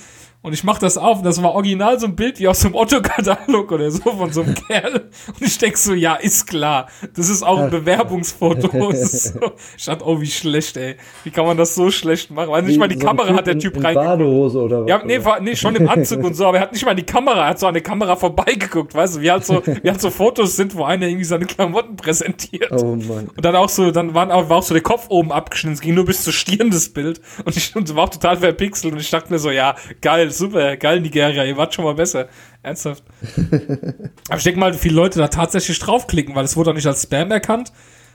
Und 0.45 0.55
ich 0.55 0.65
mach 0.65 0.79
das 0.79 0.99
auf 0.99 1.19
und 1.19 1.25
das 1.25 1.41
war 1.41 1.55
original 1.55 2.01
so 2.01 2.07
ein 2.07 2.17
Bild 2.17 2.41
wie 2.41 2.49
aus 2.49 2.61
so 2.61 2.67
einem 2.67 2.75
Otto-Katalog 2.75 3.71
oder 3.71 3.93
so 3.93 4.03
von 4.03 4.33
so 4.33 4.43
einem 4.43 4.55
Kerl. 4.67 5.09
Und 5.29 5.41
ich 5.41 5.57
denk 5.57 5.77
so, 5.77 5.95
ja, 5.95 6.17
ist 6.17 6.49
klar. 6.49 6.89
Das 7.15 7.29
ist 7.29 7.45
auch 7.45 7.61
ein 7.61 7.71
Bewerbungsfoto. 7.71 8.93
So, 8.93 9.41
ich 9.77 9.85
dachte, 9.85 10.05
oh, 10.05 10.21
wie 10.21 10.27
schlecht, 10.27 10.77
ey. 10.77 10.97
Wie 11.23 11.31
kann 11.31 11.47
man 11.47 11.57
das 11.57 11.77
so 11.77 11.93
schlecht 11.93 12.33
machen? 12.33 12.51
Weil 12.51 12.63
nicht 12.65 12.81
mal 12.81 12.89
die 12.89 12.99
So 12.99 13.07
Kamera 13.07 13.33
hat 13.35 13.47
der 13.47 13.57
Typ 13.57 13.77
in 13.77 13.85
reingeguckt. 13.85 14.09
Badehose 14.09 14.59
oder 14.59 14.83
was? 14.83 14.89
Ja, 14.89 15.01
nee, 15.05 15.25
war, 15.25 15.39
nee, 15.39 15.55
schon 15.55 15.77
im 15.77 15.89
Anzug 15.89 16.25
und 16.25 16.35
so, 16.35 16.47
aber 16.47 16.57
er 16.57 16.65
hat 16.65 16.73
nicht 16.73 16.85
mal 16.85 16.97
die 16.97 17.07
Kamera, 17.07 17.43
er 17.43 17.51
hat 17.51 17.61
so 17.61 17.69
an 17.69 17.75
der 17.75 17.83
Kamera 17.85 18.17
vorbeigeguckt, 18.17 18.97
weißt 18.97 19.17
du, 19.17 19.21
wie 19.21 19.31
halt 19.31 19.45
so, 19.45 19.63
wie 19.65 19.89
halt 19.89 20.01
so 20.01 20.11
Fotos 20.11 20.57
sind, 20.57 20.75
wo 20.75 20.83
einer 20.83 21.07
irgendwie 21.07 21.25
seine 21.25 21.47
Klamotten 21.47 21.95
präsentiert. 21.95 22.73
Oh 22.73 22.97
Mann. 22.97 23.29
Und 23.29 23.45
dann 23.45 23.55
auch 23.55 23.69
so, 23.69 23.93
dann 23.93 24.13
waren 24.15 24.33
auch, 24.33 24.49
war 24.49 24.57
auch 24.57 24.63
so 24.65 24.75
der 24.75 24.83
Kopf 24.83 25.07
oben 25.09 25.31
abgeschnitten, 25.31 25.75
es 25.75 25.81
ging 25.81 25.95
nur 25.95 26.05
bis 26.05 26.25
zur 26.25 26.33
Stirn 26.33 26.71
das 26.71 26.89
Bild. 26.89 27.21
Und 27.45 27.57
ich 27.57 27.77
und 27.77 27.95
war 27.95 28.05
auch 28.05 28.11
total 28.11 28.39
verpixelt 28.39 28.93
und 28.93 28.99
ich 28.99 29.11
dachte 29.11 29.33
mir 29.33 29.39
so, 29.39 29.51
ja, 29.51 29.77
geil, 30.01 30.32
super, 30.33 30.77
geil, 30.77 31.01
Nigeria, 31.01 31.45
ihr 31.45 31.57
wart 31.57 31.75
schon 31.75 31.85
mal 31.85 31.95
besser. 31.95 32.29
Ernsthaft. 32.63 33.03
Aber 34.29 34.39
ich 34.39 34.45
denke 34.45 34.59
mal, 34.61 34.75
viele 34.75 34.95
Leute 34.97 35.19
da 35.19 35.29
tatsächlich 35.29 35.79
draufklicken, 35.79 36.35
weil 36.35 36.45
es 36.45 36.57
wurde 36.57 36.71
auch 36.71 36.75
nicht 36.75 36.87
als 36.87 37.03
Spam 37.03 37.31
erkannt. 37.31 37.73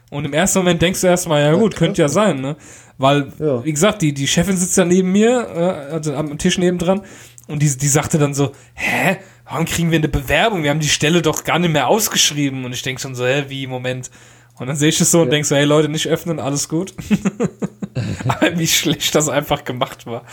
Und 0.10 0.24
im 0.26 0.34
ersten 0.34 0.60
Moment 0.60 0.82
denkst 0.82 1.02
du 1.02 1.08
erstmal, 1.08 1.42
ja 1.42 1.54
gut, 1.54 1.76
könnte 1.76 2.02
ja 2.02 2.08
sein, 2.08 2.40
ne? 2.40 2.56
Weil, 2.98 3.32
Ja. 3.40 3.64
wie 3.66 3.74
gesagt, 3.74 4.02
die, 4.02 4.14
die 4.14 4.28
Chefin 4.28 4.56
sitzt 4.56 4.78
ja 4.78 4.86
neben 4.86 5.12
mir, 5.12 5.48
äh, 5.90 5.94
also 5.94 6.14
am 6.16 6.38
Tisch 6.38 6.58
nebendran, 6.58 7.02
und 7.48 7.62
die, 7.62 7.78
die 7.78 7.88
sagte 7.88 8.18
dann 8.18 8.34
so, 8.34 8.52
hä, 8.74 9.18
warum 9.46 9.66
kriegen 9.66 9.92
wir 9.92 9.98
eine 9.98 10.08
Bewerbung? 10.10 10.64
Wir 10.64 10.70
haben 10.70 10.80
die 10.82 10.90
Stelle 10.90 11.22
doch 11.22 11.44
gar 11.46 11.60
nicht 11.60 11.72
mehr 11.72 11.88
ausgeschrieben. 11.88 12.66
Und 12.66 12.74
ich 12.74 12.82
denk 12.82 13.00
schon 13.00 13.16
so, 13.16 13.26
hä, 13.26 13.46
wie, 13.50 13.68
Moment. 13.68 14.12
Und 14.60 14.68
dann 14.68 14.76
sehe 14.76 14.90
ich 14.90 15.00
es 15.00 15.12
so 15.12 15.22
und 15.22 15.30
denk 15.30 15.46
so, 15.46 15.56
hey 15.56 15.66
Leute, 15.66 15.88
nicht 15.88 16.08
öffnen, 16.08 16.40
alles 16.40 16.68
gut. 16.68 16.94
Aber 18.28 18.58
wie 18.58 18.68
schlecht 18.68 19.16
das 19.16 19.30
einfach 19.30 19.64
gemacht 19.64 20.06
war. 20.06 20.24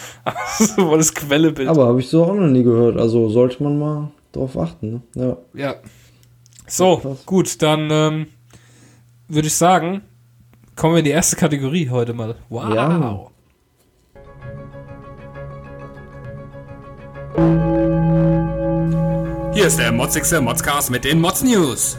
so 0.58 0.66
voll 0.66 0.98
das 0.98 1.14
Quellebild. 1.14 1.68
Aber 1.68 1.86
habe 1.86 2.00
ich 2.00 2.08
so 2.08 2.24
auch 2.24 2.34
noch 2.34 2.46
nie 2.46 2.62
gehört. 2.62 2.98
Also 2.98 3.28
sollte 3.28 3.62
man 3.62 3.78
mal 3.78 4.10
drauf 4.32 4.58
achten. 4.58 5.02
Ne? 5.14 5.36
Ja. 5.54 5.60
Ja. 5.60 5.74
So, 6.66 7.18
gut, 7.26 7.60
dann 7.62 7.88
ähm, 7.90 8.26
würde 9.28 9.48
ich 9.48 9.54
sagen, 9.54 10.02
kommen 10.76 10.94
wir 10.94 10.98
in 11.00 11.04
die 11.04 11.10
erste 11.10 11.36
Kategorie 11.36 11.90
heute 11.90 12.14
mal. 12.14 12.36
Wow. 12.48 12.74
Ja. 12.74 13.30
Hier 19.52 19.66
ist 19.66 19.78
der 19.78 19.92
motzigste 19.92 20.40
Modscast 20.40 20.90
mit 20.90 21.04
den 21.04 21.20
Mods 21.20 21.42
News. 21.42 21.96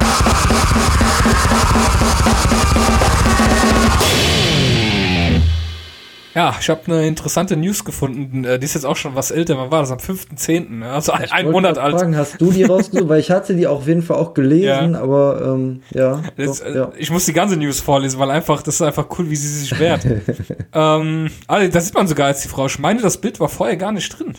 Ja, 6.35 6.53
ich 6.59 6.69
habe 6.69 6.81
eine 6.87 7.07
interessante 7.07 7.55
News 7.55 7.85
gefunden. 7.85 8.43
Äh, 8.43 8.59
Die 8.59 8.65
ist 8.65 8.73
jetzt 8.73 8.85
auch 8.85 8.97
schon 8.97 9.15
was 9.15 9.31
älter. 9.31 9.57
Wann 9.57 9.71
war 9.71 9.79
das? 9.79 9.91
Am 9.91 9.99
5.10. 9.99 10.69
ne? 10.79 10.89
Also 10.89 11.13
ein, 11.13 11.31
ein 11.31 11.49
Monat 11.49 11.77
alt. 11.77 11.97
Fragen, 11.97 12.17
hast 12.17 12.41
du 12.41 12.51
die 12.51 12.63
rausgesucht? 12.65 13.07
Weil 13.07 13.21
ich 13.21 13.31
hatte 13.31 13.55
die 13.55 13.65
auf 13.67 13.87
jeden 13.87 14.01
Fall 14.01 14.17
auch 14.17 14.33
gelesen, 14.33 14.93
Ja. 14.93 15.01
aber 15.01 15.41
ähm, 15.55 15.81
ja. 15.91 16.21
Das, 16.35 16.59
doch, 16.59 16.65
äh, 16.67 16.75
ja. 16.75 16.91
Ich 16.97 17.09
muss 17.09 17.25
die 17.25 17.31
ganze 17.33 17.55
News 17.55 17.79
vorlesen, 17.79 18.19
weil 18.19 18.29
einfach, 18.31 18.61
das 18.61 18.75
ist 18.75 18.81
einfach 18.81 19.07
cool, 19.17 19.29
wie 19.29 19.35
sie 19.37 19.47
sich 19.47 19.79
wehrt. 19.79 20.05
ähm, 20.73 21.29
also, 21.47 21.71
da 21.71 21.79
sieht 21.81 21.93
man 21.93 22.05
sogar 22.07 22.27
als 22.27 22.41
die 22.41 22.49
Frau. 22.49 22.65
Ich 22.65 22.79
meine, 22.79 23.01
das 23.01 23.17
Bild 23.17 23.39
war 23.39 23.47
vorher 23.49 23.77
gar 23.77 23.93
nicht 23.93 24.09
drin. 24.19 24.33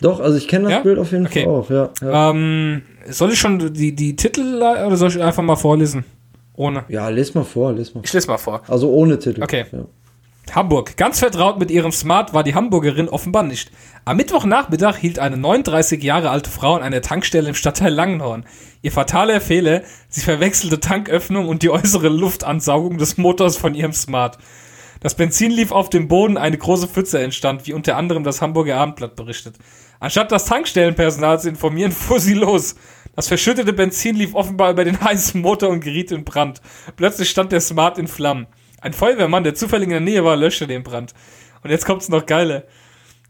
Doch, 0.00 0.20
also 0.20 0.36
ich 0.38 0.48
kenne 0.48 0.64
das 0.64 0.72
Ja? 0.72 0.80
Bild 0.80 0.98
auf 0.98 1.12
jeden 1.12 1.26
Okay. 1.26 1.44
Fall 1.44 1.52
auch, 1.52 1.70
ja. 1.70 1.90
Ja, 2.02 2.30
Ähm, 2.30 2.82
soll 3.08 3.30
ich 3.30 3.38
schon 3.38 3.72
die, 3.74 3.94
die 3.94 4.16
Titel 4.16 4.56
oder 4.56 4.96
soll 4.96 5.10
ich 5.10 5.22
einfach 5.22 5.42
mal 5.42 5.56
vorlesen? 5.56 6.04
Ohne. 6.54 6.84
ja 6.88 7.08
les 7.08 7.34
mal 7.34 7.44
vor, 7.44 7.72
les 7.72 7.94
mal. 7.94 8.00
Ich 8.04 8.12
lese 8.12 8.26
mal 8.28 8.38
vor. 8.38 8.62
Also 8.68 8.90
ohne 8.90 9.18
Titel. 9.18 9.42
Okay. 9.42 9.64
Ja. 9.70 9.80
Hamburg. 10.50 10.96
Ganz 10.96 11.20
vertraut 11.20 11.58
mit 11.58 11.70
ihrem 11.70 11.92
Smart 11.92 12.34
war 12.34 12.42
die 12.42 12.54
Hamburgerin 12.54 13.08
offenbar 13.08 13.42
nicht. 13.42 13.70
Am 14.04 14.16
Mittwochnachmittag 14.16 14.96
hielt 14.96 15.18
eine 15.18 15.36
39 15.36 16.02
Jahre 16.02 16.30
alte 16.30 16.50
Frau 16.50 16.74
an 16.74 16.82
einer 16.82 17.00
Tankstelle 17.00 17.48
im 17.48 17.54
Stadtteil 17.54 17.92
Langenhorn. 17.92 18.44
Ihr 18.82 18.92
fataler 18.92 19.40
Fehler, 19.40 19.82
sie 20.08 20.20
verwechselte 20.20 20.80
Tanköffnung 20.80 21.48
und 21.48 21.62
die 21.62 21.70
äußere 21.70 22.08
Luftansaugung 22.08 22.98
des 22.98 23.16
Motors 23.16 23.56
von 23.56 23.74
ihrem 23.74 23.92
Smart. 23.92 24.38
Das 25.00 25.14
Benzin 25.16 25.50
lief 25.50 25.72
auf 25.72 25.90
dem 25.90 26.06
Boden, 26.06 26.36
eine 26.36 26.58
große 26.58 26.86
Pfütze 26.86 27.20
entstand, 27.20 27.66
wie 27.66 27.72
unter 27.72 27.96
anderem 27.96 28.22
das 28.22 28.40
Hamburger 28.42 28.76
Abendblatt 28.76 29.16
berichtet. 29.16 29.56
Anstatt 29.98 30.30
das 30.30 30.44
Tankstellenpersonal 30.44 31.40
zu 31.40 31.48
informieren, 31.48 31.92
fuhr 31.92 32.20
sie 32.20 32.34
los. 32.34 32.76
Das 33.14 33.28
verschüttete 33.28 33.72
Benzin 33.72 34.16
lief 34.16 34.34
offenbar 34.34 34.70
über 34.70 34.84
den 34.84 35.00
heißen 35.04 35.40
Motor 35.40 35.70
und 35.70 35.80
geriet 35.80 36.12
in 36.12 36.24
Brand. 36.24 36.60
Plötzlich 36.96 37.30
stand 37.30 37.52
der 37.52 37.60
Smart 37.60 37.98
in 37.98 38.08
Flammen. 38.08 38.46
Ein 38.82 38.92
Feuerwehrmann, 38.92 39.44
der 39.44 39.54
zufällig 39.54 39.86
in 39.86 39.90
der 39.92 40.00
Nähe 40.00 40.24
war, 40.24 40.36
löschte 40.36 40.66
den 40.66 40.82
Brand. 40.82 41.14
Und 41.62 41.70
jetzt 41.70 41.86
kommt's 41.86 42.08
noch 42.08 42.26
geiler. 42.26 42.64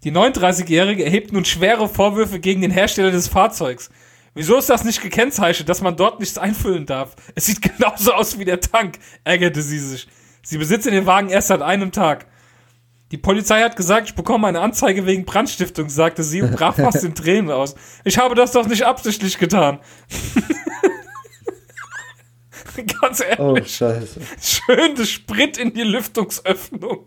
Die 0.03 0.11
39-Jährige 0.11 1.05
erhebt 1.05 1.31
nun 1.33 1.45
schwere 1.45 1.89
Vorwürfe 1.89 2.41
gegen 2.41 2.63
den 2.63 2.71
Hersteller 2.71 3.11
des 3.11 3.29
Fahrzeugs. 3.29 3.91
Wieso 4.35 4.57
ist 4.57 4.71
das 4.71 4.83
nicht 4.83 5.03
gekennzeichnet, 5.03 5.69
dass 5.69 5.83
man 5.83 5.95
dort 5.95 6.21
nichts 6.21 6.39
einfüllen 6.39 6.87
darf? 6.87 7.15
Es 7.35 7.45
sieht 7.45 7.61
genauso 7.77 8.15
aus 8.15 8.39
wie 8.39 8.47
der 8.47 8.61
Tank, 8.61 8.99
ärgerte 9.25 9.61
sie 9.61 9.79
sich. 9.79 10.09
Sie 10.43 10.57
besitzt 10.57 10.87
den 10.87 11.07
Wagen 11.07 11.29
erst 11.29 11.49
seit 11.49 11.61
einem 11.61 11.93
Tag. 11.93 12.27
Die 13.11 13.19
Polizei 13.19 13.61
hat 13.61 13.77
gesagt, 13.77 14.09
ich 14.09 14.15
bekomme 14.15 14.49
eine 14.49 14.61
Anzeige 14.61 15.05
wegen 15.05 15.27
Brandstiftung, 15.27 15.91
sagte 15.91 16.23
sie 16.23 16.41
und 16.41 16.57
brach 16.57 16.77
fast 16.77 17.05
in 17.05 17.15
Tränen 17.15 17.51
aus. 17.51 17.75
Ich 18.05 18.17
habe 18.17 18.35
das 18.35 18.53
doch 18.53 18.67
nicht 18.67 18.87
absichtlich 18.87 19.37
getan. 19.37 19.81
Ganz 23.01 23.23
Oh, 23.39 23.55
ehrlich, 23.55 23.75
scheiße. 23.75 24.21
schön 24.41 24.95
das 24.97 25.09
Sprit 25.09 25.59
in 25.59 25.73
die 25.73 25.83
Lüftungsöffnung. 25.83 26.99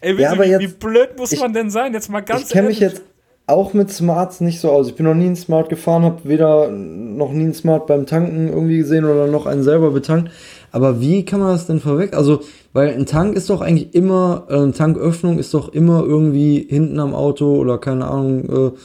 Ey, 0.00 0.16
wie, 0.16 0.22
Ja, 0.22 0.32
aber 0.32 0.44
wie, 0.44 0.48
jetzt- 0.50 0.60
wie 0.62 0.66
blöd 0.68 1.18
muss 1.18 1.32
ich- 1.32 1.40
man 1.40 1.52
denn 1.52 1.70
sein? 1.70 1.92
Jetzt 1.92 2.08
mal 2.10 2.20
ganz 2.20 2.42
ich 2.44 2.48
kenne 2.50 2.68
mich 2.68 2.80
ehrlich. 2.80 2.98
jetzt 2.98 3.08
auch 3.46 3.72
mit 3.72 3.90
Smarts 3.90 4.40
nicht 4.40 4.60
so 4.60 4.70
aus. 4.70 4.88
Ich 4.88 4.94
bin 4.94 5.06
noch 5.06 5.14
nie 5.14 5.24
einen 5.26 5.36
Smart 5.36 5.68
gefahren, 5.70 6.02
habe 6.04 6.20
weder 6.28 6.70
noch 6.70 7.32
nie 7.32 7.44
einen 7.44 7.54
Smart 7.54 7.86
beim 7.86 8.04
Tanken 8.06 8.48
irgendwie 8.48 8.76
gesehen 8.78 9.04
oder 9.06 9.26
noch 9.26 9.46
einen 9.46 9.62
selber 9.62 9.90
betankt. 9.90 10.30
Aber 10.70 11.00
wie 11.00 11.24
kann 11.24 11.40
man 11.40 11.52
das 11.52 11.66
denn 11.66 11.80
vorweg? 11.80 12.14
Also, 12.14 12.42
weil 12.74 12.90
ein 12.90 13.06
Tank 13.06 13.34
ist 13.34 13.48
doch 13.48 13.62
eigentlich 13.62 13.94
immer, 13.94 14.46
äh, 14.50 14.54
eine 14.56 14.72
Tanköffnung 14.72 15.38
ist 15.38 15.54
doch 15.54 15.70
immer 15.70 16.02
irgendwie 16.04 16.66
hinten 16.68 17.00
am 17.00 17.14
Auto 17.14 17.56
oder 17.56 17.78
keine 17.78 18.06
Ahnung. 18.06 18.72
Äh, 18.74 18.78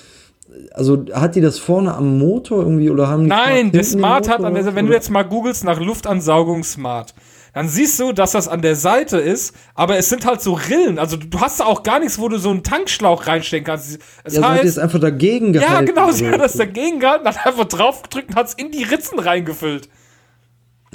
also 0.73 1.05
hat 1.13 1.35
die 1.35 1.41
das 1.41 1.59
vorne 1.59 1.93
am 1.93 2.17
Motor 2.17 2.61
irgendwie 2.61 2.89
oder 2.89 3.07
haben 3.07 3.23
die 3.23 3.29
Nein, 3.29 3.71
der 3.71 3.83
Smart 3.83 4.29
hat 4.29 4.43
an 4.43 4.53
der, 4.53 4.63
drauf, 4.63 4.75
wenn 4.75 4.87
du 4.87 4.93
jetzt 4.93 5.09
mal 5.09 5.23
googelst 5.23 5.63
nach 5.63 5.79
Luftansaugung 5.79 6.63
Smart, 6.63 7.13
dann 7.53 7.67
siehst 7.67 7.99
du, 7.99 8.13
dass 8.13 8.31
das 8.31 8.47
an 8.47 8.61
der 8.61 8.75
Seite 8.75 9.17
ist, 9.17 9.55
aber 9.75 9.97
es 9.97 10.09
sind 10.09 10.25
halt 10.25 10.41
so 10.41 10.53
Rillen. 10.53 10.97
Also 10.97 11.17
du 11.17 11.39
hast 11.39 11.59
da 11.59 11.65
auch 11.65 11.83
gar 11.83 11.99
nichts, 11.99 12.17
wo 12.17 12.27
du 12.27 12.37
so 12.37 12.49
einen 12.49 12.63
Tankschlauch 12.63 13.27
reinstecken 13.27 13.65
kannst. 13.65 13.99
Es 14.23 14.33
ja, 14.33 14.41
so 14.41 14.47
hat 14.47 14.63
heißt, 14.63 14.79
einfach 14.79 14.99
dagegen 14.99 15.53
ja, 15.53 15.61
gehalten. 15.61 15.85
genau, 15.85 16.11
sie 16.11 16.27
hat 16.27 16.41
das 16.41 16.53
dagegen 16.53 16.99
gehalten, 16.99 17.27
hat 17.27 17.45
einfach 17.45 17.65
draufgedrückt 17.65 18.29
und 18.29 18.35
hat 18.35 18.47
es 18.47 18.53
in 18.55 18.71
die 18.71 18.83
Ritzen 18.83 19.19
reingefüllt. 19.19 19.87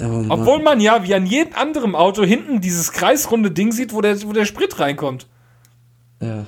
Oh. 0.01 0.25
Obwohl 0.29 0.61
man 0.61 0.81
ja, 0.81 1.03
wie 1.05 1.13
an 1.13 1.25
jedem 1.25 1.55
anderen 1.55 1.95
Auto, 1.95 2.23
hinten 2.23 2.61
dieses 2.61 2.91
kreisrunde 2.91 3.51
Ding 3.51 3.71
sieht, 3.71 3.93
wo 3.93 4.01
der, 4.01 4.21
wo 4.23 4.33
der 4.33 4.45
Sprit 4.45 4.79
reinkommt. 4.79 5.27
ja. 6.21 6.45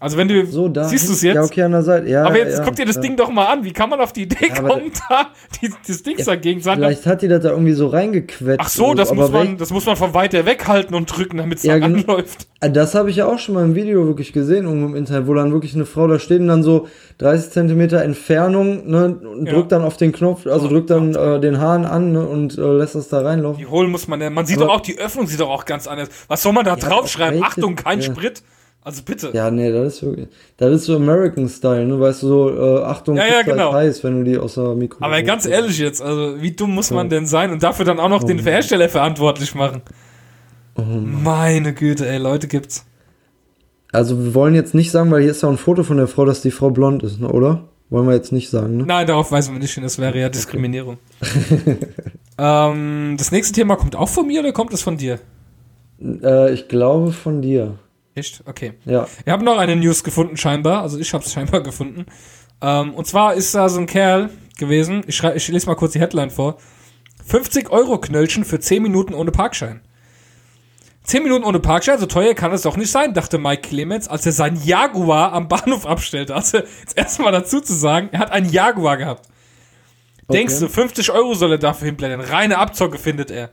Also 0.00 0.16
wenn 0.16 0.28
du, 0.28 0.46
So, 0.46 0.68
da. 0.68 0.84
siehst 0.84 1.08
du 1.08 1.12
es 1.12 1.20
jetzt? 1.20 1.34
Ja, 1.34 1.42
okay, 1.44 1.62
an 1.62 1.72
der 1.72 1.82
Seite. 1.82 2.08
Ja, 2.08 2.24
aber 2.24 2.38
jetzt 2.38 2.56
ja, 2.58 2.64
guck 2.64 2.74
dir 2.74 2.86
das 2.86 2.96
ja. 2.96 3.02
Ding 3.02 3.16
doch 3.16 3.30
mal 3.30 3.44
an. 3.46 3.64
Wie 3.64 3.72
kann 3.72 3.90
man 3.90 4.00
auf 4.00 4.14
die 4.14 4.22
Idee 4.22 4.48
kommen, 4.48 4.90
da 5.10 5.26
die, 5.60 5.70
das 5.86 6.02
Ding 6.02 6.16
dagegen 6.24 6.62
zu? 6.62 6.72
Vielleicht 6.72 7.04
hat 7.04 7.20
die 7.20 7.28
das 7.28 7.42
da 7.42 7.50
irgendwie 7.50 7.74
so 7.74 7.86
reingequetscht. 7.88 8.60
Ach 8.60 8.68
so, 8.70 8.94
das 8.94 9.10
aber 9.10 9.20
muss, 9.22 9.30
man, 9.30 9.58
das 9.58 9.70
muss 9.70 9.84
man 9.84 9.96
von 9.96 10.14
weiter 10.14 10.46
weg 10.46 10.66
halten 10.66 10.94
und 10.94 11.04
drücken, 11.14 11.36
damit 11.36 11.58
es 11.58 11.64
Ja, 11.64 11.78
genau. 11.78 11.98
anläuft. 12.14 12.48
Ah, 12.60 12.68
Das 12.68 12.94
habe 12.94 13.10
ich 13.10 13.16
ja 13.16 13.26
auch 13.26 13.38
schon 13.38 13.54
mal 13.54 13.62
im 13.64 13.74
Video 13.74 14.06
wirklich 14.06 14.32
gesehen, 14.32 14.64
irgendwo 14.64 14.86
im 14.86 14.96
Internet, 14.96 15.26
wo 15.26 15.34
dann 15.34 15.52
wirklich 15.52 15.74
eine 15.74 15.84
Frau 15.86 16.06
da 16.08 16.18
steht 16.18 16.40
und 16.40 16.48
dann 16.48 16.62
so 16.62 16.88
30 17.18 17.50
Zentimeter 17.52 18.02
Entfernung 18.02 18.88
ne, 18.90 19.18
und 19.22 19.44
drückt 19.50 19.70
dann 19.72 19.82
auf 19.82 19.98
den 19.98 20.12
Knopf, 20.12 20.46
also 20.46 20.64
Oh 20.66 20.68
drückt 20.70 20.88
dann 20.88 21.14
äh, 21.14 21.40
den 21.40 21.60
Hahn 21.60 21.84
an 21.84 22.12
ne, 22.12 22.26
und 22.26 22.56
äh, 22.56 22.60
lässt 22.62 22.94
das 22.94 23.08
da 23.08 23.20
reinlaufen. 23.20 23.58
Die 23.58 23.66
holen 23.66 23.90
muss 23.90 24.08
man, 24.08 24.20
ja- 24.22 24.30
man 24.30 24.46
sieht 24.46 24.56
Aber- 24.58 24.66
doch 24.68 24.74
auch, 24.76 24.80
die 24.80 24.98
Öffnung 24.98 25.26
sieht 25.26 25.40
doch 25.40 25.50
auch 25.50 25.66
ganz 25.66 25.86
anders. 25.86 26.08
Was 26.28 26.42
soll 26.42 26.52
man 26.54 26.64
da 26.64 26.76
draufschreiben? 26.76 27.42
Achtung, 27.42 27.76
kein. 27.76 28.00
Sprit. 28.00 28.42
Also 28.82 29.02
bitte. 29.02 29.30
Ja, 29.34 29.50
nee, 29.50 29.70
das 29.70 29.94
ist 29.94 30.02
wirklich, 30.02 30.28
das 30.56 30.72
ist 30.72 30.84
so 30.84 30.96
American 30.96 31.48
Style, 31.48 31.84
ne, 31.84 32.00
weißt 32.00 32.22
du, 32.22 32.28
so, 32.28 32.78
äh, 32.78 32.82
Achtung, 32.84 33.16
Ja, 33.16 33.26
ja, 33.26 33.40
ist 33.40 33.46
genau. 33.46 33.74
heiß, 33.74 34.02
wenn 34.04 34.18
du 34.18 34.30
die 34.30 34.38
aus 34.38 34.54
der 34.54 34.74
Mikro... 34.74 35.04
Aber 35.04 35.22
ganz 35.22 35.44
ehrlich 35.44 35.78
jetzt, 35.78 36.00
also 36.00 36.40
wie 36.40 36.52
dumm 36.52 36.74
muss 36.74 36.90
man 36.90 37.10
denn 37.10 37.26
sein 37.26 37.50
und 37.50 37.62
dafür 37.62 37.84
dann 37.84 38.00
auch 38.00 38.08
noch 38.08 38.24
den 38.24 38.38
Hersteller 38.38 38.88
verantwortlich 38.88 39.54
machen? 39.54 39.82
Oh 40.76 40.82
Meine 40.82 41.74
Güte, 41.74 42.08
ey, 42.08 42.16
Leute 42.16 42.48
gibt's. 42.48 42.86
Also 43.92 44.18
wir 44.18 44.34
wollen 44.34 44.54
jetzt 44.54 44.74
nicht 44.74 44.90
sagen, 44.90 45.10
weil 45.10 45.22
hier 45.22 45.32
ist 45.32 45.42
ja 45.42 45.50
ein 45.50 45.58
Foto 45.58 45.82
von 45.82 45.98
der 45.98 46.08
Frau, 46.08 46.24
dass 46.24 46.40
die 46.40 46.50
Frau 46.50 46.70
blond 46.70 47.02
ist, 47.02 47.20
ne, 47.20 47.28
oder? 47.28 47.64
Wollen 47.90 48.06
wir 48.06 48.14
jetzt 48.14 48.32
nicht 48.32 48.48
sagen, 48.48 48.78
ne? 48.78 48.84
Nein, 48.86 49.06
darauf 49.06 49.30
weisen 49.30 49.52
wir 49.52 49.58
nicht 49.58 49.74
hin, 49.74 49.82
das 49.82 49.98
wäre 49.98 50.18
ja 50.18 50.28
Diskriminierung. 50.28 50.96
ähm, 52.38 53.16
das 53.18 53.30
nächste 53.30 53.52
Thema 53.52 53.76
kommt 53.76 53.94
auch 53.96 54.08
von 54.08 54.26
mir 54.26 54.40
oder 54.40 54.52
kommt 54.52 54.72
es 54.72 54.80
von 54.80 54.96
dir? 54.96 55.18
Äh, 56.00 56.54
ich 56.54 56.68
glaube 56.68 57.12
von 57.12 57.42
dir. 57.42 57.74
Echt? 58.14 58.42
Okay. 58.46 58.74
Ja. 58.84 59.06
Wir 59.24 59.32
haben 59.32 59.44
noch 59.44 59.58
eine 59.58 59.76
News 59.76 60.04
gefunden, 60.04 60.36
scheinbar. 60.36 60.82
Also 60.82 60.98
ich 60.98 61.12
habe 61.14 61.24
es 61.24 61.32
scheinbar 61.34 61.62
gefunden. 61.62 62.06
Ähm, 62.60 62.94
und 62.94 63.06
zwar 63.06 63.34
ist 63.34 63.54
da 63.54 63.68
so 63.68 63.80
ein 63.80 63.86
Kerl 63.86 64.30
gewesen. 64.58 65.02
Ich, 65.06 65.22
ich 65.22 65.48
lese 65.48 65.66
mal 65.66 65.76
kurz 65.76 65.92
die 65.92 66.00
Headline 66.00 66.30
vor. 66.30 66.58
50 67.26 67.70
Euro 67.70 67.98
Knöllchen 67.98 68.44
für 68.44 68.60
10 68.60 68.82
Minuten 68.82 69.14
ohne 69.14 69.30
Parkschein. 69.30 69.80
10 71.04 71.22
Minuten 71.22 71.44
ohne 71.44 71.60
Parkschein, 71.60 71.98
so 71.98 72.06
teuer 72.06 72.34
kann 72.34 72.52
es 72.52 72.62
doch 72.62 72.76
nicht 72.76 72.90
sein, 72.90 73.14
dachte 73.14 73.38
Mike 73.38 73.62
Clemens, 73.62 74.06
als 74.06 74.26
er 74.26 74.32
seinen 74.32 74.62
Jaguar 74.62 75.32
am 75.32 75.48
Bahnhof 75.48 75.86
abstellte. 75.86 76.34
Also 76.34 76.58
jetzt 76.58 76.96
erstmal 76.96 77.32
dazu 77.32 77.60
zu 77.60 77.72
sagen, 77.72 78.10
er 78.12 78.20
hat 78.20 78.30
einen 78.30 78.50
Jaguar 78.50 78.96
gehabt. 78.96 79.28
Denkst 80.30 80.60
du, 80.60 80.68
50 80.68 81.10
Euro 81.10 81.34
soll 81.34 81.52
er 81.52 81.58
dafür 81.58 81.86
hinblenden? 81.86 82.20
Reine 82.20 82.58
Abzocke 82.58 82.98
findet 82.98 83.30
er. 83.30 83.50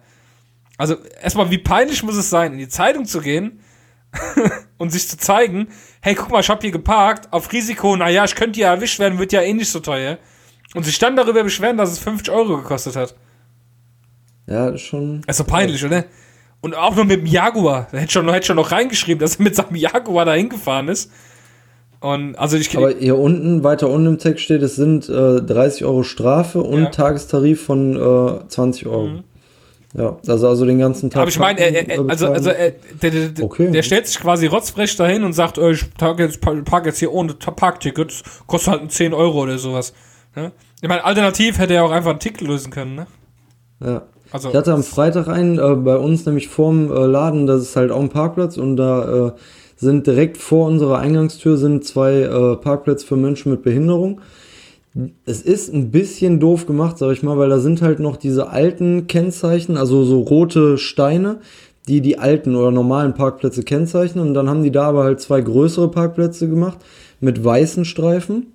Also 0.77 0.95
erstmal, 1.21 1.49
wie 1.49 1.57
peinlich 1.57 2.03
muss 2.03 2.15
es 2.15 2.29
sein, 2.29 2.53
in 2.53 2.59
die 2.59 2.67
Zeitung 2.67 3.05
zu 3.05 3.21
gehen 3.21 3.61
und 4.77 4.91
sich 4.91 5.07
zu 5.07 5.17
zeigen, 5.17 5.67
hey, 6.01 6.15
guck 6.15 6.31
mal, 6.31 6.39
ich 6.39 6.49
hab 6.49 6.61
hier 6.61 6.71
geparkt, 6.71 7.31
auf 7.31 7.51
Risiko, 7.51 7.95
naja, 7.95 8.25
ich 8.25 8.35
könnte 8.35 8.59
ja 8.59 8.73
erwischt 8.73 8.99
werden, 8.99 9.19
wird 9.19 9.31
ja 9.33 9.41
eh 9.41 9.53
nicht 9.53 9.69
so 9.69 9.79
teuer. 9.79 10.17
Und 10.75 10.83
sich 10.83 10.99
dann 10.99 11.15
darüber 11.15 11.43
beschweren, 11.43 11.77
dass 11.77 11.91
es 11.91 11.99
50 11.99 12.33
Euro 12.33 12.57
gekostet 12.57 12.95
hat. 12.95 13.15
Ja, 14.47 14.77
schon. 14.77 15.21
Ist 15.27 15.37
so 15.37 15.43
peinlich, 15.43 15.83
oder? 15.83 16.05
Und 16.61 16.75
auch 16.75 16.95
noch 16.95 17.05
mit 17.05 17.19
dem 17.19 17.25
Jaguar. 17.25 17.87
Da 17.91 17.97
hätte 17.99 18.11
schon, 18.11 18.31
hätte 18.31 18.47
schon 18.47 18.55
noch 18.55 18.71
reingeschrieben, 18.71 19.19
dass 19.19 19.35
er 19.35 19.43
mit 19.43 19.55
seinem 19.55 19.75
Jaguar 19.75 20.25
da 20.25 20.33
hingefahren 20.33 20.87
ist. 20.87 21.11
Und 21.99 22.35
also 22.35 22.57
ich 22.57 22.75
Aber 22.77 22.91
hier 22.91 23.17
unten, 23.17 23.63
weiter 23.63 23.89
unten 23.89 24.07
im 24.07 24.17
Text 24.19 24.43
steht, 24.43 24.61
es 24.61 24.75
sind 24.75 25.09
äh, 25.09 25.41
30 25.41 25.85
Euro 25.85 26.03
Strafe 26.03 26.61
und 26.61 26.83
Ja. 26.83 26.89
Tagestarif 26.89 27.63
von 27.65 27.95
äh, 27.95 28.47
20 28.47 28.85
Euro. 28.87 29.07
Mhm. 29.07 29.23
Ja, 29.93 30.17
also, 30.27 30.47
also 30.49 30.65
den 30.65 30.79
ganzen 30.79 31.09
Tag. 31.09 31.21
Aber 31.21 31.29
ich 31.29 31.39
meine, 31.39 31.59
er, 31.59 31.99
also, 32.09 32.25
äh, 32.25 32.29
also 32.29 32.49
bezahlen. 32.49 32.57
er, 33.01 33.09
der, 33.11 33.29
der, 33.29 33.45
Okay. 33.45 33.71
der 33.71 33.81
stellt 33.83 34.05
sich 34.07 34.19
quasi 34.19 34.45
rotzfrech 34.47 34.95
dahin 34.97 35.23
und 35.23 35.33
sagt, 35.33 35.57
äh, 35.57 35.71
ich 35.71 35.93
park 35.95 36.19
jetzt, 36.19 36.41
park 36.41 36.85
jetzt 36.85 36.99
hier 36.99 37.11
ohne 37.13 37.37
Ta- 37.39 37.51
Parkticket, 37.51 38.11
das 38.11 38.23
kostet 38.47 38.73
halt 38.79 38.91
10 38.91 39.13
Euro 39.13 39.43
oder 39.43 39.57
sowas. 39.57 39.93
Ne? 40.35 40.51
Ich 40.81 40.89
meine, 40.89 41.03
alternativ 41.05 41.57
hätte 41.57 41.73
er 41.73 41.85
auch 41.85 41.91
einfach 41.91 42.11
ein 42.11 42.19
Ticket 42.19 42.41
lösen 42.41 42.69
können, 42.71 42.95
ne? 42.95 43.07
ja. 43.83 44.01
Also, 44.29 44.49
Ich 44.49 44.55
hatte 44.55 44.73
am 44.73 44.83
Freitag 44.83 45.29
einen 45.29 45.57
äh, 45.57 45.75
bei 45.75 45.95
uns 45.95 46.25
nämlich 46.25 46.49
vorm 46.49 46.91
äh, 46.91 47.05
Laden, 47.05 47.47
das 47.47 47.61
ist 47.61 47.75
halt 47.77 47.91
auch 47.91 48.01
ein 48.01 48.09
Parkplatz 48.09 48.57
und 48.57 48.75
da 48.75 49.27
äh, 49.27 49.31
sind 49.77 50.05
direkt 50.05 50.35
vor 50.35 50.67
unserer 50.67 50.99
Eingangstür 50.99 51.55
sind 51.55 51.85
zwei 51.85 52.23
äh, 52.23 52.55
Parkplätze 52.57 53.07
für 53.07 53.15
Menschen 53.15 53.53
mit 53.53 53.63
Behinderung. 53.63 54.19
Es 55.25 55.41
ist 55.41 55.73
ein 55.73 55.91
bisschen 55.91 56.39
doof 56.39 56.65
gemacht, 56.65 56.97
sag 56.97 57.11
ich 57.11 57.23
mal, 57.23 57.37
weil 57.37 57.49
da 57.49 57.59
sind 57.59 57.81
halt 57.81 57.99
noch 57.99 58.17
diese 58.17 58.49
alten 58.49 59.07
Kennzeichen, 59.07 59.77
also 59.77 60.03
so 60.03 60.21
rote 60.21 60.77
Steine, 60.77 61.39
die 61.87 62.01
die 62.01 62.17
alten 62.19 62.55
oder 62.55 62.71
normalen 62.71 63.13
Parkplätze 63.13 63.63
kennzeichnen 63.63 64.27
und 64.27 64.33
dann 64.33 64.49
haben 64.49 64.63
die 64.63 64.71
da 64.71 64.87
aber 64.87 65.03
halt 65.03 65.21
zwei 65.21 65.41
größere 65.41 65.89
Parkplätze 65.89 66.49
gemacht 66.49 66.79
mit 67.19 67.43
weißen 67.43 67.85
Streifen. 67.85 68.47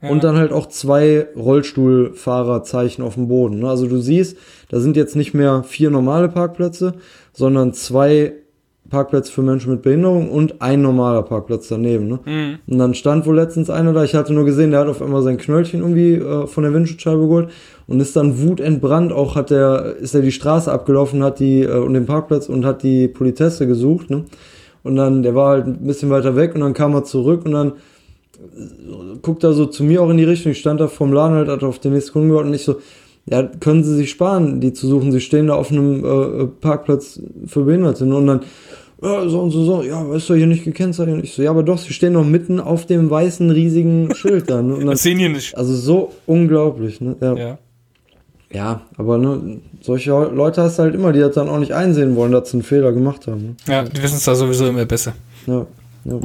Und 0.00 0.22
dann 0.22 0.36
halt 0.36 0.52
auch 0.52 0.66
zwei 0.66 1.26
Rollstuhlfahrerzeichen 1.36 3.02
auf 3.02 3.14
dem 3.14 3.26
Boden. 3.26 3.64
Also 3.64 3.88
du 3.88 3.98
siehst, 3.98 4.36
da 4.68 4.78
sind 4.78 4.96
jetzt 4.96 5.16
nicht 5.16 5.34
mehr 5.34 5.64
vier 5.64 5.90
normale 5.90 6.28
Parkplätze, 6.28 6.94
sondern 7.32 7.72
zwei 7.72 8.34
Parkplätze 8.90 9.32
für 9.32 9.42
Menschen 9.42 9.72
mit 9.72 9.82
Behinderung 9.82 10.30
und 10.30 10.60
ein 10.60 10.82
normaler 10.82 11.22
Parkplatz 11.22 11.68
daneben. 11.68 12.08
Ne? 12.08 12.20
Und 12.66 12.78
dann 12.78 12.94
stand 12.94 13.26
wohl 13.26 13.36
letztens 13.36 13.70
einer 13.70 13.92
da, 13.92 14.04
ich 14.04 14.14
hatte 14.14 14.32
nur 14.32 14.44
gesehen, 14.44 14.70
der 14.70 14.80
hat 14.80 14.88
auf 14.88 15.02
einmal 15.02 15.22
sein 15.22 15.36
Knöllchen 15.36 15.80
irgendwie 15.80 16.14
äh, 16.14 16.46
von 16.46 16.62
der 16.64 16.72
Windschutzscheibe 16.72 17.20
geholt 17.20 17.50
und 17.86 18.00
ist 18.00 18.16
dann 18.16 18.40
wutentbrannt, 18.42 19.12
auch 19.12 19.36
hat 19.36 19.50
der, 19.50 19.96
ist 20.00 20.14
er 20.14 20.22
die 20.22 20.32
Straße 20.32 20.72
abgelaufen, 20.72 21.22
hat 21.22 21.40
die, 21.40 21.62
äh, 21.62 21.78
und 21.78 21.94
den 21.94 22.06
Parkplatz 22.06 22.48
und 22.48 22.64
hat 22.64 22.82
die 22.82 23.08
Politesse 23.08 23.66
gesucht, 23.66 24.10
ne? 24.10 24.24
Und 24.84 24.96
dann, 24.96 25.22
der 25.22 25.34
war 25.34 25.50
halt 25.50 25.66
ein 25.66 25.86
bisschen 25.86 26.08
weiter 26.08 26.36
weg 26.36 26.54
und 26.54 26.60
dann 26.60 26.72
kam 26.72 26.94
er 26.94 27.04
zurück 27.04 27.44
und 27.44 27.52
dann 27.52 27.72
guckt 29.22 29.44
er 29.44 29.52
so 29.52 29.66
zu 29.66 29.84
mir 29.84 30.02
auch 30.02 30.10
in 30.10 30.16
die 30.16 30.24
Richtung. 30.24 30.52
Ich 30.52 30.60
stand 30.60 30.80
da 30.80 30.88
vorm 30.88 31.12
Laden 31.12 31.36
halt, 31.36 31.48
hat 31.48 31.62
auf 31.62 31.78
den 31.78 31.92
nächsten 31.92 32.12
Kunden 32.12 32.28
gewartet 32.28 32.48
und 32.48 32.54
ich 32.54 32.62
so, 32.62 32.76
ja, 33.30 33.42
können 33.60 33.84
Sie 33.84 33.94
sich 33.96 34.10
sparen, 34.10 34.60
die 34.60 34.72
zu 34.72 34.86
suchen. 34.86 35.12
Sie 35.12 35.20
stehen 35.20 35.46
da 35.48 35.54
auf 35.54 35.70
einem 35.70 36.04
äh, 36.04 36.46
Parkplatz 36.60 37.20
für 37.46 37.62
Behinderte. 37.64 38.04
Und 38.04 38.26
dann, 38.26 38.40
ja, 39.02 39.28
so 39.28 39.40
und 39.40 39.50
so, 39.50 39.64
so, 39.64 39.82
ja, 39.82 40.14
ist 40.14 40.28
doch 40.28 40.34
hier 40.34 40.46
nicht 40.46 40.64
gekennzeichnet. 40.64 41.22
Ich 41.24 41.34
so, 41.34 41.42
ja, 41.42 41.50
aber 41.50 41.62
doch, 41.62 41.78
sie 41.78 41.92
stehen 41.92 42.14
doch 42.14 42.24
mitten 42.24 42.58
auf 42.60 42.86
dem 42.86 43.10
weißen, 43.10 43.50
riesigen 43.50 44.14
Schild 44.14 44.50
da. 44.50 44.62
Ne? 44.62 44.74
Und 44.74 44.80
dann, 44.80 44.90
Das 44.90 45.02
sehen 45.04 45.18
hier 45.18 45.28
nicht. 45.28 45.56
also 45.56 45.74
so 45.74 46.12
unglaublich, 46.26 47.00
ne? 47.00 47.16
Ja. 47.20 47.34
Ja. 47.36 47.58
Ja, 48.50 48.80
aber 48.96 49.18
ne, 49.18 49.58
solche 49.82 50.10
Leute 50.10 50.62
hast 50.62 50.78
du 50.78 50.84
halt 50.84 50.94
immer, 50.94 51.12
die 51.12 51.20
das 51.20 51.34
dann 51.34 51.50
auch 51.50 51.58
nicht 51.58 51.72
einsehen 51.74 52.16
wollen, 52.16 52.32
dass 52.32 52.48
sie 52.48 52.54
einen 52.54 52.62
Fehler 52.62 52.92
gemacht 52.92 53.26
haben. 53.26 53.58
Ja, 53.66 53.82
die 53.82 54.02
wissen 54.02 54.16
es 54.16 54.24
da 54.24 54.34
sowieso 54.34 54.66
immer 54.66 54.86
besser. 54.86 55.12
Ne? 55.46 55.66
Ja, 56.06 56.18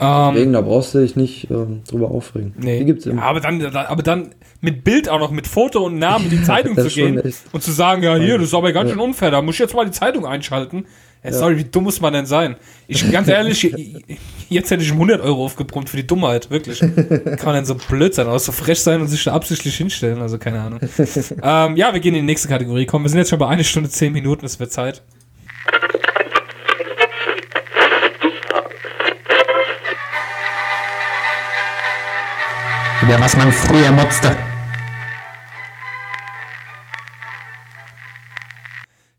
ja. 0.00 0.28
Ähm, 0.28 0.34
Deswegen, 0.34 0.52
da 0.52 0.60
brauchst 0.60 0.94
du 0.94 0.98
dich 1.00 1.16
nicht 1.16 1.50
ähm, 1.50 1.82
drüber 1.88 2.10
aufregen. 2.10 2.54
nee. 2.58 2.78
Die 2.80 2.84
gibt's 2.84 3.04
ja, 3.04 3.12
immer. 3.12 3.22
aber, 3.22 3.40
dann, 3.40 3.64
aber 3.64 4.02
dann 4.02 4.34
mit 4.60 4.82
Bild 4.84 5.08
auch 5.08 5.18
noch, 5.18 5.30
mit 5.30 5.46
Foto 5.46 5.84
und 5.84 5.98
Namen 5.98 6.24
in 6.26 6.30
die 6.30 6.42
Zeitung 6.44 6.76
zu 6.76 6.88
gehen 6.88 7.20
und 7.52 7.62
zu 7.62 7.72
sagen, 7.72 8.02
ja, 8.02 8.16
hier, 8.16 8.38
das 8.38 8.48
ist 8.48 8.54
aber 8.54 8.72
ganz 8.72 8.88
Ja. 8.90 8.94
schön 8.94 9.02
unfair, 9.02 9.30
da 9.30 9.42
muss 9.42 9.54
ich 9.56 9.60
jetzt 9.60 9.74
mal 9.74 9.84
die 9.84 9.90
Zeitung 9.92 10.26
einschalten. 10.26 10.86
Ja, 11.22 11.32
sorry, 11.32 11.56
wie 11.56 11.64
dumm 11.64 11.84
muss 11.84 12.02
man 12.02 12.12
denn 12.12 12.26
sein? 12.26 12.56
Ich, 12.86 13.10
ganz 13.10 13.28
ehrlich, 13.28 13.62
jetzt 14.50 14.70
hätte 14.70 14.82
ich 14.82 14.90
ihm 14.90 14.96
100 14.96 15.22
Euro 15.22 15.46
aufgebrummt 15.46 15.88
für 15.88 15.96
die 15.96 16.06
Dummheit, 16.06 16.50
wirklich. 16.50 16.80
Kann 16.80 17.38
man 17.46 17.54
denn 17.54 17.64
so 17.64 17.76
blöd 17.76 18.14
sein, 18.14 18.26
auch 18.26 18.38
so 18.38 18.52
frech 18.52 18.78
sein 18.80 19.00
und 19.00 19.08
sich 19.08 19.24
da 19.24 19.32
absichtlich 19.32 19.74
hinstellen, 19.74 20.20
also 20.20 20.36
keine 20.36 20.60
Ahnung. 20.60 20.80
ähm, 21.42 21.76
ja, 21.76 21.94
wir 21.94 22.00
gehen 22.00 22.14
in 22.14 22.20
die 22.20 22.26
nächste 22.26 22.48
Kategorie. 22.48 22.84
Komm, 22.84 23.04
wir 23.04 23.08
sind 23.08 23.18
jetzt 23.18 23.30
schon 23.30 23.38
bei 23.38 23.48
einer 23.48 23.64
Stunde, 23.64 23.88
zehn 23.88 24.12
Minuten, 24.12 24.44
es 24.44 24.60
wird 24.60 24.70
Zeit. 24.70 25.02
Über 33.04 33.20
was 33.20 33.36
man 33.36 33.52
früher 33.52 33.92
motzte. 33.92 34.34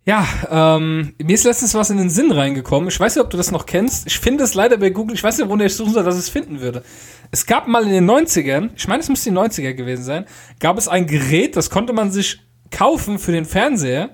Ja, 0.05 0.27
ähm, 0.49 1.13
mir 1.21 1.35
ist 1.35 1.43
letztens 1.43 1.75
was 1.75 1.91
in 1.91 1.97
den 1.97 2.09
Sinn 2.09 2.31
reingekommen. 2.31 2.89
Ich 2.89 2.99
weiß 2.99 3.15
nicht, 3.15 3.23
ob 3.23 3.29
du 3.29 3.37
das 3.37 3.51
noch 3.51 3.67
kennst. 3.67 4.07
Ich 4.07 4.17
finde 4.17 4.43
es 4.43 4.55
leider 4.55 4.77
bei 4.77 4.89
Google. 4.89 5.13
Ich 5.13 5.23
weiß 5.23 5.37
nicht, 5.37 5.47
wonach 5.47 5.65
ich 5.65 5.75
suchen 5.75 5.93
soll, 5.93 6.03
dass 6.03 6.15
ich 6.15 6.21
es 6.21 6.29
finden 6.29 6.61
würde. 6.61 6.83
Es 7.29 7.45
gab 7.45 7.67
mal 7.67 7.83
in 7.83 7.91
den 7.91 8.09
90ern, 8.09 8.71
ich 8.75 8.87
meine, 8.87 9.03
es 9.03 9.09
müsste 9.09 9.29
die 9.29 9.37
90er 9.37 9.73
gewesen 9.73 10.03
sein, 10.03 10.25
gab 10.59 10.79
es 10.79 10.87
ein 10.87 11.05
Gerät, 11.05 11.55
das 11.55 11.69
konnte 11.69 11.93
man 11.93 12.09
sich 12.09 12.39
kaufen 12.71 13.19
für 13.19 13.33
den 13.33 13.45
Fernseher. 13.45 14.09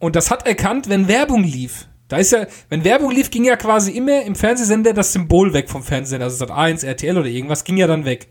Und 0.00 0.16
das 0.16 0.30
hat 0.30 0.46
erkannt, 0.46 0.90
wenn 0.90 1.08
Werbung 1.08 1.44
lief. 1.44 1.88
Da 2.08 2.18
ist 2.18 2.32
ja, 2.32 2.46
wenn 2.68 2.84
Werbung 2.84 3.10
lief, 3.10 3.30
ging 3.30 3.44
ja 3.44 3.56
quasi 3.56 3.92
immer 3.92 4.20
im 4.20 4.34
Fernsehsender 4.34 4.92
das 4.92 5.14
Symbol 5.14 5.54
weg 5.54 5.70
vom 5.70 5.82
Fernsehsender. 5.82 6.26
Also 6.26 6.36
Sat 6.36 6.50
1, 6.50 6.84
RTL 6.84 7.16
oder 7.16 7.28
irgendwas, 7.28 7.64
ging 7.64 7.78
ja 7.78 7.86
dann 7.86 8.04
weg. 8.04 8.28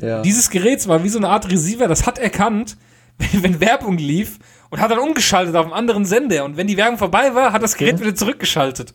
Ja. 0.00 0.22
Dieses 0.22 0.50
Gerät 0.50 0.86
war 0.88 1.04
wie 1.04 1.08
so 1.08 1.18
eine 1.18 1.28
Art 1.28 1.50
Receiver, 1.50 1.86
das 1.88 2.06
hat 2.06 2.18
erkannt, 2.18 2.76
wenn, 3.18 3.42
wenn 3.42 3.60
Werbung 3.60 3.96
lief 3.98 4.38
und 4.70 4.80
hat 4.80 4.90
dann 4.90 4.98
umgeschaltet 4.98 5.54
auf 5.54 5.64
einen 5.66 5.72
anderen 5.74 6.04
Sender. 6.04 6.44
Und 6.44 6.56
wenn 6.56 6.66
die 6.66 6.76
Werbung 6.76 6.98
vorbei 6.98 7.34
war, 7.34 7.52
hat 7.52 7.62
das 7.62 7.76
Gerät 7.76 8.00
wieder 8.00 8.14
zurückgeschaltet. 8.14 8.92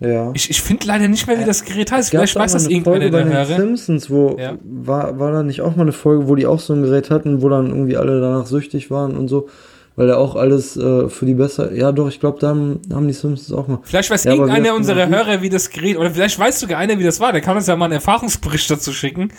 ja. 0.00 0.30
Ich, 0.34 0.48
ich 0.50 0.60
finde 0.62 0.86
leider 0.86 1.08
nicht 1.08 1.26
mehr, 1.26 1.38
wie 1.40 1.44
das 1.44 1.64
Gerät 1.64 1.90
heißt. 1.90 2.10
Vielleicht 2.10 2.36
weiß 2.36 2.52
das 2.52 2.66
irgendwer 2.68 2.98
der 3.00 3.10
bei 3.10 3.22
den 3.24 3.32
Hörer. 3.32 3.46
Simpsons, 3.46 4.10
wo 4.10 4.36
Ja. 4.38 4.54
war, 4.62 5.18
war 5.18 5.32
da 5.32 5.42
nicht 5.42 5.60
auch 5.60 5.74
mal 5.76 5.82
eine 5.82 5.92
Folge, 5.92 6.28
wo 6.28 6.34
die 6.36 6.46
auch 6.46 6.60
so 6.60 6.72
ein 6.72 6.82
Gerät 6.82 7.10
hatten, 7.10 7.42
wo 7.42 7.48
dann 7.48 7.68
irgendwie 7.68 7.96
alle 7.96 8.20
danach 8.20 8.46
süchtig 8.46 8.90
waren 8.92 9.16
und 9.16 9.26
so, 9.28 9.48
weil 9.96 10.06
da 10.06 10.16
auch 10.16 10.36
alles 10.36 10.76
äh, 10.76 11.08
für 11.08 11.26
die 11.26 11.34
besser. 11.34 11.72
Ja, 11.72 11.90
doch, 11.92 12.08
ich 12.08 12.20
glaube, 12.20 12.38
da 12.40 12.48
haben, 12.50 12.80
haben 12.92 13.08
die 13.08 13.14
Simpsons 13.14 13.52
auch 13.52 13.66
mal. 13.66 13.80
Vielleicht 13.82 14.10
weiß 14.10 14.22
Ja, 14.24 14.32
irgendeiner 14.34 14.74
unserer 14.74 15.08
Hörer, 15.08 15.42
wie 15.42 15.48
das 15.50 15.68
Gerät, 15.70 15.96
oder 15.98 16.10
vielleicht 16.10 16.38
weiß 16.38 16.60
sogar 16.60 16.78
einer, 16.78 16.98
wie 16.98 17.04
das 17.04 17.18
war. 17.18 17.32
Der 17.32 17.40
kann 17.40 17.56
uns 17.56 17.66
ja 17.66 17.74
mal 17.76 17.86
einen 17.86 17.94
Erfahrungsbericht 17.94 18.70
dazu 18.70 18.92
schicken. 18.92 19.32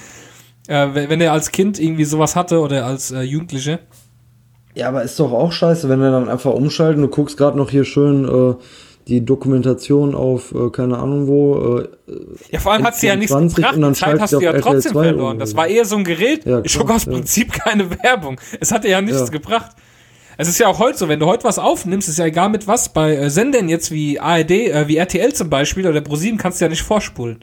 Äh, 0.67 0.87
wenn, 0.93 1.19
er 1.21 1.33
als 1.33 1.51
Kind 1.51 1.79
irgendwie 1.79 2.05
sowas 2.05 2.35
hatte 2.35 2.59
oder 2.59 2.85
als 2.85 3.11
äh, 3.11 3.21
Jugendliche. 3.21 3.79
Ja, 4.75 4.87
aber 4.87 5.03
ist 5.03 5.19
doch 5.19 5.31
auch 5.31 5.51
scheiße, 5.51 5.89
wenn 5.89 5.99
wir 5.99 6.11
dann 6.11 6.29
einfach 6.29 6.53
umschalten. 6.53 7.01
Du 7.01 7.07
guckst 7.09 7.37
gerade 7.37 7.57
noch 7.57 7.69
hier 7.69 7.83
schön 7.83 8.25
äh, 8.25 8.55
die 9.07 9.23
Dokumentation 9.25 10.15
auf, 10.15 10.53
äh, 10.55 10.69
keine 10.71 10.97
Ahnung 10.97 11.27
wo. 11.27 11.79
Äh, 11.79 11.89
Ja, 12.51 12.59
vor 12.59 12.71
allem 12.73 12.83
hat 12.85 12.95
sie 12.95 13.07
ja 13.07 13.15
nichts 13.15 13.31
20 13.31 13.55
gebracht. 13.57 13.75
und 13.75 13.95
Zeit 13.95 14.19
hast 14.19 14.29
sie 14.31 14.37
du 14.37 14.41
ja 14.43 14.53
trotzdem 14.53 14.93
2 14.93 15.03
verloren. 15.03 15.39
Das 15.39 15.55
war 15.55 15.67
eher 15.67 15.85
so 15.85 15.97
ein 15.97 16.03
Gerät. 16.05 16.45
Ja, 16.45 16.61
klar, 16.61 16.69
schon 16.69 16.89
aus 16.89 17.05
ja. 17.05 17.11
Prinzip 17.11 17.51
keine 17.51 17.89
Werbung. 18.01 18.39
Es 18.59 18.71
hatte 18.71 18.87
ja 18.87 19.01
nichts 19.01 19.19
Ja. 19.19 19.25
gebracht. 19.27 19.71
Es 20.37 20.47
ist 20.47 20.57
ja 20.59 20.67
auch 20.67 20.79
heute 20.79 20.97
so, 20.97 21.07
wenn 21.09 21.19
du 21.19 21.27
heute 21.27 21.43
was 21.43 21.59
aufnimmst, 21.59 22.09
ist 22.09 22.17
ja 22.17 22.25
egal 22.25 22.49
mit 22.49 22.65
was. 22.65 22.89
Bei 22.91 23.15
äh, 23.15 23.29
Sendern 23.29 23.69
jetzt 23.69 23.91
wie 23.91 24.19
ARD, 24.19 24.51
äh, 24.51 24.87
wie 24.87 24.97
RTL 24.97 25.33
zum 25.33 25.49
Beispiel 25.49 25.85
oder 25.87 26.01
ProSieben 26.01 26.39
kannst 26.39 26.59
du 26.59 26.65
ja 26.65 26.69
nicht 26.69 26.81
vorspulen. 26.81 27.39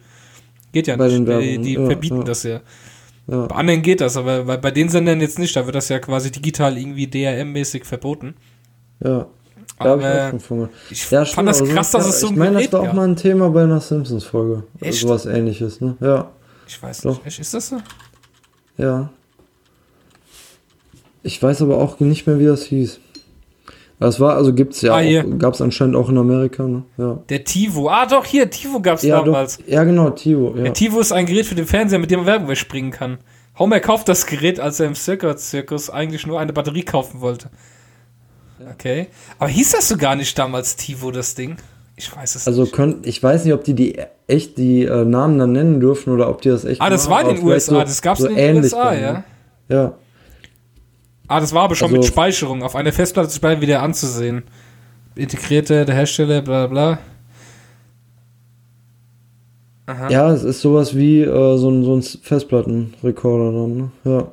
Geht 0.72 0.88
ja 0.88 0.96
Bei 0.96 1.06
nicht. 1.08 1.28
Die, 1.28 1.58
die 1.58 1.74
ja, 1.74 1.86
verbieten 1.86 2.18
ja. 2.18 2.24
das 2.24 2.42
ja. 2.42 2.60
Ja. 3.30 3.46
Bei 3.46 3.54
anderen 3.56 3.82
geht 3.82 4.00
das, 4.00 4.16
aber 4.16 4.44
bei, 4.44 4.56
bei 4.56 4.70
den 4.70 4.88
Sendern 4.88 5.20
jetzt 5.20 5.38
nicht. 5.38 5.54
Da 5.56 5.64
wird 5.66 5.76
das 5.76 5.88
ja 5.88 5.98
quasi 5.98 6.30
digital 6.30 6.76
irgendwie 6.76 7.06
DRM-mäßig 7.06 7.84
verboten. 7.84 8.34
Ja. 9.02 9.26
Da 9.78 9.84
habe 9.90 10.02
ich 10.02 10.08
auch 10.08 10.30
schon 10.30 10.40
von. 10.40 10.68
Ich 10.90 11.10
Ja, 11.10 11.24
fand 11.24 11.48
das 11.48 11.56
stimmt, 11.58 11.72
krass, 11.74 11.94
aber 11.94 12.04
dass 12.04 12.14
es 12.14 12.20
so 12.20 12.26
ein 12.26 12.32
Ich 12.34 12.38
meine, 12.38 12.62
das 12.62 12.72
war 12.72 12.80
auch 12.80 12.92
mal 12.92 13.08
ein 13.08 13.16
Thema 13.16 13.48
bei 13.48 13.62
einer 13.62 13.80
Simpsons-Folge. 13.80 14.64
Echt? 14.80 14.84
Also 15.02 15.08
sowas 15.08 15.24
ähnliches, 15.26 15.80
ne? 15.80 15.96
Ja, 16.00 16.30
Ich 16.68 16.82
weiß 16.82 17.00
Doch. 17.02 17.10
nicht. 17.16 17.26
Echt, 17.26 17.38
Ist 17.40 17.54
das 17.54 17.68
so? 17.68 17.78
ja. 18.76 19.08
Ich 21.22 21.42
weiß 21.42 21.62
aber 21.62 21.78
auch 21.78 22.00
nicht 22.00 22.26
mehr, 22.26 22.38
wie 22.38 22.46
das 22.46 22.64
hieß. 22.64 22.98
Das 24.00 24.18
war, 24.18 24.34
also 24.34 24.52
gibt's 24.54 24.80
ja 24.80 24.94
Ah, 24.94 24.98
hier. 25.00 25.24
auch, 25.24 25.38
gab's 25.38 25.60
anscheinend 25.60 25.94
auch 25.94 26.08
in 26.08 26.16
Amerika, 26.18 26.66
ne? 26.66 26.82
Ja. 26.96 27.18
Der 27.28 27.44
TiVo. 27.44 27.88
Ah, 27.88 28.06
doch, 28.06 28.24
hier, 28.24 28.48
TiVo 28.50 28.80
gab's 28.80 29.02
Ja, 29.02 29.18
doch, 29.18 29.26
damals. 29.26 29.58
ja, 29.66 29.84
genau, 29.84 30.10
Tivo, 30.10 30.54
ja. 30.56 30.62
Der 30.64 30.72
TiVo 30.72 31.00
ist 31.00 31.12
ein 31.12 31.26
Gerät 31.26 31.44
für 31.46 31.54
den 31.54 31.66
Fernseher, 31.66 31.98
mit 31.98 32.10
dem 32.10 32.20
man 32.20 32.26
Werbung 32.26 32.46
überspringen 32.46 32.90
kann. 32.90 33.18
Homer 33.58 33.78
kauft 33.80 34.08
das 34.08 34.24
Gerät, 34.26 34.58
als 34.58 34.80
er 34.80 34.86
im 34.86 34.94
Circus-Zirkus 34.94 35.90
eigentlich 35.90 36.26
nur 36.26 36.40
eine 36.40 36.52
Batterie 36.54 36.82
kaufen 36.82 37.20
wollte. 37.20 37.50
Okay. 38.72 39.08
Aber 39.38 39.48
hieß 39.48 39.72
das 39.72 39.88
so 39.88 39.96
gar 39.96 40.16
nicht 40.16 40.38
damals 40.38 40.76
TiVo, 40.76 41.10
das 41.10 41.34
Ding? 41.34 41.56
Ich 41.96 42.14
weiß 42.14 42.34
es 42.36 42.46
Also 42.46 42.62
nicht. 42.62 42.72
könnt, 42.72 43.06
ich 43.06 43.22
weiß 43.22 43.44
nicht, 43.44 43.52
ob 43.52 43.64
die 43.64 43.74
die 43.74 43.98
echt 44.26 44.56
die 44.56 44.84
äh, 44.84 45.04
Namen 45.04 45.38
dann 45.38 45.52
nennen 45.52 45.80
dürfen 45.80 46.14
oder 46.14 46.30
ob 46.30 46.40
die 46.40 46.48
das 46.48 46.64
echt 46.64 46.80
Ah, 46.80 46.88
das 46.88 47.08
machen, 47.08 47.24
war 47.26 47.30
in 47.32 47.36
den 47.36 47.44
USA. 47.46 47.80
das 47.80 48.00
gab's 48.00 48.20
in 48.20 48.34
den 48.34 48.56
USA, 48.56 48.94
ja. 48.94 49.12
ne? 49.12 49.24
Ja, 49.68 49.92
Ah, 51.30 51.38
das 51.38 51.52
war 51.54 51.62
aber 51.62 51.76
schon 51.76 51.86
Also- 51.86 51.98
mit 51.98 52.04
Speicherung. 52.06 52.64
Auf 52.64 52.74
einer 52.74 52.92
Festplatte 52.92 53.28
zu 53.28 53.36
speichern, 53.36 53.60
wieder 53.60 53.82
anzusehen. 53.82 54.42
Integrierte, 55.14 55.84
der 55.84 55.94
Hersteller, 55.94 56.42
bla 56.42 56.66
bla. 56.66 56.98
Aha. 59.86 60.08
ja, 60.08 60.32
es 60.32 60.42
ist 60.44 60.60
sowas 60.60 60.96
wie 60.96 61.20
äh, 61.22 61.56
so 61.56 61.68
ein, 61.70 61.84
so 61.84 61.94
ein 61.96 62.02
Festplattenrekorder 62.02 63.52
dann, 63.52 63.76
ne? 63.76 63.90
Ja. 64.04 64.28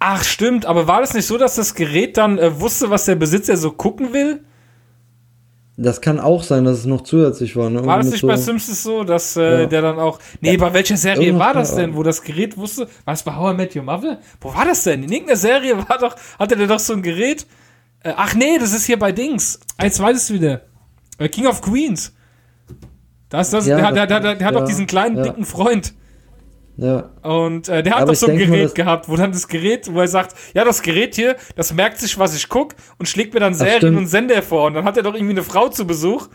Ach, 0.00 0.22
stimmt. 0.24 0.66
Aber 0.66 0.86
war 0.88 1.00
das 1.00 1.14
nicht 1.14 1.26
so, 1.26 1.38
dass 1.38 1.54
das 1.56 1.74
Gerät 1.74 2.16
dann 2.16 2.38
äh, 2.38 2.60
wusste, 2.60 2.90
was 2.90 3.04
der 3.04 3.14
Besitzer 3.16 3.56
so 3.56 3.70
gucken 3.70 4.12
will? 4.12 4.40
Das 5.78 6.00
kann 6.02 6.20
auch 6.20 6.42
sein, 6.42 6.64
dass 6.64 6.78
es 6.80 6.84
noch 6.84 7.00
zusätzlich 7.00 7.56
war. 7.56 7.70
Ne? 7.70 7.84
War 7.86 7.96
das 7.98 8.10
nicht 8.10 8.22
mit 8.22 8.30
bei 8.32 8.36
so- 8.36 8.42
Simpsons 8.44 8.82
so, 8.82 9.04
dass 9.04 9.36
äh, 9.36 9.62
Ja. 9.62 9.66
der 9.66 9.80
dann 9.82 9.98
auch. 9.98 10.18
Nee, 10.42 10.56
bei 10.58 10.72
welcher 10.74 10.98
Serie 10.98 11.26
Irgendwas 11.28 11.46
war 11.46 11.54
das 11.54 11.74
denn, 11.74 11.96
wo 11.96 12.02
das 12.02 12.22
Gerät 12.22 12.56
wusste? 12.58 12.88
War 13.06 13.14
es 13.14 13.22
bei 13.22 13.34
How 13.34 13.54
I 13.54 13.56
Met 13.56 13.74
Your 13.74 13.82
Mother? 13.82 14.18
Wo 14.40 14.54
war 14.54 14.66
das 14.66 14.84
denn? 14.84 15.02
In 15.02 15.10
irgendeiner 15.10 15.38
Serie 15.38 15.76
war 15.88 15.96
doch, 15.98 16.14
hatte 16.38 16.56
der 16.56 16.66
doch 16.66 16.78
so 16.78 16.92
ein 16.92 17.02
Gerät. 17.02 17.46
Äh, 18.04 18.12
ach 18.16 18.34
nee, 18.34 18.58
das 18.58 18.74
ist 18.74 18.84
hier 18.84 18.98
bei 18.98 19.12
Dings. 19.12 19.60
Eins 19.78 19.94
zweites 19.96 20.30
wieder. 20.32 20.60
Äh, 21.18 21.28
King 21.30 21.46
of 21.46 21.62
Queens. 21.62 22.12
Das, 23.30 23.48
das, 23.50 23.66
Ja, 23.66 23.76
der, 23.76 23.86
hat- 23.86 23.96
der, 23.96 24.06
der, 24.06 24.20
der 24.20 24.30
hat 24.32 24.40
ja, 24.40 24.50
doch 24.60 24.66
diesen 24.66 24.86
kleinen, 24.86 25.16
ja. 25.16 25.22
dicken 25.22 25.46
Freund. 25.46 25.94
Ja, 26.76 27.10
Und 27.22 27.68
äh, 27.68 27.82
der 27.82 27.96
hat 27.96 28.08
doch 28.08 28.14
so 28.14 28.26
ein 28.28 28.38
Gerät 28.38 28.64
das- 28.64 28.74
gehabt, 28.74 29.08
wo 29.08 29.16
dann 29.16 29.30
das 29.30 29.46
Gerät, 29.46 29.92
wo 29.92 30.00
er 30.00 30.08
sagt, 30.08 30.34
ja, 30.54 30.64
das 30.64 30.80
Gerät 30.82 31.14
hier, 31.14 31.36
das 31.54 31.72
merkt 31.74 31.98
sich, 31.98 32.18
was 32.18 32.34
ich 32.34 32.48
guck 32.48 32.74
und 32.98 33.06
schlägt 33.06 33.34
mir 33.34 33.40
dann 33.40 33.52
Serien 33.54 33.96
und 33.96 34.06
Sender 34.06 34.42
vor. 34.42 34.66
Und 34.66 34.74
dann 34.74 34.84
hat 34.84 34.96
er 34.96 35.02
doch 35.02 35.14
irgendwie 35.14 35.32
eine 35.34 35.42
Frau 35.42 35.68
zu 35.68 35.86
Besuch. 35.86 36.28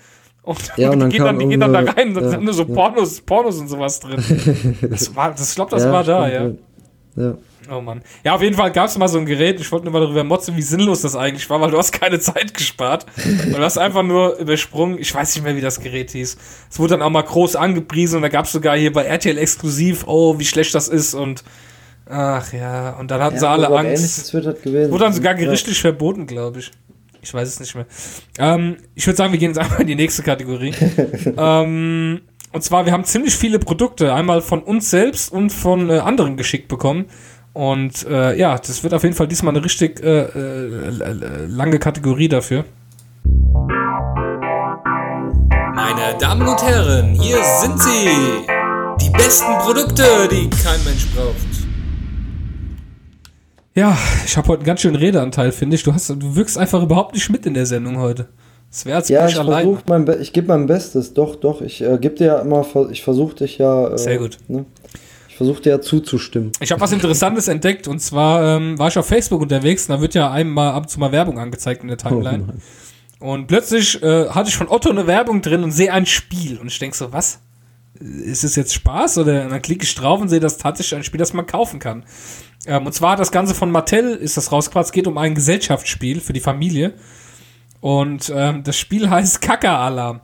Und, 0.44 0.60
Ja, 0.78 0.92
und 0.92 0.96
die, 0.96 1.00
dann 1.00 1.10
gehen 1.10 1.24
dann, 1.26 1.40
die 1.40 1.48
gehen 1.48 1.60
dann 1.60 1.74
da 1.74 1.80
rein 1.80 2.10
und 2.10 2.14
dann 2.16 2.24
ja, 2.26 2.30
sind 2.30 2.44
nur 2.44 2.54
so. 2.54 2.66
Pornos, 2.66 3.20
Pornos 3.22 3.60
und 3.60 3.68
sowas 3.68 4.00
drin. 4.00 4.24
Das 4.90 5.14
war, 5.16 5.32
das, 5.32 5.50
ich 5.50 5.56
glaube, 5.56 5.72
das 5.72 5.84
ja, 5.84 5.92
war 5.92 6.04
da, 6.04 6.30
stimmt, 6.30 6.60
ja. 7.16 7.24
ja. 7.24 7.38
Oh 7.70 7.82
Mann. 7.82 8.02
Ja, 8.24 8.36
auf 8.36 8.42
jeden 8.42 8.56
Fall 8.56 8.72
gab 8.72 8.88
es 8.88 8.98
mal 8.98 9.08
so 9.08 9.18
ein 9.18 9.26
Gerät. 9.26 9.60
Ich 9.60 9.72
wollte 9.72 9.86
nur 9.86 9.94
mal 9.94 10.02
darüber 10.02 10.24
motzen, 10.24 10.56
wie 10.56 10.62
sinnlos 10.62 11.02
das 11.02 11.16
eigentlich 11.16 11.50
war, 11.50 11.60
weil 11.60 11.72
du 11.72 11.78
hast 11.78 11.92
keine 11.92 12.20
Zeit 12.22 12.54
gespart. 12.54 13.06
Und 13.26 13.52
du 13.58 13.60
hast 13.60 13.78
einfach 13.78 14.04
nur 14.04 14.38
übersprungen. 14.38 14.98
Ich 15.00 15.14
weiß 15.14 15.36
nicht 15.36 15.44
mehr, 15.44 15.56
wie 15.56 15.62
das 15.62 15.80
Gerät 15.80 16.12
hieß. 16.12 16.38
Es 16.70 16.80
wurde 16.80 16.92
dann 16.92 17.02
auch 17.02 17.10
mal 17.10 17.24
groß 17.24 17.56
angepriesen 17.56 18.18
und 18.18 18.22
da 18.22 18.30
gab 18.30 18.46
es 18.46 18.52
sogar 18.52 18.78
hier 18.78 18.94
bei 18.94 19.04
RTL 19.04 19.38
exklusiv, 19.38 20.06
oh, 20.08 20.40
wie 20.40 20.46
schlecht 20.46 20.74
das 20.76 20.88
ist 20.88 21.14
und 21.14 21.44
ach 22.10 22.54
ja. 22.54 22.92
Und 23.00 23.12
dann 23.12 23.22
hatten 23.22 23.38
sie 23.40 23.46
Ja, 23.46 23.52
alle 23.52 23.68
aber 23.68 23.80
Angst. 23.80 24.34
Wurde 24.34 24.56
dann 25.00 25.14
sogar 25.14 25.34
Ja. 25.34 25.40
gerichtlich 25.46 25.82
verboten, 25.82 26.26
glaube 26.28 26.60
ich. 26.60 26.72
Ich 27.22 27.34
weiß 27.34 27.48
es 27.50 27.60
nicht 27.60 27.76
mehr. 27.76 27.86
Ähm, 28.40 28.78
ich 28.96 29.06
würde 29.06 29.18
sagen, 29.18 29.34
wir 29.34 29.40
gehen 29.40 29.50
jetzt 29.50 29.58
einfach 29.60 29.80
in 29.82 29.88
die 29.88 29.96
nächste 29.96 30.24
Kategorie. 30.24 30.74
ähm, 31.38 32.22
und 32.54 32.64
zwar, 32.64 32.86
wir 32.86 32.94
haben 32.94 33.04
ziemlich 33.04 33.36
viele 33.36 33.60
Produkte, 33.60 34.14
einmal 34.14 34.42
von 34.42 34.64
uns 34.64 34.90
selbst 34.90 35.32
und 35.32 35.50
von 35.52 35.90
äh, 35.90 35.98
anderen 36.00 36.38
geschickt 36.38 36.70
bekommen. 36.70 37.06
Und 37.58 38.06
äh, 38.06 38.38
ja, 38.38 38.56
das 38.60 38.84
wird 38.84 38.94
auf 38.94 39.02
jeden 39.02 39.16
Fall 39.16 39.28
diesmal 39.28 39.56
eine 39.56 39.66
richtig 39.66 40.00
äh, 40.04 40.26
äh, 40.26 41.46
lange 41.48 41.80
Kategorie 41.80 42.28
dafür. 42.28 42.66
Meine 45.74 46.16
Damen 46.20 46.48
und 46.48 46.62
Herren, 46.62 47.16
hier 47.20 47.40
sind 47.44 47.82
sie. 47.82 48.10
Die 49.02 49.10
besten 49.10 49.52
Produkte, 49.58 50.04
die 50.30 50.48
kein 50.52 50.84
Mensch 50.84 51.08
braucht. 51.16 51.36
Ja, 53.74 53.98
ich 54.24 54.38
habe 54.38 54.50
heute 54.50 54.60
einen 54.60 54.68
ganz 54.68 54.82
schönen 54.82 54.96
Redeanteil, 54.98 55.52
finde 55.52 55.78
ich. 55.78 55.84
Du, 55.84 55.92
hast, 55.92 56.12
du 56.12 56.36
wirkst 56.36 56.60
einfach 56.60 56.84
überhaupt 56.84 57.16
nicht 57.16 57.28
mit 57.32 57.48
in 57.48 57.56
der 57.56 57.66
Sendung 57.66 57.98
heute. 57.98 58.28
Das 58.70 58.86
wäre 58.86 58.98
als 58.98 59.10
Ja, 59.10 59.28
ich 59.28 59.40
allein. 59.40 59.64
versuche 59.64 59.84
mein, 59.88 60.06
Be 60.06 60.18
ich 60.18 60.32
gebe 60.32 60.50
mein 60.50 60.68
Bestes. 60.68 61.16
Doch, 61.16 61.36
doch. 61.36 61.62
Ich 61.62 61.82
äh, 61.82 61.98
gebe 62.00 62.14
dir 62.14 62.28
ja 62.28 62.40
immer, 62.40 62.64
ich 62.92 63.04
versuche 63.04 63.36
dich 63.38 63.58
ja. 63.58 63.88
Äh, 63.88 63.98
Sehr 63.98 64.20
gut. 64.20 64.38
Ne? 64.48 64.66
Ich 65.38 65.46
versuche 65.46 65.62
dir 65.62 65.70
ja 65.70 65.82
zuzustimmen. 65.82 66.52
Ich 66.62 66.72
habe 66.72 66.82
was 66.82 66.92
Interessantes 66.92 67.48
entdeckt 67.48 67.88
und 67.88 68.00
zwar 68.00 68.58
ähm, 68.58 68.80
war 68.80 68.88
ich 68.88 68.98
auf 68.98 69.06
Facebook 69.06 69.40
unterwegs 69.40 69.88
und 69.88 69.96
da 69.96 70.02
wird 70.02 70.16
ja 70.16 70.32
einmal 70.32 70.72
ab 70.72 70.86
und 70.86 70.90
zu 70.90 71.00
mal 71.00 71.12
Werbung 71.12 71.38
angezeigt 71.38 71.84
in 71.84 71.90
der 71.90 71.98
Timeline. 72.00 72.40
Mann. 72.40 72.62
und 73.20 73.46
plötzlich 73.46 74.02
äh, 74.02 74.30
hatte 74.30 74.50
ich 74.50 74.56
von 74.56 74.68
Otto 74.68 74.90
eine 74.90 75.06
Werbung 75.06 75.44
drin 75.44 75.64
und 75.64 75.70
sehe 75.70 75.94
ein 75.94 76.08
Spiel 76.08 76.58
und 76.58 76.70
ich 76.70 76.80
denke 76.80 76.98
so, 76.98 77.14
was? 77.14 77.40
Ist 78.00 78.44
es 78.44 78.56
jetzt 78.56 78.74
Spaß? 78.74 79.20
Oder 79.20 79.44
und 79.44 79.52
dann 79.52 79.62
klicke 79.62 79.84
ich 79.84 79.94
drauf 79.94 80.20
und 80.20 80.30
sehe, 80.30 80.40
das 80.40 80.58
tatsächlich 80.58 80.98
ein 80.98 81.04
Spiel, 81.04 81.20
das 81.20 81.34
man 81.34 81.46
kaufen 81.46 81.78
kann. 81.78 82.04
Ähm, 82.66 82.88
und 82.88 82.94
zwar 82.94 83.16
das 83.16 83.32
Ganze 83.32 83.54
von 83.54 83.70
Mattel 83.70 84.16
ist 84.16 84.38
das 84.38 84.52
rausgebracht. 84.52 84.86
Es 84.86 84.92
geht 84.92 85.06
um 85.06 85.20
ein 85.20 85.36
Gesellschaftsspiel 85.36 86.20
für 86.20 86.34
die 86.34 86.40
Familie. 86.40 86.96
Und 87.80 88.34
ähm, 88.36 88.64
das 88.64 88.80
Spiel 88.80 89.08
heißt 89.08 89.40
Kaka-Alarm. 89.40 90.22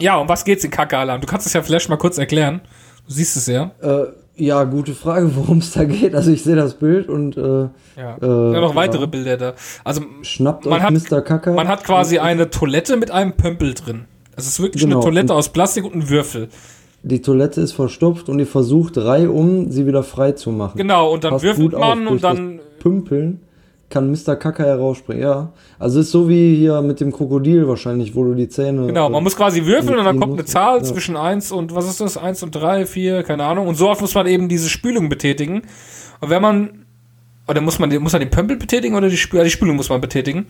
Ja, 0.00 0.16
um 0.16 0.28
was 0.28 0.44
geht's 0.44 0.64
in 0.64 0.72
Kaka-Alarm? 0.72 1.20
Du 1.20 1.28
kannst 1.28 1.46
es 1.46 1.52
ja 1.52 1.62
vielleicht 1.62 1.88
mal 1.88 1.98
kurz 1.98 2.18
erklären. 2.18 2.62
Du 3.08 3.14
siehst 3.14 3.36
es 3.36 3.46
ja. 3.46 3.70
Äh, 3.80 4.04
ja, 4.36 4.62
gute 4.64 4.94
Frage, 4.94 5.30
worum 5.34 5.58
es 5.58 5.72
da 5.72 5.84
geht. 5.84 6.14
Also 6.14 6.30
ich 6.30 6.42
sehe 6.44 6.54
das 6.56 6.74
Bild 6.74 7.08
und 7.08 7.36
äh, 7.36 7.40
Ja, 7.40 8.16
Äh, 8.22 8.52
ja 8.54 8.60
noch 8.60 8.74
weitere 8.76 9.00
ja. 9.02 9.06
Bilder 9.06 9.36
da. 9.36 9.54
Also 9.84 10.02
schnappt 10.22 10.66
Man 10.66 10.74
euch 10.74 10.82
hat- 10.84 11.10
Mr. 11.10 11.20
Kacker. 11.22 11.52
man 11.54 11.66
hat 11.68 11.84
quasi 11.84 12.18
eine 12.18 12.50
Toilette 12.50 12.96
mit 12.96 13.10
einem 13.10 13.32
Pömpel 13.32 13.74
drin. 13.74 14.04
Es 14.36 14.46
ist 14.46 14.60
wirklich 14.60 14.82
Genau. 14.84 14.96
eine 14.98 15.04
Toilette 15.04 15.34
aus 15.34 15.48
Plastik 15.48 15.84
und 15.84 15.94
ein 15.94 16.08
Würfel. 16.08 16.48
Die 17.02 17.22
Toilette 17.22 17.60
ist 17.60 17.72
verstopft 17.72 18.28
und 18.28 18.38
ihr 18.38 18.46
versucht 18.46 18.96
reihum, 18.98 19.70
sie 19.70 19.86
wieder 19.86 20.02
frei 20.02 20.32
zu 20.32 20.50
machen. 20.50 20.76
Genau, 20.76 21.12
und 21.12 21.24
dann 21.24 21.32
Passt 21.32 21.44
würfelt 21.44 21.72
man 21.72 22.06
und 22.06 22.22
dann. 22.22 22.60
Pümpeln 22.80 23.40
kann 23.90 24.10
Mr. 24.10 24.36
Kacker 24.36 24.66
herausspringen, 24.66 25.22
ja. 25.22 25.52
Also 25.78 26.00
ist 26.00 26.10
so 26.10 26.28
wie 26.28 26.56
hier 26.56 26.82
mit 26.82 27.00
dem 27.00 27.10
Krokodil 27.10 27.66
wahrscheinlich, 27.66 28.14
wo 28.14 28.24
du 28.24 28.34
die 28.34 28.48
Zähne. 28.48 28.86
Genau, 28.86 29.08
man 29.08 29.22
muss 29.22 29.34
quasi 29.34 29.64
würfeln 29.64 29.98
und 29.98 30.04
dann 30.04 30.20
kommt 30.20 30.34
eine 30.34 30.44
Zahl 30.44 30.78
ja. 30.78 30.84
zwischen 30.84 31.16
1 31.16 31.52
und 31.52 31.74
was 31.74 31.88
ist 31.88 32.00
das? 32.00 32.18
1 32.18 32.42
und 32.42 32.50
3, 32.54 32.84
4, 32.84 33.22
keine 33.22 33.44
Ahnung. 33.44 33.66
Und 33.66 33.76
so 33.76 33.88
oft 33.88 34.00
muss 34.02 34.14
man 34.14 34.26
eben 34.26 34.48
diese 34.48 34.68
Spülung 34.68 35.08
betätigen. 35.08 35.62
Und 36.20 36.30
wenn 36.30 36.42
man. 36.42 36.84
Oder 37.46 37.62
muss 37.62 37.78
man, 37.78 37.88
muss 38.02 38.12
man 38.12 38.20
den 38.20 38.28
Pömpel 38.30 38.58
betätigen 38.58 38.94
oder 38.94 39.08
die, 39.08 39.16
Spül 39.16 39.42
die 39.42 39.48
Spülung 39.48 39.76
muss 39.76 39.88
man 39.88 40.02
betätigen? 40.02 40.46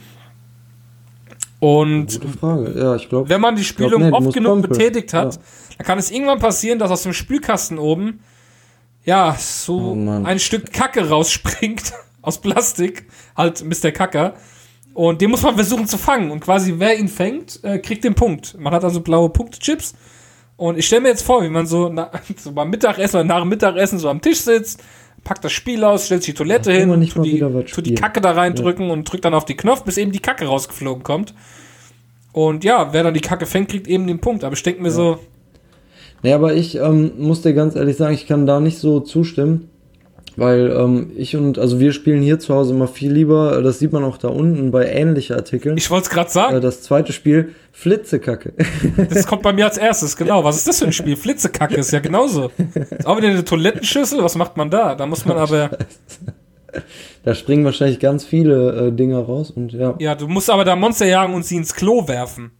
Und 1.60 2.20
Gute 2.20 2.39
Frage, 2.39 2.74
ja, 2.77 2.97
ich 2.97 3.09
glaube. 3.09 3.28
wenn 3.28 3.40
man 3.40 3.55
die 3.55 3.65
Spülung 3.65 4.02
nee, 4.02 4.10
du 4.10 4.16
oft 4.16 4.32
genug 4.32 4.52
pömpeln. 4.62 4.78
betätigt 4.78 5.15
hat, 5.15 5.35
Ja. 5.35 5.40
dann 5.78 5.86
kann 5.86 5.98
es 5.98 6.10
irgendwann 6.10 6.40
passieren, 6.40 6.78
dass 6.81 6.90
aus 6.90 7.05
dem 7.05 7.12
Spülkasten 7.12 7.78
oben 7.78 8.20
ja 9.05 9.36
so 9.39 9.97
Oh 9.97 10.24
ein 10.24 10.39
Stück 10.40 10.73
Kacke 10.73 11.09
rausspringt 11.09 11.93
aus 12.28 12.40
Plastik, 12.40 13.06
halt 13.36 13.64
Mr. 13.64 13.90
Kacker. 13.90 14.34
Und 14.94 15.20
den 15.20 15.30
muss 15.30 15.42
man 15.42 15.55
versuchen 15.55 15.86
zu 15.86 15.98
fangen. 15.98 16.30
Und 16.30 16.40
quasi 16.40 16.74
wer 16.78 16.98
ihn 16.98 17.09
fängt, 17.09 17.62
äh, 17.64 17.78
kriegt 17.78 18.05
den 18.05 18.14
Punkt. 18.14 18.56
Man 18.59 18.72
hat 18.72 18.84
also 18.84 19.00
blaue 19.00 19.30
Punktchips. 19.30 19.94
Und 20.56 20.78
ich 20.78 20.86
stelle 20.86 21.02
mir 21.02 21.09
jetzt 21.09 21.22
vor, 21.22 21.42
wie 21.42 21.48
man 21.48 21.66
so, 21.66 21.88
na, 21.88 22.10
so 22.36 22.52
beim 22.52 22.70
Mittagessen 22.70 23.16
oder 23.16 23.24
nach 23.24 23.40
dem 23.40 23.48
Mittagessen 23.48 23.98
so 23.98 24.09
am 24.09 24.20
Tisch 24.20 24.40
sitzt, 24.40 24.82
packt 25.24 25.44
das 25.44 25.52
Spiel 25.52 25.84
aus, 25.84 26.06
stellt 26.06 26.22
sich 26.22 26.34
die 26.34 26.38
Toilette 26.38 26.70
Ach, 26.70 26.76
hin, 26.76 27.09
tut 27.09 27.24
die, 27.24 27.40
tut 27.64 27.86
die. 27.86 27.94
Kacke 27.94 28.20
da 28.20 28.32
reindrücken 28.32 28.90
und 28.90 29.10
drückt 29.10 29.24
dann 29.24 29.34
auf 29.34 29.44
die 29.44 29.56
Knopf, 29.56 29.84
bis 29.84 29.96
eben 29.96 30.12
die 30.12 30.20
Kacke 30.20 30.46
rausgeflogen 30.46 31.02
kommt. 31.02 31.34
Und 32.32 32.64
ja, 32.64 32.92
wer 32.92 33.05
dann 33.05 33.14
die 33.14 33.20
Kacke 33.20 33.46
fängt, 33.46 33.70
kriegt 33.70 33.86
eben 33.86 34.06
den 34.06 34.20
Punkt. 34.20 34.44
Aber 34.44 34.55
ich 34.55 34.62
denke 34.62 34.82
mir 34.82 34.90
so, 34.90 35.18
Nee, 36.22 36.32
aber 36.32 36.55
ich 36.55 36.76
ähm, 36.76 37.12
muss 37.18 37.42
dir 37.42 37.55
ganz 37.55 37.76
ehrlich 37.76 37.96
sagen, 37.96 38.14
ich 38.14 38.26
kann 38.26 38.46
da 38.46 38.60
nicht 38.60 38.78
so 38.78 39.00
zustimmen. 39.00 39.70
Weil 40.39 40.70
ähm, 40.70 41.10
ich 41.16 41.35
und, 41.35 41.59
also 41.59 41.81
wir 41.81 41.93
spielen 41.93 42.23
hier 42.23 42.39
zu 42.39 42.55
Hause 42.55 42.73
immer 42.73 42.86
viel 42.86 43.10
lieber, 43.12 43.59
äh, 43.59 43.62
das 43.62 43.81
sieht 43.81 43.93
man 43.93 44.05
auch 44.05 44.19
da 44.19 44.28
unten 44.28 44.70
bei 44.70 44.86
ähnlichen 44.86 45.35
Artikeln. 45.35 45.77
ich 45.77 45.90
wollte 45.90 46.05
es 46.05 46.10
gerade 46.10 46.28
äh, 46.28 46.32
sagen, 46.32 46.60
das 46.60 46.82
zweite 46.82 47.12
Spiel, 47.12 47.56
Flitzekacke. 47.73 48.52
das 49.10 49.27
kommt 49.27 49.43
bei 49.43 49.52
mir 49.52 49.65
als 49.65 49.78
erstes, 49.78 50.16
genau. 50.16 50.44
Was 50.44 50.56
ist 50.56 50.69
das 50.69 50.78
für 50.78 50.85
ein 50.85 50.93
Spiel? 50.93 51.16
Flitzekacke 51.16 51.74
ist 51.74 51.90
ja 51.90 51.98
genauso. 51.98 52.52
Ist 52.89 53.05
auch 53.05 53.16
wieder 53.16 53.31
eine 53.31 53.44
Toilettenschüssel, 53.44 54.23
was 54.23 54.36
macht 54.36 54.56
man 54.56 54.70
da? 54.70 54.94
Da 54.94 55.06
muss 55.06 55.24
man 55.24 55.39
aber, 55.39 55.70
da 57.24 57.35
springen 57.35 57.65
wahrscheinlich 57.65 57.98
ganz 57.98 58.24
viele 58.24 58.90
äh, 58.90 58.93
Dinger 58.93 59.19
raus 59.19 59.51
und 59.51 59.73
ja. 59.73 59.97
ja, 59.98 60.15
du 60.15 60.28
musst 60.28 60.51
aber 60.51 60.65
da 60.65 60.77
Monster 60.77 61.06
jagen 61.06 61.35
und 61.35 61.44
sie 61.44 61.56
ins 61.56 61.74
Klo 61.74 62.06
werfen. 62.06 62.52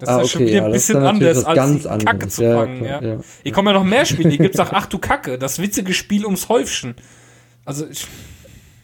Das 0.00 0.08
Ah, 0.08 0.20
ist 0.22 0.22
ja 0.22 0.28
schon 0.28 0.42
okay, 0.42 0.48
wieder 0.50 0.58
ja, 0.60 0.66
ein 0.66 0.72
bisschen 0.72 0.96
anders, 0.96 1.44
als 1.44 1.56
ganz 1.56 1.82
die 1.82 1.88
Kacke 1.88 2.06
anderes. 2.10 2.34
zu 2.34 2.42
Ja, 2.44 2.56
fangen. 2.56 2.78
klar, 2.78 3.02
ja. 3.02 3.08
ja. 3.10 3.16
Hier 3.42 3.52
kommen 3.52 3.68
ja 3.68 3.74
noch 3.74 3.84
mehr 3.84 4.04
Spiele. 4.06 4.30
Hier 4.30 4.38
gibt's 4.38 4.58
auch 4.58 4.72
Ach 4.72 4.86
du 4.86 4.98
Kacke, 4.98 5.38
das 5.38 5.58
witzige 5.60 5.92
Spiel 5.94 6.24
ums 6.24 6.48
Häufchen. 6.48 6.94
Also, 7.64 7.86
ich, 7.88 8.06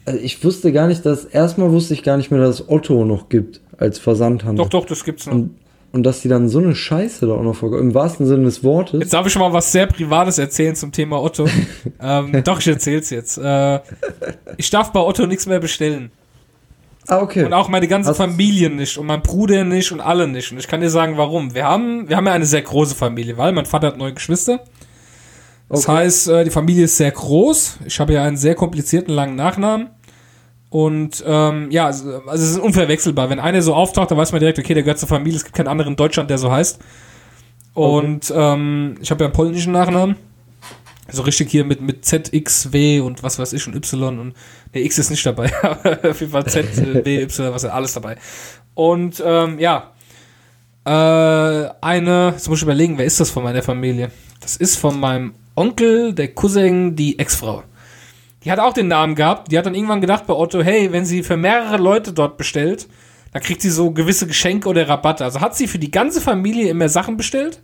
Also 0.05 0.19
ich 0.19 0.43
wusste 0.43 0.71
gar 0.71 0.87
nicht, 0.87 1.05
dass, 1.05 1.25
erstmal 1.25 1.71
wusste 1.71 1.93
ich 1.93 2.03
gar 2.03 2.17
nicht 2.17 2.31
mehr, 2.31 2.39
dass 2.39 2.61
es 2.61 2.69
Otto 2.69 3.03
noch 3.03 3.27
gibt 3.29 3.59
als 3.77 3.99
Versandhandel. 3.99 4.63
doch, 4.63 4.69
doch, 4.69 4.85
das 4.85 5.03
gibt's 5.03 5.25
noch. 5.25 5.33
Und, 5.33 5.55
und 5.93 6.03
dass 6.03 6.21
die 6.21 6.27
dann 6.27 6.49
so 6.49 6.59
eine 6.59 6.75
Scheiße 6.75 7.25
da 7.27 7.33
auch 7.33 7.43
noch 7.43 7.55
vorkommen, 7.55 7.81
im 7.81 7.93
wahrsten 7.93 8.25
Sinne 8.25 8.43
des 8.43 8.63
Wortes. 8.63 8.99
Jetzt 8.99 9.13
darf 9.13 9.25
ich 9.25 9.33
schon 9.33 9.41
mal 9.41 9.53
was 9.53 9.71
sehr 9.71 9.87
Privates 9.87 10.37
erzählen 10.37 10.75
zum 10.75 10.91
Thema 10.91 11.21
Otto. 11.23 11.47
ähm, 12.01 12.43
doch, 12.43 12.59
ich 12.59 12.67
erzähl's 12.67 13.09
jetzt. 13.09 13.37
Äh, 13.37 13.79
ich 14.57 14.69
darf 14.69 14.91
bei 14.91 14.99
Otto 14.99 15.25
nichts 15.25 15.45
mehr 15.47 15.59
bestellen. 15.59 16.11
Ah, 17.07 17.19
okay. 17.21 17.43
Und 17.45 17.53
auch 17.53 17.69
meine 17.69 17.87
ganze 17.87 18.09
Hast- 18.09 18.17
Familie 18.17 18.69
nicht 18.69 18.97
und 18.97 19.05
mein 19.07 19.21
Bruder 19.21 19.63
nicht 19.63 19.91
und 19.91 20.01
alle 20.01 20.27
nicht. 20.27 20.51
Und 20.51 20.59
ich 20.59 20.67
kann 20.67 20.81
dir 20.81 20.89
sagen, 20.89 21.17
warum. 21.17 21.53
Wir 21.53 21.65
haben, 21.65 22.07
wir 22.09 22.17
haben 22.17 22.25
ja 22.25 22.33
eine 22.33 22.45
sehr 22.45 22.61
große 22.61 22.95
Familie, 22.95 23.37
weil 23.37 23.51
mein 23.53 23.65
Vater 23.65 23.87
hat 23.87 23.97
neun 23.97 24.15
Geschwister. 24.15 24.59
Das 25.69 25.87
Okay. 25.87 25.97
heißt, 25.97 26.27
äh, 26.29 26.43
die 26.45 26.49
Familie 26.49 26.85
ist 26.85 26.97
sehr 26.97 27.11
groß. 27.11 27.79
Ich 27.85 27.99
habe 27.99 28.13
ja 28.13 28.23
einen 28.23 28.37
sehr 28.37 28.55
komplizierten 28.55 29.13
langen 29.13 29.35
Nachnamen. 29.35 29.89
Und 30.69 31.23
ähm, 31.25 31.71
ja, 31.71 31.85
also, 31.85 32.21
also 32.27 32.43
es 32.43 32.51
ist 32.51 32.59
unverwechselbar. 32.59 33.29
Wenn 33.29 33.39
einer 33.39 33.61
so 33.61 33.73
auftaucht, 33.73 34.11
dann 34.11 34.17
weiß 34.17 34.31
man 34.33 34.39
direkt, 34.39 34.59
okay, 34.59 34.73
der 34.73 34.83
gehört 34.83 34.99
zur 34.99 35.07
Familie. 35.09 35.37
Es 35.37 35.43
gibt 35.45 35.55
keinen 35.55 35.67
anderen 35.69 35.93
in 35.93 35.95
Deutschland, 35.97 36.29
der 36.29 36.37
so 36.37 36.51
heißt. 36.51 36.79
Und 37.73 38.33
ähm, 38.35 38.95
ich 39.01 39.11
habe 39.11 39.23
ja 39.23 39.27
einen 39.27 39.33
polnischen 39.35 39.71
Nachnamen. 39.71 40.15
So 41.09 41.21
richtig 41.21 41.49
hier 41.49 41.63
mit, 41.63 41.81
mit 41.81 42.05
Z, 42.05 42.33
X, 42.33 42.73
W 42.73 42.99
und 42.99 43.23
was 43.23 43.39
weiß 43.39 43.53
ich 43.53 43.65
und 43.67 43.75
Y 43.75 44.19
und 44.19 44.33
ne, 44.73 44.81
X 44.81 44.97
ist 44.97 45.09
nicht 45.09 45.25
dabei, 45.25 45.51
aber 45.61 46.09
auf 46.09 46.19
jeden 46.19 46.31
Fall 46.31 46.45
Z, 46.47 46.65
W, 47.05 47.21
Y, 47.21 47.53
was 47.53 47.65
alles 47.65 47.93
dabei. 47.93 48.17
Und 48.73 49.23
ähm, 49.25 49.57
ja, 49.59 49.93
äh, 50.85 51.69
eine, 51.81 52.31
jetzt 52.33 52.47
muss 52.49 52.59
ich 52.59 52.63
überlegen, 52.63 52.97
wer 52.97 53.05
ist 53.05 53.19
das 53.19 53.29
von 53.29 53.43
meiner 53.43 53.63
Familie? 53.63 54.11
Das 54.39 54.55
ist 54.55 54.77
von 54.77 54.99
meinem 54.99 55.33
Onkel, 55.55 56.13
der 56.13 56.33
Cousin, 56.33 56.95
die 56.95 57.19
Ex-Frau. 57.19 57.63
Die 58.43 58.51
hat 58.51 58.59
auch 58.59 58.73
den 58.73 58.87
Namen 58.87 59.15
gehabt. 59.15 59.51
Die 59.51 59.57
hat 59.57 59.65
dann 59.65 59.75
irgendwann 59.75 59.99
gedacht 59.99 60.27
bei 60.27 60.33
Otto, 60.33 60.61
hey, 60.61 60.91
wenn 60.93 61.05
sie 61.05 61.23
für 61.23 61.35
mehrere 61.35 61.77
Leute 61.77 62.13
dort 62.13 62.37
bestellt, 62.37 62.87
dann 63.33 63.41
kriegt 63.41 63.61
sie 63.61 63.69
so 63.69 63.91
gewisse 63.91 64.27
Geschenke 64.27 64.69
oder 64.69 64.87
Rabatte. 64.87 65.25
Also 65.25 65.41
hat 65.41 65.55
sie 65.55 65.67
für 65.67 65.79
die 65.79 65.91
ganze 65.91 66.21
Familie 66.21 66.69
immer 66.69 66.87
Sachen 66.87 67.17
bestellt. 67.17 67.59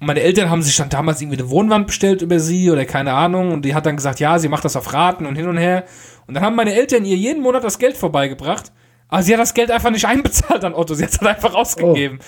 Und 0.00 0.06
meine 0.06 0.20
Eltern 0.20 0.48
haben 0.48 0.62
sich 0.62 0.76
dann 0.76 0.88
damals 0.88 1.20
irgendwie 1.20 1.38
eine 1.38 1.50
Wohnwand 1.50 1.88
bestellt 1.88 2.22
über 2.22 2.38
sie 2.38 2.70
oder 2.70 2.84
keine 2.84 3.14
Ahnung. 3.14 3.52
Und 3.52 3.64
die 3.64 3.74
hat 3.74 3.86
dann 3.86 3.96
gesagt, 3.96 4.20
ja, 4.20 4.38
sie 4.38 4.48
macht 4.48 4.64
das 4.64 4.76
auf 4.76 4.92
Raten 4.92 5.26
und 5.26 5.34
hin 5.34 5.48
und 5.48 5.56
her. 5.56 5.84
Und 6.26 6.34
dann 6.34 6.44
haben 6.44 6.56
meine 6.56 6.74
Eltern 6.74 7.04
ihr 7.04 7.16
jeden 7.16 7.42
Monat 7.42 7.64
das 7.64 7.78
Geld 7.78 7.96
vorbeigebracht. 7.96 8.72
Aber 9.08 9.22
sie 9.22 9.32
hat 9.32 9.40
das 9.40 9.54
Geld 9.54 9.70
einfach 9.70 9.90
nicht 9.90 10.04
einbezahlt 10.06 10.64
an 10.64 10.74
Otto. 10.74 10.94
Sie 10.94 11.02
hat 11.02 11.10
es 11.10 11.20
halt 11.20 11.36
einfach 11.36 11.54
ausgegeben. 11.54 12.20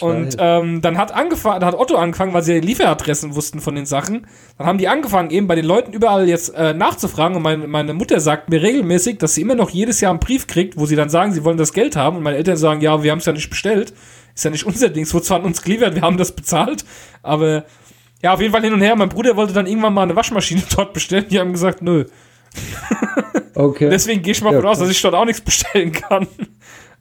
Und 0.00 0.32
Scheiße. 0.32 0.38
ähm, 0.40 0.80
dann 0.80 0.96
hat 0.96 1.12
angefangen, 1.12 1.60
dann 1.60 1.68
hat 1.68 1.78
Otto 1.78 1.96
angefangen, 1.96 2.32
weil 2.32 2.42
sie 2.42 2.54
ja 2.54 2.60
die 2.60 2.66
Lieferadressen 2.66 3.34
wussten 3.34 3.60
von 3.60 3.74
den 3.74 3.84
Sachen. 3.84 4.26
Dann 4.56 4.66
haben 4.66 4.78
die 4.78 4.88
angefangen, 4.88 5.28
eben 5.28 5.46
bei 5.46 5.56
den 5.56 5.66
Leuten 5.66 5.92
überall 5.92 6.26
jetzt 6.26 6.54
äh, 6.54 6.72
nachzufragen. 6.72 7.36
Und 7.36 7.42
meine, 7.42 7.68
meine 7.68 7.92
Mutter 7.92 8.18
sagt 8.20 8.48
mir 8.48 8.62
regelmäßig, 8.62 9.18
dass 9.18 9.34
sie 9.34 9.42
immer 9.42 9.54
noch 9.54 9.68
jedes 9.70 10.00
Jahr 10.00 10.10
einen 10.10 10.20
Brief 10.20 10.46
kriegt, 10.46 10.78
wo 10.78 10.86
sie 10.86 10.96
dann 10.96 11.10
sagen, 11.10 11.32
sie 11.32 11.44
wollen 11.44 11.58
das 11.58 11.74
Geld 11.74 11.96
haben. 11.96 12.16
Und 12.16 12.22
meine 12.22 12.38
Eltern 12.38 12.56
sagen, 12.56 12.80
ja, 12.80 13.02
wir 13.02 13.10
haben 13.10 13.18
es 13.18 13.26
ja 13.26 13.34
nicht 13.34 13.50
bestellt. 13.50 13.92
Ist 14.34 14.44
ja 14.44 14.50
nicht 14.50 14.64
unser 14.64 14.88
Ding. 14.88 15.04
Es 15.04 15.14
wurde 15.14 15.24
zwar 15.24 15.38
an 15.38 15.44
uns 15.44 15.62
geliefert, 15.62 15.94
wir 15.94 16.02
haben 16.02 16.16
das 16.16 16.32
bezahlt. 16.32 16.84
Aber 17.22 17.64
ja, 18.22 18.32
auf 18.34 18.40
jeden 18.40 18.52
Fall 18.52 18.62
hin 18.62 18.72
und 18.72 18.80
her. 18.80 18.96
Mein 18.96 19.08
Bruder 19.10 19.36
wollte 19.36 19.52
dann 19.52 19.66
irgendwann 19.66 19.94
mal 19.94 20.02
eine 20.02 20.16
Waschmaschine 20.16 20.62
dort 20.76 20.92
bestellen. 20.92 21.26
Die 21.30 21.38
haben 21.38 21.52
gesagt, 21.52 21.82
nö. 21.82 22.06
okay. 23.54 23.90
Deswegen 23.90 24.22
gehe 24.22 24.32
ich 24.32 24.42
mal 24.42 24.50
Ja, 24.50 24.56
davon 24.56 24.70
aus, 24.70 24.78
klar. 24.78 24.88
dass 24.88 24.96
ich 24.96 25.02
dort 25.02 25.14
auch 25.14 25.24
nichts 25.24 25.40
bestellen 25.42 25.92
kann. 25.92 26.26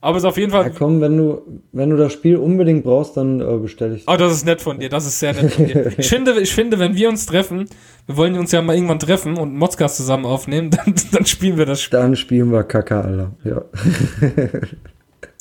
Aber 0.01 0.17
es 0.17 0.23
ist 0.23 0.27
auf 0.27 0.35
jeden 0.35 0.51
ja, 0.51 0.63
Fall 0.63 0.71
komm, 0.71 0.99
wenn 0.99 1.15
du, 1.15 1.61
wenn 1.71 1.89
du 1.89 1.95
das 1.95 2.11
Spiel 2.11 2.35
unbedingt 2.35 2.83
brauchst, 2.83 3.15
dann 3.15 3.39
äh, 3.39 3.57
bestelle 3.57 3.95
ich. 3.95 4.03
Oh, 4.05 4.17
das 4.17 4.33
ist 4.33 4.45
nett 4.45 4.61
von 4.61 4.77
dir. 4.77 4.89
Das 4.89 5.05
ist 5.05 5.17
sehr 5.17 5.31
nett 5.31 5.53
von 5.53 5.65
dir. 5.65 5.97
Ich 5.97 6.09
finde, 6.09 6.41
ich 6.41 6.53
finde, 6.53 6.77
wenn 6.77 6.93
wir 6.93 7.07
uns 7.07 7.25
treffen, 7.25 7.69
wir 8.07 8.17
wollen 8.17 8.37
uns 8.37 8.51
ja 8.51 8.61
mal 8.61 8.75
irgendwann 8.75 8.99
treffen 8.99 9.37
und 9.37 9.49
einen 9.49 9.57
Modcast 9.57 9.95
zusammen 9.95 10.25
aufnehmen, 10.25 10.71
dann, 10.71 10.93
dann 11.13 11.25
spielen 11.25 11.57
wir 11.57 11.65
das 11.65 11.81
Spiel. 11.81 11.99
Dann 11.99 12.17
spielen 12.17 12.51
wir 12.51 12.63
Kacke, 12.65 12.97
Alter. 13.01 13.31
Ja. 13.45 13.61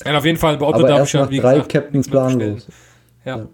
Ja, 0.05 0.19
auf 0.19 0.25
jeden 0.25 0.39
Fall, 0.39 0.57
bei 0.57 0.67
Otto 0.67 0.79
Aber 0.81 0.89
darf 0.89 1.07
ich 1.07 1.13
ja, 1.13 1.23
nach 1.23 1.31
wie 1.31 1.39
drei 1.39 1.55
gesagt, 1.55 1.73
Captains 1.73 2.09
planlos. 2.09 2.67
Ja. 3.25 3.47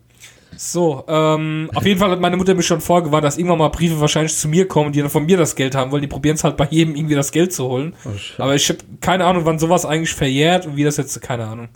So, 0.57 1.05
ähm, 1.07 1.71
auf 1.75 1.87
jeden 1.87 2.01
Fall 2.01 2.11
hat 2.11 2.21
meine 2.21 2.37
Mutter 2.37 2.55
mich 2.55 2.67
schon 2.67 2.81
vorgewarnt, 2.81 3.25
dass 3.25 3.39
irgendwann 3.39 3.59
mal 3.59 3.69
Briefe 3.69 4.01
wahrscheinlich 4.01 4.35
zu 4.35 4.49
mir 4.49 4.67
kommen, 4.67 4.93
die 4.93 5.01
dann 5.01 5.11
von 5.11 5.25
mir 5.25 5.37
das 5.37 5.55
Geld 5.55 5.75
haben 5.75 5.93
wollen. 5.93 6.03
Die 6.03 6.09
probieren 6.09 6.35
es 6.35 6.43
halt 6.43 6.57
bei 6.57 6.67
jedem 6.69 6.97
irgendwie 6.97 7.15
das 7.15 7.31
Geld 7.31 7.53
zu 7.53 7.69
holen. 7.69 7.95
Oh. 8.05 8.43
Aber 8.43 8.55
ich 8.55 8.69
habe 8.69 8.81
keine 9.01 9.25
Ahnung, 9.25 9.45
wann 9.45 9.59
sowas 9.59 9.85
eigentlich 9.85 10.13
verjährt 10.13 10.67
und 10.67 10.77
wie 10.77 10.85
das 10.85 10.97
jetzt, 10.97 11.21
keine 11.23 11.47
Ahnung. 11.47 11.69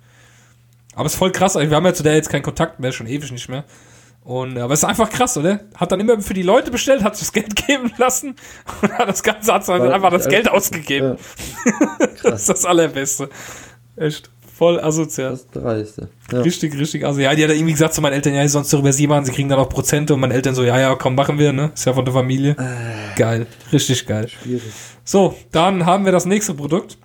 Aber 0.95 1.07
es 1.07 1.13
ist 1.13 1.19
voll 1.19 1.33
krass, 1.33 1.55
wir 1.55 1.71
haben 1.71 1.87
ja 1.87 1.95
zu 1.95 2.03
der 2.03 2.15
jetzt 2.15 2.29
keinen 2.29 2.43
Kontakt 2.43 2.81
mehr, 2.81 2.93
schon 2.93 3.07
ewig 3.07 3.31
nicht 3.31 3.49
mehr. 3.49 3.65
Und, 4.25 4.57
aber 4.57 4.73
es 4.73 4.81
ist 4.81 4.89
einfach 4.89 5.11
krass, 5.11 5.37
oder? 5.37 5.61
Hat 5.75 5.91
dann 5.91 5.99
immer 5.99 6.21
für 6.21 6.35
die 6.35 6.43
Leute 6.43 6.71
bestellt, 6.71 7.03
hat 7.03 7.17
sich 7.17 7.29
das 7.29 7.33
Geld 7.33 7.57
geben 7.67 7.93
lassen 7.99 8.37
und 8.81 8.93
hat 8.93 9.09
das 9.09 9.23
Ganze 9.23 9.53
hat 9.53 9.69
dann 9.69 9.91
einfach 9.91 10.11
das 10.11 10.27
äh, 10.27 10.31
Geld 10.31 10.49
ausgegeben. 10.51 11.17
Ja. 11.65 12.09
Das 12.23 12.43
ist 12.43 12.49
das 12.49 12.65
Allerbeste. 12.65 13.29
Echt. 13.97 14.31
Voll 14.63 14.79
asozial. 14.79 15.31
Das 15.33 15.49
dreiste. 15.49 16.09
Ja. 16.31 16.41
Richtig, 16.41 16.79
richtig. 16.79 17.05
Also 17.05 17.21
ja, 17.21 17.35
die 17.35 17.43
hat 17.43 17.51
irgendwie 17.51 17.73
gesagt 17.73 17.95
zu 17.95 18.01
meinen 18.01 18.13
Eltern, 18.13 18.33
ja, 18.35 18.47
sonst 18.47 18.73
darüber 18.73 18.93
sie 18.93 19.09
machen, 19.09 19.25
sie 19.25 19.33
kriegen 19.33 19.49
dann 19.49 19.59
auch 19.59 19.69
Prozente 19.69 20.15
und 20.15 20.21
meine 20.21 20.35
Eltern 20.35 20.55
so, 20.55 20.63
ja, 20.63 20.79
ja, 20.79 20.95
komm, 20.95 21.17
machen 21.17 21.37
wir, 21.37 21.53
ne? 21.53 21.73
Ist 21.75 21.85
ja 21.85 21.93
von 21.93 22.05
der 22.05 22.15
Familie. 22.15 22.55
Geil. 23.17 23.49
Richtig 23.73 24.07
geil. 24.07 24.29
Schwierig. 24.29 24.63
So, 25.03 25.35
dann 25.51 25.85
haben 25.85 26.05
wir 26.05 26.13
das 26.13 26.27
nächste 26.27 26.55
Produkt. 26.55 26.97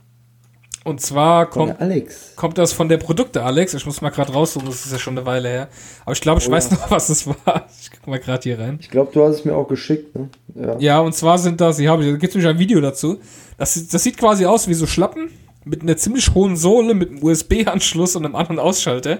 Und 0.84 1.02
zwar 1.02 1.50
kommt, 1.50 1.82
Alex. 1.82 2.34
kommt 2.36 2.60
das 2.60 2.74
von 2.74 2.90
der 2.90 2.98
Produkte, 2.98 3.42
Alex. 3.42 3.74
Ich 3.74 3.88
muss 3.88 4.02
mal 4.02 4.12
gerade 4.12 4.34
raussuchen, 4.34 4.68
das 4.68 4.86
ist 4.86 4.92
ja 4.92 5.00
schon 5.00 5.18
eine 5.18 5.26
Weile 5.26 5.50
her. 5.50 5.68
Aber 6.06 6.14
ich 6.14 6.22
glaube, 6.22 6.40
ich 6.40 6.48
Oh 6.48 6.52
weiß 6.52 6.70
ja. 6.70 6.78
noch, 6.78 6.92
was 6.92 7.10
es 7.10 7.26
war. 7.26 7.66
Ich 7.82 7.90
guck 7.90 8.06
mal 8.06 8.20
gerade 8.20 8.44
hier 8.44 8.60
rein. 8.60 8.78
Ich 8.80 8.92
glaube, 8.92 9.10
du 9.12 9.26
hast 9.26 9.38
es 9.38 9.46
mir 9.46 9.56
auch 9.56 9.68
geschickt, 9.68 10.16
ne? 10.16 10.30
Ja. 10.54 10.76
Ja, 10.78 11.00
und 11.00 11.14
zwar 11.14 11.40
sind 11.40 11.60
das, 11.60 11.80
hier 11.80 11.90
habe 11.90 12.04
ich, 12.04 12.12
da 12.12 12.18
gibt 12.18 12.30
es 12.30 12.36
nämlich 12.36 12.52
ein 12.52 12.60
Video 12.60 12.80
dazu. 12.82 13.20
Das, 13.58 13.88
das 13.88 14.04
sieht 14.04 14.16
quasi 14.16 14.46
aus 14.46 14.68
wie 14.68 14.76
so 14.76 14.86
Schlappen 14.86 15.32
mit 15.70 15.82
einer 15.82 15.98
ziemlich 15.98 16.34
hohen 16.34 16.56
Sohle, 16.56 16.94
mit 16.94 17.10
einem 17.10 17.24
USB-Anschluss 17.24 18.16
und 18.16 18.26
einem 18.26 18.36
anderen 18.36 18.60
Ausschalter. 18.60 19.20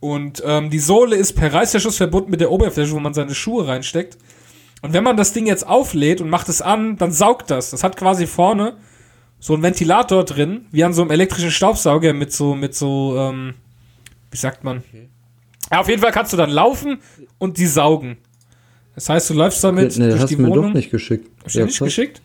Und 0.00 0.42
ähm, 0.46 0.70
die 0.70 0.78
Sohle 0.78 1.16
ist 1.16 1.32
per 1.32 1.52
Reißverschluss 1.52 1.96
verbunden 1.96 2.30
mit 2.30 2.40
der 2.40 2.50
Oberfläche, 2.50 2.92
wo 2.92 3.00
man 3.00 3.14
seine 3.14 3.34
Schuhe 3.34 3.66
reinsteckt. 3.66 4.16
Und 4.82 4.92
wenn 4.92 5.02
man 5.02 5.16
das 5.16 5.32
Ding 5.32 5.46
jetzt 5.46 5.66
auflädt 5.66 6.20
und 6.20 6.30
macht 6.30 6.48
es 6.48 6.62
an, 6.62 6.96
dann 6.96 7.10
saugt 7.10 7.50
das. 7.50 7.70
Das 7.70 7.82
hat 7.82 7.96
quasi 7.96 8.26
vorne 8.26 8.76
so 9.40 9.54
einen 9.54 9.62
Ventilator 9.62 10.24
drin, 10.24 10.66
wie 10.70 10.84
an 10.84 10.92
so 10.92 11.02
einem 11.02 11.10
elektrischen 11.10 11.50
Staubsauger 11.50 12.12
mit 12.12 12.32
so, 12.32 12.54
mit 12.54 12.74
so, 12.74 13.16
ähm, 13.16 13.54
wie 14.30 14.36
sagt 14.36 14.64
man? 14.64 14.82
Ja, 15.70 15.80
auf 15.80 15.88
jeden 15.88 16.00
Fall 16.00 16.12
kannst 16.12 16.32
du 16.32 16.36
dann 16.36 16.50
laufen 16.50 16.98
und 17.38 17.58
die 17.58 17.66
saugen. 17.66 18.18
Das 18.94 19.08
heißt, 19.08 19.30
du 19.30 19.34
läufst 19.34 19.62
damit 19.62 19.96
nee, 19.96 20.08
durch 20.08 20.20
hast 20.20 20.30
die 20.30 20.36
du 20.36 20.42
mir 20.42 20.48
Wohnung. 20.48 20.66
doch 20.68 20.74
nicht 20.74 20.90
geschickt. 20.90 21.30
Hast 21.44 21.54
du 21.54 21.60
dir 21.60 21.66
nicht 21.66 21.78
geschickt? 21.78 22.20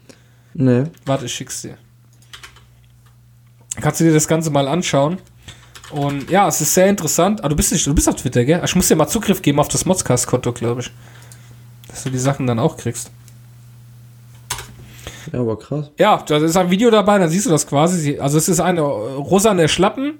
Nee. 0.53 0.83
Warte, 1.05 1.25
ich 1.25 1.33
schick's 1.33 1.61
dir. 1.61 1.77
Kannst 3.81 3.99
du 3.99 4.03
dir 4.03 4.13
das 4.13 4.27
Ganze 4.27 4.49
mal 4.51 4.67
anschauen. 4.67 5.17
Und 5.91 6.29
ja, 6.29 6.47
es 6.47 6.61
ist 6.61 6.73
sehr 6.73 6.87
interessant. 6.87 7.43
Ah, 7.43 7.49
du 7.49 7.55
bist 7.55 7.71
nicht, 7.71 7.85
du 7.85 7.93
bist 7.93 8.09
auf 8.09 8.15
Twitter, 8.15 8.45
gell? 8.45 8.61
Ich 8.63 8.75
muss 8.75 8.87
dir 8.87 8.95
mal 8.95 9.07
Zugriff 9.07 9.41
geben 9.41 9.59
auf 9.59 9.67
das 9.67 9.85
Modscast-Konto, 9.85 10.51
glaube 10.53 10.81
ich. 10.81 10.91
Dass 11.87 12.03
du 12.03 12.09
die 12.09 12.17
Sachen 12.17 12.47
dann 12.47 12.59
auch 12.59 12.77
kriegst. 12.77 13.11
Ja, 15.31 15.39
aber 15.39 15.57
krass. 15.57 15.91
Ja, 15.97 16.23
da 16.25 16.37
ist 16.37 16.57
ein 16.57 16.69
Video 16.69 16.89
dabei, 16.89 17.17
dann 17.17 17.29
siehst 17.29 17.45
du 17.45 17.49
das 17.49 17.67
quasi. 17.67 18.19
Also 18.19 18.37
es 18.37 18.49
ist 18.49 18.59
eine 18.59 18.81
äh, 18.81 18.83
rosane 18.83 19.67
Schlappen 19.67 20.19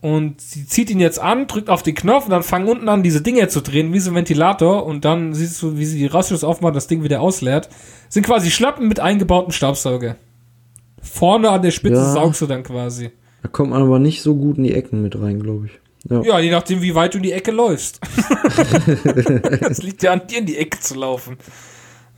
und 0.00 0.40
sie 0.40 0.66
zieht 0.66 0.90
ihn 0.90 1.00
jetzt 1.00 1.18
an, 1.18 1.46
drückt 1.46 1.70
auf 1.70 1.82
den 1.82 1.94
Knopf 1.94 2.24
und 2.24 2.30
dann 2.30 2.42
fangen 2.42 2.68
unten 2.68 2.88
an, 2.88 3.02
diese 3.02 3.20
Dinge 3.20 3.48
zu 3.48 3.60
drehen, 3.60 3.92
wie 3.92 4.00
so 4.00 4.10
ein 4.10 4.14
Ventilator 4.14 4.84
und 4.84 5.04
dann 5.04 5.34
siehst 5.34 5.60
du, 5.62 5.76
wie 5.76 5.84
sie 5.84 5.98
die 5.98 6.06
Rausschluss 6.06 6.44
aufmacht, 6.44 6.76
das 6.76 6.86
Ding 6.86 7.02
wieder 7.02 7.20
ausleert. 7.20 7.68
Sind 8.08 8.26
quasi 8.26 8.50
Schlappen 8.50 8.88
mit 8.88 9.00
eingebautem 9.00 9.52
Staubsauger. 9.52 10.16
Vorne 11.02 11.50
an 11.50 11.60
der 11.62 11.70
Spitze 11.72 11.96
Ja. 11.96 12.12
saugst 12.12 12.40
du 12.40 12.46
dann 12.46 12.62
quasi. 12.62 13.10
Da 13.42 13.48
kommt 13.48 13.70
man 13.70 13.82
aber 13.82 13.98
nicht 13.98 14.22
so 14.22 14.34
gut 14.36 14.56
in 14.56 14.64
die 14.64 14.72
Ecken 14.74 15.02
mit 15.02 15.20
rein, 15.20 15.40
glaube 15.42 15.66
ich. 15.66 15.72
Ja. 16.10 16.22
Ja, 16.22 16.38
je 16.40 16.50
nachdem, 16.50 16.80
wie 16.82 16.94
weit 16.94 17.14
du 17.14 17.18
in 17.18 17.22
die 17.24 17.32
Ecke 17.32 17.50
läufst. 17.50 18.00
Es 19.70 19.82
liegt 19.82 20.02
ja 20.02 20.12
an 20.12 20.22
dir, 20.28 20.38
in 20.38 20.46
die 20.46 20.56
Ecke 20.58 20.78
zu 20.80 20.94
laufen. 20.94 21.36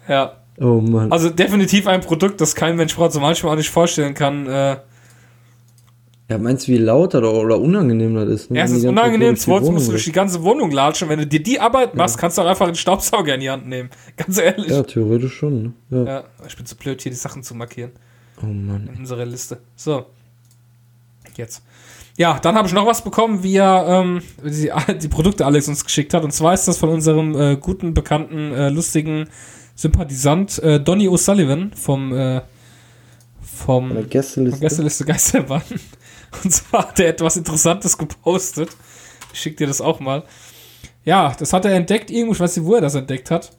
Ja. 0.08 0.40
Oh 0.60 0.80
Mann. 0.80 1.10
Also 1.10 1.30
definitiv 1.30 1.86
ein 1.86 2.00
Produkt, 2.00 2.40
das 2.40 2.54
kein 2.54 2.76
Mensch 2.76 2.94
braucht, 2.94 3.12
so 3.12 3.20
manchmal 3.20 3.52
auch 3.52 3.56
nicht 3.56 3.70
vorstellen 3.70 4.14
kann. 4.14 4.46
Äh, 4.46 4.76
ja, 6.30 6.38
meinst 6.38 6.66
du, 6.68 6.72
wie 6.72 6.78
laut 6.78 7.14
oder, 7.14 7.32
oder 7.34 7.58
unangenehm 7.58 8.14
das 8.14 8.28
ist? 8.28 8.50
Ne? 8.50 8.58
Ja, 8.60 8.66
Zeit 8.66 8.84
unangenehm, 8.84 9.36
zweitens 9.36 9.70
musst 9.70 9.88
du 9.88 9.92
durch 9.92 10.04
die 10.04 10.12
ganze 10.12 10.42
Wohnung 10.42 10.70
latschen. 10.70 11.08
Wenn 11.08 11.18
du 11.18 11.26
dir 11.26 11.42
die 11.42 11.60
Arbeit 11.60 11.94
machst, 11.96 12.16
kannst 12.16 12.38
du 12.38 12.42
auch 12.42 12.46
einfach 12.46 12.66
den 12.66 12.76
Staubsauger 12.76 13.34
in 13.34 13.40
die 13.40 13.50
Hand 13.50 13.66
nehmen. 13.68 13.90
Ganz 14.16 14.38
ehrlich. 14.38 14.68
Ja, 14.70 14.76
Ja. 14.76 14.82
theoretisch 14.84 15.34
schon. 15.34 15.74
Ne? 15.90 16.04
Ja. 16.06 16.24
ich 16.46 16.56
bin 16.56 16.64
zu 16.66 16.76
blöd, 16.76 17.02
hier 17.02 17.10
die 17.12 17.16
Sachen 17.18 17.42
zu 17.42 17.54
markieren 17.54 17.92
Oh 18.42 18.46
Mann. 18.46 18.88
in 18.92 19.00
unserer 19.00 19.24
Liste. 19.24 19.60
So. 19.76 20.06
Jetzt. 21.36 21.62
Ja, 22.16 22.38
dann 22.38 22.54
habe 22.54 22.68
ich 22.68 22.74
noch 22.74 22.86
was 22.86 23.02
bekommen, 23.02 23.42
wie 23.42 23.56
er 23.56 23.86
ähm, 23.88 24.22
die, 24.44 24.70
die 25.00 25.08
Produkte 25.08 25.44
Alex 25.44 25.68
uns 25.68 25.84
geschickt 25.84 26.14
hat. 26.14 26.22
Und 26.22 26.32
zwar 26.32 26.54
ist 26.54 26.68
das 26.68 26.78
von 26.78 26.88
unserem 26.88 27.34
äh, 27.38 27.56
guten, 27.56 27.94
bekannten, 27.94 28.52
äh, 28.52 28.68
lustigen 28.68 29.28
Sympathisant 29.74 30.60
äh, 30.60 30.78
Donny 30.78 31.08
O'Sullivan 31.08 31.74
vom, 31.74 32.12
äh, 32.16 32.42
vom 33.42 33.88
Von 33.88 33.96
der 33.96 34.04
Gästeliste. 34.04 34.60
Gästeliste 34.60 35.04
Geisterbahn. 35.04 35.62
Und 36.44 36.50
zwar 36.52 36.88
hat 36.88 37.00
er 37.00 37.08
etwas 37.08 37.36
Interessantes 37.36 37.98
gepostet. 37.98 38.70
Ich 39.32 39.40
schick 39.40 39.56
dir 39.56 39.66
das 39.66 39.80
auch 39.80 39.98
mal. 39.98 40.24
Ja, 41.04 41.34
das 41.36 41.52
hat 41.52 41.64
er 41.64 41.72
entdeckt 41.72 42.10
irgendwo, 42.10 42.34
ich 42.34 42.40
weiß 42.40 42.56
nicht, 42.56 42.66
wo 42.66 42.74
er 42.76 42.80
das 42.80 42.94
entdeckt 42.94 43.30
hat. 43.30 43.50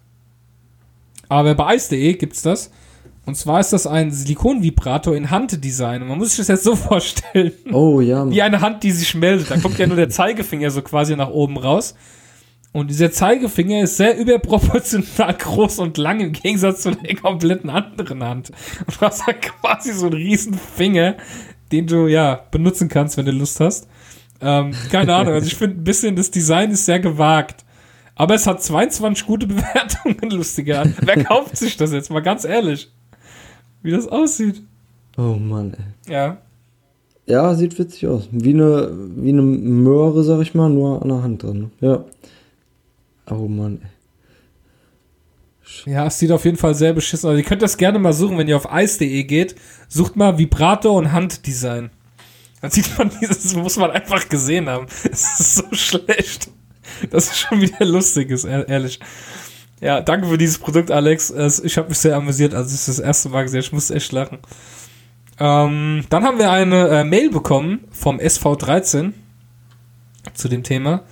Aber 1.27 1.53
bei 1.55 1.75
ice.de 1.75 2.13
gibt's 2.13 2.41
das. 2.41 2.71
Und 3.25 3.35
zwar 3.35 3.59
ist 3.59 3.73
das 3.73 3.87
ein 3.87 4.11
Silikonvibrator 4.11 5.15
in 5.15 5.31
Handdesign. 5.31 6.03
Und 6.03 6.09
man 6.09 6.17
muss 6.19 6.29
sich 6.29 6.37
das 6.37 6.47
jetzt 6.47 6.63
so 6.63 6.75
vorstellen. 6.75 7.53
Oh 7.71 7.99
ja, 8.01 8.29
Wie 8.29 8.41
eine 8.41 8.61
Hand, 8.61 8.83
die 8.83 8.91
sich 8.91 9.15
meldet. 9.15 9.49
Da 9.49 9.57
kommt 9.57 9.79
ja 9.79 9.87
nur 9.87 9.95
der 9.95 10.09
Zeigefinger 10.09 10.69
so 10.69 10.81
quasi 10.81 11.15
nach 11.15 11.29
oben 11.29 11.57
raus. 11.57 11.95
Und 12.71 12.89
dieser 12.89 13.11
Zeigefinger 13.11 13.83
ist 13.83 13.97
sehr 13.97 14.17
überproportional 14.17 15.33
groß 15.37 15.79
und 15.79 15.97
lang 15.97 16.19
im 16.19 16.33
Gegensatz 16.33 16.81
zu 16.81 16.91
der 16.91 17.15
kompletten 17.15 17.69
anderen 17.69 18.21
Hand. 18.21 18.51
Und 18.85 18.95
du 18.97 19.01
hast 19.01 19.25
halt 19.25 19.41
quasi 19.41 19.93
so 19.93 20.07
einen 20.07 20.15
riesen 20.15 20.53
Finger, 20.53 21.15
den 21.71 21.87
du 21.87 22.07
ja 22.07 22.41
benutzen 22.51 22.89
kannst, 22.89 23.15
wenn 23.15 23.25
du 23.25 23.31
Lust 23.31 23.59
hast. 23.61 23.87
Ähm, 24.41 24.73
keine 24.91 25.15
Ahnung, 25.15 25.33
also 25.33 25.47
ich 25.47 25.55
finde 25.55 25.79
ein 25.79 25.83
bisschen, 25.85 26.17
das 26.17 26.29
Design 26.31 26.71
ist 26.71 26.85
sehr 26.85 26.99
gewagt. 26.99 27.63
Aber 28.15 28.35
es 28.35 28.45
hat 28.45 28.61
22 28.61 29.25
gute 29.25 29.47
Bewertungen, 29.47 30.31
lustiger. 30.31 30.83
Wer 30.99 31.23
kauft 31.23 31.57
sich 31.57 31.77
das 31.77 31.93
jetzt? 31.93 32.11
Mal 32.11 32.21
ganz 32.21 32.43
ehrlich. 32.43 32.91
Wie 33.85 33.91
das 33.91 34.07
aussieht. 34.07 34.61
Oh 35.17 35.35
Mann, 35.39 35.75
ey. 36.07 36.13
Ja. 36.13 36.37
Ja, 37.27 37.53
sieht 37.55 37.77
witzig 37.79 38.07
aus. 38.07 38.27
Wie 38.31 38.53
eine, 38.53 38.91
wie 39.15 39.29
eine 39.29 39.41
Möhre, 39.41 40.23
sag 40.23 40.41
ich 40.41 40.53
mal, 40.55 40.69
nur 40.69 41.01
an 41.01 41.07
der 41.09 41.23
Hand 41.23 41.43
drin. 41.43 41.71
ne? 41.79 41.87
Ja. 41.87 42.05
Oh 43.35 43.47
Mann, 43.47 43.79
ey. 43.83 43.89
Ja, 45.93 46.07
es 46.07 46.19
sieht 46.19 46.31
auf 46.31 46.45
jeden 46.45 46.57
Fall 46.57 46.75
sehr 46.75 46.93
beschissen 46.93 47.29
aus. 47.29 47.37
Ihr 47.37 47.43
könnt 47.43 47.61
das 47.61 47.77
gerne 47.77 47.99
mal 47.99 48.13
suchen, 48.13 48.37
wenn 48.37 48.47
ihr 48.47 48.57
auf 48.57 48.67
ice.de 48.71 49.23
geht. 49.23 49.55
Sucht 49.87 50.15
mal 50.15 50.37
Vibrator 50.37 50.93
und 50.93 51.11
Handdesign. 51.11 51.89
Dann 52.61 52.71
sieht 52.71 52.97
man 52.97 53.11
dieses, 53.21 53.55
muss 53.55 53.77
man 53.77 53.91
einfach 53.91 54.27
gesehen 54.29 54.69
haben. 54.69 54.85
Es 55.11 55.39
ist 55.39 55.55
so 55.55 55.63
schlecht. 55.73 56.49
Das 57.09 57.27
ist 57.27 57.37
schon 57.37 57.61
wieder 57.61 57.83
lustig, 57.85 58.29
ist 58.29 58.45
ehr- 58.45 58.67
ehrlich. 58.67 58.99
Ja, 59.81 60.01
danke 60.01 60.27
für 60.27 60.37
dieses 60.37 60.57
Produkt, 60.57 60.91
Alex. 60.91 61.31
Ich 61.63 61.77
habe 61.77 61.89
mich 61.89 61.97
sehr 61.97 62.15
amüsiert, 62.15 62.53
als 62.53 62.73
ich 62.73 62.85
das 62.85 62.99
erste 62.99 63.29
Mal 63.29 63.43
gesehen 63.43 63.59
habe. 63.59 63.65
Ich 63.67 63.73
musste 63.73 63.95
echt 63.95 64.11
lachen. 64.11 64.39
Ähm, 65.39 66.05
dann 66.09 66.23
haben 66.23 66.39
wir 66.39 66.49
eine 66.49 66.87
äh, 66.87 67.03
Mail 67.03 67.29
bekommen 67.29 67.85
vom 67.91 68.19
SV13 68.19 69.11
zu 70.33 70.47
dem 70.47 70.63
Thema. 70.63 71.03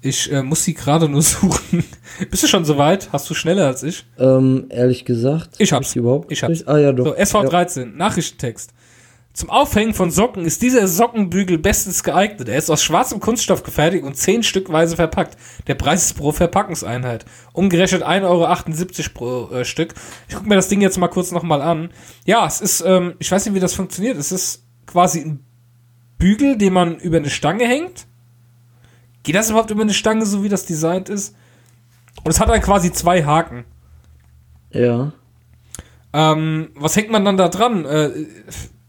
Ich 0.00 0.32
äh, 0.32 0.42
muss 0.42 0.64
sie 0.64 0.74
gerade 0.74 1.08
nur 1.08 1.22
suchen. 1.22 1.84
Bist 2.30 2.42
du 2.42 2.46
schon 2.46 2.64
soweit? 2.64 3.10
Hast 3.12 3.28
du 3.28 3.34
schneller 3.34 3.66
als 3.66 3.82
ich? 3.82 4.06
Ähm, 4.18 4.66
ehrlich 4.70 5.04
gesagt. 5.04 5.50
Ich 5.58 5.72
hab's. 5.72 5.88
hab 5.88 5.90
Ich 5.90 5.96
überhaupt 5.96 6.32
Ich 6.32 6.42
hab's. 6.42 6.66
Ah 6.66 6.78
ja, 6.78 6.92
doch. 6.92 7.06
So, 7.06 7.14
SV13, 7.14 7.96
Nachrichtentext. 7.96 8.72
Zum 9.38 9.50
Aufhängen 9.50 9.94
von 9.94 10.10
Socken 10.10 10.44
ist 10.44 10.62
dieser 10.62 10.88
Sockenbügel 10.88 11.58
bestens 11.58 12.02
geeignet. 12.02 12.48
Er 12.48 12.58
ist 12.58 12.70
aus 12.70 12.82
schwarzem 12.82 13.20
Kunststoff 13.20 13.62
gefertigt 13.62 14.02
und 14.02 14.16
10 14.16 14.42
Stückweise 14.42 14.96
verpackt. 14.96 15.36
Der 15.68 15.76
Preis 15.76 16.06
ist 16.06 16.14
pro 16.14 16.32
Verpackungseinheit. 16.32 17.24
Umgerechnet 17.52 18.02
1,78 18.02 18.24
Euro 18.24 19.14
pro 19.14 19.54
äh, 19.54 19.64
Stück. 19.64 19.94
Ich 20.26 20.34
gucke 20.34 20.48
mir 20.48 20.56
das 20.56 20.66
Ding 20.66 20.80
jetzt 20.80 20.98
mal 20.98 21.06
kurz 21.06 21.30
nochmal 21.30 21.62
an. 21.62 21.90
Ja, 22.26 22.48
es 22.48 22.60
ist, 22.60 22.80
ähm, 22.80 23.14
ich 23.20 23.30
weiß 23.30 23.46
nicht, 23.46 23.54
wie 23.54 23.60
das 23.60 23.74
funktioniert. 23.74 24.16
Es 24.16 24.32
ist 24.32 24.64
quasi 24.86 25.20
ein 25.20 25.46
Bügel, 26.18 26.58
den 26.58 26.72
man 26.72 26.96
über 26.96 27.18
eine 27.18 27.30
Stange 27.30 27.64
hängt. 27.64 28.08
Geht 29.22 29.36
das 29.36 29.50
überhaupt 29.50 29.70
über 29.70 29.82
eine 29.82 29.94
Stange, 29.94 30.26
so 30.26 30.42
wie 30.42 30.48
das 30.48 30.66
designt 30.66 31.08
ist? 31.08 31.36
Und 32.24 32.32
es 32.32 32.40
hat 32.40 32.48
dann 32.48 32.60
quasi 32.60 32.90
zwei 32.90 33.22
Haken. 33.22 33.66
Ja. 34.72 35.12
Ähm, 36.12 36.70
was 36.74 36.96
hängt 36.96 37.10
man 37.10 37.24
dann 37.24 37.36
da 37.36 37.48
dran? 37.48 37.84
Äh, 37.84 38.26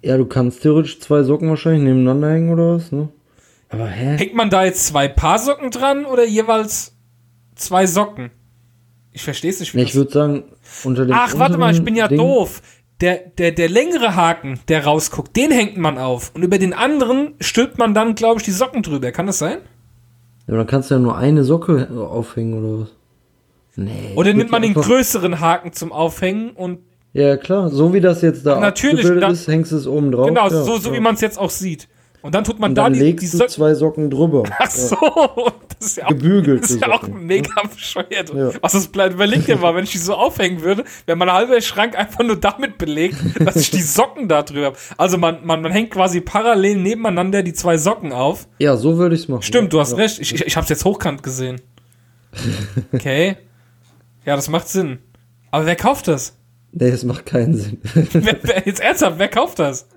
Ja, 0.01 0.17
du 0.17 0.25
kannst 0.25 0.61
theoretisch 0.61 0.99
zwei 0.99 1.23
Socken 1.23 1.49
wahrscheinlich 1.49 1.83
nebeneinander 1.83 2.29
hängen 2.31 2.49
oder 2.49 2.75
was, 2.75 2.91
ne? 2.91 3.09
Aber 3.69 3.85
hä? 3.87 4.17
hängt 4.17 4.33
man 4.33 4.49
da 4.49 4.63
jetzt 4.65 4.87
zwei 4.87 5.07
Paar 5.07 5.37
Socken 5.39 5.69
dran 5.71 6.05
oder 6.05 6.25
jeweils 6.25 6.95
zwei 7.55 7.85
Socken? 7.85 8.31
Ich 9.11 9.23
verstehe 9.23 9.49
es 9.51 9.59
nicht. 9.59 9.75
Wie 9.75 9.81
ich 9.81 9.95
würde 9.95 10.11
sagen, 10.11 10.43
unter 10.83 11.05
dem 11.05 11.15
Ach, 11.15 11.37
warte 11.37 11.57
mal, 11.57 11.73
ich 11.73 11.83
bin 11.83 11.95
ja 11.95 12.07
Ding- 12.07 12.17
doof. 12.17 12.61
Der, 13.01 13.15
der, 13.37 13.51
der 13.51 13.69
längere 13.69 14.15
Haken, 14.15 14.59
der 14.67 14.83
rausguckt, 14.85 15.35
den 15.37 15.51
hängt 15.51 15.77
man 15.77 15.97
auf. 15.97 16.31
Und 16.35 16.43
über 16.43 16.57
den 16.57 16.73
anderen 16.73 17.33
stülpt 17.39 17.77
man 17.77 17.93
dann, 17.93 18.15
glaube 18.15 18.39
ich, 18.39 18.43
die 18.45 18.51
Socken 18.51 18.83
drüber. 18.83 19.11
Kann 19.13 19.27
das 19.27 19.39
sein? 19.39 19.59
Ja, 20.47 20.53
aber 20.53 20.57
dann 20.57 20.67
kannst 20.67 20.89
du 20.91 20.95
ja 20.95 20.99
nur 20.99 21.17
eine 21.17 21.43
Socke 21.45 21.87
aufhängen 21.91 22.53
oder 22.55 22.81
was? 22.81 22.89
Nee. 23.77 24.13
Oder 24.15 24.33
nimmt 24.33 24.51
man 24.51 24.61
den 24.61 24.73
größeren 24.73 25.39
Haken 25.39 25.71
zum 25.71 25.93
Aufhängen 25.93 26.49
und 26.51 26.79
Ja, 27.13 27.37
klar. 27.37 27.69
So 27.69 27.93
wie 27.93 28.01
das 28.01 28.21
jetzt 28.21 28.45
da 28.45 28.59
Natürlich, 28.59 29.05
dann- 29.05 29.31
ist, 29.31 29.47
hängst 29.47 29.71
du 29.71 29.77
es 29.77 29.87
oben 29.87 30.11
drauf. 30.11 30.27
genau, 30.27 30.43
ja, 30.43 30.49
so, 30.49 30.77
so 30.77 30.89
ja. 30.89 30.95
wie 30.95 30.99
man 30.99 31.15
es 31.15 31.21
jetzt 31.21 31.39
auch 31.39 31.49
sieht. 31.49 31.87
Und 32.21 32.35
dann 32.35 32.43
tut 32.43 32.59
man 32.59 32.71
Und 32.71 32.75
da 32.75 32.83
dann 32.83 32.93
die, 32.93 32.99
die 32.99 33.05
legst 33.05 33.33
du 33.33 33.37
Socken. 33.37 33.49
zwei 33.49 33.73
Socken 33.75 34.09
drüber. 34.09 34.43
Ach 34.59 34.69
so, 34.69 34.97
das 35.79 35.87
ist 35.87 35.97
ja 35.97 36.05
auch, 36.05 36.09
Gebügelte 36.09 36.61
das 36.61 36.71
ist 36.71 36.81
ja 36.81 36.91
auch 36.91 37.07
mega 37.07 37.61
bescheuert. 37.73 38.33
Ja. 38.35 38.51
Was 38.61 38.73
das 38.73 38.87
bleibt, 38.89 39.13
überleg 39.13 39.45
dir 39.45 39.55
mal, 39.55 39.73
wenn 39.73 39.85
ich 39.85 39.91
die 39.91 39.99
so 39.99 40.15
aufhängen 40.15 40.61
würde, 40.61 40.83
wäre 41.05 41.17
mein 41.17 41.31
halber 41.31 41.61
Schrank 41.61 41.97
einfach 41.97 42.21
nur 42.25 42.35
damit 42.35 42.77
belegt, 42.77 43.15
dass 43.39 43.55
ich 43.55 43.71
die 43.71 43.81
Socken 43.81 44.27
da 44.27 44.43
drüber 44.43 44.65
habe. 44.65 44.77
Also 44.97 45.17
man, 45.17 45.45
man, 45.45 45.61
man 45.61 45.71
hängt 45.71 45.91
quasi 45.91 46.19
parallel 46.19 46.75
nebeneinander 46.75 47.41
die 47.41 47.53
zwei 47.53 47.77
Socken 47.77 48.11
auf. 48.11 48.49
Ja, 48.57 48.75
so 48.75 48.97
würde 48.97 49.15
ich 49.15 49.21
es 49.21 49.27
machen. 49.29 49.43
Stimmt, 49.43 49.71
du 49.71 49.79
hast 49.79 49.91
ja. 49.91 49.97
recht. 49.99 50.19
Ich, 50.19 50.33
ich, 50.35 50.45
ich 50.45 50.57
habe 50.57 50.65
es 50.65 50.69
jetzt 50.69 50.83
hochkant 50.85 51.23
gesehen. 51.23 51.61
Okay. 52.93 53.37
Ja, 54.25 54.35
das 54.35 54.49
macht 54.49 54.67
Sinn. 54.67 54.99
Aber 55.51 55.65
wer 55.65 55.75
kauft 55.75 56.07
das? 56.07 56.35
Nee, 56.71 56.91
das 56.91 57.03
macht 57.03 57.25
keinen 57.25 57.55
Sinn. 57.55 57.77
Wer, 57.93 58.37
wer, 58.43 58.63
jetzt 58.65 58.79
ernsthaft, 58.81 59.17
wer 59.17 59.27
kauft 59.27 59.57
das? 59.59 59.87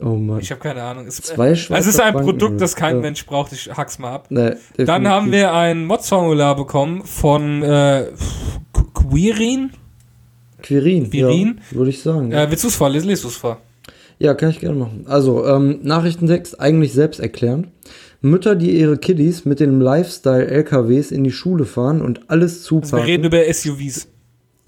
oh 0.00 0.14
Mann. 0.14 0.40
Ich 0.40 0.50
habe 0.50 0.60
keine 0.60 0.82
Ahnung. 0.82 1.06
Es, 1.06 1.16
Zwei 1.16 1.48
äh, 1.48 1.52
es 1.52 1.68
ist 1.86 2.00
ein 2.00 2.12
Franken, 2.12 2.22
Produkt, 2.30 2.60
das 2.60 2.76
kein 2.76 2.96
ja. 2.96 3.02
Mensch 3.02 3.26
braucht. 3.26 3.52
Ich 3.52 3.68
hack's 3.76 3.98
mal 3.98 4.12
ab. 4.14 4.26
Nee, 4.30 4.52
Dann 4.76 5.08
haben 5.08 5.32
wir 5.32 5.52
ein 5.52 5.84
Mods-Formular 5.86 6.54
bekommen 6.56 7.02
von 7.04 7.62
äh, 7.62 8.06
Qu- 8.72 8.92
Quirin. 8.94 9.70
Quirin. 10.62 11.10
Quirin? 11.10 11.60
Ja, 11.70 11.76
würde 11.76 11.90
ich 11.90 12.00
sagen. 12.02 12.30
Ja. 12.30 12.44
Äh, 12.44 12.50
willst 12.50 12.64
du 12.64 12.68
es 12.68 12.76
vor? 12.76 12.88
Lies, 12.90 13.04
lies 13.04 13.22
du 13.22 13.28
es 13.28 13.36
vor. 13.36 13.60
ja, 14.18 14.34
kann 14.34 14.50
ich 14.50 14.60
gerne 14.60 14.76
machen. 14.76 15.04
Also, 15.08 15.46
ähm, 15.46 15.80
Nachrichtentext 15.82 16.60
eigentlich 16.60 16.92
selbst 16.92 17.18
erklärend. 17.20 17.68
Mütter, 18.20 18.56
die 18.56 18.76
ihre 18.78 18.98
Kiddies 18.98 19.44
mit 19.44 19.60
den 19.60 19.80
Lifestyle-LKWs 19.80 21.12
in 21.12 21.22
die 21.22 21.30
Schule 21.30 21.64
fahren 21.64 22.02
und 22.02 22.28
alles 22.30 22.64
Also 22.72 22.96
wir 22.96 23.04
reden 23.04 23.24
über 23.24 23.42
SUVs. 23.52 24.08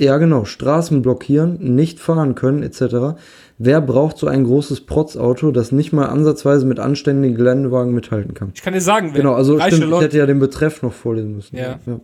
Ja, 0.00 0.16
genau. 0.16 0.46
Straßen 0.46 1.02
blockieren, 1.02 1.58
nicht 1.60 2.00
fahren 2.00 2.34
können, 2.34 2.62
etc. 2.62 3.20
Wer 3.58 3.82
braucht 3.82 4.16
so 4.16 4.26
ein 4.26 4.44
großes 4.44 4.86
Protzauto, 4.86 5.50
das 5.50 5.72
nicht 5.72 5.92
mal 5.92 6.06
ansatzweise 6.06 6.64
mit 6.64 6.80
anständigen 6.80 7.36
Geländewagen 7.36 7.92
mithalten 7.92 8.32
kann? 8.32 8.52
Ich 8.54 8.62
kann 8.62 8.72
dir 8.72 8.80
sagen, 8.80 9.08
wenn 9.08 9.16
Genau, 9.16 9.34
also 9.34 9.60
stimmt, 9.60 9.92
ich 9.92 10.00
hätte 10.00 10.16
ja 10.16 10.24
den 10.24 10.38
Betreff 10.38 10.82
noch 10.82 10.94
vorlesen 10.94 11.36
müssen. 11.36 11.54
Ja. 11.54 11.78
ja. 11.84 12.00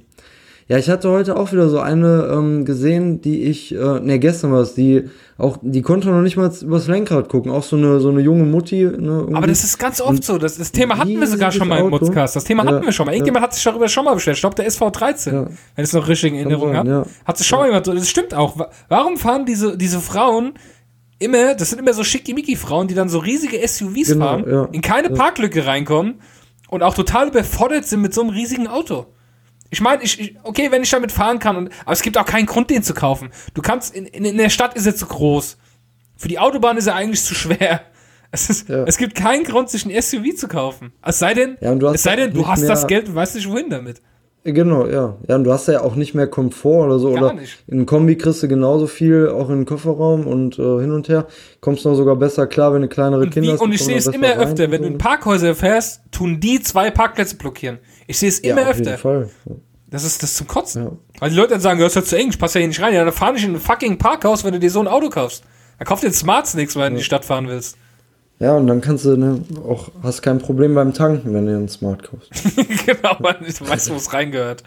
Ja, 0.68 0.78
ich 0.78 0.90
hatte 0.90 1.08
heute 1.10 1.36
auch 1.36 1.52
wieder 1.52 1.68
so 1.68 1.78
eine 1.78 2.28
ähm, 2.32 2.64
gesehen, 2.64 3.20
die 3.20 3.42
ich, 3.44 3.72
äh, 3.72 4.00
ne, 4.00 4.18
gestern 4.18 4.50
war 4.50 4.62
es, 4.62 4.74
die 4.74 5.04
auch, 5.38 5.58
die 5.62 5.80
konnte 5.80 6.08
noch 6.08 6.22
nicht 6.22 6.36
mal 6.36 6.50
übers 6.60 6.88
Lenkrad 6.88 7.28
gucken. 7.28 7.52
Auch 7.52 7.62
so 7.62 7.76
eine, 7.76 8.00
so 8.00 8.08
eine 8.08 8.20
junge 8.20 8.42
Mutti. 8.44 8.82
Ne, 8.82 8.90
irgendwie. 8.90 9.34
aber 9.36 9.46
das 9.46 9.62
ist 9.62 9.78
ganz 9.78 10.00
oft 10.00 10.24
so. 10.24 10.38
Das, 10.38 10.58
das 10.58 10.72
Thema 10.72 10.98
hatten 10.98 11.20
wir 11.20 11.26
sogar 11.28 11.52
schon 11.52 11.68
mal 11.68 11.78
im. 11.78 11.90
Podcast. 11.90 12.34
Das 12.34 12.42
Thema 12.42 12.64
Ja, 12.64 12.72
hatten 12.72 12.84
wir 12.84 12.90
schon 12.90 13.06
mal. 13.06 13.12
Irgendjemand 13.12 13.44
hat 13.44 13.54
sich 13.54 13.62
darüber 13.62 13.88
schon 13.88 14.04
mal 14.04 14.14
bestellt. 14.14 14.38
Ich 14.38 14.40
glaube, 14.40 14.56
der 14.56 14.66
SV13, 14.68 15.32
Ja. 15.32 15.42
wenn 15.44 15.50
ich 15.76 15.82
es 15.84 15.92
noch 15.92 16.08
richtig 16.08 16.32
in 16.32 16.38
Erinnerung 16.40 16.74
habe. 16.74 16.88
ja. 16.88 17.06
Hat 17.24 17.38
sich 17.38 17.46
schon 17.46 17.60
mal 17.60 17.66
jemand. 17.66 17.86
Das 17.86 18.08
stimmt 18.08 18.34
auch. 18.34 18.58
Wa- 18.58 18.70
Warum 18.88 19.18
fahren 19.18 19.46
diese, 19.46 19.76
diese 19.78 20.00
Frauen 20.00 20.54
immer, 21.20 21.54
das 21.54 21.70
sind 21.70 21.78
immer 21.78 21.92
so 21.92 22.02
schickimicki-Frauen, 22.02 22.88
die 22.88 22.94
dann 22.94 23.08
so 23.08 23.18
riesige 23.20 23.56
SUVs 23.66 24.08
Genau, 24.08 24.24
fahren, 24.24 24.44
ja. 24.50 24.68
in 24.72 24.80
keine 24.82 25.10
Parklücke 25.10 25.64
reinkommen 25.64 26.14
und 26.70 26.82
auch 26.82 26.94
total 26.94 27.28
überfordert 27.28 27.86
sind 27.86 28.02
mit 28.02 28.12
so 28.12 28.22
einem 28.22 28.30
riesigen 28.30 28.66
Auto. 28.66 29.06
Ich 29.70 29.80
meine, 29.80 30.02
ich, 30.02 30.18
ich, 30.20 30.36
okay, 30.42 30.70
wenn 30.70 30.82
ich 30.82 30.90
damit 30.90 31.12
fahren 31.12 31.38
kann, 31.38 31.56
und, 31.56 31.70
aber 31.84 31.92
es 31.92 32.02
gibt 32.02 32.16
auch 32.18 32.24
keinen 32.24 32.46
Grund, 32.46 32.70
den 32.70 32.82
zu 32.82 32.94
kaufen. 32.94 33.30
Du 33.54 33.62
kannst, 33.62 33.94
in, 33.94 34.06
in, 34.06 34.24
in 34.24 34.36
der 34.38 34.48
Stadt 34.50 34.74
ist 34.74 34.86
er 34.86 34.94
zu 34.94 35.06
groß. 35.06 35.56
Für 36.16 36.28
die 36.28 36.38
Autobahn 36.38 36.76
ist 36.76 36.86
er 36.86 36.94
eigentlich 36.94 37.22
zu 37.22 37.34
schwer. 37.34 37.82
Es, 38.32 38.50
ist, 38.50 38.68
Ja. 38.68 38.82
es 38.84 38.98
gibt 38.98 39.14
keinen 39.14 39.44
Grund, 39.44 39.70
sich 39.70 39.86
ein 39.86 40.02
SUV 40.02 40.34
zu 40.36 40.48
kaufen. 40.48 40.92
Es 41.02 41.20
sei 41.20 41.32
denn, 41.32 41.56
Ja, 41.60 41.70
und 41.70 41.78
du 41.78 41.86
hast 41.88 41.94
es 41.94 42.02
sei 42.02 42.16
denn, 42.16 42.30
auch 42.30 42.34
du 42.34 42.46
hast 42.48 42.60
mehr- 42.60 42.68
das 42.70 42.86
Geld 42.88 43.08
und 43.08 43.14
weißt 43.14 43.36
nicht, 43.36 43.48
wohin 43.48 43.70
damit. 43.70 44.02
Genau, 44.52 44.86
ja. 44.86 45.16
Ja, 45.26 45.36
und 45.36 45.44
du 45.44 45.52
hast 45.52 45.66
ja 45.66 45.82
auch 45.82 45.96
nicht 45.96 46.14
mehr 46.14 46.28
Komfort 46.28 46.86
oder 46.86 46.98
so. 46.98 47.12
Gar 47.12 47.24
oder 47.24 47.32
nicht. 47.34 47.58
in 47.66 47.74
einem 47.78 47.86
Kombi 47.86 48.16
kriegst 48.16 48.42
du 48.42 48.48
genauso 48.48 48.86
viel, 48.86 49.28
auch 49.28 49.50
in 49.50 49.56
den 49.56 49.64
Kofferraum 49.66 50.26
und 50.26 50.58
äh, 50.58 50.80
hin 50.80 50.92
und 50.92 51.08
her. 51.08 51.26
Kommst 51.60 51.84
noch 51.84 51.94
sogar 51.94 52.16
besser 52.16 52.46
klar, 52.46 52.72
wenn 52.72 52.82
du 52.82 52.88
kleinere 52.88 53.22
Und, 53.22 53.30
Kinder 53.30 53.48
wie, 53.48 53.52
hast. 53.54 53.60
und 53.60 53.72
ich 53.72 53.84
sehe 53.84 53.96
es 53.96 54.06
immer 54.06 54.38
öfter, 54.38 54.70
wenn 54.70 54.82
du 54.82 54.88
in 54.88 54.98
Parkhäuser 54.98 55.54
fährst, 55.54 56.00
tun 56.12 56.38
die 56.38 56.60
zwei 56.60 56.90
Parkplätze 56.90 57.36
blockieren. 57.36 57.78
Ich 58.06 58.18
sehe 58.18 58.28
es 58.28 58.40
ja, 58.42 58.52
immer 58.52 58.70
auf 58.70 58.76
jeden 58.76 58.88
öfter. 58.88 58.98
Fall. 58.98 59.30
Das 59.90 60.04
ist 60.04 60.22
das 60.22 60.30
ist 60.30 60.36
zum 60.36 60.46
Kotzen. 60.46 60.84
Ja. 60.84 60.92
Weil 61.20 61.30
die 61.30 61.36
Leute 61.36 61.50
dann 61.50 61.60
sagen, 61.60 61.80
das 61.80 61.88
ist 61.90 61.96
ja 61.96 62.04
zu 62.04 62.16
eng, 62.16 62.28
ich 62.30 62.38
passe 62.38 62.58
ja 62.58 62.60
hier 62.60 62.68
nicht 62.68 62.82
rein. 62.82 62.94
Ja, 62.94 63.04
dann 63.04 63.12
fahr 63.12 63.32
nicht 63.32 63.44
in 63.44 63.54
ein 63.54 63.60
fucking 63.60 63.98
Parkhaus, 63.98 64.44
wenn 64.44 64.52
du 64.52 64.58
dir 64.60 64.70
so 64.70 64.80
ein 64.80 64.88
Auto 64.88 65.10
kaufst. 65.10 65.44
Dann 65.78 65.86
kauf 65.86 66.00
dir 66.00 66.08
ein 66.08 66.12
Smarts 66.12 66.54
nichts, 66.54 66.76
weil 66.76 66.88
du 66.88 66.94
in 66.94 66.98
die 66.98 67.04
Stadt 67.04 67.24
fahren 67.24 67.48
willst. 67.48 67.76
Ja, 68.38 68.54
und 68.54 68.66
dann 68.66 68.80
kannst 68.82 69.04
du 69.06 69.16
ne, 69.16 69.40
auch, 69.66 69.90
hast 70.02 70.20
kein 70.22 70.38
Problem 70.38 70.74
beim 70.74 70.92
Tanken, 70.92 71.32
wenn 71.32 71.46
du 71.46 71.52
einen 71.56 71.68
Smart 71.68 72.02
kaufst. 72.02 72.30
genau, 72.86 73.16
weil 73.20 73.36
du 73.40 73.68
weißt, 73.68 73.90
wo 73.90 73.94
es 73.94 74.12
reingehört. 74.12 74.62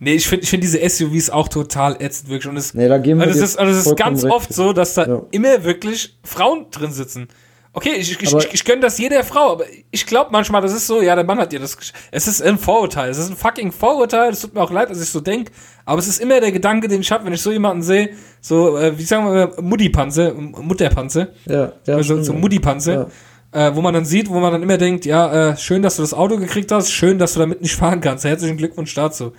Nee, 0.00 0.14
ich 0.14 0.26
finde 0.26 0.42
ich 0.44 0.50
find 0.50 0.62
diese 0.62 0.86
SUVs 0.86 1.30
auch 1.30 1.48
total 1.48 1.96
ätzend, 2.02 2.28
wirklich. 2.28 2.48
Und 2.50 2.56
es, 2.56 2.74
Nee, 2.74 2.88
da 2.88 2.98
geben 2.98 3.20
wir 3.20 3.26
also 3.28 3.38
es 3.38 3.50
ist, 3.50 3.58
also 3.58 3.72
es 3.72 3.86
ist 3.86 3.96
ganz 3.96 4.24
oft 4.24 4.52
so, 4.52 4.72
dass 4.72 4.94
da 4.94 5.06
Ja. 5.06 5.22
immer 5.30 5.64
wirklich 5.64 6.18
Frauen 6.22 6.66
drin 6.70 6.92
sitzen. 6.92 7.28
Okay, 7.76 7.92
ich, 7.98 8.10
ich, 8.10 8.32
ich, 8.32 8.54
ich 8.54 8.64
gönne 8.64 8.80
das 8.80 8.96
jeder 8.96 9.22
Frau, 9.22 9.52
aber 9.52 9.64
ich 9.90 10.06
glaube 10.06 10.30
manchmal, 10.32 10.62
das 10.62 10.72
ist 10.72 10.86
so, 10.86 11.02
ja, 11.02 11.14
der 11.14 11.24
Mann 11.24 11.36
hat 11.36 11.52
dir 11.52 11.60
das. 11.60 11.76
Es 12.10 12.26
ist 12.26 12.42
ein 12.42 12.56
Vorurteil. 12.56 13.10
Es 13.10 13.18
ist 13.18 13.28
ein 13.28 13.36
fucking 13.36 13.70
Vorurteil. 13.70 14.30
Es 14.32 14.40
tut 14.40 14.54
mir 14.54 14.62
auch 14.62 14.70
leid, 14.70 14.88
dass 14.88 15.02
ich 15.02 15.10
so 15.10 15.20
denke. 15.20 15.52
Aber 15.84 15.98
es 15.98 16.08
ist 16.08 16.18
immer 16.18 16.40
der 16.40 16.52
Gedanke, 16.52 16.88
den 16.88 17.02
ich 17.02 17.12
habe, 17.12 17.26
wenn 17.26 17.34
ich 17.34 17.42
so 17.42 17.52
jemanden 17.52 17.82
sehe, 17.82 18.08
so, 18.40 18.78
äh, 18.78 18.98
wie 18.98 19.02
sagen 19.02 19.30
wir, 19.30 19.52
Muttipanze, 19.60 20.32
Mutterpanze, 20.32 21.34
Ja, 21.44 21.72
ja, 21.86 21.96
also 21.96 22.14
stimmt, 22.14 22.24
so 22.24 22.32
ja. 22.32 22.38
Muttipanze, 22.38 23.08
äh, 23.52 23.70
wo 23.74 23.82
man 23.82 23.92
dann 23.92 24.06
sieht, 24.06 24.30
wo 24.30 24.40
man 24.40 24.52
dann 24.52 24.62
immer 24.62 24.78
denkt, 24.78 25.04
ja, 25.04 25.50
äh, 25.50 25.56
schön, 25.58 25.82
dass 25.82 25.96
du 25.96 26.02
das 26.02 26.14
Auto 26.14 26.38
gekriegt 26.38 26.72
hast, 26.72 26.90
schön, 26.90 27.18
dass 27.18 27.34
du 27.34 27.40
damit 27.40 27.60
nicht 27.60 27.76
fahren 27.76 28.00
kannst. 28.00 28.24
Herzlichen 28.24 28.56
Glückwunsch 28.56 28.94
dazu. 28.94 29.34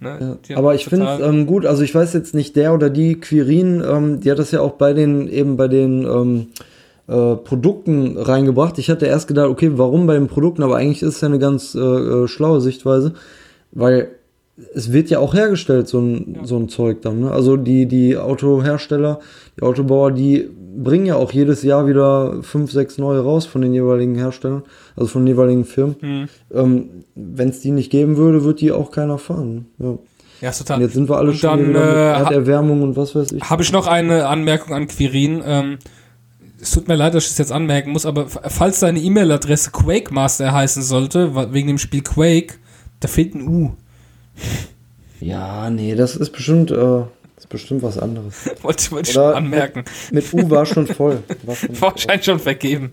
Ne? 0.00 0.38
Ja, 0.48 0.56
aber 0.56 0.74
ich 0.74 0.86
finde 0.86 1.20
ähm, 1.22 1.46
gut, 1.46 1.66
also 1.66 1.84
ich 1.84 1.94
weiß 1.94 2.14
jetzt 2.14 2.34
nicht, 2.34 2.56
der 2.56 2.74
oder 2.74 2.90
die 2.90 3.20
Quirin, 3.20 3.80
ähm, 3.88 4.18
die 4.18 4.28
hat 4.28 4.40
das 4.40 4.50
ja 4.50 4.60
auch 4.60 4.72
bei 4.72 4.92
den, 4.92 5.28
eben 5.28 5.56
bei 5.56 5.68
den 5.68 6.02
ähm, 6.02 6.48
äh, 7.10 7.34
Produkten 7.36 8.16
reingebracht. 8.16 8.78
Ich 8.78 8.88
hatte 8.88 9.06
erst 9.06 9.26
gedacht, 9.26 9.48
okay, 9.48 9.72
warum 9.74 10.06
bei 10.06 10.14
den 10.14 10.28
Produkten, 10.28 10.62
aber 10.62 10.76
eigentlich 10.76 11.02
ist 11.02 11.16
es 11.16 11.20
ja 11.20 11.28
eine 11.28 11.40
ganz 11.40 11.74
äh, 11.74 11.80
äh, 11.80 12.28
schlaue 12.28 12.60
Sichtweise, 12.60 13.14
weil 13.72 14.10
es 14.74 14.92
wird 14.92 15.10
ja 15.10 15.18
auch 15.18 15.34
hergestellt, 15.34 15.88
so 15.88 15.98
ein, 15.98 16.40
so 16.44 16.56
ein 16.56 16.68
Zeug 16.68 17.02
dann. 17.02 17.20
Ne? 17.20 17.30
Also 17.32 17.56
die, 17.56 17.86
die 17.86 18.16
Autohersteller, 18.16 19.18
die 19.56 19.62
Autobauer, 19.62 20.12
die 20.12 20.48
bringen 20.76 21.06
ja 21.06 21.16
auch 21.16 21.32
jedes 21.32 21.62
Jahr 21.62 21.88
wieder 21.88 22.42
fünf, 22.42 22.70
sechs 22.70 22.96
neue 22.96 23.20
raus 23.20 23.44
von 23.46 23.62
den 23.62 23.74
jeweiligen 23.74 24.14
Herstellern, 24.14 24.62
also 24.94 25.08
von 25.08 25.22
den 25.22 25.34
jeweiligen 25.34 25.64
Firmen. 25.64 25.96
Mhm. 26.00 26.28
Ähm, 26.54 26.88
Wenn 27.16 27.48
es 27.48 27.60
die 27.60 27.72
nicht 27.72 27.90
geben 27.90 28.18
würde, 28.18 28.44
wird 28.44 28.60
die 28.60 28.70
auch 28.70 28.92
keiner 28.92 29.18
fahren. 29.18 29.66
Ja. 29.78 29.98
ja, 30.42 30.50
total. 30.52 30.76
Und 30.76 30.82
jetzt 30.82 30.94
sind 30.94 31.08
wir 31.08 31.16
alle 31.16 31.30
Und 31.30 31.36
schon 31.36 31.50
dann, 31.50 31.68
wieder 31.70 31.92
äh, 31.92 32.18
Erderwärmung 32.18 32.82
und 32.82 32.96
was 32.96 33.16
weiß 33.16 33.32
ich. 33.32 33.42
Habe 33.42 33.62
ich 33.62 33.72
noch 33.72 33.86
eine 33.86 34.28
Anmerkung 34.28 34.74
an 34.74 34.86
Quirin. 34.86 35.42
Ähm, 35.44 35.78
es 36.60 36.70
tut 36.70 36.88
mir 36.88 36.96
leid, 36.96 37.14
dass 37.14 37.24
ich 37.24 37.30
es 37.30 37.38
jetzt 37.38 37.52
anmerken 37.52 37.90
muss, 37.90 38.06
aber 38.06 38.28
falls 38.28 38.80
deine 38.80 39.00
E-Mail-Adresse 39.00 39.70
Quake 39.70 40.12
Master 40.12 40.52
heißen 40.52 40.82
sollte, 40.82 41.52
wegen 41.52 41.68
dem 41.68 41.78
Spiel 41.78 42.02
Quake, 42.02 42.54
da 43.00 43.08
fehlt 43.08 43.34
ein 43.34 43.48
U. 43.48 43.72
Ja, 45.20 45.70
nee, 45.70 45.94
das 45.94 46.16
ist 46.16 46.30
bestimmt, 46.30 46.70
äh, 46.70 47.00
ist 47.36 47.48
bestimmt 47.48 47.82
was 47.82 47.98
anderes. 47.98 48.50
Wollte 48.62 48.82
ich, 48.82 48.92
wollte 48.92 49.12
schon 49.12 49.34
anmerken. 49.34 49.84
Mit 50.12 50.32
U 50.32 50.48
war 50.50 50.66
schon 50.66 50.86
voll. 50.86 51.22
War 51.44 51.56
schon 51.56 51.74
voll. 51.74 51.90
Wahrscheinlich 51.90 52.24
schon 52.24 52.38
vergeben. 52.38 52.92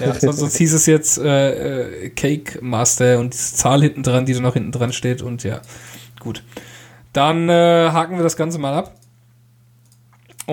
Ja, 0.00 0.14
sonst, 0.18 0.38
sonst 0.38 0.56
hieß 0.56 0.72
es 0.74 0.86
jetzt 0.86 1.18
äh, 1.18 2.04
äh, 2.04 2.08
Cake 2.10 2.58
Master 2.62 3.18
und 3.18 3.32
diese 3.32 3.54
Zahl 3.54 3.82
hinten 3.82 4.02
dran, 4.02 4.26
die 4.26 4.34
da 4.34 4.40
noch 4.40 4.54
hinten 4.54 4.72
dran 4.72 4.92
steht 4.92 5.22
und 5.22 5.44
ja, 5.44 5.60
gut. 6.20 6.42
Dann 7.12 7.48
äh, 7.48 7.90
haken 7.90 8.16
wir 8.16 8.22
das 8.22 8.36
Ganze 8.36 8.58
mal 8.58 8.74
ab 8.74 8.94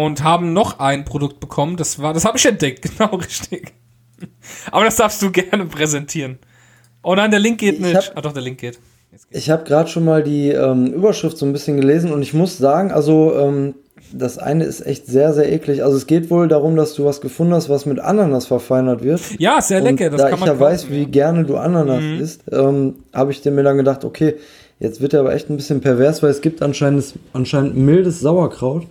und 0.05 0.23
haben 0.23 0.53
noch 0.53 0.79
ein 0.79 1.05
Produkt 1.05 1.39
bekommen. 1.39 1.77
Das 1.77 1.99
war, 2.01 2.13
das 2.13 2.25
habe 2.25 2.37
ich 2.37 2.45
entdeckt, 2.45 2.83
genau 2.97 3.15
richtig. 3.15 3.73
Aber 4.71 4.85
das 4.85 4.95
darfst 4.97 5.21
du 5.21 5.31
gerne 5.31 5.65
präsentieren. 5.65 6.39
Oh 7.03 7.15
nein, 7.15 7.31
der 7.31 7.39
Link 7.39 7.59
geht 7.59 7.75
Ich 7.75 7.79
nicht. 7.81 7.95
hab- 7.95 8.17
ah 8.17 8.21
doch, 8.21 8.33
der 8.33 8.41
Link 8.41 8.59
geht. 8.59 8.79
Ich 9.31 9.49
habe 9.49 9.63
gerade 9.63 9.89
schon 9.89 10.05
mal 10.05 10.23
die 10.23 10.49
ähm, 10.49 10.87
Überschrift 10.93 11.37
so 11.37 11.45
ein 11.45 11.53
bisschen 11.53 11.77
gelesen 11.79 12.11
und 12.11 12.21
ich 12.21 12.33
muss 12.33 12.57
sagen, 12.57 12.91
also 12.91 13.33
ähm, 13.35 13.75
das 14.13 14.37
eine 14.37 14.63
ist 14.63 14.81
echt 14.85 15.05
sehr, 15.07 15.33
sehr 15.33 15.51
eklig. 15.51 15.83
Also 15.83 15.97
es 15.97 16.07
geht 16.07 16.29
wohl 16.31 16.47
darum, 16.47 16.75
dass 16.75 16.93
du 16.93 17.05
was 17.05 17.21
gefunden 17.21 17.53
hast, 17.53 17.69
was 17.69 17.85
mit 17.85 17.99
Ananas 17.99 18.47
verfeinert 18.47 19.03
wird. 19.03 19.21
Ja, 19.39 19.61
sehr 19.61 19.81
lecker. 19.81 20.09
Das 20.09 20.21
da 20.21 20.29
kann 20.29 20.35
ich 20.35 20.39
man 20.39 20.47
ja 20.47 20.53
kaufen, 20.53 20.63
weiß, 20.65 20.89
wie 20.89 21.05
gerne 21.05 21.43
du 21.45 21.57
Ananas 21.57 22.01
Mhm. 22.01 22.19
isst, 22.21 22.41
ähm, 22.51 22.95
habe 23.13 23.31
ich 23.31 23.43
mir 23.45 23.63
dann 23.63 23.77
gedacht, 23.77 24.03
okay, 24.05 24.35
jetzt 24.79 25.01
wird 25.01 25.13
er 25.13 25.21
aber 25.21 25.33
echt 25.33 25.49
ein 25.49 25.57
bisschen 25.57 25.81
pervers, 25.81 26.23
weil 26.23 26.31
es 26.31 26.41
gibt 26.41 26.61
anscheinend, 26.61 27.13
anscheinend 27.33 27.75
mildes 27.77 28.19
Sauerkraut, 28.21 28.85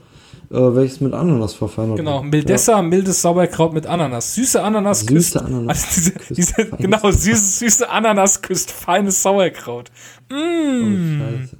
äh, 0.50 0.56
welches 0.56 1.00
mit 1.00 1.12
Ananas 1.12 1.54
verfeinert 1.54 1.96
Genau. 1.96 2.22
Mildessa, 2.22 2.80
mildes 2.82 3.20
Sauerkraut 3.22 3.72
mit 3.74 3.86
Ananas. 3.86 4.34
Süße 4.34 4.62
Ananas 4.62 5.00
Süße 5.00 5.12
küsst. 5.12 5.36
Ananas 5.36 5.84
Also 5.84 5.86
diese, 5.94 6.12
küsst 6.12 6.38
diese, 6.38 6.66
genau, 6.78 7.10
süße, 7.10 7.58
süße 7.58 7.88
Ananas 7.90 8.40
küsst 8.42 8.70
feines 8.70 9.22
Sauerkraut. 9.22 9.90
Oh, 10.30 10.34
Scheiße. 10.34 11.56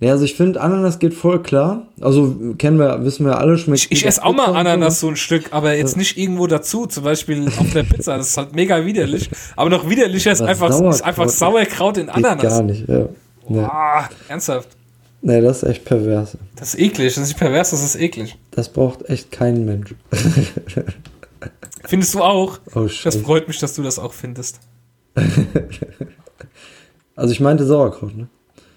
Ja, 0.00 0.10
also 0.10 0.24
ich 0.24 0.34
finde, 0.34 0.60
Ananas 0.60 0.98
geht 0.98 1.14
voll 1.14 1.42
klar. 1.42 1.86
Also 2.00 2.54
kennen 2.58 2.76
wir, 2.76 3.04
wissen 3.04 3.24
wir 3.24 3.38
alle, 3.38 3.56
schmeckt 3.56 3.84
Ich, 3.84 3.92
ich 3.92 4.04
esse 4.04 4.24
auch 4.24 4.34
mal 4.34 4.56
Ananas 4.56 4.98
so 4.98 5.06
ein 5.08 5.14
Stück, 5.14 5.52
aber 5.52 5.74
jetzt 5.74 5.96
nicht 5.96 6.18
irgendwo 6.18 6.48
dazu, 6.48 6.86
zum 6.86 7.04
Beispiel 7.04 7.46
auf 7.46 7.72
der 7.72 7.84
Pizza. 7.84 8.16
Das 8.16 8.30
ist 8.30 8.36
halt 8.36 8.52
mega 8.52 8.84
widerlich. 8.84 9.30
Aber 9.54 9.70
noch 9.70 9.88
widerlicher 9.88 10.32
ist 10.32 10.42
einfach, 10.42 10.70
ist 10.70 10.78
Sauerkraut 10.78 11.02
einfach 11.06 11.26
ist. 11.26 11.38
Sauerkraut 11.38 11.98
in 11.98 12.06
so. 12.08 12.14
Geht 12.14 12.24
Ananas. 12.24 12.42
gar 12.42 12.62
nicht, 12.62 12.88
ja. 12.88 13.08
Nee. 13.48 13.60
Ah, 13.60 14.08
ernsthaft. 14.28 14.70
Nee, 15.22 15.40
das 15.40 15.62
ist 15.62 15.68
echt 15.68 15.84
pervers. 15.84 16.36
Das 16.56 16.74
ist 16.74 16.80
eklig. 16.80 17.14
Das 17.14 17.22
ist 17.22 17.28
nicht 17.28 17.38
pervers, 17.38 17.70
das 17.70 17.82
ist 17.82 17.96
eklig. 17.96 18.36
Das 18.50 18.68
braucht 18.68 19.08
echt 19.08 19.32
kein 19.32 19.64
Mensch. 19.64 19.94
Findest 21.84 22.14
du 22.14 22.22
auch? 22.22 22.60
Oh, 22.74 22.88
Das 23.02 23.16
freut 23.16 23.48
mich, 23.48 23.58
dass 23.58 23.74
du 23.74 23.82
das 23.82 23.98
auch 23.98 24.12
findest. 24.12 24.60
Also 27.14 27.32
ich 27.32 27.40
meinte 27.40 27.66
Sauerkraut, 27.66 28.16
ne? 28.16 28.28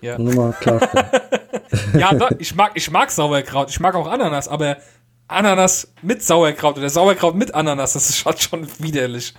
Ja. 0.01 0.19
Nur 0.19 0.35
mal 0.35 0.51
klarstellen. 0.51 1.05
Ja, 1.97 2.30
ich 2.38 2.53
mag, 2.55 2.72
ich 2.76 2.91
mag 2.91 3.09
Sauerkraut. 3.09 3.69
Ich 3.69 3.80
mag 3.80 3.95
auch 3.95 4.07
Ananas, 4.07 4.47
aber 4.47 4.77
Ananas 5.27 5.93
mit 6.01 6.22
Sauerkraut 6.22 6.77
oder 6.77 6.89
Sauerkraut 6.89 7.35
mit 7.35 7.55
Ananas, 7.55 7.93
das 7.93 8.09
ist 8.09 8.26
halt 8.26 8.41
schon 8.41 8.67
widerlich. 8.80 9.34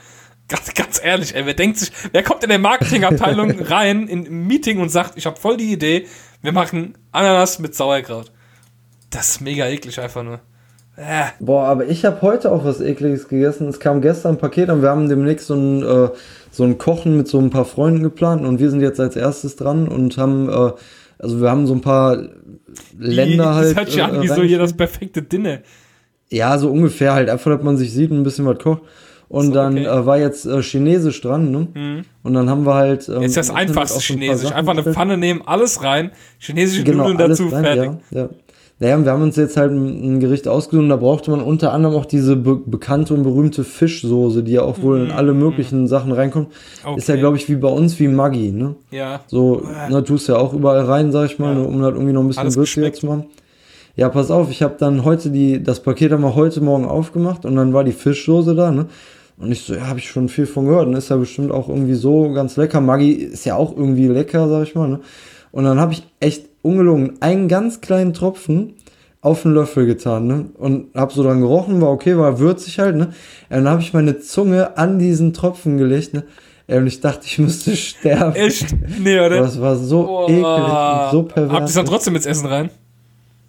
Ganz, 0.48 0.74
ganz 0.74 1.00
ehrlich, 1.02 1.34
ey, 1.34 1.44
wer 1.46 1.54
denkt 1.54 1.78
sich, 1.78 1.92
wer 2.12 2.22
kommt 2.22 2.42
in 2.42 2.48
der 2.50 2.58
Marketingabteilung 2.58 3.60
rein 3.60 4.08
in 4.08 4.26
ein 4.26 4.46
Meeting 4.46 4.80
und 4.80 4.88
sagt, 4.90 5.16
ich 5.16 5.26
habe 5.26 5.36
voll 5.38 5.56
die 5.56 5.72
Idee, 5.72 6.06
wir 6.42 6.52
machen 6.52 6.94
Ananas 7.12 7.58
mit 7.58 7.74
Sauerkraut. 7.74 8.32
Das 9.10 9.30
ist 9.30 9.40
mega 9.40 9.66
eklig 9.66 10.00
einfach 10.00 10.22
nur. 10.22 10.40
Äh, 10.96 11.26
Boah, 11.40 11.64
aber 11.64 11.86
ich 11.86 12.04
habe 12.04 12.22
heute 12.22 12.50
auch 12.50 12.64
was 12.64 12.80
ekliges 12.80 13.28
gegessen. 13.28 13.68
Es 13.68 13.80
kam 13.80 14.00
gestern 14.00 14.36
ein 14.36 14.38
Paket 14.38 14.70
und 14.70 14.80
wir 14.80 14.88
haben 14.88 15.08
demnächst 15.08 15.46
so 15.46 15.54
ein, 15.54 15.82
äh, 15.82 16.08
so 16.50 16.64
ein 16.64 16.78
Kochen 16.78 17.16
mit 17.16 17.28
so 17.28 17.38
ein 17.38 17.50
paar 17.50 17.66
Freunden 17.66 18.02
geplant 18.02 18.46
und 18.46 18.58
wir 18.60 18.70
sind 18.70 18.80
jetzt 18.80 18.98
als 18.98 19.14
erstes 19.14 19.56
dran 19.56 19.88
und 19.88 20.16
haben, 20.16 20.48
äh, 20.48 20.72
also 21.18 21.40
wir 21.40 21.50
haben 21.50 21.66
so 21.66 21.74
ein 21.74 21.82
paar 21.82 22.16
Länder 22.98 23.54
halt. 23.54 23.70
Das 23.70 23.76
hört 23.76 23.90
sich 23.90 23.98
äh, 23.98 24.02
an 24.02 24.22
wie 24.22 24.28
so 24.28 24.42
hier 24.42 24.58
das 24.58 24.72
perfekte 24.72 25.22
Dinner. 25.22 25.58
Ja, 26.30 26.58
so 26.58 26.70
ungefähr 26.70 27.12
halt. 27.12 27.28
Einfach, 27.28 27.50
dass 27.54 27.62
man 27.62 27.76
sich 27.76 27.92
sieht 27.92 28.10
und 28.10 28.20
ein 28.20 28.24
bisschen 28.24 28.46
was 28.46 28.58
kocht. 28.58 28.82
Und 29.28 29.46
So, 29.46 29.52
dann 29.54 29.72
okay. 29.72 29.86
äh, 29.86 30.06
war 30.06 30.18
jetzt 30.18 30.46
äh, 30.46 30.62
Chinesisch 30.62 31.20
dran, 31.20 31.50
ne? 31.50 32.04
Und 32.22 32.34
dann 32.34 32.48
haben 32.48 32.64
wir 32.64 32.74
halt. 32.74 33.08
Ähm, 33.08 33.22
Jetzt 33.22 33.36
das 33.36 33.50
einfachste 33.50 34.00
Chinesisch. 34.00 34.52
Einfach 34.52 34.72
eine. 34.72 34.84
Pfanne 34.84 35.16
nehmen, 35.16 35.42
alles 35.46 35.82
rein, 35.82 36.12
chinesische 36.38 36.84
Genau, 36.84 37.04
Nudeln 37.08 37.22
alles 37.22 37.38
dazu, 37.38 37.52
rein, 37.52 37.64
fertig. 37.64 37.90
Ja, 38.12 38.20
ja. 38.20 38.28
Naja, 38.78 39.02
wir 39.02 39.10
haben 39.10 39.22
uns 39.22 39.36
jetzt 39.36 39.56
halt 39.56 39.72
ein 39.72 40.16
ein 40.16 40.20
Gericht 40.20 40.46
ausgesucht 40.46 40.82
und 40.84 40.90
da 40.90 40.96
brauchte 40.96 41.30
man 41.30 41.40
unter 41.40 41.72
anderem 41.72 41.96
auch 41.96 42.04
diese 42.04 42.36
be 42.36 42.56
bekannte 42.56 43.14
und 43.14 43.22
berühmte 43.22 43.64
Fischsoße, 43.64 44.42
die 44.42 44.52
ja 44.52 44.62
auch 44.62 44.82
wohl 44.82 45.00
in 45.00 45.10
alle 45.10 45.32
möglichen 45.32 45.88
Sachen 45.88 46.12
reinkommt. 46.12 46.48
Ist 46.96 47.08
ja, 47.08 47.14
Okay. 47.14 47.20
glaube 47.20 47.38
ich, 47.38 47.48
wie 47.48 47.56
bei 47.56 47.68
uns 47.68 47.98
wie 47.98 48.06
Maggi, 48.08 48.52
ne? 48.52 48.74
Ja. 48.90 49.20
So, 49.28 49.62
na, 49.88 50.02
tust 50.02 50.28
ja 50.28 50.36
auch 50.36 50.52
überall 50.52 50.82
rein, 50.84 51.10
sag 51.10 51.24
ich 51.30 51.38
mal, 51.38 51.54
Ja. 51.54 51.60
ne, 51.62 51.66
um 51.66 51.80
das 51.80 51.94
irgendwie 51.94 52.12
noch 52.12 52.20
ein 52.20 52.28
bisschen 52.28 52.54
würziger 52.54 52.92
zu 52.92 53.06
machen. 53.06 53.24
Ja, 53.96 54.10
pass 54.10 54.30
auf, 54.30 54.50
ich 54.50 54.62
habe 54.62 54.74
dann 54.78 55.04
heute 55.06 55.30
die, 55.30 55.62
das 55.62 55.80
Paket 55.80 56.12
haben 56.12 56.20
wir 56.22 56.34
heute 56.34 56.60
Morgen 56.60 56.84
aufgemacht 56.84 57.46
und 57.46 57.56
dann 57.56 57.72
war 57.72 57.82
die 57.82 57.92
Fischsoße 57.92 58.54
da, 58.54 58.70
ne? 58.70 58.88
Und 59.38 59.52
ich 59.52 59.62
so, 59.62 59.74
ja, 59.74 59.86
habe 59.86 59.98
ich 59.98 60.08
schon 60.08 60.28
viel 60.28 60.46
von 60.46 60.66
gehört. 60.66 60.86
Und 60.86 60.94
ist 60.94 61.10
ja 61.10 61.16
bestimmt 61.16 61.52
auch 61.52 61.68
irgendwie 61.68 61.94
so 61.94 62.32
ganz 62.32 62.56
lecker. 62.56 62.80
Maggi 62.80 63.12
ist 63.12 63.44
ja 63.44 63.56
auch 63.56 63.76
irgendwie 63.76 64.08
lecker, 64.08 64.48
sag 64.48 64.62
ich 64.62 64.74
mal, 64.74 64.88
ne? 64.88 65.00
Und 65.52 65.64
dann 65.64 65.78
habe 65.78 65.92
ich 65.92 66.02
echt 66.20 66.48
ungelogen 66.62 67.14
einen 67.20 67.48
ganz 67.48 67.80
kleinen 67.80 68.12
Tropfen 68.12 68.74
auf 69.20 69.42
den 69.42 69.54
Löffel 69.54 69.86
getan, 69.86 70.26
ne? 70.26 70.46
Und 70.54 70.94
hab 70.94 71.12
so 71.12 71.22
dran 71.22 71.40
gerochen, 71.40 71.80
war 71.80 71.90
okay, 71.90 72.16
war 72.16 72.38
würzig 72.38 72.78
halt, 72.78 72.96
ne? 72.96 73.06
Und 73.06 73.14
dann 73.50 73.68
habe 73.68 73.82
ich 73.82 73.92
meine 73.92 74.18
Zunge 74.20 74.76
an 74.78 74.98
diesen 74.98 75.32
Tropfen 75.32 75.78
gelegt, 75.78 76.14
ne? 76.14 76.24
Und 76.68 76.86
ich 76.86 77.00
dachte, 77.00 77.26
ich 77.26 77.38
müsste 77.38 77.76
sterben. 77.76 78.34
Echt? 78.34 78.74
Nee, 79.00 79.18
oder? 79.20 79.38
Das 79.38 79.60
war 79.60 79.76
so 79.76 80.04
Boah. 80.04 80.28
ekelig 80.28 80.44
und 80.44 81.10
so 81.10 81.22
pervers. 81.22 81.52
Habt 81.52 81.62
ihr 81.62 81.66
es 81.66 81.74
dann 81.74 81.86
trotzdem 81.86 82.16
ins 82.16 82.26
Essen 82.26 82.46
rein? 82.46 82.70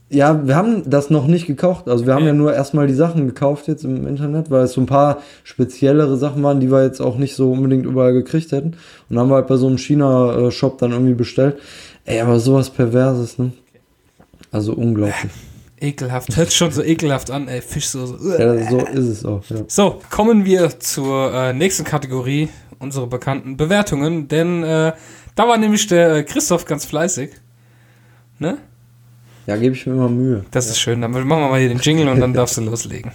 Ja, 0.10 0.48
wir 0.48 0.56
haben 0.56 0.90
das 0.90 1.10
noch 1.10 1.28
nicht 1.28 1.48
gekocht. 1.48 1.90
Also 1.90 2.06
wir 2.06 2.14
haben 2.14 2.26
Ja. 2.26 2.32
nur 2.34 2.54
erstmal 2.54 2.88
die 2.88 2.94
Sachen 2.94 3.28
gekauft 3.28 3.68
jetzt 3.68 3.84
im 3.84 4.08
Internet, 4.08 4.50
weil 4.50 4.64
es 4.64 4.74
so 4.74 4.82
ein 4.82 4.86
paar 4.86 5.22
speziellere 5.44 6.16
Sachen 6.16 6.42
waren, 6.44 6.62
die 6.62 6.72
wir 6.72 6.84
jetzt 6.84 7.02
auch 7.02 7.18
nicht 7.18 7.36
so 7.36 7.52
unbedingt 7.52 7.86
überall 7.86 8.14
gekriegt 8.14 8.54
hätten. 8.54 8.68
Und 8.70 8.78
dann 9.10 9.20
haben 9.20 9.30
wir 9.30 9.36
halt 9.36 9.48
bei 9.48 9.58
so 9.58 9.68
einem 9.68 9.78
China-Shop 9.78 10.78
dann 10.78 10.92
irgendwie 10.94 11.14
bestellt. 11.14 11.58
Ey, 12.06 12.22
aber 12.22 12.40
sowas 12.40 12.70
Perverses, 12.70 13.38
ne? 13.38 13.52
Also 14.52 14.74
unglaublich. 14.74 15.32
Ekelhaft. 15.80 16.36
Hört 16.38 16.54
schon 16.54 16.72
so 16.72 16.82
ekelhaft 16.82 17.30
an, 17.30 17.48
ey. 17.50 17.62
Fischsoße. 17.62 18.38
Ja, 18.40 18.70
so 18.70 18.78
ist 18.80 19.08
es 19.10 19.26
auch, 19.26 19.44
ja. 19.50 19.58
So, 19.68 20.00
kommen 20.10 20.44
wir 20.46 20.80
zur 20.80 21.32
äh, 21.34 21.54
nächsten 21.54 21.84
Kategorie, 21.84 22.50
unsere 22.80 23.06
bekannten 23.08 23.58
Bewertungen, 23.58 24.28
denn 24.28 24.64
äh, 24.64 24.94
da 25.36 25.48
war 25.48 25.58
nämlich 25.58 25.86
der 25.86 26.16
äh, 26.16 26.24
Christoph 26.24 26.66
ganz 26.66 26.86
fleißig. 26.86 27.32
Ne? 28.40 28.58
Ja, 29.48 29.56
gebe 29.56 29.74
ich 29.74 29.86
mir 29.86 29.94
immer 29.94 30.10
Mühe. 30.10 30.44
Das 30.52 30.70
ist 30.70 30.78
schön. 30.78 31.00
Dann 31.00 31.12
machen 31.12 31.26
wir 31.26 31.50
mal 31.50 31.60
hier 31.60 31.70
den 31.70 31.80
Jingle 31.80 32.10
und 32.10 32.20
dann 32.20 32.34
darfst 32.34 32.58
du 32.58 32.62
loslegen. 32.62 33.12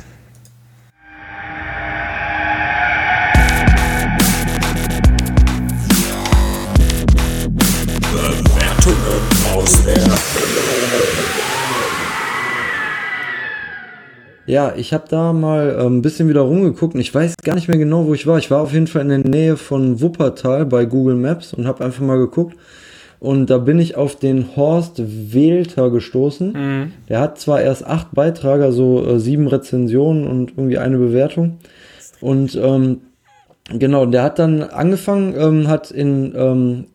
Ja, 14.47 14.75
ich 14.75 14.93
habe 14.93 15.05
da 15.09 15.33
mal 15.35 15.77
äh, 15.79 15.87
ein 15.87 16.03
bisschen 16.03 16.29
wieder 16.29 16.41
rumgeguckt 16.41 16.95
und 16.95 17.01
ich 17.01 17.15
weiß 17.15 17.35
gar 17.45 17.55
nicht 17.55 17.69
mehr 17.69 17.79
genau, 17.79 18.07
wo 18.07 18.15
ich 18.15 18.27
war. 18.27 18.39
Ich 18.39 18.51
war 18.51 18.63
auf 18.63 18.73
jeden 18.73 18.87
Fall 18.87 19.03
in 19.03 19.09
der 19.09 19.19
Nähe 19.19 19.57
von 19.59 20.01
Wuppertal 20.01 20.65
bei 20.65 20.87
Google 20.87 21.17
Maps 21.17 21.53
und 21.53 21.67
habe 21.67 21.85
einfach 21.85 22.03
mal 22.03 22.19
geguckt. 22.19 22.57
Und 23.23 23.51
da 23.51 23.59
bin 23.59 23.79
ich 23.79 23.95
auf 23.95 24.17
den 24.17 24.57
Horst 24.57 25.01
Wählter 25.33 25.93
gestoßen. 25.93 26.55
Der 27.09 27.21
hat 27.21 27.39
zwar 27.39 27.63
erst 27.63 27.87
acht 27.87 28.11
Beiträge, 28.11 28.65
also 28.65 29.07
äh, 29.07 29.21
sieben 29.21 29.47
Rezensionen 29.47 30.27
und 30.27 30.55
irgendwie 30.57 30.79
eine 30.79 30.99
Bewertung. 30.99 31.59
Und 32.21 32.57
ähm, 32.57 33.03
genau, 33.71 34.07
der 34.07 34.25
hat 34.25 34.41
dann 34.41 34.65
angefangen, 34.65 35.37
ähm, 35.39 35.69
hat 35.69 35.93
in 35.93 36.33
ähm, 36.37 36.87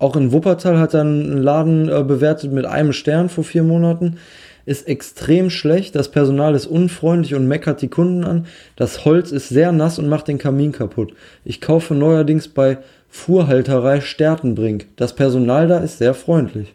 auch 0.00 0.16
in 0.16 0.32
Wuppertal 0.32 0.80
hat 0.80 0.94
er 0.94 1.02
einen 1.02 1.38
Laden 1.38 1.88
äh, 1.88 2.02
bewertet 2.02 2.50
mit 2.50 2.66
einem 2.66 2.92
Stern 2.92 3.28
vor 3.28 3.44
vier 3.44 3.62
Monaten. 3.62 4.16
Ist 4.64 4.88
extrem 4.88 5.48
schlecht. 5.48 5.94
Das 5.94 6.10
Personal 6.10 6.56
ist 6.56 6.66
unfreundlich 6.66 7.36
und 7.36 7.46
meckert 7.46 7.82
die 7.82 7.88
Kunden 7.88 8.24
an. 8.24 8.46
Das 8.74 9.04
Holz 9.04 9.30
ist 9.30 9.48
sehr 9.48 9.70
nass 9.70 10.00
und 10.00 10.08
macht 10.08 10.26
den 10.26 10.38
Kamin 10.38 10.72
kaputt. 10.72 11.14
Ich 11.44 11.60
kaufe 11.60 11.94
neuerdings 11.94 12.48
bei 12.48 12.78
Fuhrhalterei 13.16 14.02
Stertenbrink. 14.02 14.86
Das 14.96 15.14
Personal 15.14 15.66
da 15.66 15.78
ist 15.78 15.98
sehr 15.98 16.12
freundlich. 16.14 16.74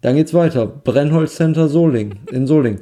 Dann 0.00 0.16
geht's 0.16 0.32
weiter. 0.32 0.66
Brennholzcenter 0.66 1.68
Soling 1.68 2.14
in 2.32 2.46
Soling. 2.46 2.80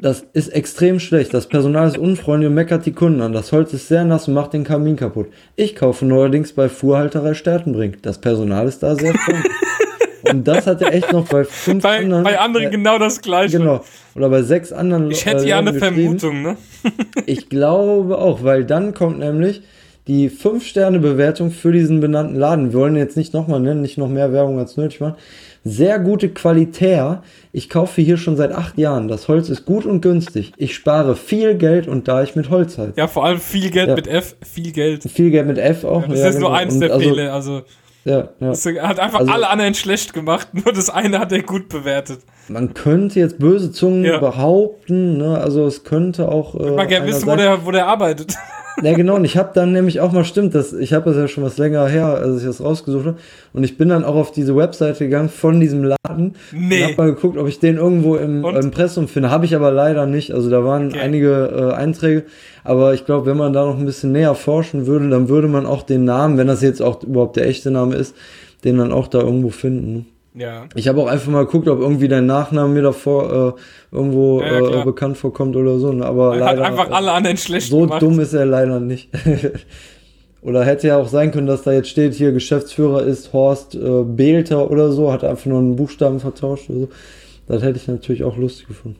Das 0.00 0.24
ist 0.32 0.48
extrem 0.48 1.00
schlecht. 1.00 1.34
Das 1.34 1.48
Personal 1.48 1.88
ist 1.88 1.98
unfreundlich 1.98 2.48
und 2.48 2.54
meckert 2.54 2.86
die 2.86 2.92
Kunden 2.92 3.20
an. 3.20 3.32
Das 3.32 3.50
Holz 3.50 3.74
ist 3.74 3.88
sehr 3.88 4.04
nass 4.04 4.28
und 4.28 4.34
macht 4.34 4.52
den 4.52 4.62
Kamin 4.62 4.94
kaputt. 4.94 5.26
Ich 5.56 5.74
kaufe 5.74 6.06
neuerdings 6.06 6.52
bei 6.52 6.68
Fuhrhalterei 6.68 7.34
Stertenbrink. 7.34 8.00
Das 8.02 8.18
Personal 8.20 8.68
ist 8.68 8.82
da 8.82 8.94
sehr 8.94 9.14
freundlich. 9.14 9.52
und 10.30 10.46
das 10.46 10.68
hat 10.68 10.80
er 10.80 10.94
echt 10.94 11.12
noch 11.12 11.26
bei 11.28 11.44
fünf 11.44 11.82
Bei, 11.82 11.98
anderen. 11.98 12.22
bei 12.22 12.38
anderen 12.38 12.68
äh, 12.68 12.70
genau 12.70 12.98
das 12.98 13.20
gleiche. 13.20 13.58
Genau. 13.58 13.84
Oder 14.14 14.30
bei 14.30 14.42
sechs 14.42 14.72
anderen. 14.72 15.10
Ich 15.10 15.26
hätte 15.26 15.44
äh, 15.44 15.48
ja 15.48 15.58
eine 15.58 15.72
Leuten 15.72 15.80
geschrieben. 15.80 16.18
Vermutung, 16.20 16.42
ne? 16.42 16.56
Ich 17.26 17.48
glaube 17.48 18.18
auch, 18.18 18.44
weil 18.44 18.64
dann 18.64 18.94
kommt 18.94 19.18
nämlich 19.18 19.62
die 20.08 20.30
5-Sterne-Bewertung 20.30 21.50
für 21.50 21.70
diesen 21.70 22.00
benannten 22.00 22.34
Laden. 22.34 22.72
Wir 22.72 22.80
wollen 22.80 22.96
jetzt 22.96 23.16
nicht 23.16 23.34
nochmal 23.34 23.60
nennen, 23.60 23.82
nicht 23.82 23.98
noch 23.98 24.08
mehr 24.08 24.32
Werbung 24.32 24.58
als 24.58 24.76
nötig 24.76 25.00
machen. 25.00 25.14
Sehr 25.64 25.98
gute 25.98 26.30
Qualität. 26.30 27.18
Ich 27.52 27.68
kaufe 27.68 28.00
hier 28.00 28.16
schon 28.16 28.36
seit 28.36 28.52
acht 28.52 28.78
Jahren. 28.78 29.08
Das 29.08 29.28
Holz 29.28 29.48
ist 29.50 29.66
gut 29.66 29.84
und 29.84 30.00
günstig. 30.00 30.52
Ich 30.56 30.74
spare 30.74 31.14
viel 31.14 31.56
Geld 31.56 31.86
und 31.88 32.08
da 32.08 32.22
ich 32.22 32.34
mit 32.36 32.48
Holz 32.48 32.78
halt. 32.78 32.96
Ja, 32.96 33.06
vor 33.06 33.24
allem 33.26 33.38
viel 33.38 33.70
Geld 33.70 33.88
Ja. 33.88 33.94
mit 33.94 34.06
F, 34.06 34.36
viel 34.42 34.72
Geld. 34.72 35.02
Viel 35.10 35.30
Geld 35.30 35.46
mit 35.46 35.58
F 35.58 35.84
auch. 35.84 36.06
Das 36.06 36.18
ja, 36.20 36.28
ist 36.28 36.38
nur 36.40 36.48
genau. 36.50 36.60
eins 36.60 36.74
Und 36.74 36.80
der 36.80 36.92
also, 36.94 37.08
Fehler. 37.08 37.32
Also, 37.34 37.62
Ja, 38.04 38.18
ja. 38.18 38.28
das 38.40 38.64
hat 38.64 38.98
einfach 39.00 39.18
Also- 39.20 39.32
alle 39.32 39.48
anderen 39.50 39.74
schlecht 39.74 40.14
gemacht. 40.14 40.48
Nur 40.54 40.72
das 40.72 40.88
eine 40.88 41.18
hat 41.18 41.32
er 41.32 41.42
gut 41.42 41.68
bewertet. 41.68 42.20
Man 42.48 42.72
könnte 42.72 43.20
jetzt 43.20 43.38
böse 43.38 43.70
Zungen 43.72 44.04
Ja. 44.06 44.18
behaupten, 44.18 45.18
ne? 45.18 45.36
also 45.38 45.66
es 45.66 45.84
könnte 45.84 46.28
auch. 46.30 46.54
Äh, 46.54 46.70
Ich 46.70 46.76
mag 46.76 46.88
gerne 46.88 47.04
einer 47.04 47.14
wissen, 47.14 47.26
wo 47.26 47.30
sein- 47.30 47.38
der, 47.38 47.66
wo 47.66 47.70
der 47.72 47.86
arbeitet. 47.86 48.34
Ja, 48.82 48.94
genau. 48.94 49.16
Und 49.16 49.24
ich 49.24 49.36
habe 49.36 49.50
dann 49.54 49.72
nämlich 49.72 50.00
auch 50.00 50.12
mal, 50.12 50.24
stimmt, 50.24 50.54
das, 50.54 50.72
ich 50.72 50.92
habe 50.92 51.10
das 51.10 51.16
ja 51.18 51.28
schon 51.28 51.44
was 51.44 51.58
länger 51.58 51.86
her, 51.88 52.06
als 52.06 52.40
ich 52.40 52.46
das 52.46 52.62
rausgesucht 52.62 53.06
habe. 53.06 53.16
Und 53.52 53.64
ich 53.64 53.76
bin 53.76 53.88
dann 53.88 54.04
auch 54.04 54.14
auf 54.14 54.30
diese 54.30 54.54
Webseite 54.56 55.04
gegangen 55.04 55.28
von 55.28 55.58
diesem 55.60 55.84
Laden. 55.84 56.34
Nee. 56.52 56.82
Und 56.84 56.90
hab 56.90 56.98
mal 56.98 57.14
geguckt, 57.14 57.36
ob 57.38 57.48
ich 57.48 57.58
den 57.58 57.76
irgendwo 57.76 58.16
im 58.16 58.44
Und? 58.44 58.56
Impressum 58.56 59.08
finde. 59.08 59.30
Habe 59.30 59.46
ich 59.46 59.54
aber 59.56 59.70
leider 59.70 60.06
nicht. 60.06 60.32
Also 60.32 60.48
da 60.50 60.64
waren 60.64 60.88
Okay. 60.88 61.00
einige 61.00 61.72
äh, 61.72 61.74
Einträge. 61.74 62.24
Aber 62.64 62.94
ich 62.94 63.04
glaube, 63.04 63.26
wenn 63.26 63.36
man 63.36 63.52
da 63.52 63.64
noch 63.64 63.78
ein 63.78 63.84
bisschen 63.86 64.12
näher 64.12 64.34
forschen 64.34 64.86
würde, 64.86 65.08
dann 65.08 65.28
würde 65.28 65.48
man 65.48 65.66
auch 65.66 65.82
den 65.82 66.04
Namen, 66.04 66.38
wenn 66.38 66.46
das 66.46 66.62
jetzt 66.62 66.80
auch 66.82 67.02
überhaupt 67.02 67.36
der 67.36 67.46
echte 67.46 67.70
Name 67.70 67.96
ist, 67.96 68.14
den 68.64 68.78
dann 68.78 68.92
auch 68.92 69.08
da 69.08 69.20
irgendwo 69.20 69.50
finden. 69.50 70.06
Ja. 70.38 70.66
Ich 70.74 70.86
habe 70.88 71.00
auch 71.02 71.06
einfach 71.08 71.30
mal 71.30 71.44
geguckt, 71.46 71.68
ob 71.68 71.80
irgendwie 71.80 72.08
dein 72.08 72.26
Nachname 72.26 72.72
mir 72.72 72.82
davor 72.82 73.56
äh, 73.92 73.96
irgendwo 73.96 74.40
Ja, 74.40 74.60
ja, 74.60 74.82
äh, 74.82 74.84
bekannt 74.84 75.16
vorkommt 75.16 75.56
oder 75.56 75.78
so. 75.78 75.92
ne? 75.92 76.04
Aber 76.04 76.36
Er 76.36 76.44
hat 76.46 76.56
leider. 76.56 76.64
einfach 76.66 76.90
äh, 76.90 76.94
alle 76.94 77.12
anderen 77.12 77.36
schlecht 77.36 77.70
so 77.70 77.80
gemacht. 77.80 78.02
dumm 78.02 78.20
ist 78.20 78.32
er 78.34 78.46
leider 78.46 78.78
nicht. 78.80 79.10
oder 80.42 80.64
hätte 80.64 80.86
ja 80.88 80.96
auch 80.98 81.08
sein 81.08 81.30
können, 81.32 81.46
dass 81.46 81.62
da 81.62 81.72
jetzt 81.72 81.88
steht, 81.88 82.14
hier 82.14 82.32
Geschäftsführer 82.32 83.02
ist 83.02 83.32
Horst 83.32 83.74
äh, 83.74 84.04
Behlter 84.04 84.70
oder 84.70 84.92
so, 84.92 85.12
hat 85.12 85.24
einfach 85.24 85.46
nur 85.46 85.58
einen 85.58 85.76
Buchstaben 85.76 86.20
vertauscht 86.20 86.70
oder 86.70 86.80
so. 86.80 86.88
Das 87.48 87.62
hätte 87.62 87.78
ich 87.78 87.88
natürlich 87.88 88.24
auch 88.24 88.36
lustig 88.36 88.68
gefunden. 88.68 88.98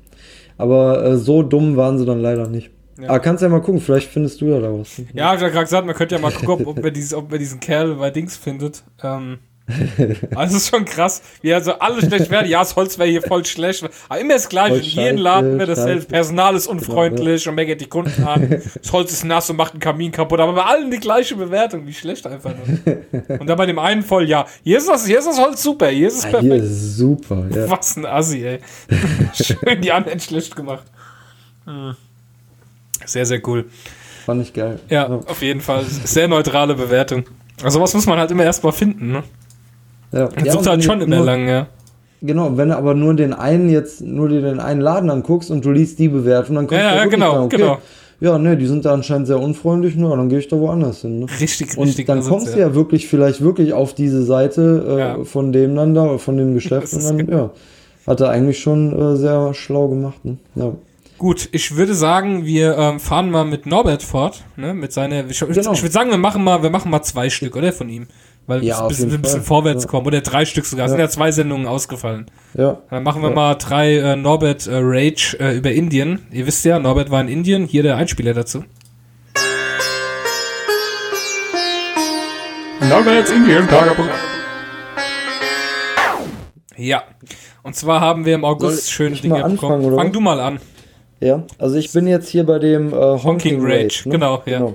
Aber 0.56 1.05
äh, 1.05 1.16
so 1.16 1.43
dumm 1.43 1.77
waren 1.77 1.98
sie 1.98 2.06
dann 2.06 2.20
leider 2.20 2.48
nicht. 2.48 2.70
Ja. 3.01 3.10
Aber 3.10 3.20
kannst 3.20 3.43
ja 3.43 3.48
mal 3.48 3.60
gucken, 3.60 3.81
vielleicht 3.81 4.09
findest 4.10 4.40
du 4.40 4.47
ja 4.47 4.59
da 4.59 4.73
was. 4.73 5.01
Ja, 5.15 5.32
ich 5.35 5.40
ja 5.40 5.48
gerade 5.51 5.65
gesagt, 5.65 5.86
man 5.86 5.94
könnte 5.94 6.16
ja 6.16 6.20
mal 6.20 6.32
gucken, 6.32 6.66
ob, 6.66 6.78
ob, 6.78 6.82
man 6.82 6.93
dieses, 6.93 7.15
ob 7.15 7.31
man 7.31 7.39
diesen 7.39 7.60
Kerl 7.60 7.94
bei 7.94 8.10
Dings 8.10 8.36
findet. 8.36 8.82
Ähm, 9.05 9.39
Also 10.35 10.55
das 10.55 10.62
ist 10.62 10.69
schon 10.70 10.85
krass, 10.85 11.23
wie 11.43 11.53
also 11.53 11.74
alles 11.74 12.07
schlecht 12.07 12.31
werden. 12.31 12.49
Ja, 12.49 12.61
das 12.61 12.74
Holz 12.77 12.99
wäre 12.99 13.09
hier 13.09 13.23
voll 13.23 13.45
schlecht. 13.45 13.86
Aber 14.09 14.20
immer 14.20 14.35
das 14.35 14.49
Gleiche. 14.49 14.77
In 14.77 14.82
jedem 14.82 15.16
Laden 15.19 15.51
scheiße, 15.51 15.59
wird 15.59 15.69
dasselbe. 15.78 16.05
Personal 16.07 16.57
ist 16.57 16.66
unfreundlich 16.66 17.49
und 17.49 17.55
meckert 17.55 17.81
die 17.81 17.86
Kunden 17.89 18.24
an. 18.24 18.62
Das 18.81 18.93
Holz 18.93 19.12
ist 19.12 19.24
nass 19.24 19.51
und 19.51 19.57
macht 19.57 19.73
einen 19.73 19.81
Kamin 19.81 20.11
kaputt. 20.11 20.40
Aber 20.40 20.55
bei 20.55 20.62
allen 20.65 20.90
die 20.90 20.99
gleiche 20.99 21.36
Bewertung. 21.36 21.86
Wie 21.86 21.93
schlecht 21.93 22.27
einfach 22.27 22.53
nur. 22.55 23.39
Und 23.40 23.47
dann 23.47 23.57
bei 23.59 23.66
dem 23.66 23.78
einen 23.78 24.03
voll, 24.03 24.28
ja, 24.28 24.47
hier 24.65 24.78
ist 24.78 24.89
das, 24.89 25.07
hier 25.07 25.19
ist 25.19 25.27
das 25.27 25.39
Holz 25.39 25.62
super, 25.62 25.89
hier 25.89 26.09
ist 26.09 26.19
es 26.19 26.24
Ah, 26.24 26.28
perfekt. 26.31 26.53
hier 26.53 26.62
ist 26.62 26.97
super, 26.97 27.47
ja. 27.55 27.70
Was 27.70 27.97
ein 27.97 28.07
Assi, 28.07 28.45
ey. 28.45 28.61
Schön 29.35 29.81
die 29.81 29.93
anderen 29.93 30.19
schlecht 30.20 30.57
gemacht. 30.57 30.85
Hm. 31.66 31.95
Sehr, 33.05 33.27
sehr 33.27 33.47
cool. 33.47 33.66
Fand 34.24 34.43
ich 34.43 34.53
geil. 34.53 34.81
Ja, 34.89 35.07
auf 35.09 35.43
jeden 35.43 35.61
Fall. 35.61 35.85
Sehr 35.85 36.28
neutrale 36.28 36.74
Bewertung. 36.74 37.24
Also 37.62 37.81
was 37.81 37.95
muss 37.95 38.07
man 38.07 38.19
halt 38.19 38.31
immer 38.31 38.45
erstmal 38.45 38.73
finden, 38.73 39.12
ne? 39.12 39.23
Ja. 40.12 40.28
Das 40.28 40.44
ja, 40.44 40.52
sucht 40.52 40.62
und 40.64 40.68
halt 40.68 40.85
schon 40.85 41.01
immer 41.01 41.20
lang, 41.20 41.48
ja. 41.48 41.66
Genau, 42.20 42.56
wenn 42.56 42.68
du 42.70 42.76
aber 42.76 42.94
nur 42.94 43.14
den 43.14 43.32
einen 43.32 43.68
jetzt, 43.70 44.01
nur 44.01 44.28
dir 44.28 44.40
den 44.43 44.59
einen 44.59 44.80
Laden 44.80 45.09
anguckst 45.09 45.51
und 45.52 45.64
du 45.64 45.70
liest 45.70 45.98
die 46.01 46.09
Bewertung, 46.09 46.56
dann 46.56 46.66
kannst 46.66 46.82
Ja, 46.85 46.90
du 46.93 46.97
ja, 46.97 47.05
genau, 47.06 47.30
sagen, 47.32 47.44
okay, 47.44 47.56
genau. 47.56 47.78
Ja, 48.20 48.36
ne, 48.36 48.56
die 48.56 48.66
sind 48.66 48.85
da 48.85 48.93
anscheinend 48.94 49.28
sehr 49.28 49.39
unfreundlich, 49.39 49.94
na, 49.97 50.09
dann 50.16 50.28
gehe 50.28 50.40
ich 50.40 50.48
da 50.48 50.59
woanders 50.59 51.02
hin. 51.02 51.20
Ne? 51.20 51.26
Richtig, 51.40 51.78
Und 51.78 51.86
richtig. 51.86 52.06
dann 52.06 52.18
asozial. 52.18 52.39
kommst 52.40 52.55
du 52.56 52.59
ja 52.59 52.74
wirklich 52.74 53.06
vielleicht 53.06 53.40
wirklich 53.43 53.72
auf 53.72 53.94
diese 53.94 54.24
Seite 54.24 54.85
äh, 54.89 54.98
Ja. 54.98 55.24
von 55.24 55.52
dem 55.52 55.76
dann 55.76 55.94
da, 55.94 56.18
von 56.18 56.36
dem 56.36 56.55
Geschäft 56.59 56.93
und 56.94 57.05
dann, 57.05 57.28
ja, 57.28 57.51
hat 58.09 58.20
er 58.20 58.30
eigentlich 58.30 58.59
schon 58.59 58.98
äh, 58.98 59.16
sehr 59.16 59.55
schlau 59.55 59.86
gemacht. 59.86 60.24
Ne? 60.24 60.39
Ja. 60.56 60.72
Gut, 61.18 61.48
ich 61.52 61.76
würde 61.76 61.94
sagen, 61.94 62.44
wir 62.44 62.76
ähm, 62.76 62.98
fahren 62.98 63.30
mal 63.30 63.44
mit 63.44 63.66
Norbert 63.66 64.02
fort, 64.02 64.43
ne, 64.56 64.74
mit 64.74 64.93
seiner, 64.93 65.24
ich, 65.28 65.39
Genau. 65.39 65.72
ich 65.72 65.82
würde 65.82 65.93
sagen, 65.93 66.10
wir 66.10 66.18
machen 66.18 66.43
mal, 66.43 66.62
wir 66.64 66.70
machen 66.70 66.90
mal 66.90 67.02
zwei 67.02 67.30
Stück, 67.30 67.55
oder, 67.56 67.72
von 67.72 67.89
ihm. 67.89 68.06
Weil 68.48 68.64
Ja, 68.64 68.78
wir 68.78 68.82
ein 68.84 68.88
bisschen, 68.88 69.22
Fall. 69.24 69.40
vorwärts 69.42 69.84
Ja. 69.84 69.90
kommen, 69.90 70.06
oder 70.06 70.22
drei 70.22 70.44
Stück 70.46 70.64
sogar, 70.64 70.86
es 70.86 70.90
sind 70.92 70.98
Ja. 70.98 71.04
ja 71.04 71.10
zwei 71.10 71.30
Sendungen 71.30 71.66
ausgefallen. 71.68 72.26
ja. 72.54 72.78
Dann 72.90 73.02
machen 73.02 73.20
wir 73.22 73.28
Ja. 73.28 73.34
mal 73.34 73.54
drei 73.56 73.96
äh, 73.98 74.16
Norbert 74.16 74.66
äh, 74.66 74.70
Rage 74.80 75.36
äh, 75.38 75.54
über 75.56 75.70
Indien. 75.70 76.20
Ihr 76.32 76.46
wisst 76.46 76.64
ja, 76.64 76.78
Norbert 76.78 77.10
war 77.10 77.20
in 77.20 77.28
Indien, 77.28 77.66
hier 77.66 77.82
der 77.82 77.96
Einspieler 77.96 78.32
dazu. 78.32 78.64
Norberts 82.88 83.30
Indien 83.30 83.68
Tagebuch. 83.68 84.06
Ja, 86.76 87.02
und 87.64 87.74
zwar 87.76 88.00
haben 88.00 88.24
wir 88.24 88.34
im 88.34 88.44
August 88.44 88.84
Soll 88.86 88.92
schöne 88.92 89.16
Dinge 89.16 89.34
mal 89.34 89.42
anfangen, 89.42 89.80
bekommen. 89.80 89.84
oder 89.84 89.96
Fang 89.96 90.12
du 90.12 90.20
mal 90.20 90.40
an. 90.40 90.58
Ja, 91.20 91.42
also 91.58 91.74
ich 91.76 91.92
bin 91.92 92.06
jetzt 92.06 92.28
hier 92.28 92.44
bei 92.46 92.58
dem 92.60 92.92
äh, 92.92 92.96
Honking, 92.96 93.60
Rage, 93.60 93.82
Rage. 93.84 94.02
ne? 94.08 94.12
genau, 94.12 94.42
ja. 94.46 94.72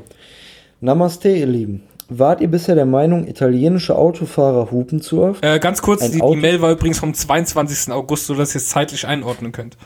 Namaste, 0.82 1.30
ihr 1.30 1.46
Lieben. 1.48 1.84
Wart 2.20 2.42
ihr 2.42 2.48
bisher 2.48 2.76
der 2.76 2.86
Meinung, 2.86 3.28
italienische 3.28 3.96
Autofahrer 3.96 4.70
hupen 4.72 5.02
zu 5.02 5.24
oft? 5.24 5.44
Äh, 5.44 5.58
ganz 5.60 5.82
kurz, 5.82 6.10
die, 6.12 6.20
die 6.20 6.36
Mail 6.36 6.62
war 6.62 6.72
übrigens 6.72 7.00
vom 7.00 7.14
22. 7.14 7.92
August, 7.92 8.28
so 8.28 8.36
dass 8.36 8.54
ihr 8.54 8.58
es 8.58 8.70
zeitlich 8.70 9.08
einordnen 9.08 9.52
könnt. 9.52 9.78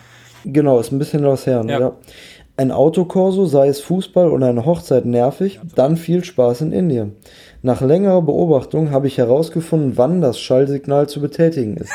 Genau, 0.43 0.79
ist 0.79 0.91
ein 0.91 0.99
bisschen 0.99 1.23
was 1.23 1.45
her. 1.45 1.63
Ne? 1.63 1.71
Ja. 1.71 1.79
Ja. 1.79 1.95
Ein 2.57 2.71
Autokorso, 2.71 3.45
sei 3.45 3.67
es 3.67 3.79
Fußball 3.81 4.29
oder 4.29 4.47
eine 4.47 4.65
Hochzeit 4.65 5.05
nervig, 5.05 5.59
dann 5.75 5.95
viel 5.95 6.23
Spaß 6.23 6.61
in 6.61 6.73
Indien. 6.73 7.15
Nach 7.61 7.81
längerer 7.81 8.21
Beobachtung 8.21 8.91
habe 8.91 9.07
ich 9.07 9.17
herausgefunden, 9.17 9.93
wann 9.95 10.21
das 10.21 10.39
Schallsignal 10.39 11.07
zu 11.07 11.21
betätigen 11.21 11.77
ist. 11.77 11.91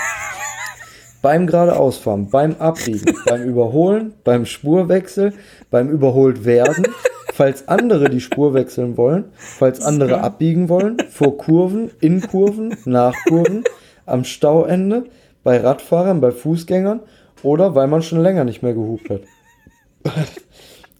beim 1.23 1.47
geradeausfahren, 1.47 2.31
beim 2.31 2.57
Abbiegen, 2.59 3.17
beim 3.27 3.43
Überholen, 3.43 4.15
beim 4.25 4.47
Spurwechsel, 4.47 5.35
beim 5.71 5.91
überholt 5.91 6.45
werden, 6.45 6.87
falls 7.33 7.67
andere 7.67 8.11
die 8.11 8.21
Spur 8.21 8.53
wechseln 8.53 8.97
wollen, 8.97 9.25
falls 9.37 9.81
andere 9.81 10.21
abbiegen 10.21 10.69
wollen, 10.69 10.99
vor 11.11 11.39
Kurven, 11.39 11.91
in 12.01 12.21
Kurven, 12.21 12.77
nach 12.85 13.15
Kurven, 13.27 13.65
am 14.05 14.25
Stauende, 14.25 15.05
bei 15.43 15.59
Radfahrern, 15.59 16.21
bei 16.21 16.31
Fußgängern 16.31 17.01
oder 17.43 17.75
weil 17.75 17.89
man 17.89 18.03
schon 18.03 18.21
länger 18.21 18.45
nicht 18.45 18.63
mehr 18.63 18.75
gehupt 18.75 19.09
hat. 19.09 19.23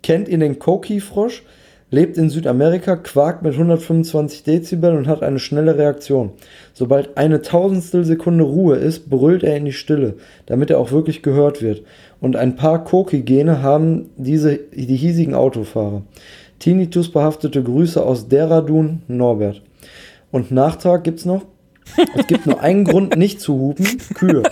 Kennt 0.03 0.29
ihr 0.29 0.39
den 0.39 0.59
Koki-Frosch? 0.59 1.43
Lebt 1.91 2.17
in 2.17 2.31
Südamerika, 2.31 2.97
quakt 2.97 3.43
mit 3.43 3.53
125 3.53 4.45
Dezibel 4.45 4.97
und 4.97 5.07
hat 5.07 5.23
eine 5.23 5.39
schnelle 5.39 5.77
Reaktion. 5.77 6.33
Sobald 6.73 7.19
eine 7.19 7.43
Tausendstel 7.43 8.07
Sekunde 8.07 8.45
Ruhe 8.45 8.77
ist, 8.77 9.11
brüllt 9.11 9.43
er 9.43 9.59
in 9.59 9.67
die 9.67 9.75
Stille, 9.75 10.15
damit 10.47 10.71
er 10.71 10.79
auch 10.79 10.91
wirklich 10.91 11.23
gehört 11.23 11.61
wird. 11.61 11.83
Und 12.23 12.37
ein 12.37 12.55
paar 12.55 12.85
Koki-Gene 12.85 13.63
haben 13.63 14.11
diese, 14.17 14.57
die 14.57 14.95
hiesigen 14.95 15.35
Autofahrer. 15.35 16.03
Tinnitus 16.61 17.11
behaftete 17.11 17.65
Grüße 17.65 18.01
aus 18.01 18.29
Deradun, 18.29 19.03
Norbert. 19.09 19.61
Und 20.31 20.53
Nachtrag 20.53 21.03
gibt's 21.03 21.25
noch? 21.25 21.45
Es 22.17 22.29
gibt 22.29 22.47
nur 22.47 22.61
einen 22.61 22.85
Grund, 22.85 23.17
nicht 23.17 23.41
zu 23.41 23.55
hupen: 23.59 23.99
Kühe. 24.15 24.45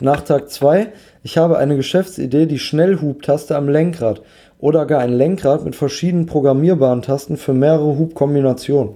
Nachtrag 0.00 0.50
2. 0.50 0.88
Ich 1.22 1.36
habe 1.36 1.58
eine 1.58 1.76
Geschäftsidee, 1.76 2.46
die 2.46 2.58
Schnellhubtaste 2.58 3.56
am 3.56 3.68
Lenkrad 3.68 4.22
oder 4.58 4.86
gar 4.86 5.00
ein 5.00 5.12
Lenkrad 5.12 5.66
mit 5.66 5.76
verschiedenen 5.76 6.24
programmierbaren 6.24 7.02
Tasten 7.02 7.36
für 7.36 7.52
mehrere 7.52 7.98
Hubkombinationen. 7.98 8.94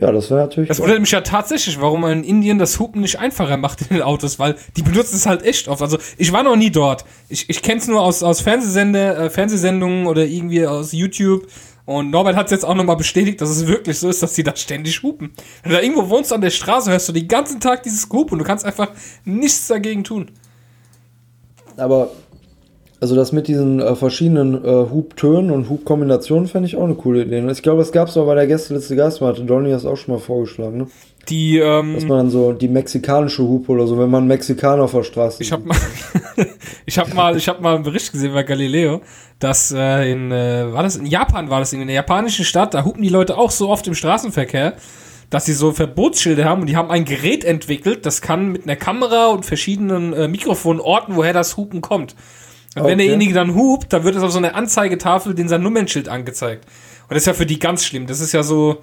Ja, 0.00 0.10
das 0.10 0.30
wäre 0.30 0.40
natürlich. 0.40 0.68
Das 0.68 0.80
wundert 0.80 0.98
mich 0.98 1.10
ja 1.10 1.20
tatsächlich, 1.20 1.78
warum 1.78 2.00
man 2.00 2.12
in 2.12 2.24
Indien 2.24 2.58
das 2.58 2.78
Hupen 2.78 3.02
nicht 3.02 3.18
einfacher 3.18 3.58
macht 3.58 3.82
in 3.82 3.88
den 3.88 4.02
Autos, 4.02 4.38
weil 4.38 4.56
die 4.76 4.82
benutzen 4.82 5.16
es 5.16 5.26
halt 5.26 5.42
echt 5.42 5.68
oft. 5.68 5.82
Also 5.82 5.98
ich 6.16 6.32
war 6.32 6.42
noch 6.42 6.56
nie 6.56 6.70
dort. 6.70 7.04
Ich, 7.28 7.50
ich 7.50 7.60
kenne 7.60 7.80
es 7.80 7.86
nur 7.86 8.00
aus, 8.00 8.22
aus 8.22 8.40
Fernsehsende, 8.40 9.14
äh, 9.14 9.30
Fernsehsendungen 9.30 10.06
oder 10.06 10.24
irgendwie 10.24 10.66
aus 10.66 10.92
YouTube. 10.92 11.46
Und 11.84 12.10
Norbert 12.10 12.36
hat 12.36 12.46
es 12.46 12.52
jetzt 12.52 12.64
auch 12.64 12.74
nochmal 12.74 12.96
bestätigt, 12.96 13.40
dass 13.42 13.50
es 13.50 13.66
wirklich 13.66 13.98
so 13.98 14.08
ist, 14.08 14.22
dass 14.22 14.32
die 14.32 14.42
da 14.42 14.56
ständig 14.56 15.02
hupen. 15.02 15.32
Wenn 15.62 15.72
du 15.72 15.76
da 15.76 15.82
irgendwo 15.82 16.08
wohnst 16.08 16.32
an 16.32 16.40
der 16.40 16.50
Straße, 16.50 16.90
hörst 16.90 17.08
du 17.08 17.12
den 17.12 17.28
ganzen 17.28 17.60
Tag 17.60 17.82
dieses 17.82 18.08
Hupen 18.08 18.34
und 18.34 18.38
du 18.38 18.44
kannst 18.44 18.64
einfach 18.64 18.90
nichts 19.24 19.66
dagegen 19.66 20.02
tun. 20.02 20.30
Aber 21.76 22.10
also 23.00 23.16
das 23.16 23.32
mit 23.32 23.48
diesen 23.48 23.80
äh, 23.80 23.96
verschiedenen 23.96 24.62
äh, 24.62 24.90
Hubtönen 24.90 25.50
und 25.50 25.70
Hubkombinationen 25.70 26.48
fände 26.48 26.68
ich 26.68 26.76
auch 26.76 26.84
eine 26.84 26.94
coole 26.94 27.22
Idee. 27.22 27.40
Und 27.40 27.50
ich 27.50 27.62
glaube, 27.62 27.78
das 27.78 27.92
gab 27.92 28.08
es 28.08 28.16
auch 28.16 28.26
bei 28.26 28.34
der 28.34 28.46
Gästeliste 28.46 28.94
Gastmate. 28.94 29.42
Donny 29.44 29.70
hat 29.70 29.78
es 29.78 29.86
auch 29.86 29.96
schon 29.96 30.14
mal 30.14 30.20
vorgeschlagen, 30.20 30.78
ne? 30.78 30.86
Die, 31.28 31.58
ähm, 31.58 31.94
Dass 31.94 32.04
man 32.04 32.18
dann 32.18 32.30
so 32.30 32.52
die 32.52 32.68
mexikanische 32.68 33.42
Hupe 33.42 33.72
oder 33.72 33.86
so, 33.86 33.98
wenn 33.98 34.10
man 34.10 34.26
Mexikaner 34.26 34.84
auf 34.84 34.92
der 34.92 35.02
Straße 35.02 35.42
Ich 35.42 35.52
habe 35.52 35.64
mal, 35.66 35.76
ich 36.86 36.98
habe 36.98 37.14
mal, 37.14 37.36
ich 37.36 37.48
habe 37.48 37.62
mal 37.62 37.74
einen 37.74 37.84
Bericht 37.84 38.12
gesehen 38.12 38.32
bei 38.32 38.42
Galileo, 38.42 39.02
dass 39.38 39.70
äh, 39.70 40.10
in, 40.10 40.32
äh, 40.32 40.72
war 40.72 40.82
das 40.82 40.96
in 40.96 41.06
Japan 41.06 41.50
war 41.50 41.60
das 41.60 41.72
in 41.72 41.80
einer 41.80 41.92
japanischen 41.92 42.44
Stadt, 42.44 42.74
da 42.74 42.84
hupen 42.84 43.02
die 43.02 43.10
Leute 43.10 43.36
auch 43.36 43.50
so 43.50 43.68
oft 43.68 43.86
im 43.86 43.94
Straßenverkehr, 43.94 44.74
dass 45.28 45.44
sie 45.44 45.52
so 45.52 45.72
Verbotsschilder 45.72 46.44
haben 46.44 46.62
und 46.62 46.68
die 46.68 46.76
haben 46.76 46.90
ein 46.90 47.04
Gerät 47.04 47.44
entwickelt, 47.44 48.06
das 48.06 48.22
kann 48.22 48.50
mit 48.50 48.64
einer 48.64 48.76
Kamera 48.76 49.26
und 49.26 49.44
verschiedenen 49.44 50.12
äh, 50.14 50.26
Mikrofonen 50.26 50.80
orten, 50.80 51.16
woher 51.16 51.34
das 51.34 51.56
Hupen 51.56 51.80
kommt. 51.82 52.14
Und 52.76 52.84
wenn 52.84 52.94
Okay. 52.94 52.96
derjenige 52.98 53.34
dann 53.34 53.54
hupt, 53.54 53.92
dann 53.92 54.04
wird 54.04 54.14
es 54.14 54.22
auf 54.22 54.30
so 54.30 54.38
einer 54.38 54.54
Anzeigetafel 54.54 55.34
den 55.34 55.48
sein 55.48 55.62
Nummernschild 55.62 56.08
angezeigt. 56.08 56.64
Und 57.08 57.14
das 57.14 57.22
ist 57.22 57.26
ja 57.26 57.34
für 57.34 57.46
die 57.46 57.58
ganz 57.58 57.84
schlimm. 57.84 58.06
Das 58.06 58.20
ist 58.20 58.32
ja 58.32 58.44
so, 58.44 58.82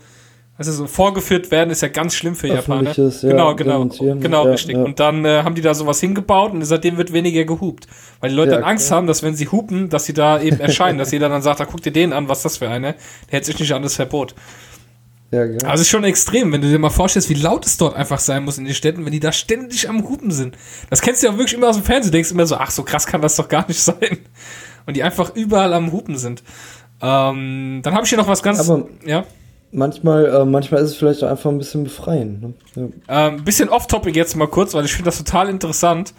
also 0.57 0.72
so 0.73 0.88
vorgeführt 0.88 1.51
werden 1.51 1.69
ist 1.69 1.81
ja 1.81 1.88
ganz 1.88 2.15
schlimm 2.15 2.35
für 2.35 2.47
Japaner. 2.47 2.91
Ja, 2.97 3.09
genau, 3.22 3.55
genau, 3.55 3.85
genau, 3.85 4.45
ja, 4.45 4.51
richtig. 4.51 4.76
ja. 4.76 4.84
Und 4.84 4.99
dann 4.99 5.23
äh, 5.23 5.43
haben 5.43 5.55
die 5.55 5.61
da 5.61 5.73
sowas 5.73 6.01
hingebaut 6.01 6.51
und 6.51 6.65
seitdem 6.65 6.97
wird 6.97 7.14
weniger 7.14 7.45
gehupt. 7.45 7.88
Weil 8.19 8.31
die 8.31 8.35
Leute 8.35 8.51
dann 8.51 8.64
Angst 8.64 8.91
haben, 8.91 9.07
dass 9.07 9.23
wenn 9.23 9.35
sie 9.35 9.47
hupen, 9.47 9.89
dass 9.89 10.05
sie 10.05 10.14
da 10.14 10.41
eben 10.41 10.59
erscheinen, 10.59 10.97
dass 10.97 11.11
jeder 11.11 11.30
dann 11.30 11.41
sagt, 11.41 11.59
da 11.61 11.65
guck 11.65 11.81
dir 11.81 11.91
den 11.91 12.11
an, 12.11 12.27
was 12.27 12.39
ist 12.39 12.45
das 12.45 12.57
für 12.57 12.69
eine? 12.69 12.93
Der 13.27 13.34
hält 13.34 13.45
sich 13.45 13.57
nicht 13.59 13.73
an 13.73 13.84
das 13.84 13.95
Verbot. 13.95 14.35
Ja, 15.31 15.45
genau. 15.45 15.67
Also 15.67 15.83
schon 15.83 16.03
extrem, 16.05 16.51
wenn 16.53 16.61
du 16.61 16.69
dir 16.69 16.79
mal 16.79 16.89
vorstellst, 16.89 17.29
wie 17.29 17.33
laut 17.33 17.65
es 17.65 17.75
dort 17.77 17.95
einfach 17.95 18.19
sein 18.19 18.45
muss 18.45 18.57
in 18.57 18.65
den 18.65 18.73
Städten, 18.73 19.05
wenn 19.05 19.11
die 19.11 19.19
da 19.19 19.31
ständig 19.33 19.89
am 19.89 20.07
Hupen 20.07 20.31
sind. 20.31 20.57
Das 20.89 21.01
kennst 21.01 21.21
du 21.21 21.27
ja 21.27 21.33
wirklich 21.33 21.53
immer 21.53 21.67
aus 21.69 21.75
dem 21.75 21.83
Fernsehen, 21.83 22.11
denkst 22.13 22.31
immer 22.31 22.45
so, 22.45 22.55
ach, 22.55 22.71
so 22.71 22.83
krass 22.83 23.05
kann 23.05 23.21
das 23.21 23.35
doch 23.35 23.49
gar 23.49 23.67
nicht 23.67 23.79
sein. 23.83 24.19
Und 24.85 24.95
die 24.95 25.03
einfach 25.03 25.35
überall 25.35 25.73
am 25.73 25.91
Hupen 25.91 26.17
sind. 26.17 26.43
Ähm, 27.01 27.81
dann 27.83 27.93
habe 27.93 28.03
ich 28.05 28.09
hier 28.09 28.17
noch 28.17 28.27
was 28.27 28.41
ganz, 28.41 28.59
Aber- 28.69 28.87
ja, 29.05 29.25
Manchmal, 29.69 30.25
äh, 30.27 30.45
manchmal 30.45 30.81
ist 30.81 30.91
es 30.91 30.95
vielleicht 30.95 31.21
auch 31.25 31.29
einfach 31.29 31.49
ein 31.51 31.57
bisschen 31.57 31.83
befreiend. 31.83 32.41
Ne? 32.41 32.53
Ja. 33.09 33.27
ähm, 33.27 33.43
bisschen 33.43 33.67
off-topic 33.67 34.15
jetzt 34.17 34.33
mal 34.37 34.47
kurz, 34.47 34.73
weil 34.73 34.85
ich 34.85 34.91
finde 34.93 35.09
das 35.09 35.17
total 35.17 35.49
interessant. 35.49 36.13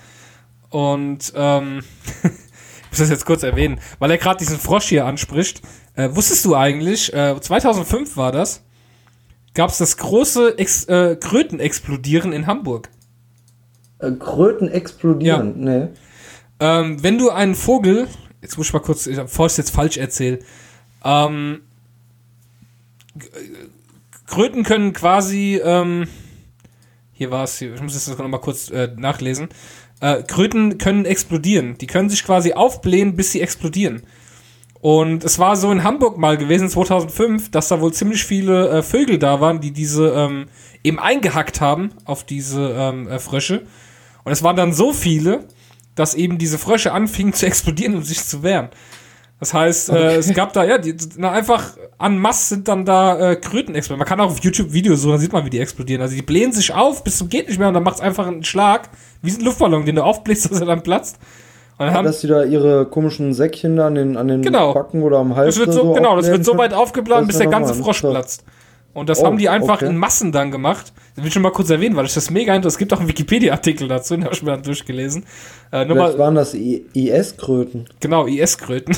Und 0.68 1.32
ähm, 1.34 1.80
ich 2.22 2.90
muss 2.90 2.98
das 2.98 3.08
jetzt 3.08 3.24
kurz 3.24 3.42
erwähnen, 3.42 3.80
weil 4.00 4.10
er 4.10 4.18
gerade 4.18 4.36
diesen 4.38 4.58
Frosch 4.58 4.84
hier 4.88 5.06
anspricht. 5.06 5.62
Äh, 5.94 6.10
wusstest 6.12 6.44
du 6.44 6.54
eigentlich, 6.54 7.10
äh, 7.14 7.40
2005 7.40 8.18
war 8.18 8.32
das, 8.32 8.62
gab 9.58 9.70
es 9.70 9.78
das 9.78 9.96
große 9.96 10.56
Ex 10.56 10.84
äh, 10.84 11.16
Krötenexplodieren 11.16 12.32
in 12.32 12.46
Hamburg. 12.46 12.90
Äh, 13.98 14.12
Kröten 14.12 14.68
explodieren. 14.68 15.54
Nee. 15.58 15.88
Ähm, 16.60 17.02
wenn 17.02 17.18
du 17.18 17.30
einen 17.30 17.56
Vogel, 17.56 18.06
jetzt 18.40 18.56
muss 18.56 18.68
ich 18.68 18.72
mal 18.72 18.78
kurz, 18.78 19.08
ich- 19.08 19.16
bevor 19.16 19.46
ich 19.46 19.52
es 19.54 19.56
jetzt 19.56 19.70
falsch 19.74 19.96
erzähle, 19.96 20.38
ähm, 21.04 21.62
G- 23.16 23.26
Kröten 24.28 24.62
können 24.62 24.92
quasi, 24.92 25.60
ähm, 25.62 26.06
hier 27.12 27.32
war 27.32 27.42
es, 27.42 27.60
ich 27.60 27.82
muss 27.82 27.94
das 27.94 28.06
noch 28.16 28.28
mal 28.28 28.38
kurz 28.38 28.70
äh, 28.70 28.90
nachlesen. 28.96 29.48
Äh, 30.00 30.22
Kröten 30.22 30.78
können 30.78 31.04
explodieren. 31.04 31.76
Die 31.78 31.88
können 31.88 32.10
sich 32.10 32.24
quasi 32.24 32.52
aufblähen, 32.52 33.16
bis 33.16 33.32
sie 33.32 33.40
explodieren. 33.40 34.02
Und 34.80 35.24
es 35.24 35.38
war 35.38 35.56
so 35.56 35.72
in 35.72 35.82
Hamburg 35.82 36.18
mal 36.18 36.36
gewesen, 36.36 36.68
2005, 36.68 37.50
dass 37.50 37.68
da 37.68 37.80
wohl 37.80 37.92
ziemlich 37.92 38.24
viele 38.24 38.68
äh, 38.68 38.82
Vögel 38.82 39.18
da 39.18 39.40
waren, 39.40 39.60
die 39.60 39.72
diese 39.72 40.10
ähm, 40.10 40.46
eben 40.84 40.98
eingehackt 40.98 41.60
haben 41.60 41.90
auf 42.04 42.24
diese 42.24 42.74
ähm, 42.76 43.08
äh, 43.08 43.18
Frösche. 43.18 43.62
Und 44.24 44.32
es 44.32 44.42
waren 44.42 44.56
dann 44.56 44.72
so 44.72 44.92
viele, 44.92 45.46
dass 45.94 46.14
eben 46.14 46.38
diese 46.38 46.58
Frösche 46.58 46.92
anfingen 46.92 47.32
zu 47.34 47.46
explodieren 47.46 47.96
und 47.96 48.04
sich 48.04 48.22
zu 48.22 48.42
wehren. 48.42 48.68
Das 49.40 49.54
heißt, 49.54 49.90
äh, 49.90 50.16
es 50.16 50.32
gab 50.34 50.52
da, 50.52 50.64
ja, 50.64 50.78
die, 50.78 50.96
na, 51.16 51.30
einfach 51.30 51.76
an 51.96 52.18
Mass 52.18 52.48
sind 52.48 52.66
dann 52.66 52.84
da 52.84 53.30
äh, 53.30 53.36
Kröten 53.36 53.74
explodiert. 53.76 54.00
Man 54.00 54.08
kann 54.08 54.20
auch 54.20 54.30
auf 54.30 54.40
YouTube 54.40 54.72
Videos 54.72 55.02
so, 55.02 55.10
dann 55.10 55.20
sieht 55.20 55.32
man, 55.32 55.44
wie 55.44 55.50
die 55.50 55.60
explodieren. 55.60 56.02
Also 56.02 56.16
die 56.16 56.22
blähen 56.22 56.52
sich 56.52 56.72
auf 56.72 57.04
bis 57.04 57.18
zum 57.18 57.28
geht 57.28 57.46
nicht 57.48 57.58
mehr 57.58 57.68
und 57.68 57.74
dann 57.74 57.84
macht 57.84 57.96
es 57.96 58.00
einfach 58.00 58.26
einen 58.26 58.42
Schlag, 58.42 58.88
wie 59.22 59.30
ein 59.30 59.40
Luftballon, 59.40 59.84
den 59.84 59.96
du 59.96 60.02
aufbläst, 60.02 60.44
dass 60.50 60.60
er 60.60 60.66
dann 60.66 60.82
platzt. 60.82 61.18
Haben, 61.78 62.06
Dass 62.06 62.20
die 62.20 62.26
da 62.26 62.42
ihre 62.42 62.86
komischen 62.86 63.32
Säckchen 63.32 63.76
da 63.76 63.86
an 63.86 63.94
den, 63.94 64.16
an 64.16 64.26
den 64.26 64.42
Genau. 64.42 64.74
Backen 64.74 65.02
oder 65.02 65.18
am 65.18 65.36
Hals 65.36 65.54
das 65.54 65.66
wird 65.66 65.76
oder 65.76 65.86
so, 65.86 65.92
genau, 65.92 66.16
das 66.16 66.26
wird 66.26 66.44
so 66.44 66.58
weit 66.58 66.74
aufgeblasen, 66.74 67.28
bis 67.28 67.36
der 67.38 67.46
ja 67.46 67.50
ganze 67.52 67.74
Frosch 67.74 68.00
platzt. 68.00 68.44
Und 68.94 69.08
das 69.08 69.20
Oh, 69.20 69.26
haben 69.26 69.38
die 69.38 69.48
einfach 69.48 69.76
okay. 69.76 69.86
in 69.86 69.96
Massen 69.96 70.32
dann 70.32 70.50
gemacht. 70.50 70.92
Das 71.14 71.22
will 71.22 71.28
ich 71.28 71.32
schon 71.34 71.42
mal 71.42 71.52
kurz 71.52 71.70
erwähnen, 71.70 71.94
weil 71.94 72.06
ich 72.06 72.14
das 72.14 72.30
mega 72.30 72.52
interessant. 72.52 72.72
Es 72.74 72.78
gibt 72.78 72.92
auch 72.92 72.98
einen 72.98 73.08
Wikipedia-Artikel 73.08 73.86
dazu, 73.86 74.14
den 74.14 74.24
habe 74.24 74.34
ich 74.34 74.42
mir 74.42 74.50
dann 74.50 74.62
durchgelesen. 74.64 75.22
Äh, 75.70 75.84
Vielleicht 75.84 75.94
mal, 75.94 76.18
waren 76.18 76.34
das 76.34 76.52
IS-Kröten. 76.54 77.84
genau, 78.00 78.26
IS-Kröten. 78.26 78.96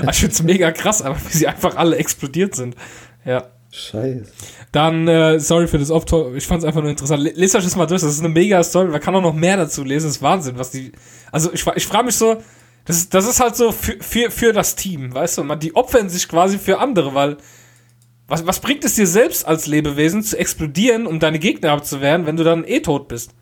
Aber 0.00 0.10
ich 0.10 0.18
finde 0.18 0.34
es 0.34 0.42
mega 0.42 0.70
krass, 0.72 1.00
aber 1.00 1.16
wie 1.16 1.36
sie 1.36 1.46
einfach 1.46 1.76
alle 1.76 1.96
explodiert 1.96 2.54
sind. 2.54 2.76
Ja. 3.24 3.44
Scheiße. 3.70 4.24
Dann, 4.72 5.06
äh, 5.08 5.38
sorry 5.38 5.66
für 5.66 5.78
das 5.78 5.90
off 5.90 6.04
ich 6.34 6.46
fand 6.46 6.62
es 6.62 6.64
einfach 6.64 6.80
nur 6.80 6.90
interessant. 6.90 7.22
Le- 7.22 7.32
Lest 7.34 7.56
euch 7.56 7.64
das 7.64 7.76
mal 7.76 7.86
durch, 7.86 8.00
das 8.00 8.12
ist 8.12 8.20
eine 8.20 8.28
mega 8.28 8.62
Story, 8.62 8.88
man 8.88 9.00
kann 9.00 9.14
auch 9.14 9.22
noch 9.22 9.34
mehr 9.34 9.56
dazu 9.56 9.84
lesen, 9.84 10.06
das 10.06 10.16
ist 10.16 10.22
Wahnsinn, 10.22 10.58
was 10.58 10.70
die, 10.70 10.92
also 11.32 11.52
ich, 11.52 11.66
ich 11.74 11.86
frage 11.86 12.06
mich 12.06 12.16
so, 12.16 12.42
das 12.84 12.96
ist, 12.98 13.14
das 13.14 13.26
ist 13.26 13.40
halt 13.40 13.56
so 13.56 13.72
für, 13.72 13.96
für, 14.00 14.30
für 14.30 14.52
das 14.52 14.76
Team, 14.76 15.12
weißt 15.12 15.38
du, 15.38 15.44
man, 15.44 15.58
die 15.60 15.74
opfern 15.74 16.08
sich 16.08 16.28
quasi 16.28 16.58
für 16.58 16.78
andere, 16.78 17.14
weil, 17.14 17.36
was, 18.28 18.46
was 18.46 18.60
bringt 18.60 18.84
es 18.84 18.94
dir 18.94 19.06
selbst 19.06 19.46
als 19.46 19.66
Lebewesen 19.66 20.22
zu 20.22 20.38
explodieren, 20.38 21.06
um 21.06 21.20
deine 21.20 21.38
Gegner 21.38 21.72
abzuwehren, 21.72 22.26
wenn 22.26 22.36
du 22.36 22.44
dann 22.44 22.64
eh 22.64 22.80
tot 22.80 23.08
bist? 23.08 23.32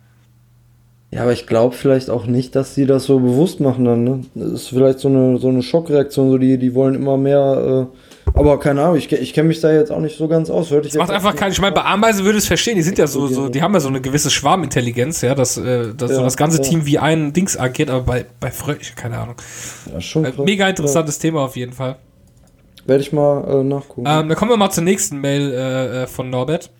Ja, 1.11 1.21
aber 1.21 1.33
ich 1.33 1.47
glaube 1.47 1.75
vielleicht 1.75 2.09
auch 2.09 2.25
nicht, 2.25 2.55
dass 2.55 2.75
sie 2.75 2.85
das 2.85 3.05
so 3.05 3.19
bewusst 3.19 3.59
machen 3.59 3.85
dann, 3.85 4.03
ne? 4.03 4.21
Das 4.33 4.51
ist 4.51 4.67
vielleicht 4.69 4.99
so 4.99 5.07
eine, 5.07 5.37
so 5.37 5.47
eine 5.47 5.61
Schockreaktion, 5.61 6.31
so 6.31 6.37
die, 6.37 6.57
die 6.57 6.73
wollen 6.73 6.95
immer 6.95 7.15
mehr, 7.15 7.89
äh, 7.91 8.37
aber 8.37 8.59
keine 8.59 8.81
Ahnung, 8.81 8.97
ich, 8.97 9.09
ich 9.11 9.33
kenne 9.33 9.47
mich 9.47 9.61
da 9.61 9.71
jetzt 9.71 9.91
auch 9.91 9.99
nicht 9.99 10.17
so 10.17 10.27
ganz 10.27 10.49
aus. 10.49 10.71
Hört 10.71 10.85
ich 10.85 10.93
macht 10.95 11.11
einfach 11.11 11.35
keinen, 11.35 11.51
ich 11.53 11.61
meine, 11.61 11.73
bei 11.73 11.85
Ameisen 11.85 12.25
würde 12.25 12.37
ich 12.37 12.43
es 12.43 12.47
verstehen, 12.47 12.75
die 12.75 12.81
sind 12.81 12.97
ja 12.97 13.07
so, 13.07 13.27
so, 13.27 13.47
die 13.47 13.61
haben 13.61 13.73
ja 13.73 13.79
so 13.79 13.87
eine 13.87 14.01
gewisse 14.01 14.29
Schwarmintelligenz, 14.29 15.21
ja, 15.21 15.35
dass, 15.35 15.57
äh, 15.57 15.93
dass 15.95 16.11
so 16.11 16.17
Ja, 16.17 16.23
das 16.23 16.35
ganze 16.35 16.57
ja. 16.57 16.63
Team 16.63 16.85
wie 16.85 16.99
ein 16.99 17.31
Dings 17.31 17.57
agiert, 17.57 17.89
aber 17.89 18.01
bei, 18.01 18.25
bei 18.39 18.51
Fröschen, 18.51 18.95
keine 18.95 19.19
Ahnung. 19.19 19.35
Ja, 19.93 20.01
schon 20.01 20.25
Äh, 20.25 20.33
mega 20.43 20.67
interessantes 20.67 21.17
Thema 21.19 21.41
auf 21.41 21.55
jeden 21.55 21.71
Fall. 21.71 21.97
Werde 22.85 23.01
ich 23.01 23.13
mal 23.13 23.61
äh, 23.61 23.63
nachgucken. 23.63 24.05
Ähm, 24.07 24.27
dann 24.27 24.35
kommen 24.35 24.51
wir 24.51 24.57
mal 24.57 24.69
zur 24.69 24.83
nächsten 24.83 25.21
Mail 25.21 25.51
äh, 25.53 26.03
äh, 26.03 26.07
von 26.07 26.29
Norbert. 26.29 26.71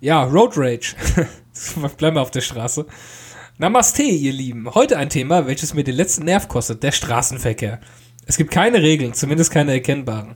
Ja, 0.00 0.22
Road 0.24 0.52
Rage. 0.56 0.94
Bleiben 1.98 2.16
wir 2.16 2.22
auf 2.22 2.30
der 2.30 2.42
Straße. 2.42 2.86
Namaste, 3.58 4.02
ihr 4.02 4.34
Lieben. 4.34 4.74
Heute 4.74 4.98
ein 4.98 5.08
Thema, 5.08 5.46
welches 5.46 5.72
mir 5.72 5.82
den 5.82 5.94
letzten 5.94 6.26
Nerv 6.26 6.46
kostet, 6.46 6.82
der 6.82 6.92
Straßenverkehr. 6.92 7.80
Es 8.26 8.36
gibt 8.36 8.50
keine 8.50 8.82
Regeln, 8.82 9.14
zumindest 9.14 9.50
keine 9.50 9.72
erkennbaren. 9.72 10.34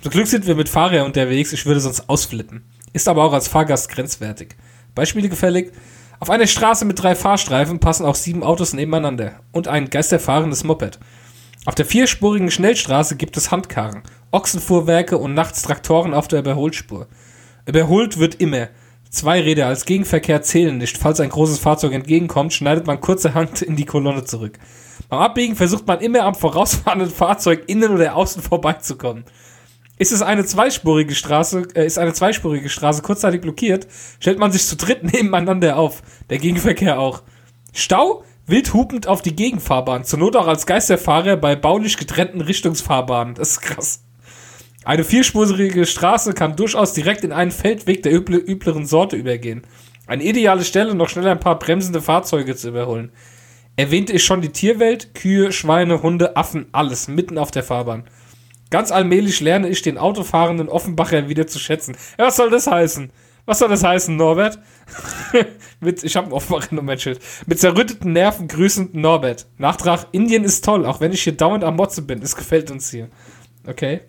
Zum 0.00 0.12
Glück 0.12 0.28
sind 0.28 0.46
wir 0.46 0.54
mit 0.54 0.68
Fahrrädern 0.68 1.06
unterwegs, 1.06 1.52
ich 1.52 1.66
würde 1.66 1.80
sonst 1.80 2.08
ausflippen. 2.08 2.62
Ist 2.92 3.08
aber 3.08 3.24
auch 3.24 3.32
als 3.32 3.48
Fahrgast 3.48 3.88
grenzwertig. 3.88 4.54
Beispiele 4.94 5.28
gefällig. 5.28 5.72
Auf 6.20 6.30
einer 6.30 6.46
Straße 6.46 6.84
mit 6.84 7.02
drei 7.02 7.16
Fahrstreifen 7.16 7.80
passen 7.80 8.06
auch 8.06 8.14
sieben 8.14 8.44
Autos 8.44 8.74
nebeneinander 8.74 9.40
und 9.50 9.66
ein 9.66 9.90
geisterfahrendes 9.90 10.62
Moped. 10.62 11.00
Auf 11.64 11.74
der 11.74 11.84
vierspurigen 11.84 12.52
Schnellstraße 12.52 13.16
gibt 13.16 13.36
es 13.36 13.50
Handkarren, 13.50 14.04
Ochsenfuhrwerke 14.30 15.18
und 15.18 15.34
nachts 15.34 15.62
Traktoren 15.62 16.14
auf 16.14 16.28
der 16.28 16.38
Überholspur. 16.38 17.08
Überholt 17.66 18.20
wird 18.20 18.36
immer. 18.36 18.68
Zwei 19.12 19.42
Räder 19.42 19.66
als 19.66 19.84
Gegenverkehr 19.84 20.40
zählen 20.40 20.78
nicht. 20.78 20.96
Falls 20.96 21.20
ein 21.20 21.28
großes 21.28 21.58
Fahrzeug 21.58 21.92
entgegenkommt, 21.92 22.54
schneidet 22.54 22.86
man 22.86 22.98
kurzerhand 22.98 23.60
in 23.60 23.76
die 23.76 23.84
Kolonne 23.84 24.24
zurück. 24.24 24.58
Beim 25.10 25.20
Abbiegen 25.20 25.54
versucht 25.54 25.86
man 25.86 26.00
immer 26.00 26.22
am 26.22 26.34
vorausfahrenden 26.34 27.10
Fahrzeug 27.10 27.64
innen 27.66 27.92
oder 27.92 28.16
außen 28.16 28.42
vorbeizukommen. 28.42 29.26
Ist 29.98 30.12
es 30.12 30.22
eine 30.22 30.46
zweispurige 30.46 31.14
Straße, 31.14 31.68
äh, 31.74 31.84
ist 31.84 31.98
eine 31.98 32.14
zweispurige 32.14 32.70
Straße 32.70 33.02
kurzzeitig 33.02 33.42
blockiert, 33.42 33.86
stellt 34.18 34.38
man 34.38 34.50
sich 34.50 34.64
zu 34.64 34.76
dritt 34.76 35.04
nebeneinander 35.12 35.76
auf. 35.76 36.02
Der 36.30 36.38
Gegenverkehr 36.38 36.98
auch. 36.98 37.22
Stau? 37.74 38.24
Wild 38.46 38.72
hupend 38.72 39.08
auf 39.08 39.20
die 39.20 39.36
Gegenfahrbahn. 39.36 40.04
Zur 40.04 40.20
Not 40.20 40.36
auch 40.36 40.46
als 40.46 40.64
Geisterfahrer 40.64 41.36
bei 41.36 41.54
baulich 41.54 41.98
getrennten 41.98 42.40
Richtungsfahrbahnen. 42.40 43.34
Das 43.34 43.50
ist 43.50 43.60
krass. 43.60 44.01
Eine 44.84 45.04
vierspurige 45.04 45.86
Straße 45.86 46.32
kann 46.32 46.56
durchaus 46.56 46.92
direkt 46.92 47.22
in 47.22 47.32
einen 47.32 47.52
Feldweg 47.52 48.02
der 48.02 48.12
üble, 48.12 48.38
übleren 48.38 48.84
Sorte 48.84 49.16
übergehen. 49.16 49.62
Eine 50.08 50.24
ideale 50.24 50.64
Stelle, 50.64 50.94
noch 50.94 51.08
schnell 51.08 51.28
ein 51.28 51.38
paar 51.38 51.58
bremsende 51.58 52.02
Fahrzeuge 52.02 52.56
zu 52.56 52.68
überholen. 52.68 53.12
Erwähnte 53.76 54.12
ich 54.12 54.24
schon 54.24 54.42
die 54.42 54.50
Tierwelt, 54.50 55.14
Kühe, 55.14 55.52
Schweine, 55.52 56.02
Hunde, 56.02 56.36
Affen, 56.36 56.66
alles 56.72 57.06
mitten 57.06 57.38
auf 57.38 57.52
der 57.52 57.62
Fahrbahn. 57.62 58.04
Ganz 58.70 58.90
allmählich 58.90 59.40
lerne 59.40 59.68
ich 59.68 59.82
den 59.82 59.98
autofahrenden 59.98 60.68
Offenbacher 60.68 61.28
wieder 61.28 61.46
zu 61.46 61.60
schätzen. 61.60 61.96
Ja, 62.18 62.26
was 62.26 62.36
soll 62.36 62.50
das 62.50 62.66
heißen? 62.66 63.12
Was 63.46 63.60
soll 63.60 63.68
das 63.68 63.84
heißen, 63.84 64.16
Norbert? 64.16 64.58
Mit, 65.80 66.02
ich 66.02 66.16
habe 66.16 66.26
ein 66.28 66.32
Offenbacher 66.32 66.74
Nummernschild. 66.74 67.20
Mit 67.46 67.60
zerrütteten 67.60 68.12
Nerven 68.12 68.48
grüßend 68.48 68.94
Norbert. 68.94 69.46
Nachtrag, 69.58 70.06
Indien 70.12 70.44
ist 70.44 70.64
toll, 70.64 70.86
auch 70.86 71.00
wenn 71.00 71.12
ich 71.12 71.22
hier 71.22 71.36
dauernd 71.36 71.64
am 71.64 71.76
Motze 71.76 72.02
bin. 72.02 72.20
Es 72.20 72.34
gefällt 72.34 72.70
uns 72.70 72.90
hier. 72.90 73.08
Okay. 73.66 74.00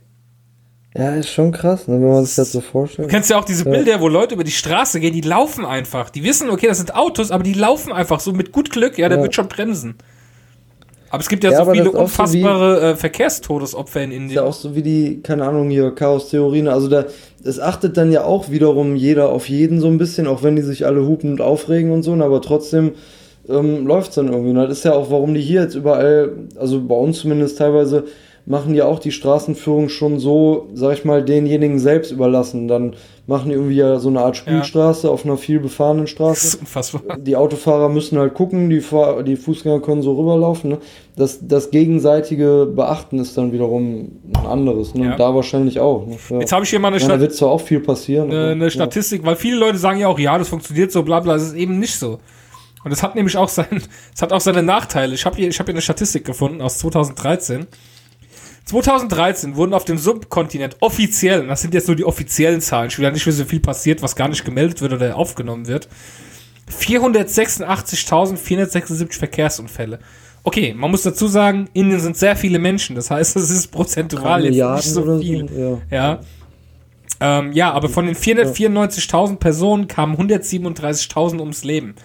Ja, 0.96 1.16
ist 1.16 1.30
schon 1.30 1.52
krass, 1.52 1.88
ne, 1.88 1.96
wenn 1.96 2.08
man 2.10 2.24
sich 2.26 2.36
das 2.36 2.52
so 2.52 2.62
vorstellt. 2.62 3.08
Du 3.08 3.12
kennst 3.12 3.30
ja 3.30 3.38
auch 3.40 3.46
diese 3.46 3.66
Bilder, 3.66 4.00
wo 4.02 4.08
Leute 4.08 4.36
über 4.36 4.44
die 4.44 4.52
Straße 4.52 5.00
gehen, 5.00 5.14
die 5.14 5.22
laufen 5.22 5.66
einfach. 5.66 6.10
Die 6.10 6.24
wissen, 6.24 6.50
okay, 6.50 6.68
das 6.68 6.78
sind 6.78 6.96
Autos, 6.96 7.32
aber 7.32 7.44
die 7.44 7.54
laufen 7.54 7.92
einfach 7.92 8.20
so 8.20 8.32
mit 8.34 8.52
gut 8.52 8.70
Glück, 8.70 8.98
ja, 8.98 9.10
der 9.10 9.18
Ja. 9.18 9.24
wird 9.24 9.34
schon 9.36 9.48
bremsen. 9.48 9.96
Aber 11.10 11.22
es 11.22 11.30
gibt 11.30 11.44
ja, 11.44 11.52
Ja, 11.52 11.64
so 11.64 11.72
viele 11.72 11.84
ist 11.84 11.90
auch 11.90 11.94
so 11.94 11.98
wie- 12.00 12.04
unfassbare 12.44 12.82
äh, 12.92 12.96
Verkehrstodesopfer 12.96 14.02
in 14.02 14.12
Ist 14.12 14.18
Indien. 14.18 14.36
ja 14.38 14.44
auch 14.44 14.54
so 14.54 14.76
wie 14.76 14.82
die, 14.82 15.20
keine 15.22 15.46
Ahnung, 15.48 15.70
hier 15.70 15.92
Chaos-Theorien. 15.94 16.68
Also 16.68 16.88
da, 16.88 17.06
es 17.44 17.60
achtet 17.60 17.98
dann 17.98 18.12
ja 18.12 18.24
auch 18.24 18.50
wiederum 18.50 18.96
jeder 18.96 19.30
auf 19.30 19.48
jeden 19.48 19.80
so 19.80 19.88
ein 19.88 20.00
bisschen, 20.00 20.26
auch 20.26 20.42
wenn 20.42 20.56
die 20.56 20.64
sich 20.64 20.86
alle 20.88 21.06
hupen 21.06 21.32
und 21.34 21.42
aufregen 21.42 21.92
und 21.92 22.02
so, 22.04 22.16
ne, 22.16 22.24
aber 22.24 22.42
trotzdem 22.42 22.94
ähm, 23.48 23.86
läuft 23.86 24.10
es 24.10 24.16
dann 24.16 24.30
irgendwie. 24.32 24.54
ne. 24.54 24.68
Das 24.68 24.80
ist 24.80 24.86
ja 24.86 24.94
auch, 24.94 25.12
warum 25.12 25.34
die 25.36 25.42
hier 25.42 25.62
jetzt 25.62 25.76
überall, 25.76 26.32
also 26.60 26.82
bei 26.82 26.96
uns 26.96 27.20
zumindest 27.20 27.58
teilweise, 27.60 28.06
machen 28.46 28.74
die 28.74 28.82
auch 28.82 29.00
die 29.00 29.12
Straßenführung 29.12 29.88
schon 29.90 30.20
so, 30.20 30.68
sag 30.74 30.94
ich 30.94 31.06
mal, 31.06 31.24
denjenigen 31.24 31.80
selbst 31.80 32.12
überlassen. 32.12 32.68
Dann 32.68 32.96
machen 33.26 33.50
die 33.50 33.56
irgendwie 33.56 33.76
ja 33.76 34.00
so 34.00 34.10
eine 34.10 34.20
Art 34.20 34.36
Spielstraße 34.36 35.10
auf 35.10 35.24
einer 35.24 35.38
viel 35.38 35.62
befahrenen 35.62 36.04
Das 36.04 36.12
Straße 36.12 36.48
ist 36.48 36.56
unfassbar. 36.56 37.18
die 37.18 37.38
Autofahrer 37.38 37.88
müssen 37.88 38.18
halt 38.18 38.34
gucken, 38.34 38.70
die, 38.70 38.82
Fahr 38.82 39.24
die 39.24 39.38
Fußgänger 39.38 39.80
können 39.80 40.02
so 40.02 40.14
rüberlaufen. 40.16 40.72
Ne? 40.72 40.78
Das, 41.16 41.40
das 41.48 41.72
gegenseitige 41.72 42.66
Beachten 42.66 43.20
ist 43.20 43.38
dann 43.38 43.54
wiederum 43.54 44.12
ein 44.36 44.46
anderes. 44.46 44.94
Ne? 44.94 45.06
Ja. 45.06 45.12
Und 45.12 45.20
da 45.20 45.34
wahrscheinlich 45.34 45.80
auch. 45.80 46.06
Ne? 46.06 46.18
Ja. 46.30 46.40
Jetzt 46.40 46.52
habe 46.52 46.66
ich 46.66 46.70
hier 46.70 46.80
mal 46.80 46.90
eine, 46.90 46.98
ja, 46.98 47.08
da 47.08 47.20
wird 47.22 47.34
zwar 47.34 47.52
auch 47.52 47.62
viel 47.62 47.80
passieren. 47.80 48.30
eine, 48.30 48.52
eine 48.52 48.70
Statistik, 48.70 49.26
weil 49.26 49.38
viele 49.38 49.58
Leute 49.58 49.78
sagen 49.78 50.00
ja 50.00 50.10
auch, 50.10 50.20
ja, 50.20 50.38
das 50.38 50.50
funktioniert 50.50 50.92
so, 50.92 51.04
bla 51.04 51.22
bla, 51.22 51.36
es 51.36 51.44
ist 51.44 51.56
eben 51.56 51.80
nicht 51.80 51.96
so. 51.96 52.20
Und 52.84 52.92
das 52.92 53.02
hat 53.02 53.16
nämlich 53.16 53.38
auch 53.38 53.48
sein, 53.48 53.82
es 54.14 54.22
hat 54.22 54.34
auch 54.34 54.42
seine 54.42 54.64
Nachteile. 54.64 55.16
Ich 55.16 55.26
habe 55.26 55.38
hier, 55.38 55.48
ich 55.48 55.60
habe 55.60 55.68
hier 55.68 55.76
eine 55.76 55.82
Statistik 55.82 56.26
gefunden 56.26 56.62
aus 56.62 56.80
2013. 56.80 57.68
2013 58.66 59.56
wurden 59.56 59.74
auf 59.74 59.86
dem 59.86 59.98
Subkontinent 59.98 60.78
offiziell, 60.80 61.42
und 61.42 61.50
das 61.50 61.62
sind 61.62 61.74
jetzt 61.74 61.88
nur 61.88 61.96
die 61.96 62.06
offiziellen 62.06 62.62
Zahlen, 62.62 62.88
ich 62.88 62.98
will 62.98 63.06
ja 63.06 63.12
nicht 63.12 63.26
wissen, 63.26 63.46
wie 63.46 63.50
viel 63.50 63.60
passiert, 63.60 64.02
was 64.02 64.16
gar 64.16 64.30
nicht 64.30 64.46
gemeldet 64.46 64.82
wird 64.82 64.94
oder 64.94 65.16
aufgenommen 65.16 65.68
wird, 65.68 65.88
486.476 66.72 69.18
Verkehrsunfälle. 69.18 70.00
Okay, 70.46 70.74
man 70.74 70.92
muss 70.92 71.04
dazu 71.04 71.28
sagen, 71.28 71.70
Indien 71.74 72.00
sind 72.00 72.18
sehr 72.18 72.36
viele 72.36 72.60
Menschen, 72.60 72.96
das 72.96 73.12
heißt, 73.12 73.36
es 73.36 73.50
ist 73.50 73.68
prozentual 73.68 74.46
jetzt 74.46 74.56
nicht 74.76 74.94
so 74.94 75.20
viel. 75.20 75.50
so, 75.50 75.82
Ja. 75.90 76.20
Ähm, 77.20 77.52
ja, 77.54 77.72
aber 77.72 77.90
von 77.90 78.06
den 78.06 78.16
494.000 78.16 79.38
Personen 79.38 79.88
kamen 79.88 80.16
137.000 80.18 81.40
ums 81.40 81.64
Leben. 81.64 81.96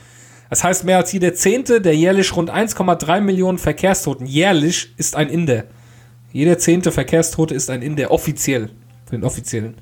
Das 0.50 0.64
heißt, 0.64 0.84
mehr 0.84 0.98
als 0.98 1.12
jeder 1.12 1.34
Zehnte 1.34 1.80
der 1.80 1.96
jährlich 1.96 2.34
rund 2.36 2.50
1,3 2.50 3.20
Millionen 3.20 3.58
Verkehrstoten 3.58 4.26
jährlich 4.26 4.92
ist 4.96 5.16
ein 5.16 5.28
Inder. 5.28 5.64
Jeder 6.32 6.58
zehnte 6.58 6.92
Verkehrstote 6.92 7.54
ist 7.54 7.70
ein 7.70 7.82
Inder, 7.82 8.10
offiziell. 8.10 8.70
Für 9.06 9.16
den 9.16 9.24
offiziellen. 9.24 9.76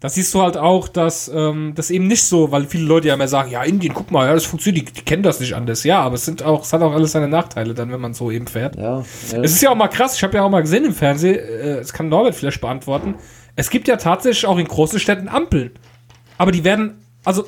Das 0.00 0.14
siehst 0.14 0.32
du 0.32 0.40
halt 0.40 0.56
auch, 0.56 0.88
dass 0.88 1.30
ähm, 1.32 1.72
das 1.76 1.90
eben 1.90 2.06
nicht 2.06 2.24
so, 2.24 2.50
weil 2.50 2.64
viele 2.64 2.84
Leute 2.84 3.08
ja 3.08 3.14
immer 3.14 3.28
sagen, 3.28 3.50
ja, 3.50 3.62
Indien, 3.62 3.92
guck 3.92 4.10
mal, 4.10 4.26
ja, 4.26 4.32
das 4.32 4.46
funktioniert, 4.46 4.88
die, 4.88 4.92
die 4.94 5.02
kennen 5.02 5.22
das 5.22 5.40
nicht 5.40 5.54
anders. 5.54 5.84
Ja, 5.84 6.00
aber 6.00 6.14
es 6.14 6.24
sind 6.24 6.42
auch, 6.42 6.62
es 6.62 6.72
hat 6.72 6.80
auch 6.80 6.92
alles 6.92 7.12
seine 7.12 7.28
Nachteile 7.28 7.74
dann, 7.74 7.92
wenn 7.92 8.00
man 8.00 8.14
so 8.14 8.30
eben 8.30 8.46
fährt. 8.46 8.76
Ja, 8.76 9.04
ja. 9.30 9.42
Es 9.42 9.52
ist 9.52 9.60
ja 9.60 9.70
auch 9.70 9.76
mal 9.76 9.88
krass, 9.88 10.16
ich 10.16 10.22
habe 10.22 10.36
ja 10.36 10.42
auch 10.42 10.50
mal 10.50 10.62
gesehen 10.62 10.86
im 10.86 10.94
Fernsehen, 10.94 11.38
äh, 11.38 11.76
das 11.76 11.92
kann 11.92 12.08
Norbert 12.08 12.34
vielleicht 12.34 12.62
beantworten. 12.62 13.14
Es 13.56 13.68
gibt 13.68 13.88
ja 13.88 13.96
tatsächlich 13.96 14.46
auch 14.46 14.56
in 14.56 14.66
großen 14.66 14.98
Städten 14.98 15.28
Ampeln. 15.28 15.72
Aber 16.38 16.50
die 16.50 16.64
werden, 16.64 16.94
also, 17.24 17.44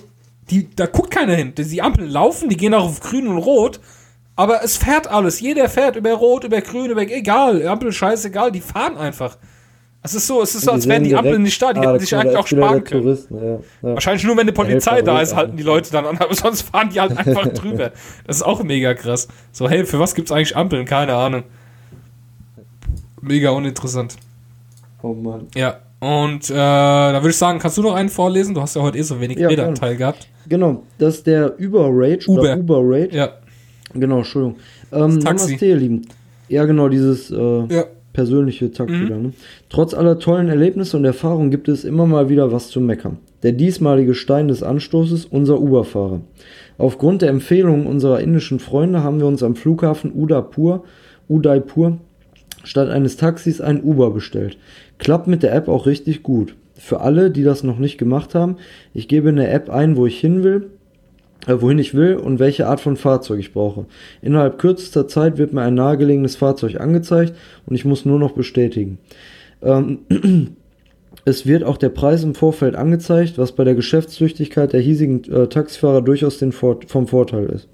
die, 0.51 0.69
da 0.77 0.85
guckt 0.85 1.11
keiner 1.11 1.35
hin. 1.35 1.55
Die 1.57 1.81
Ampeln 1.81 2.11
laufen, 2.11 2.51
die 2.51 2.59
gehen 2.59 2.75
auch 2.75 2.85
auf 2.85 3.01
grün 3.01 3.29
und 3.29 3.39
rot, 3.39 3.81
Aber 4.35 4.65
es 4.65 4.77
fährt 4.77 5.09
alles. 5.09 5.41
Jeder 5.41 5.69
fährt 5.69 5.97
über 5.97 6.13
Rot, 6.15 6.45
über 6.45 6.61
Grün, 6.61 6.91
über 6.91 7.03
egal, 7.03 7.67
Ampel, 7.67 7.93
scheißegal, 7.93 8.51
die 8.51 8.61
fahren 8.61 8.97
einfach. 8.97 9.37
Es 10.05 10.15
ist 10.15 10.27
so, 10.27 10.43
es 10.43 10.55
ist 10.55 10.65
so, 10.65 10.73
als 10.73 10.89
wären 10.89 11.05
die 11.05 11.15
Ampeln 11.15 11.43
nicht 11.43 11.63
da, 11.63 11.73
die 11.73 11.81
hätten 11.81 12.01
sich 12.01 12.15
eigentlich 12.17 12.37
auch 12.37 12.47
sparen 12.47 12.83
können. 12.83 13.03
Touristen, 13.03 13.37
ja, 13.37 13.53
ja. 13.53 13.61
Wahrscheinlich 13.95 14.25
nur, 14.25 14.37
wenn 14.37 14.49
die 14.49 14.53
Polizei 14.53 15.01
da 15.03 15.21
ist, 15.21 15.37
halten 15.37 15.57
die 15.57 15.63
Leute 15.63 15.93
dann 15.93 16.07
an, 16.07 16.19
aber 16.19 16.35
sonst 16.35 16.63
fahren 16.63 16.89
die 16.93 17.01
halt 17.01 17.17
einfach 17.17 17.47
drüber. 17.53 17.93
Das 18.27 18.37
ist 18.37 18.43
auch 18.43 18.65
mega 18.65 18.95
krass. 18.95 19.29
So, 19.53 19.69
hey, 19.69 19.85
für 19.85 20.01
was 20.01 20.17
gibt's 20.17 20.33
eigentlich 20.33 20.57
Ampeln? 20.57 20.87
Keine 20.87 21.15
Ahnung. 21.15 21.45
Mega 23.21 23.51
uninteressant. 23.51 24.17
Oh 25.03 25.15
Mann. 25.15 25.47
Ja, 25.55 25.79
und 26.01 26.51
äh, 26.51 26.55
da 26.55 27.15
würde 27.15 27.31
ich 27.31 27.37
sagen, 27.37 27.61
kannst 27.61 27.79
du 27.79 27.83
noch 27.83 27.95
einen 27.95 28.09
vorlesen? 28.09 28.55
Du 28.57 28.61
hast 28.61 28.75
ja 28.75 28.83
heute 28.83 28.99
eh 28.99 29.03
so 29.03 29.21
wenig 29.21 29.39
Ja, 29.39 29.47
Redeanteil 29.47 29.97
gehabt. 29.97 30.27
Genau, 30.49 30.83
das 30.99 31.19
ist 31.19 31.29
der 31.29 31.55
Uber-Rage 31.61 32.29
oder 32.29 32.57
Uber. 32.57 32.81
Uber-Rage. 32.81 33.17
Ja, 33.17 33.29
Genau, 33.95 34.19
Entschuldigung. 34.19 34.57
Ähm, 34.93 35.21
Taxi. 35.21 35.49
Namaste, 35.51 35.67
ihr 35.67 35.77
Lieben. 35.77 36.03
Ja, 36.49 36.65
genau, 36.65 36.89
dieses 36.89 37.31
äh, 37.31 37.37
ja. 37.67 37.85
persönliche 38.13 38.71
Taxi 38.71 38.95
Mhm. 38.95 39.09
da, 39.09 39.17
ne? 39.17 39.33
Trotz 39.69 39.95
aller 39.95 40.19
tollen 40.19 40.49
Erlebnisse 40.49 40.97
und 40.97 41.05
Erfahrungen 41.05 41.51
gibt 41.51 41.69
es 41.69 41.85
immer 41.85 42.07
mal 42.07 42.29
wieder 42.29 42.53
was 42.53 42.69
zu 42.69 42.81
meckern. 42.81 43.19
Der 43.43 43.53
diesmalige 43.53 44.15
Stein 44.15 44.49
des 44.49 44.63
Anstoßes, 44.63 45.27
unser 45.27 45.61
Uber-Fahrer. 45.61 46.21
Aufgrund 46.79 47.23
der 47.23 47.31
Empfehlungen 47.31 47.87
unserer 47.87 48.21
indischen 48.21 48.59
Freunde 48.59 49.03
haben 49.03 49.19
wir 49.19 49.27
uns 49.27 49.43
am 49.43 49.57
Flughafen 49.57 50.13
Udaipur, 50.15 50.85
Udaipur 51.29 51.99
statt 52.65 52.89
eines 52.89 53.17
Taxis 53.17 53.61
ein 53.61 53.83
Uber 53.83 54.11
bestellt. 54.11 54.59
Klappt 54.99 55.27
mit 55.27 55.43
der 55.43 55.55
App 55.55 55.69
auch 55.69 55.87
richtig 55.87 56.23
gut. 56.23 56.55
Für 56.75 57.01
alle, 57.01 57.31
die 57.31 57.43
das 57.45 57.63
noch 57.63 57.79
nicht 57.79 57.99
gemacht 57.99 58.35
haben, 58.35 58.57
ich 58.95 59.09
gebe 59.09 59.29
in 59.31 59.37
der 59.37 59.53
App 59.53 59.71
ein, 59.71 59.97
wo 59.97 60.07
ich 60.07 60.19
hin 60.21 60.43
will, 60.45 60.71
wohin 61.47 61.79
ich 61.79 61.95
will 61.95 62.17
und 62.17 62.39
welche 62.39 62.67
Art 62.67 62.81
von 62.81 62.97
Fahrzeug 62.97 63.41
ich 63.41 63.53
brauche. 63.53 63.87
Innerhalb 64.21 64.59
kürzester 64.59 65.09
Zeit 65.09 65.39
wird 65.39 65.53
mir 65.53 65.63
ein 65.63 65.75
nahegelegenes 65.75 66.37
Fahrzeug 66.37 66.81
angezeigt 66.81 67.35
und 67.67 67.75
ich 67.75 67.85
muss 67.85 68.05
nur 68.05 68.19
noch 68.19 68.33
bestätigen. 68.33 68.99
Ähm, 69.63 69.99
es 71.25 71.47
wird 71.47 71.65
auch 71.65 71.77
der 71.77 71.91
Preis 71.91 72.25
im 72.25 72.35
Vorfeld 72.35 72.75
angezeigt, 72.75 73.39
was 73.39 73.53
bei 73.53 73.65
der 73.65 73.75
Geschäftstüchtigkeit 73.75 74.73
der 74.73 74.81
hiesigen 74.81 75.25
äh, 75.33 75.49
Taxifahrer 75.49 76.03
durchaus 76.03 76.39
den 76.39 76.53
Vor 76.53 76.81
vom 76.87 77.07
Vorteil 77.07 77.47
ist. 77.47 77.69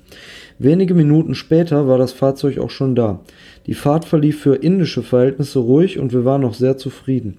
Wenige 0.59 0.95
Minuten 0.95 1.37
später 1.37 1.87
war 1.87 1.99
das 1.99 2.13
Fahrzeug 2.13 2.59
auch 2.59 2.71
schon 2.71 2.97
da. 2.97 3.21
Die 3.67 3.75
Fahrt 3.75 4.05
verlief 4.05 4.41
für 4.41 4.57
indische 4.57 5.03
Verhältnisse 5.03 5.61
ruhig 5.61 5.99
und 6.01 6.13
wir 6.13 6.25
waren 6.25 6.41
noch 6.41 6.55
sehr 6.55 6.77
zufrieden. 6.79 7.39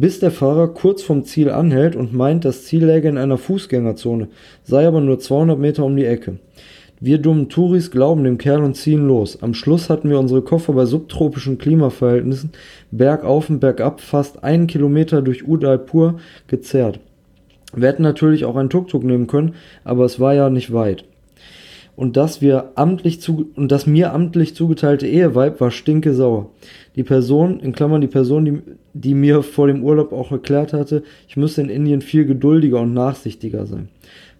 Bis 0.00 0.20
der 0.20 0.30
Fahrer 0.30 0.68
kurz 0.68 1.02
vom 1.02 1.24
Ziel 1.24 1.50
anhält 1.50 1.96
und 1.96 2.14
meint, 2.14 2.44
das 2.44 2.64
Ziel 2.64 2.84
läge 2.84 3.08
in 3.08 3.18
einer 3.18 3.36
Fußgängerzone, 3.36 4.28
sei 4.62 4.86
aber 4.86 5.00
nur 5.00 5.18
200 5.18 5.58
Meter 5.58 5.84
um 5.84 5.96
die 5.96 6.04
Ecke. 6.04 6.38
Wir 7.00 7.18
dummen 7.18 7.48
Touris 7.48 7.90
glauben 7.90 8.22
dem 8.22 8.38
Kerl 8.38 8.62
und 8.62 8.76
ziehen 8.76 9.08
los. 9.08 9.42
Am 9.42 9.54
Schluss 9.54 9.90
hatten 9.90 10.08
wir 10.08 10.20
unsere 10.20 10.42
Koffer 10.42 10.72
bei 10.72 10.84
subtropischen 10.84 11.58
Klimaverhältnissen 11.58 12.52
bergauf 12.92 13.50
und 13.50 13.58
bergab 13.58 14.00
fast 14.00 14.44
einen 14.44 14.68
Kilometer 14.68 15.20
durch 15.20 15.48
Udaipur 15.48 16.20
gezerrt. 16.46 17.00
Wir 17.74 17.88
hätten 17.88 18.04
natürlich 18.04 18.44
auch 18.44 18.54
einen 18.54 18.70
Tuk-Tuk 18.70 19.02
nehmen 19.02 19.26
können, 19.26 19.56
aber 19.82 20.04
es 20.04 20.20
war 20.20 20.32
ja 20.32 20.48
nicht 20.48 20.72
weit. 20.72 21.06
Und 21.98 22.16
dass 22.16 22.40
wir 22.40 22.70
amtlich 22.76 23.20
zu, 23.20 23.50
und 23.56 23.72
das 23.72 23.88
mir 23.88 24.12
amtlich 24.12 24.54
zugeteilte 24.54 25.08
Eheweib 25.08 25.60
war 25.60 25.72
stinke 25.72 26.14
sauer. 26.14 26.48
Die 26.94 27.02
Person, 27.02 27.58
in 27.58 27.72
Klammern 27.72 28.00
die 28.00 28.06
Person, 28.06 28.44
die, 28.44 28.62
die 28.94 29.14
mir 29.14 29.42
vor 29.42 29.66
dem 29.66 29.82
Urlaub 29.82 30.12
auch 30.12 30.30
erklärt 30.30 30.72
hatte, 30.72 31.02
ich 31.26 31.36
müsse 31.36 31.60
in 31.60 31.68
Indien 31.68 32.00
viel 32.00 32.24
geduldiger 32.24 32.82
und 32.82 32.94
nachsichtiger 32.94 33.66
sein. 33.66 33.88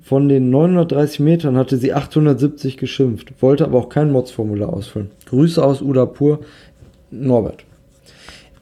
Von 0.00 0.28
den 0.28 0.50
930 0.50 1.18
Metern 1.18 1.56
hatte 1.56 1.78
sie 1.78 1.94
870 1.94 2.76
geschimpft, 2.76 3.32
wollte 3.42 3.64
aber 3.64 3.78
auch 3.78 3.88
kein 3.88 4.12
Mods-Formular 4.12 4.72
ausfüllen. 4.72 5.10
Grüße 5.26 5.60
aus 5.60 5.82
Udaipur, 5.82 6.38
Norbert. 7.10 7.64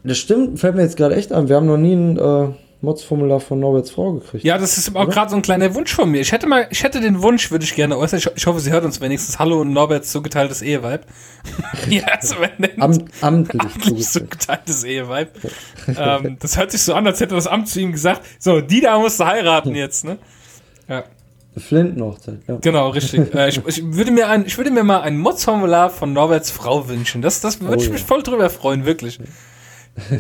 Das 0.05 0.16
stimmt, 0.16 0.59
fällt 0.59 0.74
mir 0.74 0.82
jetzt 0.82 0.97
gerade 0.97 1.16
echt 1.16 1.35
an. 1.35 1.51
Wir 1.51 1.56
haben 1.56 1.66
noch 1.66 1.77
nie 1.77 1.93
ein 1.93 2.16
äh, 2.16 2.48
Mods-Formular 2.87 3.41
von 3.41 3.61
Norberts 3.61 3.91
Frau 3.91 4.15
gekriegt. 4.15 4.45
Ja, 4.45 4.57
das 4.57 4.79
ist 4.79 4.95
auch 4.97 5.09
gerade 5.09 5.31
so 5.31 5.37
ein 5.37 5.43
kleiner 5.43 5.75
Wunsch 5.75 5.93
von 5.93 6.11
mir. 6.11 6.21
Ich 6.21 6.33
hätte 6.33 6.47
mal, 6.47 6.67
ich 6.71 6.83
hätte 6.83 7.01
den 7.01 7.21
Wunsch, 7.21 7.51
würde 7.51 7.65
ich 7.65 7.75
gerne 7.75 7.99
äußern. 7.99 8.21
Ich, 8.21 8.31
ich 8.35 8.47
hoffe, 8.47 8.61
sie 8.61 8.71
hört 8.71 8.85
uns 8.85 9.01
wenigstens. 9.01 9.39
Hallo 9.39 9.65
Norberts 9.65 10.13
zugeteiltes 10.13 10.63
Eheweib. 10.63 11.05
ja, 11.91 12.05
also 12.05 12.37
wenn 12.39 12.81
Am, 12.81 12.99
amtlich. 13.21 13.61
amtlich 13.63 14.09
zugeteilt. 14.09 14.31
zugeteiltes 14.31 14.85
Eheweib. 14.85 15.31
ähm, 15.89 16.37
das 16.41 16.57
hört 16.57 16.71
sich 16.71 16.83
so 16.83 16.95
an, 16.95 17.07
als 17.07 17.21
hätte 17.21 17.35
das 17.35 17.47
Amt 17.47 17.69
zu 17.69 17.81
ihm 17.81 17.93
gesagt, 17.93 18.23
so, 18.39 18.61
die 18.61 18.81
da 18.81 18.99
musst 18.99 19.21
du 19.21 19.27
heiraten 19.27 19.75
jetzt, 19.75 20.05
ne? 20.05 20.19
Ja, 20.89 21.05
Flintenhochzeit, 21.57 22.41
ja. 22.47 22.59
genau, 22.61 22.91
richtig. 22.91 23.35
äh, 23.35 23.49
ich, 23.49 23.61
ich, 23.67 23.83
würde 23.83 24.11
mir 24.11 24.29
ein, 24.29 24.47
ich 24.47 24.57
würde 24.59 24.71
mir 24.71 24.85
mal 24.85 25.01
ein 25.01 25.19
Mods-Formular 25.19 25.91
von 25.91 26.13
Norberts 26.13 26.51
Frau 26.51 26.89
wünschen. 26.89 27.23
Das, 27.23 27.41
das 27.41 27.61
würde 27.61 27.75
Oh 27.75 27.79
ich 27.79 27.87
ja. 27.87 27.93
mich 27.93 28.03
voll 28.03 28.23
drüber 28.23 28.51
freuen, 28.51 28.85
wirklich. 28.85 29.19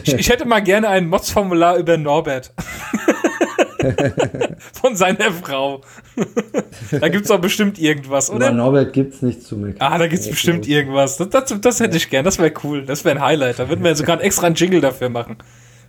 Ich, 0.04 0.14
ich 0.14 0.28
hätte 0.28 0.46
mal 0.46 0.60
gerne 0.60 0.88
ein 0.88 1.08
Mods-Formular 1.08 1.76
über 1.76 1.96
Norbert. 1.96 2.52
Von 4.80 4.96
seiner 4.96 5.32
Frau. 5.32 5.80
da 6.90 7.08
gibt's 7.08 7.28
doch 7.28 7.40
bestimmt 7.40 7.78
irgendwas, 7.78 8.28
Über 8.28 8.36
oder? 8.36 8.52
Norbert 8.52 8.92
gibt's 8.92 9.22
nichts 9.22 9.46
zu 9.46 9.56
meckern. 9.56 9.80
Ah, 9.80 9.98
da 9.98 10.06
gibt's 10.06 10.28
bestimmt 10.28 10.66
irgendwas. 10.66 11.16
Das, 11.18 11.28
das, 11.28 11.60
das 11.60 11.80
hätte 11.80 11.96
ich 11.96 12.10
gern. 12.10 12.24
Das 12.24 12.38
wäre 12.38 12.52
cool. 12.64 12.84
Das 12.84 13.04
wäre 13.04 13.16
ein 13.16 13.22
Highlight. 13.22 13.58
Da 13.58 13.68
würden 13.68 13.84
wir 13.84 13.94
sogar 13.94 14.22
extra 14.22 14.46
einen 14.46 14.56
Jingle 14.56 14.80
dafür 14.80 15.08
machen. 15.08 15.36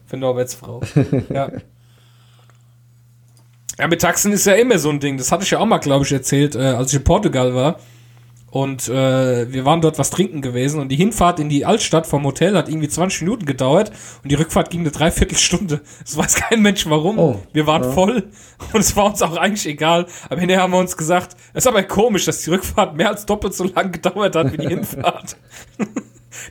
Für 0.05 0.18
Norberts 0.18 0.53
Frau. 0.53 0.81
Ja. 1.30 1.51
Ja, 3.80 3.88
mit 3.88 4.01
Taxen 4.01 4.31
ist 4.31 4.45
ja 4.45 4.53
immer 4.53 4.80
so 4.80 4.89
ein 4.89 4.99
Ding. 4.99 5.18
Das 5.18 5.31
hatte 5.31 5.43
ich 5.43 5.51
ja 5.51 5.59
auch 5.59 5.65
mal, 5.65 5.77
glaube 5.77 6.03
ich, 6.03 6.11
erzählt, 6.11 6.55
äh, 6.55 6.59
als 6.59 6.91
ich 6.91 6.97
in 6.97 7.03
Portugal 7.03 7.53
war. 7.53 7.80
Und 8.49 8.88
äh, 8.88 9.52
wir 9.52 9.65
waren 9.65 9.82
dort 9.82 9.99
was 9.99 10.10
trinken 10.10 10.41
gewesen 10.41 10.80
und 10.80 10.88
die 10.88 10.95
Hinfahrt 10.95 11.40
in 11.40 11.49
die 11.49 11.65
Altstadt 11.65 12.07
vom 12.07 12.24
Hotel 12.24 12.56
hat 12.56 12.69
irgendwie 12.69 12.88
20 12.88 13.24
Minuten 13.24 13.45
gedauert 13.45 13.91
und 14.24 14.32
die 14.32 14.36
Rückfahrt 14.36 14.69
ging 14.69 14.82
eine 14.82 14.91
Dreiviertelstunde. 14.91 15.82
Das 15.99 16.15
weiß 16.15 16.36
kein 16.36 16.61
Mensch 16.61 16.90
warum. 16.90 17.19
Oh, 17.19 17.41
wir 17.52 17.68
waren 17.68 17.84
ja. 17.84 17.91
voll 17.91 18.30
und 18.74 18.80
es 18.80 18.95
war 18.95 19.06
uns 19.06 19.22
auch 19.22 19.36
eigentlich 19.36 19.68
egal. 19.68 20.06
Aber 20.30 20.40
hinterher 20.40 20.64
haben 20.64 20.72
wir 20.72 20.80
uns 20.80 20.95
gesagt, 20.95 21.36
es 21.53 21.65
ist 21.65 21.68
aber 21.68 21.84
komisch, 21.84 22.24
dass 22.26 22.41
die 22.41 22.49
Rückfahrt 22.52 22.95
mehr 22.95 23.10
als 23.10 23.26
doppelt 23.26 23.53
so 23.53 23.65
lang 23.65 23.91
gedauert 23.91 24.36
hat 24.36 24.53
wie 24.53 24.57
die 24.57 24.68
Hinfahrt. 24.68 25.36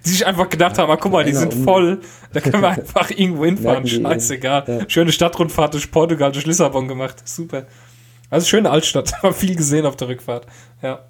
die 0.04 0.08
sich 0.08 0.26
einfach 0.26 0.50
gedacht 0.50 0.76
haben, 0.76 0.90
ah, 0.90 0.96
guck 0.96 1.12
mal, 1.12 1.24
die 1.24 1.32
sind 1.32 1.54
voll, 1.54 2.00
da 2.32 2.40
können 2.40 2.62
wir 2.62 2.70
einfach 2.70 3.10
irgendwo 3.10 3.46
hinfahren. 3.46 3.86
Scheißegal. 3.86 4.64
ja. 4.66 4.78
Schöne 4.88 5.12
Stadtrundfahrt 5.12 5.72
durch 5.72 5.90
Portugal, 5.90 6.30
durch 6.30 6.44
Lissabon 6.44 6.88
gemacht. 6.88 7.26
Super. 7.26 7.66
Also 8.28 8.46
schöne 8.46 8.70
Altstadt. 8.70 9.22
Haben 9.22 9.34
viel 9.34 9.56
gesehen 9.56 9.86
auf 9.86 9.96
der 9.96 10.08
Rückfahrt. 10.08 10.46
Ja. 10.82 11.00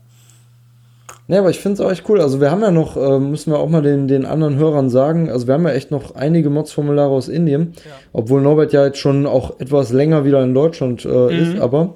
Ja, 1.28 1.40
aber 1.40 1.50
ich 1.50 1.58
finde 1.58 1.74
es 1.74 1.80
auch 1.80 1.90
echt 1.90 2.08
cool. 2.08 2.20
Also 2.20 2.40
wir 2.40 2.50
haben 2.52 2.62
ja 2.62 2.70
noch, 2.70 2.96
äh, 2.96 3.18
müssen 3.18 3.50
wir 3.52 3.58
auch 3.58 3.68
mal 3.68 3.82
den, 3.82 4.06
den 4.06 4.24
anderen 4.26 4.56
Hörern 4.56 4.90
sagen, 4.90 5.28
also 5.28 5.46
wir 5.48 5.54
haben 5.54 5.64
ja 5.66 5.72
echt 5.72 5.90
noch 5.90 6.14
einige 6.14 6.50
Mods-Formulare 6.50 7.10
aus 7.10 7.28
Indien, 7.28 7.72
obwohl 8.12 8.40
Norbert 8.42 8.72
ja 8.72 8.84
jetzt 8.86 8.98
schon 8.98 9.26
auch 9.26 9.58
etwas 9.58 9.90
länger 9.92 10.24
wieder 10.24 10.42
in 10.44 10.54
Deutschland 10.54 11.04
äh, 11.04 11.08
Mhm. 11.08 11.30
ist, 11.54 11.60
aber 11.60 11.94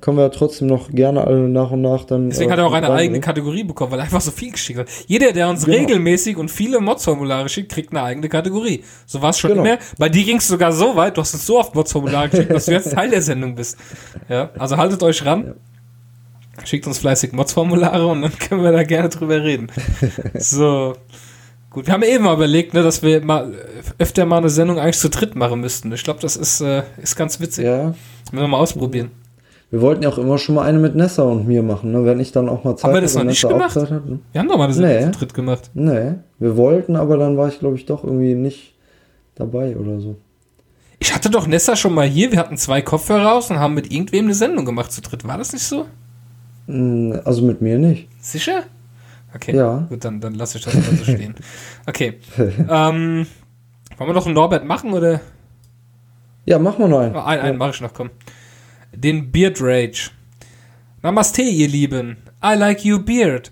können 0.00 0.16
wir 0.18 0.24
ja 0.24 0.28
trotzdem 0.30 0.66
noch 0.66 0.90
gerne 0.90 1.24
alle 1.26 1.48
nach 1.48 1.70
und 1.70 1.80
nach 1.80 2.04
dann. 2.04 2.28
Deswegen 2.28 2.50
äh, 2.50 2.52
hat 2.52 2.58
er 2.58 2.66
auch 2.66 2.72
eine 2.72 2.86
eigene 2.86 2.98
reinbringen. 2.98 3.20
Kategorie 3.22 3.64
bekommen, 3.64 3.92
weil 3.92 4.00
er 4.00 4.04
einfach 4.04 4.20
so 4.20 4.32
viel 4.32 4.50
geschickt 4.52 4.78
hat. 4.80 4.88
Jeder, 5.06 5.32
der 5.32 5.48
uns 5.48 5.64
Genau. 5.64 5.78
regelmäßig 5.78 6.36
und 6.36 6.50
viele 6.50 6.80
Mods-Formulare 6.80 7.48
schickt, 7.48 7.72
kriegt 7.72 7.90
eine 7.92 8.02
eigene 8.02 8.28
Kategorie. 8.28 8.82
So 9.06 9.22
war 9.22 9.30
es 9.30 9.38
schon 9.38 9.52
Genau. 9.52 9.62
immer. 9.64 9.78
Bei 9.98 10.08
dir 10.10 10.24
ging 10.24 10.38
es 10.38 10.48
sogar 10.48 10.72
so 10.72 10.94
weit, 10.96 11.16
du 11.16 11.20
hast 11.22 11.32
uns 11.32 11.46
so 11.46 11.58
oft 11.60 11.74
Mods-Formulare 11.74 12.28
geschickt, 12.28 12.50
dass 12.52 12.66
du 12.66 12.72
jetzt 12.72 12.92
Teil 12.92 13.08
der 13.08 13.22
Sendung 13.22 13.54
bist. 13.54 13.78
Ja, 14.28 14.50
also 14.58 14.76
haltet 14.76 15.02
euch 15.04 15.24
ran. 15.24 15.54
Schickt 16.64 16.86
uns 16.86 16.98
fleißig 16.98 17.32
Mods-Formulare 17.32 18.06
und 18.06 18.22
dann 18.22 18.38
können 18.38 18.62
wir 18.62 18.72
da 18.72 18.82
gerne 18.84 19.08
drüber 19.08 19.42
reden. 19.42 19.68
So. 20.38 20.94
Gut, 21.70 21.86
wir 21.86 21.92
haben 21.94 22.04
eben 22.04 22.22
mal 22.22 22.34
überlegt, 22.34 22.72
ne, 22.72 22.82
dass 22.84 23.02
wir 23.02 23.24
mal 23.24 23.52
äh, 23.52 23.56
öfter 24.02 24.24
mal 24.26 24.38
eine 24.38 24.48
Sendung 24.50 24.78
eigentlich 24.78 24.98
zu 24.98 25.08
dritt 25.10 25.34
machen 25.34 25.60
müssten. 25.60 25.90
Ich 25.92 26.04
glaube, 26.04 26.20
das 26.20 26.36
ist, 26.36 26.60
äh, 26.60 26.84
ist 27.02 27.16
ganz 27.16 27.40
witzig. 27.40 27.64
Ja, 27.64 27.86
Müssen 28.30 28.44
wir 28.44 28.46
mal 28.46 28.58
ausprobieren. 28.58 29.10
wir 29.72 29.80
wollten 29.80 30.04
ja 30.04 30.08
auch 30.08 30.18
immer 30.18 30.38
schon 30.38 30.54
mal 30.54 30.62
eine 30.62 30.78
mit 30.78 30.94
Nessa 30.94 31.24
und 31.24 31.48
mir 31.48 31.64
machen, 31.64 31.90
ne? 31.90 32.04
wenn 32.04 32.20
ich 32.20 32.30
dann 32.30 32.48
auch 32.48 32.62
mal 32.62 32.76
Zeit 32.76 32.84
Haben 32.84 32.94
wir 32.94 33.00
das 33.00 33.14
noch 33.16 33.24
nicht 33.24 33.42
Nessa 33.42 33.48
gemacht? 33.48 33.74
Wir 34.32 34.40
haben 34.40 34.48
doch 34.48 34.56
mal 34.56 34.64
eine 34.64 34.74
Sendung 34.74 34.94
Nee. 35.06 35.10
zu 35.12 35.18
dritt 35.18 35.34
gemacht. 35.34 35.70
Nee, 35.74 36.12
wir 36.38 36.56
wollten, 36.56 36.94
aber 36.94 37.16
dann 37.18 37.36
war 37.36 37.48
ich 37.48 37.58
glaube 37.58 37.74
ich 37.76 37.86
doch 37.86 38.04
irgendwie 38.04 38.34
nicht 38.36 38.74
dabei 39.34 39.76
oder 39.76 39.98
so. 39.98 40.14
Ich 41.00 41.12
hatte 41.12 41.28
doch 41.28 41.48
Nessa 41.48 41.74
schon 41.74 41.92
mal 41.92 42.06
hier, 42.06 42.30
wir 42.30 42.38
hatten 42.38 42.56
zwei 42.56 42.82
Kopfhörer 42.82 43.26
raus 43.26 43.50
und 43.50 43.58
haben 43.58 43.74
mit 43.74 43.90
irgendwem 43.92 44.26
eine 44.26 44.34
Sendung 44.34 44.64
gemacht 44.64 44.92
zu 44.92 45.02
dritt. 45.02 45.26
War 45.26 45.38
das 45.38 45.52
nicht 45.52 45.64
so? 45.64 45.86
Mm, 46.66 47.12
Also 47.24 47.42
mit 47.42 47.60
mir 47.60 47.78
nicht. 47.78 48.08
Sicher? 48.20 48.64
Okay. 49.34 49.56
Ja. 49.56 49.86
Gut, 49.88 50.04
dann, 50.04 50.20
dann 50.20 50.34
lasse 50.34 50.58
ich 50.58 50.64
das 50.64 50.74
mal 50.74 50.82
so 50.96 51.04
stehen. 51.04 51.34
Okay. 51.86 52.18
ähm, 52.38 53.26
wollen 53.98 54.10
wir 54.10 54.14
noch 54.14 54.26
einen 54.26 54.34
Norbert 54.34 54.64
machen 54.64 54.92
oder? 54.92 55.20
Ja, 56.46 56.58
mach 56.58 56.78
mal 56.78 56.88
noch 56.88 57.00
einen. 57.00 57.16
Einen, 57.16 57.42
einen 57.42 57.58
mache 57.58 57.70
ich 57.70 57.80
noch, 57.80 57.92
komm. 57.92 58.10
Den 58.94 59.30
Beard 59.32 59.58
Rage. 59.60 60.10
Namaste, 61.02 61.42
ihr 61.42 61.68
Lieben. 61.68 62.16
I 62.42 62.54
like 62.54 62.84
you, 62.84 62.98
Beard. 62.98 63.50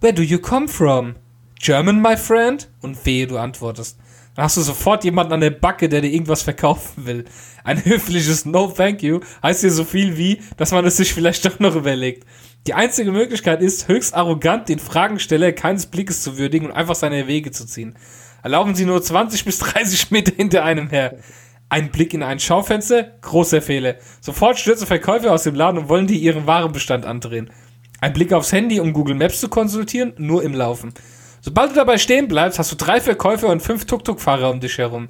Where 0.00 0.12
do 0.14 0.22
you 0.22 0.38
come 0.38 0.68
from? 0.68 1.16
German, 1.60 2.00
my 2.00 2.16
friend? 2.16 2.68
Und 2.80 3.04
wehe, 3.06 3.26
du 3.26 3.38
antwortest. 3.38 3.98
Dann 4.34 4.44
hast 4.44 4.56
du 4.56 4.62
sofort 4.62 5.04
jemanden 5.04 5.32
an 5.32 5.40
der 5.40 5.50
Backe, 5.50 5.88
der 5.88 6.00
dir 6.00 6.10
irgendwas 6.12 6.42
verkaufen 6.42 7.06
will. 7.06 7.24
Ein 7.62 7.84
höfliches 7.84 8.44
No 8.46 8.66
Thank 8.68 9.02
You 9.02 9.20
heißt 9.42 9.60
hier 9.60 9.70
so 9.70 9.84
viel 9.84 10.16
wie, 10.16 10.40
dass 10.56 10.72
man 10.72 10.84
es 10.84 10.96
sich 10.96 11.14
vielleicht 11.14 11.44
doch 11.44 11.58
noch 11.60 11.74
überlegt. 11.76 12.26
Die 12.66 12.72
einzige 12.72 13.12
Möglichkeit 13.12 13.60
ist, 13.60 13.88
höchst 13.88 14.14
arrogant 14.14 14.70
den 14.70 14.78
Fragensteller 14.78 15.52
keines 15.52 15.84
Blickes 15.84 16.22
zu 16.22 16.38
würdigen 16.38 16.68
und 16.68 16.72
einfach 16.72 16.94
seine 16.94 17.26
Wege 17.26 17.50
zu 17.50 17.66
ziehen. 17.66 17.94
Erlauben 18.42 18.74
Sie 18.74 18.86
nur 18.86 19.02
20 19.02 19.44
bis 19.44 19.58
30 19.58 20.10
Meter 20.10 20.32
hinter 20.34 20.64
einem 20.64 20.88
her. 20.88 21.18
Ein 21.68 21.90
Blick 21.90 22.14
in 22.14 22.22
ein 22.22 22.40
Schaufenster, 22.40 23.02
großer 23.20 23.60
Fehler. 23.60 23.96
Sofort 24.22 24.58
stürzen 24.58 24.86
Verkäufer 24.86 25.32
aus 25.32 25.42
dem 25.42 25.54
Laden 25.54 25.78
und 25.78 25.88
wollen 25.90 26.06
die 26.06 26.18
ihren 26.18 26.46
Warenbestand 26.46 27.04
andrehen. 27.04 27.50
Ein 28.00 28.14
Blick 28.14 28.32
aufs 28.32 28.52
Handy, 28.52 28.80
um 28.80 28.94
Google 28.94 29.14
Maps 29.14 29.40
zu 29.40 29.48
konsultieren, 29.48 30.14
nur 30.16 30.42
im 30.42 30.54
Laufen. 30.54 30.94
Sobald 31.42 31.72
du 31.72 31.74
dabei 31.74 31.98
stehen 31.98 32.28
bleibst, 32.28 32.58
hast 32.58 32.72
du 32.72 32.76
drei 32.76 33.00
Verkäufer 33.00 33.48
und 33.48 33.60
fünf 33.60 33.84
Tuk-Tuk-Fahrer 33.84 34.50
um 34.50 34.60
dich 34.60 34.78
herum. 34.78 35.08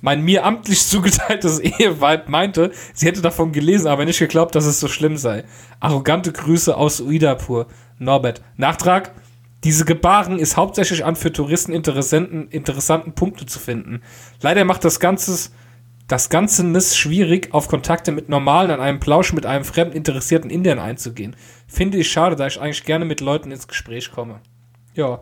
Mein 0.00 0.22
mir 0.22 0.44
amtlich 0.44 0.80
zugeteiltes 0.86 1.58
Eheweib 1.58 2.28
meinte, 2.28 2.72
sie 2.94 3.06
hätte 3.06 3.22
davon 3.22 3.52
gelesen, 3.52 3.88
aber 3.88 4.04
nicht 4.04 4.18
geglaubt, 4.18 4.54
dass 4.54 4.66
es 4.66 4.80
so 4.80 4.88
schlimm 4.88 5.16
sei. 5.16 5.44
Arrogante 5.80 6.32
Grüße 6.32 6.76
aus 6.76 7.00
Uidapur. 7.00 7.66
Norbert. 7.98 8.42
Nachtrag. 8.56 9.12
Diese 9.64 9.84
Gebaren 9.84 10.38
ist 10.38 10.56
hauptsächlich 10.56 11.04
an 11.04 11.16
für 11.16 11.32
Touristen 11.32 11.72
interessanten, 11.72 12.46
interessanten 12.48 13.12
Punkte 13.12 13.44
zu 13.44 13.58
finden. 13.58 14.02
Leider 14.40 14.64
macht 14.64 14.84
das 14.84 15.00
Ganze 15.00 15.50
das 16.08 16.30
Ganze 16.30 16.66
ist 16.66 16.96
schwierig, 16.96 17.52
auf 17.52 17.68
Kontakte 17.68 18.12
mit 18.12 18.30
normalen 18.30 18.70
an 18.70 18.80
einem 18.80 18.98
Plausch 18.98 19.34
mit 19.34 19.44
einem 19.44 19.64
fremden 19.64 19.94
interessierten 19.94 20.48
Indern 20.48 20.78
einzugehen. 20.78 21.36
Finde 21.66 21.98
ich 21.98 22.10
schade, 22.10 22.34
da 22.34 22.46
ich 22.46 22.58
eigentlich 22.58 22.84
gerne 22.84 23.04
mit 23.04 23.20
Leuten 23.20 23.50
ins 23.50 23.68
Gespräch 23.68 24.10
komme. 24.10 24.40
Ja. 24.94 25.20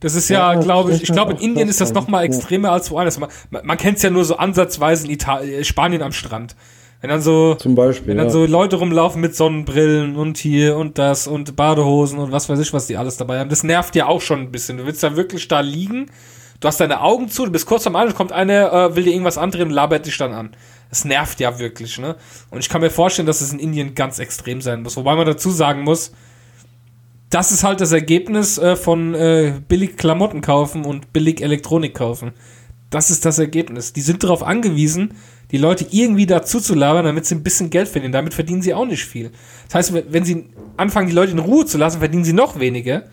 Das 0.00 0.14
ist 0.14 0.28
ja, 0.28 0.52
Ja, 0.54 0.60
glaube 0.60 0.92
ich, 0.92 1.02
ich 1.02 1.12
glaube, 1.12 1.32
in 1.32 1.38
Indien 1.38 1.68
ist 1.68 1.80
das 1.80 1.88
sein. 1.88 1.94
noch 1.96 2.08
mal 2.08 2.20
Ja. 2.20 2.26
extremer 2.26 2.70
als 2.72 2.90
woanders. 2.90 3.18
Man, 3.18 3.30
man, 3.62 3.76
kennt 3.78 3.96
es 3.96 4.02
ja 4.02 4.10
nur 4.10 4.24
so 4.24 4.36
ansatzweise 4.36 5.06
in 5.06 5.12
Italien, 5.12 5.64
Spanien 5.64 6.02
am 6.02 6.12
Strand. 6.12 6.54
Wenn 7.00 7.10
dann 7.10 7.22
so, 7.22 7.54
Zum 7.54 7.74
Beispiel. 7.76 8.08
wenn 8.08 8.16
dann 8.16 8.26
ja. 8.26 8.32
so 8.32 8.44
Leute 8.46 8.76
rumlaufen 8.76 9.20
mit 9.20 9.34
Sonnenbrillen 9.36 10.16
und 10.16 10.36
hier 10.36 10.76
und 10.76 10.98
das 10.98 11.26
und 11.28 11.54
Badehosen 11.54 12.18
und 12.18 12.32
was 12.32 12.48
weiß 12.48 12.58
ich, 12.58 12.72
was 12.72 12.86
die 12.88 12.96
alles 12.96 13.16
dabei 13.16 13.38
haben. 13.38 13.50
Das 13.50 13.62
nervt 13.62 13.94
ja 13.94 14.06
auch 14.06 14.20
schon 14.20 14.40
ein 14.40 14.50
bisschen. 14.52 14.78
Du 14.78 14.86
willst 14.86 15.02
da 15.02 15.14
wirklich 15.14 15.46
da 15.46 15.60
liegen, 15.60 16.10
du 16.60 16.66
hast 16.66 16.80
deine 16.80 17.00
Augen 17.00 17.28
zu, 17.28 17.44
du 17.44 17.52
bist 17.52 17.66
kurz 17.66 17.86
am 17.86 17.94
Anfang, 17.94 18.16
kommt 18.16 18.32
einer, 18.32 18.72
äh, 18.72 18.96
will 18.96 19.04
dir 19.04 19.12
irgendwas 19.12 19.38
andrehen 19.38 19.68
und 19.68 19.74
labert 19.74 20.06
dich 20.06 20.18
dann 20.18 20.32
an. 20.32 20.50
Das 20.90 21.04
nervt 21.04 21.38
ja 21.38 21.58
wirklich, 21.60 21.98
ne? 21.98 22.16
Und 22.50 22.60
ich 22.60 22.68
kann 22.68 22.80
mir 22.80 22.90
vorstellen, 22.90 23.26
dass 23.26 23.42
es 23.42 23.52
in 23.52 23.58
Indien 23.60 23.94
ganz 23.94 24.18
extrem 24.18 24.60
sein 24.60 24.82
muss. 24.82 24.96
Wobei 24.96 25.14
man 25.14 25.26
dazu 25.26 25.50
sagen 25.50 25.82
muss, 25.82 26.12
das 27.30 27.52
ist 27.52 27.62
halt 27.64 27.80
das 27.80 27.92
Ergebnis 27.92 28.58
äh, 28.58 28.76
von 28.76 29.14
äh, 29.14 29.54
billig 29.68 29.96
Klamotten 29.96 30.40
kaufen 30.40 30.84
und 30.84 31.12
billig 31.12 31.42
Elektronik 31.42 31.94
kaufen. 31.94 32.32
Das 32.90 33.10
ist 33.10 33.24
das 33.26 33.38
Ergebnis. 33.38 33.92
Die 33.92 34.00
sind 34.00 34.22
darauf 34.24 34.42
angewiesen, 34.42 35.12
die 35.50 35.58
Leute 35.58 35.86
irgendwie 35.90 36.24
dazu 36.26 36.58
zu 36.58 36.74
labern, 36.74 37.04
damit 37.04 37.26
sie 37.26 37.34
ein 37.34 37.42
bisschen 37.42 37.68
Geld 37.68 37.88
verdienen. 37.88 38.12
Damit 38.12 38.32
verdienen 38.32 38.62
sie 38.62 38.72
auch 38.72 38.86
nicht 38.86 39.04
viel. 39.04 39.30
Das 39.66 39.74
heißt, 39.74 39.92
wenn- 39.94 40.12
wenn 40.12 40.24
sie 40.24 40.44
anfangen, 40.78 41.08
die 41.08 41.14
Leute 41.14 41.32
in 41.32 41.38
Ruhe 41.38 41.66
zu 41.66 41.76
lassen, 41.76 41.98
verdienen 41.98 42.24
sie 42.24 42.32
noch 42.32 42.58
weniger. 42.60 43.04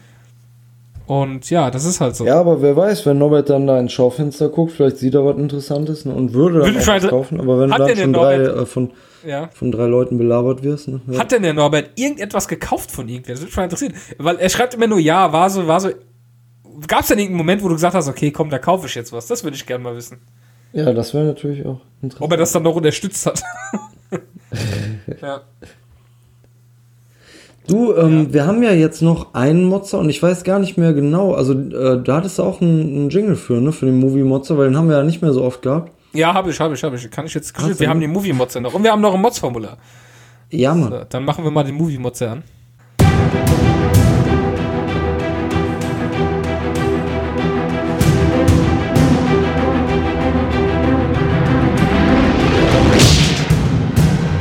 Und 1.08 1.50
ja, 1.52 1.70
das 1.70 1.86
ist 1.86 2.02
halt 2.02 2.16
so. 2.16 2.26
Ja, 2.26 2.40
aber 2.40 2.62
wer 2.62 2.76
weiß, 2.76 3.06
wenn 3.06 3.20
Norbert 3.20 3.50
dann 3.50 3.68
da 3.68 3.80
ins 3.80 3.92
Schaufenster 3.94 4.50
guckt, 4.50 4.72
vielleicht 4.72 4.98
sieht 4.98 5.14
er 5.14 5.24
was 5.26 5.38
Interessantes 5.38 6.04
ne, 6.06 6.14
und 6.16 6.34
würde 6.34 6.60
dann 6.62 6.74
Würde 6.74 6.88
was 6.88 7.08
kaufen. 7.08 7.40
Aber 7.40 7.60
wenn 7.60 7.70
du 7.70 7.78
dann 7.78 7.96
schon 7.96 8.14
drei, 8.14 8.38
Norbert- 8.38 8.62
äh, 8.64 8.66
von, 8.66 8.92
Ja. 9.26 9.50
von 9.54 9.72
drei 9.72 9.86
Leuten 9.86 10.18
belabert 10.18 10.64
wirst, 10.64 10.88
ne? 10.88 11.02
Ja. 11.08 11.20
Hat 11.20 11.32
denn 11.32 11.44
der 11.44 11.54
Norbert 11.54 11.92
irgendetwas 11.96 12.48
gekauft 12.48 12.90
von 12.92 13.08
irgendwer? 13.08 13.34
Das 13.36 13.42
würde 13.42 13.50
mich 13.50 13.58
mal 13.58 13.64
interessieren. 13.66 13.94
Weil 14.18 14.38
er 14.38 14.50
schreibt 14.50 14.74
immer 14.74 14.88
nur, 14.88 15.00
ja, 15.00 15.32
war 15.32 15.50
so, 15.50 15.68
war 15.68 15.80
so. 15.80 15.90
Gab 16.88 17.02
es 17.02 17.08
denn 17.08 17.20
irgendeinen 17.20 17.38
Moment, 17.38 17.64
wo 17.64 17.68
du 17.70 17.76
gesagt 17.76 17.94
hast, 17.96 18.08
okay, 18.10 18.32
komm, 18.32 18.50
da 18.50 18.58
kaufe 18.58 18.88
ich 18.88 18.96
jetzt 18.96 19.14
was? 19.14 19.28
Das 19.28 19.44
würde 19.44 19.56
ich 19.56 19.66
gerne 19.66 19.84
mal 19.84 19.96
wissen. 19.96 20.18
ja, 20.74 20.92
das 20.92 21.14
wäre 21.14 21.24
natürlich 21.26 21.66
auch 21.66 21.80
interessant. 22.02 22.22
Ob 22.26 22.32
er 22.32 22.38
das 22.38 22.52
dann 22.52 22.64
noch 22.64 22.76
unterstützt 22.76 23.26
hat. 23.28 23.44
ja. 25.22 25.42
Du, 27.68 27.96
ähm, 27.96 28.32
wir 28.32 28.46
haben 28.46 28.62
ja 28.62 28.72
jetzt 28.72 29.02
noch 29.02 29.34
einen 29.34 29.66
Motzer 29.66 30.00
und 30.00 30.10
ich 30.10 30.22
weiß 30.22 30.44
gar 30.44 30.60
nicht 30.60 30.78
mehr 30.78 30.94
genau, 30.94 31.34
also 31.34 31.54
äh, 31.54 32.02
da 32.04 32.18
hattest 32.18 32.38
du 32.38 32.44
auch 32.44 32.62
einen, 32.62 32.82
einen 32.82 33.10
Jingle 33.10 33.36
für, 33.36 33.60
ne, 33.60 33.72
für 33.72 33.88
den 33.88 34.00
Movie 34.00 34.24
Motzer, 34.24 34.58
weil 34.58 34.70
den 34.70 34.78
haben 34.78 34.88
wir 34.88 34.98
ja 34.98 35.04
nicht 35.04 35.22
mehr 35.22 35.34
so 35.34 35.44
oft 35.44 35.64
gehabt. 35.64 35.92
Ja, 36.16 36.34
habe 36.34 36.50
ich, 36.50 36.60
habe 36.62 36.74
ich, 36.74 36.84
habe 36.84 36.96
ich. 36.96 37.12
Kann 37.12 37.26
ich 37.26 37.34
jetzt. 37.34 37.60
Du, 37.60 37.78
wir 37.78 37.90
haben 37.90 38.00
den 38.00 38.12
Movie-Motzer 38.12 38.62
noch. 38.62 38.74
Und 38.74 38.84
wir 38.84 38.92
haben 38.92 39.02
noch 39.02 39.14
ein 39.14 39.22
Mods-Formular. 39.22 39.78
Ja, 40.50 40.74
Mann. 40.74 40.90
So, 40.90 41.02
dann 41.10 41.26
machen 41.26 41.44
wir 41.44 41.52
mal 41.52 41.64
den 41.64 41.76
Movie-Motzer 41.76 42.32
an. 42.32 42.44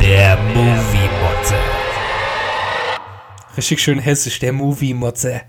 Der 0.00 0.38
Movie-Motze. 0.54 0.93
Richtig 3.56 3.80
schön 3.80 3.98
hessisch, 3.98 4.38
der 4.38 4.52
Movie-Motzer. 4.52 5.42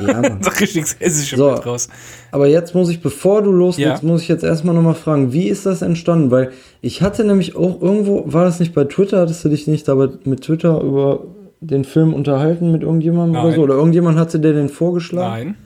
Ja, 0.00 0.20
Mann. 0.20 0.38
So 0.42 0.50
richtig 0.50 0.84
hessisch 0.98 1.36
So. 1.36 1.50
raus. 1.50 1.88
Aber 2.30 2.46
jetzt 2.46 2.74
muss 2.74 2.88
ich, 2.90 3.00
bevor 3.02 3.42
du 3.42 3.52
loslegst, 3.52 4.02
Ja. 4.02 4.08
muss 4.08 4.22
ich 4.22 4.28
jetzt 4.28 4.44
erstmal 4.44 4.74
nochmal 4.74 4.94
fragen, 4.94 5.32
wie 5.32 5.48
ist 5.48 5.66
das 5.66 5.82
entstanden? 5.82 6.30
Weil 6.30 6.52
ich 6.80 7.02
hatte 7.02 7.24
nämlich 7.24 7.54
auch 7.56 7.80
irgendwo, 7.80 8.24
war 8.26 8.44
das 8.44 8.60
nicht 8.60 8.74
bei 8.74 8.84
Twitter, 8.84 9.20
hattest 9.20 9.44
du 9.44 9.48
dich 9.50 9.66
nicht 9.66 9.88
aber 9.88 10.10
mit 10.24 10.42
Twitter 10.42 10.80
über 10.80 11.20
den 11.60 11.84
Film 11.84 12.12
unterhalten 12.14 12.72
mit 12.72 12.82
irgendjemandem 12.82 13.36
oder 13.40 13.48
Nein. 13.50 13.56
so? 13.56 13.62
Oder 13.62 13.74
irgendjemand 13.74 14.18
hatte 14.18 14.40
dir 14.40 14.52
den 14.52 14.68
vorgeschlagen? 14.68 15.44
Nein. 15.48 15.56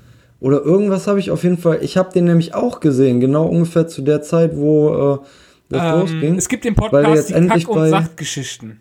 Oder 0.41 0.61
irgendwas 0.63 1.07
habe 1.07 1.19
ich 1.19 1.31
auf 1.31 1.45
jeden 1.45 1.57
Fall, 1.57 1.79
ich 1.81 1.97
habe 1.97 2.13
den 2.13 2.27
nämlich 2.27 2.55
auch 2.55 2.81
gesehen, 2.81 3.21
genau 3.21 3.47
ungefähr 3.47 3.87
zu 3.89 4.03
der 4.03 4.21
Zeit, 4.21 4.55
wo 4.57 5.21
äh, 5.23 5.27
das 5.71 5.83
Ähm, 5.95 6.01
losging. 6.01 6.35
es 6.37 6.49
gibt 6.49 6.65
den 6.65 6.75
Podcast 6.75 7.15
jetzt 7.15 7.29
Die 7.31 7.35
endlich 7.35 7.65
Kack- 7.65 7.75
und 7.75 7.81
bei- 7.83 7.89
Sachtgeschichten. 7.89 8.81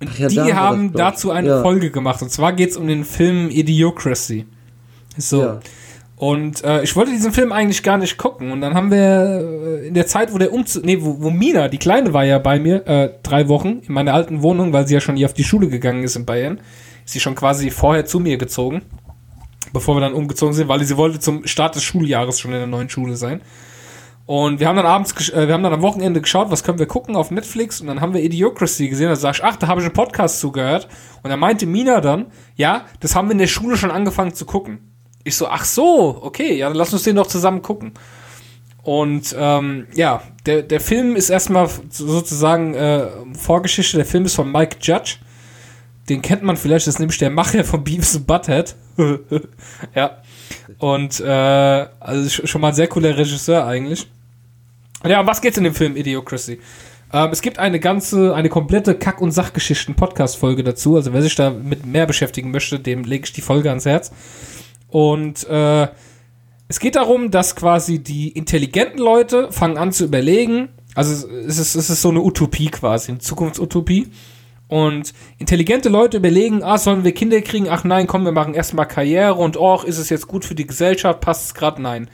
Und 0.00 0.18
ja, 0.18 0.28
die 0.28 0.36
da 0.36 0.44
das, 0.46 0.54
haben 0.54 0.86
ich. 0.86 0.92
dazu 0.92 1.30
eine 1.30 1.48
Ja. 1.48 1.62
Folge 1.62 1.90
gemacht. 1.90 2.20
Und 2.22 2.30
zwar 2.30 2.52
geht 2.52 2.70
es 2.70 2.76
um 2.76 2.86
den 2.86 3.04
Film 3.04 3.50
Idiocracy. 3.50 4.46
So. 5.16 5.42
Ja. 5.42 5.60
Und 6.16 6.64
äh, 6.64 6.82
ich 6.82 6.96
wollte 6.96 7.10
diesen 7.10 7.32
Film 7.32 7.52
eigentlich 7.52 7.82
gar 7.82 7.98
nicht 7.98 8.16
gucken. 8.16 8.50
Und 8.50 8.62
dann 8.62 8.74
haben 8.74 8.90
wir 8.90 9.80
äh, 9.82 9.88
in 9.88 9.94
der 9.94 10.06
Zeit, 10.06 10.32
wo 10.32 10.38
der 10.38 10.52
Umzug, 10.52 10.84
nee, 10.84 10.98
wo, 11.00 11.16
wo 11.20 11.30
Mina, 11.30 11.68
die 11.68 11.78
Kleine, 11.78 12.12
war 12.14 12.24
ja 12.24 12.38
bei 12.38 12.58
mir, 12.58 12.86
äh, 12.86 13.10
drei 13.22 13.48
Wochen 13.48 13.80
in 13.86 13.92
meiner 13.92 14.14
alten 14.14 14.42
Wohnung, 14.42 14.72
weil 14.72 14.86
sie 14.86 14.94
ja 14.94 15.00
schon 15.00 15.16
hier 15.16 15.26
auf 15.26 15.34
die 15.34 15.44
Schule 15.44 15.68
gegangen 15.68 16.02
ist 16.04 16.16
in 16.16 16.24
Bayern. 16.24 16.60
Ist 17.04 17.12
sie 17.12 17.20
schon 17.20 17.34
quasi 17.34 17.70
vorher 17.70 18.06
zu 18.06 18.18
mir 18.18 18.38
gezogen, 18.38 18.82
bevor 19.72 19.94
wir 19.96 20.00
dann 20.00 20.14
umgezogen 20.14 20.54
sind, 20.54 20.68
weil 20.68 20.82
sie 20.84 20.96
wollte 20.96 21.20
zum 21.20 21.46
Start 21.46 21.74
des 21.76 21.84
Schuljahres 21.84 22.40
schon 22.40 22.52
in 22.52 22.58
der 22.58 22.66
neuen 22.66 22.88
Schule 22.88 23.16
sein. 23.16 23.42
Und 24.26 24.58
wir 24.58 24.66
haben 24.66 24.76
dann 24.76 24.86
abends, 24.86 25.30
äh, 25.30 25.46
wir 25.46 25.54
haben 25.54 25.62
dann 25.62 25.72
am 25.72 25.82
Wochenende 25.82 26.20
geschaut, 26.20 26.50
was 26.50 26.64
können 26.64 26.80
wir 26.80 26.86
gucken 26.86 27.14
auf 27.14 27.30
Netflix 27.30 27.80
und 27.80 27.86
dann 27.86 28.00
haben 28.00 28.12
wir 28.12 28.22
Idiocracy 28.24 28.88
gesehen. 28.88 29.08
Da 29.08 29.14
sag 29.16 29.36
ich, 29.36 29.44
ach, 29.44 29.54
da 29.56 29.68
habe 29.68 29.80
ich 29.80 29.84
einen 29.86 29.94
Podcast 29.94 30.40
zugehört. 30.40 30.88
Und 31.22 31.30
da 31.30 31.36
meinte 31.36 31.64
Mina 31.66 32.00
dann, 32.00 32.26
ja, 32.56 32.86
das 33.00 33.14
haben 33.14 33.28
wir 33.28 33.32
in 33.32 33.38
der 33.38 33.46
Schule 33.46 33.76
schon 33.76 33.92
angefangen 33.92 34.34
zu 34.34 34.44
gucken. 34.44 34.92
Ich 35.22 35.36
so, 35.36 35.46
ach 35.48 35.64
so, 35.64 36.18
okay, 36.22 36.56
ja, 36.56 36.68
dann 36.68 36.76
lass 36.76 36.92
uns 36.92 37.04
den 37.04 37.16
doch 37.16 37.26
zusammen 37.28 37.62
gucken. 37.62 37.92
Und 38.82 39.34
ähm, 39.38 39.86
ja, 39.94 40.22
der, 40.44 40.62
der 40.62 40.80
Film 40.80 41.16
ist 41.16 41.30
erstmal 41.30 41.68
sozusagen 41.90 42.74
äh, 42.74 43.06
Vorgeschichte. 43.36 43.96
Der 43.96 44.06
Film 44.06 44.24
ist 44.24 44.34
von 44.34 44.50
Mike 44.50 44.78
Judge. 44.80 45.16
Den 46.08 46.22
kennt 46.22 46.44
man 46.44 46.56
vielleicht, 46.56 46.86
das 46.86 46.94
ist 46.94 47.00
nämlich 47.00 47.18
der 47.18 47.30
Macher 47.30 47.64
von 47.64 47.82
Beavis 47.84 48.16
and 48.16 48.26
Butthead. 48.26 48.74
ja. 49.94 50.18
Und 50.78 51.20
äh, 51.20 51.26
also 52.00 52.28
sch- 52.28 52.46
schon 52.46 52.60
mal 52.60 52.68
ein 52.68 52.74
sehr 52.74 52.86
cooler 52.88 53.16
Regisseur 53.16 53.66
eigentlich. 53.66 54.08
Ja, 55.04 55.20
um 55.20 55.26
was 55.26 55.40
geht's 55.40 55.58
in 55.58 55.64
dem 55.64 55.74
Film 55.74 55.96
Idiocracy? 55.96 56.58
Ähm, 57.12 57.30
es 57.30 57.42
gibt 57.42 57.58
eine 57.58 57.80
ganze, 57.80 58.34
eine 58.34 58.48
komplette 58.48 58.94
Kack- 58.94 59.20
und 59.20 59.32
Sachgeschichten-Podcast-Folge 59.32 60.64
dazu. 60.64 60.96
Also 60.96 61.12
wer 61.12 61.22
sich 61.22 61.34
da 61.34 61.50
mit 61.50 61.86
mehr 61.86 62.06
beschäftigen 62.06 62.50
möchte, 62.50 62.78
dem 62.78 63.04
lege 63.04 63.24
ich 63.24 63.32
die 63.32 63.42
Folge 63.42 63.68
ans 63.68 63.86
Herz. 63.86 64.10
Und 64.88 65.48
äh, 65.48 65.88
es 66.68 66.80
geht 66.80 66.96
darum, 66.96 67.30
dass 67.30 67.54
quasi 67.54 68.00
die 68.00 68.28
intelligenten 68.28 68.98
Leute 68.98 69.52
fangen 69.52 69.78
an 69.78 69.92
zu 69.92 70.04
überlegen. 70.04 70.68
Also 70.94 71.28
es 71.28 71.58
ist, 71.58 71.74
es 71.74 71.90
ist 71.90 72.02
so 72.02 72.08
eine 72.10 72.22
Utopie 72.22 72.70
quasi, 72.70 73.12
eine 73.12 73.20
Zukunftsutopie. 73.20 74.08
Und 74.68 75.12
intelligente 75.38 75.88
Leute 75.88 76.16
überlegen, 76.16 76.64
ah, 76.64 76.76
sollen 76.76 77.04
wir 77.04 77.12
Kinder 77.12 77.40
kriegen? 77.40 77.68
Ach 77.68 77.84
nein, 77.84 78.08
komm, 78.08 78.24
wir 78.24 78.32
machen 78.32 78.54
erstmal 78.54 78.88
Karriere 78.88 79.34
und 79.34 79.56
oh, 79.56 79.80
ist 79.82 79.98
es 79.98 80.08
jetzt 80.08 80.26
gut 80.26 80.44
für 80.44 80.56
die 80.56 80.66
Gesellschaft? 80.66 81.20
Passt 81.20 81.46
es 81.46 81.54
gerade? 81.54 81.80
Nein. 81.80 82.10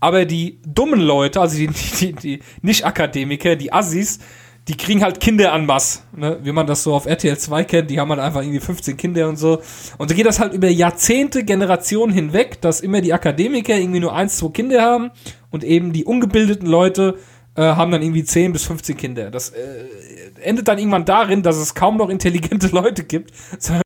Aber 0.00 0.24
die 0.24 0.58
dummen 0.66 1.00
Leute, 1.00 1.40
also 1.40 1.56
die, 1.56 1.68
die, 1.68 2.12
die 2.14 2.40
Nicht-Akademiker, 2.62 3.56
die 3.56 3.72
Assis, 3.72 4.18
die 4.68 4.76
kriegen 4.76 5.02
halt 5.02 5.20
Kinder 5.20 5.52
an 5.52 5.66
Mass, 5.66 6.04
ne? 6.14 6.38
wie 6.42 6.52
man 6.52 6.66
das 6.66 6.82
so 6.82 6.94
auf 6.94 7.06
RTL 7.06 7.36
2 7.36 7.64
kennt, 7.64 7.90
die 7.90 7.98
haben 7.98 8.10
halt 8.10 8.20
einfach 8.20 8.42
irgendwie 8.42 8.60
15 8.60 8.96
Kinder 8.96 9.28
und 9.28 9.36
so. 9.36 9.60
Und 9.98 10.08
so 10.08 10.14
geht 10.14 10.26
das 10.26 10.38
halt 10.38 10.52
über 10.52 10.68
Jahrzehnte, 10.68 11.44
Generationen 11.44 12.12
hinweg, 12.12 12.60
dass 12.60 12.80
immer 12.80 13.00
die 13.00 13.12
Akademiker 13.12 13.76
irgendwie 13.76 14.00
nur 14.00 14.14
eins, 14.14 14.36
zwei 14.36 14.50
Kinder 14.50 14.82
haben 14.82 15.10
und 15.50 15.64
eben 15.64 15.92
die 15.92 16.04
ungebildeten 16.04 16.66
Leute 16.68 17.18
äh, 17.56 17.62
haben 17.62 17.90
dann 17.90 18.02
irgendwie 18.02 18.24
10 18.24 18.52
bis 18.52 18.64
15 18.64 18.96
Kinder. 18.96 19.30
Das 19.30 19.50
äh, 19.50 19.86
endet 20.42 20.68
dann 20.68 20.78
irgendwann 20.78 21.04
darin, 21.04 21.42
dass 21.42 21.56
es 21.56 21.74
kaum 21.74 21.96
noch 21.96 22.08
intelligente 22.08 22.68
Leute 22.72 23.04
gibt, 23.04 23.32
sondern 23.58 23.82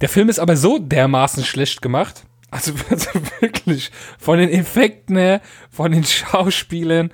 Der 0.00 0.08
Film 0.08 0.28
ist 0.28 0.38
aber 0.38 0.56
so 0.56 0.78
dermaßen 0.78 1.44
schlecht 1.44 1.82
gemacht. 1.82 2.24
Also, 2.50 2.72
also 2.90 3.10
wirklich, 3.40 3.90
von 4.18 4.38
den 4.38 4.50
Effekten 4.50 5.16
her, 5.16 5.40
von 5.70 5.92
den 5.92 6.04
Schauspielern, 6.04 7.10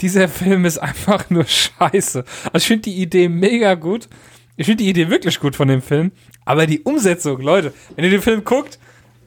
dieser 0.00 0.28
Film 0.28 0.64
ist 0.64 0.78
einfach 0.78 1.30
nur 1.30 1.44
scheiße. 1.44 2.24
Also 2.52 2.56
ich 2.56 2.66
finde 2.66 2.82
die 2.82 3.00
Idee 3.00 3.28
mega 3.28 3.74
gut. 3.74 4.08
Ich 4.56 4.66
finde 4.66 4.84
die 4.84 4.90
Idee 4.90 5.10
wirklich 5.10 5.40
gut 5.40 5.56
von 5.56 5.68
dem 5.68 5.82
Film. 5.82 6.12
Aber 6.44 6.66
die 6.66 6.82
Umsetzung, 6.82 7.40
Leute, 7.40 7.72
wenn 7.94 8.04
ihr 8.04 8.10
den 8.10 8.22
Film 8.22 8.44
guckt, 8.44 8.78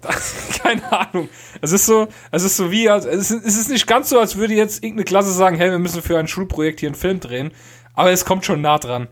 keine 0.61 0.91
Ahnung. 0.91 1.29
Es 1.61 1.71
ist 1.71 1.85
so, 1.85 2.07
es 2.31 2.43
ist 2.43 2.57
so 2.57 2.71
wie, 2.71 2.85
es 2.85 3.05
ist, 3.05 3.31
es 3.31 3.57
ist 3.57 3.69
nicht 3.69 3.87
ganz 3.87 4.09
so, 4.09 4.19
als 4.19 4.37
würde 4.37 4.53
jetzt 4.53 4.83
irgendeine 4.83 5.05
Klasse 5.05 5.31
sagen, 5.31 5.57
hey, 5.57 5.71
wir 5.71 5.79
müssen 5.79 6.01
für 6.01 6.17
ein 6.17 6.27
Schulprojekt 6.27 6.79
hier 6.79 6.89
einen 6.89 6.95
Film 6.95 7.19
drehen. 7.19 7.51
Aber 7.93 8.11
es 8.11 8.25
kommt 8.25 8.45
schon 8.45 8.61
nah 8.61 8.77
dran. 8.77 9.07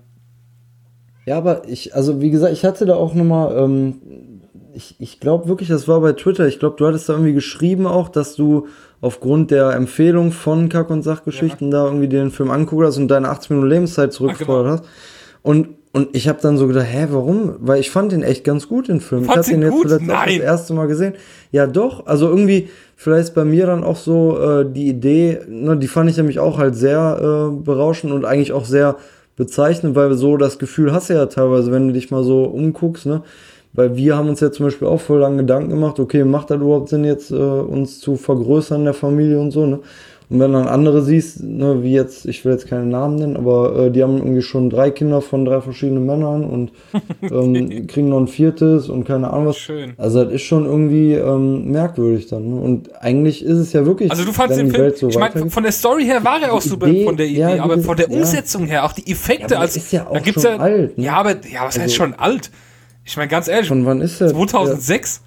Ja, 1.25 1.37
aber 1.37 1.63
ich, 1.67 1.95
also 1.95 2.21
wie 2.21 2.29
gesagt, 2.29 2.53
ich 2.53 2.63
hatte 2.63 2.85
da 2.85 2.95
auch 2.95 3.13
nochmal, 3.13 3.57
ähm, 3.57 3.95
ich, 4.73 4.95
ich 4.99 5.19
glaube 5.19 5.47
wirklich, 5.47 5.69
das 5.69 5.87
war 5.87 6.01
bei 6.01 6.13
Twitter, 6.13 6.47
ich 6.47 6.59
glaube, 6.59 6.75
du 6.77 6.85
hattest 6.85 7.09
da 7.09 7.13
irgendwie 7.13 7.33
geschrieben 7.33 7.87
auch, 7.87 8.09
dass 8.09 8.35
du 8.35 8.67
aufgrund 9.01 9.51
der 9.51 9.71
Empfehlung 9.71 10.31
von 10.31 10.69
Kack- 10.69 10.89
und 10.89 11.03
Sachgeschichten 11.03 11.71
da 11.71 11.85
irgendwie 11.85 12.07
den 12.07 12.31
Film 12.31 12.51
angeguckt 12.51 12.85
hast 12.85 12.97
und 12.97 13.07
deine 13.07 13.29
80 13.29 13.51
Minuten 13.51 13.69
Lebenszeit 13.69 14.13
zurückgefordert 14.13 14.65
genau. 14.65 14.83
hast. 14.83 14.89
Und, 15.41 15.69
und 15.91 16.15
ich 16.15 16.27
habe 16.27 16.39
dann 16.41 16.57
so 16.57 16.67
gedacht, 16.67 16.87
hä, 16.89 17.07
warum? 17.11 17.55
Weil 17.59 17.79
ich 17.79 17.91
fand 17.91 18.11
den 18.11 18.23
echt 18.23 18.43
ganz 18.43 18.67
gut, 18.67 18.87
den 18.87 18.99
Film. 18.99 19.25
Fandst 19.25 19.47
ich 19.49 19.53
habe 19.53 19.57
ihn 19.57 19.61
den 19.61 19.71
jetzt 19.71 19.81
gut? 19.81 19.89
zuletzt 19.89 20.09
auch 20.09 20.25
Nein. 20.25 20.37
das 20.37 20.45
erste 20.45 20.73
Mal 20.73 20.87
gesehen. 20.87 21.13
Ja, 21.51 21.67
doch. 21.67 22.05
Also 22.07 22.27
irgendwie, 22.27 22.69
vielleicht 22.95 23.33
bei 23.35 23.45
mir 23.45 23.67
dann 23.67 23.83
auch 23.83 23.95
so 23.95 24.39
äh, 24.39 24.65
die 24.67 24.87
Idee, 24.87 25.39
ne, 25.47 25.77
die 25.77 25.87
fand 25.87 26.09
ich 26.09 26.17
nämlich 26.17 26.39
auch 26.39 26.57
halt 26.57 26.75
sehr 26.75 27.19
äh, 27.21 27.63
berauschend 27.63 28.11
und 28.11 28.25
eigentlich 28.25 28.53
auch 28.53 28.65
sehr 28.65 28.97
bezeichnend, 29.35 29.95
weil 29.95 30.13
so 30.13 30.37
das 30.37 30.59
Gefühl 30.59 30.93
hast 30.93 31.09
du 31.09 31.13
ja 31.13 31.25
teilweise, 31.25 31.71
wenn 31.71 31.87
du 31.87 31.93
dich 31.93 32.11
mal 32.11 32.23
so 32.23 32.43
umguckst, 32.43 33.05
ne? 33.05 33.21
Weil 33.73 33.97
wir 33.97 34.15
haben 34.15 34.29
uns 34.29 34.39
ja 34.39 34.51
zum 34.51 34.67
Beispiel 34.67 34.87
auch 34.87 35.01
voll 35.01 35.19
lange 35.19 35.37
Gedanken 35.37 35.69
gemacht, 35.69 35.99
okay, 35.99 36.23
macht 36.23 36.49
das 36.49 36.61
überhaupt 36.61 36.87
Sinn, 36.87 37.03
jetzt 37.03 37.31
äh, 37.31 37.35
uns 37.35 37.99
zu 37.99 38.15
vergrößern 38.15 38.79
in 38.79 38.85
der 38.85 38.93
Familie 38.93 39.39
und 39.39 39.51
so, 39.51 39.65
ne? 39.65 39.79
Und 40.29 40.39
wenn 40.39 40.53
dann 40.53 40.67
andere 40.67 41.03
siehst, 41.03 41.43
ne, 41.43 41.83
wie 41.83 41.93
jetzt, 41.93 42.25
ich 42.25 42.43
will 42.45 42.51
jetzt 42.53 42.67
keine 42.67 42.85
Namen 42.85 43.15
nennen, 43.17 43.37
aber 43.37 43.75
äh, 43.77 43.91
die 43.91 44.01
haben 44.01 44.17
irgendwie 44.17 44.41
schon 44.41 44.69
drei 44.69 44.89
Kinder 44.89 45.21
von 45.21 45.45
drei 45.45 45.61
verschiedenen 45.61 46.05
Männern 46.05 46.43
und 46.43 46.71
ähm, 47.21 47.85
kriegen 47.87 48.09
noch 48.09 48.19
ein 48.19 48.27
viertes 48.27 48.89
und 48.89 49.03
keine 49.05 49.31
Ahnung 49.31 49.47
was. 49.47 49.57
Schön. 49.57 49.93
Also 49.97 50.23
das 50.23 50.33
ist 50.33 50.41
schon 50.41 50.65
irgendwie 50.65 51.13
ähm, 51.13 51.69
merkwürdig 51.71 52.27
dann. 52.27 52.49
Ne? 52.49 52.55
Und 52.59 52.89
eigentlich 53.03 53.45
ist 53.45 53.57
es 53.59 53.71
ja 53.73 53.85
wirklich, 53.85 54.09
Also 54.09 54.25
du 54.25 54.31
fandst 54.31 54.57
den 54.57 54.71
Film, 54.71 54.83
Welt 54.83 54.97
so 54.97 55.09
ich 55.09 55.17
meine, 55.19 55.49
von 55.49 55.61
der 55.63 55.71
Story 55.71 56.05
her 56.05 56.23
war 56.23 56.41
er 56.41 56.53
auch 56.53 56.61
super 56.61 56.87
Idee, 56.87 57.05
von 57.05 57.17
der 57.17 57.27
Idee, 57.27 57.39
ja, 57.39 57.63
aber 57.63 57.77
von 57.79 57.95
der 57.95 58.07
gesagt, 58.07 58.11
ja. 58.11 58.17
Umsetzung 58.19 58.65
her, 58.65 58.85
auch 58.85 58.93
die 58.93 59.11
Effekte, 59.11 59.53
Ja, 59.53 59.57
aber 59.57 59.59
als 59.59 59.73
der 59.73 59.83
ist 59.83 59.91
ja 59.91 60.03
da 60.03 60.09
auch 60.09 60.23
gibt's 60.23 60.41
schon 60.41 60.51
ja, 60.53 60.57
alt, 60.57 60.97
ne? 60.97 61.03
ja, 61.03 61.13
aber 61.17 61.31
ja, 61.31 61.59
was 61.65 61.75
heißt 61.75 61.79
Also- 61.81 61.95
schon 61.95 62.13
alt? 62.15 62.49
Ich 63.07 63.15
meine 63.17 63.29
ganz 63.29 63.47
ehrlich, 63.47 63.67
Von 63.67 63.85
wann 63.85 64.01
ist 64.01 64.19
der? 64.19 64.29
2006. 64.29 65.21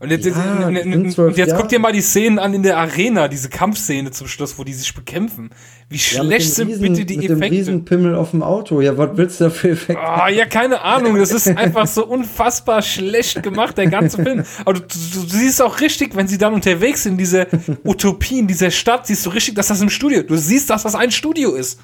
Und 0.00 0.10
jetzt, 0.12 0.26
Ja, 0.26 0.70
das 0.70 1.18
und, 1.18 1.36
jetzt 1.36 1.56
guck 1.56 1.68
dir 1.68 1.80
mal 1.80 1.92
die 1.92 2.00
Szenen 2.02 2.38
an 2.38 2.54
in 2.54 2.62
der 2.62 2.78
Arena, 2.78 3.26
diese 3.26 3.48
Kampfszene 3.48 4.12
zum 4.12 4.28
Schluss, 4.28 4.56
wo 4.56 4.62
die 4.62 4.72
sich 4.72 4.94
bekämpfen. 4.94 5.50
Wie 5.88 5.96
Ja, 5.96 6.22
mit 6.22 6.40
schlecht 6.42 6.46
dem 6.46 6.52
sind 6.54 6.68
Riesen- 6.68 6.82
bitte 6.82 7.04
die 7.04 7.16
mit 7.16 7.28
dem 7.28 7.36
Effekte? 7.38 7.56
Riesenpimmel 7.58 8.14
auf 8.14 8.30
dem 8.30 8.44
Auto. 8.44 8.80
Ja, 8.80 8.96
was 8.96 9.10
willst 9.14 9.40
du 9.40 9.44
da 9.44 9.50
für 9.50 9.70
Effekte? 9.70 10.00
Ah, 10.00 10.28
ja, 10.28 10.46
keine 10.46 10.82
Ahnung. 10.82 11.16
Das 11.18 11.32
ist 11.32 11.48
einfach 11.56 11.88
so 11.88 12.06
unfassbar 12.06 12.80
schlecht 12.82 13.42
gemacht, 13.42 13.76
der 13.76 13.88
ganze 13.88 14.22
Film. 14.22 14.44
Aber 14.64 14.74
du, 14.74 14.80
du, 14.82 14.86
du 15.22 15.26
siehst 15.26 15.60
auch 15.60 15.80
richtig, 15.80 16.14
wenn 16.14 16.28
sie 16.28 16.38
dann 16.38 16.54
unterwegs 16.54 17.02
sind, 17.02 17.12
in 17.14 17.18
dieser 17.18 17.46
Utopie, 17.84 18.38
in 18.38 18.46
dieser 18.46 18.70
Stadt, 18.70 19.08
siehst 19.08 19.26
du 19.26 19.30
richtig, 19.30 19.56
dass 19.56 19.66
das 19.66 19.80
im 19.80 19.90
Studio, 19.90 20.22
du 20.22 20.36
siehst, 20.36 20.70
dass 20.70 20.84
das 20.84 20.94
ein 20.94 21.10
Studio 21.10 21.54
ist. 21.56 21.80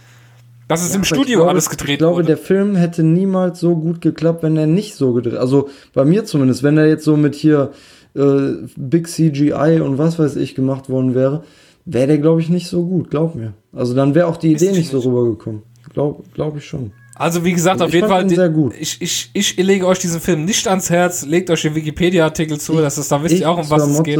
Dass 0.68 0.82
es 0.82 0.90
im 0.94 1.00
Aber 1.00 1.04
Studio 1.06 1.38
glaube, 1.40 1.50
alles 1.50 1.68
gedreht 1.68 1.90
Ich 1.94 1.98
glaube, 1.98 2.16
wurde. 2.18 2.26
der 2.28 2.38
Film 2.38 2.76
hätte 2.76 3.02
niemals 3.02 3.58
so 3.60 3.74
gut 3.76 4.00
geklappt, 4.00 4.42
wenn 4.44 4.56
er 4.56 4.66
nicht 4.66 4.94
so 4.94 5.12
gedreht. 5.12 5.34
Also 5.38 5.68
bei 5.92 6.04
mir 6.06 6.24
zumindest, 6.24 6.62
wenn 6.62 6.78
er 6.78 6.86
jetzt 6.86 7.04
so 7.04 7.16
mit 7.18 7.34
hier 7.34 7.72
äh, 8.14 8.66
Big 8.76 9.08
CGI 9.08 9.80
und 9.80 9.98
was 9.98 10.18
weiß 10.18 10.36
ich 10.36 10.54
gemacht 10.54 10.88
worden 10.88 11.14
wäre, 11.14 11.44
wäre 11.84 12.06
der, 12.06 12.18
glaube 12.18 12.40
ich, 12.40 12.48
nicht 12.48 12.68
so 12.68 12.84
gut. 12.84 13.10
Glaub 13.10 13.34
mir. 13.34 13.52
Also 13.72 13.94
dann 13.94 14.14
wäre 14.14 14.26
auch 14.26 14.36
die 14.36 14.52
Idee 14.52 14.70
ich 14.70 14.78
nicht 14.78 14.90
so 14.90 15.00
rübergekommen. 15.00 15.62
Glaube 15.92 16.22
glaub 16.34 16.56
ich 16.56 16.64
schon. 16.64 16.92
Also 17.16 17.44
wie 17.44 17.52
gesagt, 17.52 17.74
Also 17.74 17.84
auf 17.84 17.94
jeden 17.94 18.08
Fall, 18.08 18.28
sehr 18.28 18.48
gut. 18.48 18.74
Ich, 18.78 19.00
ich, 19.00 19.30
ich 19.34 19.56
lege 19.56 19.86
euch 19.86 20.00
diesen 20.00 20.20
Film 20.20 20.44
nicht 20.44 20.66
ans 20.66 20.90
Herz, 20.90 21.24
legt 21.24 21.48
euch 21.50 21.62
den 21.62 21.74
Wikipedia-Artikel 21.76 22.58
zu, 22.58 22.72
dass 22.78 22.96
es, 22.98 23.06
da 23.08 23.22
wisst 23.22 23.38
ihr 23.38 23.48
auch, 23.48 23.58
um 23.58 23.70
was 23.70 23.86
es 23.86 24.02
geht. 24.02 24.18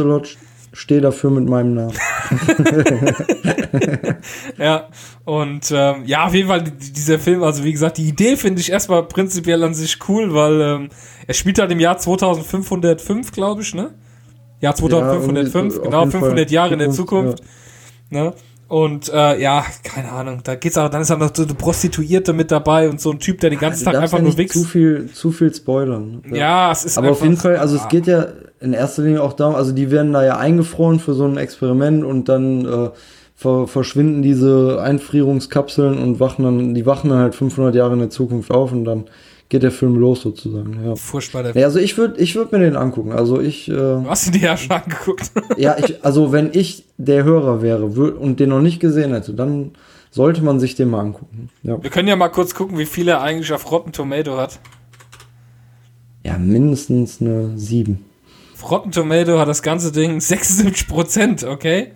Stehe 0.71 0.99
dafür 1.01 1.29
mit 1.31 1.47
meinem 1.49 1.73
Namen. 1.73 1.93
Ja, 4.57 4.87
und 5.23 5.71
ähm, 5.71 6.03
ja, 6.05 6.25
auf 6.25 6.33
jeden 6.33 6.47
Fall 6.47 6.63
die- 6.63 6.93
dieser 6.93 7.19
Film, 7.19 7.43
also 7.43 7.63
wie 7.63 7.71
gesagt, 7.71 7.97
die 7.97 8.07
Idee 8.07 8.35
finde 8.37 8.61
ich 8.61 8.71
erstmal 8.71 9.03
prinzipiell 9.03 9.63
an 9.63 9.73
sich 9.73 9.97
cool, 10.07 10.33
weil 10.33 10.61
ähm, 10.61 10.89
er 11.27 11.33
spielt 11.33 11.59
halt 11.59 11.71
im 11.71 11.79
Jahr 11.79 11.97
2505, 11.97 13.31
glaube 13.31 13.61
ich, 13.61 13.73
ne? 13.75 13.91
Jahr 14.61 14.75
2505, 14.75 15.53
irgendwie, 15.55 15.77
auf 15.79 15.83
genau, 15.83 15.99
jeden 16.01 16.11
Fall 16.11 16.21
500 16.21 16.51
Jahre 16.51 16.73
in 16.73 16.79
der 16.79 16.91
Zukunft, 16.91 17.39
Zukunft. 17.39 17.43
Ne? 18.09 18.33
Und 18.67 19.09
äh, 19.13 19.39
ja, 19.39 19.63
keine 19.83 20.11
Ahnung, 20.11 20.39
da 20.43 20.55
geht's 20.55 20.75
auch, 20.77 20.89
dann 20.89 21.01
ist 21.03 21.11
auch 21.11 21.19
noch 21.19 21.29
so 21.35 21.43
eine 21.43 21.53
Prostituierte 21.53 22.33
mit 22.33 22.49
dabei 22.51 22.89
und 22.89 22.99
so 22.99 23.11
ein 23.11 23.19
Typ, 23.19 23.39
der 23.41 23.51
den 23.51 23.59
ganzen 23.59 23.81
Du 23.81 23.85
Tag 23.85 23.93
darfst 23.93 24.13
einfach 24.15 24.17
ja 24.17 24.23
nur 24.23 24.33
nicht 24.35 24.51
zu 24.51 24.59
wächst. 24.61 24.71
viel, 24.71 25.09
zu 25.13 25.31
viel 25.31 25.53
spoilern. 25.53 26.23
Ja, 26.31 26.71
es 26.71 26.83
ist 26.83 26.97
Aber 26.97 27.09
auf 27.11 27.17
einfach- 27.17 27.25
jeden 27.25 27.37
Fall, 27.37 27.57
also 27.57 27.75
es 27.75 27.87
geht 27.89 28.07
ja 28.07 28.25
in 28.61 28.73
erster 28.73 29.03
Linie 29.03 29.21
auch 29.21 29.33
darum, 29.33 29.53
also 29.53 29.71
die 29.71 29.91
werden 29.91 30.13
da 30.13 30.25
ja 30.25 30.37
eingefroren 30.37 30.99
für 30.99 31.13
so 31.13 31.25
ein 31.25 31.37
Experiment 31.37 32.03
und 32.03 32.27
dann 32.27 32.65
äh, 32.65 32.89
ver 33.35 33.67
verschwinden 33.67 34.23
diese 34.23 34.81
Einfrierungskapseln 34.81 35.99
und 35.99 36.19
wachen 36.19 36.43
dann, 36.43 36.73
die 36.73 36.85
wachen 36.87 37.09
dann 37.11 37.19
halt 37.19 37.35
500 37.35 37.75
Jahre 37.75 37.93
in 37.93 37.99
der 37.99 38.09
Zukunft 38.09 38.49
auf 38.49 38.71
und 38.71 38.85
dann 38.85 39.03
geht 39.49 39.63
der 39.63 39.71
Film 39.71 39.95
los 39.95 40.21
sozusagen. 40.21 40.79
Ja. 40.83 40.95
furchtbar. 40.95 41.43
Der 41.43 41.55
Ja, 41.55 41.67
also 41.67 41.79
ich 41.79 41.97
würde 41.97 42.19
ich 42.19 42.35
würd 42.35 42.51
mir 42.51 42.59
den 42.59 42.75
angucken. 42.75 43.11
Also 43.11 43.39
ich, 43.39 43.67
äh, 43.69 43.73
Du 43.73 44.05
hast 44.07 44.27
ihn 44.27 44.33
dir 44.33 44.41
ja 44.41 44.57
schon 44.57 44.71
angeguckt. 44.71 45.31
ja, 45.57 45.77
ich, 45.77 46.03
also 46.03 46.31
wenn 46.31 46.49
ich 46.53 46.85
der 46.97 47.23
Hörer 47.23 47.61
wäre 47.61 47.85
und 47.85 48.39
den 48.39 48.49
noch 48.49 48.61
nicht 48.61 48.79
gesehen 48.79 49.11
hätte, 49.13 49.33
dann 49.33 49.71
sollte 50.11 50.41
man 50.43 50.59
sich 50.59 50.75
den 50.75 50.89
mal 50.89 51.01
angucken. 51.01 51.49
Ja, 51.63 51.81
Wir 51.83 51.89
können 51.89 52.07
ja 52.07 52.15
mal 52.15 52.29
kurz 52.29 52.55
gucken, 52.55 52.77
wie 52.77 52.85
viel 52.85 53.07
er 53.07 53.21
eigentlich 53.21 53.51
auf 53.53 53.69
Rotten 53.71 53.91
Tomato 53.91 54.37
hat. 54.37 54.59
ja 56.23 56.37
mindestens 56.37 57.21
eine 57.21 57.51
7. 57.57 58.03
Auf 58.53 58.71
Rotten 58.71 58.91
Tomato 58.91 59.37
hat 59.37 59.47
das 59.47 59.61
ganze 59.61 59.91
Ding 59.91 60.17
76%, 60.19 61.47
okay? 61.47 61.91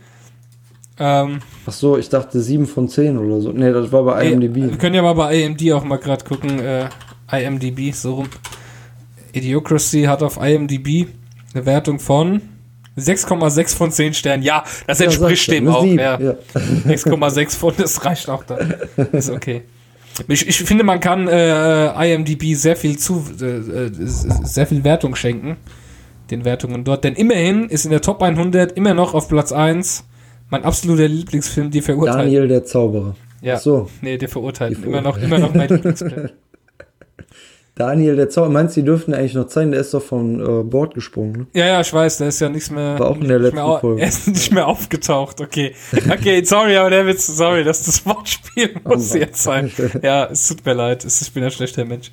Ähm, 1.02 1.40
Ach 1.66 1.72
so, 1.72 1.98
ich 1.98 2.10
dachte 2.10 2.42
7 2.42 2.68
von 2.68 2.90
10 2.90 3.18
oder 3.18 3.40
so. 3.40 3.52
Nee, 3.54 3.72
das 3.72 3.92
war 3.92 4.04
bei 4.04 4.22
ey, 4.26 4.34
IMDb. 4.34 4.56
wir 4.56 4.78
können 4.78 4.96
ja 4.96 5.02
mal 5.02 5.14
bei 5.14 5.40
IMD 5.40 5.72
auch 5.72 5.84
mal 5.86 5.98
gerade 5.98 6.26
gucken. 6.26 6.60
Äh, 6.60 6.90
IMDb, 7.32 7.94
so 7.94 8.16
rum. 8.16 8.30
Idiocracy 9.34 10.04
hat 10.04 10.24
auf 10.24 10.38
IMDb 10.38 11.08
eine 11.54 11.66
Wertung 11.66 12.00
von 12.00 12.42
6,6 12.98 13.76
von 13.76 13.92
10 13.92 14.14
Sternen. 14.14 14.44
Ja, 14.44 14.64
das 14.88 15.00
Ja, 15.00 15.06
entspricht 15.06 15.48
du, 15.48 15.52
dem 15.52 15.68
auch. 15.68 15.86
Ja. 15.86 16.20
ja. 16.20 16.36
6,6 16.54 17.58
von, 17.58 17.74
das 17.78 18.04
reicht 18.06 18.30
auch 18.30 18.44
dann. 18.44 18.74
Ist 19.12 19.30
okay. 19.30 19.64
Ich, 20.28 20.48
ich 20.48 20.58
finde, 20.58 20.84
man 20.84 21.00
kann 21.00 21.28
äh, 21.28 22.14
IMDb 22.14 22.54
sehr 22.56 22.76
viel 22.76 22.98
zu, 22.98 23.24
äh, 23.42 23.46
äh, 23.46 23.92
sehr 23.94 24.68
viel 24.68 24.84
Wertung 24.84 25.16
schenken. 25.16 25.58
Den 26.30 26.46
Wertungen 26.46 26.84
dort. 26.84 27.04
Denn 27.04 27.16
immerhin 27.16 27.70
ist 27.70 27.86
in 27.86 27.92
der 27.92 28.02
Top 28.02 28.22
100 28.22 28.74
immer 28.74 28.94
noch 28.94 29.14
auf 29.14 29.30
Platz 29.30 29.52
1 29.52 30.06
mein 30.50 30.64
absoluter 30.64 31.08
Lieblingsfilm, 31.08 31.72
die 31.72 31.82
Verurteilten. 31.82 32.24
Daniel 32.26 32.48
der 32.48 32.66
Zauberer. 32.66 33.16
Ja. 33.42 33.56
Ach 33.56 33.60
so, 33.60 33.90
Nee, 34.02 34.18
der 34.18 34.30
Verurteilten. 34.30 34.82
Die 34.82 34.88
Immer 34.88 35.02
noch, 35.02 35.18
immer 35.18 35.40
noch 35.40 35.54
mein 35.54 35.70
Lieblingsfilm. 35.70 36.30
Daniel 37.80 38.16
der 38.18 38.30
Zauberer. 38.30 38.52
Meinst 38.52 38.76
du, 38.76 38.82
die 38.82 38.86
dürften 38.86 39.14
eigentlich 39.14 39.34
noch 39.34 39.48
zeigen? 39.48 39.72
Der 39.72 39.80
ist 39.80 39.94
doch 39.94 40.04
von 40.04 40.40
äh, 40.40 40.64
Bord 40.64 40.94
gesprungen. 40.94 41.32
Ne? 41.32 41.48
Ja, 41.54 41.66
ja, 41.66 41.82
ich 41.82 41.92
weiß, 41.94 42.18
der 42.18 42.28
ist 42.28 42.40
ja 42.42 42.50
nichts 42.50 42.70
mehr. 42.70 43.00
War 43.00 43.10
auch 43.10 43.16
in 43.16 43.22
der 43.22 43.40
mehr 43.40 43.40
letzten 43.40 43.60
au- 43.60 43.80
Folge. 43.80 44.02
Er 44.02 44.08
ist 44.10 44.28
nicht 44.28 44.52
mehr 44.54 44.68
aufgetaucht, 44.68 45.40
okay. 45.42 45.74
Okay, 46.12 46.44
sorry, 46.44 46.76
aber 46.76 46.90
der 46.90 47.08
Witz, 47.08 47.26
sorry, 47.26 47.64
dass 47.64 47.84
das 47.86 48.06
Wortspiel 48.06 48.72
muss 48.84 49.12
Mann. 49.12 49.20
jetzt 49.22 49.42
sein. 49.44 49.72
Ja, 50.04 50.26
es 50.26 50.48
tut 50.50 50.66
mir 50.66 50.74
leid, 50.74 51.06
es- 51.06 51.22
ich 51.22 51.32
bin 51.34 51.44
ein 51.44 51.52
schlechter 51.52 51.86
Mensch. 51.86 52.12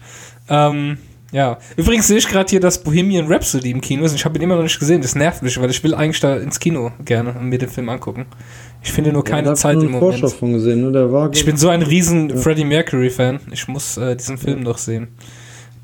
Ähm, 0.48 0.98
ja. 1.32 1.58
Übrigens 1.76 2.06
sehe 2.06 2.18
ich 2.18 2.28
gerade 2.28 2.48
hier 2.48 2.60
das 2.60 2.82
Bohemian 2.84 3.26
Rhapsody 3.26 3.72
im 3.72 3.80
Kino 3.80 4.04
ist. 4.04 4.14
Ich 4.14 4.24
habe 4.24 4.38
ihn 4.38 4.42
immer 4.42 4.54
noch 4.54 4.62
nicht 4.62 4.78
gesehen. 4.78 5.02
Das 5.02 5.16
nervt 5.16 5.42
mich, 5.42 5.60
weil 5.60 5.68
ich 5.70 5.82
will 5.82 5.92
eigentlich 5.94 6.20
da 6.20 6.36
ins 6.36 6.60
Kino 6.60 6.92
gerne 7.04 7.30
und 7.32 7.48
mir 7.48 7.58
den 7.58 7.68
Film 7.68 7.88
angucken. 7.88 8.26
Ich 8.84 8.92
finde 8.92 9.12
nur 9.12 9.24
keine 9.24 9.48
ich 9.52 9.58
Zeit 9.58 9.74
im 9.82 9.90
Moment. 9.90 10.22
Gesehen. 10.22 10.92
Ne? 10.92 11.30
Ich 11.32 11.44
bin 11.44 11.56
so 11.56 11.68
ein 11.68 11.82
riesen 11.82 12.38
Freddie 12.38 12.64
Mercury-Fan. 12.64 13.40
Ich 13.50 13.66
muss 13.66 13.96
äh, 13.96 14.14
diesen 14.14 14.38
Film 14.38 14.62
noch 14.62 14.78
sehen. 14.78 15.08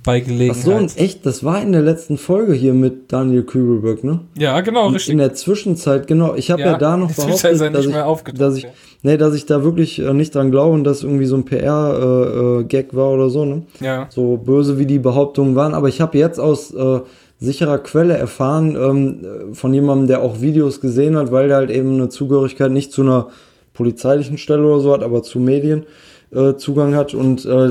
Bei 0.04 0.20
Ach 0.20 0.26
Gelegenheit. 0.26 0.64
so, 0.64 0.72
und 0.72 0.98
echt, 0.98 1.24
das 1.26 1.44
war 1.44 1.62
in 1.62 1.72
der 1.72 1.82
letzten 1.82 2.18
Folge 2.18 2.54
hier 2.54 2.74
mit 2.74 3.12
Daniel 3.12 3.44
Kübelberg, 3.44 4.02
ne? 4.02 4.20
ja, 4.36 4.60
genau, 4.60 4.88
Und 4.88 4.94
richtig. 4.94 5.12
in 5.12 5.18
der 5.18 5.34
Zwischenzeit, 5.34 6.06
genau, 6.06 6.34
ich 6.34 6.50
habe 6.50 6.62
ja, 6.62 6.72
Ja, 6.72 6.78
da 6.78 6.96
noch 6.96 7.12
behauptet, 7.14 7.44
dass 7.44 7.86
ich, 7.86 8.38
dass 8.38 8.56
ich, 8.56 8.62
ja. 8.64 8.70
nee, 9.02 9.16
dass 9.16 9.34
ich 9.34 9.46
da 9.46 9.62
wirklich 9.62 10.00
äh, 10.00 10.12
nicht 10.12 10.34
dran 10.34 10.50
glaube 10.50 10.74
und 10.74 10.84
das 10.84 11.04
irgendwie 11.04 11.26
so 11.26 11.36
ein 11.36 11.44
PR-Gag 11.44 12.94
war 12.96 13.10
oder 13.10 13.30
so, 13.30 13.44
ne? 13.44 13.62
Ja. 13.80 14.06
So 14.10 14.36
böse 14.36 14.78
wie 14.78 14.86
die 14.86 14.98
Behauptungen 14.98 15.54
waren, 15.54 15.74
aber 15.74 15.88
ich 15.88 16.00
habe 16.00 16.18
jetzt 16.18 16.40
aus 16.40 16.74
äh, 16.74 17.00
sicherer 17.38 17.78
Quelle 17.78 18.16
erfahren 18.16 18.76
ähm, 18.76 19.20
äh, 19.52 19.54
von 19.54 19.72
jemandem, 19.74 20.08
der 20.08 20.22
auch 20.22 20.40
Videos 20.40 20.80
gesehen 20.80 21.16
hat, 21.16 21.32
weil 21.32 21.48
der 21.48 21.58
halt 21.58 21.70
eben 21.70 21.94
eine 21.94 22.08
Zugehörigkeit 22.08 22.70
nicht 22.70 22.92
zu 22.92 23.02
einer 23.02 23.28
polizeilichen 23.74 24.38
Stelle 24.38 24.64
oder 24.64 24.80
so 24.80 24.92
hat, 24.92 25.02
aber 25.02 25.22
zu 25.22 25.38
Medien, 25.40 25.84
äh, 26.34 26.56
Zugang 26.56 26.94
hat 26.94 27.14
und 27.14 27.44
äh, 27.44 27.70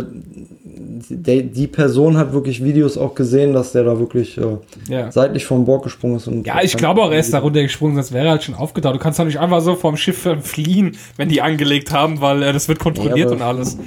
die, 1.10 1.44
die 1.44 1.68
Person 1.68 2.18
hat 2.18 2.32
wirklich 2.34 2.64
Videos 2.64 2.98
auch 2.98 3.16
gesehen, 3.16 3.54
dass 3.54 3.72
der 3.72 3.84
da 3.84 4.00
wirklich 4.00 4.38
äh, 4.38 4.58
Ja. 4.88 5.12
seitlich 5.12 5.46
vom 5.46 5.66
Bord 5.66 5.84
gesprungen 5.84 6.18
ist. 6.18 6.28
Und 6.28 6.46
Ja, 6.46 6.62
ich 6.62 6.78
glaube 6.78 7.02
auch, 7.02 7.12
er 7.12 7.20
ist 7.20 7.34
da 7.34 7.40
runtergesprungen, 7.40 7.96
sonst 7.96 8.12
wäre 8.14 8.26
er 8.26 8.32
halt 8.32 8.44
schon 8.44 8.56
aufgetaucht. 8.56 8.96
Du 8.96 9.00
kannst 9.00 9.20
doch 9.20 9.26
nicht 9.26 9.40
einfach 9.40 9.62
so 9.62 9.76
vom 9.76 9.98
Schiff 9.98 10.28
fliehen, 10.42 10.96
wenn 11.18 11.30
die 11.30 11.42
angelegt 11.42 11.92
haben, 11.92 12.22
weil 12.22 12.44
äh, 12.44 12.54
das 12.54 12.68
wird 12.68 12.80
kontrolliert 12.80 13.28
aber 13.28 13.36
und 13.38 13.42
alles. 13.42 13.78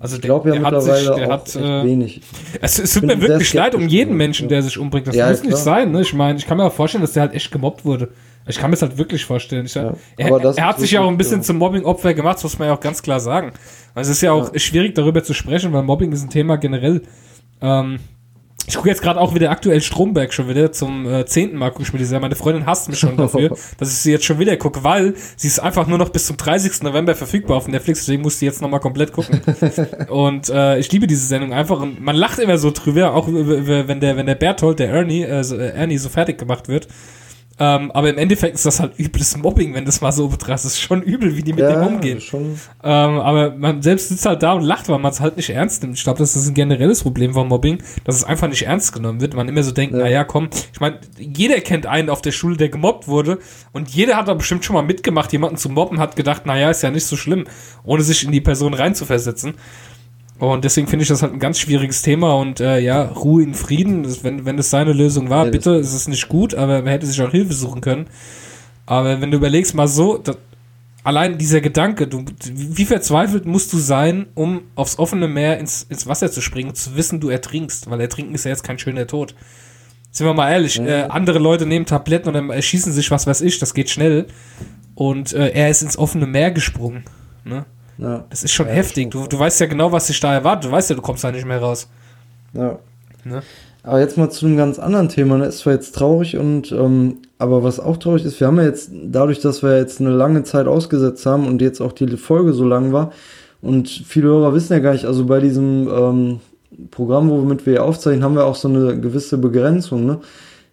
Also 0.00 0.16
Ich 0.16 0.22
glaube 0.22 0.50
ja 0.50 0.56
der 0.56 0.64
hat 0.64 0.72
mittlerweile 0.74 1.04
sich, 1.06 1.14
der 1.14 1.28
hat, 1.28 1.56
äh, 1.56 1.84
wenig. 1.84 2.20
es, 2.60 2.78
es 2.78 2.92
tut 2.92 3.04
mir 3.04 3.20
wirklich 3.22 3.54
leid 3.54 3.74
um 3.74 3.88
jeden 3.88 4.16
Menschen, 4.16 4.44
ja. 4.44 4.48
der 4.50 4.62
sich 4.62 4.76
umbringt. 4.78 5.06
Das 5.06 5.14
Ja, 5.16 5.30
muss 5.30 5.40
nicht 5.40 5.50
klar. 5.52 5.62
sein, 5.62 5.92
ne? 5.92 6.02
Ich 6.02 6.12
meine, 6.12 6.38
ich 6.38 6.46
kann 6.46 6.58
mir 6.58 6.64
auch 6.64 6.72
vorstellen, 6.72 7.02
dass 7.02 7.12
der 7.12 7.22
halt 7.22 7.34
echt 7.34 7.50
gemobbt 7.50 7.84
wurde. 7.86 8.08
Ich 8.46 8.58
kann 8.58 8.70
mir 8.70 8.76
das 8.76 8.82
halt 8.82 8.98
wirklich 8.98 9.24
vorstellen. 9.24 9.64
Ich, 9.64 9.74
Ja, 9.74 9.94
er, 10.16 10.56
er 10.56 10.66
hat 10.66 10.78
sich 10.78 10.90
ja 10.90 11.00
auch 11.00 11.08
ein 11.08 11.16
bisschen 11.16 11.38
ja. 11.38 11.42
zum 11.42 11.58
Mobbing-Opfer 11.58 12.14
gemacht, 12.14 12.36
das 12.36 12.42
muss 12.44 12.58
man 12.58 12.68
ja 12.68 12.74
auch 12.74 12.80
ganz 12.80 13.02
klar 13.02 13.20
sagen. 13.20 13.52
Also 13.94 14.10
es 14.10 14.18
ist 14.18 14.22
ja 14.22 14.32
auch 14.32 14.50
schwierig, 14.56 14.94
darüber 14.94 15.22
zu 15.22 15.34
sprechen, 15.34 15.72
weil 15.72 15.82
Mobbing 15.82 16.12
ist 16.12 16.22
ein 16.22 16.30
Thema 16.30 16.56
generell. 16.56 17.02
Ähm, 17.62 18.00
ich 18.66 18.76
gucke 18.76 18.88
jetzt 18.88 19.02
gerade 19.02 19.20
auch 19.20 19.34
wieder 19.34 19.50
aktuell 19.50 19.80
Stromberg 19.82 20.32
schon 20.32 20.48
wieder 20.48 20.72
zum 20.72 21.06
äh, 21.06 21.26
zehnten 21.26 21.56
Mal 21.56 21.70
gucke 21.70 21.82
ich 21.82 21.92
mir 21.92 21.98
die 21.98 22.06
Serie. 22.06 22.20
Meine 22.20 22.34
Freundin 22.34 22.64
hasst 22.64 22.88
mich 22.88 22.98
schon 22.98 23.16
dafür, 23.16 23.50
dass 23.78 23.90
ich 23.90 23.98
sie 23.98 24.10
jetzt 24.10 24.24
schon 24.24 24.38
wieder 24.38 24.56
gucke, 24.56 24.82
weil 24.82 25.14
sie 25.36 25.48
ist 25.48 25.58
einfach 25.58 25.86
nur 25.86 25.98
noch 25.98 26.08
bis 26.08 26.26
zum 26.26 26.36
30. 26.36 26.82
November 26.82 27.14
verfügbar 27.14 27.58
auf 27.58 27.68
Netflix, 27.68 28.00
deswegen 28.00 28.22
muss 28.22 28.38
sie 28.38 28.46
jetzt 28.46 28.62
nochmal 28.62 28.80
komplett 28.80 29.12
gucken. 29.12 29.42
und 30.08 30.48
äh, 30.48 30.78
ich 30.78 30.90
liebe 30.92 31.06
diese 31.06 31.26
Sendung 31.26 31.52
einfach 31.52 31.80
und 31.80 32.00
man 32.00 32.16
lacht 32.16 32.38
immer 32.38 32.56
so 32.56 32.70
drüber, 32.70 33.14
auch 33.14 33.28
wenn 33.28 34.00
der 34.00 34.16
wenn 34.16 34.26
der 34.26 34.34
Berthold, 34.34 34.78
der 34.78 34.88
Ernie, 34.88 35.22
äh, 35.22 35.40
äh, 35.40 35.70
Ernie 35.74 35.98
so 35.98 36.08
fertig 36.08 36.38
gemacht 36.38 36.68
wird. 36.68 36.88
Ähm, 37.60 37.92
aber 37.92 38.10
im 38.10 38.18
Endeffekt 38.18 38.56
ist 38.56 38.66
das 38.66 38.80
halt 38.80 38.98
übles 38.98 39.36
Mobbing, 39.36 39.74
wenn 39.74 39.84
du 39.84 39.88
es 39.88 40.00
mal 40.00 40.10
so 40.10 40.26
betrachtest. 40.28 40.64
Es 40.66 40.72
ist 40.72 40.80
schon 40.80 41.02
übel, 41.02 41.36
wie 41.36 41.42
die 41.42 41.52
mit 41.52 41.60
dem 41.70 41.82
umgehen. 41.86 42.18
Ähm, 42.82 43.18
aber 43.20 43.50
man 43.54 43.80
selbst 43.80 44.08
sitzt 44.08 44.26
halt 44.26 44.42
da 44.42 44.54
und 44.54 44.62
lacht, 44.62 44.88
weil 44.88 44.98
man 44.98 45.12
es 45.12 45.20
halt 45.20 45.36
nicht 45.36 45.50
ernst 45.50 45.82
nimmt. 45.82 45.96
Ich 45.96 46.02
glaube, 46.02 46.18
das 46.18 46.34
ist 46.34 46.48
ein 46.48 46.54
generelles 46.54 47.02
Problem 47.02 47.32
von 47.32 47.46
Mobbing, 47.46 47.78
dass 48.02 48.16
es 48.16 48.24
einfach 48.24 48.48
nicht 48.48 48.66
ernst 48.66 48.92
genommen 48.92 49.20
wird. 49.20 49.34
Man 49.34 49.48
immer 49.48 49.62
so 49.62 49.70
denkt, 49.70 49.94
Ja. 49.94 50.02
naja, 50.02 50.24
komm, 50.24 50.48
ich 50.72 50.80
meine, 50.80 50.98
jeder 51.16 51.60
kennt 51.60 51.86
einen 51.86 52.10
auf 52.10 52.22
der 52.22 52.32
Schule, 52.32 52.56
der 52.56 52.70
gemobbt 52.70 53.06
wurde 53.06 53.38
und 53.72 53.88
jeder 53.90 54.16
hat 54.16 54.26
da 54.26 54.34
bestimmt 54.34 54.64
schon 54.64 54.74
mal 54.74 54.82
mitgemacht, 54.82 55.32
jemanden 55.32 55.56
zu 55.56 55.68
mobben, 55.68 56.00
hat 56.00 56.16
gedacht, 56.16 56.46
naja, 56.46 56.70
ist 56.70 56.82
ja 56.82 56.90
nicht 56.90 57.06
so 57.06 57.16
schlimm, 57.16 57.44
ohne 57.84 58.02
sich 58.02 58.24
in 58.24 58.32
die 58.32 58.40
Person 58.40 58.74
reinzuversetzen. 58.74 59.54
Und 60.38 60.64
deswegen 60.64 60.88
finde 60.88 61.04
ich 61.04 61.08
das 61.08 61.22
halt 61.22 61.32
ein 61.32 61.38
ganz 61.38 61.58
schwieriges 61.60 62.02
Thema 62.02 62.34
und 62.34 62.58
äh, 62.60 62.80
ja, 62.80 63.02
Ruhe 63.02 63.42
in 63.44 63.54
Frieden, 63.54 64.02
das, 64.02 64.24
wenn, 64.24 64.44
wenn 64.44 64.56
das 64.56 64.68
seine 64.70 64.92
Lösung 64.92 65.30
war, 65.30 65.44
Ja, 65.44 65.50
das- 65.50 65.52
bitte, 65.52 65.76
es 65.76 65.94
ist 65.94 66.08
nicht 66.08 66.28
gut, 66.28 66.54
aber 66.54 66.78
man 66.82 66.88
hätte 66.88 67.06
sich 67.06 67.20
auch 67.22 67.30
Hilfe 67.30 67.52
suchen 67.54 67.80
können. 67.80 68.06
Aber 68.86 69.20
wenn 69.20 69.30
du 69.30 69.36
überlegst 69.36 69.74
mal 69.74 69.86
so, 69.88 70.18
da, 70.18 70.34
allein 71.04 71.38
dieser 71.38 71.60
Gedanke, 71.60 72.08
du, 72.08 72.24
wie 72.52 72.84
verzweifelt 72.84 73.46
musst 73.46 73.72
du 73.72 73.78
sein, 73.78 74.26
um 74.34 74.62
aufs 74.74 74.98
offene 74.98 75.28
Meer 75.28 75.58
ins, 75.58 75.84
ins 75.88 76.06
Wasser 76.06 76.30
zu 76.30 76.40
springen, 76.40 76.74
zu 76.74 76.96
wissen, 76.96 77.20
du 77.20 77.28
ertrinkst, 77.28 77.88
weil 77.88 78.00
ertrinken 78.00 78.34
ist 78.34 78.44
ja 78.44 78.50
jetzt 78.50 78.64
kein 78.64 78.78
schöner 78.78 79.06
Tod. 79.06 79.34
Sind 80.10 80.26
wir 80.26 80.34
mal 80.34 80.50
ehrlich, 80.50 80.78
äh, 80.80 81.04
andere 81.08 81.38
Leute 81.38 81.64
nehmen 81.66 81.86
Tabletten 81.86 82.28
und 82.28 82.34
dann 82.34 82.50
erschießen 82.50 82.92
sich, 82.92 83.10
was 83.10 83.26
weiß 83.26 83.40
ich, 83.40 83.58
das 83.60 83.72
geht 83.72 83.88
schnell. 83.90 84.26
Und 84.94 85.32
äh, 85.32 85.48
er 85.50 85.70
ist 85.70 85.82
ins 85.82 85.96
offene 85.96 86.26
Meer 86.26 86.50
gesprungen. 86.50 87.04
Ne? 87.44 87.64
Ja, 87.98 88.24
Das 88.30 88.44
ist 88.44 88.52
schon 88.52 88.66
Ja, 88.66 88.72
heftig. 88.72 89.10
Du, 89.10 89.26
du 89.26 89.38
weißt 89.38 89.60
ja 89.60 89.66
genau, 89.66 89.92
was 89.92 90.06
dich 90.06 90.20
da 90.20 90.34
erwartet. 90.34 90.70
Du 90.70 90.72
weißt 90.72 90.90
ja, 90.90 90.96
du 90.96 91.02
kommst 91.02 91.24
da 91.24 91.30
nicht 91.32 91.46
mehr 91.46 91.60
raus. 91.60 91.88
ja. 92.52 92.78
Ne? 93.24 93.42
Aber 93.82 94.00
jetzt 94.00 94.16
mal 94.16 94.30
zu 94.30 94.46
einem 94.46 94.56
ganz 94.56 94.78
anderen 94.78 95.08
Thema. 95.10 95.36
Ne? 95.38 95.46
Ist 95.46 95.58
zwar 95.58 95.74
jetzt 95.74 95.94
traurig 95.94 96.36
und 96.38 96.72
ähm, 96.72 97.18
aber 97.38 97.62
was 97.62 97.80
auch 97.80 97.98
traurig 97.98 98.24
ist, 98.24 98.40
wir 98.40 98.46
haben 98.46 98.56
ja 98.56 98.64
jetzt 98.64 98.90
dadurch, 98.92 99.40
dass 99.40 99.62
wir 99.62 99.76
jetzt 99.76 100.00
eine 100.00 100.10
lange 100.10 100.42
Zeit 100.42 100.66
ausgesetzt 100.66 101.26
haben 101.26 101.46
und 101.46 101.60
jetzt 101.60 101.80
auch 101.82 101.92
die 101.92 102.06
Folge 102.16 102.54
so 102.54 102.64
lang 102.64 102.92
war 102.92 103.12
und 103.60 103.88
viele 103.88 104.28
Hörer 104.28 104.54
wissen 104.54 104.72
ja 104.72 104.78
gar 104.78 104.92
nicht, 104.92 105.04
also 105.04 105.26
bei 105.26 105.40
diesem 105.40 105.88
ähm, 105.88 106.40
Programm, 106.90 107.30
womit 107.30 107.66
wir 107.66 107.84
aufzeichnen, 107.84 108.24
haben 108.24 108.36
wir 108.36 108.44
auch 108.46 108.56
so 108.56 108.68
eine 108.68 108.98
gewisse 108.98 109.38
Begrenzung. 109.38 110.06
Ne? 110.06 110.20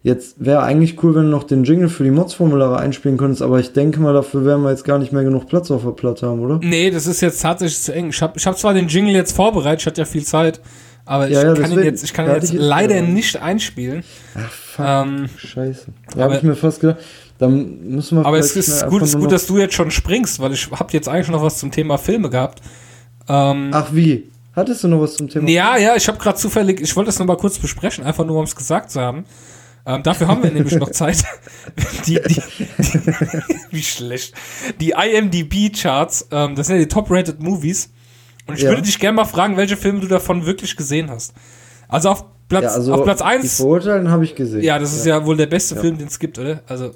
Jetzt 0.04 0.44
wäre 0.44 0.62
eigentlich 0.64 1.00
cool, 1.04 1.14
wenn 1.14 1.24
du 1.24 1.28
noch 1.30 1.44
den 1.44 1.62
Jingle 1.62 1.88
für 1.88 2.02
die 2.02 2.10
Mods-Formulare 2.10 2.76
einspielen 2.78 3.16
könntest, 3.18 3.40
aber 3.40 3.60
ich 3.60 3.72
denke 3.72 4.00
mal, 4.00 4.12
dafür 4.12 4.44
werden 4.44 4.62
wir 4.64 4.70
jetzt 4.70 4.84
gar 4.84 4.98
nicht 4.98 5.12
mehr 5.12 5.22
genug 5.22 5.46
Platz 5.46 5.70
auf 5.70 5.82
der 5.84 5.92
Platte 5.92 6.26
haben, 6.26 6.40
oder? 6.40 6.58
Nee, 6.60 6.90
das 6.90 7.06
ist 7.06 7.20
jetzt 7.20 7.40
tatsächlich 7.40 7.80
zu 7.80 7.94
eng. 7.94 8.08
Ich 8.08 8.20
habe 8.20 8.32
ich 8.36 8.44
hab 8.46 8.58
zwar 8.58 8.74
den 8.74 8.88
Jingle 8.88 9.14
jetzt 9.14 9.30
vorbereitet, 9.36 9.82
ich 9.82 9.86
hatte 9.86 10.00
ja 10.00 10.04
viel 10.04 10.24
Zeit, 10.24 10.60
aber 11.04 11.28
ich 11.28 11.34
Ja, 11.34 11.44
ja, 11.44 11.54
kann 11.54 11.56
ihn 11.56 11.62
deswegen. 11.70 11.84
jetzt, 11.84 12.02
ich 12.02 12.12
kann 12.12 12.26
ihn 12.26 12.32
jetzt 12.34 12.52
jetzt- 12.52 12.60
leider 12.60 12.96
ja. 12.96 13.02
nicht 13.02 13.36
einspielen. 13.40 14.02
Ach, 14.34 14.50
fuck. 14.50 14.84
Ähm, 14.88 15.28
Scheiße. 15.36 15.86
Da 16.16 16.24
habe 16.24 16.34
ich 16.34 16.42
mir 16.42 16.56
fast 16.56 16.80
gedacht, 16.80 16.98
dann 17.38 17.88
müssen 17.88 18.18
wir 18.18 18.26
aber 18.26 18.38
es 18.40 18.56
ist 18.56 18.88
gut, 18.88 19.02
ist 19.02 19.16
gut, 19.16 19.30
dass 19.30 19.46
du 19.46 19.58
jetzt 19.58 19.74
schon 19.74 19.92
springst, 19.92 20.40
weil 20.40 20.52
ich 20.52 20.68
habe 20.72 20.92
jetzt 20.92 21.08
eigentlich 21.08 21.28
noch 21.28 21.42
was 21.44 21.58
zum 21.58 21.70
Thema 21.70 21.96
Filme 21.96 22.28
gehabt. 22.28 22.60
Ähm, 23.28 23.70
Ach 23.72 23.86
wie? 23.92 24.28
Hattest 24.56 24.82
du 24.82 24.88
noch 24.88 25.00
was 25.00 25.14
zum 25.14 25.28
Thema? 25.28 25.48
Ja, 25.48 25.76
ja, 25.76 25.94
ich 25.94 26.08
habe 26.08 26.18
gerade 26.18 26.36
zufällig, 26.38 26.80
ich 26.80 26.94
wollte 26.96 27.06
das 27.06 27.20
noch 27.20 27.26
mal 27.26 27.36
kurz 27.36 27.58
besprechen, 27.60 28.02
einfach 28.04 28.26
nur 28.26 28.36
um 28.38 28.44
es 28.44 28.56
gesagt 28.56 28.90
zu 28.90 29.00
haben. 29.00 29.24
Ähm, 29.84 30.02
dafür 30.04 30.28
haben 30.28 30.42
wir 30.42 30.50
nämlich 30.52 30.76
noch 30.76 30.90
Zeit. 30.90 31.24
Die, 32.06 32.14
die, 32.14 32.34
die, 32.34 32.42
wie 33.70 33.82
schlecht. 33.82 34.34
Die 34.80 34.90
IMDb-Charts, 34.90 36.28
ähm, 36.30 36.54
das 36.54 36.66
sind 36.68 36.76
ja 36.76 36.82
die 36.82 36.88
Top-Rated 36.88 37.40
Movies. 37.40 37.90
Und 38.46 38.56
ich 38.56 38.62
Ja. 38.62 38.70
würde 38.70 38.82
dich 38.82 38.98
gerne 38.98 39.16
mal 39.16 39.24
fragen, 39.24 39.56
welche 39.56 39.76
Filme 39.76 40.00
du 40.00 40.06
davon 40.08 40.46
wirklich 40.46 40.76
gesehen 40.76 41.10
hast. 41.10 41.32
Also 41.88 42.10
auf 42.10 42.24
Platz, 42.48 42.64
Ja, 42.64 42.70
also 42.70 42.94
auf 42.94 43.04
Platz 43.04 43.18
Die 43.18 43.24
1, 43.24 43.56
Verurteilten 43.56 44.10
habe 44.10 44.24
ich 44.24 44.34
gesehen. 44.34 44.62
ja, 44.62 44.78
das 44.78 44.92
ist 44.92 45.06
ja, 45.06 45.24
wohl 45.24 45.36
der 45.36 45.46
beste 45.46 45.74
Film, 45.76 45.96
den 45.98 46.08
es 46.08 46.18
gibt, 46.18 46.38
oder? 46.38 46.60
Also, 46.66 46.90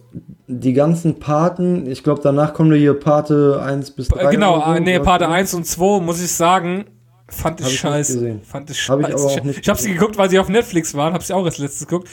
Die 0.48 0.72
ganzen 0.72 1.18
Paten, 1.18 1.86
ich 1.90 2.02
glaube, 2.02 2.20
danach 2.22 2.52
kommen 2.54 2.70
da 2.70 2.76
hier 2.76 2.94
Pate 2.94 3.60
1 3.62 3.92
bis 3.92 4.08
3. 4.08 4.28
äh, 4.28 4.30
genau, 4.32 4.62
so, 4.64 4.72
äh, 4.74 4.80
nee, 4.80 4.98
Parte 5.00 5.28
1 5.28 5.54
und 5.54 5.66
2, 5.66 6.00
muss 6.00 6.20
ich 6.22 6.30
sagen, 6.32 6.84
fand 7.28 7.60
ich 7.60 7.66
Hab 7.66 7.72
ich 7.72 7.78
scheiße. 7.78 8.40
Fand 8.44 8.70
ich 8.70 8.88
Hab 8.88 9.00
ich 9.00 9.06
scheiße. 9.06 9.24
auch 9.24 9.44
nicht 9.44 9.60
ich 9.60 9.68
habe 9.68 9.80
sie 9.80 9.92
geguckt, 9.92 10.16
weil 10.16 10.30
sie 10.30 10.38
auf 10.38 10.48
Netflix 10.48 10.94
waren, 10.94 11.12
habe 11.12 11.24
sie 11.24 11.34
auch 11.34 11.44
als 11.44 11.58
letztes 11.58 11.86
geguckt. 11.86 12.08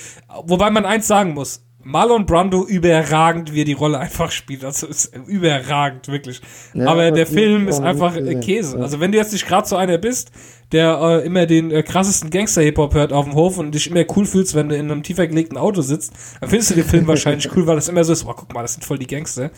Wobei 0.45 0.69
man 0.69 0.85
eins 0.85 1.07
sagen 1.07 1.34
muss, 1.34 1.64
Marlon 1.84 2.26
Brando 2.26 2.65
überragend, 2.65 3.53
wie 3.53 3.61
er 3.61 3.65
die 3.65 3.73
Rolle 3.73 3.99
einfach 3.99 4.31
spielt. 4.31 4.64
Also 4.64 4.88
ist 4.88 5.14
überragend, 5.27 6.07
wirklich. 6.07 6.41
Ja, 6.73 6.88
aber 6.88 7.11
der 7.11 7.27
Film 7.27 7.64
hab 7.64 7.69
ich 7.69 7.76
ist 7.76 7.81
einfach 7.81 8.15
äh. 8.15 8.35
Käse. 8.35 8.77
Ja. 8.77 8.84
Also 8.84 8.99
wenn 8.99 9.11
du 9.11 9.18
jetzt 9.18 9.34
nicht 9.34 9.45
gerade 9.45 9.68
so 9.68 9.76
einer 9.76 9.98
bist, 9.98 10.31
der 10.72 10.98
äh, 11.02 11.26
immer 11.26 11.45
den 11.45 11.72
äh, 11.72 11.84
krassesten 11.84 12.30
Gangster-Hip-Hop 12.30 12.94
hört 12.94 13.11
auf 13.11 13.26
dem 13.26 13.35
Hof 13.35 13.57
und 13.57 13.76
dich 13.76 13.88
immer 13.90 14.03
cool 14.15 14.26
fühlst, 14.26 14.56
wenn 14.56 14.69
du 14.69 14.76
in 14.76 14.90
einem 14.90 15.03
tiefer 15.03 15.27
gelegten 15.27 15.57
Auto 15.57 15.81
sitzt, 15.81 16.14
dann 16.40 16.49
findest 16.49 16.72
du 16.72 16.76
den 16.76 16.85
Film 16.85 17.06
wahrscheinlich 17.07 17.49
cool, 17.56 17.68
weil 17.68 17.76
das 17.76 17.90
immer 17.90 18.03
so 18.03 18.14
ist, 18.14 18.26
oh, 18.26 18.34
guck 18.34 18.53
mal, 18.53 18.61
das 18.61 18.73
sind 18.73 18.85
voll 18.85 18.98
die 18.98 19.07
Gangster. 19.07 19.52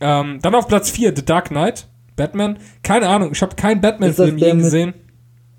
Ähm, 0.00 0.40
dann 0.42 0.54
auf 0.56 0.66
Platz 0.66 0.90
4, 0.90 1.14
The 1.14 1.24
Dark 1.24 1.48
Knight, 1.48 1.86
Batman. 2.16 2.58
Keine 2.82 3.08
Ahnung, 3.08 3.30
ich 3.32 3.42
habe 3.42 3.54
keinen 3.56 3.80
Batman-Film 3.80 4.38
je 4.38 4.54
mit- 4.54 4.64
gesehen. 4.64 4.94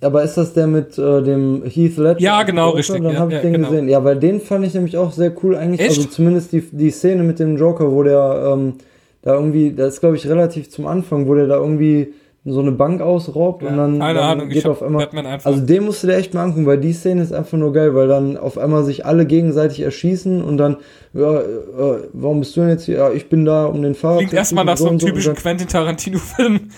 Aber 0.02 0.22
ist 0.24 0.36
das 0.36 0.54
der 0.54 0.68
mit 0.68 0.98
äh, 1.00 1.24
dem 1.24 1.64
Heath 1.66 1.98
Ledger? 1.98 2.20
Ja, 2.20 2.44
genau, 2.44 2.68
Joker? 2.68 2.78
richtig, 2.80 3.02
Dann 3.02 3.14
ja, 3.14 3.20
habe 3.20 3.32
ich 3.32 3.38
ja, 3.38 3.42
den 3.42 3.54
genau. 3.54 3.70
gesehen. 3.70 3.90
Ja, 3.90 4.04
weil 4.04 4.18
den 4.18 4.40
fand 4.42 4.66
ich 4.66 4.74
nämlich 4.74 4.98
auch 4.98 5.12
sehr 5.12 5.32
cool 5.44 5.56
eigentlich. 5.56 5.80
Echt? 5.80 5.98
Also 5.98 6.10
zumindest 6.10 6.52
die, 6.52 6.62
die 6.62 6.92
Szene 6.92 7.24
mit 7.24 7.40
dem 7.40 7.58
Joker, 7.58 7.92
wo 7.92 8.04
der 8.04 8.52
ähm, 8.54 8.74
da 9.24 9.34
irgendwie, 9.34 9.72
das 9.72 9.96
ist 9.96 10.00
glaube 10.02 10.18
ich 10.18 10.28
relativ 10.28 10.70
zum 10.70 10.86
Anfang, 10.86 11.28
wo 11.28 11.34
der 11.34 11.48
da 11.48 11.56
irgendwie 11.56 12.14
so 12.48 12.60
eine 12.60 12.72
Bank 12.72 13.02
ausraubt 13.02 13.64
und 13.64 13.76
dann, 13.76 13.98
keine 14.00 14.20
dann 14.20 14.30
Ahnung, 14.38 14.50
geht 14.50 14.68
auf 14.68 14.84
einmal. 14.84 15.06
Batman 15.06 15.26
einfach- 15.26 15.48
Also 15.52 15.66
den 15.66 15.84
musst 15.84 16.04
du 16.04 16.08
dir 16.08 16.16
echt 16.16 16.36
mal 16.36 16.44
angucken, 16.44 16.68
weil 16.68 16.78
die 16.78 16.94
Szene 16.94 17.24
ist 17.24 17.34
einfach 17.34 17.58
nur 17.58 17.74
geil, 17.74 17.96
weil 17.96 18.08
dann 18.08 18.38
auf 18.38 18.60
einmal 18.60 18.84
sich 18.84 19.04
alle 19.06 19.26
gegenseitig 19.26 19.80
erschießen 19.82 20.44
und 20.44 20.58
dann, 20.58 20.78
ja, 21.14 21.40
äh, 21.40 21.44
warum 22.14 22.42
bist 22.42 22.56
du 22.56 22.62
denn 22.62 22.70
jetzt 22.70 22.86
hier? 22.86 22.98
Ja, 22.98 23.12
ich 23.12 23.30
bin 23.30 23.46
da, 23.46 23.66
um 23.66 23.82
den 23.82 23.96
Fahrer 23.96 24.18
Klingt 24.18 24.34
erstmal 24.34 24.64
nach 24.64 24.78
so 24.78 24.86
einem 24.86 24.94
und 24.96 25.00
typischen 25.00 25.34
dann- 25.34 25.42
Quentin 25.42 25.68
Tarantino-Film. 25.68 26.60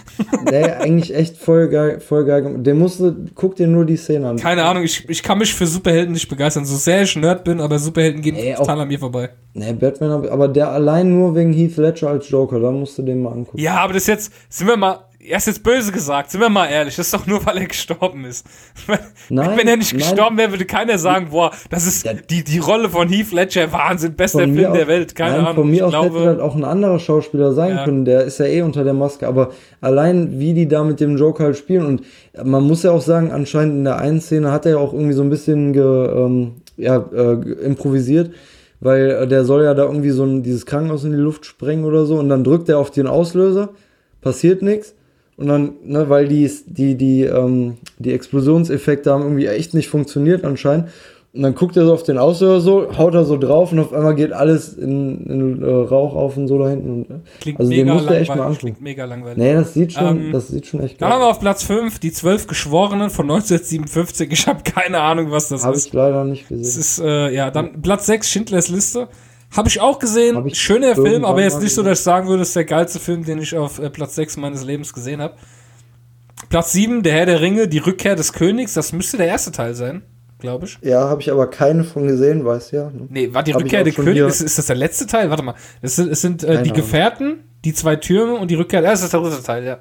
Nee, 0.49 0.63
eigentlich 0.63 1.13
echt 1.13 1.35
voll 1.37 1.67
geil, 1.67 1.99
voll 1.99 2.23
geil. 2.23 2.41
gemacht. 2.43 2.65
Den 2.65 2.77
musst 2.79 2.99
du, 3.01 3.13
guck 3.35 3.55
dir 3.57 3.67
nur 3.67 3.83
die 3.85 3.97
Szene 3.97 4.29
an. 4.29 4.37
Keine 4.37 4.63
Ahnung, 4.63 4.83
ich, 4.83 5.07
ich 5.09 5.21
kann 5.21 5.37
mich 5.39 5.53
für 5.53 5.65
Superhelden 5.67 6.13
nicht 6.13 6.29
begeistern. 6.29 6.63
So 6.63 6.75
sehr 6.77 7.01
ich 7.01 7.15
Nerd 7.17 7.43
bin, 7.43 7.59
aber 7.59 7.77
Superhelden 7.79 8.21
gehen 8.21 8.35
Ey, 8.37 8.53
total 8.55 8.77
auch- 8.77 8.81
an 8.83 8.87
mir 8.87 8.99
vorbei. 8.99 9.29
Nee, 9.53 9.73
Batman, 9.73 10.27
aber 10.29 10.47
der 10.47 10.71
allein 10.71 11.09
nur 11.13 11.35
wegen 11.35 11.51
Heath 11.51 11.75
Ledger 11.77 12.09
als 12.09 12.29
Joker, 12.29 12.59
da 12.59 12.71
musst 12.71 12.97
du 12.97 13.01
den 13.01 13.21
mal 13.23 13.31
angucken. 13.31 13.59
Ja, 13.59 13.77
aber 13.79 13.93
das 13.93 14.05
jetzt, 14.07 14.31
sind 14.49 14.67
wir 14.67 14.77
mal, 14.77 14.99
er 15.29 15.37
ist 15.37 15.47
jetzt 15.47 15.63
böse 15.63 15.91
gesagt, 15.91 16.31
sind 16.31 16.41
wir 16.41 16.49
mal 16.49 16.67
ehrlich, 16.67 16.95
das 16.95 17.07
ist 17.07 17.13
doch 17.13 17.27
nur, 17.27 17.45
weil 17.45 17.57
er 17.57 17.65
gestorben 17.67 18.25
ist. 18.25 18.45
Nein, 19.29 19.57
Wenn 19.57 19.67
er 19.67 19.75
nicht 19.77 19.93
nein. 19.93 20.01
gestorben 20.01 20.37
wäre, 20.37 20.51
würde 20.51 20.65
keiner 20.65 20.97
sagen, 20.97 21.27
boah, 21.31 21.51
das 21.69 21.85
ist 21.85 22.05
Ja. 22.05 22.13
die, 22.13 22.43
die 22.43 22.59
Rolle 22.59 22.89
von 22.89 23.09
Heath 23.09 23.31
Ledger, 23.33 23.71
Wahnsinn, 23.73 24.13
bester 24.15 24.39
Von 24.39 24.55
Film 24.55 24.73
der 24.73 24.87
Welt, 24.87 25.15
keine 25.15 25.31
Nein, 25.37 25.39
Ahnung. 25.41 25.55
Von 25.55 25.69
mir 25.71 25.85
aus 25.87 25.93
hätte 25.93 26.09
glaube, 26.09 26.25
das 26.25 26.39
auch 26.39 26.55
ein 26.55 26.63
anderer 26.63 26.99
Schauspieler 26.99 27.51
sein 27.53 27.75
Ja. 27.75 27.83
können, 27.85 28.05
der 28.05 28.23
ist 28.23 28.39
ja 28.39 28.45
eh 28.45 28.61
unter 28.61 28.83
der 28.83 28.93
Maske, 28.93 29.27
aber 29.27 29.51
allein 29.81 30.39
wie 30.39 30.53
die 30.53 30.67
da 30.67 30.83
mit 30.83 30.99
dem 30.99 31.17
Joker 31.17 31.45
halt 31.45 31.57
spielen 31.57 31.85
und 31.85 32.01
man 32.43 32.63
muss 32.63 32.83
ja 32.83 32.91
auch 32.91 33.01
sagen, 33.01 33.31
anscheinend 33.31 33.75
in 33.75 33.83
der 33.83 33.97
einen 33.97 34.21
Szene 34.21 34.51
hat 34.51 34.65
er 34.65 34.73
ja 34.73 34.77
auch 34.77 34.93
irgendwie 34.93 35.13
so 35.13 35.23
ein 35.23 35.29
bisschen 35.29 35.73
ge, 35.73 35.83
ähm, 35.83 36.51
ja, 36.77 37.03
äh, 37.13 37.33
improvisiert, 37.65 38.31
weil 38.79 39.09
äh, 39.09 39.27
der 39.27 39.43
soll 39.43 39.63
ja 39.63 39.73
da 39.73 39.83
irgendwie 39.83 40.11
so 40.11 40.23
ein, 40.23 40.43
dieses 40.43 40.65
Krankenhaus 40.65 41.03
in 41.03 41.11
die 41.11 41.17
Luft 41.17 41.45
sprengen 41.45 41.83
oder 41.85 42.05
so 42.05 42.17
und 42.17 42.29
dann 42.29 42.43
drückt 42.43 42.69
er 42.69 42.77
auf 42.79 42.91
den 42.91 43.07
Auslöser, 43.07 43.69
passiert 44.21 44.61
nichts. 44.61 44.93
Und 45.37 45.47
dann, 45.47 45.73
ne, 45.83 46.09
weil 46.09 46.27
die, 46.27 46.49
die, 46.65 46.95
die, 46.95 47.21
ähm, 47.23 47.77
die 47.99 48.11
Explosionseffekte 48.13 49.11
haben 49.11 49.21
irgendwie 49.23 49.45
echt 49.47 49.73
nicht 49.75 49.87
funktioniert 49.87 50.43
anscheinend. 50.43 50.89
Und 51.33 51.43
dann 51.43 51.53
guckt 51.53 51.77
er 51.77 51.85
so 51.85 51.93
auf 51.93 52.01
den 52.01 52.17
Auslöser 52.17 52.59
so, 52.61 52.97
haut 52.97 53.13
er 53.13 53.23
so 53.23 53.37
drauf 53.37 53.71
und 53.71 53.77
auf 53.77 53.93
einmal 53.93 54.15
geht 54.15 54.31
alles 54.33 54.73
in, 54.73 55.27
in 55.27 55.61
äh, 55.61 55.67
Rauch 55.69 56.15
auf 56.15 56.35
und 56.37 56.47
so 56.47 56.57
da 56.57 56.69
hinten. 56.69 57.01
Äh, 57.03 57.17
Klingt 57.41 57.59
also 57.59 57.71
den 57.71 57.87
musst 57.87 58.09
du 58.09 58.13
echt 58.17 58.29
mal 58.29 58.41
angucken. 58.41 58.57
Klingt 58.59 58.81
mega 58.81 59.05
langweilig. 59.05 59.37
Nee, 59.37 59.53
das 59.53 59.75
sieht 59.75 59.93
schon, 59.93 60.17
Ähm, 60.25 60.31
das 60.31 60.47
sieht 60.47 60.65
schon 60.65 60.79
echt 60.79 60.99
Dann 60.99 61.09
geil 61.09 61.19
haben 61.19 61.23
wir 61.25 61.29
auf 61.29 61.39
Platz 61.39 61.61
5 61.63 61.99
die 61.99 62.11
zwölf 62.11 62.47
Geschworenen 62.47 63.11
von 63.11 63.29
1957. 63.29 64.31
Ich 64.31 64.47
habe 64.47 64.63
keine 64.63 64.99
Ahnung, 65.01 65.29
was 65.29 65.49
das 65.49 65.63
Habe 65.63 65.75
ist. 65.75 65.87
ich 65.87 65.93
leider 65.93 66.23
nicht 66.23 66.43
Das 66.49 66.57
gesehen. 66.57 66.79
ist, 66.81 66.99
äh, 67.01 67.29
ja, 67.35 67.51
dann 67.51 67.81
Platz 67.83 68.07
6, 68.07 68.27
Schindlers 68.27 68.69
Liste. 68.69 69.07
Habe 69.55 69.69
ich 69.69 69.79
auch 69.79 69.97
gesehen. 69.99 70.45
Ich 70.45 70.59
Schöner 70.59 70.93
Film, 70.95 71.23
aber 71.25 71.41
jetzt 71.41 71.61
nicht 71.61 71.73
so, 71.73 71.81
dass 71.81 71.99
ich 71.99 72.03
sagen 72.03 72.27
würde, 72.27 72.39
das 72.39 72.49
ist 72.49 72.55
der 72.55 72.65
geilste 72.65 72.99
Film, 72.99 73.23
den 73.23 73.39
ich 73.39 73.55
auf 73.55 73.79
äh, 73.79 73.89
Platz 73.89 74.15
6 74.15 74.37
meines 74.37 74.63
Lebens 74.63 74.93
gesehen 74.93 75.21
habe. 75.21 75.35
Platz 76.49 76.71
7, 76.73 77.01
Der 77.03 77.13
Herr 77.13 77.25
der 77.25 77.41
Ringe, 77.41 77.67
Die 77.67 77.79
Rückkehr 77.79 78.15
des 78.15 78.33
Königs. 78.33 78.73
Das 78.73 78.93
müsste 78.93 79.17
der 79.17 79.27
erste 79.27 79.51
Teil 79.51 79.73
sein, 79.73 80.03
glaube 80.39 80.65
ich. 80.65 80.77
Ja, 80.81 81.09
habe 81.09 81.21
ich 81.21 81.31
aber 81.31 81.47
keine 81.49 81.83
von 81.83 82.07
gesehen, 82.07 82.45
weiß 82.45 82.71
ja. 82.71 82.89
ne? 82.91 83.07
Nee, 83.09 83.33
war 83.33 83.41
die 83.43 83.53
Hab 83.53 83.61
Rückkehr 83.61 83.79
auch 83.81 83.85
der 83.85 83.91
schon 83.93 84.03
König? 84.05 84.19
hier- 84.19 84.27
Ist, 84.27 84.41
ist 84.41 84.57
das 84.57 84.67
der 84.67 84.75
letzte 84.75 85.07
Teil? 85.07 85.29
Warte 85.29 85.43
mal. 85.43 85.55
Es 85.81 85.95
sind, 85.95 86.11
es 86.11 86.21
sind 86.21 86.43
äh, 86.43 86.61
die. 86.61 86.71
Gefährten, 86.73 87.43
die 87.65 87.73
zwei 87.73 87.95
Türme 87.95 88.35
und 88.35 88.51
die 88.51 88.55
Rückkehr. 88.55 88.81
Ja, 88.81 88.91
das 88.91 89.01
ist 89.01 89.13
der 89.13 89.21
dritte 89.21 89.41
Teil, 89.41 89.63
ja. 89.63 89.79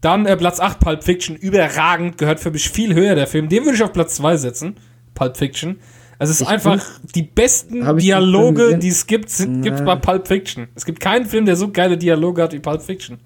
Dann 0.00 0.24
äh, 0.26 0.36
Platz 0.36 0.60
8, 0.60 0.78
Pulp 0.78 1.02
Fiction. 1.04 1.34
Überragend, 1.36 2.16
gehört 2.16 2.38
für 2.40 2.52
mich 2.52 2.70
viel 2.70 2.94
höher, 2.94 3.14
der 3.16 3.26
Film. 3.26 3.48
Den 3.48 3.64
würde 3.64 3.74
ich 3.76 3.82
auf 3.82 3.92
Platz 3.92 4.14
2 4.14 4.36
setzen. 4.36 4.76
Pulp 5.14 5.36
Fiction. 5.36 5.80
Also 6.20 6.32
es 6.32 6.40
ist 6.40 6.46
Ich 6.46 6.48
einfach 6.48 6.84
die 7.14 7.22
besten 7.22 7.96
Dialoge, 7.98 8.78
die 8.78 8.88
es 8.88 9.06
gibt, 9.06 9.30
sind, 9.30 9.62
gibt's 9.62 9.80
Nee. 9.80 9.86
bei 9.86 9.96
Pulp 9.96 10.26
Fiction. 10.26 10.66
Es 10.74 10.84
gibt 10.84 10.98
keinen 11.00 11.26
Film, 11.26 11.46
der 11.46 11.54
so 11.56 11.70
geile 11.70 11.96
Dialoge 11.96 12.42
hat 12.42 12.52
wie 12.52 12.58
Pulp 12.58 12.82
Fiction. 12.82 13.18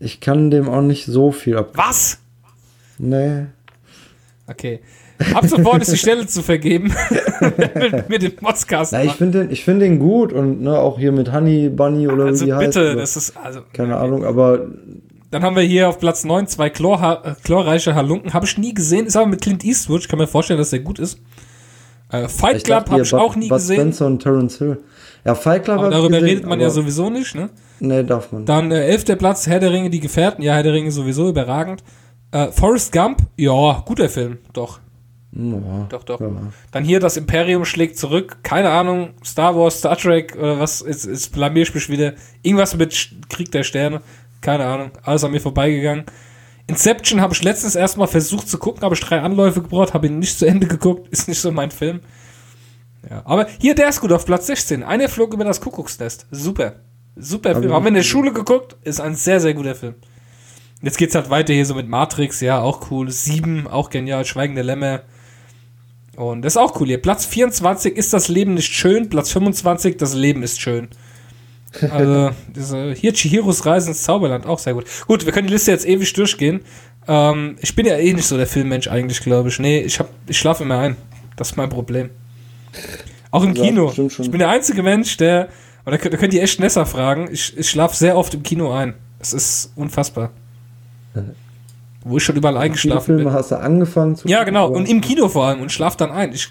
Ich 0.00 0.20
kann 0.20 0.50
dem 0.50 0.68
auch 0.68 0.82
nicht 0.82 1.06
so 1.06 1.30
viel 1.32 1.56
ab. 1.56 1.70
Was? 1.74 2.18
Nee. 2.98 3.46
Okay. 4.48 4.80
Ab 5.34 5.46
sofort 5.46 5.80
ist 5.82 5.92
die 5.92 5.96
Stelle 5.96 6.26
zu 6.26 6.42
vergeben. 6.42 6.92
mit, 7.74 8.08
mit 8.08 8.22
dem 8.22 8.32
Modscast. 8.40 8.92
Na, 8.92 9.02
ich 9.04 9.12
finde 9.12 9.40
den, 9.40 9.50
ich 9.50 9.64
find 9.64 9.80
den 9.80 9.98
gut 9.98 10.32
und 10.32 10.60
ne, 10.62 10.78
auch 10.78 10.98
hier 10.98 11.12
mit 11.12 11.32
Honey 11.32 11.68
Bunny 11.70 12.06
oder 12.08 12.26
also 12.26 12.42
wie 12.44 12.46
die 12.50 12.54
heißt. 12.54 12.66
bitte, 12.74 12.80
oder- 12.92 12.96
das 13.00 13.16
ist 13.16 13.36
also 13.36 13.60
keine 13.72 13.96
Ahnung, 13.96 14.24
aber 14.24 14.66
Dann 15.30 15.42
haben 15.42 15.56
wir 15.56 15.62
hier 15.62 15.88
auf 15.88 15.98
Platz 16.00 16.24
9 16.24 16.46
zwei 16.48 16.68
Chlorha 16.70 17.22
äh, 17.24 17.34
chlorreiche 17.42 17.94
Halunken. 17.94 18.34
Habe 18.34 18.44
ich 18.46 18.58
nie 18.58 18.74
gesehen, 18.74 19.06
ist 19.06 19.16
aber 19.16 19.26
mit 19.26 19.40
Clint 19.40 19.64
Eastwood. 19.64 20.02
Ich 20.02 20.08
kann 20.08 20.18
mir 20.18 20.26
vorstellen, 20.26 20.58
dass 20.58 20.70
der 20.70 20.80
gut 20.80 20.98
ist. 20.98 21.18
Äh, 22.10 22.28
Fight 22.28 22.64
Club 22.64 22.90
habe 22.90 23.02
ich 23.02 23.14
auch 23.14 23.34
nie 23.36 23.48
Bud 23.48 23.58
gesehen. 23.58 23.76
Spencer 23.76 24.06
und 24.06 24.22
Terence 24.22 24.58
Hill. 24.58 24.78
Ja, 25.24 25.34
Fight 25.34 25.64
Club 25.64 25.78
Aber 25.78 25.90
darüber 25.90 26.08
gesehen, 26.20 26.24
redet 26.24 26.46
man 26.46 26.60
ja 26.60 26.70
sowieso 26.70 27.10
nicht, 27.10 27.34
ne? 27.34 27.50
Nee, 27.80 28.04
darf 28.04 28.30
man. 28.32 28.46
Dann 28.46 28.70
äh, 28.70 28.86
elfter 28.86 29.16
Platz, 29.16 29.46
Herr 29.46 29.58
der 29.60 29.72
Ringe, 29.72 29.90
die 29.90 30.00
Gefährten. 30.00 30.42
Ja, 30.42 30.54
Herr 30.54 30.62
der 30.62 30.72
Ringe 30.72 30.90
sowieso 30.92 31.28
überragend. 31.28 31.82
Äh, 32.30 32.48
Forrest 32.52 32.92
Gump, 32.92 33.22
ja, 33.36 33.82
guter 33.84 34.08
Film, 34.08 34.38
doch. 34.52 34.80
Ja, 35.32 35.86
Doch, 35.90 36.04
doch. 36.04 36.20
ja. 36.20 36.30
Dann 36.70 36.84
hier 36.84 36.98
das 36.98 37.18
Imperium 37.18 37.66
schlägt 37.66 37.98
zurück. 37.98 38.38
Keine 38.42 38.70
Ahnung, 38.70 39.10
Star 39.22 39.54
Wars, 39.54 39.80
Star 39.80 39.96
Trek 39.96 40.34
oder 40.36 40.58
was. 40.60 40.82
Jetzt, 40.86 41.04
jetzt 41.04 41.32
blamier 41.32 41.64
ich 41.64 41.74
mich 41.74 41.90
wieder. 41.90 42.14
Irgendwas 42.42 42.74
mit 42.74 43.10
Krieg 43.28 43.50
der 43.52 43.62
Sterne. 43.62 44.00
Keine 44.40 44.64
Ahnung. 44.64 44.92
Alles 45.02 45.24
an 45.24 45.32
mir 45.32 45.40
vorbeigegangen. 45.40 46.04
Inception 46.68 47.20
habe 47.20 47.32
ich 47.32 47.42
letztens 47.42 47.76
erstmal 47.76 48.08
versucht 48.08 48.48
zu 48.48 48.58
gucken, 48.58 48.82
habe 48.82 48.94
ich 48.94 49.00
drei 49.00 49.20
Anläufe 49.20 49.62
gebraucht, 49.62 49.94
habe 49.94 50.06
ihn 50.08 50.18
nicht 50.18 50.38
zu 50.38 50.46
Ende 50.46 50.66
geguckt. 50.66 51.08
Ist 51.12 51.28
nicht 51.28 51.40
so 51.40 51.52
mein 51.52 51.70
Film. 51.70 52.00
Ja, 53.08 53.22
aber 53.24 53.46
hier, 53.60 53.76
der 53.76 53.88
ist 53.88 54.00
gut 54.00 54.10
auf 54.10 54.26
Platz 54.26 54.48
16. 54.48 54.82
Einer 54.82 55.08
flog 55.08 55.32
über 55.32 55.44
das 55.44 55.60
Kuckucksnest. 55.60 56.26
Super. 56.32 56.80
Super 57.14 57.54
Film. 57.54 57.72
Haben 57.72 57.84
wir 57.84 57.88
in 57.88 57.94
der 57.94 58.02
Schule 58.02 58.32
geguckt. 58.32 58.76
Ist 58.82 59.00
ein 59.00 59.14
sehr, 59.14 59.40
sehr 59.40 59.54
guter 59.54 59.76
Film. 59.76 59.94
Jetzt 60.82 60.98
geht's 60.98 61.14
halt 61.14 61.30
weiter 61.30 61.54
hier 61.54 61.64
so 61.64 61.76
mit 61.76 61.88
Matrix. 61.88 62.40
Ja, 62.40 62.60
auch 62.60 62.90
cool. 62.90 63.10
Sieben, 63.12 63.68
auch 63.68 63.90
genial. 63.90 64.24
Schweigende 64.24 64.62
Lämmer. 64.62 65.02
Und 66.16 66.42
das 66.42 66.54
ist 66.54 66.56
auch 66.56 66.80
cool 66.80 66.88
hier. 66.88 67.00
Platz 67.00 67.26
24 67.26 67.96
ist 67.96 68.12
das 68.12 68.26
Leben 68.26 68.54
nicht 68.54 68.72
schön. 68.72 69.08
Platz 69.08 69.30
25 69.30 69.98
das 69.98 70.14
Leben 70.14 70.42
ist 70.42 70.60
schön. 70.60 70.88
Also, 71.90 72.30
diese, 72.54 72.92
hier 72.92 73.12
Chihiros 73.12 73.66
Reise 73.66 73.88
ins 73.88 74.02
Zauberland, 74.02 74.46
auch 74.46 74.58
sehr 74.58 74.74
gut. 74.74 74.86
Gut, 75.06 75.26
wir 75.26 75.32
können 75.32 75.46
die 75.46 75.52
Liste 75.52 75.70
jetzt 75.70 75.86
ewig 75.86 76.12
durchgehen. 76.12 76.60
Ähm, 77.08 77.56
ich 77.60 77.74
bin 77.74 77.86
ja 77.86 77.96
eh 77.96 78.12
nicht 78.12 78.26
so 78.26 78.36
der 78.36 78.46
Filmmensch 78.46 78.88
eigentlich, 78.88 79.20
glaube 79.20 79.48
ich. 79.48 79.58
Nee, 79.58 79.80
ich, 79.80 79.98
hab, 79.98 80.08
ich 80.26 80.38
schlafe 80.38 80.64
immer 80.64 80.78
ein. 80.78 80.96
Das 81.36 81.50
ist 81.50 81.56
mein 81.56 81.68
Problem. 81.68 82.10
Auch 83.30 83.44
im 83.44 83.54
Ja, 83.54 83.64
Kino. 83.64 83.92
Ich 83.96 84.30
bin 84.30 84.38
der 84.38 84.48
einzige 84.48 84.82
Mensch, 84.82 85.16
der, 85.16 85.48
und 85.84 85.92
da 85.92 85.98
könnt, 85.98 86.34
ihr 86.34 86.42
echt 86.42 86.58
Nessa 86.60 86.84
fragen, 86.84 87.28
ich, 87.30 87.56
ich 87.56 87.68
schlafe 87.68 87.96
sehr 87.96 88.16
oft 88.16 88.34
im 88.34 88.42
Kino 88.42 88.72
ein. 88.72 88.94
Das 89.18 89.32
ist 89.32 89.72
unfassbar. 89.76 90.30
Wo 92.04 92.16
ich 92.18 92.24
schon 92.24 92.36
überall 92.36 92.56
eingeschlafen 92.56 93.06
Filme 93.06 93.24
bin. 93.24 93.32
hast 93.32 93.50
du 93.50 93.58
angefangen 93.58 94.16
zu 94.16 94.28
Ja, 94.28 94.44
genau. 94.44 94.68
Und 94.68 94.88
im 94.88 95.00
Kino 95.00 95.28
vor 95.28 95.46
allem 95.46 95.60
und 95.60 95.72
schlaf 95.72 95.96
dann 95.96 96.10
ein. 96.10 96.32
Ich 96.32 96.48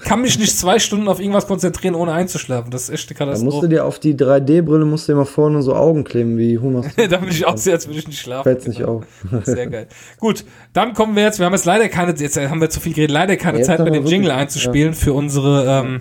kann 0.00 0.20
mich 0.20 0.38
nicht 0.38 0.56
zwei 0.56 0.78
Stunden 0.78 1.08
auf 1.08 1.20
irgendwas 1.20 1.46
konzentrieren, 1.46 1.94
ohne 1.94 2.12
einzuschlafen. 2.12 2.70
Das 2.70 2.84
ist 2.84 2.90
echt 2.90 3.08
eine 3.08 3.16
Katastrophe. 3.16 3.50
Da 3.50 3.54
musst 3.54 3.62
du 3.64 3.68
dir 3.68 3.84
auf 3.84 3.98
die 3.98 4.14
3D-Brille, 4.14 4.84
musst 4.84 5.08
du 5.08 5.12
dir 5.12 5.16
mal 5.16 5.24
vorne 5.24 5.62
so 5.62 5.74
Augen 5.74 6.04
kleben, 6.04 6.36
wie 6.36 6.58
Homer. 6.58 6.82
da 7.10 7.16
bin 7.16 7.30
ich 7.30 7.46
auch 7.46 7.56
sehr, 7.56 7.74
als 7.74 7.86
würde 7.86 8.00
ich 8.00 8.08
nicht 8.08 8.20
schlafen. 8.20 8.44
Fällt's 8.44 8.64
genau. 8.64 8.76
nicht 8.78 8.86
auf. 9.32 9.44
sehr 9.44 9.66
geil. 9.66 9.86
Gut, 10.18 10.44
dann 10.74 10.92
kommen 10.92 11.16
wir 11.16 11.22
jetzt, 11.22 11.38
wir 11.38 11.46
haben 11.46 11.54
jetzt 11.54 11.64
leider 11.64 11.88
keine, 11.88 12.14
jetzt 12.14 12.36
haben 12.36 12.60
wir 12.60 12.68
zu 12.68 12.80
viel 12.80 12.92
geredet, 12.92 13.12
leider 13.12 13.36
keine 13.36 13.58
jetzt 13.58 13.68
Zeit, 13.68 13.78
mehr 13.78 13.90
den 13.90 14.06
Jingle 14.06 14.30
einzuspielen 14.32 14.92
ja. 14.92 14.98
für 14.98 15.14
unsere, 15.14 15.64
ähm, 15.66 16.00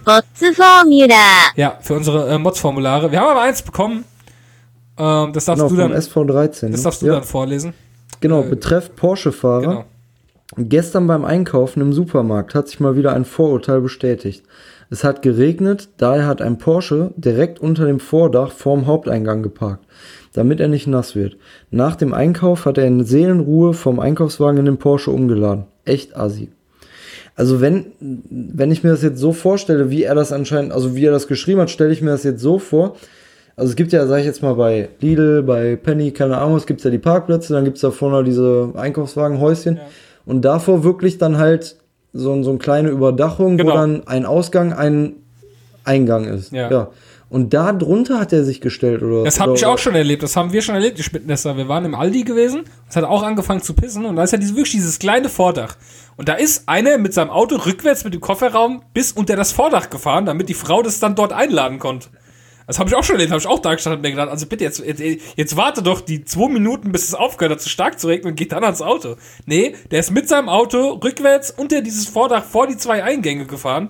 ja, 1.55 1.77
für 1.81 1.93
unsere 1.93 2.29
äh, 2.29 2.37
Mods-Formulare. 2.37 3.11
Wir 3.11 3.19
haben 3.21 3.29
aber 3.29 3.41
eins 3.41 3.61
bekommen. 3.61 4.03
Ähm, 4.97 5.31
das 5.33 5.45
darfst 5.45 5.67
genau, 5.67 5.87
du 5.87 5.93
dann, 5.93 5.93
SV13, 5.93 6.47
das 6.47 6.61
ne? 6.61 6.83
darfst 6.83 7.01
du 7.01 7.05
ja. 7.07 7.13
dann 7.13 7.23
vorlesen. 7.23 7.73
Genau, 8.19 8.41
äh, 8.41 8.49
betreff 8.49 8.95
Porsche-Fahrer. 8.95 9.61
Genau. 9.61 9.85
Gestern 10.57 11.07
beim 11.07 11.25
Einkaufen 11.25 11.81
im 11.81 11.91
Supermarkt 11.91 12.53
hat 12.53 12.67
sich 12.67 12.79
mal 12.79 12.95
wieder 12.95 13.13
ein 13.13 13.25
Vorurteil 13.25 13.81
bestätigt. 13.81 14.43
Es 14.91 15.03
hat 15.03 15.23
geregnet, 15.23 15.89
daher 15.97 16.27
hat 16.27 16.41
ein 16.41 16.59
Porsche 16.59 17.11
direkt 17.17 17.59
unter 17.59 17.85
dem 17.85 17.99
Vordach 17.99 18.51
vorm 18.51 18.85
Haupteingang 18.85 19.41
geparkt, 19.41 19.85
damit 20.33 20.59
er 20.59 20.67
nicht 20.67 20.85
nass 20.85 21.15
wird. 21.15 21.37
Nach 21.71 21.95
dem 21.95 22.13
Einkauf 22.13 22.65
hat 22.65 22.77
er 22.77 22.85
in 22.85 23.03
Seelenruhe 23.03 23.73
vom 23.73 23.99
Einkaufswagen 23.99 24.59
in 24.59 24.65
den 24.65 24.77
Porsche 24.77 25.09
umgeladen. 25.09 25.65
Echt 25.83 26.15
assi. 26.15 26.49
Also 27.35 27.59
wenn, 27.59 27.87
wenn 27.99 28.71
ich 28.71 28.83
mir 28.83 28.91
das 28.91 29.01
jetzt 29.01 29.19
so 29.19 29.33
vorstelle, 29.33 29.89
wie 29.89 30.03
er 30.03 30.13
das 30.13 30.31
anscheinend, 30.31 30.71
also 30.71 30.95
wie 30.95 31.05
er 31.05 31.11
das 31.11 31.27
geschrieben 31.27 31.61
hat, 31.61 31.71
stelle 31.71 31.91
ich 31.91 32.03
mir 32.03 32.11
das 32.11 32.23
jetzt 32.23 32.41
so 32.41 32.59
vor. 32.59 32.95
Also 33.55 33.71
es 33.71 33.75
gibt 33.75 33.91
ja, 33.91 34.05
sag 34.05 34.19
ich 34.19 34.25
jetzt 34.25 34.43
mal, 34.43 34.53
bei 34.53 34.89
Lidl, 34.99 35.41
bei 35.41 35.75
Penny, 35.75 36.11
keine 36.11 36.37
Ahnung, 36.37 36.57
es 36.57 36.67
gibt 36.67 36.83
ja 36.83 36.91
die 36.91 36.99
Parkplätze, 36.99 37.53
dann 37.53 37.65
gibt's 37.65 37.81
da 37.81 37.89
vorne 37.89 38.23
diese 38.23 38.71
Einkaufswagenhäuschen. 38.75 39.79
Und 40.25 40.41
davor 40.43 40.83
wirklich 40.83 41.17
dann 41.17 41.37
halt 41.37 41.77
so, 42.13 42.41
so 42.43 42.49
eine 42.49 42.59
kleine 42.59 42.89
Überdachung, 42.89 43.57
Genau. 43.57 43.71
wo 43.71 43.75
dann 43.75 44.07
ein 44.07 44.25
Ausgang, 44.25 44.73
ein 44.73 45.13
Eingang 45.83 46.25
ist. 46.25 46.51
Ja. 46.51 46.89
Und 47.29 47.53
da 47.53 47.73
drunter 47.73 48.19
hat 48.19 48.31
er 48.33 48.43
sich 48.43 48.61
gestellt, 48.61 49.01
oder? 49.03 49.23
Das 49.23 49.39
habe 49.39 49.55
ich 49.55 49.65
auch 49.65 49.77
schon 49.77 49.95
erlebt. 49.95 50.23
Das 50.23 50.35
haben 50.35 50.53
wir 50.53 50.61
schon 50.61 50.75
erlebt, 50.75 50.97
die 50.97 51.03
Spitnester. 51.03 51.57
Wir 51.57 51.67
waren 51.67 51.83
im 51.83 51.95
Aldi 51.95 52.23
gewesen. 52.23 52.61
Es 52.87 52.95
hat 52.95 53.03
auch 53.03 53.23
angefangen 53.23 53.61
zu 53.61 53.73
pissen. 53.73 54.05
Und 54.05 54.15
da 54.15 54.23
ist 54.23 54.31
ja 54.31 54.37
dieses, 54.37 54.55
wirklich 54.55 54.71
dieses 54.73 54.99
kleine 54.99 55.27
Vordach. 55.27 55.75
Und 56.17 56.29
da 56.29 56.33
ist 56.35 56.69
einer 56.69 56.97
mit 56.97 57.13
seinem 57.13 57.31
Auto 57.31 57.55
rückwärts 57.57 58.03
mit 58.05 58.13
dem 58.13 58.21
Kofferraum 58.21 58.83
bis 58.93 59.11
unter 59.11 59.35
das 59.35 59.51
Vordach 59.51 59.89
gefahren, 59.89 60.25
damit 60.25 60.49
die 60.49 60.53
Frau 60.53 60.81
das 60.81 60.99
dann 60.99 61.15
dort 61.15 61.33
einladen 61.33 61.79
konnte. 61.79 62.07
Das 62.67 62.79
habe 62.79 62.89
ich 62.89 62.95
auch 62.95 63.03
schon 63.03 63.15
erlebt. 63.15 63.31
Habe 63.31 63.39
ich 63.39 63.47
auch 63.47 63.59
da 63.59 63.73
gestanden 63.75 63.99
und 63.99 64.03
mir 64.03 64.11
gedacht, 64.11 64.29
also 64.29 64.45
bitte, 64.47 64.63
jetzt, 64.63 64.79
jetzt, 64.79 65.01
jetzt 65.35 65.55
warte 65.57 65.83
doch 65.83 66.01
die 66.01 66.25
zwei 66.25 66.49
Minuten, 66.49 66.91
bis 66.91 67.03
es 67.07 67.13
aufgehört 67.13 67.53
hat, 67.53 67.61
zu 67.61 67.69
stark 67.69 67.99
zu 67.99 68.07
regnen 68.07 68.31
und 68.31 68.35
geht 68.35 68.51
dann 68.51 68.63
ans 68.63 68.81
Auto. 68.81 69.15
Nee, 69.45 69.75
der 69.91 69.99
ist 69.99 70.11
mit 70.11 70.27
seinem 70.27 70.49
Auto 70.49 70.93
rückwärts 71.03 71.51
unter 71.51 71.81
dieses 71.81 72.07
Vordach 72.07 72.43
vor 72.43 72.67
die 72.67 72.77
zwei 72.77 73.03
Eingänge 73.03 73.45
gefahren. 73.45 73.89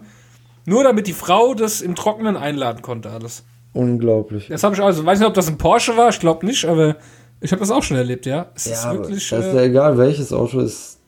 Nur 0.66 0.84
damit 0.84 1.08
die 1.08 1.14
Frau 1.14 1.54
das 1.54 1.82
im 1.82 1.96
Trockenen 1.96 2.36
einladen 2.36 2.82
konnte, 2.82 3.12
alles. 3.12 3.44
Unglaublich. 3.74 4.48
Das 4.48 4.64
habe 4.64 4.74
ich 4.76 4.82
also, 4.82 5.06
weiß 5.06 5.20
nicht, 5.20 5.28
ob 5.28 5.34
das 5.34 5.48
ein 5.48 5.58
Porsche 5.58 5.96
war, 5.96 6.10
ich 6.10 6.20
glaube 6.20 6.46
nicht, 6.46 6.66
aber 6.66 6.96
ich 7.42 7.52
habe 7.52 7.60
das 7.60 7.72
auch 7.72 7.84
schon 7.84 7.98
erlebt, 7.98 8.26
ja. 8.26 8.48
Es 8.56 8.66
ist 8.68 8.86
aber 8.86 9.00
wirklich, 9.00 9.30
das 9.30 9.46
ist 9.46 9.54
äh, 9.54 9.56
ja 9.58 9.62
egal, 9.64 9.98
welches 9.98 10.34
Auto 10.34 10.60
ist 10.62 11.00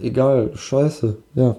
egal. 0.00 0.50
Scheiße. 0.54 1.18
Ja. 1.34 1.56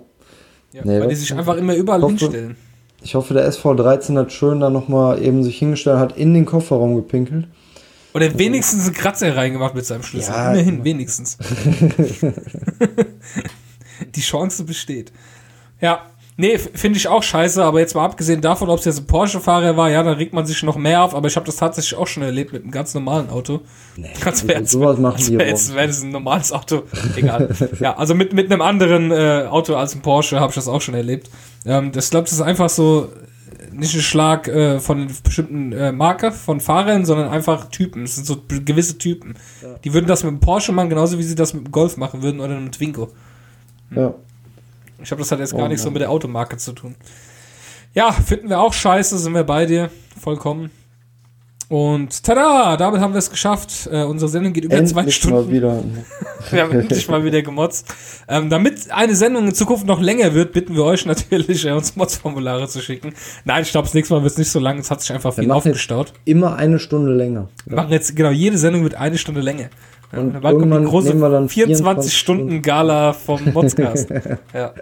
ja, 0.72 0.82
nee, 0.84 1.00
weil 1.00 1.10
die 1.10 1.16
sich 1.16 1.34
einfach 1.34 1.56
immer 1.58 1.76
überall 1.76 2.02
hoffe- 2.02 2.18
hinstellen. 2.18 2.56
Ich 3.04 3.16
hoffe, 3.16 3.34
der 3.34 3.52
SV13 3.52 4.18
hat 4.18 4.32
schön 4.32 4.62
da 4.62 4.70
nochmal 4.70 5.22
eben 5.22 5.44
sich 5.44 5.60
hingestellt, 5.60 6.00
hat 6.00 6.18
in 6.18 6.34
den 6.34 6.46
Kofferraum 6.46 6.96
gepinkelt. 6.96 7.48
Oder 8.14 8.38
wenigstens 8.38 8.86
einen 8.86 8.94
Kratzer 8.94 9.36
reingemacht 9.36 9.76
mit 9.76 9.86
seinem 9.86 10.04
Schlüssel. 10.04 10.32
Ja. 10.32 10.54
Immerhin, 10.54 10.84
wenigstens. 10.84 11.38
die 14.16 14.22
Chance 14.22 14.64
besteht. 14.64 15.12
Ja, 15.82 16.06
nee, 16.38 16.58
finde 16.58 16.98
ich 16.98 17.08
auch 17.08 17.24
scheiße, 17.24 17.64
aber 17.64 17.80
jetzt 17.80 17.96
mal 17.96 18.06
abgesehen 18.06 18.42
davon, 18.42 18.70
ob 18.70 18.80
es 18.80 18.86
jetzt 18.86 19.00
ein 19.00 19.08
Porsche-Fahrer 19.08 19.78
war, 19.78 19.90
ja, 19.90 20.04
dann 20.04 20.16
regt 20.16 20.34
man 20.34 20.46
sich 20.46 20.62
noch 20.64 20.76
mehr 20.76 21.04
auf, 21.04 21.16
aber 21.16 21.28
ich 21.28 21.36
habe 21.36 21.46
das 21.46 21.58
tatsächlich 21.58 21.98
auch 21.98 22.08
schon 22.08 22.24
erlebt 22.24 22.54
mit 22.54 22.64
einem 22.64 22.72
ganz 22.72 22.94
normalen 22.94 23.30
Auto. 23.30 23.62
Nee, 23.96 24.10
als 24.26 24.48
wäre 24.48 24.66
sowas 24.66 24.98
machen 24.98 25.24
die 25.26 25.36
aber 25.36 25.48
jetzt 25.48 25.76
wär 25.76 25.88
das 25.88 26.04
ein 26.04 26.10
normales 26.10 26.52
Auto. 26.52 26.84
Egal. 27.16 27.50
ja, 27.80 27.96
also 27.98 28.16
mit, 28.16 28.34
mit 28.34 28.52
einem 28.52 28.62
anderen 28.62 29.12
äh, 29.12 29.46
Auto 29.50 29.76
als 29.76 29.96
ein 29.96 30.02
Porsche 30.02 30.40
habe 30.40 30.50
ich 30.50 30.56
das 30.56 30.68
auch 30.68 30.82
schon 30.82 30.96
erlebt. 30.96 31.30
Ähm, 31.66 31.92
das 31.92 32.10
glaube 32.10 32.26
das 32.26 32.34
ist 32.34 32.42
einfach 32.42 32.70
so 32.70 33.10
äh, 33.72 33.76
nicht 33.76 33.96
ein 33.96 34.02
Schlag 34.02 34.48
äh, 34.48 34.80
von 34.80 35.02
einer 35.02 35.12
bestimmten 35.24 35.72
äh, 35.74 35.92
Marke 35.92 36.32
von 36.32 36.60
Fahrern, 36.60 37.06
sondern 37.06 37.30
einfach 37.30 37.70
Typen. 37.70 38.04
Es 38.04 38.16
sind 38.16 38.26
so 38.26 38.38
gewisse 38.48 38.98
Typen. 38.98 39.36
Die 39.84 39.94
würden 39.94 40.08
das 40.08 40.24
mit 40.24 40.32
dem 40.32 40.40
Porsche 40.40 40.72
machen, 40.72 40.90
genauso 40.90 41.18
wie 41.20 41.24
sie 41.24 41.36
das 41.36 41.54
mit 41.54 41.66
dem 41.68 41.72
Golf 41.72 41.98
machen 41.98 42.22
würden 42.22 42.40
oder 42.40 42.56
mit 42.56 42.66
dem 42.66 42.72
Twingo. 42.72 43.10
Ja. 43.96 44.14
Ich 45.04 45.12
habe 45.12 45.20
das 45.20 45.30
halt 45.32 45.42
jetzt 45.42 45.54
Oh 45.54 45.58
gar 45.58 45.68
nicht 45.68 45.80
so 45.80 45.88
Mann. 45.88 45.94
mit 45.94 46.02
der 46.02 46.10
Automarke 46.10 46.58
zu 46.58 46.72
tun. 46.74 46.96
Ja, 47.94 48.12
finden 48.12 48.50
wir 48.50 48.60
auch 48.60 48.74
scheiße, 48.74 49.18
sind 49.20 49.34
wir 49.34 49.44
bei 49.44 49.66
dir. 49.66 49.90
Vollkommen. 50.20 50.72
Und 51.70 52.24
tada, 52.24 52.78
damit 52.78 53.02
haben 53.02 53.14
wir 53.14 53.18
es 53.20 53.32
geschafft. 53.32 53.88
Äh, 53.92 54.04
unsere 54.04 54.30
Sendung 54.30 54.54
geht 54.54 54.66
über 54.66 54.84
zwei 54.86 55.00
Endlich 55.00 55.16
Stunden. 55.16 55.38
mal 55.38 55.50
wieder. 55.52 55.84
Wir 56.52 56.62
haben 56.62 56.72
endlich 56.72 57.08
mal 57.08 57.24
wieder 57.24 57.42
gemotzt. 57.42 57.88
Ähm, 58.28 58.50
damit 58.50 58.92
eine 58.92 59.16
Sendung 59.16 59.48
in 59.48 59.56
Zukunft 59.56 59.88
noch 59.88 60.00
länger 60.02 60.34
wird, 60.36 60.52
bitten 60.52 60.76
wir 60.76 60.84
euch 60.84 61.06
natürlich, 61.08 61.66
äh, 61.66 61.72
uns 61.72 61.96
Mods-Formulare 61.96 62.68
zu 62.68 62.82
schicken. 62.82 63.14
Nein, 63.46 63.64
ich 63.64 63.72
glaube, 63.72 63.86
das 63.88 63.94
nächste 63.96 64.14
Mal 64.14 64.22
wird 64.24 64.34
es 64.34 64.38
nicht 64.38 64.52
so 64.52 64.60
lang. 64.60 64.78
Es 64.78 64.92
hat 64.92 65.02
sich 65.02 65.12
einfach 65.14 65.34
viel 65.34 65.50
aufgestaut. 65.50 66.14
Immer 66.26 66.58
eine 66.58 66.80
Stunde 66.80 67.14
länger. 67.16 67.48
Wir 67.66 67.78
machen 67.78 67.92
jetzt, 67.92 68.16
genau, 68.16 68.30
jede 68.32 68.58
Sendung 68.58 68.84
wird 68.84 68.96
eine 68.96 69.18
Stunde 69.18 69.42
länger. 69.42 69.70
Ja, 70.14 70.20
Und 70.20 70.34
die 70.42 70.48
irgendwann 70.48 70.86
große 70.86 71.10
nehmen 71.10 71.22
wir 71.22 71.30
dann 71.30 71.50
24 71.50 71.84
24 71.84 72.18
Stunden 72.18 72.62
Gala 72.62 73.14
vom 73.14 73.40
Modscast. 73.54 74.10
ja, 74.54 74.74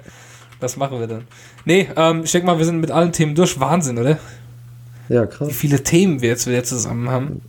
das 0.60 0.78
machen 0.78 1.00
wir 1.00 1.08
dann. 1.08 1.24
Nee, 1.66 1.88
ähm, 1.96 2.22
ich 2.24 2.32
denke 2.32 2.48
mal, 2.48 2.58
wir 2.58 2.66
sind 2.66 2.80
mit 2.82 2.92
allen 2.92 3.12
Themen 3.12 3.34
durch. 3.36 3.60
Wahnsinn, 3.60 3.98
oder? 3.98 4.18
Ja, 5.10 5.24
Wie 5.24 5.28
krass. 5.28 5.50
viele 5.52 5.84
Themen 5.84 6.22
wir 6.22 6.30
jetzt 6.30 6.48
wieder 6.48 6.64
zusammen 6.64 7.10
haben. 7.10 7.42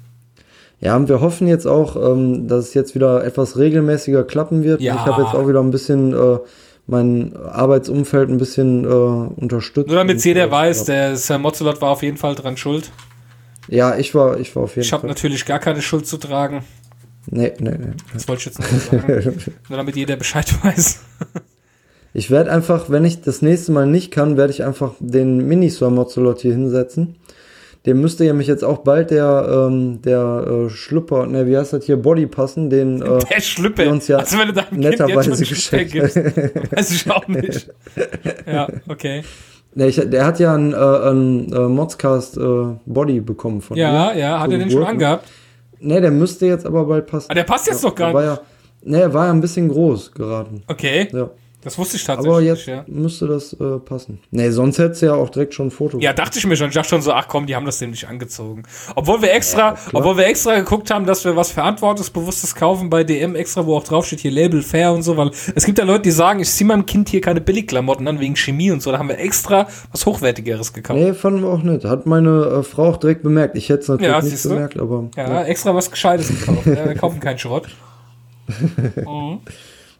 Ja, 0.80 0.96
und 0.96 1.08
wir 1.08 1.20
hoffen 1.20 1.46
jetzt 1.46 1.66
auch, 1.66 1.94
ähm, 1.96 2.48
dass 2.48 2.66
es 2.68 2.74
jetzt 2.74 2.94
wieder 2.94 3.24
etwas 3.24 3.56
regelmäßiger 3.56 4.24
klappen 4.24 4.64
wird. 4.64 4.80
Ja. 4.80 4.94
Ich 4.94 5.00
habe 5.00 5.22
jetzt 5.22 5.34
auch 5.34 5.46
wieder 5.46 5.60
ein 5.60 5.70
bisschen 5.70 6.12
äh, 6.12 6.38
mein 6.88 7.36
Arbeitsumfeld 7.36 8.28
ein 8.30 8.38
bisschen 8.38 8.84
äh, 8.84 8.88
unterstützt. 8.88 9.86
Nur 9.88 9.96
damit 9.96 10.24
jeder 10.24 10.46
äh, 10.46 10.50
weiß, 10.50 10.88
ja. 10.88 10.94
der 10.94 11.16
Sir 11.16 11.38
Mozzelot 11.38 11.80
war 11.80 11.90
auf 11.90 12.02
jeden 12.02 12.16
Fall 12.16 12.34
dran 12.34 12.56
schuld. 12.56 12.90
Ja, 13.68 13.96
ich 13.96 14.12
war, 14.14 14.40
ich 14.40 14.56
war 14.56 14.64
auf 14.64 14.70
jeden 14.74 14.82
Ich 14.84 14.92
habe 14.92 15.02
Fall. 15.02 15.08
natürlich 15.10 15.46
gar 15.46 15.60
keine 15.60 15.82
Schuld 15.82 16.06
zu 16.06 16.16
tragen. 16.16 16.64
Nee, 17.30 17.52
nee, 17.60 17.70
nee. 17.70 17.86
Das 18.12 18.26
wollte 18.28 18.40
ich 18.40 18.46
jetzt 18.46 18.58
nicht 18.58 18.82
sagen. 18.90 19.42
Nur 19.68 19.76
damit 19.78 19.96
jeder 19.96 20.16
Bescheid 20.16 20.52
weiß. 20.64 21.00
Ich 22.14 22.30
werde 22.30 22.52
einfach, 22.52 22.90
wenn 22.90 23.06
ich 23.06 23.22
das 23.22 23.40
nächste 23.40 23.72
Mal 23.72 23.86
nicht 23.86 24.10
kann, 24.10 24.36
werde 24.36 24.52
ich 24.52 24.62
einfach 24.64 24.92
den 25.00 25.48
Mini-Sir 25.48 25.88
Mozzolot 25.88 26.40
hier 26.40 26.52
hinsetzen. 26.52 27.16
Dem 27.86 28.02
müsste 28.02 28.26
ja 28.26 28.34
mich 28.34 28.46
jetzt 28.48 28.62
auch 28.64 28.80
bald 28.80 29.10
der, 29.10 29.48
ähm, 29.70 30.02
der 30.02 30.66
äh, 30.66 30.68
Schlüpper, 30.68 31.26
ne, 31.26 31.46
wie 31.46 31.56
heißt 31.56 31.72
das 31.72 31.86
hier, 31.86 31.96
Body 31.96 32.26
passen, 32.26 32.68
den 32.68 33.00
äh, 33.00 33.18
Der 33.34 33.40
Schlüpper. 33.40 33.88
uns 33.88 34.08
ja 34.08 34.18
also 34.18 34.36
netterweise 34.72 35.32
einen 35.32 35.40
geschenkt. 35.40 35.92
gibst, 35.92 36.16
weiß 36.16 36.90
ich 36.92 37.10
auch 37.10 37.26
nicht. 37.28 37.70
Ja, 38.46 38.68
okay. 38.88 39.22
ne, 39.74 39.86
ich, 39.88 39.96
der 39.96 40.26
hat 40.26 40.38
ja 40.38 40.54
ein, 40.54 40.74
äh, 40.74 40.76
ein 40.76 41.50
äh, 41.50 41.60
Modscast 41.60 42.36
äh, 42.36 42.74
Body 42.84 43.20
bekommen 43.20 43.62
von 43.62 43.78
Ja, 43.78 44.12
mir. 44.12 44.20
ja, 44.20 44.38
hat 44.38 44.52
er 44.52 44.58
den 44.58 44.68
schon 44.70 44.80
Geburt. 44.80 44.88
angehabt? 44.90 45.28
Ne, 45.84 46.00
der 46.00 46.10
müsste 46.10 46.46
jetzt 46.46 46.64
aber 46.64 46.84
bald 46.86 47.06
passen. 47.06 47.26
Ah, 47.30 47.34
der 47.34 47.44
passt 47.44 47.66
jetzt 47.66 47.82
doch 47.84 47.94
gar 47.94 48.12
Der 48.12 48.14
war 48.14 48.30
nicht. 48.30 48.42
ja, 48.84 48.90
ne, 48.90 49.00
er 49.02 49.14
war 49.14 49.26
ja 49.26 49.32
ein 49.32 49.40
bisschen 49.40 49.68
groß 49.68 50.12
geraten. 50.12 50.62
Okay, 50.68 51.08
Ja. 51.12 51.30
Das 51.62 51.78
wusste 51.78 51.96
ich 51.96 52.04
tatsächlich 52.04 52.32
Aber 52.32 52.42
jetzt 52.42 52.66
ja. 52.66 52.84
müsste 52.88 53.28
das 53.28 53.52
äh, 53.52 53.78
passen. 53.78 54.18
Ne, 54.32 54.50
sonst 54.50 54.78
hättest 54.78 55.02
du 55.02 55.06
ja 55.06 55.14
auch 55.14 55.30
direkt 55.30 55.54
schon 55.54 55.68
ein 55.68 55.70
Foto. 55.70 55.98
Ja, 56.00 56.12
dachte 56.12 56.38
ich 56.38 56.46
mir 56.46 56.56
schon. 56.56 56.68
Ich 56.68 56.74
dachte 56.74 56.88
schon 56.88 57.02
so, 57.02 57.12
ach 57.12 57.28
komm, 57.28 57.46
die 57.46 57.54
haben 57.54 57.64
das 57.66 57.78
dem 57.78 57.90
nicht 57.90 58.08
angezogen. 58.08 58.64
Obwohl 58.96 59.22
wir 59.22 59.32
extra, 59.32 59.76
obwohl 59.92 60.16
wir 60.16 60.26
extra 60.26 60.56
geguckt 60.58 60.90
haben, 60.90 61.06
dass 61.06 61.24
wir 61.24 61.36
was 61.36 61.52
Verantwortungsbewusstes 61.52 62.54
kaufen 62.56 62.90
bei 62.90 63.04
DM 63.04 63.36
extra, 63.36 63.64
wo 63.64 63.76
auch 63.76 63.84
drauf 63.84 64.06
steht, 64.06 64.20
hier 64.20 64.32
Label 64.32 64.62
Fair 64.62 64.92
und 64.92 65.02
so, 65.02 65.16
weil 65.16 65.30
es 65.54 65.64
gibt 65.64 65.78
ja 65.78 65.84
Leute, 65.84 66.02
die 66.02 66.10
sagen, 66.10 66.40
ich 66.40 66.50
ziehe 66.50 66.66
meinem 66.66 66.84
Kind 66.84 67.08
hier 67.08 67.20
keine 67.20 67.40
Billigklamotten 67.40 68.08
an 68.08 68.18
wegen 68.18 68.34
Chemie 68.34 68.72
und 68.72 68.82
so. 68.82 68.90
Da 68.90 68.98
haben 68.98 69.08
wir 69.08 69.18
extra 69.18 69.68
was 69.92 70.04
Hochwertigeres 70.04 70.72
gekauft. 70.72 70.98
Nee, 70.98 71.14
fanden 71.14 71.42
wir 71.42 71.48
auch 71.48 71.62
nicht. 71.62 71.84
Hat 71.84 72.06
meine 72.06 72.60
äh, 72.60 72.62
Frau 72.64 72.88
auch 72.88 72.96
direkt 72.96 73.22
bemerkt. 73.22 73.56
Ich 73.56 73.68
hätte 73.68 73.82
es 73.82 73.88
natürlich 73.88 74.12
Ja, 74.12 74.20
nicht 74.20 74.42
bemerkt, 74.42 74.78
aber. 74.78 75.08
Ja, 75.16 75.44
extra 75.44 75.74
was 75.74 75.90
Gescheites 75.90 76.28
gekauft. 76.28 76.66
ja, 76.66 76.84
wir 76.86 76.94
kaufen 76.94 77.20
keinen 77.20 77.38
Schrott. 77.38 77.68
Mhm. 78.96 79.40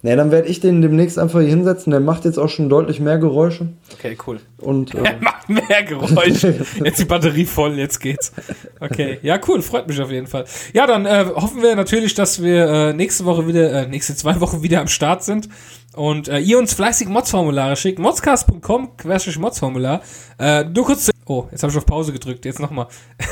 Nee, 0.05 0.16
dann 0.16 0.33
werde 0.33 0.49
ich 0.49 0.59
den 0.59 0.83
demnächst 0.83 1.16
einfach 1.16 1.39
hier 1.39 1.49
hinsetzen. 1.49 1.93
Der 1.93 2.01
macht 2.01 2.24
jetzt 2.24 2.37
auch 2.37 2.49
schon 2.49 2.69
deutlich 2.69 2.99
mehr 2.99 3.19
Geräusche. 3.19 3.69
Okay, 3.93 4.19
cool. 4.27 4.41
Und 4.59 4.95
äh, 4.95 4.99
Er 5.05 5.20
macht 5.20 5.49
mehr 5.49 5.83
Geräusche. 5.85 6.66
Jetzt 6.85 6.99
die 6.99 7.05
Batterie 7.05 7.45
voll, 7.45 7.79
jetzt 7.79 8.01
geht's. 8.01 8.33
Okay, 8.81 9.20
ja, 9.23 9.39
cool, 9.47 9.62
freut 9.62 9.87
mich 9.87 10.01
auf 10.01 10.11
jeden 10.11 10.27
Fall. 10.27 10.45
Ja, 10.73 10.89
dann 10.89 11.07
äh, 11.07 11.27
hoffen 11.35 11.62
wir 11.62 11.77
natürlich, 11.77 12.15
dass 12.15 12.43
wir 12.43 12.66
äh, 12.69 12.93
nächste 12.93 13.24
Woche 13.24 13.47
wieder, 13.47 13.73
äh, 13.73 13.87
nächste 13.87 14.16
zwei 14.16 14.41
Wochen 14.41 14.62
wieder 14.65 14.81
am 14.81 14.89
Start 14.89 15.23
sind 15.23 15.49
und 15.95 16.27
äh, 16.27 16.39
ihr 16.41 16.59
uns 16.59 16.74
fleißig 16.74 17.09
Mods-Formulare 17.09 17.77
schickt. 17.77 18.01
Modscast.com, 18.01 18.97
querstrich 18.97 19.39
Mods-Formular. 19.39 20.03
Äh, 20.39 20.65
nur 20.65 20.85
kurz 20.85 21.05
zu, 21.05 21.12
Oh, 21.27 21.47
jetzt 21.53 21.62
habe 21.62 21.70
ich 21.70 21.79
auf 21.79 21.87
Pause 21.87 22.12
gedrückt, 22.12 22.45
jetzt 22.45 22.59
nochmal. 22.59 22.89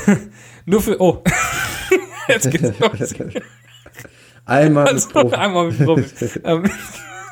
nur 0.65 0.81
für, 0.81 0.99
oh. 1.01 1.21
jetzt 2.29 2.49
geht's 2.49 2.79
los. 2.79 3.13
Einmal 4.51 4.83
mit 4.85 4.93
Also, 4.93 5.09
Profi. 5.09 5.35
einmal 5.35 5.67
mit 5.71 5.83
Profis. 5.85 6.39
ähm, 6.43 6.63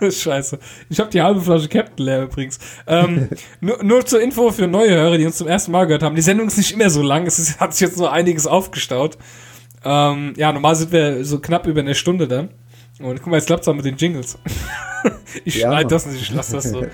Scheiße. 0.12 0.60
Ich 0.90 1.00
habe 1.00 1.10
die 1.10 1.22
halbe 1.22 1.42
Flasche 1.42 1.68
Captain 1.68 2.06
leer 2.06 2.24
übrigens. 2.24 2.58
Ähm, 2.88 3.28
nur, 3.60 3.84
nur 3.84 4.06
zur 4.06 4.22
Info 4.22 4.50
für 4.52 4.68
neue 4.68 4.92
Hörer, 4.92 5.18
die 5.18 5.26
uns 5.26 5.38
zum 5.38 5.48
ersten 5.48 5.72
Mal 5.72 5.86
gehört 5.86 6.04
haben. 6.04 6.16
Die 6.16 6.22
Sendung 6.22 6.48
ist 6.48 6.58
nicht 6.58 6.72
immer 6.72 6.90
so 6.90 7.02
lang. 7.02 7.26
Es 7.28 7.38
ist, 7.38 7.60
hat 7.60 7.74
sich 7.74 7.82
jetzt 7.88 7.98
nur 7.98 8.12
einiges 8.12 8.48
aufgestaut. 8.48 9.18
Ähm, 9.84 10.34
ja, 10.38 10.52
normal 10.54 10.76
sind 10.76 10.92
wir 10.92 11.24
so 11.26 11.40
knapp 11.40 11.68
über 11.68 11.82
eine 11.82 11.96
Stunde 11.96 12.28
dann. 12.28 12.50
Und 13.02 13.18
guck 13.22 13.28
mal, 13.28 13.38
jetzt 13.38 13.46
klappt's 13.48 13.68
auch 13.68 13.74
mit 13.76 13.86
den 13.86 13.96
Jingles. 13.98 14.38
ich 15.46 15.56
Ja, 15.56 15.70
schneide 15.70 15.88
das 15.90 16.06
nicht, 16.06 16.22
ich 16.22 16.32
lasse 16.34 16.54
das 16.54 16.66
so. 16.66 16.86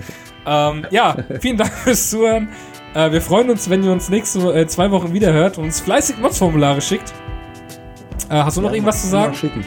ähm, 0.46 0.86
ja, 0.90 1.16
vielen 1.40 1.56
Dank 1.56 1.72
fürs 1.72 2.10
Zuhören. 2.10 2.48
Äh, 2.94 3.10
wir 3.10 3.20
freuen 3.20 3.50
uns, 3.50 3.68
wenn 3.70 3.82
ihr 3.82 3.90
uns 3.90 4.08
nächste 4.08 4.38
äh, 4.54 4.66
zwei 4.68 4.90
Wochen 4.92 5.12
wieder 5.12 5.32
hört 5.32 5.58
und 5.58 5.64
uns 5.64 5.80
fleißig 5.80 6.18
Mods-Formulare 6.18 6.80
schickt. 6.80 7.12
Äh, 8.30 8.34
hast 8.34 8.56
du 8.56 8.60
noch 8.60 8.70
Ja, 8.70 8.76
irgendwas 8.76 9.02
zu 9.02 9.08
sagen? 9.08 9.34
Schicken. 9.34 9.64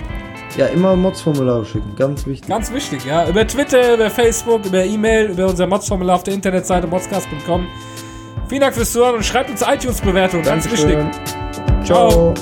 Ja, 0.58 0.68
immer 0.68 0.96
Mods-Formulare 0.96 1.66
schicken. 1.66 1.96
Ganz 1.96 2.26
wichtig. 2.26 2.50
Ganz 2.50 2.72
wichtig, 2.74 3.06
ja. 3.06 3.28
Über 3.28 3.46
Twitter, 3.46 3.96
über 3.96 4.10
Facebook, 4.10 4.66
über 4.66 4.84
E-Mail, 4.84 5.32
über 5.32 5.48
unser 5.48 5.68
Mods-Formular 5.68 6.16
auf 6.16 6.24
der 6.24 6.34
Internetseite 6.34 6.88
modscast.com. 6.88 7.68
Vielen 8.48 8.62
Dank 8.62 8.74
fürs 8.74 8.92
Zuhören 8.92 9.16
und 9.16 9.26
schreibt 9.26 9.50
uns 9.50 9.62
iTunes-Bewertungen. 9.62 10.44
Ganz 10.44 10.70
wichtig. 10.72 10.96
Dankeschön. 10.96 11.86
Ciao. 11.86 12.34